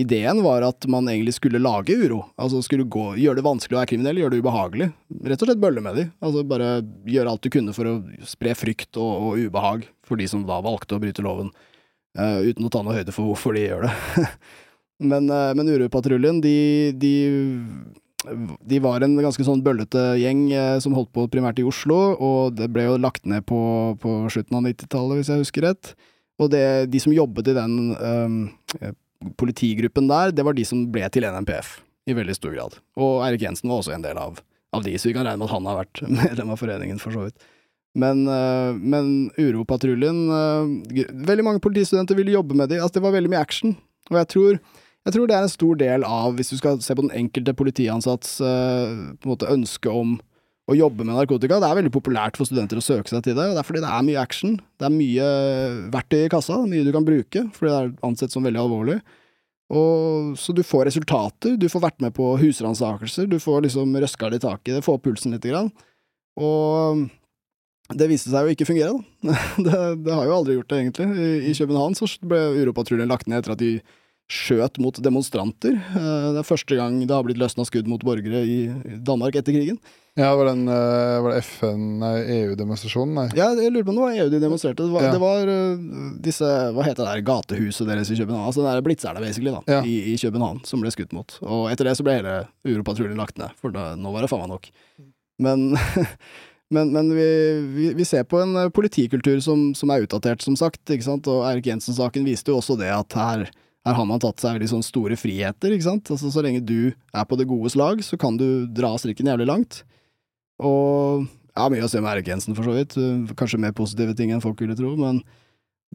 ideen 0.02 0.44
var 0.46 0.66
at 0.68 0.86
man 0.92 1.08
egentlig 1.12 1.36
skulle 1.38 1.62
lage 1.62 1.96
uro. 1.98 2.24
Altså 2.40 2.62
skulle 2.66 2.88
gå, 2.88 3.10
gjøre 3.22 3.40
det 3.40 3.46
vanskelig 3.48 3.78
å 3.78 3.82
være 3.82 3.92
kriminell, 3.94 4.22
gjøre 4.22 4.36
det 4.36 4.42
ubehagelig. 4.44 4.90
Rett 5.30 5.42
og 5.42 5.50
slett 5.50 5.64
bølle 5.64 5.84
med 5.86 5.98
de. 6.00 6.06
Altså 6.24 6.44
bare 6.48 6.70
gjøre 7.10 7.34
alt 7.34 7.46
du 7.46 7.52
kunne 7.54 7.76
for 7.78 7.90
å 7.90 7.96
spre 8.28 8.54
frykt 8.58 9.00
og, 9.02 9.30
og 9.30 9.48
ubehag 9.48 9.88
for 10.08 10.20
de 10.20 10.30
som 10.30 10.46
da 10.48 10.62
valgte 10.64 10.98
å 10.98 11.04
bryte 11.04 11.26
loven, 11.26 11.52
Uh, 12.18 12.42
uten 12.50 12.66
å 12.66 12.72
ta 12.74 12.82
noe 12.82 12.98
høyde 12.98 13.14
for 13.14 13.30
hvorfor 13.30 13.54
de 13.54 13.68
gjør 13.68 13.86
det. 13.86 14.26
men, 15.12 15.30
uh, 15.30 15.54
men 15.58 15.70
Uropatruljen, 15.70 16.42
de, 16.42 16.58
de 16.98 17.14
de 18.68 18.80
var 18.82 19.04
en 19.06 19.14
ganske 19.22 19.44
sånn 19.46 19.62
bøllete 19.64 20.02
gjeng 20.20 20.48
uh, 20.50 20.80
som 20.84 20.96
holdt 20.98 21.12
på 21.16 21.28
primært 21.32 21.62
i 21.62 21.66
Oslo, 21.68 22.00
og 22.18 22.56
det 22.58 22.72
ble 22.74 22.88
jo 22.88 22.96
lagt 23.00 23.28
ned 23.30 23.46
på, 23.48 23.60
på 24.02 24.16
slutten 24.34 24.58
av 24.58 24.66
90-tallet, 24.66 25.20
hvis 25.20 25.30
jeg 25.30 25.44
husker 25.44 25.68
rett. 25.70 25.92
Og 26.42 26.50
det, 26.54 26.64
de 26.90 27.02
som 27.02 27.14
jobbet 27.14 27.54
i 27.54 27.56
den 27.58 27.78
politigruppen 29.40 30.10
der, 30.10 30.34
det 30.36 30.46
var 30.46 30.58
de 30.58 30.66
som 30.68 30.86
ble 30.94 31.08
til 31.14 31.28
NMPF, 31.28 31.78
i 32.08 32.16
veldig 32.18 32.38
stor 32.38 32.56
grad. 32.56 32.78
Og 33.00 33.22
Eirik 33.26 33.46
Jensen 33.46 33.72
var 33.72 33.82
også 33.82 33.96
en 33.96 34.06
del 34.06 34.20
av, 34.22 34.42
av 34.76 34.86
de, 34.86 34.96
så 34.98 35.10
vi 35.10 35.16
kan 35.18 35.28
regne 35.28 35.42
med 35.42 35.50
at 35.50 35.56
han 35.56 35.70
har 35.70 35.80
vært 35.82 36.04
medlem 36.22 36.54
av 36.54 36.62
foreningen, 36.62 37.02
for 37.04 37.16
så 37.16 37.28
vidt. 37.28 37.48
Men, 37.98 38.28
eh, 38.30 38.74
men 38.78 39.32
Uropatruljen 39.42 40.18
eh, 40.30 41.08
Veldig 41.26 41.46
mange 41.48 41.64
politistudenter 41.64 42.18
ville 42.18 42.36
jobbe 42.36 42.54
med 42.54 42.70
de. 42.70 42.78
Altså, 42.78 43.00
det 43.00 43.08
var 43.08 43.16
veldig 43.16 43.32
mye 43.34 43.42
action. 43.42 43.74
Og 44.12 44.20
jeg 44.20 44.30
tror, 44.34 44.60
jeg 45.08 45.16
tror 45.16 45.30
det 45.30 45.38
er 45.38 45.46
en 45.48 45.54
stor 45.54 45.80
del 45.80 46.06
av, 46.06 46.36
hvis 46.38 46.54
du 46.54 46.60
skal 46.60 46.78
se 46.84 46.94
på 46.94 47.08
den 47.08 47.16
enkelte 47.16 47.56
politiansatts 47.58 48.38
eh, 48.44 48.98
på 49.18 49.28
en 49.28 49.34
måte 49.34 49.50
ønske 49.50 49.90
om 49.92 50.18
å 50.68 50.76
jobbe 50.76 51.06
med 51.08 51.16
narkotika. 51.16 51.60
Det 51.62 51.68
er 51.70 51.78
veldig 51.80 51.94
populært 51.96 52.40
for 52.40 52.48
studenter 52.48 52.80
å 52.80 52.84
søke 52.84 53.12
seg 53.12 53.24
til 53.24 53.38
det. 53.38 53.46
Det 53.56 53.62
er 53.62 53.68
fordi 53.68 53.84
det 53.86 53.92
er 53.94 54.08
mye 54.08 54.24
action. 54.24 54.58
Det 54.76 54.88
er 54.88 54.94
mye 54.96 55.30
verktøy 55.94 56.26
i 56.26 56.32
kassa, 56.34 56.60
mye 56.68 56.84
du 56.84 56.92
kan 56.96 57.08
bruke, 57.08 57.46
fordi 57.56 57.72
det 57.72 57.78
er 57.80 57.94
ansett 58.08 58.36
som 58.36 58.44
veldig 58.48 58.62
alvorlig. 58.66 58.98
Og, 59.68 60.34
så 60.40 60.56
du 60.56 60.64
får 60.64 60.88
resultater, 60.88 61.56
du 61.60 61.68
får 61.72 61.84
vært 61.84 62.04
med 62.04 62.16
på 62.16 62.34
husransakelser, 62.40 63.28
du 63.32 63.40
får 63.44 63.66
liksom 63.68 63.96
røska 64.00 64.32
litt 64.32 64.44
tak 64.48 64.68
i 64.68 64.76
det, 64.76 64.84
få 64.84 64.96
opp 64.96 65.08
pulsen 65.08 65.36
litt. 65.36 65.48
Grann. 65.48 65.72
Og 66.40 67.08
det 67.96 68.10
viste 68.12 68.32
seg 68.32 68.48
jo 68.48 68.56
ikke 68.56 68.68
fungere, 68.68 68.96
da. 68.96 69.38
Det, 69.66 69.80
det 70.04 70.14
har 70.14 70.28
jo 70.28 70.36
aldri 70.36 70.58
gjort 70.58 70.72
det, 70.72 70.82
egentlig. 70.84 71.08
I, 71.16 71.30
i 71.52 71.56
København 71.56 71.96
så 71.96 72.10
ble 72.28 72.42
Uropatruljen 72.60 73.12
lagt 73.12 73.32
ned 73.32 73.40
etter 73.40 73.56
at 73.56 73.64
de 73.64 73.78
skjøt 74.28 74.76
mot 74.84 74.98
demonstranter. 75.00 75.78
Eh, 75.78 76.26
Det 76.36 76.42
er 76.42 76.48
første 76.48 76.76
gang 76.76 77.00
det 77.00 77.14
har 77.16 77.24
blitt 77.24 77.40
løsna 77.40 77.64
skudd 77.68 77.88
mot 77.88 78.04
borgere 78.04 78.42
i 78.44 78.58
Danmark 79.08 79.36
etter 79.40 79.56
krigen. 79.56 79.78
Ja, 80.18 80.32
var 80.36 80.50
den 80.50 80.66
eh, 80.68 81.20
var 81.22 81.32
det 81.36 81.44
FN, 81.46 82.02
EU-demonstrasjonen? 82.02 83.14
Nei. 83.16 83.28
Ja, 83.38 83.52
jeg 83.56 83.72
lurer 83.72 83.86
på 83.86 83.94
om 83.94 84.00
det 84.00 84.06
var 84.08 84.18
EU 84.18 84.30
de 84.34 84.40
demonstrerte. 84.42 84.84
Det 84.88 84.92
var, 84.96 85.06
Ja. 85.06 85.12
det 85.14 85.22
var 85.22 85.52
eh, 85.54 85.86
disse 86.26 86.50
Hva 86.74 86.84
heter 86.88 87.06
det 87.06 87.14
der 87.14 87.26
gatehuset 87.30 87.88
deres 87.88 88.10
i 88.12 88.18
København? 88.18 88.48
Altså 88.50 88.64
den 88.66 88.72
der 88.74 88.82
blitzerne, 88.88 89.22
basically, 89.24 89.52
da, 89.54 89.62
Ja. 89.68 89.82
i, 89.86 90.14
i 90.14 90.18
København, 90.18 90.64
som 90.66 90.82
ble 90.82 90.92
skutt 90.92 91.14
mot. 91.14 91.38
Og 91.46 91.70
etter 91.72 91.86
det 91.86 91.96
så 92.00 92.04
ble 92.08 92.18
hele 92.18 92.36
Europatruljen 92.66 93.16
lagt 93.18 93.38
ned, 93.38 93.54
for 93.62 93.72
da, 93.72 93.94
nå 93.96 94.12
var 94.12 94.26
det 94.26 94.30
faen 94.34 94.44
meg 94.48 94.56
nok. 94.58 94.70
Men 95.40 95.70
Men, 96.70 96.90
men 96.92 97.08
vi, 97.16 97.26
vi, 97.78 97.86
vi 97.96 98.04
ser 98.04 98.26
på 98.28 98.42
en 98.44 98.58
politikultur 98.76 99.38
som, 99.40 99.70
som 99.74 99.88
er 99.94 100.02
utdatert, 100.04 100.42
som 100.44 100.58
sagt. 100.60 100.82
ikke 100.92 101.06
sant? 101.06 101.28
Og 101.32 101.46
Eirik 101.48 101.70
Jensen-saken 101.70 102.26
viste 102.28 102.52
jo 102.52 102.58
også 102.60 102.76
det 102.76 102.90
at 102.92 103.16
her, 103.16 103.46
her 103.88 103.96
har 103.96 104.08
man 104.10 104.20
tatt 104.20 104.42
seg 104.44 104.58
veldig 104.58 104.70
sånn 104.74 104.86
store 104.86 105.16
friheter. 105.20 105.72
ikke 105.72 105.88
sant? 105.88 106.12
Altså 106.12 106.32
Så 106.34 106.44
lenge 106.44 106.64
du 106.66 106.92
er 106.92 107.28
på 107.28 107.38
det 107.40 107.48
gode 107.48 107.72
slag, 107.72 108.04
så 108.04 108.20
kan 108.20 108.36
du 108.40 108.68
dra 108.68 108.92
strikken 109.00 109.30
jævlig 109.32 109.48
langt. 109.48 109.82
Og 110.60 111.24
ja, 111.58 111.68
mye 111.72 111.86
å 111.86 111.90
se 111.90 112.02
med 112.04 112.12
Eirik 112.12 112.30
for 112.52 112.68
så 112.68 112.76
vidt. 112.76 112.98
Uh, 113.00 113.34
Kanskje 113.38 113.62
mer 113.62 113.76
positive 113.78 114.16
ting 114.18 114.34
enn 114.34 114.44
folk 114.44 114.60
ville 114.62 114.76
tro, 114.78 114.94
men 115.00 115.24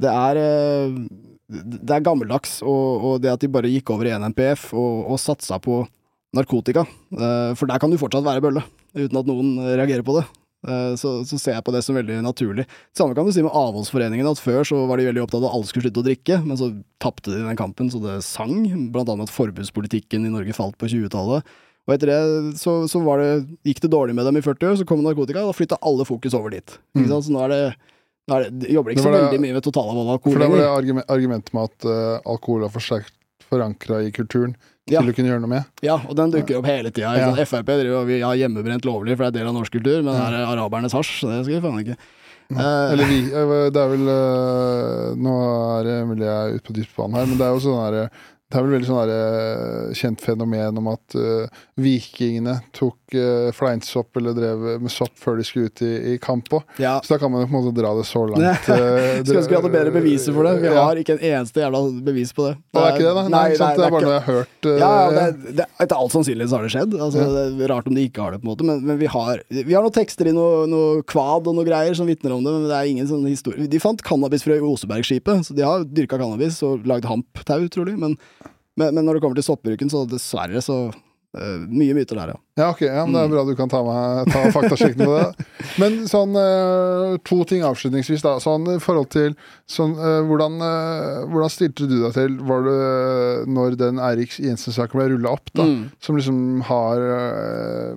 det 0.01 0.09
er 0.09 0.39
eh, 0.40 0.94
Det 1.52 1.93
er 1.93 2.05
gammeldags, 2.05 2.62
og, 2.64 3.02
og 3.05 3.16
det 3.20 3.28
at 3.28 3.43
de 3.43 3.51
bare 3.52 3.69
gikk 3.69 3.90
over 3.93 4.09
i 4.09 4.14
NMPF 4.16 4.70
og, 4.73 5.10
og 5.12 5.20
satsa 5.20 5.59
på 5.60 5.82
narkotika, 6.32 6.86
eh, 7.12 7.52
for 7.59 7.69
der 7.69 7.77
kan 7.82 7.93
du 7.93 7.98
fortsatt 8.01 8.24
være 8.24 8.40
bølle, 8.40 8.62
uten 8.97 9.19
at 9.20 9.28
noen 9.28 9.59
reagerer 9.77 10.06
på 10.06 10.16
det. 10.16 10.24
Eh, 10.68 10.94
Så, 10.94 11.24
så 11.26 11.39
ser 11.40 11.56
jeg 11.56 11.64
på 11.66 11.72
det 11.74 11.82
som 11.82 11.97
veldig 11.98 12.20
naturlig. 12.22 12.66
Samme 12.94 13.16
kan 13.18 13.26
du 13.26 13.32
si 13.34 13.43
med 13.43 13.51
avholdsforeningen, 13.51 14.28
at 14.30 14.39
før 14.39 14.62
så 14.68 14.84
var 14.86 14.97
de 15.01 15.09
veldig 15.09 15.24
opptatt 15.24 15.43
av 15.43 15.48
at 15.51 15.56
alle 15.56 15.66
skulle 15.66 15.89
slutte 15.89 16.02
å 16.05 16.06
drikke, 16.06 16.39
men 16.47 16.56
så 16.60 16.68
tapte 17.02 17.32
de 17.34 17.43
den 17.43 17.59
kampen 17.59 17.90
så 17.90 17.98
det 18.02 18.20
sang, 18.22 18.62
blant 18.94 19.10
annet 19.10 19.26
at 19.28 19.34
forbudspolitikken 19.34 20.26
i 20.28 20.30
Norge 20.32 20.55
falt 20.55 20.78
på 20.78 20.86
20-tallet. 20.93 21.43
Og 21.82 21.94
etter 21.97 22.12
det 22.12 22.59
så, 22.62 22.76
så 22.86 23.01
var 23.02 23.18
det, 23.18 23.30
gikk 23.66 23.80
det 23.82 23.90
dårlig 23.90 24.14
med 24.14 24.28
dem 24.28 24.39
i 24.39 24.43
40 24.44 24.68
år, 24.70 24.76
så 24.78 24.86
kom 24.86 25.02
narkotika, 25.02 25.43
og 25.43 25.51
da 25.51 25.56
flytta 25.59 25.80
alle 25.82 26.06
fokus 26.06 26.36
over 26.39 26.55
dit. 26.55 26.76
Mm. 26.94 27.09
Så 27.10 27.32
nå 27.34 27.40
er 27.43 27.51
det, 27.51 27.62
nå 28.30 28.36
er 28.39 28.47
det 28.55 28.70
jobber 28.70 28.94
ikke 28.94 29.02
Det 29.02 29.09
så 29.09 29.14
det- 29.16 29.24
veldig 29.24 29.40
mye 29.43 29.56
med 29.59 29.66
totalavhold 29.66 30.06
av 30.06 30.14
alkohol 30.14 30.36
For 30.36 30.44
det 30.44 30.51
var 30.52 30.62
det 30.62 31.06
argumentet 31.10 31.51
med 31.59 31.64
at 31.72 31.89
uh, 31.90 32.20
alkohol 32.22 32.62
er 32.68 32.70
for 32.70 32.86
sterkt 32.86 33.10
forankra 33.51 33.98
i 34.06 34.12
kulturen 34.14 34.55
Ja. 34.90 34.98
til 34.98 35.12
å 35.12 35.14
kunne 35.14 35.30
gjøre 35.30 35.42
noe 35.44 35.52
med. 35.52 35.68
Ja, 35.86 35.94
og 36.00 36.16
den 36.18 36.32
dukker 36.34 36.59
opp 36.59 36.66
hele 36.66 36.90
tida. 36.90 37.12
Ja. 37.14 37.28
Ja. 37.30 37.46
Frp 37.46 37.68
driver 37.70 38.00
og 38.00 38.09
vi 38.09 38.18
har 38.24 38.38
hjemmebrent 38.40 38.88
lovlig, 38.88 39.14
for 39.14 39.28
det 39.28 39.30
er 39.30 39.38
del 39.38 39.52
av 39.52 39.54
norsk 39.60 39.76
kultur, 39.76 40.00
men 40.02 40.10
det 40.10 40.40
er 40.40 40.48
arabernes 40.48 40.96
hasj, 40.96 41.20
det 41.22 41.44
skal 41.44 41.54
vi 41.54 41.62
faen 41.62 41.84
ikke. 41.84 41.98
Uh, 42.52 42.92
Eller 42.92 43.09
vi 43.09 43.18
eh, 43.32 43.52
Det 43.72 43.80
er 43.80 43.92
vel 43.94 44.09
eh, 44.12 45.12
Nå 45.16 45.36
er 45.78 45.86
det 45.86 45.94
mulig 46.04 46.26
jeg 46.26 46.34
er 46.34 46.56
ute 46.59 46.66
på 46.66 46.74
dypt 46.76 46.98
vann 46.98 47.14
her, 47.16 47.28
men 47.30 47.38
det 47.40 47.46
er 47.46 47.54
jo 47.54 47.62
sånn 47.64 47.78
her 47.80 47.96
det 48.53 48.59
er 48.61 48.65
vel 48.66 48.74
veldig 48.77 48.89
sånn 48.91 48.99
der, 49.09 49.12
eh, 49.16 49.93
kjent 49.97 50.20
fenomen 50.20 50.77
om 50.83 50.89
at 50.93 51.15
uh, 51.16 51.62
vikingene 51.81 52.59
tok 52.77 53.15
uh, 53.16 53.49
fleinsopp 53.57 54.19
eller 54.20 54.35
drev 54.37 54.66
med 54.83 54.93
sopp 54.93 55.15
før 55.20 55.39
de 55.41 55.47
skulle 55.49 55.70
ut 55.73 55.83
i, 55.85 55.93
i 56.12 56.19
kamp 56.20 56.51
òg. 56.59 56.66
ja. 56.83 56.99
Så 57.01 57.15
da 57.15 57.19
kan 57.23 57.33
man 57.33 57.43
jo 57.45 57.49
på 57.49 57.57
en 57.57 57.65
måte 57.65 57.74
dra 57.81 57.93
det 57.97 58.05
så 58.09 58.27
langt. 58.29 58.45
eh, 58.74 59.23
Skulle 59.24 59.41
ønske 59.41 59.55
vi 59.55 59.59
hadde 59.59 59.73
bedre 59.73 59.95
beviser 59.95 60.37
for 60.37 60.45
det. 60.49 60.53
Vi 60.62 60.69
Ja. 60.69 60.85
har 60.85 61.01
ikke 61.01 61.16
en 61.16 61.24
eneste 61.33 61.65
jævla 61.65 61.81
bevis 62.05 62.33
på 62.37 62.47
det. 62.51 62.55
Det 62.73 62.83
er 62.83 62.93
ikke 62.93 63.07
det, 63.09 63.15
da? 63.19 63.24
Nei, 63.29 63.43
nei, 63.49 63.57
sant? 63.57 63.81
det 63.81 63.87
er 63.89 63.97
bare 63.97 64.05
noe 64.07 64.15
jeg 64.15 64.24
har 64.27 64.39
hørt. 64.39 64.69
Uh, 64.69 64.77
Ja, 64.83 64.91
ja, 64.93 65.11
det, 65.16 65.57
det, 65.62 65.66
etter 65.87 65.97
all 65.97 66.12
sannsynlighet 66.12 66.53
så 66.53 66.61
har 66.61 66.69
det 66.69 66.73
skjedd. 66.77 66.97
Altså, 67.09 67.24
Det 67.57 67.65
er 67.66 67.73
rart 67.73 67.89
om 67.89 67.97
de 67.97 68.05
ikke 68.09 68.23
har 68.27 68.37
det, 68.37 68.43
på 68.43 68.49
en 68.49 68.53
måte. 68.53 68.69
Men, 68.69 68.85
men 68.85 69.01
vi, 69.01 69.09
har, 69.16 69.43
vi 69.49 69.73
har 69.73 69.85
noen 69.85 69.97
tekster 69.97 70.29
i 70.29 70.37
noe, 70.37 70.66
noe 70.70 71.01
kvad 71.09 71.49
og 71.49 71.57
noe 71.57 71.66
greier 71.69 71.97
som 71.97 72.09
vitner 72.11 72.37
om 72.37 72.45
det, 72.45 72.53
men 72.53 72.69
det 72.69 72.77
er 72.79 72.93
ingen 72.93 73.09
sånn 73.09 73.24
historie. 73.29 73.69
De 73.73 73.81
fant 73.83 74.05
cannabisfrø 74.05 74.61
i 74.61 74.65
Osebergskipet, 74.66 75.49
så 75.49 75.57
de 75.57 75.65
har 75.66 75.85
dyrka 75.89 76.19
cannabis 76.20 76.61
og 76.66 76.85
lagd 76.89 77.09
hamptau, 77.09 77.61
trolig. 77.73 77.97
Men, 78.01 78.16
men, 78.78 78.94
men 78.94 79.05
når 79.05 79.19
det 79.19 79.23
kommer 79.24 79.39
til 79.39 79.47
soppbruken, 79.51 79.90
så 79.93 80.05
dessverre 80.09 80.61
så 80.65 80.77
uh, 80.93 81.62
Mye 81.73 81.94
myter 81.97 82.19
der, 82.19 82.32
ja. 82.35 82.39
Ja, 82.61 82.66
ok, 82.74 82.81
ja, 82.85 83.03
men 83.07 83.15
det 83.16 83.20
er 83.23 83.28
Mm. 83.31 83.32
bra 83.32 83.43
du 83.49 83.55
kan 83.57 83.70
ta, 83.73 83.78
meg, 83.86 84.27
ta 84.32 84.43
faktasjekken 84.53 85.07
på 85.07 85.15
det. 85.16 85.47
Men 85.81 85.94
sånn 86.11 86.35
uh, 86.36 87.15
to 87.24 87.39
ting 87.49 87.62
avslutningsvis, 87.65 88.20
da. 88.20 88.35
Sånn 88.44 88.66
i 88.74 88.78
forhold 88.82 89.09
til 89.15 89.32
sånn, 89.70 89.94
uh, 89.97 90.20
hvordan, 90.28 90.59
hvordan 91.32 91.53
stilte 91.55 91.86
du 91.89 91.94
deg 92.03 92.12
til 92.19 92.35
Var 92.51 92.66
det 92.66 93.47
når 93.49 93.78
den 93.81 94.03
Eirik 94.05 94.36
Jensen-saken 94.36 95.01
ble 95.01 95.07
rulla 95.15 95.32
opp, 95.39 95.49
da? 95.57 95.65
Mm. 95.65 95.86
Som 96.05 96.19
liksom 96.20 96.43
har 96.69 97.01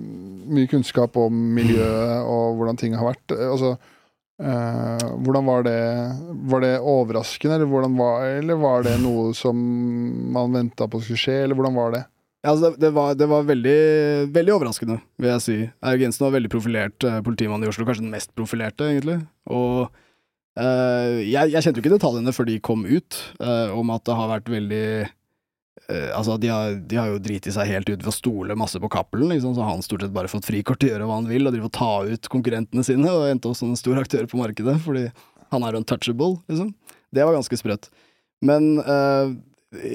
mye 0.00 0.70
kunnskap 0.70 1.16
om 1.20 1.36
miljøet 1.56 2.24
og 2.24 2.56
hvordan 2.56 2.80
ting 2.80 2.96
har 2.96 3.10
vært. 3.12 3.36
Altså, 3.36 3.74
Eh, 4.36 5.06
hvordan 5.24 5.46
var 5.48 5.62
det 5.64 5.78
Var 6.50 6.60
det 6.60 6.74
overraskende, 6.80 7.56
eller, 7.56 7.88
var, 7.96 8.26
eller 8.26 8.60
var 8.60 8.84
det 8.84 8.98
noe 9.00 9.32
som 9.34 9.56
man 10.32 10.52
venta 10.52 10.88
på 10.88 11.00
skulle 11.00 11.20
skje, 11.20 11.38
eller 11.44 11.56
hvordan 11.56 11.76
var 11.76 11.94
det? 11.94 12.02
Ja, 12.44 12.52
altså 12.52 12.70
det, 12.70 12.80
det, 12.84 12.90
var, 12.94 13.14
det 13.18 13.26
var 13.26 13.46
veldig, 13.48 13.78
veldig 14.34 14.52
overraskende, 14.54 15.00
vil 15.18 15.32
jeg 15.32 15.42
si. 15.42 15.56
Eirik 15.82 16.04
Jensen 16.04 16.26
var 16.28 16.36
veldig 16.36 16.50
profilert 16.52 17.06
uh, 17.08 17.18
politimann 17.26 17.64
i 17.64 17.70
Oslo, 17.70 17.86
kanskje 17.88 18.04
den 18.04 18.12
mest 18.12 18.30
profilerte, 18.38 18.86
egentlig. 18.92 19.16
Og 19.50 19.88
uh, 19.88 21.16
jeg, 21.24 21.50
jeg, 21.50 21.64
kjente 21.64 21.80
jo 21.80 21.82
ikke 21.82 21.96
detaljene 21.96 22.34
før 22.36 22.46
de 22.46 22.60
kom 22.62 22.84
ut, 22.86 23.18
uh, 23.40 23.72
om 23.74 23.90
at 23.96 24.04
det 24.06 24.18
har 24.20 24.30
vært 24.36 24.52
veldig 24.52 24.86
Altså, 25.86 26.34
de 26.42 26.48
har, 26.50 26.76
de 26.90 26.96
har 26.98 27.12
jo 27.12 27.20
driti 27.22 27.52
seg 27.54 27.68
helt 27.70 27.90
ut 27.90 28.00
ved 28.00 28.10
å 28.10 28.14
stole 28.14 28.56
masse 28.58 28.80
på 28.82 28.90
Cappelen, 28.90 29.28
liksom, 29.30 29.52
så 29.54 29.62
har 29.62 29.76
han 29.76 29.84
stort 29.86 30.02
sett 30.02 30.14
bare 30.14 30.30
fått 30.30 30.48
frikort 30.48 30.80
til 30.82 30.90
å 30.90 30.94
gjøre 30.96 31.06
hva 31.06 31.18
han 31.20 31.28
vil, 31.30 31.46
og 31.46 31.54
drive 31.54 31.68
og 31.68 31.76
ta 31.76 31.90
ut 32.08 32.30
konkurrentene 32.32 32.82
sine, 32.86 33.06
og 33.06 33.28
endte 33.30 33.52
opp 33.52 33.58
som 33.60 33.70
en 33.70 33.78
stor 33.78 34.00
aktør 34.00 34.26
på 34.26 34.40
markedet, 34.40 34.74
fordi 34.82 35.04
han 35.54 35.66
er 35.66 35.78
untouchable, 35.78 36.40
liksom. 36.50 36.72
Det 37.14 37.22
var 37.22 37.38
ganske 37.38 37.60
sprøtt. 37.60 37.86
Men 38.44 38.72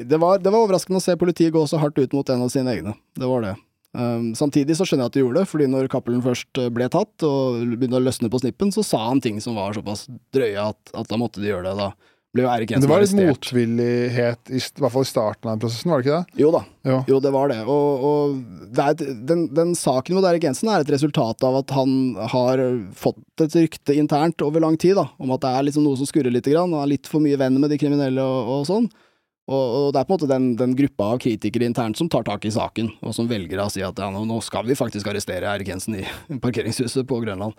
det 0.08 0.18
var, 0.18 0.40
det 0.40 0.52
var, 0.52 0.64
overraskende 0.64 1.00
å 1.00 1.04
se 1.04 1.18
politiet 1.20 1.54
gå 1.54 1.64
så 1.68 1.80
hardt 1.82 2.00
ut 2.00 2.14
mot 2.16 2.30
en 2.30 2.46
av 2.46 2.52
sine 2.54 2.72
egne. 2.74 2.96
Det 3.18 3.28
var 3.30 3.46
det. 3.46 3.56
Um, 3.92 4.32
samtidig 4.36 4.78
så 4.80 4.86
skjønner 4.88 5.06
jeg 5.08 5.12
at 5.12 5.16
de 5.18 5.24
gjorde 5.26 5.42
det, 5.42 5.50
fordi 5.52 5.68
når 5.68 5.90
Cappelen 5.92 6.24
først 6.24 6.60
eh, 6.62 6.70
ble 6.72 6.86
tatt 6.92 7.26
og 7.28 7.58
begynte 7.74 8.00
å 8.00 8.06
løsne 8.06 8.30
på 8.32 8.40
snippen, 8.40 8.72
så 8.72 8.86
sa 8.88 9.02
han 9.10 9.20
ting 9.24 9.42
som 9.44 9.58
var 9.60 9.76
såpass 9.76 10.06
drøye 10.36 10.70
at, 10.70 10.94
at 10.96 11.10
da 11.12 11.20
måtte 11.20 11.44
de 11.44 11.52
gjøre 11.52 11.66
det. 11.68 11.76
Da 11.76 11.90
ble 12.32 12.46
jo 12.46 12.52
Erik 12.52 12.72
Jensen 12.72 12.92
arrestert. 12.92 13.18
Det 13.18 13.24
var 13.24 13.28
litt 13.28 13.36
motvillighet, 13.36 14.52
i, 14.56 14.62
hvert 14.80 14.94
fall 14.94 15.06
i 15.06 15.10
starten 15.10 15.50
av 15.50 15.56
den 15.56 15.64
prosessen, 15.66 15.92
var 15.92 16.00
det 16.02 16.08
ikke 16.08 16.18
det? 16.20 16.42
Jo 16.42 16.52
da, 16.56 16.62
jo, 16.88 17.00
jo 17.12 17.20
det 17.26 17.34
var 17.36 17.52
det. 17.52 17.60
Og, 17.66 18.06
og 18.08 18.72
det 18.72 18.88
et, 18.94 19.04
den, 19.28 19.46
den, 19.58 19.76
saken 19.78 20.18
mot 20.18 20.28
Erik 20.30 20.48
Jensen 20.48 20.72
er 20.72 20.86
et 20.86 20.94
resultat 20.94 21.44
av 21.48 21.60
at 21.60 21.76
han 21.76 21.94
har 22.32 22.64
fått 22.96 23.44
et 23.44 23.60
rykte 23.60 23.96
internt 24.00 24.44
over 24.46 24.64
lang 24.64 24.80
tid 24.80 24.96
da, 25.00 25.10
om 25.20 25.36
at 25.36 25.44
det 25.44 25.52
er 25.52 25.68
liksom 25.68 25.88
noe 25.88 26.00
som 26.00 26.10
skurrer 26.10 26.34
lite 26.34 26.54
grann, 26.54 26.72
og 26.72 26.86
er 26.86 26.94
litt 26.94 27.12
for 27.12 27.24
mye 27.24 27.40
venn 27.42 27.60
med 27.60 27.74
de 27.74 27.80
kriminelle 27.82 28.24
og, 28.24 28.54
og 28.56 28.70
sånn. 28.70 28.88
Og, 29.52 29.60
og, 29.60 29.86
det 29.92 30.00
er 30.00 30.08
på 30.08 30.14
en 30.14 30.20
måte 30.20 30.32
den, 30.32 30.48
den, 30.56 30.78
gruppa 30.78 31.12
av 31.12 31.22
kritikere 31.24 31.68
internt 31.68 32.00
som 32.00 32.08
tar 32.12 32.24
tak 32.28 32.46
i 32.48 32.54
saken, 32.54 32.94
og 33.04 33.16
som 33.18 33.28
velger 33.28 33.60
å 33.60 33.68
si 33.74 33.84
at 33.84 34.00
ja, 34.00 34.08
nå, 34.14 34.40
skal 34.46 34.64
vi 34.70 34.78
faktisk 34.80 35.10
arrestere 35.12 35.50
Erik 35.50 35.74
Jensen 35.74 36.00
i 36.00 36.06
parkeringshuset 36.46 37.04
på 37.10 37.20
Grønland. 37.26 37.58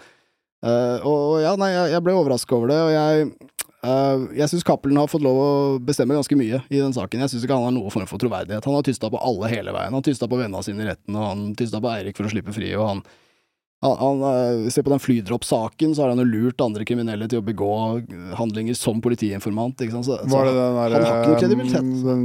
Uh, 0.63 1.03
og 1.03 1.41
ja, 1.43 1.57
nei, 1.59 1.73
jeg, 1.73 1.91
jeg 1.97 2.05
ble 2.07 2.15
overraska 2.15 2.55
over 2.55 2.71
det, 2.71 2.79
og 2.79 2.93
jeg, 2.95 3.52
jeg 3.83 4.47
syns 4.47 4.63
Cappelen 4.63 5.01
har 5.01 5.09
fått 5.11 5.25
lov 5.25 5.39
å 5.43 5.51
bestemme 5.83 6.15
ganske 6.15 6.37
mye 6.39 6.61
i 6.71 6.79
den 6.79 6.95
saken. 6.95 7.25
Jeg 7.25 7.33
syns 7.33 7.47
ikke 7.47 7.57
han 7.59 7.67
har 7.67 7.75
noen 7.75 7.91
form 7.91 8.07
for 8.07 8.23
troverdighet. 8.23 8.67
Han 8.69 8.79
har 8.79 8.87
tysta 8.87 9.11
på 9.11 9.19
alle 9.19 9.51
hele 9.51 9.75
veien. 9.75 9.97
Han 9.97 10.07
tysta 10.07 10.29
på 10.31 10.39
vennene 10.39 10.63
sine 10.63 10.85
i 10.85 10.91
retten, 10.93 11.17
og 11.17 11.27
han 11.27 11.43
tysta 11.59 11.83
på 11.83 11.91
Eirik 11.91 12.19
for 12.19 12.29
å 12.29 12.33
slippe 12.33 12.55
fri, 12.55 12.71
og 12.79 12.87
han 12.87 13.03
han, 13.83 13.97
han, 13.99 14.23
eh, 14.65 14.69
Se 14.71 14.83
på 14.83 14.91
den 14.91 15.01
flydropp-saken, 15.03 15.95
så 15.95 16.03
har 16.03 16.13
han 16.13 16.19
jo 16.23 16.25
lurt 16.25 16.61
andre 16.63 16.85
kriminelle 16.87 17.27
til 17.31 17.41
å 17.43 17.45
begå 17.45 17.71
handlinger 18.39 18.77
som 18.79 19.01
politiinformant. 19.03 19.83
Ikke 19.83 19.97
sant? 19.97 20.07
Så, 20.07 20.19
var 20.31 20.47
det 20.47 20.53
den 20.55 20.77
der, 20.79 20.95
han 20.95 21.07
har 21.07 21.23
ikke 21.23 21.33
noe 21.33 21.41
kredibilitet. 21.41 21.89
Den 22.07 22.23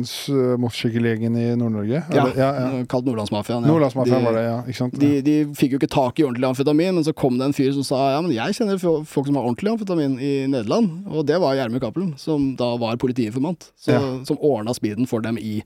motorsykkellegen 0.62 1.40
i 1.42 1.48
Nord-Norge? 1.58 2.04
Ja, 2.14 2.28
ja, 2.38 2.50
ja, 2.62 2.84
kalt 2.90 3.10
Nordlandsmafiaen. 3.10 3.66
Ja. 3.66 3.72
Nordlandsmafiaen 3.74 4.28
var 4.28 4.38
det, 4.38 4.46
ja. 4.46 4.60
Ikke 4.68 4.82
sant? 4.84 5.00
De, 5.02 5.12
de, 5.26 5.38
fikk 5.58 5.74
jo 5.74 5.82
ikke 5.82 5.92
tak 5.98 6.22
i 6.22 6.28
ordentlig 6.28 6.52
amfetamin, 6.52 7.00
men 7.00 7.08
så 7.08 7.16
kom 7.18 7.42
det 7.42 7.50
en 7.50 7.58
fyr 7.58 7.74
som 7.76 7.88
sa 7.88 8.04
ja, 8.14 8.22
men 8.22 8.36
jeg 8.36 8.60
kjenner 8.60 8.78
folk 8.82 9.26
som 9.26 9.40
har 9.40 9.48
ordentlig 9.48 9.74
amfetamin 9.74 10.20
i 10.22 10.34
Nederland, 10.52 11.10
og 11.10 11.26
det 11.30 11.42
var 11.42 11.58
Gjermund 11.58 11.82
Cappelen, 11.82 12.14
som 12.22 12.52
da 12.60 12.70
var 12.78 13.02
politiinformant, 13.02 13.72
så, 13.82 13.98
som 14.30 14.38
ordna 14.38 14.78
speeden 14.78 15.10
for 15.10 15.26
dem 15.26 15.42
i 15.42 15.60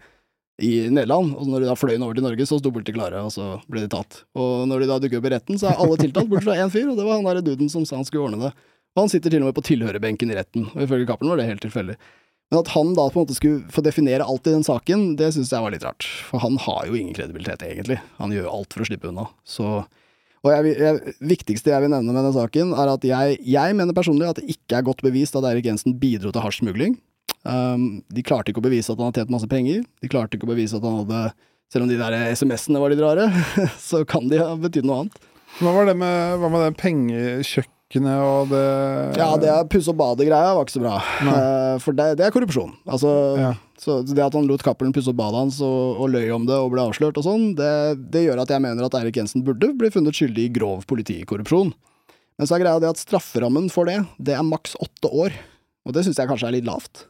i 0.63 0.71
Nederland. 0.93 1.33
Og 1.35 1.49
når 1.49 1.63
de 1.63 1.69
da 1.69 1.77
fløy 1.79 1.95
over 1.97 2.17
til 2.17 2.25
Norge, 2.25 2.47
så 2.47 2.59
sto 2.61 2.71
politiet 2.73 2.97
klare, 2.97 3.21
og 3.25 3.33
så 3.33 3.55
ble 3.71 3.83
de 3.83 3.91
tatt. 3.91 4.23
Og 4.37 4.65
når 4.69 4.83
de 4.83 4.89
da 4.91 4.99
dukker 5.03 5.21
opp 5.21 5.29
i 5.29 5.33
retten, 5.35 5.59
så 5.61 5.71
er 5.71 5.81
alle 5.81 5.99
tiltalt, 5.99 6.29
bortsett 6.31 6.49
fra 6.49 6.57
én 6.63 6.73
fyr, 6.73 6.89
og 6.91 6.99
det 6.99 7.07
var 7.07 7.19
han 7.19 7.29
derre 7.29 7.45
duden 7.45 7.71
som 7.71 7.85
sa 7.87 7.99
han 7.99 8.07
skulle 8.07 8.29
ordne 8.29 8.49
det. 8.49 8.53
Og 8.95 9.05
han 9.05 9.13
sitter 9.13 9.31
til 9.31 9.43
og 9.43 9.49
med 9.49 9.57
på 9.57 9.63
tilhørerbenken 9.69 10.33
i 10.33 10.37
retten, 10.37 10.67
og 10.73 10.83
ifølge 10.83 11.07
Cappelen 11.09 11.31
var 11.31 11.39
det 11.39 11.47
helt 11.47 11.63
tilfeldig. 11.63 11.95
Men 12.51 12.59
at 12.59 12.71
han 12.73 12.89
da 12.97 13.05
på 13.07 13.15
en 13.15 13.23
måte 13.23 13.37
skulle 13.37 13.71
få 13.71 13.83
definere 13.85 14.25
alt 14.27 14.47
i 14.49 14.53
den 14.57 14.65
saken, 14.67 15.13
det 15.19 15.29
syns 15.31 15.53
jeg 15.53 15.63
var 15.63 15.71
litt 15.71 15.85
rart. 15.87 16.03
For 16.27 16.43
han 16.43 16.57
har 16.59 16.89
jo 16.89 16.97
ingen 16.99 17.15
kredibilitet, 17.15 17.63
egentlig. 17.63 18.01
Han 18.17 18.33
gjør 18.35 18.49
alt 18.51 18.75
for 18.75 18.83
å 18.83 18.89
slippe 18.89 19.07
unna. 19.07 19.29
Så 19.47 19.85
og 20.41 20.49
jeg, 20.49 21.13
viktigste 21.21 21.69
jeg 21.69 21.83
vil 21.83 21.91
nevne 21.93 22.15
med 22.15 22.25
den 22.25 22.33
saken, 22.33 22.71
er 22.73 22.89
at 22.95 23.03
jeg, 23.05 23.37
jeg 23.45 23.75
mener 23.77 23.93
personlig 23.93 24.31
at 24.31 24.39
det 24.41 24.55
ikke 24.55 24.79
er 24.79 24.85
godt 24.87 25.03
bevist 25.05 25.35
at 25.37 25.45
Eirik 25.45 25.67
Jensen 25.69 25.93
bidro 26.01 26.33
til 26.33 26.41
hasjsmugling. 26.41 26.95
Um, 27.41 28.03
de 28.13 28.21
klarte 28.25 28.53
ikke 28.53 28.61
å 28.61 28.67
bevise 28.67 28.91
at 28.91 28.99
han 28.99 29.09
hadde 29.09 29.23
tjent 29.23 29.33
masse 29.33 29.49
penger. 29.49 29.81
De 30.03 30.09
klarte 30.11 30.37
ikke 30.37 30.45
å 30.45 30.53
bevise 30.53 30.77
at 30.77 30.85
han 30.85 31.01
hadde 31.01 31.31
Selv 31.71 31.85
om 31.85 31.89
de 31.89 31.95
der 31.95 32.13
SMS-ene 32.35 32.81
var 32.83 32.91
litt 32.91 32.99
rare, 32.99 33.29
så 33.79 34.01
kan 34.03 34.25
de 34.27 34.41
ha 34.41 34.57
betydd 34.59 34.83
noe 34.83 35.05
annet. 35.05 35.21
Hva 35.61 35.71
var 35.71 35.85
det 35.87 35.93
med, 35.99 36.33
hva 36.41 36.49
med 36.51 36.65
det 36.65 36.79
pengekjøkkenet 36.81 38.23
og 38.23 38.51
det 38.51 38.65
Ja, 39.19 39.29
det 39.39 39.53
pusse 39.71 39.91
opp 39.91 39.99
badet-greia 40.01 40.49
var 40.55 40.67
ikke 40.67 40.75
så 40.75 40.83
bra. 40.83 40.97
Uh, 41.23 41.75
for 41.79 41.95
det, 41.95 42.09
det, 42.19 42.27
er 42.27 42.35
korrupsjon. 42.35 42.73
Altså, 42.83 43.13
ja. 43.39 43.53
Så 43.79 44.01
det 44.03 44.19
at 44.23 44.35
han 44.35 44.49
lot 44.49 44.63
Cappelen 44.67 44.91
pusse 44.95 45.13
opp 45.13 45.19
badet 45.19 45.45
hans 45.45 45.61
og, 45.63 45.95
og, 45.95 46.11
løy 46.11 46.27
om 46.35 46.43
det 46.49 46.57
og 46.59 46.73
ble 46.73 46.83
avslørt 46.89 47.17
og 47.19 47.25
sånn, 47.25 47.53
det, 47.57 47.71
det, 48.13 48.25
gjør 48.27 48.43
at 48.43 48.51
jeg 48.51 48.63
mener 48.67 48.85
at 48.85 48.97
Eirik 48.99 49.21
Jensen 49.21 49.45
burde 49.47 49.71
bli 49.79 49.89
funnet 49.95 50.17
skyldig 50.17 50.49
i 50.49 50.53
grov 50.59 50.83
politikorrupsjon. 50.91 51.71
Men 52.35 52.49
så 52.49 52.57
er 52.57 52.65
greia 52.65 52.83
det 52.83 52.91
at 52.91 52.99
strafferammen 52.99 53.71
for 53.71 53.87
det, 53.87 54.01
det 54.19 54.35
er 54.35 54.43
maks 54.43 54.75
åtte 54.83 55.07
år. 55.07 55.39
Og 55.87 55.95
det 55.95 56.03
syns 56.05 56.19
jeg 56.19 56.29
kanskje 56.29 56.51
er 56.51 56.59
litt 56.59 56.67
lavt. 56.67 57.07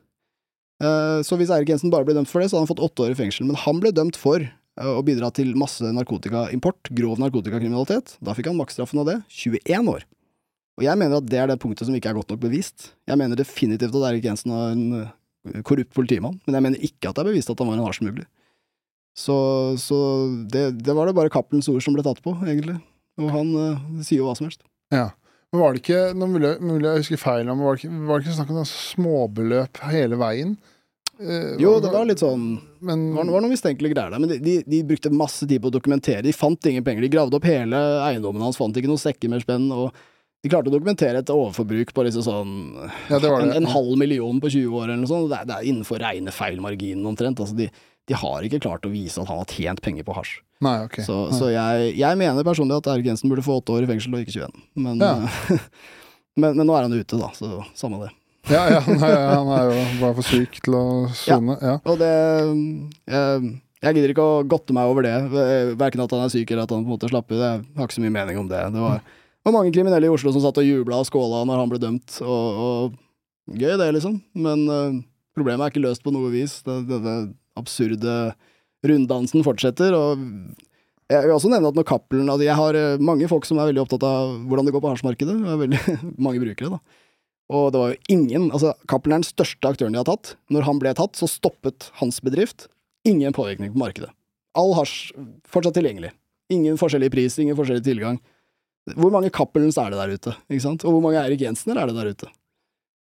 Eh, 0.82 1.20
så 1.26 1.38
hvis 1.38 1.52
Eirik 1.54 1.70
Jensen 1.70 1.94
bare 1.94 2.08
ble 2.08 2.16
dømt 2.18 2.30
for 2.32 2.42
det, 2.42 2.50
så 2.50 2.58
hadde 2.58 2.66
han 2.66 2.72
fått 2.72 2.84
åtte 2.88 3.06
år 3.06 3.14
i 3.14 3.20
fengsel. 3.20 3.46
Men 3.50 3.60
han 3.62 3.82
ble 3.84 3.94
dømt 3.96 4.18
for 4.20 4.42
eh, 4.42 4.90
å 4.90 5.04
bidra 5.06 5.30
til 5.36 5.54
masse 5.60 5.86
narkotikaimport, 5.86 6.92
grov 6.98 7.22
narkotikakriminalitet. 7.22 8.18
Da 8.24 8.36
fikk 8.38 8.50
han 8.52 8.60
maksstraffen 8.60 9.04
av 9.04 9.10
det, 9.12 9.20
21 9.30 9.94
år. 9.94 10.08
Og 10.80 10.86
jeg 10.88 10.98
mener 10.98 11.20
at 11.20 11.30
det 11.30 11.42
er 11.42 11.50
det 11.52 11.60
punktet 11.62 11.86
som 11.86 11.96
ikke 11.98 12.10
er 12.14 12.18
godt 12.18 12.32
nok 12.34 12.42
bevist. 12.42 12.92
Jeg 13.10 13.20
mener 13.20 13.38
definitivt 13.38 13.94
at 13.94 14.06
Eirik 14.10 14.26
Jensen 14.26 14.54
var 14.56 14.74
en 14.74 14.86
eh, 15.04 15.62
korrupt 15.68 15.94
politimann, 15.94 16.40
men 16.48 16.58
jeg 16.58 16.66
mener 16.68 16.88
ikke 16.90 17.12
at 17.12 17.18
det 17.18 17.26
er 17.26 17.34
bevist 17.34 17.52
at 17.54 17.62
han 17.62 17.70
var 17.70 17.78
en 17.78 17.86
hardsmugler. 17.86 18.30
Så, 19.18 19.36
så 19.82 19.98
det, 20.50 20.70
det, 20.80 20.94
var 20.96 21.10
det 21.10 21.18
bare 21.18 21.32
Cappelens 21.34 21.68
ord 21.70 21.84
som 21.84 21.94
ble 21.94 22.04
tatt 22.06 22.22
på, 22.24 22.32
egentlig. 22.48 22.78
Og 23.20 23.28
han 23.34 23.50
uh, 23.54 23.82
sier 24.00 24.22
jo 24.22 24.30
hva 24.30 24.38
som 24.40 24.48
helst. 24.48 24.64
Ja. 24.94 25.10
Men 25.52 25.60
var 25.60 25.74
det 25.74 25.82
ikke, 25.82 26.02
nå 26.16 26.28
mulig, 26.32 26.52
mulig 26.64 26.88
jeg 26.88 27.04
husker 27.04 27.20
feil, 27.20 27.48
men 27.50 27.60
var 27.60 27.76
det 27.76 27.84
ikke, 27.84 28.04
var 28.08 28.22
det 28.22 28.26
ikke 28.26 28.36
snakk 28.38 28.52
om 28.54 28.68
småbeløp 28.70 29.82
hele 29.92 30.20
veien? 30.22 30.54
Uh, 31.22 31.58
jo, 31.62 31.76
det 31.84 31.92
var 31.94 32.08
litt 32.10 32.22
sånn 32.24 32.56
men, 32.82 33.12
Det 33.12 33.18
var, 33.20 33.28
var 33.30 33.44
noen 33.44 33.52
mistenkelige 33.54 33.94
greier 33.94 34.14
der. 34.14 34.22
Men 34.24 34.32
de, 34.32 34.38
de, 34.42 34.56
de, 34.66 34.80
brukte 34.88 35.12
masse 35.14 35.46
tid 35.46 35.62
på 35.62 35.70
å 35.70 35.76
dokumentere. 35.76 36.24
De 36.26 36.34
fant 36.34 36.70
ingen 36.72 36.86
penger. 36.88 37.04
De 37.06 37.12
gravde 37.14 37.38
opp 37.38 37.46
hele 37.46 37.82
eiendommen 38.08 38.42
hans, 38.42 38.58
fant 38.58 38.80
ikke 38.80 38.90
noen 38.90 39.02
sekker 39.02 39.30
med 39.30 39.44
spenn. 39.44 39.68
Og 39.76 39.92
de 40.42 40.50
klarte 40.50 40.72
å 40.72 40.74
dokumentere 40.74 41.22
et 41.22 41.30
overforbruk 41.30 41.92
på 41.94 42.08
liksom 42.08 42.26
sånn 42.26 42.56
ja, 43.12 43.20
det 43.20 43.28
det. 43.28 43.36
En, 43.36 43.54
en, 43.60 43.70
halv 43.70 43.94
million 44.02 44.40
på 44.42 44.50
20 44.50 44.80
år 44.80 44.88
eller 44.88 45.04
noe 45.04 45.12
sånt. 45.12 45.30
Det 45.30 45.44
er, 45.44 45.52
det 45.52 45.60
er 45.60 45.70
innenfor 45.70 46.02
rene 46.02 46.34
feilmarginen 46.34 47.12
omtrent. 47.12 47.44
Altså 47.44 47.60
de, 47.60 47.70
de, 48.10 48.16
har 48.18 48.48
ikke 48.48 48.62
klart 48.64 48.88
å 48.88 48.92
vise 48.94 49.22
at 49.22 49.30
han 49.30 49.42
har 49.42 49.52
tjent 49.52 49.82
penger 49.84 50.08
på 50.08 50.16
hasj. 50.18 50.40
Nei, 50.62 50.76
okay. 50.86 51.04
Så, 51.06 51.18
Nei. 51.30 51.38
så 51.40 51.50
jeg, 51.54 51.94
jeg, 51.98 52.18
mener 52.22 52.46
personlig 52.46 52.78
at 52.78 52.90
Erik 52.94 53.10
Jensen 53.10 53.32
burde 53.32 53.46
få 53.46 53.60
åtte 53.62 53.74
år 53.74 53.88
i 53.88 53.90
fengsel 53.90 54.14
og 54.18 54.24
ikke 54.24 54.36
21. 54.38 54.66
Men, 54.86 55.02
ja. 55.02 55.16
men, 56.42 56.58
men, 56.58 56.66
nå 56.68 56.76
er 56.78 56.86
han 56.86 56.94
ute, 56.98 57.18
da, 57.18 57.32
så 57.38 57.64
samme 57.78 58.04
det. 58.04 58.12
Ja, 58.50 58.64
ja 58.74 58.80
han, 58.86 59.02
er, 59.06 59.18
han 59.32 59.50
er 59.54 59.68
jo 59.70 59.82
bare 60.02 60.18
for 60.18 60.28
syk 60.28 60.62
til 60.66 60.78
å 60.78 60.86
sone. 61.24 61.58
Ja, 61.62 61.76
og 61.86 62.00
det 62.02 62.12
jeg, 62.12 63.52
jeg 63.82 63.98
gidder 63.98 64.14
ikke 64.14 64.26
å 64.26 64.42
godte 64.46 64.76
meg 64.78 64.92
over 64.92 65.06
det. 65.06 65.16
Verken 65.80 66.04
at 66.04 66.14
han 66.14 66.28
er 66.28 66.34
syk 66.34 66.54
eller 66.54 66.68
at 66.68 66.74
han 66.74 66.84
på 66.86 66.92
en 66.92 66.96
måte 66.96 67.10
slapper. 67.10 67.42
Jeg 67.42 67.64
har 67.78 67.88
ikke 67.88 67.98
så 67.98 68.04
mye 68.04 68.14
mening 68.14 68.38
om 68.38 68.50
det. 68.50 68.62
Det 68.76 68.84
var, 68.84 69.02
var 69.48 69.56
mange 69.56 69.74
kriminelle 69.74 70.06
i 70.06 70.14
Oslo 70.14 70.34
som 70.34 70.44
satt 70.44 70.62
og 70.62 70.68
jubla 70.68 71.02
og 71.02 71.10
skåla 71.10 71.42
når 71.50 71.64
han 71.64 71.72
ble 71.72 71.82
dømt, 71.82 72.20
og, 72.22 72.60
og 72.62 73.58
gøy 73.58 73.74
det, 73.82 73.88
liksom. 73.98 74.20
Men 74.38 74.68
uh, 74.70 75.00
problemet 75.34 75.66
er 75.66 75.74
ikke 75.74 75.86
løst 75.88 76.06
på 76.06 76.14
noe 76.14 76.30
vis. 76.34 76.60
Det, 76.68 76.84
denne 76.92 77.16
absurde 77.60 78.34
runddansen 78.88 79.46
fortsetter, 79.46 79.94
og 79.94 80.22
jeg 81.12 81.26
vil 81.26 81.36
også 81.36 81.52
nevne 81.52 81.72
at 81.72 81.78
når 81.78 81.88
Cappelen 81.90 82.30
altså 82.32 82.46
Jeg 82.46 82.56
har 82.56 82.78
eh, 82.78 83.02
mange 83.04 83.28
folk 83.28 83.48
som 83.48 83.60
er 83.60 83.68
veldig 83.70 83.84
opptatt 83.84 84.06
av 84.08 84.36
hvordan 84.48 84.68
det 84.68 84.74
går 84.76 84.84
på 84.84 84.92
hasjmarkedet. 84.94 85.36
mange 86.26 86.40
brukere, 86.44 86.78
da. 86.78 87.00
Og 87.52 87.66
det 87.74 87.82
var 87.82 87.92
jo 87.92 88.16
ingen 88.16 88.48
altså 88.48 88.72
Cappelen 88.88 89.18
er 89.18 89.24
den 89.24 89.28
største 89.28 89.74
aktøren 89.74 89.96
de 89.96 90.00
har 90.00 90.08
tatt. 90.08 90.36
Når 90.54 90.68
han 90.70 90.80
ble 90.80 90.94
tatt, 90.96 91.20
så 91.20 91.28
stoppet 91.28 91.90
hans 92.00 92.22
bedrift. 92.24 92.70
Ingen 93.08 93.36
påvirkning 93.36 93.74
på 93.74 93.82
markedet. 93.82 94.12
All 94.58 94.76
hasj 94.78 95.12
fortsatt 95.52 95.76
tilgjengelig. 95.76 96.14
Ingen 96.52 96.80
forskjellig 96.80 97.12
pris, 97.12 97.38
ingen 97.40 97.58
forskjellig 97.60 97.84
tilgang. 97.86 98.20
Hvor 98.96 99.12
mange 99.14 99.32
Cappelens 99.34 99.78
er 99.80 99.92
det 99.92 100.00
der 100.00 100.16
ute? 100.16 100.36
ikke 100.50 100.64
sant? 100.64 100.86
Og 100.88 100.96
hvor 100.96 101.04
mange 101.04 101.20
Eirik 101.22 101.44
Jensener 101.44 101.80
er 101.80 101.92
det 101.92 101.98
der 102.00 102.12
ute? 102.16 102.32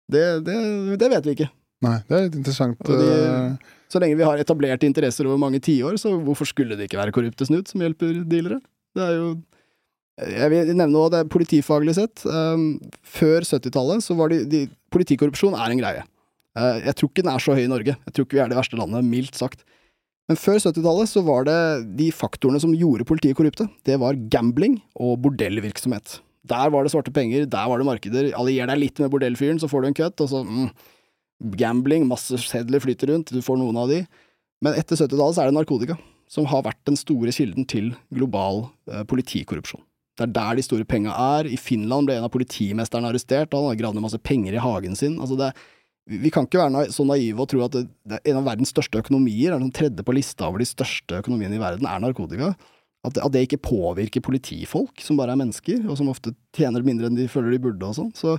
Det, 0.09 0.23
det, 0.45 0.57
det, 0.97 1.09
vet 1.13 1.27
vi 1.27 1.35
ikke. 1.37 1.49
Nei, 1.85 1.99
det 2.09 2.15
er 2.17 2.25
litt 2.25 2.39
interessant. 2.41 2.79
De, 2.85 3.09
eh. 3.13 3.75
Så 3.89 4.01
lenge 4.01 4.19
vi 4.19 4.27
har 4.27 4.41
etablerte 4.41 4.87
interesser 4.87 5.27
over 5.27 5.39
mange 5.41 5.61
tiår, 5.65 5.97
så 6.01 6.13
hvorfor 6.21 6.49
skulle 6.49 6.77
det 6.77 6.89
ikke 6.89 6.99
være 6.99 7.13
korrupte 7.15 7.47
snut 7.49 7.71
som 7.71 7.81
hjelper 7.81 8.21
dealere? 8.29 8.59
Det 8.97 9.05
er 9.05 9.15
jo 9.17 9.31
jeg 10.19 10.51
vil 10.51 10.71
nevne 10.75 10.99
også 10.99 11.13
det 11.13 11.31
politifaglig 11.31 11.95
sett. 11.95 12.25
Um, 12.27 12.73
før 13.07 13.45
70-tallet 13.47 14.03
så 14.03 14.17
var 14.19 14.33
det 14.33 14.41
de, 14.51 14.65
Politikorrupsjon 14.91 15.55
er 15.55 15.71
en 15.71 15.79
greie. 15.79 16.01
Uh, 16.57 16.79
jeg 16.83 16.95
tror 16.97 17.11
ikke 17.11 17.23
den 17.23 17.31
er 17.31 17.43
så 17.43 17.55
høy 17.55 17.63
i 17.63 17.71
Norge. 17.71 17.95
Jeg 17.95 18.15
tror 18.15 18.27
ikke 18.27 18.39
vi 18.39 18.41
er 18.43 18.51
det 18.51 18.57
verste 18.59 18.79
landet, 18.79 19.07
mildt 19.07 19.39
sagt. 19.39 19.63
Men 20.29 20.37
før 20.37 20.59
70-tallet 20.59 21.09
så 21.09 21.23
var 21.25 21.47
det 21.47 21.59
de 21.97 22.09
faktorene 22.13 22.59
som 22.61 22.75
gjorde 22.75 23.07
politiet 23.07 23.37
korrupte. 23.37 23.69
Det 23.87 23.95
var 24.01 24.19
gambling 24.33 24.77
og 24.99 25.21
bordellvirksomhet. 25.23 26.19
Der 26.49 26.71
var 26.73 26.85
det 26.85 26.91
svarte 26.93 27.13
penger, 27.13 27.47
der 27.49 27.71
var 27.71 27.79
det 27.79 27.87
markeder. 27.87 28.29
Allier 28.37 28.69
deg 28.69 28.81
litt 28.83 29.01
med 29.01 29.11
bordellfyren, 29.13 29.61
så 29.61 29.69
får 29.71 29.81
du 29.81 29.89
en 29.89 29.97
cut, 29.97 30.21
og 30.23 30.29
så 30.31 30.43
mm, 30.45 30.69
Gambling, 31.39 32.07
masse 32.09 32.37
sedler 32.43 32.83
flyter 32.83 33.13
rundt, 33.13 33.31
du 33.31 33.43
får 33.43 33.59
noen 33.61 33.77
av 33.79 33.91
de. 33.91 34.03
Men 34.63 34.75
etter 34.75 34.99
70-tallet 34.99 35.37
så 35.37 35.43
er 35.43 35.51
det 35.51 35.57
narkotika 35.59 35.99
som 36.29 36.45
har 36.51 36.65
vært 36.65 36.81
den 36.85 36.99
store 36.99 37.33
kilden 37.33 37.65
til 37.69 37.93
global 38.13 38.67
eh, 38.91 39.01
politikorrupsjon. 39.09 39.81
Det 40.19 40.27
er 40.27 40.33
der 40.35 40.59
de 40.59 40.65
store 40.65 40.85
penga 40.85 41.13
er. 41.15 41.47
I 41.47 41.57
Finland 41.57 42.09
ble 42.09 42.19
en 42.19 42.27
av 42.27 42.33
politimesterne 42.33 43.09
arrestert, 43.09 43.55
han 43.55 43.69
har 43.69 43.79
gravd 43.79 43.97
ned 43.97 44.05
masse 44.05 44.19
penger 44.21 44.57
i 44.57 44.61
hagen 44.61 44.97
sin. 44.99 45.15
Altså 45.23 45.37
det, 45.39 45.53
vi 46.09 46.31
kan 46.33 46.45
ikke 46.45 46.59
være 46.59 46.89
så 46.93 47.05
naive 47.07 47.45
og 47.45 47.49
tro 47.49 47.63
at 47.65 47.77
det, 47.77 47.85
det 48.09 48.19
en 48.27 48.41
av 48.41 48.49
verdens 48.51 48.73
største 48.73 49.01
økonomier, 49.01 49.55
er 49.55 49.63
den 49.63 49.73
tredje 49.73 50.05
på 50.05 50.15
lista 50.17 50.49
over 50.49 50.61
de 50.61 50.67
største 50.69 51.23
økonomiene 51.23 51.57
i 51.57 51.63
verden, 51.63 51.87
er 51.87 52.03
narkotika. 52.03 52.53
At 53.07 53.15
det, 53.15 53.23
at 53.23 53.31
det 53.31 53.45
ikke 53.47 53.61
påvirker 53.69 54.25
politifolk, 54.25 54.99
som 55.01 55.17
bare 55.17 55.33
er 55.33 55.39
mennesker, 55.39 55.85
og 55.87 55.95
som 55.97 56.11
ofte 56.11 56.35
tjener 56.57 56.83
mindre 56.83 57.07
enn 57.07 57.15
de 57.15 57.29
føler 57.31 57.55
de 57.55 57.63
burde 57.63 57.87
og 57.87 57.95
sånn. 57.95 58.11
Så 58.17 58.35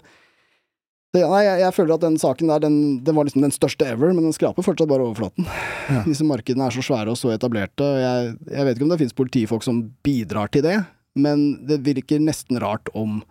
det, 1.11 1.25
nei, 1.27 1.41
jeg, 1.43 1.59
jeg, 1.65 1.75
føler 1.75 1.97
at 1.97 2.05
den 2.05 2.17
saken 2.23 2.53
der, 2.53 2.63
den, 2.63 2.79
den, 3.03 3.17
var 3.17 3.27
liksom 3.27 3.43
den 3.43 3.55
største 3.55 3.89
ever, 3.91 4.13
men 4.15 4.29
den 4.29 4.35
skraper 4.37 4.63
fortsatt 4.63 4.91
bare 4.91 5.09
overflaten. 5.09 5.49
Ja. 5.91 6.05
Disse 6.09 6.27
markedene 6.27 6.69
er 6.69 6.77
så 6.77 6.85
svære 6.87 7.11
og 7.11 7.19
så 7.19 7.33
etablerte. 7.35 7.83
og 7.83 7.99
jeg, 7.99 8.33
jeg 8.53 8.67
vet 8.69 8.79
ikke 8.79 8.87
om 8.87 8.95
det 8.95 9.01
finnes 9.01 9.19
politifolk 9.19 9.67
som 9.67 9.83
bidrar 10.07 10.53
til 10.55 10.63
det, 10.67 10.77
men 11.19 11.49
det 11.67 11.81
virker 11.87 12.23
nesten 12.23 12.61
rart 12.63 12.93
om 12.95 13.25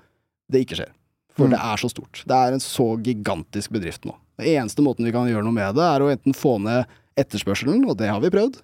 det 0.52 0.66
ikke 0.66 0.82
skjer. 0.82 0.92
For 1.38 1.48
mm. 1.48 1.56
det 1.56 1.62
er 1.70 1.80
så 1.80 1.92
stort. 1.94 2.24
Det 2.28 2.36
er 2.36 2.58
en 2.58 2.64
så 2.64 2.90
gigantisk 3.06 3.72
bedrift 3.72 4.04
nå. 4.10 4.18
Den 4.40 4.52
eneste 4.60 4.84
måten 4.84 5.08
vi 5.08 5.16
kan 5.16 5.32
gjøre 5.32 5.46
noe 5.48 5.56
med 5.56 5.80
det, 5.80 5.88
er 5.88 6.04
å 6.04 6.12
enten 6.12 6.36
få 6.36 6.58
ned 6.64 6.84
etterspørselen, 7.20 7.88
og 7.88 7.96
det 8.00 8.12
har 8.12 8.20
vi 8.24 8.32
prøvd, 8.34 8.60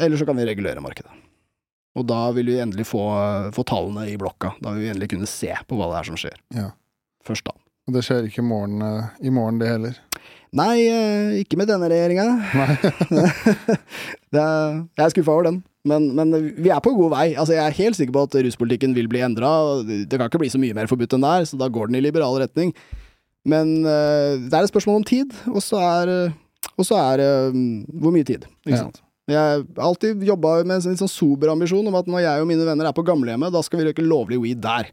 eller 0.00 0.20
så 0.20 0.24
kan 0.28 0.40
vi 0.40 0.48
regulere 0.48 0.84
markedet. 0.84 1.12
Og 1.98 2.04
da 2.08 2.28
vil 2.32 2.48
vi 2.48 2.60
endelig 2.62 2.86
få, 2.88 3.04
få 3.52 3.64
tallene 3.66 4.06
i 4.08 4.18
blokka. 4.20 4.54
Da 4.62 4.72
vil 4.72 4.86
vi 4.86 4.90
endelig 4.92 5.12
kunne 5.12 5.28
se 5.28 5.50
på 5.66 5.76
hva 5.76 5.88
det 5.90 6.00
er 6.00 6.08
som 6.08 6.20
skjer. 6.20 6.36
Ja. 6.54 6.68
Først 7.26 7.48
da. 7.48 7.56
Og 7.88 7.94
det 7.96 8.04
skjer 8.04 8.28
ikke 8.28 8.42
i 8.44 8.44
morgen, 8.44 8.82
eh, 8.84 9.16
i 9.24 9.32
morgen 9.32 9.58
det 9.62 9.70
heller? 9.70 9.96
Nei, 10.58 10.76
eh, 10.84 11.38
ikke 11.40 11.56
med 11.60 11.70
denne 11.70 11.88
regjeringa. 11.88 12.26
jeg 14.36 15.04
er 15.04 15.14
skuffa 15.14 15.32
over 15.32 15.48
den. 15.48 15.62
Men, 15.88 16.10
men, 16.16 16.34
vi 16.58 16.68
er 16.68 16.82
på 16.84 16.92
god 16.92 17.14
vei. 17.14 17.26
Altså, 17.32 17.56
jeg 17.56 17.64
er 17.64 17.78
helt 17.78 17.96
sikker 17.96 18.12
på 18.12 18.26
at 18.28 18.36
ruspolitikken 18.44 18.92
vil 18.96 19.08
bli 19.08 19.24
endra. 19.24 19.50
Det 19.88 20.18
kan 20.18 20.28
ikke 20.28 20.42
bli 20.44 20.52
så 20.52 20.60
mye 20.60 20.76
mer 20.76 20.90
forbudt 20.90 21.16
enn 21.16 21.24
det 21.24 21.32
er, 21.32 21.48
så 21.48 21.60
da 21.60 21.70
går 21.72 21.88
den 21.88 22.00
i 22.00 22.04
liberal 22.04 22.36
retning. 22.42 22.74
Men 23.48 23.78
uh, 23.86 24.36
det 24.36 24.52
er 24.52 24.66
et 24.66 24.72
spørsmål 24.72 25.00
om 25.00 25.08
tid, 25.08 25.32
og 25.48 25.62
så 25.64 25.80
er, 25.80 26.10
og 26.74 26.84
så 26.84 26.98
er 27.00 27.22
hvor 27.54 28.12
mye 28.12 28.26
tid. 28.28 28.44
Ikke 28.66 28.82
ja. 28.82 28.88
Jeg 29.28 29.36
har 29.38 29.64
alltid 29.84 30.24
jobba 30.24 30.58
med 30.64 30.80
en 30.80 30.96
sånn 30.96 31.12
sober 31.12 31.52
ambisjon 31.52 31.88
om 31.88 31.96
at 31.96 32.08
når 32.08 32.24
jeg 32.24 32.44
og 32.44 32.48
mine 32.48 32.64
venner 32.68 32.88
er 32.88 32.96
på 32.96 33.04
gamlehjemmet, 33.04 33.52
da 33.52 33.60
skal 33.64 33.80
vi 33.80 33.88
røyke 33.88 34.04
lovlig 34.04 34.40
weed 34.40 34.60
der. 34.64 34.88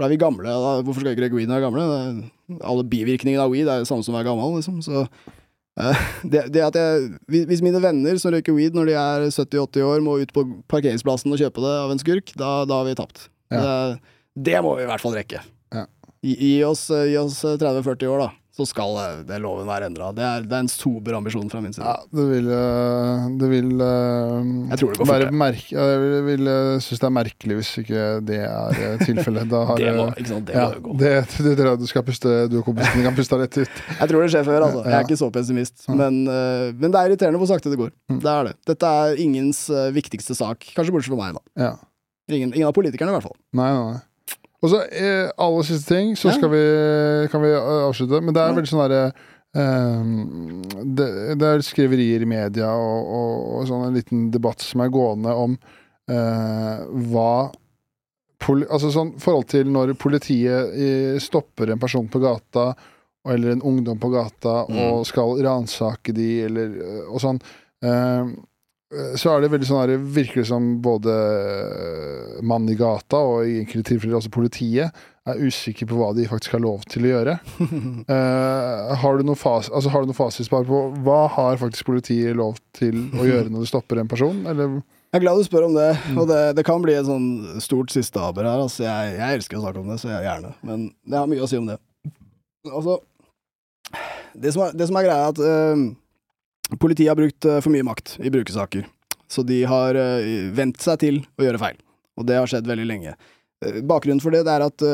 For 0.00 0.06
da 0.06 0.08
er 0.08 0.14
vi 0.14 0.22
gamle. 0.22 0.48
Da, 0.48 0.70
hvorfor 0.80 1.04
skal 1.04 1.12
ikke 1.12 1.36
vi 1.36 1.44
er 1.44 1.60
gamle? 1.60 1.82
Er, 1.84 2.22
alle 2.64 2.86
bivirkningene 2.88 3.44
av 3.44 3.52
weed 3.52 3.68
er 3.68 3.82
det 3.82 3.90
samme 3.90 4.00
som 4.06 4.14
å 4.14 4.16
være 4.16 4.30
gammel, 4.30 4.54
liksom. 4.56 4.78
Så 4.80 5.04
uh, 5.04 6.00
det, 6.32 6.46
det, 6.54 6.64
at 6.64 6.78
jeg 6.80 7.44
Hvis 7.52 7.60
mine 7.60 7.82
venner 7.84 8.16
som 8.16 8.32
røyker 8.32 8.56
weed 8.56 8.78
når 8.78 8.88
de 8.88 8.96
er 8.96 9.28
70-80 9.28 9.84
år, 9.84 10.00
må 10.06 10.16
ut 10.22 10.32
på 10.32 10.46
parkeringsplassen 10.72 11.36
og 11.36 11.44
kjøpe 11.44 11.66
det 11.66 11.76
av 11.84 11.92
en 11.92 12.00
skurk, 12.00 12.32
da, 12.32 12.54
da 12.64 12.80
har 12.80 12.88
vi 12.88 12.96
tapt. 12.96 13.28
Ja. 13.52 13.60
Det, 13.60 14.16
det, 14.48 14.58
må 14.64 14.78
vi 14.78 14.88
i 14.88 14.88
hvert 14.88 15.04
fall 15.04 15.20
rekke. 15.20 15.44
Ja. 15.76 15.84
Gi, 16.24 16.38
gi 16.40 16.54
oss, 16.64 16.88
oss 16.88 17.42
30-40 17.44 18.08
år, 18.08 18.24
da 18.24 18.32
så 18.60 18.66
skal 18.68 18.96
det 19.28 19.38
loven 19.42 19.68
være 19.68 19.88
endra. 19.90 20.10
Det, 20.16 20.26
det, 20.46 20.56
er 20.56 20.64
en 20.64 20.70
sober 20.70 21.16
ambisjon 21.16 21.48
fra 21.52 21.62
min 21.64 21.72
side. 21.74 21.86
Ja, 21.86 21.96
det 22.16 22.26
vil, 22.28 22.50
eh, 22.54 23.26
det 23.40 23.50
vil 23.52 23.70
eh, 23.86 24.50
Jeg 24.72 24.80
tror 24.82 24.92
det 24.92 25.00
går 25.00 25.10
fort. 25.10 25.36
Merke, 25.40 25.74
jeg 25.76 26.02
vil, 26.02 26.16
vil 26.26 26.50
eh, 26.52 26.72
synes 26.84 27.02
det 27.02 27.08
er 27.08 27.14
merkelig 27.16 27.58
hvis 27.60 27.72
ikke 27.82 28.04
det 28.28 28.40
er 28.46 29.04
tilfellet. 29.04 29.54
det 29.80 29.94
må, 29.96 30.08
ikke 30.14 30.32
sant, 30.32 30.46
det 30.50 30.58
ja, 30.58 30.66
må 30.74 30.84
gå. 30.88 30.96
Det, 31.00 31.14
det, 31.38 31.54
det, 31.60 31.70
du 31.80 31.86
skal 31.90 32.04
puste, 32.06 32.34
du 32.52 32.58
og 32.60 32.66
kompisen 32.68 33.06
kan 33.06 33.16
puste 33.16 33.40
litt 33.40 33.60
ut. 33.62 33.80
Jeg 34.00 34.12
tror 34.12 34.26
det 34.26 34.32
skjer 34.34 34.46
før, 34.50 34.66
altså. 34.68 34.84
Jeg 34.86 34.98
er 34.98 35.08
ikke 35.08 35.20
så 35.20 35.30
pessimist. 35.34 35.86
Men, 35.88 36.22
men, 36.26 36.88
det 36.90 36.94
er 36.94 37.10
irriterende 37.10 37.40
hvor 37.40 37.50
sakte 37.50 37.72
det 37.72 37.80
går. 37.80 37.94
Mm. 38.12 38.20
Det 38.22 38.34
er 38.34 38.50
det. 38.50 38.54
Dette 38.72 38.92
er 39.04 39.24
ingens 39.24 39.64
viktigste 39.94 40.36
sak. 40.36 40.68
Kanskje 40.76 40.94
bortsett 40.94 41.14
fra 41.14 41.20
meg, 41.24 41.40
da. 41.40 41.74
Ingen, 42.30 42.52
ingen 42.54 42.68
av 42.68 42.76
politikerne, 42.76 43.10
i 43.10 43.18
hvert 43.18 43.26
fall. 43.26 43.36
Nei, 43.56 43.72
nei, 43.74 43.94
nei. 43.94 44.00
Og 44.60 44.72
så 44.72 44.82
eh, 44.92 45.28
aller 45.40 45.66
siste 45.66 45.94
ting, 45.94 46.12
så 46.18 46.34
skal 46.36 46.52
vi, 46.52 46.64
kan 47.32 47.42
vi 47.42 47.52
eh, 47.54 47.84
avslutte. 47.86 48.20
Men 48.20 48.36
det 48.36 48.42
er 48.42 48.56
veldig 48.58 48.70
sånn 48.70 48.82
derre 48.84 49.04
um, 49.56 50.60
det, 50.84 51.08
det, 51.40 51.48
er 51.48 51.64
skriverier 51.64 52.26
i 52.26 52.28
media 52.28 52.68
og, 52.76 53.00
og, 53.00 53.32
og, 53.54 53.64
sånn 53.70 53.86
en 53.88 53.96
liten 53.96 54.28
debatt 54.34 54.60
som 54.64 54.84
er 54.84 54.92
gående 54.92 55.32
om 55.32 55.56
uh, 55.56 56.84
hva 57.08 57.32
poli, 58.40 58.68
Altså 58.68 58.92
sånn 58.92 59.14
forhold 59.20 59.48
til 59.52 59.72
når 59.72 59.94
politiet 60.00 61.20
stopper 61.24 61.72
en 61.72 61.80
person 61.80 62.06
på 62.08 62.20
gata 62.22 62.70
eller 63.28 63.52
en 63.52 63.64
ungdom 63.68 63.98
på 64.00 64.08
gata 64.12 64.62
mm. 64.68 64.78
og 64.86 65.02
skal 65.08 65.34
ransake 65.44 66.14
de, 66.16 66.28
eller 66.46 66.78
og 67.08 67.20
sånn. 67.20 67.40
Uh, 67.84 68.32
så 68.90 69.30
er 69.30 69.44
det 69.44 69.52
veldig 69.52 69.66
sånn 69.68 69.80
her, 69.84 69.92
virker 70.02 70.40
det 70.40 70.48
som 70.48 70.64
både 70.82 71.14
eh, 71.14 72.38
mannen 72.42 72.72
i 72.72 72.78
gata 72.78 73.20
og 73.22 73.46
i 73.46 73.60
enkelte 73.60 73.92
tilfeller 73.92 74.18
også 74.18 74.32
politiet 74.34 74.96
er 75.30 75.42
usikre 75.46 75.86
på 75.86 75.98
hva 75.98 76.08
de 76.16 76.24
faktisk 76.26 76.56
har 76.56 76.64
lov 76.64 76.82
til 76.90 77.06
å 77.06 77.12
gjøre. 77.12 77.36
uh, 77.60 78.90
har 79.02 79.20
du 79.20 79.28
noe 79.28 79.38
fas, 79.38 79.68
altså, 79.70 79.92
har 79.94 80.02
du 80.02 80.10
noe 80.10 80.18
fasitsvar 80.18 80.66
på 80.66 80.80
hva 81.06 81.20
har 81.36 81.60
faktisk 81.60 81.86
politiet 81.92 82.34
lov 82.38 82.58
til 82.74 82.98
å 83.14 83.28
gjøre 83.28 83.52
når 83.52 83.62
du 83.62 83.70
stopper 83.70 84.02
en 84.02 84.10
person, 84.10 84.42
eller? 84.50 84.80
Jeg 85.10 85.20
er 85.20 85.24
glad 85.26 85.38
du 85.38 85.46
spør 85.46 85.68
om 85.68 85.78
det, 85.78 85.90
og 86.16 86.26
det, 86.30 86.40
det 86.58 86.66
kan 86.66 86.82
bli 86.82 86.96
et 86.98 87.06
sånn 87.06 87.30
stort 87.62 87.94
siste 87.94 88.18
aber 88.22 88.46
her. 88.46 88.64
Altså, 88.64 88.84
jeg, 88.88 89.14
jeg, 89.20 89.38
elsker 89.38 89.58
å 89.58 89.64
snakke 89.64 89.84
om 89.84 89.94
det, 89.94 90.00
så 90.02 90.10
jeg 90.10 90.26
gjerne, 90.26 90.52
men 90.66 90.84
jeg 91.06 91.18
har 91.18 91.30
mye 91.30 91.46
å 91.46 91.50
si 91.50 91.62
om 91.62 91.70
det. 91.70 91.78
Altså, 92.66 92.98
det 94.34 94.54
som 94.54 94.66
er, 94.66 94.74
det 94.78 94.90
som 94.90 94.98
er 94.98 95.06
greia, 95.06 95.28
er 95.28 95.34
at 95.34 95.42
uh, 95.46 95.90
Politiet 96.78 97.10
har 97.10 97.18
brukt 97.18 97.44
eh, 97.48 97.60
for 97.64 97.74
mye 97.74 97.86
makt 97.86 98.16
i 98.22 98.30
brukersaker, 98.32 98.86
så 99.30 99.42
de 99.46 99.62
har 99.66 99.96
uh, 99.98 100.30
vent 100.54 100.78
seg 100.82 101.02
til 101.02 101.20
å 101.38 101.46
gjøre 101.46 101.60
feil. 101.62 101.76
Og 102.18 102.26
det 102.26 102.38
har 102.38 102.50
skjedd 102.50 102.68
veldig 102.68 102.86
lenge. 102.86 103.16
Uh, 103.64 103.80
bakgrunnen 103.86 104.22
for 104.22 104.34
det, 104.34 104.44
det 104.46 104.54
er 104.54 104.64
at 104.66 104.84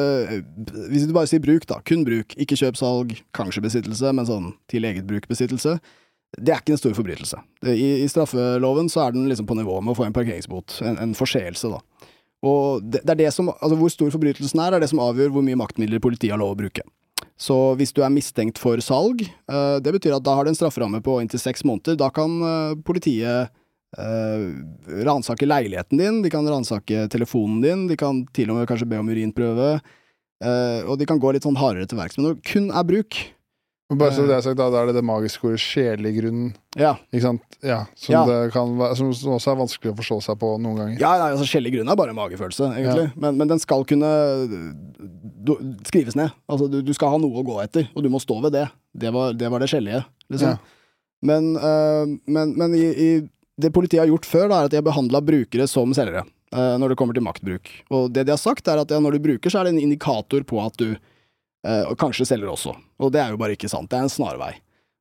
hvis 0.93 1.07
du 1.09 1.15
bare 1.17 1.29
sier 1.31 1.45
bruk, 1.45 1.69
da, 1.69 1.81
kun 1.87 2.05
bruk, 2.07 2.37
ikke 2.41 2.59
kjøp, 2.59 2.81
salg, 2.81 3.15
kanskje 3.37 3.65
besittelse, 3.65 4.13
men 4.17 4.29
sånn 4.29 4.51
til 4.73 4.89
eget 4.89 5.09
bruk 5.09 5.29
besittelse, 5.31 5.79
det 6.37 6.53
er 6.53 6.61
ikke 6.61 6.75
en 6.75 6.81
stor 6.81 6.95
forbrytelse. 6.97 7.39
I, 7.71 8.03
I, 8.03 8.09
straffeloven 8.11 8.91
så 8.93 9.07
er 9.07 9.17
den 9.17 9.29
liksom 9.31 9.49
på 9.49 9.57
nivå 9.57 9.79
med 9.81 9.95
å 9.95 9.99
få 9.99 10.05
en 10.09 10.17
parkeringsbot, 10.17 10.81
en, 10.85 10.99
en 11.01 11.17
forseelse, 11.17 11.71
da. 11.73 12.11
Og 12.47 12.85
det, 12.85 13.01
det, 13.07 13.15
er 13.15 13.21
det 13.25 13.33
som, 13.33 13.49
altså 13.49 13.79
Hvor 13.81 13.91
stor 13.91 14.11
forbrytelsen 14.13 14.61
er, 14.61 14.77
er 14.77 14.83
det 14.83 14.91
som 14.91 15.01
avgjør 15.03 15.33
hvor 15.35 15.45
mye 15.47 15.59
maktmidler 15.59 16.03
politiet 16.05 16.35
har 16.35 16.41
lov 16.41 16.53
å 16.53 16.59
bruke. 16.59 16.85
Så 17.37 17.57
hvis 17.77 17.93
du 17.93 18.01
er 18.05 18.13
mistenkt 18.13 18.59
for 18.61 18.81
salg, 18.85 19.23
eh, 19.25 19.77
det 19.85 19.93
betyr 19.93 20.17
at 20.17 20.25
da 20.25 20.37
har 20.37 20.47
du 20.47 20.53
en 20.53 20.59
strafferamme 20.59 21.03
på 21.05 21.19
inntil 21.21 21.41
seks 21.43 21.65
måneder. 21.69 21.99
Da 22.01 22.09
kan 22.15 22.41
eh, 22.41 22.79
politiet 22.87 23.53
uh, 23.97 24.47
ransake 25.07 25.47
leiligheten 25.47 26.01
din, 26.01 26.23
de 26.25 26.33
kan 26.33 26.49
ransake 26.49 27.07
telefonen 27.13 27.63
din, 27.65 27.87
de 27.89 27.97
kan 27.97 28.25
til 28.37 28.51
og 28.51 28.59
med 28.59 28.69
kanskje 28.69 28.89
be 28.91 28.99
om 29.01 29.09
urinprøve, 29.09 29.69
og 30.85 30.99
de 31.01 31.07
kan 31.09 31.21
gå 31.23 31.31
litt 31.33 31.47
sånn 31.47 31.57
hardere 31.57 31.89
til 31.89 31.97
verks. 31.97 32.19
Men 32.19 32.27
når 32.27 32.35
det 32.37 32.49
kun 32.51 32.67
er 32.69 32.85
bruk, 32.85 33.17
bare 33.95 34.11
så 34.17 34.25
det 34.27 34.35
er 34.35 34.43
sagt, 34.43 34.57
da, 34.59 34.67
da 34.73 34.81
er 34.81 34.89
det 34.91 34.97
det 34.97 35.05
magiske 35.07 35.47
ordet 35.47 35.61
sjelegrunn. 35.63 36.49
Ja. 36.75 36.97
Ikke 37.13 37.23
sant? 37.23 37.45
Ja, 37.63 37.85
som, 37.95 38.17
ja. 38.17 38.23
Det 38.27 38.39
kan 38.51 38.73
være, 38.81 38.97
som 38.99 39.37
også 39.37 39.53
er 39.53 39.61
vanskelig 39.61 39.93
å 39.93 39.99
forstå 40.01 40.19
seg 40.27 40.41
på 40.41 40.49
noen 40.59 40.81
ganger. 40.81 40.97
Ja, 40.99 41.13
nei, 41.21 41.29
altså 41.37 41.47
Sjelig 41.47 41.71
grunn 41.77 41.93
er 41.93 42.01
bare 42.01 42.17
magefølelse, 42.19 42.73
egentlig. 42.81 43.07
Ja. 43.13 43.23
Men, 43.23 43.39
men, 43.39 43.53
den 43.53 43.63
skal 43.63 43.87
kunne 43.87 44.11
du, 44.43 45.55
skrives 45.87 46.19
ned. 46.19 46.35
Altså, 46.51 46.67
du, 46.73 46.81
du, 46.83 46.93
skal 46.99 47.15
ha 47.15 47.23
noe 47.23 47.39
å 47.39 47.47
gå 47.47 47.61
etter, 47.63 47.87
og 47.95 48.03
du 48.03 48.11
må 48.11 48.19
stå 48.23 48.41
ved 48.49 48.59
det. 48.59 48.67
Det 48.91 49.15
var 49.15 49.39
det, 49.39 49.55
var 49.55 49.63
det 49.63 49.71
skjellige, 49.71 50.03
liksom. 50.35 50.59
Men, 51.27 51.53
uh, 51.55 52.11
men, 52.27 52.59
men 52.59 52.75
i, 52.75 52.87
i, 52.91 53.11
det 53.55 53.71
politiet 53.75 54.03
har 54.03 54.11
gjort 54.11 54.27
før, 54.27 54.49
da, 54.51 54.59
er 54.59 54.67
at 54.67 54.75
de 54.75 54.83
har 54.83 54.89
behandla 54.91 55.23
brukere 55.23 55.71
som 55.71 55.95
selgere. 55.95 56.27
Uh, 56.51 56.75
når 56.83 56.91
det 56.91 56.99
kommer 56.99 57.15
til 57.15 57.23
maktbruk. 57.27 57.71
Og 57.95 58.11
det 58.11 58.27
de 58.27 58.35
har 58.35 58.43
sagt, 58.43 58.67
er 58.67 58.83
at 58.83 58.91
ja, 58.91 58.99
når 59.03 59.15
du 59.15 59.29
bruker, 59.31 59.53
så 59.53 59.63
er 59.63 59.69
det 59.69 59.77
en 59.77 59.85
indikator 59.87 60.43
på 60.43 60.59
at 60.67 60.75
du 60.83 60.91
Eh, 60.91 61.13
og 61.67 61.97
kanskje 61.99 62.29
selger 62.29 62.53
også. 62.53 62.75
Og 63.03 63.11
det 63.15 63.23
er 63.23 63.35
jo 63.35 63.41
bare 63.41 63.57
ikke 63.57 63.71
sant. 63.73 63.89
Det 63.91 63.99
er 63.99 64.07
en 64.07 64.13
snarvei. 64.13 64.53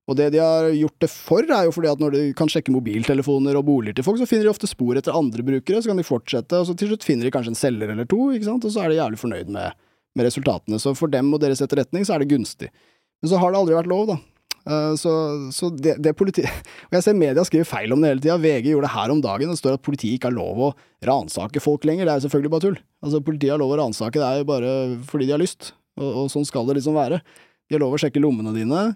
Og 0.06 0.14
det 0.18 0.28
de 0.36 0.38
har 0.38 0.68
gjort 0.70 1.00
det 1.02 1.08
for, 1.10 1.42
er 1.42 1.66
jo 1.66 1.72
fordi 1.74 1.90
at 1.90 2.02
når 2.02 2.14
de 2.14 2.22
kan 2.38 2.50
sjekke 2.50 2.74
mobiltelefoner 2.74 3.58
og 3.58 3.66
boliger 3.66 3.96
til 3.98 4.06
folk, 4.06 4.20
så 4.20 4.28
finner 4.30 4.46
de 4.46 4.52
ofte 4.52 4.68
spor 4.70 4.98
etter 4.98 5.16
andre 5.18 5.42
brukere, 5.46 5.80
så 5.82 5.90
kan 5.90 5.98
de 5.98 6.06
fortsette, 6.06 6.60
og 6.60 6.68
så 6.68 6.76
til 6.78 6.92
slutt 6.92 7.06
finner 7.06 7.26
de 7.26 7.32
kanskje 7.34 7.52
en 7.52 7.58
selger 7.58 7.90
eller 7.90 8.06
to, 8.10 8.20
ikke 8.34 8.46
sant, 8.46 8.66
og 8.68 8.74
så 8.74 8.84
er 8.84 8.92
de 8.92 9.00
jævlig 9.00 9.18
fornøyd 9.18 9.50
med, 9.56 9.74
med 10.14 10.28
resultatene. 10.28 10.78
Så 10.82 10.94
for 10.98 11.10
dem 11.10 11.32
og 11.34 11.42
deres 11.42 11.62
etterretning 11.64 12.06
så 12.06 12.14
er 12.14 12.22
det 12.22 12.30
gunstig. 12.30 12.70
Men 13.18 13.32
så 13.32 13.40
har 13.42 13.50
det 13.50 13.60
aldri 13.60 13.78
vært 13.80 13.90
lov, 13.90 14.12
da. 14.12 14.18
Uh, 14.66 14.92
så, 14.98 15.10
så 15.54 15.70
det, 15.74 15.96
det 16.02 16.14
politi... 16.18 16.42
Og 16.88 16.94
jeg 16.96 17.06
ser 17.06 17.18
media 17.18 17.42
skriver 17.46 17.68
feil 17.70 17.94
om 17.94 18.02
det 18.02 18.12
hele 18.12 18.22
tida. 18.22 18.38
VG 18.42 18.72
gjorde 18.72 18.88
det 18.88 18.94
her 18.96 19.14
om 19.14 19.20
dagen. 19.22 19.50
Det 19.52 19.60
står 19.60 19.76
at 19.78 19.84
politiet 19.86 20.18
ikke 20.18 20.30
har 20.30 20.38
lov 20.38 20.62
å 20.68 20.70
ransake 21.06 21.62
folk 21.62 21.86
lenger. 21.86 22.06
Det 22.06 22.14
er 22.14 22.24
selvfølgelig 22.26 22.52
bare 22.54 22.64
tull. 22.64 22.78
Altså, 23.02 23.22
politiet 23.26 23.54
har 23.54 23.62
lov 23.62 23.74
å 23.74 23.78
ransake, 23.82 24.18
det 24.18 24.26
er 24.26 24.42
jo 24.42 24.48
bare 24.48 24.72
fordi 25.06 25.28
de 25.28 25.34
har 25.36 25.42
lyst 25.42 25.70
og, 25.96 26.08
og, 26.10 26.30
sånn 26.32 26.46
skal 26.48 26.68
det 26.68 26.78
liksom 26.80 26.96
være. 26.96 27.20
De 27.66 27.76
har 27.76 27.82
lov 27.82 27.96
å 27.96 28.00
sjekke 28.00 28.22
lommene 28.22 28.54
dine. 28.56 28.88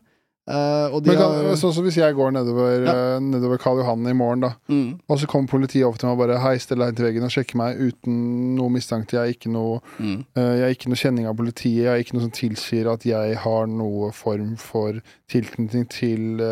Uh, 0.51 0.99
de 0.99 1.13
Men 1.13 1.19
kan, 1.21 1.35
har 1.47 1.59
sånn 1.61 1.73
som 1.77 1.85
hvis 1.85 1.99
jeg 2.01 2.15
går 2.17 2.33
nedover, 2.35 2.83
Ja. 2.83 2.95
uh, 2.97 3.23
nedover 3.23 3.61
Karl 3.61 3.79
Johan 3.79 4.07
i 4.09 4.15
morgen, 4.17 4.41
da, 4.41 4.55
mm, 4.73 5.01
og 5.07 5.19
så 5.21 5.29
kommer 5.31 5.47
politiet 5.53 5.85
over 5.87 6.01
til 6.01 6.09
meg 6.09 6.17
og 6.17 6.23
bare 6.25 6.39
Hei, 6.43 6.57
stell 6.59 6.81
deg 6.81 6.91
inn 6.91 6.97
til 6.99 7.07
veggen 7.07 7.27
og 7.27 7.31
sjekker 7.31 7.61
meg 7.61 7.79
uten 7.79 8.17
noe 8.57 8.73
mistanke. 8.73 9.15
Jeg 9.15 9.21
har 9.21 9.35
ikke 9.37 9.53
noe, 9.53 9.79
mm. 10.01 10.17
uh, 10.35 10.55
jeg 10.57 10.65
har 10.65 10.75
ikke 10.75 10.91
noe 10.91 11.03
kjenning 11.03 11.29
av 11.31 11.37
politiet. 11.39 11.85
Jeg 11.85 11.91
har 11.93 12.03
ikke 12.03 12.17
noe 12.17 12.25
som 12.25 12.35
tilsier 12.35 12.91
at 12.91 13.05
jeg 13.07 13.37
har 13.45 13.69
noe 13.71 14.11
form 14.17 14.57
for 14.59 14.99
tilknytning 15.31 15.87
til 15.93 16.43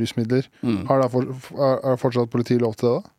rusmidler. 0.00 0.48
Mm. 0.64 0.86
Har 0.88 1.04
da 1.04 1.10
for, 1.12 1.28
er, 1.54 1.84
er 1.92 2.00
fortsatt 2.00 2.32
politiet 2.32 2.64
lov 2.64 2.74
til 2.80 2.88
det, 2.88 2.96
da? 2.96 3.10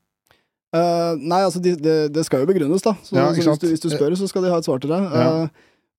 Nei, 1.22 1.45
altså 1.45 1.62
de, 1.64 1.78
det, 1.80 1.95
det 2.12 2.26
skal 2.28 2.44
jo 2.44 2.49
begrunnes, 2.49 2.84
da. 2.84 2.98
Så, 3.06 3.16
Ja, 3.16 3.30
så 3.30 3.40
hvis, 3.40 3.62
du, 3.62 3.70
hvis 3.72 3.86
du 3.86 3.88
spør, 3.94 4.18
så 4.20 4.28
skal 4.28 4.44
de 4.44 4.52
ha 4.52 4.60
et 4.60 4.68
svar 4.68 4.84
til 4.84 4.91
deg. 4.91 5.06
Ja. 5.16 5.48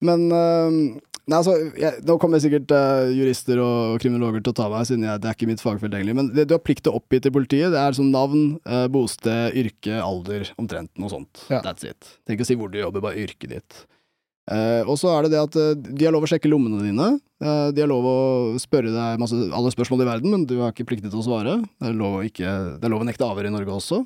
Men 0.05 0.27
eh, 0.31 1.01
Nei, 1.27 1.41
altså, 1.41 1.57
jeg, 1.75 1.99
Nå 2.07 2.15
kommer 2.21 2.39
sikkert 2.39 2.71
uh, 2.71 3.09
jurister 3.11 3.59
og 3.59 3.97
kriminologer 3.99 4.45
til 4.45 4.53
å 4.53 4.55
ta 4.55 4.69
meg, 4.71 4.85
siden 4.87 5.03
jeg, 5.03 5.19
det 5.19 5.27
er 5.27 5.35
ikke 5.35 5.49
mitt 5.49 5.63
fagfelt 5.63 5.91
egentlig. 5.91 6.15
Men 6.15 6.29
det, 6.31 6.45
du 6.47 6.53
har 6.55 6.63
plikt 6.63 6.85
til 6.85 6.93
å 6.93 7.01
oppgi 7.01 7.19
til 7.25 7.33
politiet. 7.35 7.73
Det 7.73 7.81
er 7.81 7.97
som 7.97 8.07
navn, 8.13 8.53
uh, 8.63 8.85
bosted, 8.91 9.57
yrke, 9.59 9.97
alder, 9.99 10.47
omtrent 10.55 10.93
noe 10.95 11.11
sånt. 11.11 11.43
Ja. 11.51 11.59
That's 11.65 11.83
it. 11.83 11.99
Trenger 12.23 12.39
ikke 12.39 12.47
å 12.47 12.49
si 12.53 12.57
hvor 12.61 12.71
du 12.71 12.79
jobber, 12.79 13.03
bare 13.03 13.19
yrket 13.25 13.57
ditt. 13.57 13.81
Uh, 14.47 14.87
og 14.87 14.95
så 15.01 15.11
er 15.17 15.27
det 15.27 15.33
det 15.33 15.43
at 15.43 15.83
de 15.83 16.07
har 16.07 16.15
lov 16.15 16.23
å 16.23 16.31
sjekke 16.31 16.47
lommene 16.47 16.79
dine. 16.85 17.09
De 17.43 17.83
har 17.83 17.91
lov 17.91 18.07
å 18.07 18.19
spørre 18.63 18.89
deg 18.95 19.19
masse, 19.19 19.35
alle 19.35 19.69
spørsmål 19.75 20.05
i 20.05 20.07
verden, 20.07 20.31
men 20.31 20.47
du 20.47 20.55
har 20.61 20.71
ikke 20.71 20.87
pliktig 20.87 21.11
til 21.11 21.19
å 21.19 21.27
svare. 21.27 21.59
Det 21.75 21.91
er 21.91 21.99
lov 21.99 22.21
å, 22.21 22.23
ikke, 22.25 22.55
det 22.79 22.87
er 22.87 22.93
lov 22.95 23.03
å 23.03 23.09
nekte 23.09 23.27
avhør 23.27 23.51
i 23.51 23.53
Norge 23.53 23.75
også. 23.75 23.99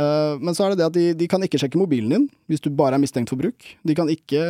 Eh, 0.00 0.38
men 0.40 0.56
så 0.56 0.64
er 0.66 0.72
det 0.72 0.80
det 0.80 0.88
at 0.88 0.96
de, 0.96 1.06
de 1.18 1.28
kan 1.30 1.42
ikke 1.44 1.60
sjekke 1.60 1.80
mobilen 1.80 2.14
din 2.14 2.30
hvis 2.50 2.62
du 2.64 2.70
bare 2.72 2.96
er 2.96 3.02
mistenkt 3.02 3.32
for 3.32 3.40
bruk. 3.40 3.66
De 3.86 3.96
kan 3.98 4.08
ikke 4.12 4.40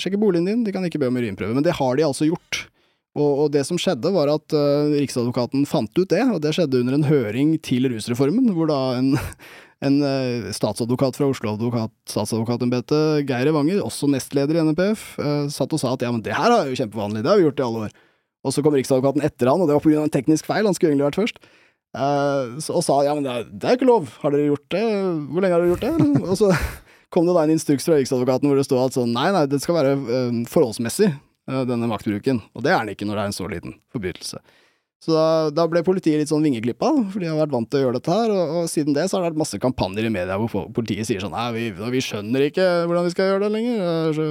sjekke 0.00 0.20
boligen 0.20 0.48
din, 0.48 0.66
de 0.66 0.74
kan 0.74 0.84
ikke 0.86 1.00
be 1.02 1.10
om 1.10 1.20
urinprøve. 1.20 1.54
Men 1.56 1.66
det 1.66 1.76
har 1.78 1.98
de 1.98 2.06
altså 2.08 2.28
gjort. 2.28 2.66
Og, 3.18 3.30
og 3.44 3.46
det 3.54 3.64
som 3.66 3.78
skjedde, 3.80 4.12
var 4.14 4.30
at 4.30 4.54
uh, 4.54 4.94
Riksadvokaten 4.94 5.64
fant 5.66 5.90
ut 5.98 6.10
det, 6.10 6.22
og 6.30 6.42
det 6.44 6.52
skjedde 6.54 6.82
under 6.84 6.98
en 6.98 7.06
høring 7.08 7.56
til 7.64 7.88
rusreformen, 7.90 8.50
hvor 8.54 8.68
da 8.70 8.78
en, 8.98 9.14
en 9.88 9.96
uh, 10.04 10.50
statsadvokat 10.54 11.18
fra 11.18 11.30
Oslo 11.32 11.54
advokat, 11.56 11.94
statsadvokatembetet, 12.10 13.24
Geir 13.28 13.50
Evanger, 13.50 13.80
også 13.82 14.10
nestleder 14.12 14.60
i 14.60 14.66
NPF, 14.68 15.08
uh, 15.18 15.48
satt 15.50 15.74
og 15.74 15.82
sa 15.82 15.96
at 15.96 16.04
ja, 16.06 16.12
men 16.14 16.22
det 16.22 16.36
her 16.36 16.54
er 16.54 16.70
jo 16.70 16.78
kjempevanlig, 16.78 17.24
det 17.24 17.32
har 17.32 17.40
vi 17.40 17.48
gjort 17.48 17.64
i 17.64 17.66
alle 17.66 17.88
år. 17.88 17.96
Og 18.46 18.54
så 18.54 18.62
kom 18.62 18.76
Riksadvokaten 18.78 19.24
etter 19.26 19.50
han, 19.50 19.64
og 19.64 19.66
det 19.70 19.80
var 19.80 19.82
pga. 19.82 20.04
en 20.04 20.14
teknisk 20.14 20.46
feil, 20.46 20.68
han 20.68 20.76
skulle 20.76 20.94
egentlig 20.94 21.08
vært 21.08 21.22
først. 21.24 21.42
Så, 21.94 22.74
og 22.76 22.82
sa 22.84 22.98
ja, 23.06 23.14
men 23.16 23.24
det 23.24 23.32
er, 23.32 23.46
det 23.48 23.68
er 23.68 23.78
ikke 23.78 23.88
lov, 23.88 24.10
har 24.20 24.34
dere 24.34 24.50
gjort 24.50 24.74
det, 24.74 24.82
hvor 25.32 25.42
lenge 25.42 25.56
har 25.56 25.64
dere 25.64 25.72
gjort 25.72 25.86
det? 25.86 26.20
og 26.20 26.36
så 26.36 26.50
kom 27.14 27.26
det 27.26 27.34
da 27.34 27.46
en 27.46 27.54
instruks 27.54 27.88
fra 27.88 27.96
Riksadvokaten 27.96 28.50
hvor 28.50 28.60
det 28.60 28.66
stod 28.68 28.82
at 28.84 28.98
sånn, 28.98 29.14
nei, 29.16 29.30
nei, 29.34 29.46
det 29.48 29.62
skal 29.64 29.78
være 29.78 29.96
uh, 29.96 30.40
forholdsmessig, 30.52 31.10
uh, 31.48 31.62
denne 31.68 31.88
maktbruken. 31.90 32.42
Og 32.52 32.64
det 32.64 32.74
er 32.74 32.82
den 32.84 32.94
ikke 32.94 33.08
når 33.08 33.16
det 33.16 33.24
er 33.24 33.32
en 33.32 33.38
så 33.38 33.48
liten 33.50 33.78
forbrytelse. 33.94 34.42
Så 34.98 35.14
da, 35.14 35.26
da 35.54 35.64
ble 35.70 35.84
politiet 35.86 36.18
litt 36.18 36.30
sånn 36.30 36.42
vingeklippa, 36.42 36.90
for 37.12 37.22
de 37.22 37.28
har 37.30 37.38
vært 37.38 37.54
vant 37.54 37.68
til 37.70 37.80
å 37.80 37.82
gjøre 37.84 37.98
dette 38.00 38.14
her. 38.14 38.32
Og, 38.34 38.54
og 38.60 38.70
siden 38.70 38.96
det 38.96 39.06
så 39.06 39.16
har 39.16 39.24
det 39.24 39.30
vært 39.30 39.42
masse 39.44 39.60
kampanjer 39.62 40.08
i 40.08 40.14
media 40.14 40.38
hvor 40.42 40.72
politiet 40.74 41.06
sier 41.06 41.22
sånn 41.22 41.36
nei, 41.36 41.48
vi, 41.54 41.68
vi 41.70 42.02
skjønner 42.02 42.48
ikke 42.48 42.66
hvordan 42.88 43.06
vi 43.06 43.12
skal 43.14 43.30
gjøre 43.30 43.44
det 43.46 43.52
lenger. 43.54 43.84
Er 43.84 44.18
Så, 44.18 44.26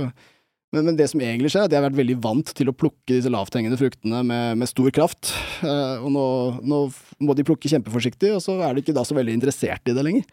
men, 0.76 0.84
men 0.84 0.98
det 1.00 1.08
som 1.08 1.22
egentlig 1.24 1.54
skjer, 1.54 1.64
er 1.64 1.70
at 1.70 1.74
jeg 1.74 1.80
har 1.80 1.86
vært 1.88 2.00
veldig 2.02 2.18
vant 2.24 2.50
til 2.58 2.68
å 2.68 2.76
plukke 2.76 3.14
disse 3.14 3.32
lavthengende 3.32 3.80
fruktene 3.80 4.20
med, 4.28 4.58
med 4.60 4.68
stor 4.68 4.90
kraft. 4.96 5.32
Eh, 5.64 6.04
og 6.04 6.10
nå, 6.12 6.26
nå 6.68 6.82
må 7.24 7.36
de 7.38 7.46
plukke 7.48 7.72
kjempeforsiktig, 7.72 8.34
og 8.36 8.44
så 8.44 8.58
er 8.60 8.76
de 8.76 8.84
ikke 8.84 8.96
da 8.98 9.06
så 9.08 9.16
veldig 9.16 9.38
interessert 9.38 9.88
i 9.88 9.96
det 9.96 10.04
lenger. 10.04 10.28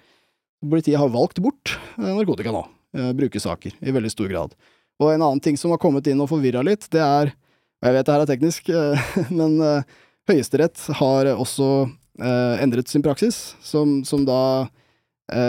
Politiet 0.65 0.99
har 0.99 1.13
valgt 1.15 1.39
bort 1.45 1.77
eh, 1.77 2.11
narkotika 2.11 2.55
nå, 2.55 2.65
eh, 2.99 3.13
brukersaker, 3.15 3.79
i 3.79 3.95
veldig 3.95 4.11
stor 4.11 4.33
grad. 4.33 4.57
Og 5.03 5.13
en 5.13 5.23
annen 5.23 5.43
ting 5.43 5.59
som 5.61 5.71
har 5.75 5.83
kommet 5.83 6.11
inn 6.11 6.23
og 6.23 6.33
forvirra 6.33 6.65
litt, 6.67 6.89
det 6.95 7.03
er 7.03 7.35
Og 7.83 7.91
jeg 7.91 7.95
vet 7.99 8.07
det 8.07 8.15
her 8.15 8.23
er 8.25 8.31
teknisk, 8.31 8.69
eh, 8.75 9.09
men 9.39 9.59
eh, 9.63 10.01
Høyesterett 10.31 10.89
har 11.03 11.35
også 11.35 11.67
endret 12.15 12.89
sin 12.89 13.03
praksis, 13.03 13.57
som, 13.61 13.99
som 14.07 14.23
da 14.25 14.69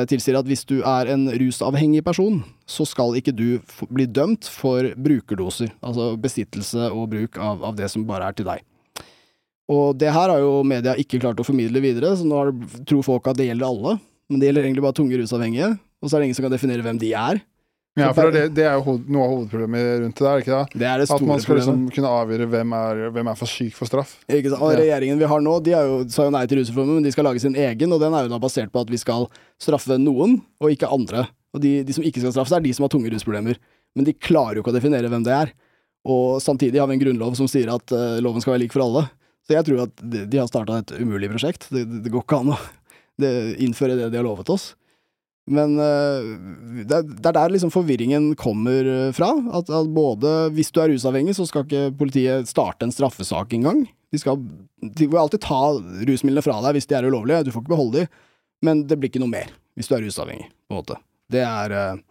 tilsier 0.09 0.37
at 0.39 0.47
hvis 0.47 0.63
du 0.67 0.77
er 0.87 1.09
en 1.11 1.25
rusavhengig 1.35 2.03
person, 2.05 2.37
så 2.63 2.85
skal 2.87 3.17
ikke 3.19 3.33
du 3.35 3.59
bli 3.91 4.05
dømt 4.07 4.47
for 4.47 4.87
brukerdoser, 4.95 5.73
altså 5.83 6.13
besittelse 6.21 6.87
og 6.91 7.09
bruk 7.11 7.39
av, 7.41 7.63
av 7.71 7.75
det 7.75 7.89
som 7.91 8.05
bare 8.07 8.29
er 8.29 8.37
til 8.37 8.47
deg. 8.47 8.63
Og 9.71 9.97
det 9.97 10.13
her 10.13 10.31
har 10.31 10.39
jo 10.39 10.61
media 10.67 10.93
ikke 11.01 11.19
klart 11.19 11.41
å 11.41 11.47
formidle 11.47 11.81
videre, 11.83 12.13
så 12.15 12.27
nå 12.27 12.45
tror 12.87 13.03
folk 13.05 13.27
at 13.27 13.39
det 13.39 13.49
gjelder 13.49 13.67
alle, 13.67 13.97
men 14.29 14.41
det 14.41 14.49
gjelder 14.49 14.67
egentlig 14.67 14.85
bare 14.85 14.97
tunge 15.01 15.19
rusavhengige, 15.19 15.73
og 15.75 16.07
så 16.07 16.15
er 16.15 16.21
det 16.21 16.29
ingen 16.29 16.37
som 16.37 16.47
kan 16.47 16.53
definere 16.53 16.85
hvem 16.85 17.01
de 17.01 17.11
er. 17.17 17.41
Ja, 17.95 18.09
for 18.11 18.27
det, 18.33 18.49
det 18.57 18.65
er 18.67 18.75
jo 18.75 18.97
noe 19.07 19.23
av 19.23 19.29
hovedproblemet 19.31 19.85
rundt 20.03 20.17
det 20.19 20.25
der, 20.25 20.41
ikke 20.43 20.51
det? 20.51 20.79
Det 20.81 20.87
er 20.89 20.99
det 20.99 21.05
store 21.07 21.21
At 21.21 21.29
man 21.29 21.39
skal 21.39 21.59
liksom 21.61 21.83
kunne 21.95 22.09
avgjøre 22.11 22.47
hvem 22.51 22.73
er, 22.75 23.03
hvem 23.15 23.29
er 23.31 23.37
for 23.39 23.47
syk 23.47 23.77
for 23.77 23.87
straff. 23.87 24.17
Ikke 24.27 24.51
sant? 24.51 24.59
Og 24.59 24.73
Ja. 24.73 24.81
regjeringen 24.81 25.21
vi 25.21 25.29
har 25.31 25.43
nå, 25.45 25.53
de 25.63 25.71
jo, 25.71 26.01
sa 26.11 26.25
jo 26.27 26.33
nei 26.35 26.43
til 26.51 26.59
rusreformen, 26.59 26.97
men 26.99 27.07
de 27.07 27.13
skal 27.15 27.23
lage 27.29 27.39
sin 27.39 27.55
egen, 27.55 27.95
og 27.95 28.03
den 28.03 28.17
er 28.17 28.27
jo 28.27 28.33
da 28.33 28.41
basert 28.43 28.73
på 28.73 28.83
at 28.83 28.91
vi 28.91 28.99
skal 28.99 29.29
straffe 29.63 29.95
noen, 30.01 30.41
og 30.59 30.73
ikke 30.75 30.91
andre. 30.91 31.23
Og 31.55 31.63
de, 31.63 31.77
de 31.87 31.95
som 31.95 32.03
ikke 32.03 32.19
skal 32.19 32.35
straffes, 32.35 32.57
er 32.57 32.65
de 32.67 32.73
som 32.75 32.83
har 32.83 32.91
tunge 32.91 33.13
rusproblemer. 33.15 33.61
Men 33.95 34.03
de 34.09 34.17
klarer 34.27 34.59
jo 34.59 34.65
ikke 34.65 34.73
å 34.73 34.75
definere 34.75 35.07
hvem 35.07 35.23
det 35.23 35.31
er. 35.31 35.53
Og 36.05 36.41
samtidig 36.43 36.81
har 36.83 36.91
vi 36.91 36.97
en 36.99 37.05
grunnlov 37.05 37.37
som 37.39 37.47
sier 37.47 37.71
at 37.71 37.95
uh, 37.95 38.19
loven 38.19 38.43
skal 38.43 38.57
være 38.57 38.65
lik 38.67 38.75
for 38.75 38.83
alle. 38.83 39.05
Så 39.47 39.55
jeg 39.55 39.65
tror 39.69 39.85
at 39.87 40.03
de, 40.03 40.25
de 40.27 40.41
har 40.41 40.49
starta 40.51 40.81
et 40.83 40.91
umulig 40.99 41.31
prosjekt. 41.31 41.69
Det, 41.71 41.85
det, 41.87 42.03
det 42.03 42.11
går 42.11 42.25
ikke 42.27 42.41
an 42.43 42.51
å 42.57 42.59
det, 43.23 43.31
innføre 43.63 43.95
det 43.95 44.11
de 44.11 44.19
har 44.19 44.27
lovet 44.27 44.51
oss. 44.51 44.73
Men 45.45 45.75
eh, 45.77 46.29
det, 46.89 46.95
er- 46.97 47.09
er 47.29 47.35
der 47.37 47.51
liksom 47.53 47.69
forvirringen 47.73 48.31
kommer 48.39 48.87
eh, 48.89 49.11
fra. 49.13 49.27
At, 49.53 49.69
at 49.69 49.91
både 49.93 50.31
hvis 50.55 50.71
du 50.73 50.79
er 50.81 50.89
rusavhengig, 50.89 51.35
så 51.37 51.45
skal 51.45 51.67
ikke 51.67 51.91
politiet 51.99 52.49
starte 52.49 52.87
en 52.87 52.93
straffesak 52.95 53.53
engang. 53.53 53.83
De, 54.09 54.21
skal, 54.21 54.39
de 54.81 55.05
vil 55.09 55.19
alltid 55.21 55.43
ta 55.45 55.59
rusmidlene 56.07 56.41
fra 56.45 56.57
deg 56.65 56.77
hvis 56.79 56.89
de 56.89 56.97
er 56.97 57.05
ulovlige, 57.09 57.43
du 57.45 57.51
får 57.53 57.61
ikke 57.65 57.73
beholde 57.75 58.03
de, 58.05 58.07
men 58.65 58.81
det 58.89 58.97
blir 58.97 59.11
ikke 59.11 59.21
noe 59.21 59.33
mer 59.35 59.51
hvis 59.75 59.89
du 59.91 59.95
er 59.97 60.05
rusavhengig, 60.05 60.47
på 60.69 60.73
en 60.73 60.79
måte. 60.79 60.95
Det 61.35 61.41
er, 61.43 61.73
eh, 61.75 62.01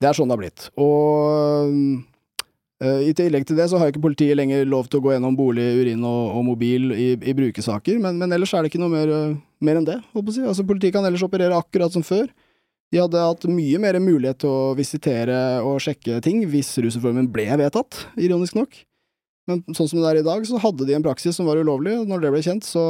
det 0.00 0.08
er 0.10 0.16
sånn 0.18 0.30
det 0.30 0.34
har 0.38 0.42
blitt. 0.42 0.66
Og 0.80 2.02
i 2.84 3.12
tillegg 3.16 3.46
til 3.48 3.56
det 3.56 3.68
så 3.70 3.78
har 3.80 3.88
ikke 3.92 4.02
politiet 4.02 4.36
lenger 4.36 4.66
lov 4.68 4.88
til 4.90 4.98
å 5.00 5.04
gå 5.06 5.12
gjennom 5.14 5.36
bolig, 5.38 5.64
urin 5.78 6.02
og, 6.04 6.22
og 6.36 6.42
mobil 6.50 6.90
i, 6.92 7.06
i 7.16 7.32
brukersaker, 7.36 8.00
men, 8.02 8.18
men 8.20 8.34
ellers 8.34 8.50
er 8.52 8.64
det 8.66 8.72
ikke 8.72 8.80
noe 8.82 8.92
mer, 8.92 9.12
mer 9.64 9.78
enn 9.80 9.86
det, 9.86 10.00
holdt 10.12 10.26
på 10.26 10.32
å 10.34 10.36
si. 10.36 10.42
Altså, 10.44 10.66
politiet 10.68 10.92
kan 10.96 11.06
ellers 11.06 11.22
operere 11.24 11.56
akkurat 11.56 11.94
som 11.94 12.04
før. 12.04 12.26
De 12.94 13.00
hadde 13.02 13.18
hatt 13.26 13.44
mye 13.50 13.78
mer 13.82 13.96
mulighet 13.98 14.44
til 14.44 14.52
å 14.54 14.74
visitere 14.78 15.34
og 15.66 15.80
sjekke 15.82 16.20
ting 16.22 16.44
hvis 16.46 16.68
rusreformen 16.78 17.26
ble 17.34 17.48
vedtatt, 17.58 18.04
ironisk 18.22 18.54
nok. 18.54 18.76
Men 19.50 19.64
sånn 19.74 19.90
som 19.90 19.98
det 19.98 20.12
er 20.12 20.20
i 20.20 20.28
dag, 20.28 20.46
så 20.46 20.60
hadde 20.62 20.86
de 20.86 20.94
en 20.94 21.02
praksis 21.02 21.34
som 21.34 21.50
var 21.50 21.58
ulovlig, 21.58 21.96
og 21.98 22.06
når 22.06 22.22
det 22.22 22.30
ble 22.30 22.44
kjent, 22.46 22.62
så, 22.62 22.84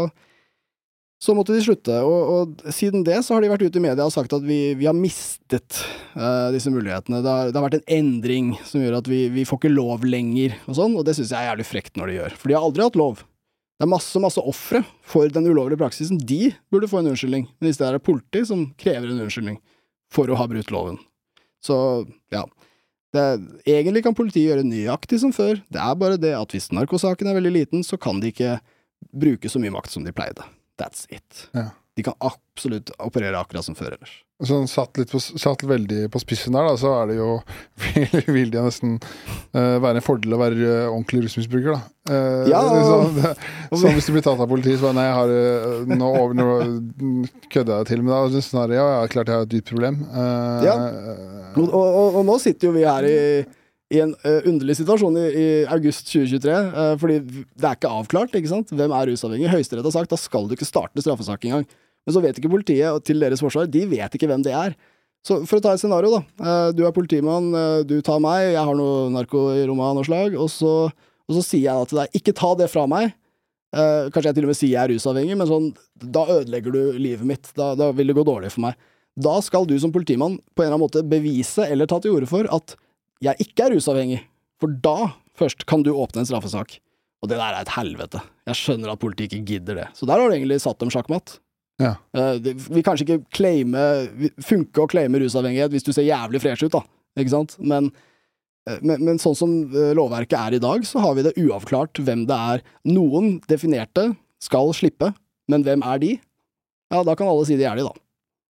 så 1.25 1.33
måtte 1.33 1.57
de 1.57 1.65
slutte. 1.65 1.97
Og, 2.05 2.35
og 2.35 2.69
siden 2.77 3.07
det 3.09 3.17
så 3.25 3.33
har 3.33 3.47
de 3.47 3.51
vært 3.55 3.65
ute 3.65 3.81
i 3.81 3.87
media 3.87 4.05
og 4.05 4.13
sagt 4.13 4.37
at 4.37 4.45
vi, 4.45 4.77
vi 4.77 4.91
har 4.91 4.99
mistet 4.99 5.81
uh, 6.13 6.53
disse 6.53 6.69
mulighetene. 6.69 7.25
Det 7.25 7.37
har, 7.39 7.49
det 7.49 7.59
har 7.59 7.69
vært 7.71 7.81
en 7.81 7.91
endring 7.97 8.55
som 8.61 8.85
gjør 8.85 9.01
at 9.01 9.09
vi, 9.09 9.25
vi 9.33 9.49
får 9.49 9.63
ikke 9.63 9.73
lov 9.73 10.05
lenger, 10.05 10.61
og 10.69 10.83
sånn, 10.83 11.01
og 11.01 11.09
det 11.09 11.17
syns 11.17 11.33
jeg 11.33 11.41
er 11.41 11.55
jævlig 11.55 11.71
frekt 11.73 11.97
når 11.97 12.13
de 12.13 12.21
gjør. 12.21 12.41
For 12.43 12.53
de 12.53 12.61
har 12.61 12.69
aldri 12.69 12.91
hatt 12.91 13.01
lov. 13.01 13.25
Det 13.81 13.89
er 13.89 13.97
masse, 13.97 14.21
masse 14.21 14.51
ofre 14.53 14.85
for 15.09 15.33
den 15.33 15.49
ulovlige 15.49 15.81
praksisen. 15.81 16.21
De 16.21 16.53
burde 16.69 16.93
få 16.93 17.01
en 17.01 17.15
unnskyldning, 17.17 17.49
men 17.57 17.73
i 17.73 17.75
stedet 17.75 17.95
er 17.95 18.03
det 18.03 18.07
politi 18.07 18.45
som 18.53 18.69
krever 18.77 19.09
en 19.09 19.25
unnskyldning 19.25 19.65
for 20.13 20.31
å 20.31 20.39
ha 20.39 20.47
brutt 20.51 20.73
loven. 20.75 20.99
Så, 21.65 21.77
ja. 22.35 22.45
Det, 23.15 23.25
egentlig 23.71 24.03
kan 24.05 24.17
politiet 24.17 24.49
gjøre 24.51 24.67
nøyaktig 24.67 25.21
som 25.23 25.33
før, 25.35 25.61
det 25.71 25.81
er 25.81 25.99
bare 26.01 26.19
det 26.21 26.35
at 26.35 26.55
hvis 26.55 26.73
narkosaken 26.75 27.31
er 27.31 27.39
veldig 27.39 27.55
liten, 27.55 27.85
så 27.87 27.99
kan 28.01 28.19
de 28.21 28.33
ikke 28.35 28.57
bruke 29.15 29.51
så 29.51 29.63
mye 29.63 29.75
makt 29.75 29.95
som 29.95 30.07
de 30.07 30.13
pleide. 30.15 30.45
That's 30.81 31.07
it. 31.15 31.47
Ja. 31.55 31.71
De 31.95 32.03
kan 32.03 32.19
absolutt 32.19 32.91
operere 32.99 33.39
akkurat 33.39 33.67
som 33.67 33.79
før 33.79 33.95
ellers. 33.95 34.24
Sånn 34.43 34.65
satt, 34.67 34.99
litt 34.99 35.13
på, 35.15 35.21
satt 35.23 35.61
veldig 35.63 36.09
på 36.11 36.19
spissen 36.19 36.57
der, 36.57 36.67
da, 36.67 36.75
så 36.75 36.91
er 36.99 37.13
det 37.13 37.19
jo 37.21 37.37
vil, 37.85 38.25
vil 38.35 38.49
det 38.51 38.65
nesten 38.65 38.97
uh, 38.99 39.79
være 39.79 40.01
en 40.01 40.03
fordel 40.03 40.35
å 40.35 40.41
være 40.41 40.57
eh, 40.59 40.89
ordentlig 40.89 41.29
rusmisbruker, 41.29 41.77
da. 41.77 41.93
Uh, 42.11 42.51
Ja, 42.51 42.63
sånn, 42.67 43.15
det, 43.21 43.31
sånn 43.79 43.95
hvis 43.95 44.11
du 44.11 44.13
blir 44.17 44.25
tatt 44.27 44.43
av 44.43 44.51
politiet, 44.51 44.81
så 44.81 44.89
bare 44.89 44.99
nei, 44.99 45.05
jeg 45.07 45.19
har 45.21 45.95
nå, 45.95 46.09
over, 46.19 46.35
nå 46.35 47.29
kødder 47.47 47.77
jeg 47.85 47.91
til 47.93 48.03
med 48.03 48.11
deg. 48.11 48.35
så 48.35 48.43
Sånn, 48.49 48.75
ja, 48.75 48.89
ja, 48.97 49.07
klart 49.15 49.31
jeg 49.31 49.39
har 49.39 49.47
et 49.47 49.55
dypt 49.55 49.71
problem. 49.71 50.03
Uh, 50.11 50.67
Ja. 50.67 50.77
Og, 51.55 51.69
og, 51.71 52.19
og, 52.19 52.21
nå 52.27 52.35
sitter 52.43 52.73
jo 52.73 52.75
vi 52.75 52.83
her 52.83 53.07
i, 53.07 53.17
i 53.95 54.03
en 54.03 54.17
underlig 54.51 54.75
situasjon 54.81 55.15
i, 55.21 55.25
i 55.31 55.47
august 55.71 56.11
2023, 56.11 56.51
ø, 56.51 56.87
fordi 56.99 57.21
det 57.23 57.69
er 57.69 57.79
ikke 57.79 57.93
avklart, 58.01 58.35
ikke 58.35 58.51
sant? 58.51 58.75
Hvem 58.75 58.91
er 58.99 59.13
rusavhengig? 59.13 59.53
Høyesterett 59.53 59.87
har 59.87 59.95
sagt 59.95 60.11
da 60.11 60.19
skal 60.19 60.51
du 60.51 60.57
ikke 60.59 60.67
starte 60.67 61.05
straffesak 61.05 61.47
engang. 61.47 61.69
Men 62.05 62.15
så 62.17 62.23
vet 62.25 62.39
ikke 62.41 62.53
politiet, 62.53 62.91
og 62.93 63.05
til 63.05 63.21
deres 63.23 63.41
forsvar, 63.41 63.67
de 63.71 63.87
vet 63.89 64.15
ikke 64.17 64.29
hvem 64.29 64.43
det 64.45 64.53
er. 64.53 64.77
Så 65.25 65.39
for 65.49 65.57
å 65.57 65.65
ta 65.65 65.73
et 65.73 65.81
scenario, 65.81 66.11
da. 66.19 66.21
Eh, 66.45 66.73
Du 66.77 66.85
er 66.85 66.93
politimann, 66.93 67.49
eh, 67.57 67.83
du 67.89 68.01
tar 68.05 68.21
meg, 68.21 68.53
jeg 68.53 68.61
har 68.65 68.75
noe 68.77 69.09
narko 69.11 69.47
i 69.57 69.65
rommet 69.67 69.89
av 69.89 69.95
noe 69.97 70.05
slag, 70.05 70.35
og 70.37 70.51
så, 70.53 70.93
og 70.93 71.33
så 71.39 71.43
sier 71.43 71.65
jeg 71.71 71.75
da 71.81 71.85
til 71.89 72.01
deg, 72.03 72.19
ikke 72.21 72.35
ta 72.37 72.55
det 72.61 72.69
fra 72.71 72.85
meg. 72.87 73.15
Eh, 73.75 74.11
kanskje 74.13 74.29
jeg 74.31 74.35
til 74.37 74.45
og 74.45 74.53
med 74.53 74.59
sier 74.61 74.71
jeg 74.75 74.83
er 74.85 74.93
rusavhengig, 74.93 75.37
men 75.41 75.49
sånn, 75.49 75.71
da 75.99 76.27
ødelegger 76.29 76.73
du 76.77 76.83
livet 77.01 77.25
mitt. 77.27 77.49
Da, 77.57 77.73
da 77.75 77.89
vil 77.97 78.07
det 78.13 78.15
gå 78.19 78.25
dårlig 78.29 78.53
for 78.53 78.67
meg. 78.69 78.77
Da 79.17 79.41
skal 79.47 79.65
du 79.67 79.75
som 79.79 79.93
politimann 79.95 80.37
på 80.55 80.63
en 80.63 80.67
eller 80.69 80.77
annen 80.77 80.85
måte 80.85 81.03
bevise 81.09 81.65
eller 81.71 81.87
ta 81.87 82.01
til 82.03 82.17
orde 82.19 82.27
for 82.29 82.47
at 82.53 82.75
jeg 83.23 83.39
ikke 83.47 83.67
er 83.67 83.75
rusavhengig. 83.77 84.21
For 84.61 84.69
da 84.85 85.15
først 85.39 85.65
kan 85.71 85.83
du 85.87 85.93
åpne 85.95 86.23
en 86.23 86.29
straffesak. 86.29 86.79
Og 87.23 87.31
det 87.31 87.39
der 87.41 87.55
er 87.55 87.63
et 87.63 87.73
helvete. 87.75 88.21
Jeg 88.51 88.59
skjønner 88.61 88.93
at 88.93 89.01
politiet 89.01 89.33
ikke 89.33 89.47
gidder 89.55 89.79
det. 89.81 89.87
Så 89.97 90.07
der 90.07 90.21
har 90.21 90.29
du 90.29 90.35
egentlig 90.37 90.61
satt 90.61 90.79
dem 90.83 90.91
sjakkmatt. 90.93 91.39
Ja. 91.83 91.97
Eh, 92.15 92.35
det, 92.43 92.55
vi 92.71 92.83
kanskje 92.87 93.05
ikke 93.07 93.33
claime 93.35 93.81
Funke 94.47 94.85
å 94.85 94.91
claime 94.91 95.19
rusavhengighet 95.19 95.73
hvis 95.75 95.87
du 95.87 95.91
ser 95.95 96.07
jævlig 96.07 96.43
fresh 96.45 96.67
ut, 96.67 96.75
da. 96.77 96.85
Ikke 97.19 97.33
sant? 97.33 97.57
Men, 97.59 97.91
eh, 98.69 98.79
men, 98.83 99.03
men 99.09 99.19
sånn 99.23 99.37
som 99.39 99.57
eh, 99.73 99.91
lovverket 99.99 100.39
er 100.39 100.59
i 100.59 100.63
dag, 100.63 100.87
så 100.87 101.03
har 101.03 101.17
vi 101.19 101.27
det 101.27 101.35
uavklart 101.41 101.99
hvem 102.05 102.27
det 102.31 102.39
er. 102.55 102.65
Noen 102.87 103.39
definerte 103.51 104.13
skal 104.43 104.71
slippe, 104.77 105.11
men 105.51 105.67
hvem 105.67 105.83
er 105.87 106.01
de? 106.03 106.15
Ja, 106.95 107.03
da 107.03 107.17
kan 107.19 107.31
alle 107.31 107.47
si 107.49 107.59
de 107.59 107.67
er 107.67 107.81
de, 107.81 107.89
da. 107.89 107.95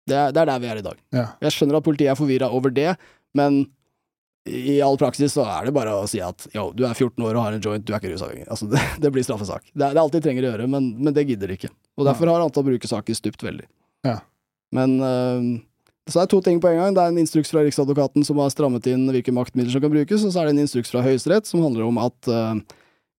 Det 0.06 0.18
er, 0.20 0.34
det 0.36 0.44
er 0.44 0.52
der 0.52 0.62
vi 0.62 0.70
er 0.70 0.82
i 0.82 0.86
dag. 0.86 1.00
Ja. 1.16 1.26
Jeg 1.48 1.56
skjønner 1.56 1.80
at 1.80 1.86
politiet 1.88 2.12
er 2.12 2.20
forvirra 2.20 2.52
over 2.54 2.74
det, 2.74 2.92
men 3.38 3.64
i 4.46 4.78
all 4.86 4.98
praksis 5.02 5.34
så 5.34 5.46
er 5.50 5.68
det 5.68 5.74
bare 5.74 5.94
å 5.98 6.06
si 6.10 6.20
at 6.22 6.46
yo, 6.54 6.68
du 6.78 6.84
er 6.86 6.94
14 6.94 7.18
år 7.26 7.34
og 7.34 7.46
har 7.48 7.56
en 7.56 7.64
joint, 7.64 7.82
du 7.82 7.94
er 7.94 7.98
ikke 7.98 8.12
rusavhengig. 8.14 8.46
Altså, 8.52 8.68
det, 8.70 8.82
det 9.02 9.12
blir 9.14 9.26
straffesak. 9.26 9.64
Det 9.74 9.82
er, 9.82 9.96
det 9.96 9.98
er 9.98 10.04
alt 10.04 10.14
de 10.14 10.22
trenger 10.22 10.46
å 10.46 10.52
gjøre, 10.52 10.68
men, 10.70 10.92
men 11.02 11.16
det 11.16 11.26
gidder 11.32 11.50
de 11.50 11.58
ikke. 11.58 11.72
Og 11.98 12.06
derfor 12.06 12.30
har 12.30 12.44
antall 12.46 12.68
brukersaker 12.68 13.18
stupt 13.18 13.46
veldig. 13.46 13.66
Ja. 14.06 14.20
Men 14.76 15.00
øh, 15.02 15.48
så 16.06 16.22
er 16.22 16.28
det 16.28 16.36
to 16.36 16.42
ting 16.46 16.60
på 16.62 16.70
en 16.70 16.78
gang. 16.78 16.94
Det 16.94 17.02
er 17.02 17.14
en 17.14 17.22
instruks 17.22 17.50
fra 17.50 17.64
Riksadvokaten 17.66 18.26
som 18.28 18.38
har 18.44 18.52
strammet 18.54 18.86
inn 18.92 19.08
hvilke 19.10 19.34
maktmidler 19.34 19.74
som 19.74 19.82
kan 19.82 19.94
brukes, 19.94 20.22
og 20.22 20.34
så 20.34 20.44
er 20.44 20.50
det 20.50 20.58
en 20.58 20.66
instruks 20.68 20.94
fra 20.94 21.02
Høyesterett 21.06 21.50
som 21.50 21.64
handler 21.66 21.88
om 21.88 21.98
at 22.04 22.30
øh, 22.30 22.62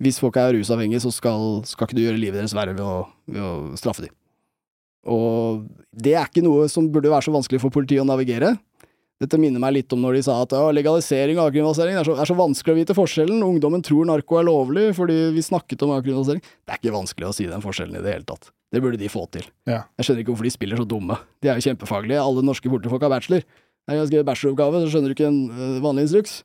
hvis 0.04 0.20
folk 0.22 0.38
er 0.38 0.52
rusavhengige, 0.54 1.02
så 1.02 1.10
skal, 1.14 1.64
skal 1.66 1.88
ikke 1.88 1.98
du 1.98 2.04
gjøre 2.04 2.20
livet 2.20 2.38
deres 2.38 2.54
verre 2.54 2.76
ved 2.76 2.86
å, 2.86 3.00
ved 3.26 3.42
å 3.42 3.52
straffe 3.80 4.06
dem. 4.06 4.14
Og 5.06 5.66
det 5.94 6.16
er 6.18 6.26
ikke 6.26 6.44
noe 6.44 6.66
som 6.70 6.88
burde 6.92 7.10
være 7.10 7.26
så 7.26 7.34
vanskelig 7.34 7.62
for 7.62 7.74
politiet 7.74 8.02
å 8.02 8.08
navigere. 8.08 8.54
Dette 9.22 9.38
minner 9.40 9.62
meg 9.62 9.72
litt 9.78 9.94
om 9.96 10.02
når 10.04 10.18
de 10.18 10.22
sa 10.26 10.34
at 10.44 10.52
legalisering 10.76 11.38
og 11.38 11.46
avkriminalisering 11.46 11.96
er, 11.96 12.04
så, 12.04 12.18
er 12.20 12.28
så 12.28 12.34
vanskelig 12.36 12.74
å 12.74 12.78
vite 12.82 12.96
forskjellen. 12.98 13.40
Ungdommen 13.46 13.84
tror 13.84 14.04
narko 14.10 14.36
er 14.36 14.44
lovlig 14.44 14.90
fordi 14.98 15.16
vi 15.32 15.44
snakket 15.44 15.86
om 15.86 15.94
avkriminalisering. 15.96 16.42
Det 16.44 16.74
er 16.74 16.82
ikke 16.82 16.92
vanskelig 16.98 17.30
å 17.30 17.36
si 17.36 17.46
den 17.48 17.64
forskjellen 17.64 17.96
i 17.96 18.02
det 18.04 18.12
hele 18.12 18.28
tatt. 18.28 18.50
Det 18.74 18.82
burde 18.84 19.00
de 19.00 19.08
få 19.08 19.22
til. 19.32 19.46
Ja. 19.64 19.86
Jeg 19.96 20.08
skjønner 20.08 20.20
ikke 20.20 20.34
hvorfor 20.34 20.48
de 20.48 20.52
spiller 20.52 20.82
så 20.82 20.84
dumme. 20.90 21.16
De 21.40 21.48
er 21.48 21.56
jo 21.56 21.64
kjempefaglige. 21.64 22.20
Alle 22.20 22.44
norske 22.44 22.68
portefolk 22.68 23.06
har 23.06 23.14
bachelor. 23.14 23.46
Jeg 23.86 24.00
har 24.02 24.10
skrevet 24.10 24.26
bacheloroppgave, 24.28 24.82
så 24.82 24.92
skjønner 24.92 25.12
du 25.12 25.14
ikke 25.16 25.30
en 25.30 25.40
øh, 25.48 25.78
vanlig 25.84 26.04
instruks. 26.08 26.40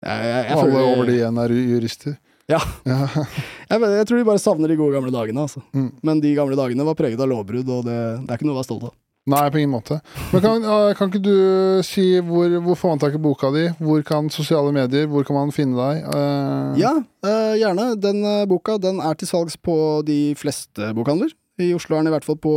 Jeg, 0.00 0.26
jeg, 0.26 0.42
jeg, 0.48 0.56
alle 0.56 0.66
føler- 0.72 0.90
over 0.96 1.10
de 1.10 1.16
igjen 1.18 1.40
er 1.44 1.54
jurister. 1.60 2.16
Ja. 2.50 2.58
ja. 2.88 2.98
jeg, 3.70 3.90
jeg 4.00 4.08
tror 4.08 4.18
de 4.18 4.26
bare 4.32 4.42
savner 4.42 4.72
de 4.72 4.78
gode 4.80 4.96
gamle 4.96 5.12
dagene, 5.14 5.44
altså. 5.44 5.62
Mm. 5.76 5.90
Men 6.08 6.22
de 6.24 6.32
gamle 6.34 6.58
dagene 6.58 6.86
var 6.88 6.96
preget 6.98 7.20
av 7.22 7.30
lovbrudd, 7.30 7.68
og 7.70 7.84
det, 7.86 7.98
det 8.24 8.32
er 8.32 8.40
ikke 8.40 8.48
noe 8.48 8.56
å 8.56 8.60
være 8.62 8.70
stolt 8.70 8.88
av. 8.88 8.96
Nei, 9.28 9.42
på 9.52 9.60
ingen 9.60 9.74
måte. 9.74 9.98
Men 10.32 10.42
kan, 10.42 10.62
eh, 10.64 10.92
kan 10.96 11.10
ikke 11.10 11.20
du 11.22 11.82
si 11.84 12.04
hvor, 12.24 12.48
hvor 12.64 12.78
får 12.78 12.94
man 12.94 13.02
tak 13.02 13.18
i 13.18 13.20
boka 13.20 13.50
di? 13.52 13.66
Hvor 13.76 14.00
kan 14.06 14.30
sosiale 14.32 14.72
medier, 14.72 15.06
hvor 15.10 15.26
kan 15.28 15.36
man 15.36 15.52
finne 15.52 15.76
deg? 15.76 16.06
Uh... 16.08 16.78
Ja, 16.80 16.94
uh, 17.26 17.52
gjerne. 17.60 17.92
Den 18.00 18.24
uh, 18.24 18.46
boka 18.48 18.78
den 18.80 19.02
er 19.04 19.18
til 19.20 19.28
salgs 19.28 19.58
på 19.60 19.76
de 20.08 20.32
fleste 20.40 20.94
bokhandler. 20.96 21.34
I 21.60 21.74
Oslo 21.76 21.98
er 21.98 22.02
den 22.02 22.10
i 22.10 22.16
hvert 22.16 22.24
fall 22.24 22.40
på 22.40 22.54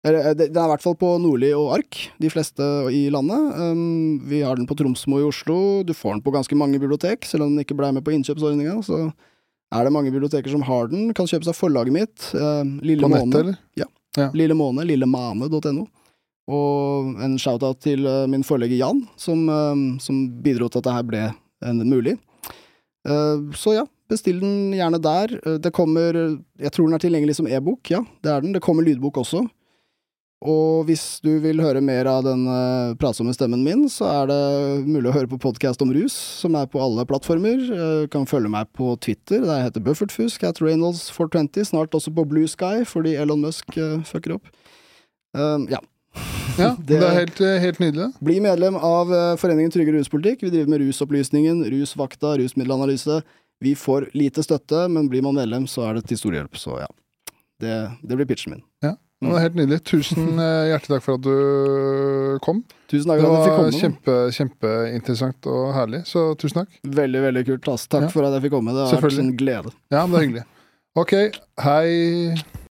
eller, 0.00 0.30
eh, 0.30 0.34
Den 0.34 0.56
er 0.56 0.64
i 0.64 0.72
hvert 0.72 0.84
fall 0.84 0.96
på 0.96 1.10
Nordli 1.20 1.50
og 1.52 1.74
Ark, 1.76 1.98
de 2.20 2.30
fleste 2.32 2.64
i 2.88 3.02
landet. 3.12 3.50
Um, 3.60 4.20
vi 4.24 4.40
har 4.40 4.56
den 4.56 4.68
på 4.68 4.76
Tromsmo 4.78 5.20
i 5.20 5.26
Oslo. 5.28 5.82
Du 5.84 5.92
får 5.92 6.16
den 6.16 6.22
på 6.24 6.32
ganske 6.32 6.56
mange 6.56 6.80
bibliotek, 6.80 7.26
selv 7.28 7.44
om 7.44 7.52
den 7.52 7.66
ikke 7.66 7.76
ble 7.76 7.92
med 7.92 8.04
på 8.06 8.14
innkjøpsordninga. 8.16 8.78
Så 8.86 9.10
er 9.10 9.84
det 9.84 9.92
mange 9.92 10.12
biblioteker 10.12 10.48
som 10.50 10.64
har 10.64 10.88
den. 10.88 11.12
Kan 11.12 11.28
kjøpes 11.28 11.52
av 11.52 11.58
forlaget 11.58 11.92
mitt. 11.92 12.30
eh, 12.32 12.64
Lille 12.80 13.04
På 13.04 13.12
nettet, 13.12 13.40
eller? 13.42 13.90
Lille 14.34 14.56
Måne, 14.58 14.84
lillemane.no. 14.88 15.86
Og 16.50 17.14
en 17.22 17.36
shout-out 17.38 17.78
til 17.84 18.06
eh, 18.08 18.26
min 18.30 18.44
forlegger 18.46 18.80
Jan, 18.80 19.04
som, 19.20 19.44
eh, 19.46 19.84
som 20.02 20.24
bidro 20.42 20.68
til 20.68 20.82
at 20.82 20.88
dette 20.88 21.06
ble 21.10 21.22
en, 21.66 21.82
mulig. 21.86 22.16
Eh, 23.06 23.44
så 23.54 23.76
ja, 23.76 23.84
bestill 24.10 24.40
den 24.42 24.74
gjerne 24.74 24.98
der. 25.02 25.36
Det 25.62 25.72
kommer 25.76 26.16
Jeg 26.58 26.72
tror 26.74 26.88
den 26.88 26.98
er 26.98 27.04
tilgjengelig 27.04 27.38
som 27.38 27.48
e-bok, 27.48 27.92
ja, 27.92 28.02
det 28.24 28.32
er 28.32 28.42
den. 28.42 28.54
Det 28.56 28.64
kommer 28.64 28.86
lydbok 28.86 29.22
også. 29.22 29.44
Og 30.40 30.86
hvis 30.88 31.18
du 31.20 31.34
vil 31.42 31.58
høre 31.60 31.82
mer 31.84 32.08
av 32.08 32.22
den 32.24 32.46
uh, 32.48 32.94
pratsomme 32.96 33.34
stemmen 33.36 33.60
min, 33.60 33.82
så 33.92 34.06
er 34.08 34.30
det 34.30 34.38
mulig 34.86 35.10
å 35.10 35.12
høre 35.12 35.28
på 35.28 35.36
podkast 35.42 35.82
om 35.84 35.90
rus, 35.92 36.14
som 36.40 36.54
er 36.56 36.64
på 36.72 36.80
alle 36.80 37.04
plattformer. 37.04 37.60
Du 37.60 38.06
kan 38.12 38.24
følge 38.24 38.48
meg 38.48 38.70
på 38.72 38.94
Twitter, 39.04 39.42
der 39.44 39.58
jeg 39.58 39.66
heter 39.66 39.84
Buffertfusk, 39.84 40.46
at 40.48 40.62
Reynolds420, 40.64 41.66
snart 41.68 41.92
også 41.98 42.12
på 42.16 42.24
Blue 42.30 42.48
Sky, 42.48 42.86
fordi 42.88 43.18
Elon 43.20 43.42
Musk 43.44 43.76
uh, 43.76 43.98
fucker 44.08 44.38
opp. 44.38 44.48
Um, 45.36 45.68
ja. 45.68 45.82
Ja, 46.56 46.70
det, 46.78 46.88
Det- 46.88 47.02
er 47.10 47.18
helt, 47.20 47.42
eh, 47.44 47.58
helt 47.62 47.82
nydelig. 47.84 48.08
Bli 48.24 48.38
medlem 48.42 48.80
av 48.80 49.12
Foreningen 49.38 49.70
Trygge 49.76 49.92
ruspolitikk. 49.98 50.40
Vi 50.42 50.50
driver 50.56 50.72
med 50.72 50.80
Rusopplysningen, 50.86 51.60
Rusvakta, 51.76 52.32
Rusmiddelanalyse. 52.40 53.20
Vi 53.60 53.76
får 53.76 54.08
lite 54.16 54.42
støtte, 54.42 54.86
men 54.88 55.12
blir 55.12 55.22
man 55.22 55.36
medlem, 55.36 55.68
så 55.68 55.84
er 55.90 56.00
det 56.00 56.06
til 56.08 56.18
stor 56.18 56.32
hjelp. 56.40 56.56
Så 56.58 56.80
ja. 56.80 56.88
Det, 57.60 57.76
det 58.02 58.16
blir 58.16 58.26
pitchen 58.32 58.56
min. 58.56 58.64
Det 59.20 59.28
var 59.34 59.42
helt 59.44 59.56
nydelig. 59.58 59.78
Tusen 59.84 60.38
eh, 60.46 60.70
hjertelig 60.70 60.94
takk 60.96 61.04
for 61.04 61.18
at 61.18 61.24
du 61.26 62.38
kom. 62.44 62.62
Tusen 62.88 63.10
takk 63.12 63.20
for 63.20 63.26
at 63.28 63.34
jeg 63.34 63.42
fikk 63.44 63.52
var 63.52 63.58
komme. 63.60 63.80
kjempe, 63.82 64.14
kjempeinteressant 64.38 65.50
og 65.52 65.66
herlig, 65.76 66.00
så 66.08 66.22
tusen 66.40 66.62
takk. 66.62 66.78
Veldig, 67.00 67.20
veldig 67.28 67.44
kult. 67.50 67.68
ass. 67.74 67.84
Takk 67.92 68.08
Ja. 68.08 68.12
for 68.14 68.24
at 68.28 68.38
jeg 68.38 68.46
fikk 68.48 68.56
komme. 68.56 68.72
Det 68.72 68.86
har 68.88 69.04
vært 69.04 69.18
en 69.20 69.36
glede. 69.36 69.74
Ja, 69.92 70.06
det 70.06 70.16
er 70.16 70.24
hyggelig. 70.26 70.46
Ok, 70.98 71.12
hei. 71.62 72.34